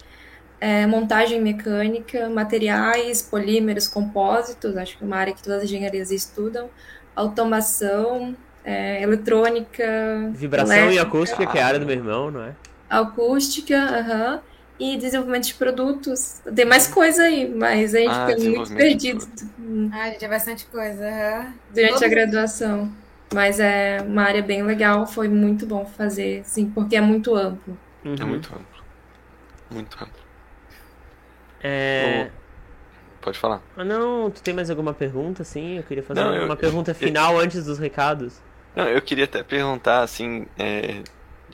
é, 0.61 0.87
montagem 0.87 1.41
mecânica, 1.41 2.29
materiais, 2.29 3.23
polímeros, 3.23 3.87
compósitos, 3.87 4.77
acho 4.77 4.97
que 4.97 5.05
é 5.05 5.07
uma 5.07 5.17
área 5.17 5.33
que 5.33 5.43
todas 5.43 5.59
as 5.59 5.65
engenharias 5.65 6.11
estudam, 6.11 6.69
automação, 7.15 8.37
é, 8.65 9.03
eletrônica. 9.03 9.85
Vibração 10.33 10.75
elétrica, 10.75 10.95
e 10.95 10.99
acústica, 10.99 11.47
que 11.47 11.59
é 11.59 11.63
a 11.63 11.67
área 11.67 11.81
do 11.81 11.87
meu 11.87 11.97
irmão, 11.97 12.31
não 12.31 12.43
é? 12.43 12.55
Acústica, 12.89 13.77
aham. 13.77 14.35
Uh 14.35 14.39
-huh, 14.39 14.41
e 14.79 14.97
desenvolvimento 14.97 15.47
de 15.47 15.55
produtos. 15.55 16.41
Tem 16.55 16.65
mais 16.65 16.87
coisa 16.87 17.23
aí, 17.25 17.49
mas 17.49 17.95
a 17.95 17.99
gente 17.99 18.11
ah, 18.11 18.27
fica 18.27 18.41
muito 18.43 18.75
perdido. 18.75 19.27
Ah, 19.93 20.11
gente, 20.11 20.25
é 20.25 20.29
bastante 20.29 20.67
coisa. 20.67 21.47
Durante 21.73 21.95
Todo 21.95 22.05
a 22.05 22.09
graduação. 22.09 22.93
Mas 23.33 23.59
é 23.59 24.03
uma 24.07 24.23
área 24.23 24.43
bem 24.43 24.63
legal, 24.63 25.07
foi 25.07 25.29
muito 25.29 25.67
bom 25.67 25.85
fazer, 25.85 26.43
sim, 26.45 26.71
porque 26.71 26.95
é 26.95 27.01
muito 27.01 27.35
amplo. 27.35 27.77
Uhum. 28.05 28.15
É 28.19 28.25
muito 28.25 28.49
amplo. 28.55 28.85
Muito 29.71 29.97
amplo. 29.97 30.26
É... 31.63 32.31
Pode 33.21 33.39
falar. 33.39 33.61
Ah, 33.77 33.85
não, 33.85 34.31
tu 34.31 34.41
tem 34.41 34.55
mais 34.55 34.71
alguma 34.71 34.95
pergunta, 34.95 35.43
sim? 35.43 35.79
Eu 35.79 35.83
queria 35.83 36.03
fazer 36.03 36.21
não, 36.21 36.45
uma 36.45 36.55
eu, 36.55 36.57
pergunta 36.57 36.95
final 36.95 37.35
eu, 37.35 37.41
antes 37.41 37.65
dos 37.65 37.79
recados. 37.79 38.41
Não, 38.75 38.87
eu 38.89 39.03
queria 39.03 39.25
até 39.25 39.43
perguntar, 39.43 40.03
assim, 40.03 40.47
é, 40.59 41.03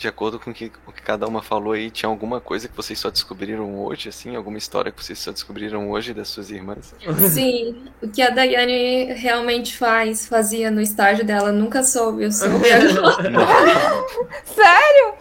de 0.03 0.09
acordo 0.09 0.39
com 0.39 0.51
o 0.51 0.55
que, 0.55 0.71
o 0.85 0.93
que 0.93 1.01
cada 1.01 1.29
uma 1.29 1.41
falou 1.41 1.73
aí, 1.73 1.89
tinha 1.89 2.11
alguma 2.11 2.41
coisa 2.41 2.69
que 2.69 2.77
vocês 2.77 2.99
só 2.99 3.09
descobriram 3.09 3.79
hoje, 3.81 4.09
assim? 4.09 4.35
Alguma 4.35 4.59
história 4.59 4.91
que 4.91 5.03
vocês 5.03 5.19
só 5.19 5.31
descobriram 5.31 5.91
hoje 5.91 6.13
das 6.13 6.29
suas 6.29 6.51
irmãs? 6.51 6.93
Sim, 7.31 7.85
o 8.03 8.09
que 8.09 8.21
a 8.21 8.31
Daiane 8.31 9.13
realmente 9.15 9.77
faz, 9.77 10.27
fazia 10.27 10.73
no 10.73 10.81
estágio 10.81 11.25
dela, 11.25 11.53
nunca 11.53 11.85
soube, 11.85 12.25
eu 12.25 12.33
soube. 12.33 12.67
Sério? 14.45 15.15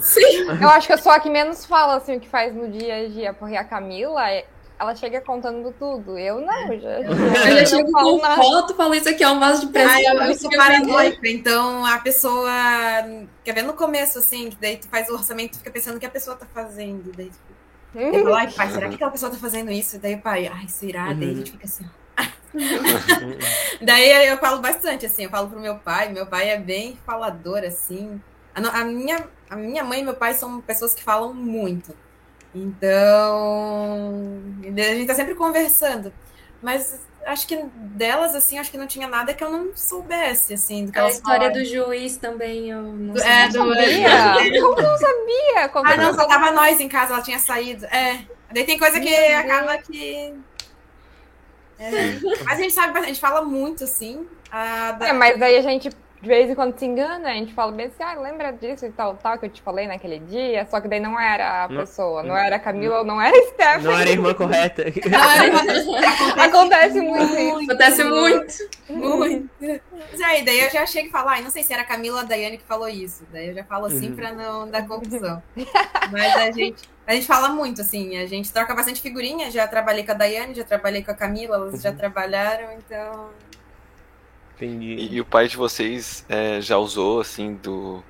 Sim. 0.00 0.48
Eu 0.60 0.68
acho 0.68 0.88
que 0.88 0.92
eu 0.92 0.98
sou 0.98 1.12
a 1.12 1.20
que 1.20 1.30
menos 1.30 1.64
fala, 1.64 1.96
assim, 1.96 2.16
o 2.16 2.20
que 2.20 2.28
faz 2.28 2.52
no 2.52 2.68
dia 2.68 3.04
a 3.04 3.08
dia, 3.08 3.32
porque 3.32 3.56
a 3.56 3.62
Camila 3.62 4.28
é 4.28 4.44
ela 4.82 4.96
chega 4.96 5.20
contando 5.20 5.72
tudo. 5.78 6.18
Eu 6.18 6.40
não, 6.40 6.78
já. 6.78 6.90
Eu 7.48 7.58
já 7.58 7.66
chego 7.66 7.92
com 7.92 8.18
nada. 8.18 8.42
foto, 8.42 8.74
falo 8.74 8.94
isso 8.94 9.08
aqui 9.08 9.22
é 9.22 9.30
um 9.30 9.38
vaso 9.38 9.66
de 9.66 9.72
presente. 9.72 10.06
Ah, 10.06 10.14
eu, 10.14 10.22
eu 10.22 10.34
sou 10.34 10.50
paranoica, 10.50 11.28
então 11.28 11.86
a 11.86 11.98
pessoa. 11.98 12.50
Quer 13.44 13.54
ver 13.54 13.62
no 13.62 13.74
começo, 13.74 14.18
assim, 14.18 14.50
que 14.50 14.56
daí 14.60 14.76
tu 14.76 14.88
faz 14.88 15.08
o 15.08 15.14
orçamento 15.14 15.54
e 15.54 15.58
fica 15.58 15.70
pensando 15.70 15.96
o 15.96 16.00
que 16.00 16.06
a 16.06 16.10
pessoa 16.10 16.36
tá 16.36 16.46
fazendo. 16.52 17.12
Daí, 17.16 17.30
tipo, 17.30 17.52
eu 17.94 18.24
falo, 18.24 18.34
ai, 18.34 18.50
pai, 18.50 18.70
será 18.70 18.88
que 18.88 18.96
aquela 18.96 19.10
pessoa 19.10 19.30
tá 19.30 19.38
fazendo 19.38 19.70
isso? 19.70 19.98
Daí 19.98 20.16
o 20.16 20.20
pai, 20.20 20.48
ai, 20.48 20.68
será? 20.68 21.08
Uhum. 21.08 21.18
Daí 21.18 21.30
a 21.30 21.34
gente 21.34 21.52
fica 21.52 21.64
assim. 21.66 21.84
daí 23.80 24.26
eu 24.26 24.38
falo 24.38 24.60
bastante, 24.60 25.06
assim, 25.06 25.24
eu 25.24 25.30
falo 25.30 25.48
pro 25.48 25.60
meu 25.60 25.76
pai, 25.76 26.12
meu 26.12 26.26
pai 26.26 26.50
é 26.50 26.58
bem 26.58 26.98
falador, 27.06 27.62
assim. 27.64 28.20
A, 28.54 28.80
a 28.80 28.84
minha, 28.84 29.28
a 29.48 29.56
minha 29.56 29.84
mãe 29.84 30.00
e 30.00 30.04
meu 30.04 30.14
pai 30.14 30.34
são 30.34 30.60
pessoas 30.60 30.92
que 30.92 31.02
falam 31.02 31.32
muito. 31.32 31.94
Então, 32.54 34.42
a 34.62 34.94
gente 34.94 35.06
tá 35.06 35.14
sempre 35.14 35.34
conversando. 35.34 36.12
Mas 36.60 37.00
acho 37.26 37.46
que 37.46 37.56
delas, 37.74 38.34
assim, 38.34 38.58
acho 38.58 38.70
que 38.70 38.76
não 38.76 38.86
tinha 38.86 39.08
nada 39.08 39.32
que 39.32 39.42
eu 39.42 39.50
não 39.50 39.74
soubesse, 39.74 40.54
assim. 40.54 40.86
Do 40.86 40.92
que 40.92 40.98
a 40.98 41.08
história 41.08 41.48
falaram. 41.48 41.62
do 41.62 41.64
juiz 41.64 42.16
também, 42.16 42.70
eu 42.70 42.82
não 42.82 43.14
é, 43.16 43.50
sabia. 43.50 43.50
Do... 43.50 43.74
sabia. 43.74 44.60
Como 44.62 44.82
não 44.82 44.98
sabia? 44.98 45.68
Como 45.70 45.88
ah, 45.88 45.96
não, 45.96 46.14
só 46.14 46.26
tava 46.26 46.50
nós 46.52 46.80
em 46.80 46.88
casa, 46.88 47.14
ela 47.14 47.22
tinha 47.22 47.38
saído. 47.38 47.86
É, 47.86 48.20
daí 48.52 48.64
tem 48.64 48.78
coisa 48.78 49.00
que 49.00 49.14
acaba 49.14 49.78
que... 49.78 50.34
É. 51.78 51.90
Mas 52.44 52.58
a 52.58 52.62
gente 52.62 52.72
sabe, 52.72 52.98
a 52.98 53.02
gente 53.02 53.20
fala 53.20 53.42
muito, 53.42 53.84
assim. 53.84 54.26
Da... 54.50 55.08
É, 55.08 55.12
mas 55.12 55.38
daí 55.38 55.56
a 55.56 55.62
gente 55.62 55.90
de 56.22 56.28
vez 56.28 56.48
em 56.48 56.54
quando 56.54 56.78
se 56.78 56.86
engana, 56.86 57.30
a 57.30 57.34
gente 57.34 57.52
fala 57.52 57.72
bem 57.72 57.86
assim, 57.86 58.00
ah, 58.00 58.14
lembra 58.14 58.52
disso 58.52 58.86
e 58.86 58.92
tal, 58.92 59.16
tal, 59.16 59.36
que 59.38 59.46
eu 59.46 59.50
te 59.50 59.60
falei 59.60 59.88
naquele 59.88 60.20
dia, 60.20 60.64
só 60.70 60.80
que 60.80 60.86
daí 60.86 61.00
não 61.00 61.18
era 61.18 61.64
a 61.64 61.68
não, 61.68 61.80
pessoa, 61.80 62.22
não 62.22 62.36
era 62.36 62.54
a 62.54 62.58
Camila, 62.60 63.02
não 63.02 63.20
era 63.20 63.36
a 63.36 63.42
Stephanie. 63.48 63.84
Não 63.84 63.98
era 63.98 64.08
a 64.08 64.12
irmã 64.12 64.32
correta. 64.32 64.84
Acontece 66.40 67.00
muito. 67.00 67.64
Acontece 67.64 68.04
muito. 68.04 68.54
Muito. 68.88 69.50
Mas 69.90 70.20
aí, 70.20 70.44
daí 70.44 70.60
eu 70.60 70.70
já 70.70 70.86
chego 70.86 71.08
e 71.08 71.10
falo, 71.10 71.28
ah, 71.28 71.40
não 71.40 71.50
sei 71.50 71.64
se 71.64 71.72
era 71.72 71.82
a 71.82 71.86
Camila 71.86 72.18
ou 72.18 72.22
a 72.22 72.24
Daiane 72.24 72.56
que 72.56 72.64
falou 72.64 72.88
isso. 72.88 73.24
Daí 73.32 73.48
eu 73.48 73.54
já 73.54 73.64
falo 73.64 73.86
assim 73.86 74.10
uhum. 74.10 74.14
pra 74.14 74.32
não 74.32 74.70
dar 74.70 74.86
confusão. 74.86 75.42
Mas 76.12 76.36
a 76.36 76.52
gente, 76.52 76.88
a 77.04 77.14
gente 77.14 77.26
fala 77.26 77.48
muito, 77.48 77.80
assim, 77.80 78.16
a 78.16 78.26
gente 78.26 78.52
troca 78.52 78.72
bastante 78.76 79.00
figurinha, 79.00 79.50
já 79.50 79.66
trabalhei 79.66 80.04
com 80.04 80.12
a 80.12 80.14
Daiane, 80.14 80.54
já 80.54 80.62
trabalhei 80.62 81.02
com 81.02 81.10
a 81.10 81.14
Camila, 81.14 81.56
elas 81.56 81.74
uhum. 81.74 81.80
já 81.80 81.92
trabalharam, 81.92 82.68
então 82.74 83.30
Entendi. 84.62 84.94
E, 84.94 85.14
e 85.14 85.20
o 85.20 85.24
pai 85.24 85.48
de 85.48 85.56
vocês 85.56 86.24
é, 86.28 86.60
já 86.60 86.78
usou, 86.78 87.20
assim, 87.20 87.54
do. 87.54 88.02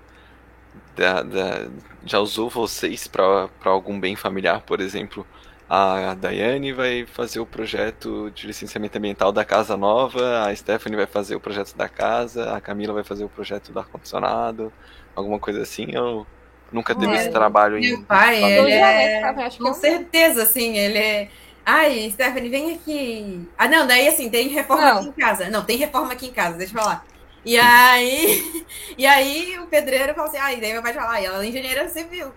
Da, 0.97 1.23
da, 1.23 1.69
já 2.05 2.19
usou 2.19 2.51
vocês 2.51 3.07
para 3.07 3.49
algum 3.65 3.99
bem 3.99 4.15
familiar, 4.15 4.61
por 4.63 4.81
exemplo? 4.81 5.27
A 5.69 6.13
Daiane 6.13 6.71
vai 6.71 7.07
fazer 7.07 7.41
o 7.41 7.47
projeto 7.47 8.31
de 8.35 8.47
licenciamento 8.47 8.99
ambiental 8.99 9.33
da 9.33 9.43
casa 9.43 9.75
nova, 9.75 10.47
a 10.47 10.55
Stephanie 10.55 10.99
vai 10.99 11.07
fazer 11.07 11.35
o 11.35 11.41
projeto 11.41 11.75
da 11.75 11.89
casa, 11.89 12.55
a 12.55 12.61
Camila 12.61 12.93
vai 12.93 13.03
fazer 13.03 13.25
o 13.25 13.29
projeto 13.29 13.73
do 13.73 13.79
ar-condicionado, 13.79 14.71
alguma 15.17 15.39
coisa 15.39 15.63
assim, 15.63 15.97
ou 15.97 16.27
nunca 16.71 16.95
teve 16.95 17.13
é, 17.13 17.17
esse 17.17 17.31
trabalho 17.31 17.81
meu 17.81 17.97
Meu 17.97 18.03
pai, 18.03 18.43
ele 18.43 18.73
é, 18.73 19.51
com 19.59 19.73
certeza, 19.73 20.43
assim, 20.43 20.77
ele 20.77 20.99
é 20.99 21.29
Ai, 21.65 22.11
Stephanie, 22.11 22.51
vem 22.51 22.75
aqui. 22.75 23.49
Ah, 23.57 23.69
não, 23.69 23.87
daí 23.87 24.09
assim, 24.09 24.29
tem 24.29 24.49
reforma 24.49 24.83
não. 24.85 24.99
aqui 24.99 25.09
em 25.09 25.13
casa. 25.13 25.51
Não, 25.51 25.65
tem 25.65 25.77
reforma 25.77 26.13
aqui 26.13 26.27
em 26.27 26.33
casa, 26.33 26.59
deixa 26.59 26.77
eu 26.77 26.83
falar. 26.83 27.05
E 27.45 27.57
aí, 27.59 28.65
e 28.99 29.07
aí 29.07 29.59
o 29.59 29.67
pedreiro 29.67 30.15
falou 30.15 30.29
assim, 30.29 30.39
ai, 30.39 30.61
daí 30.61 30.73
meu 30.73 30.83
pai 30.83 30.93
fala, 30.93 31.21
ela 31.21 31.45
é 31.45 31.49
engenheira 31.49 31.89
civil. 31.89 32.33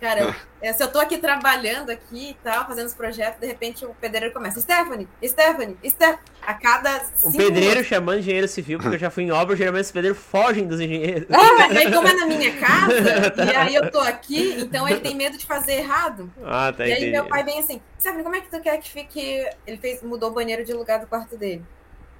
Cara, 0.00 0.34
eu, 0.62 0.72
se 0.72 0.82
eu 0.82 0.88
tô 0.90 0.98
aqui 0.98 1.18
trabalhando 1.18 1.90
aqui 1.90 2.30
e 2.30 2.34
tal, 2.42 2.66
fazendo 2.66 2.86
os 2.86 2.94
projetos, 2.94 3.38
de 3.38 3.46
repente 3.46 3.84
o 3.84 3.94
pedreiro 4.00 4.32
começa, 4.32 4.58
Stephanie, 4.58 5.06
Stephanie, 5.22 5.76
Stephanie, 5.86 6.18
a 6.40 6.54
cada 6.54 7.02
O 7.22 7.30
pedreiro 7.30 7.68
minutos. 7.70 7.86
chamando 7.86 8.18
engenheiro 8.18 8.48
civil, 8.48 8.78
porque 8.78 8.96
eu 8.96 8.98
já 8.98 9.10
fui 9.10 9.24
em 9.24 9.30
obra, 9.30 9.54
geralmente 9.54 9.84
os 9.84 9.92
pedreiros 9.92 10.18
fogem 10.18 10.66
dos 10.66 10.80
engenheiros. 10.80 11.28
Ah, 11.30 11.66
aí 11.78 11.92
como 11.92 12.08
é 12.08 12.14
na 12.14 12.26
minha 12.26 12.56
casa, 12.56 13.34
e 13.52 13.56
aí 13.56 13.74
eu 13.74 13.90
tô 13.90 14.00
aqui, 14.00 14.56
então 14.58 14.88
ele 14.88 15.00
tem 15.00 15.14
medo 15.14 15.36
de 15.36 15.44
fazer 15.44 15.74
errado. 15.74 16.32
Ah, 16.42 16.72
tá 16.74 16.86
E 16.86 16.92
aí 16.92 16.98
entendi. 16.98 17.12
meu 17.12 17.26
pai 17.26 17.44
vem 17.44 17.58
assim, 17.58 17.80
Stephanie, 17.98 18.24
como 18.24 18.36
é 18.36 18.40
que 18.40 18.50
tu 18.50 18.60
quer 18.60 18.78
que 18.78 18.90
fique... 18.90 19.46
Ele 19.66 19.76
fez, 19.76 20.02
mudou 20.02 20.30
o 20.30 20.32
banheiro 20.32 20.64
de 20.64 20.72
lugar 20.72 20.98
do 20.98 21.06
quarto 21.06 21.36
dele. 21.36 21.62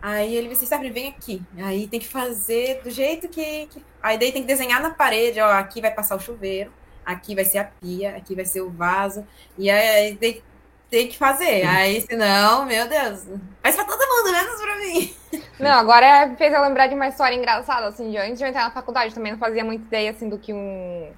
Aí 0.02 0.34
ele 0.34 0.48
disse, 0.48 0.66
Stephanie, 0.66 0.90
vem 0.90 1.08
aqui. 1.08 1.42
Aí 1.58 1.86
tem 1.86 2.00
que 2.00 2.08
fazer 2.08 2.82
do 2.82 2.90
jeito 2.90 3.28
que, 3.28 3.66
que... 3.68 3.82
Aí 4.02 4.18
daí 4.18 4.32
tem 4.32 4.42
que 4.42 4.48
desenhar 4.48 4.82
na 4.82 4.90
parede, 4.90 5.40
ó, 5.40 5.50
aqui 5.52 5.80
vai 5.80 5.90
passar 5.90 6.16
o 6.16 6.20
chuveiro 6.20 6.70
aqui 7.04 7.34
vai 7.34 7.44
ser 7.44 7.58
a 7.58 7.64
pia, 7.64 8.16
aqui 8.16 8.34
vai 8.34 8.44
ser 8.44 8.60
o 8.60 8.70
vaso, 8.70 9.26
e 9.58 9.70
aí 9.70 10.14
tem, 10.16 10.42
tem 10.90 11.08
que 11.08 11.16
fazer. 11.16 11.66
Aí, 11.66 12.00
senão, 12.00 12.64
meu 12.66 12.88
Deus, 12.88 13.26
faz 13.62 13.76
pra 13.76 13.84
todo 13.84 14.00
mundo, 14.00 14.32
menos 14.32 14.60
pra 14.60 14.76
mim. 14.76 15.14
Não, 15.60 15.72
agora 15.72 16.34
fez 16.36 16.52
eu 16.52 16.62
lembrar 16.62 16.86
de 16.86 16.94
uma 16.94 17.08
história 17.08 17.36
engraçada, 17.36 17.86
assim, 17.86 18.10
de 18.10 18.16
antes 18.16 18.38
de 18.38 18.44
eu 18.44 18.48
entrar 18.48 18.64
na 18.64 18.70
faculdade, 18.70 19.14
também 19.14 19.32
não 19.32 19.38
fazia 19.38 19.62
muita 19.62 19.84
ideia, 19.84 20.10
assim, 20.10 20.26
do 20.26 20.38
que 20.38 20.54
um, 20.54 21.12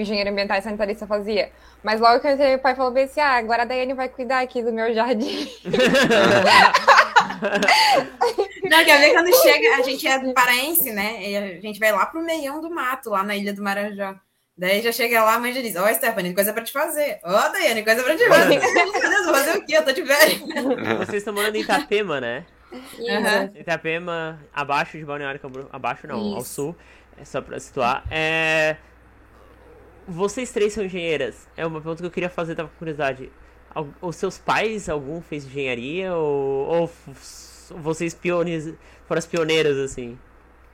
engenheiro 0.00 0.30
ambiental 0.30 0.56
e 0.56 0.62
sanitarista 0.62 1.06
fazia. 1.06 1.50
Mas 1.82 2.00
logo 2.00 2.20
que 2.20 2.26
eu 2.26 2.32
entrei, 2.32 2.50
meu 2.50 2.58
pai 2.58 2.74
falou 2.74 2.96
assim, 2.96 3.20
ah, 3.20 3.36
agora 3.36 3.62
a 3.62 3.66
Daiane 3.66 3.94
vai 3.94 4.08
cuidar 4.08 4.40
aqui 4.40 4.62
do 4.62 4.72
meu 4.72 4.92
jardim. 4.94 5.48
Não, 8.68 8.84
quer 8.84 9.00
ver 9.00 9.12
quando 9.12 9.34
chega, 9.42 9.76
a 9.76 9.82
gente 9.82 10.06
é 10.06 10.32
paraense, 10.32 10.92
né? 10.92 11.28
E 11.28 11.36
a 11.36 11.60
gente 11.60 11.78
vai 11.78 11.92
lá 11.92 12.06
pro 12.06 12.22
meião 12.22 12.60
do 12.60 12.70
mato, 12.70 13.10
lá 13.10 13.22
na 13.22 13.36
Ilha 13.36 13.52
do 13.52 13.62
Marajó. 13.62 14.14
Daí 14.58 14.82
já 14.82 14.90
chega 14.90 15.22
lá, 15.22 15.34
a 15.34 15.38
mãe 15.38 15.52
já 15.52 15.62
diz: 15.62 15.76
Ó, 15.76 15.84
oh, 15.84 15.94
Stephanie, 15.94 16.34
coisa 16.34 16.52
pra 16.52 16.64
te 16.64 16.72
fazer. 16.72 17.20
Ó, 17.22 17.30
oh, 17.30 17.52
Daiane, 17.52 17.84
coisa 17.84 18.02
pra 18.02 18.16
te 18.16 18.26
fazer. 18.26 18.58
Meu 18.58 19.10
Deus, 19.10 19.24
vou 19.24 19.34
fazer 19.34 19.56
o 19.56 19.64
quê? 19.64 19.76
Eu 19.76 19.84
tô 19.84 19.92
de 19.92 20.02
velho. 20.02 20.46
Vocês 20.98 21.18
estão 21.18 21.32
morando 21.32 21.54
em 21.54 21.60
Itapema, 21.60 22.20
né? 22.20 22.44
Uhum. 22.72 23.60
Itapema, 23.60 24.40
abaixo 24.52 24.98
de 24.98 25.04
Balneário 25.04 25.38
Camboriú. 25.38 25.68
Abaixo 25.72 26.08
não, 26.08 26.18
Isso. 26.18 26.34
ao 26.34 26.44
sul. 26.44 26.76
É 27.16 27.24
só 27.24 27.40
pra 27.40 27.60
situar. 27.60 28.04
É... 28.10 28.76
Vocês 30.08 30.50
três 30.50 30.72
são 30.72 30.84
engenheiras? 30.84 31.46
É 31.56 31.64
uma 31.64 31.80
pergunta 31.80 32.02
que 32.02 32.06
eu 32.06 32.10
queria 32.10 32.30
fazer, 32.30 32.56
tava 32.56 32.68
com 32.68 32.76
curiosidade. 32.78 33.30
Os 34.00 34.16
seus 34.16 34.38
pais, 34.38 34.88
algum 34.88 35.20
fez 35.20 35.44
engenharia? 35.44 36.14
Ou, 36.14 36.66
ou 36.66 36.90
vocês 37.76 38.12
piones... 38.12 38.74
foram 39.06 39.18
as 39.18 39.26
pioneiras, 39.26 39.76
assim? 39.76 40.18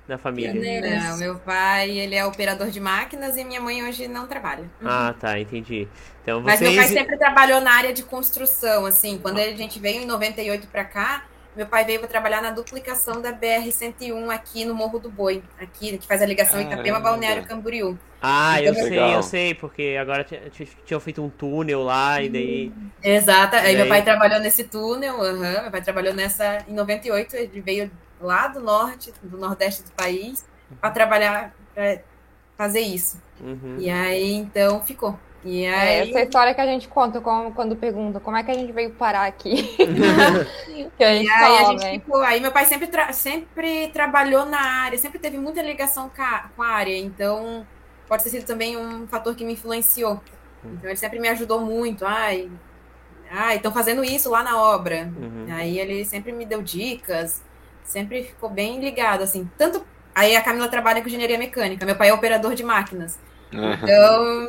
Da 0.06 0.18
família? 0.18 0.52
Não, 1.00 1.16
meu 1.16 1.36
pai, 1.36 1.90
ele 1.90 2.14
é 2.14 2.24
operador 2.24 2.70
de 2.70 2.80
máquinas 2.80 3.36
e 3.36 3.44
minha 3.44 3.60
mãe 3.60 3.82
hoje 3.82 4.06
não 4.06 4.26
trabalha. 4.26 4.64
Ah, 4.84 5.14
tá, 5.18 5.38
entendi. 5.38 5.88
Então, 6.22 6.42
vocês... 6.42 6.60
Mas 6.60 6.70
meu 6.70 6.82
pai 6.82 6.88
sempre 6.88 7.16
trabalhou 7.16 7.60
na 7.60 7.72
área 7.72 7.92
de 7.92 8.02
construção, 8.02 8.86
assim, 8.86 9.18
quando 9.18 9.38
a 9.38 9.52
gente 9.52 9.78
veio 9.78 10.02
em 10.02 10.06
98 10.06 10.66
para 10.68 10.84
cá, 10.84 11.24
meu 11.56 11.66
pai 11.66 11.84
veio 11.84 12.00
para 12.00 12.08
trabalhar 12.08 12.42
na 12.42 12.50
duplicação 12.50 13.22
da 13.22 13.32
BR-101 13.32 14.28
aqui 14.28 14.64
no 14.64 14.74
Morro 14.74 14.98
do 14.98 15.08
Boi, 15.08 15.42
aqui, 15.60 15.96
que 15.96 16.06
faz 16.06 16.20
a 16.20 16.26
ligação 16.26 16.56
Caramba. 16.56 16.74
Itapema 16.74 16.98
Balneário 16.98 17.46
Camboriú. 17.46 17.96
Ah, 18.20 18.60
então, 18.60 18.74
eu 18.74 18.88
sei, 18.88 18.98
eu 18.98 19.22
sei, 19.22 19.54
porque 19.54 19.96
agora 20.00 20.26
tinham 20.84 20.98
feito 20.98 21.22
um 21.22 21.28
túnel 21.28 21.82
lá 21.82 22.20
e 22.20 22.28
daí. 22.28 22.72
Exato, 23.02 23.56
aí 23.56 23.62
daí... 23.62 23.76
meu 23.76 23.86
pai 23.86 24.02
trabalhou 24.02 24.40
nesse 24.40 24.64
túnel, 24.64 25.14
uhum, 25.16 25.62
meu 25.62 25.70
pai 25.70 25.82
trabalhou 25.82 26.14
nessa 26.14 26.64
em 26.66 26.72
98, 26.72 27.36
ele 27.36 27.60
veio 27.60 27.90
lá 28.24 28.48
do 28.48 28.60
norte, 28.60 29.12
do 29.22 29.38
nordeste 29.38 29.82
do 29.82 29.92
país, 29.92 30.44
para 30.80 30.90
trabalhar, 30.90 31.54
para 31.74 32.00
fazer 32.56 32.80
isso. 32.80 33.20
Uhum. 33.40 33.76
E 33.78 33.90
aí, 33.90 34.32
então, 34.32 34.82
ficou. 34.82 35.18
E 35.44 35.64
é, 35.64 35.74
aí... 35.74 35.88
É, 35.88 36.10
essa 36.10 36.22
história 36.22 36.54
que 36.54 36.60
a 36.60 36.66
gente 36.66 36.88
conta 36.88 37.20
quando, 37.20 37.52
quando 37.52 37.76
pergunta 37.76 38.18
como 38.18 38.36
é 38.36 38.42
que 38.42 38.50
a 38.50 38.54
gente 38.54 38.72
veio 38.72 38.90
parar 38.90 39.26
aqui. 39.26 39.62
que 40.96 41.04
a 41.04 41.14
gente 41.14 41.26
e 41.26 41.30
aí, 41.30 41.38
fala, 41.38 41.60
a 41.60 41.64
gente, 41.72 41.84
né? 41.84 41.92
tipo, 41.92 42.16
aí 42.18 42.40
meu 42.40 42.50
pai 42.50 42.64
sempre, 42.64 42.86
tra 42.86 43.12
sempre 43.12 43.88
trabalhou 43.88 44.46
na 44.46 44.60
área, 44.60 44.98
sempre 44.98 45.18
teve 45.18 45.36
muita 45.36 45.60
ligação 45.60 46.08
com 46.08 46.22
a, 46.22 46.48
com 46.56 46.62
a 46.62 46.68
área, 46.68 46.96
então 46.96 47.66
pode 48.08 48.24
ter 48.24 48.30
sido 48.30 48.46
também 48.46 48.76
um 48.76 49.06
fator 49.06 49.34
que 49.34 49.44
me 49.44 49.52
influenciou. 49.52 50.20
Então 50.64 50.88
ele 50.88 50.96
sempre 50.96 51.18
me 51.20 51.28
ajudou 51.28 51.60
muito. 51.60 52.06
Ai, 52.06 52.50
ai, 53.30 53.56
estão 53.56 53.70
fazendo 53.70 54.02
isso 54.02 54.30
lá 54.30 54.42
na 54.42 54.58
obra. 54.58 55.12
Uhum. 55.16 55.46
Aí 55.50 55.78
ele 55.78 56.04
sempre 56.06 56.32
me 56.32 56.46
deu 56.46 56.62
dicas, 56.62 57.42
sempre 57.84 58.24
ficou 58.24 58.50
bem 58.50 58.80
ligado, 58.80 59.22
assim. 59.22 59.48
Tanto. 59.56 59.84
Aí 60.14 60.36
a 60.36 60.42
Camila 60.42 60.68
trabalha 60.68 61.02
com 61.02 61.08
engenharia 61.08 61.38
mecânica, 61.38 61.84
meu 61.84 61.96
pai 61.96 62.08
é 62.08 62.14
operador 62.14 62.54
de 62.54 62.62
máquinas. 62.62 63.18
Então, 63.54 64.48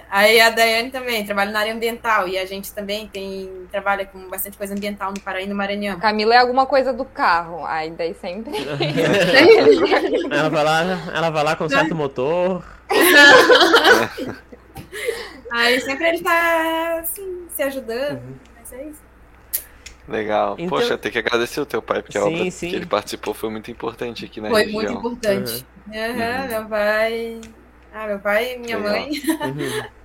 aí 0.10 0.40
a 0.40 0.50
Daiane 0.50 0.90
também 0.90 1.24
trabalha 1.24 1.52
na 1.52 1.60
área 1.60 1.72
ambiental 1.72 2.26
e 2.26 2.36
a 2.38 2.44
gente 2.44 2.72
também 2.72 3.06
tem 3.06 3.68
trabalha 3.70 4.04
com 4.04 4.28
bastante 4.28 4.58
coisa 4.58 4.74
ambiental 4.74 5.12
no 5.12 5.20
Paraná 5.20 5.44
e 5.44 5.48
no 5.48 5.54
Maranhão. 5.54 6.00
Camila 6.00 6.34
é 6.34 6.38
alguma 6.38 6.66
coisa 6.66 6.92
do 6.92 7.04
carro, 7.04 7.64
aí 7.64 7.90
daí 7.90 8.14
sempre. 8.14 8.52
ela 10.30 10.48
vai 10.48 10.64
lá, 10.64 10.80
ela 11.14 11.30
vai 11.30 11.44
lá 11.44 11.54
conserta 11.56 11.94
o 11.94 11.96
motor. 11.96 12.64
aí 15.52 15.80
sempre 15.80 16.08
ele 16.08 16.22
tá 16.22 16.98
assim, 17.00 17.46
se 17.54 17.62
ajudando, 17.62 18.18
uhum. 18.18 18.34
mas 18.58 18.72
é 18.72 18.84
isso. 18.84 19.09
Legal. 20.10 20.56
Então... 20.58 20.68
Poxa, 20.68 20.98
tem 20.98 21.12
que 21.12 21.18
agradecer 21.18 21.60
o 21.60 21.66
teu 21.66 21.80
pai, 21.80 22.02
porque 22.02 22.18
sim, 22.18 22.24
a 22.24 22.26
obra 22.26 22.50
sim. 22.50 22.68
que 22.68 22.76
ele 22.76 22.86
participou 22.86 23.32
foi 23.32 23.48
muito 23.48 23.70
importante 23.70 24.24
aqui 24.24 24.40
na 24.40 24.50
foi 24.50 24.64
região. 24.64 24.80
Foi 24.80 24.90
muito 24.90 24.98
importante. 24.98 25.66
Uhum. 25.86 25.94
Uhum, 25.94 26.48
meu 26.48 26.68
pai 26.68 27.40
ah, 27.92 28.06
meu 28.06 28.18
pai 28.20 28.54
e 28.54 28.58
minha 28.58 28.78
Legal. 28.78 28.92
mãe. 28.92 29.10
Uhum. 29.40 30.00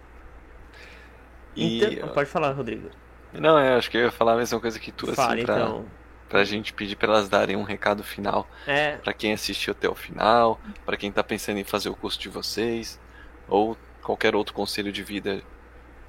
E... 1.55 1.85
Então, 1.85 2.09
pode 2.09 2.29
falar, 2.29 2.51
Rodrigo. 2.51 2.89
Não, 3.31 3.57
eu 3.57 3.77
acho 3.77 3.89
que 3.89 3.97
eu 3.97 4.01
ia 4.01 4.11
falar 4.11 4.33
a 4.33 4.37
mesma 4.37 4.59
coisa 4.59 4.77
que 4.77 4.91
tu, 4.91 5.05
assim, 5.05 5.15
Fale, 5.15 5.41
assim, 5.41 5.45
pra, 5.45 5.55
então. 5.55 5.85
pra 6.27 6.43
gente 6.43 6.73
pedir 6.73 6.97
pra 6.97 7.07
elas 7.07 7.29
darem 7.29 7.55
um 7.55 7.63
recado 7.63 8.03
final. 8.03 8.45
É. 8.67 8.97
Pra 8.97 9.13
quem 9.13 9.31
assistiu 9.31 9.71
até 9.71 9.87
o 9.87 9.95
final, 9.95 10.59
pra 10.85 10.97
quem 10.97 11.11
tá 11.11 11.23
pensando 11.23 11.57
em 11.57 11.63
fazer 11.63 11.87
o 11.87 11.95
curso 11.95 12.19
de 12.19 12.27
vocês, 12.27 12.99
ou 13.47 13.77
qualquer 14.01 14.35
outro 14.35 14.53
conselho 14.53 14.91
de 14.91 15.01
vida 15.01 15.41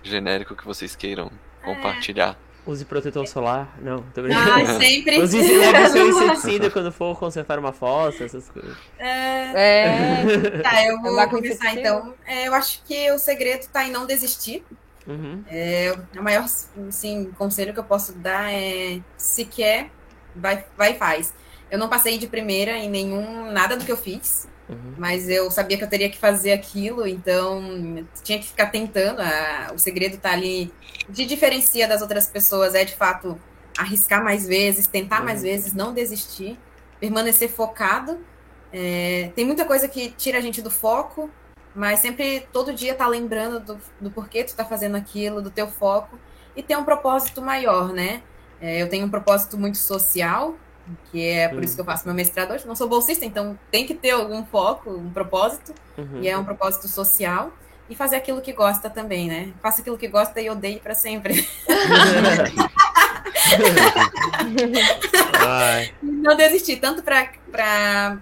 genérico 0.03 0.57
que 0.57 0.65
vocês 0.65 0.97
queiram 0.97 1.31
é. 1.63 1.65
compartilhar. 1.65 2.37
Use 2.67 2.85
protetor 2.85 3.27
solar. 3.29 3.79
Não, 3.81 4.03
tô 4.13 4.23
brincando. 4.23 4.51
Ah, 4.51 4.67
sempre. 4.81 5.23
Use 5.23 5.41
seu 5.41 6.09
inseticida 6.09 6.71
quando 6.71 6.91
for 6.91 7.17
consertar 7.17 7.59
uma 7.59 7.73
fossa, 7.73 8.25
essas 8.25 8.51
coisas. 8.51 8.77
É. 8.99 10.25
é. 10.25 10.63
Tá, 10.63 10.85
eu 10.85 11.01
vou 11.01 11.29
começar 11.29 11.75
então. 11.75 12.15
É, 12.27 12.49
eu 12.49 12.55
acho 12.55 12.83
que 12.85 13.11
o 13.13 13.19
segredo 13.19 13.69
tá 13.73 13.85
em 13.85 13.93
não 13.93 14.05
desistir. 14.05 14.65
Uhum. 15.07 15.45
É, 15.49 15.97
o 16.19 16.23
maior 16.23 16.45
assim, 16.89 17.31
conselho 17.39 17.73
que 17.73 17.79
eu 17.79 17.85
posso 17.85 18.13
dar 18.15 18.53
é 18.53 19.01
se 19.17 19.45
quer, 19.45 19.91
vai, 20.35 20.65
vai 20.77 20.93
e 20.93 20.99
faz. 20.99 21.33
Eu 21.71 21.79
não 21.79 21.89
passei 21.89 22.19
de 22.19 22.27
primeira 22.27 22.77
em 22.77 22.91
nenhum 22.91 23.53
nada 23.53 23.77
do 23.77 23.85
que 23.85 23.93
eu 23.93 23.97
fiz. 23.97 24.49
Uhum. 24.69 24.95
Mas 24.99 25.29
eu 25.29 25.51
sabia 25.51 25.77
que 25.77 25.85
eu 25.85 25.89
teria 25.89 26.11
que 26.11 26.19
fazer 26.19 26.53
aquilo, 26.53 27.07
então 27.07 28.05
tinha 28.23 28.39
que 28.39 28.47
ficar 28.47 28.67
tentando. 28.67 29.21
A, 29.21 29.73
o 29.75 29.79
segredo 29.79 30.17
está 30.17 30.33
ali 30.33 30.73
de 31.09 31.25
diferencia 31.25 31.87
das 31.87 32.03
outras 32.03 32.27
pessoas 32.29 32.75
é 32.75 32.85
de 32.85 32.95
fato 32.95 33.39
arriscar 33.79 34.25
mais 34.25 34.47
vezes, 34.47 34.87
tentar 34.87 35.21
uhum. 35.21 35.27
mais 35.27 35.43
vezes, 35.43 35.73
não 35.73 35.93
desistir, 35.93 36.59
permanecer 36.99 37.49
focado. 37.49 38.19
É, 38.73 39.31
tem 39.35 39.45
muita 39.45 39.65
coisa 39.65 39.87
que 39.87 40.11
tira 40.11 40.39
a 40.39 40.41
gente 40.41 40.61
do 40.61 40.71
foco, 40.71 41.31
mas 41.75 42.01
sempre 42.01 42.47
todo 42.53 42.73
dia 42.73 42.95
tá 42.95 43.07
lembrando 43.07 43.61
do, 43.61 43.79
do 44.01 44.11
porquê 44.11 44.43
tu 44.43 44.57
tá 44.57 44.65
fazendo 44.65 44.97
aquilo, 44.97 45.41
do 45.41 45.51
teu 45.51 45.69
foco 45.69 46.19
e 46.57 46.63
ter 46.63 46.77
um 46.77 46.85
propósito 46.85 47.41
maior, 47.41 47.93
né? 47.93 48.23
É, 48.61 48.81
eu 48.83 48.89
tenho 48.89 49.07
um 49.07 49.11
propósito 49.11 49.59
muito 49.59 49.77
social, 49.77 50.57
que 51.11 51.25
é 51.27 51.49
por 51.49 51.59
uhum. 51.59 51.65
isso 51.65 51.75
que 51.75 51.81
eu 51.81 51.85
faço 51.85 52.07
meu 52.07 52.15
mestrado 52.15 52.53
hoje. 52.53 52.67
Não 52.67 52.77
sou 52.77 52.89
bolsista, 52.89 53.25
então 53.25 53.59
tem 53.71 53.87
que 53.87 53.95
ter 53.95 54.11
algum 54.11 54.45
foco, 54.45 54.91
um 54.91 55.11
propósito, 55.11 55.75
uhum. 55.97 56.23
e 56.23 56.29
é 56.29 56.37
um 56.37 56.45
propósito 56.45 56.89
social. 56.89 57.53
E 57.89 57.95
fazer 57.95 58.17
aquilo 58.17 58.41
que 58.41 58.53
gosta 58.53 58.91
também, 58.91 59.29
né? 59.29 59.53
Faça 59.63 59.81
aquilo 59.81 59.97
que 59.97 60.09
gosta 60.09 60.41
e 60.41 60.51
odeie 60.51 60.81
para 60.81 60.93
sempre. 60.93 61.49
Não 66.03 66.37
desistir, 66.37 66.77
tanto 66.77 67.03
para 67.03 67.31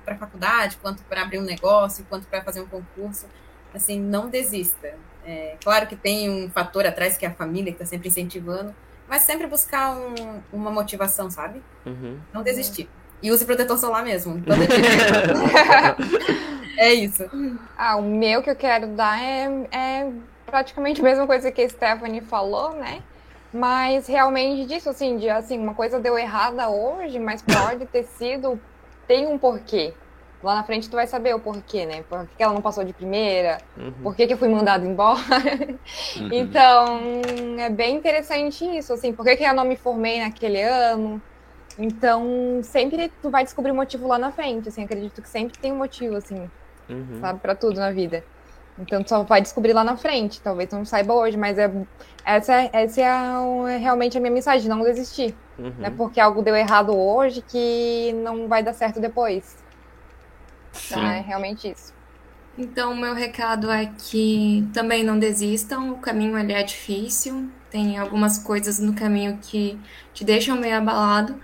a 0.06 0.14
faculdade, 0.16 0.76
quanto 0.82 1.02
para 1.04 1.22
abrir 1.22 1.38
um 1.38 1.44
negócio, 1.44 2.04
quanto 2.08 2.26
para 2.26 2.42
fazer 2.42 2.60
um 2.60 2.66
concurso. 2.66 3.26
Assim, 3.72 3.98
não 3.98 4.28
desista. 4.28 4.94
É, 5.26 5.56
claro 5.62 5.86
que 5.86 5.96
tem 5.96 6.28
um 6.30 6.50
fator 6.50 6.86
atrás 6.86 7.16
que 7.16 7.24
é 7.24 7.28
a 7.28 7.34
família, 7.34 7.72
que 7.72 7.82
está 7.82 7.86
sempre 7.86 8.08
incentivando, 8.08 8.74
mas 9.08 9.22
sempre 9.22 9.46
buscar 9.46 9.96
um, 9.96 10.40
uma 10.52 10.70
motivação, 10.70 11.30
sabe? 11.30 11.62
Uhum. 11.84 12.18
Não 12.32 12.42
desistir. 12.42 12.88
E 13.22 13.30
use 13.30 13.44
protetor 13.44 13.78
solar 13.78 14.04
mesmo. 14.04 14.42
é 16.76 16.92
isso. 16.92 17.24
Ah, 17.76 17.96
o 17.96 18.02
meu 18.02 18.42
que 18.42 18.50
eu 18.50 18.56
quero 18.56 18.88
dar 18.88 19.18
é, 19.18 19.46
é 19.72 20.12
praticamente 20.44 21.00
a 21.00 21.04
mesma 21.04 21.26
coisa 21.26 21.50
que 21.50 21.62
a 21.62 21.68
Stephanie 21.68 22.20
falou, 22.20 22.74
né? 22.74 23.02
Mas 23.52 24.06
realmente 24.06 24.66
disso, 24.66 24.90
assim, 24.90 25.16
de 25.16 25.30
assim, 25.30 25.58
uma 25.58 25.74
coisa 25.74 26.00
deu 26.00 26.18
errada 26.18 26.68
hoje, 26.68 27.18
mas 27.18 27.40
pode 27.40 27.86
ter 27.86 28.02
sido, 28.02 28.60
tem 29.06 29.26
um 29.26 29.38
porquê. 29.38 29.94
Lá 30.44 30.56
na 30.56 30.62
frente 30.62 30.90
tu 30.90 30.96
vai 30.96 31.06
saber 31.06 31.34
o 31.34 31.40
porquê, 31.40 31.86
né? 31.86 32.04
Por 32.06 32.28
que 32.36 32.42
ela 32.42 32.52
não 32.52 32.60
passou 32.60 32.84
de 32.84 32.92
primeira, 32.92 33.58
uhum. 33.78 33.92
por 34.02 34.14
que, 34.14 34.26
que 34.26 34.34
eu 34.34 34.36
fui 34.36 34.48
mandado 34.48 34.86
embora. 34.86 35.18
Uhum. 36.16 36.28
Então, 36.44 37.00
é 37.58 37.70
bem 37.70 37.96
interessante 37.96 38.64
isso, 38.64 38.92
assim, 38.92 39.12
por 39.12 39.24
que, 39.24 39.36
que 39.36 39.44
eu 39.44 39.54
não 39.54 39.64
me 39.64 39.76
formei 39.76 40.20
naquele 40.20 40.62
ano. 40.62 41.20
Então, 41.78 42.60
sempre 42.62 43.10
tu 43.22 43.30
vai 43.30 43.42
descobrir 43.42 43.72
motivo 43.72 44.06
lá 44.06 44.18
na 44.18 44.30
frente, 44.30 44.68
assim, 44.68 44.84
acredito 44.84 45.22
que 45.22 45.28
sempre 45.28 45.58
tem 45.58 45.72
um 45.72 45.76
motivo, 45.76 46.16
assim, 46.16 46.50
uhum. 46.88 47.20
sabe, 47.20 47.40
para 47.40 47.54
tudo 47.54 47.80
na 47.80 47.90
vida. 47.90 48.22
Então, 48.78 49.02
tu 49.02 49.08
só 49.08 49.22
vai 49.22 49.40
descobrir 49.40 49.72
lá 49.72 49.82
na 49.82 49.96
frente, 49.96 50.40
talvez 50.40 50.68
tu 50.68 50.76
não 50.76 50.84
saiba 50.84 51.14
hoje, 51.14 51.36
mas 51.36 51.58
é, 51.58 51.70
essa, 52.24 52.68
essa 52.72 53.00
é, 53.00 53.08
a, 53.08 53.40
é 53.70 53.76
realmente 53.78 54.18
a 54.18 54.20
minha 54.20 54.32
mensagem, 54.32 54.68
não 54.68 54.82
desistir. 54.82 55.34
Uhum. 55.58 55.72
Não 55.78 55.86
é 55.86 55.90
porque 55.90 56.20
algo 56.20 56.42
deu 56.42 56.54
errado 56.54 56.94
hoje 56.96 57.40
que 57.40 58.12
não 58.22 58.46
vai 58.46 58.62
dar 58.62 58.72
certo 58.72 59.00
depois. 59.00 59.63
Sim. 60.74 60.94
Então 60.94 61.06
é 61.06 61.20
realmente 61.20 61.68
isso. 61.70 61.94
Então, 62.56 62.92
o 62.92 62.96
meu 62.96 63.14
recado 63.14 63.68
é 63.68 63.86
que 63.86 64.68
também 64.72 65.02
não 65.02 65.18
desistam, 65.18 65.90
o 65.92 65.98
caminho 65.98 66.38
ele 66.38 66.52
é 66.52 66.62
difícil, 66.62 67.50
tem 67.68 67.98
algumas 67.98 68.38
coisas 68.38 68.78
no 68.78 68.94
caminho 68.94 69.38
que 69.42 69.76
te 70.12 70.24
deixam 70.24 70.56
meio 70.56 70.76
abalado, 70.76 71.34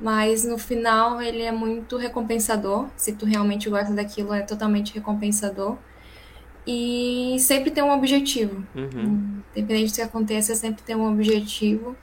mas 0.00 0.42
no 0.42 0.56
final 0.56 1.20
ele 1.20 1.42
é 1.42 1.52
muito 1.52 1.98
recompensador. 1.98 2.88
Se 2.96 3.12
tu 3.12 3.26
realmente 3.26 3.68
gosta 3.68 3.92
daquilo, 3.92 4.32
é 4.32 4.40
totalmente 4.40 4.94
recompensador. 4.94 5.76
E 6.66 7.36
sempre 7.38 7.70
tem 7.70 7.84
um 7.84 7.92
objetivo. 7.92 8.64
Uhum. 8.74 9.42
Independente 9.54 9.92
do 9.92 9.96
que 9.96 10.02
aconteça, 10.02 10.54
sempre 10.54 10.82
tem 10.82 10.96
um 10.96 11.12
objetivo. 11.12 11.94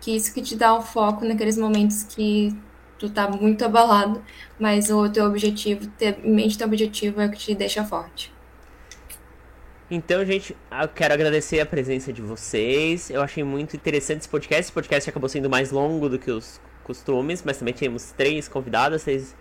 Que 0.00 0.16
isso 0.16 0.34
que 0.34 0.42
te 0.42 0.56
dá 0.56 0.74
o 0.74 0.82
foco 0.82 1.24
naqueles 1.24 1.56
momentos 1.56 2.02
que 2.02 2.56
tu 2.98 3.08
tá 3.08 3.28
muito 3.28 3.64
abalado, 3.64 4.22
mas 4.58 4.90
o 4.90 5.08
teu 5.08 5.24
objetivo, 5.24 5.86
ter 5.98 6.18
em 6.24 6.34
mente 6.34 6.58
teu 6.58 6.66
objetivo 6.66 7.20
é 7.20 7.26
o 7.26 7.30
que 7.30 7.38
te 7.38 7.54
deixa 7.54 7.84
forte. 7.84 8.32
Então, 9.90 10.22
gente, 10.24 10.54
eu 10.70 10.88
quero 10.88 11.14
agradecer 11.14 11.60
a 11.60 11.66
presença 11.66 12.12
de 12.12 12.20
vocês. 12.20 13.08
Eu 13.08 13.22
achei 13.22 13.42
muito 13.42 13.74
interessante 13.74 14.20
esse 14.20 14.28
podcast. 14.28 14.64
Esse 14.64 14.72
podcast 14.72 15.08
acabou 15.08 15.30
sendo 15.30 15.48
mais 15.48 15.70
longo 15.70 16.10
do 16.10 16.18
que 16.18 16.30
os 16.30 16.60
costumes, 16.84 17.42
mas 17.42 17.56
também 17.56 17.72
temos 17.72 18.12
três 18.12 18.48
convidadas, 18.48 19.04
três 19.04 19.34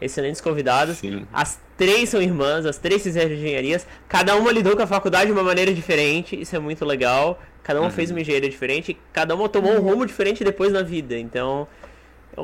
excelentes 0.00 0.40
convidadas. 0.40 0.98
Sim. 0.98 1.26
As 1.30 1.60
três 1.76 2.08
são 2.08 2.22
irmãs, 2.22 2.64
as 2.64 2.78
três 2.78 3.02
fizeram 3.02 3.32
engenharias. 3.34 3.86
Cada 4.08 4.34
uma 4.36 4.50
lidou 4.50 4.74
com 4.74 4.82
a 4.82 4.86
faculdade 4.86 5.26
de 5.26 5.32
uma 5.32 5.42
maneira 5.42 5.72
diferente. 5.74 6.40
Isso 6.40 6.56
é 6.56 6.58
muito 6.58 6.84
legal. 6.86 7.38
Cada 7.62 7.78
uma 7.78 7.88
uhum. 7.88 7.94
fez 7.94 8.10
uma 8.10 8.20
engenharia 8.20 8.48
diferente. 8.48 8.96
Cada 9.12 9.34
uma 9.34 9.50
tomou 9.50 9.72
um 9.72 9.80
rumo 9.80 10.06
diferente 10.06 10.42
depois 10.42 10.72
na 10.72 10.82
vida. 10.82 11.18
Então, 11.18 11.68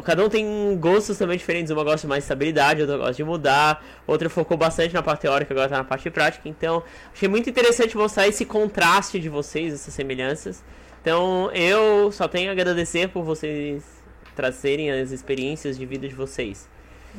Cada 0.05 0.25
um 0.25 0.29
tem 0.29 0.77
gostos 0.79 1.17
também 1.17 1.39
diferentes. 1.39 1.71
Uma 1.71 1.85
gosta 1.85 2.07
mais 2.07 2.23
de 2.23 2.25
estabilidade, 2.25 2.81
outra 2.81 2.97
gosta 2.97 3.15
de 3.15 3.25
mudar. 3.25 3.85
Outra 4.07 4.29
focou 4.29 4.57
bastante 4.57 4.93
na 4.93 5.03
parte 5.03 5.23
teórica, 5.23 5.53
agora 5.55 5.69
tá 5.69 5.79
na 5.79 5.85
parte 5.85 6.11
prática. 6.11 6.49
Então, 6.49 6.83
achei 7.13 7.29
muito 7.29 7.49
interessante 7.49 7.97
mostrar 7.97 8.27
esse 8.27 8.45
contraste 8.45 9.19
de 9.19 9.29
vocês, 9.29 9.73
essas 9.73 9.95
semelhanças. 9.95 10.63
Então, 11.01 11.51
eu 11.53 12.11
só 12.11 12.27
tenho 12.27 12.51
a 12.51 12.53
agradecer 12.53 13.09
por 13.09 13.23
vocês 13.23 13.85
trazerem 14.35 14.91
as 14.91 15.13
experiências 15.13 15.79
de 15.79 15.87
vida 15.87 16.09
de 16.09 16.15
vocês. 16.15 16.69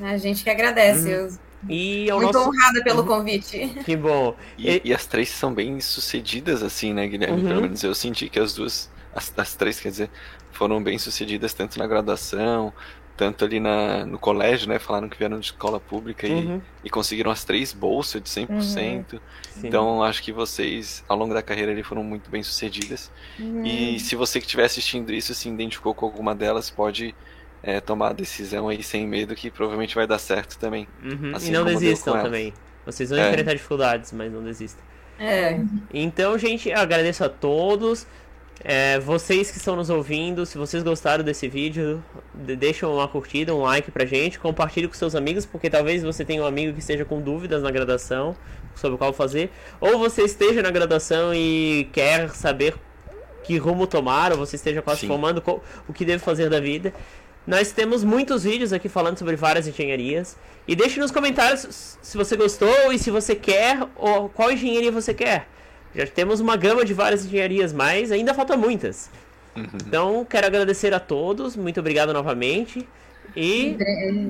A 0.02 0.18
gente 0.18 0.44
que 0.44 0.50
agradece. 0.50 1.14
Uhum. 1.16 1.38
E 1.68 2.08
Muito 2.12 2.34
nosso... 2.34 2.50
honrada 2.50 2.84
pelo 2.84 3.02
uhum. 3.02 3.08
convite. 3.08 3.76
Que 3.84 3.96
bom. 3.96 4.36
E, 4.58 4.70
e... 4.70 4.82
e, 4.86 4.94
as 4.94 5.06
três 5.06 5.30
são 5.30 5.54
bem 5.54 5.80
sucedidas, 5.80 6.62
assim, 6.62 6.94
né, 6.94 7.08
Guilherme? 7.08 7.42
Uhum. 7.42 7.48
Pelo 7.48 7.62
menos 7.62 7.84
eu 7.84 7.96
senti 7.96 8.30
que 8.30 8.40
as 8.40 8.54
duas, 8.54 8.90
as, 9.14 9.34
as 9.36 9.56
três, 9.56 9.80
quer 9.80 9.90
dizer, 9.90 10.10
foram 10.58 10.82
bem 10.82 10.98
sucedidas 10.98 11.53
tanto 11.53 11.77
na 11.80 11.88
graduação 11.88 12.74
tanto 13.18 13.44
ali 13.44 13.60
na, 13.60 14.06
no 14.06 14.19
colégio, 14.19 14.69
né? 14.69 14.77
Falaram 14.77 15.10
que 15.10 15.18
vieram 15.18 15.40
de 15.40 15.48
escola 15.48 15.80
pública 15.80 16.27
uhum. 16.27 16.61
e, 16.84 16.88
e, 16.88 16.90
conseguiram 16.90 17.32
as 17.32 17.44
três 17.44 17.74
bolsas 17.74 18.22
de 18.22 18.30
100%. 18.30 19.14
Uhum. 19.14 19.19
Então, 19.64 20.03
acho 20.03 20.22
que 20.22 20.32
vocês, 20.32 21.03
ao 21.10 21.18
longo 21.18 21.34
da 21.34 21.42
carreira, 21.42 21.72
ali, 21.72 21.82
foram 21.82 22.03
muito 22.03 22.30
bem 22.30 22.44
sucedidas. 22.44 23.11
Uhum. 23.40 23.66
E 23.66 24.00
se 24.00 24.16
você 24.16 24.40
que 24.40 24.45
estiver 24.45 24.66
assistindo 24.66 25.11
isso 25.11 25.34
se 25.34 25.50
identificou 25.50 25.95
com 25.95 26.06
alguma 26.06 26.36
delas, 26.36 26.69
pode 26.69 27.16
é, 27.64 27.82
tomar 27.82 28.10
a 28.10 28.14
decisão 28.14 28.69
aí 28.69 28.84
sem 28.84 29.08
medo, 29.08 29.34
que 29.34 29.50
provavelmente 29.50 29.95
vai 29.95 30.06
dar 30.06 30.19
certo 30.19 30.60
também. 30.60 30.88
Uhum. 31.03 31.36
Assim 31.36 31.50
e 31.50 31.52
não 31.52 31.66
desistam 31.66 32.22
também. 32.22 32.53
Vocês 32.86 33.10
vão 33.10 33.18
é. 33.18 33.30
enfrentar 33.30 33.53
dificuldades, 33.53 34.14
mas 34.14 34.32
não 34.32 34.44
desistam. 34.44 34.84
É. 35.19 35.60
Então, 35.92 36.38
gente, 36.38 36.72
agradeço 36.72 37.24
a 37.24 37.30
todos. 37.30 38.06
É, 38.64 39.00
vocês 39.00 39.52
que 39.52 39.58
estão 39.58 39.76
nos 39.76 39.90
ouvindo, 39.90 40.45
se 40.45 40.58
vocês 40.58 40.82
gostaram 40.84 41.24
desse 41.24 41.48
vídeo, 41.48 42.03
deixem 42.34 42.88
uma 42.90 43.08
curtida, 43.08 43.53
um 43.53 43.61
like 43.61 43.92
pra 43.92 44.06
gente, 44.06 44.40
compartilhe 44.40 44.88
com 44.88 44.94
seus 44.95 45.16
amigos, 45.16 45.45
porque 45.45 45.69
talvez 45.69 46.03
você 46.03 46.26
tenha 46.26 46.42
um 46.42 46.45
amigo 46.45 46.74
que 46.74 46.80
esteja 46.80 47.06
com 47.06 47.22
dúvidas 47.22 47.61
na 47.61 47.69
graduação 47.69 48.36
sobre 48.76 48.98
qual 48.98 49.14
fazer, 49.14 49.52
ou 49.80 49.98
você 50.00 50.24
esteja 50.24 50.61
na 50.61 50.72
graduação 50.72 51.34
e 51.34 51.88
quer 51.94 52.30
saber 52.32 52.76
que 53.44 53.58
rumo 53.58 53.86
tomar, 53.88 54.32
ou 54.32 54.38
você 54.38 54.56
esteja 54.56 54.82
quase 54.82 55.02
Sim. 55.02 55.08
formando 55.08 55.42
o 55.88 55.94
que 55.94 56.03
deve 56.03 56.24
fazer 56.24 56.50
da 56.50 56.60
vida. 56.60 56.94
Nós 57.45 57.72
temos 57.72 58.03
muitos 58.03 58.44
vídeos 58.44 58.74
aqui 58.74 58.90
falando 58.90 59.18
sobre 59.18 59.38
várias 59.38 59.68
engenharias. 59.68 60.36
E 60.68 60.76
deixe 60.76 61.00
nos 61.00 61.11
comentários 61.11 61.98
se 62.02 62.18
você 62.18 62.36
gostou 62.36 62.92
e 62.92 63.00
se 63.00 63.10
você 63.10 63.36
quer, 63.36 63.88
ou 63.95 64.27
qual 64.27 64.52
engenharia 64.52 64.92
você 64.92 65.14
quer. 65.14 65.48
Já 65.98 66.06
temos 66.06 66.40
uma 66.40 66.56
gama 66.56 66.85
de 66.85 66.93
várias 66.93 67.26
engenharias, 67.26 67.74
mas 67.74 68.11
ainda 68.11 68.32
falta 68.32 68.56
muitas. 68.56 69.09
Uhum. 69.56 69.66
Então, 69.88 70.27
quero 70.30 70.45
agradecer 70.45 70.93
a 70.93 71.00
todos. 71.00 71.56
Muito 71.56 71.80
obrigado 71.80 72.14
novamente. 72.14 72.88
E. 73.35 73.76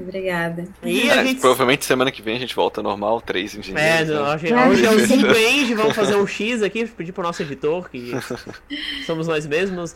Obrigada. 0.01 0.63
E 0.81 1.09
a 1.09 1.23
gente... 1.25 1.41
Provavelmente 1.41 1.83
semana 1.83 2.09
que 2.09 2.21
vem 2.21 2.37
a 2.37 2.39
gente 2.39 2.55
volta 2.55 2.81
normal, 2.81 3.19
três 3.19 3.53
engenheiros. 3.53 4.09
É, 4.09 4.13
né? 4.13 4.21
hoje, 4.21 4.53
hoje 4.53 4.85
é 4.85 4.89
o 4.91 4.99
5 5.05 5.27
Eng, 5.27 5.75
vamos 5.75 5.95
fazer 5.95 6.15
um 6.15 6.25
X 6.25 6.63
aqui, 6.63 6.85
pedir 6.87 7.11
pro 7.11 7.23
nosso 7.23 7.41
editor, 7.41 7.89
que 7.89 8.13
somos 9.05 9.27
nós 9.27 9.45
mesmos, 9.45 9.93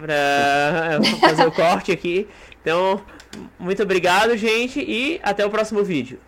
pra 0.00 1.00
fazer 1.20 1.46
o 1.46 1.52
corte 1.52 1.90
aqui. 1.90 2.28
Então, 2.62 3.02
muito 3.58 3.82
obrigado, 3.82 4.36
gente, 4.36 4.80
e 4.80 5.20
até 5.22 5.44
o 5.44 5.50
próximo 5.50 5.82
vídeo. 5.82 6.18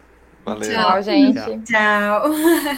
Valeu. 0.44 0.68
Tchau, 0.68 1.02
gente. 1.02 1.34
Tchau. 1.34 1.60
Tchau. 1.64 2.76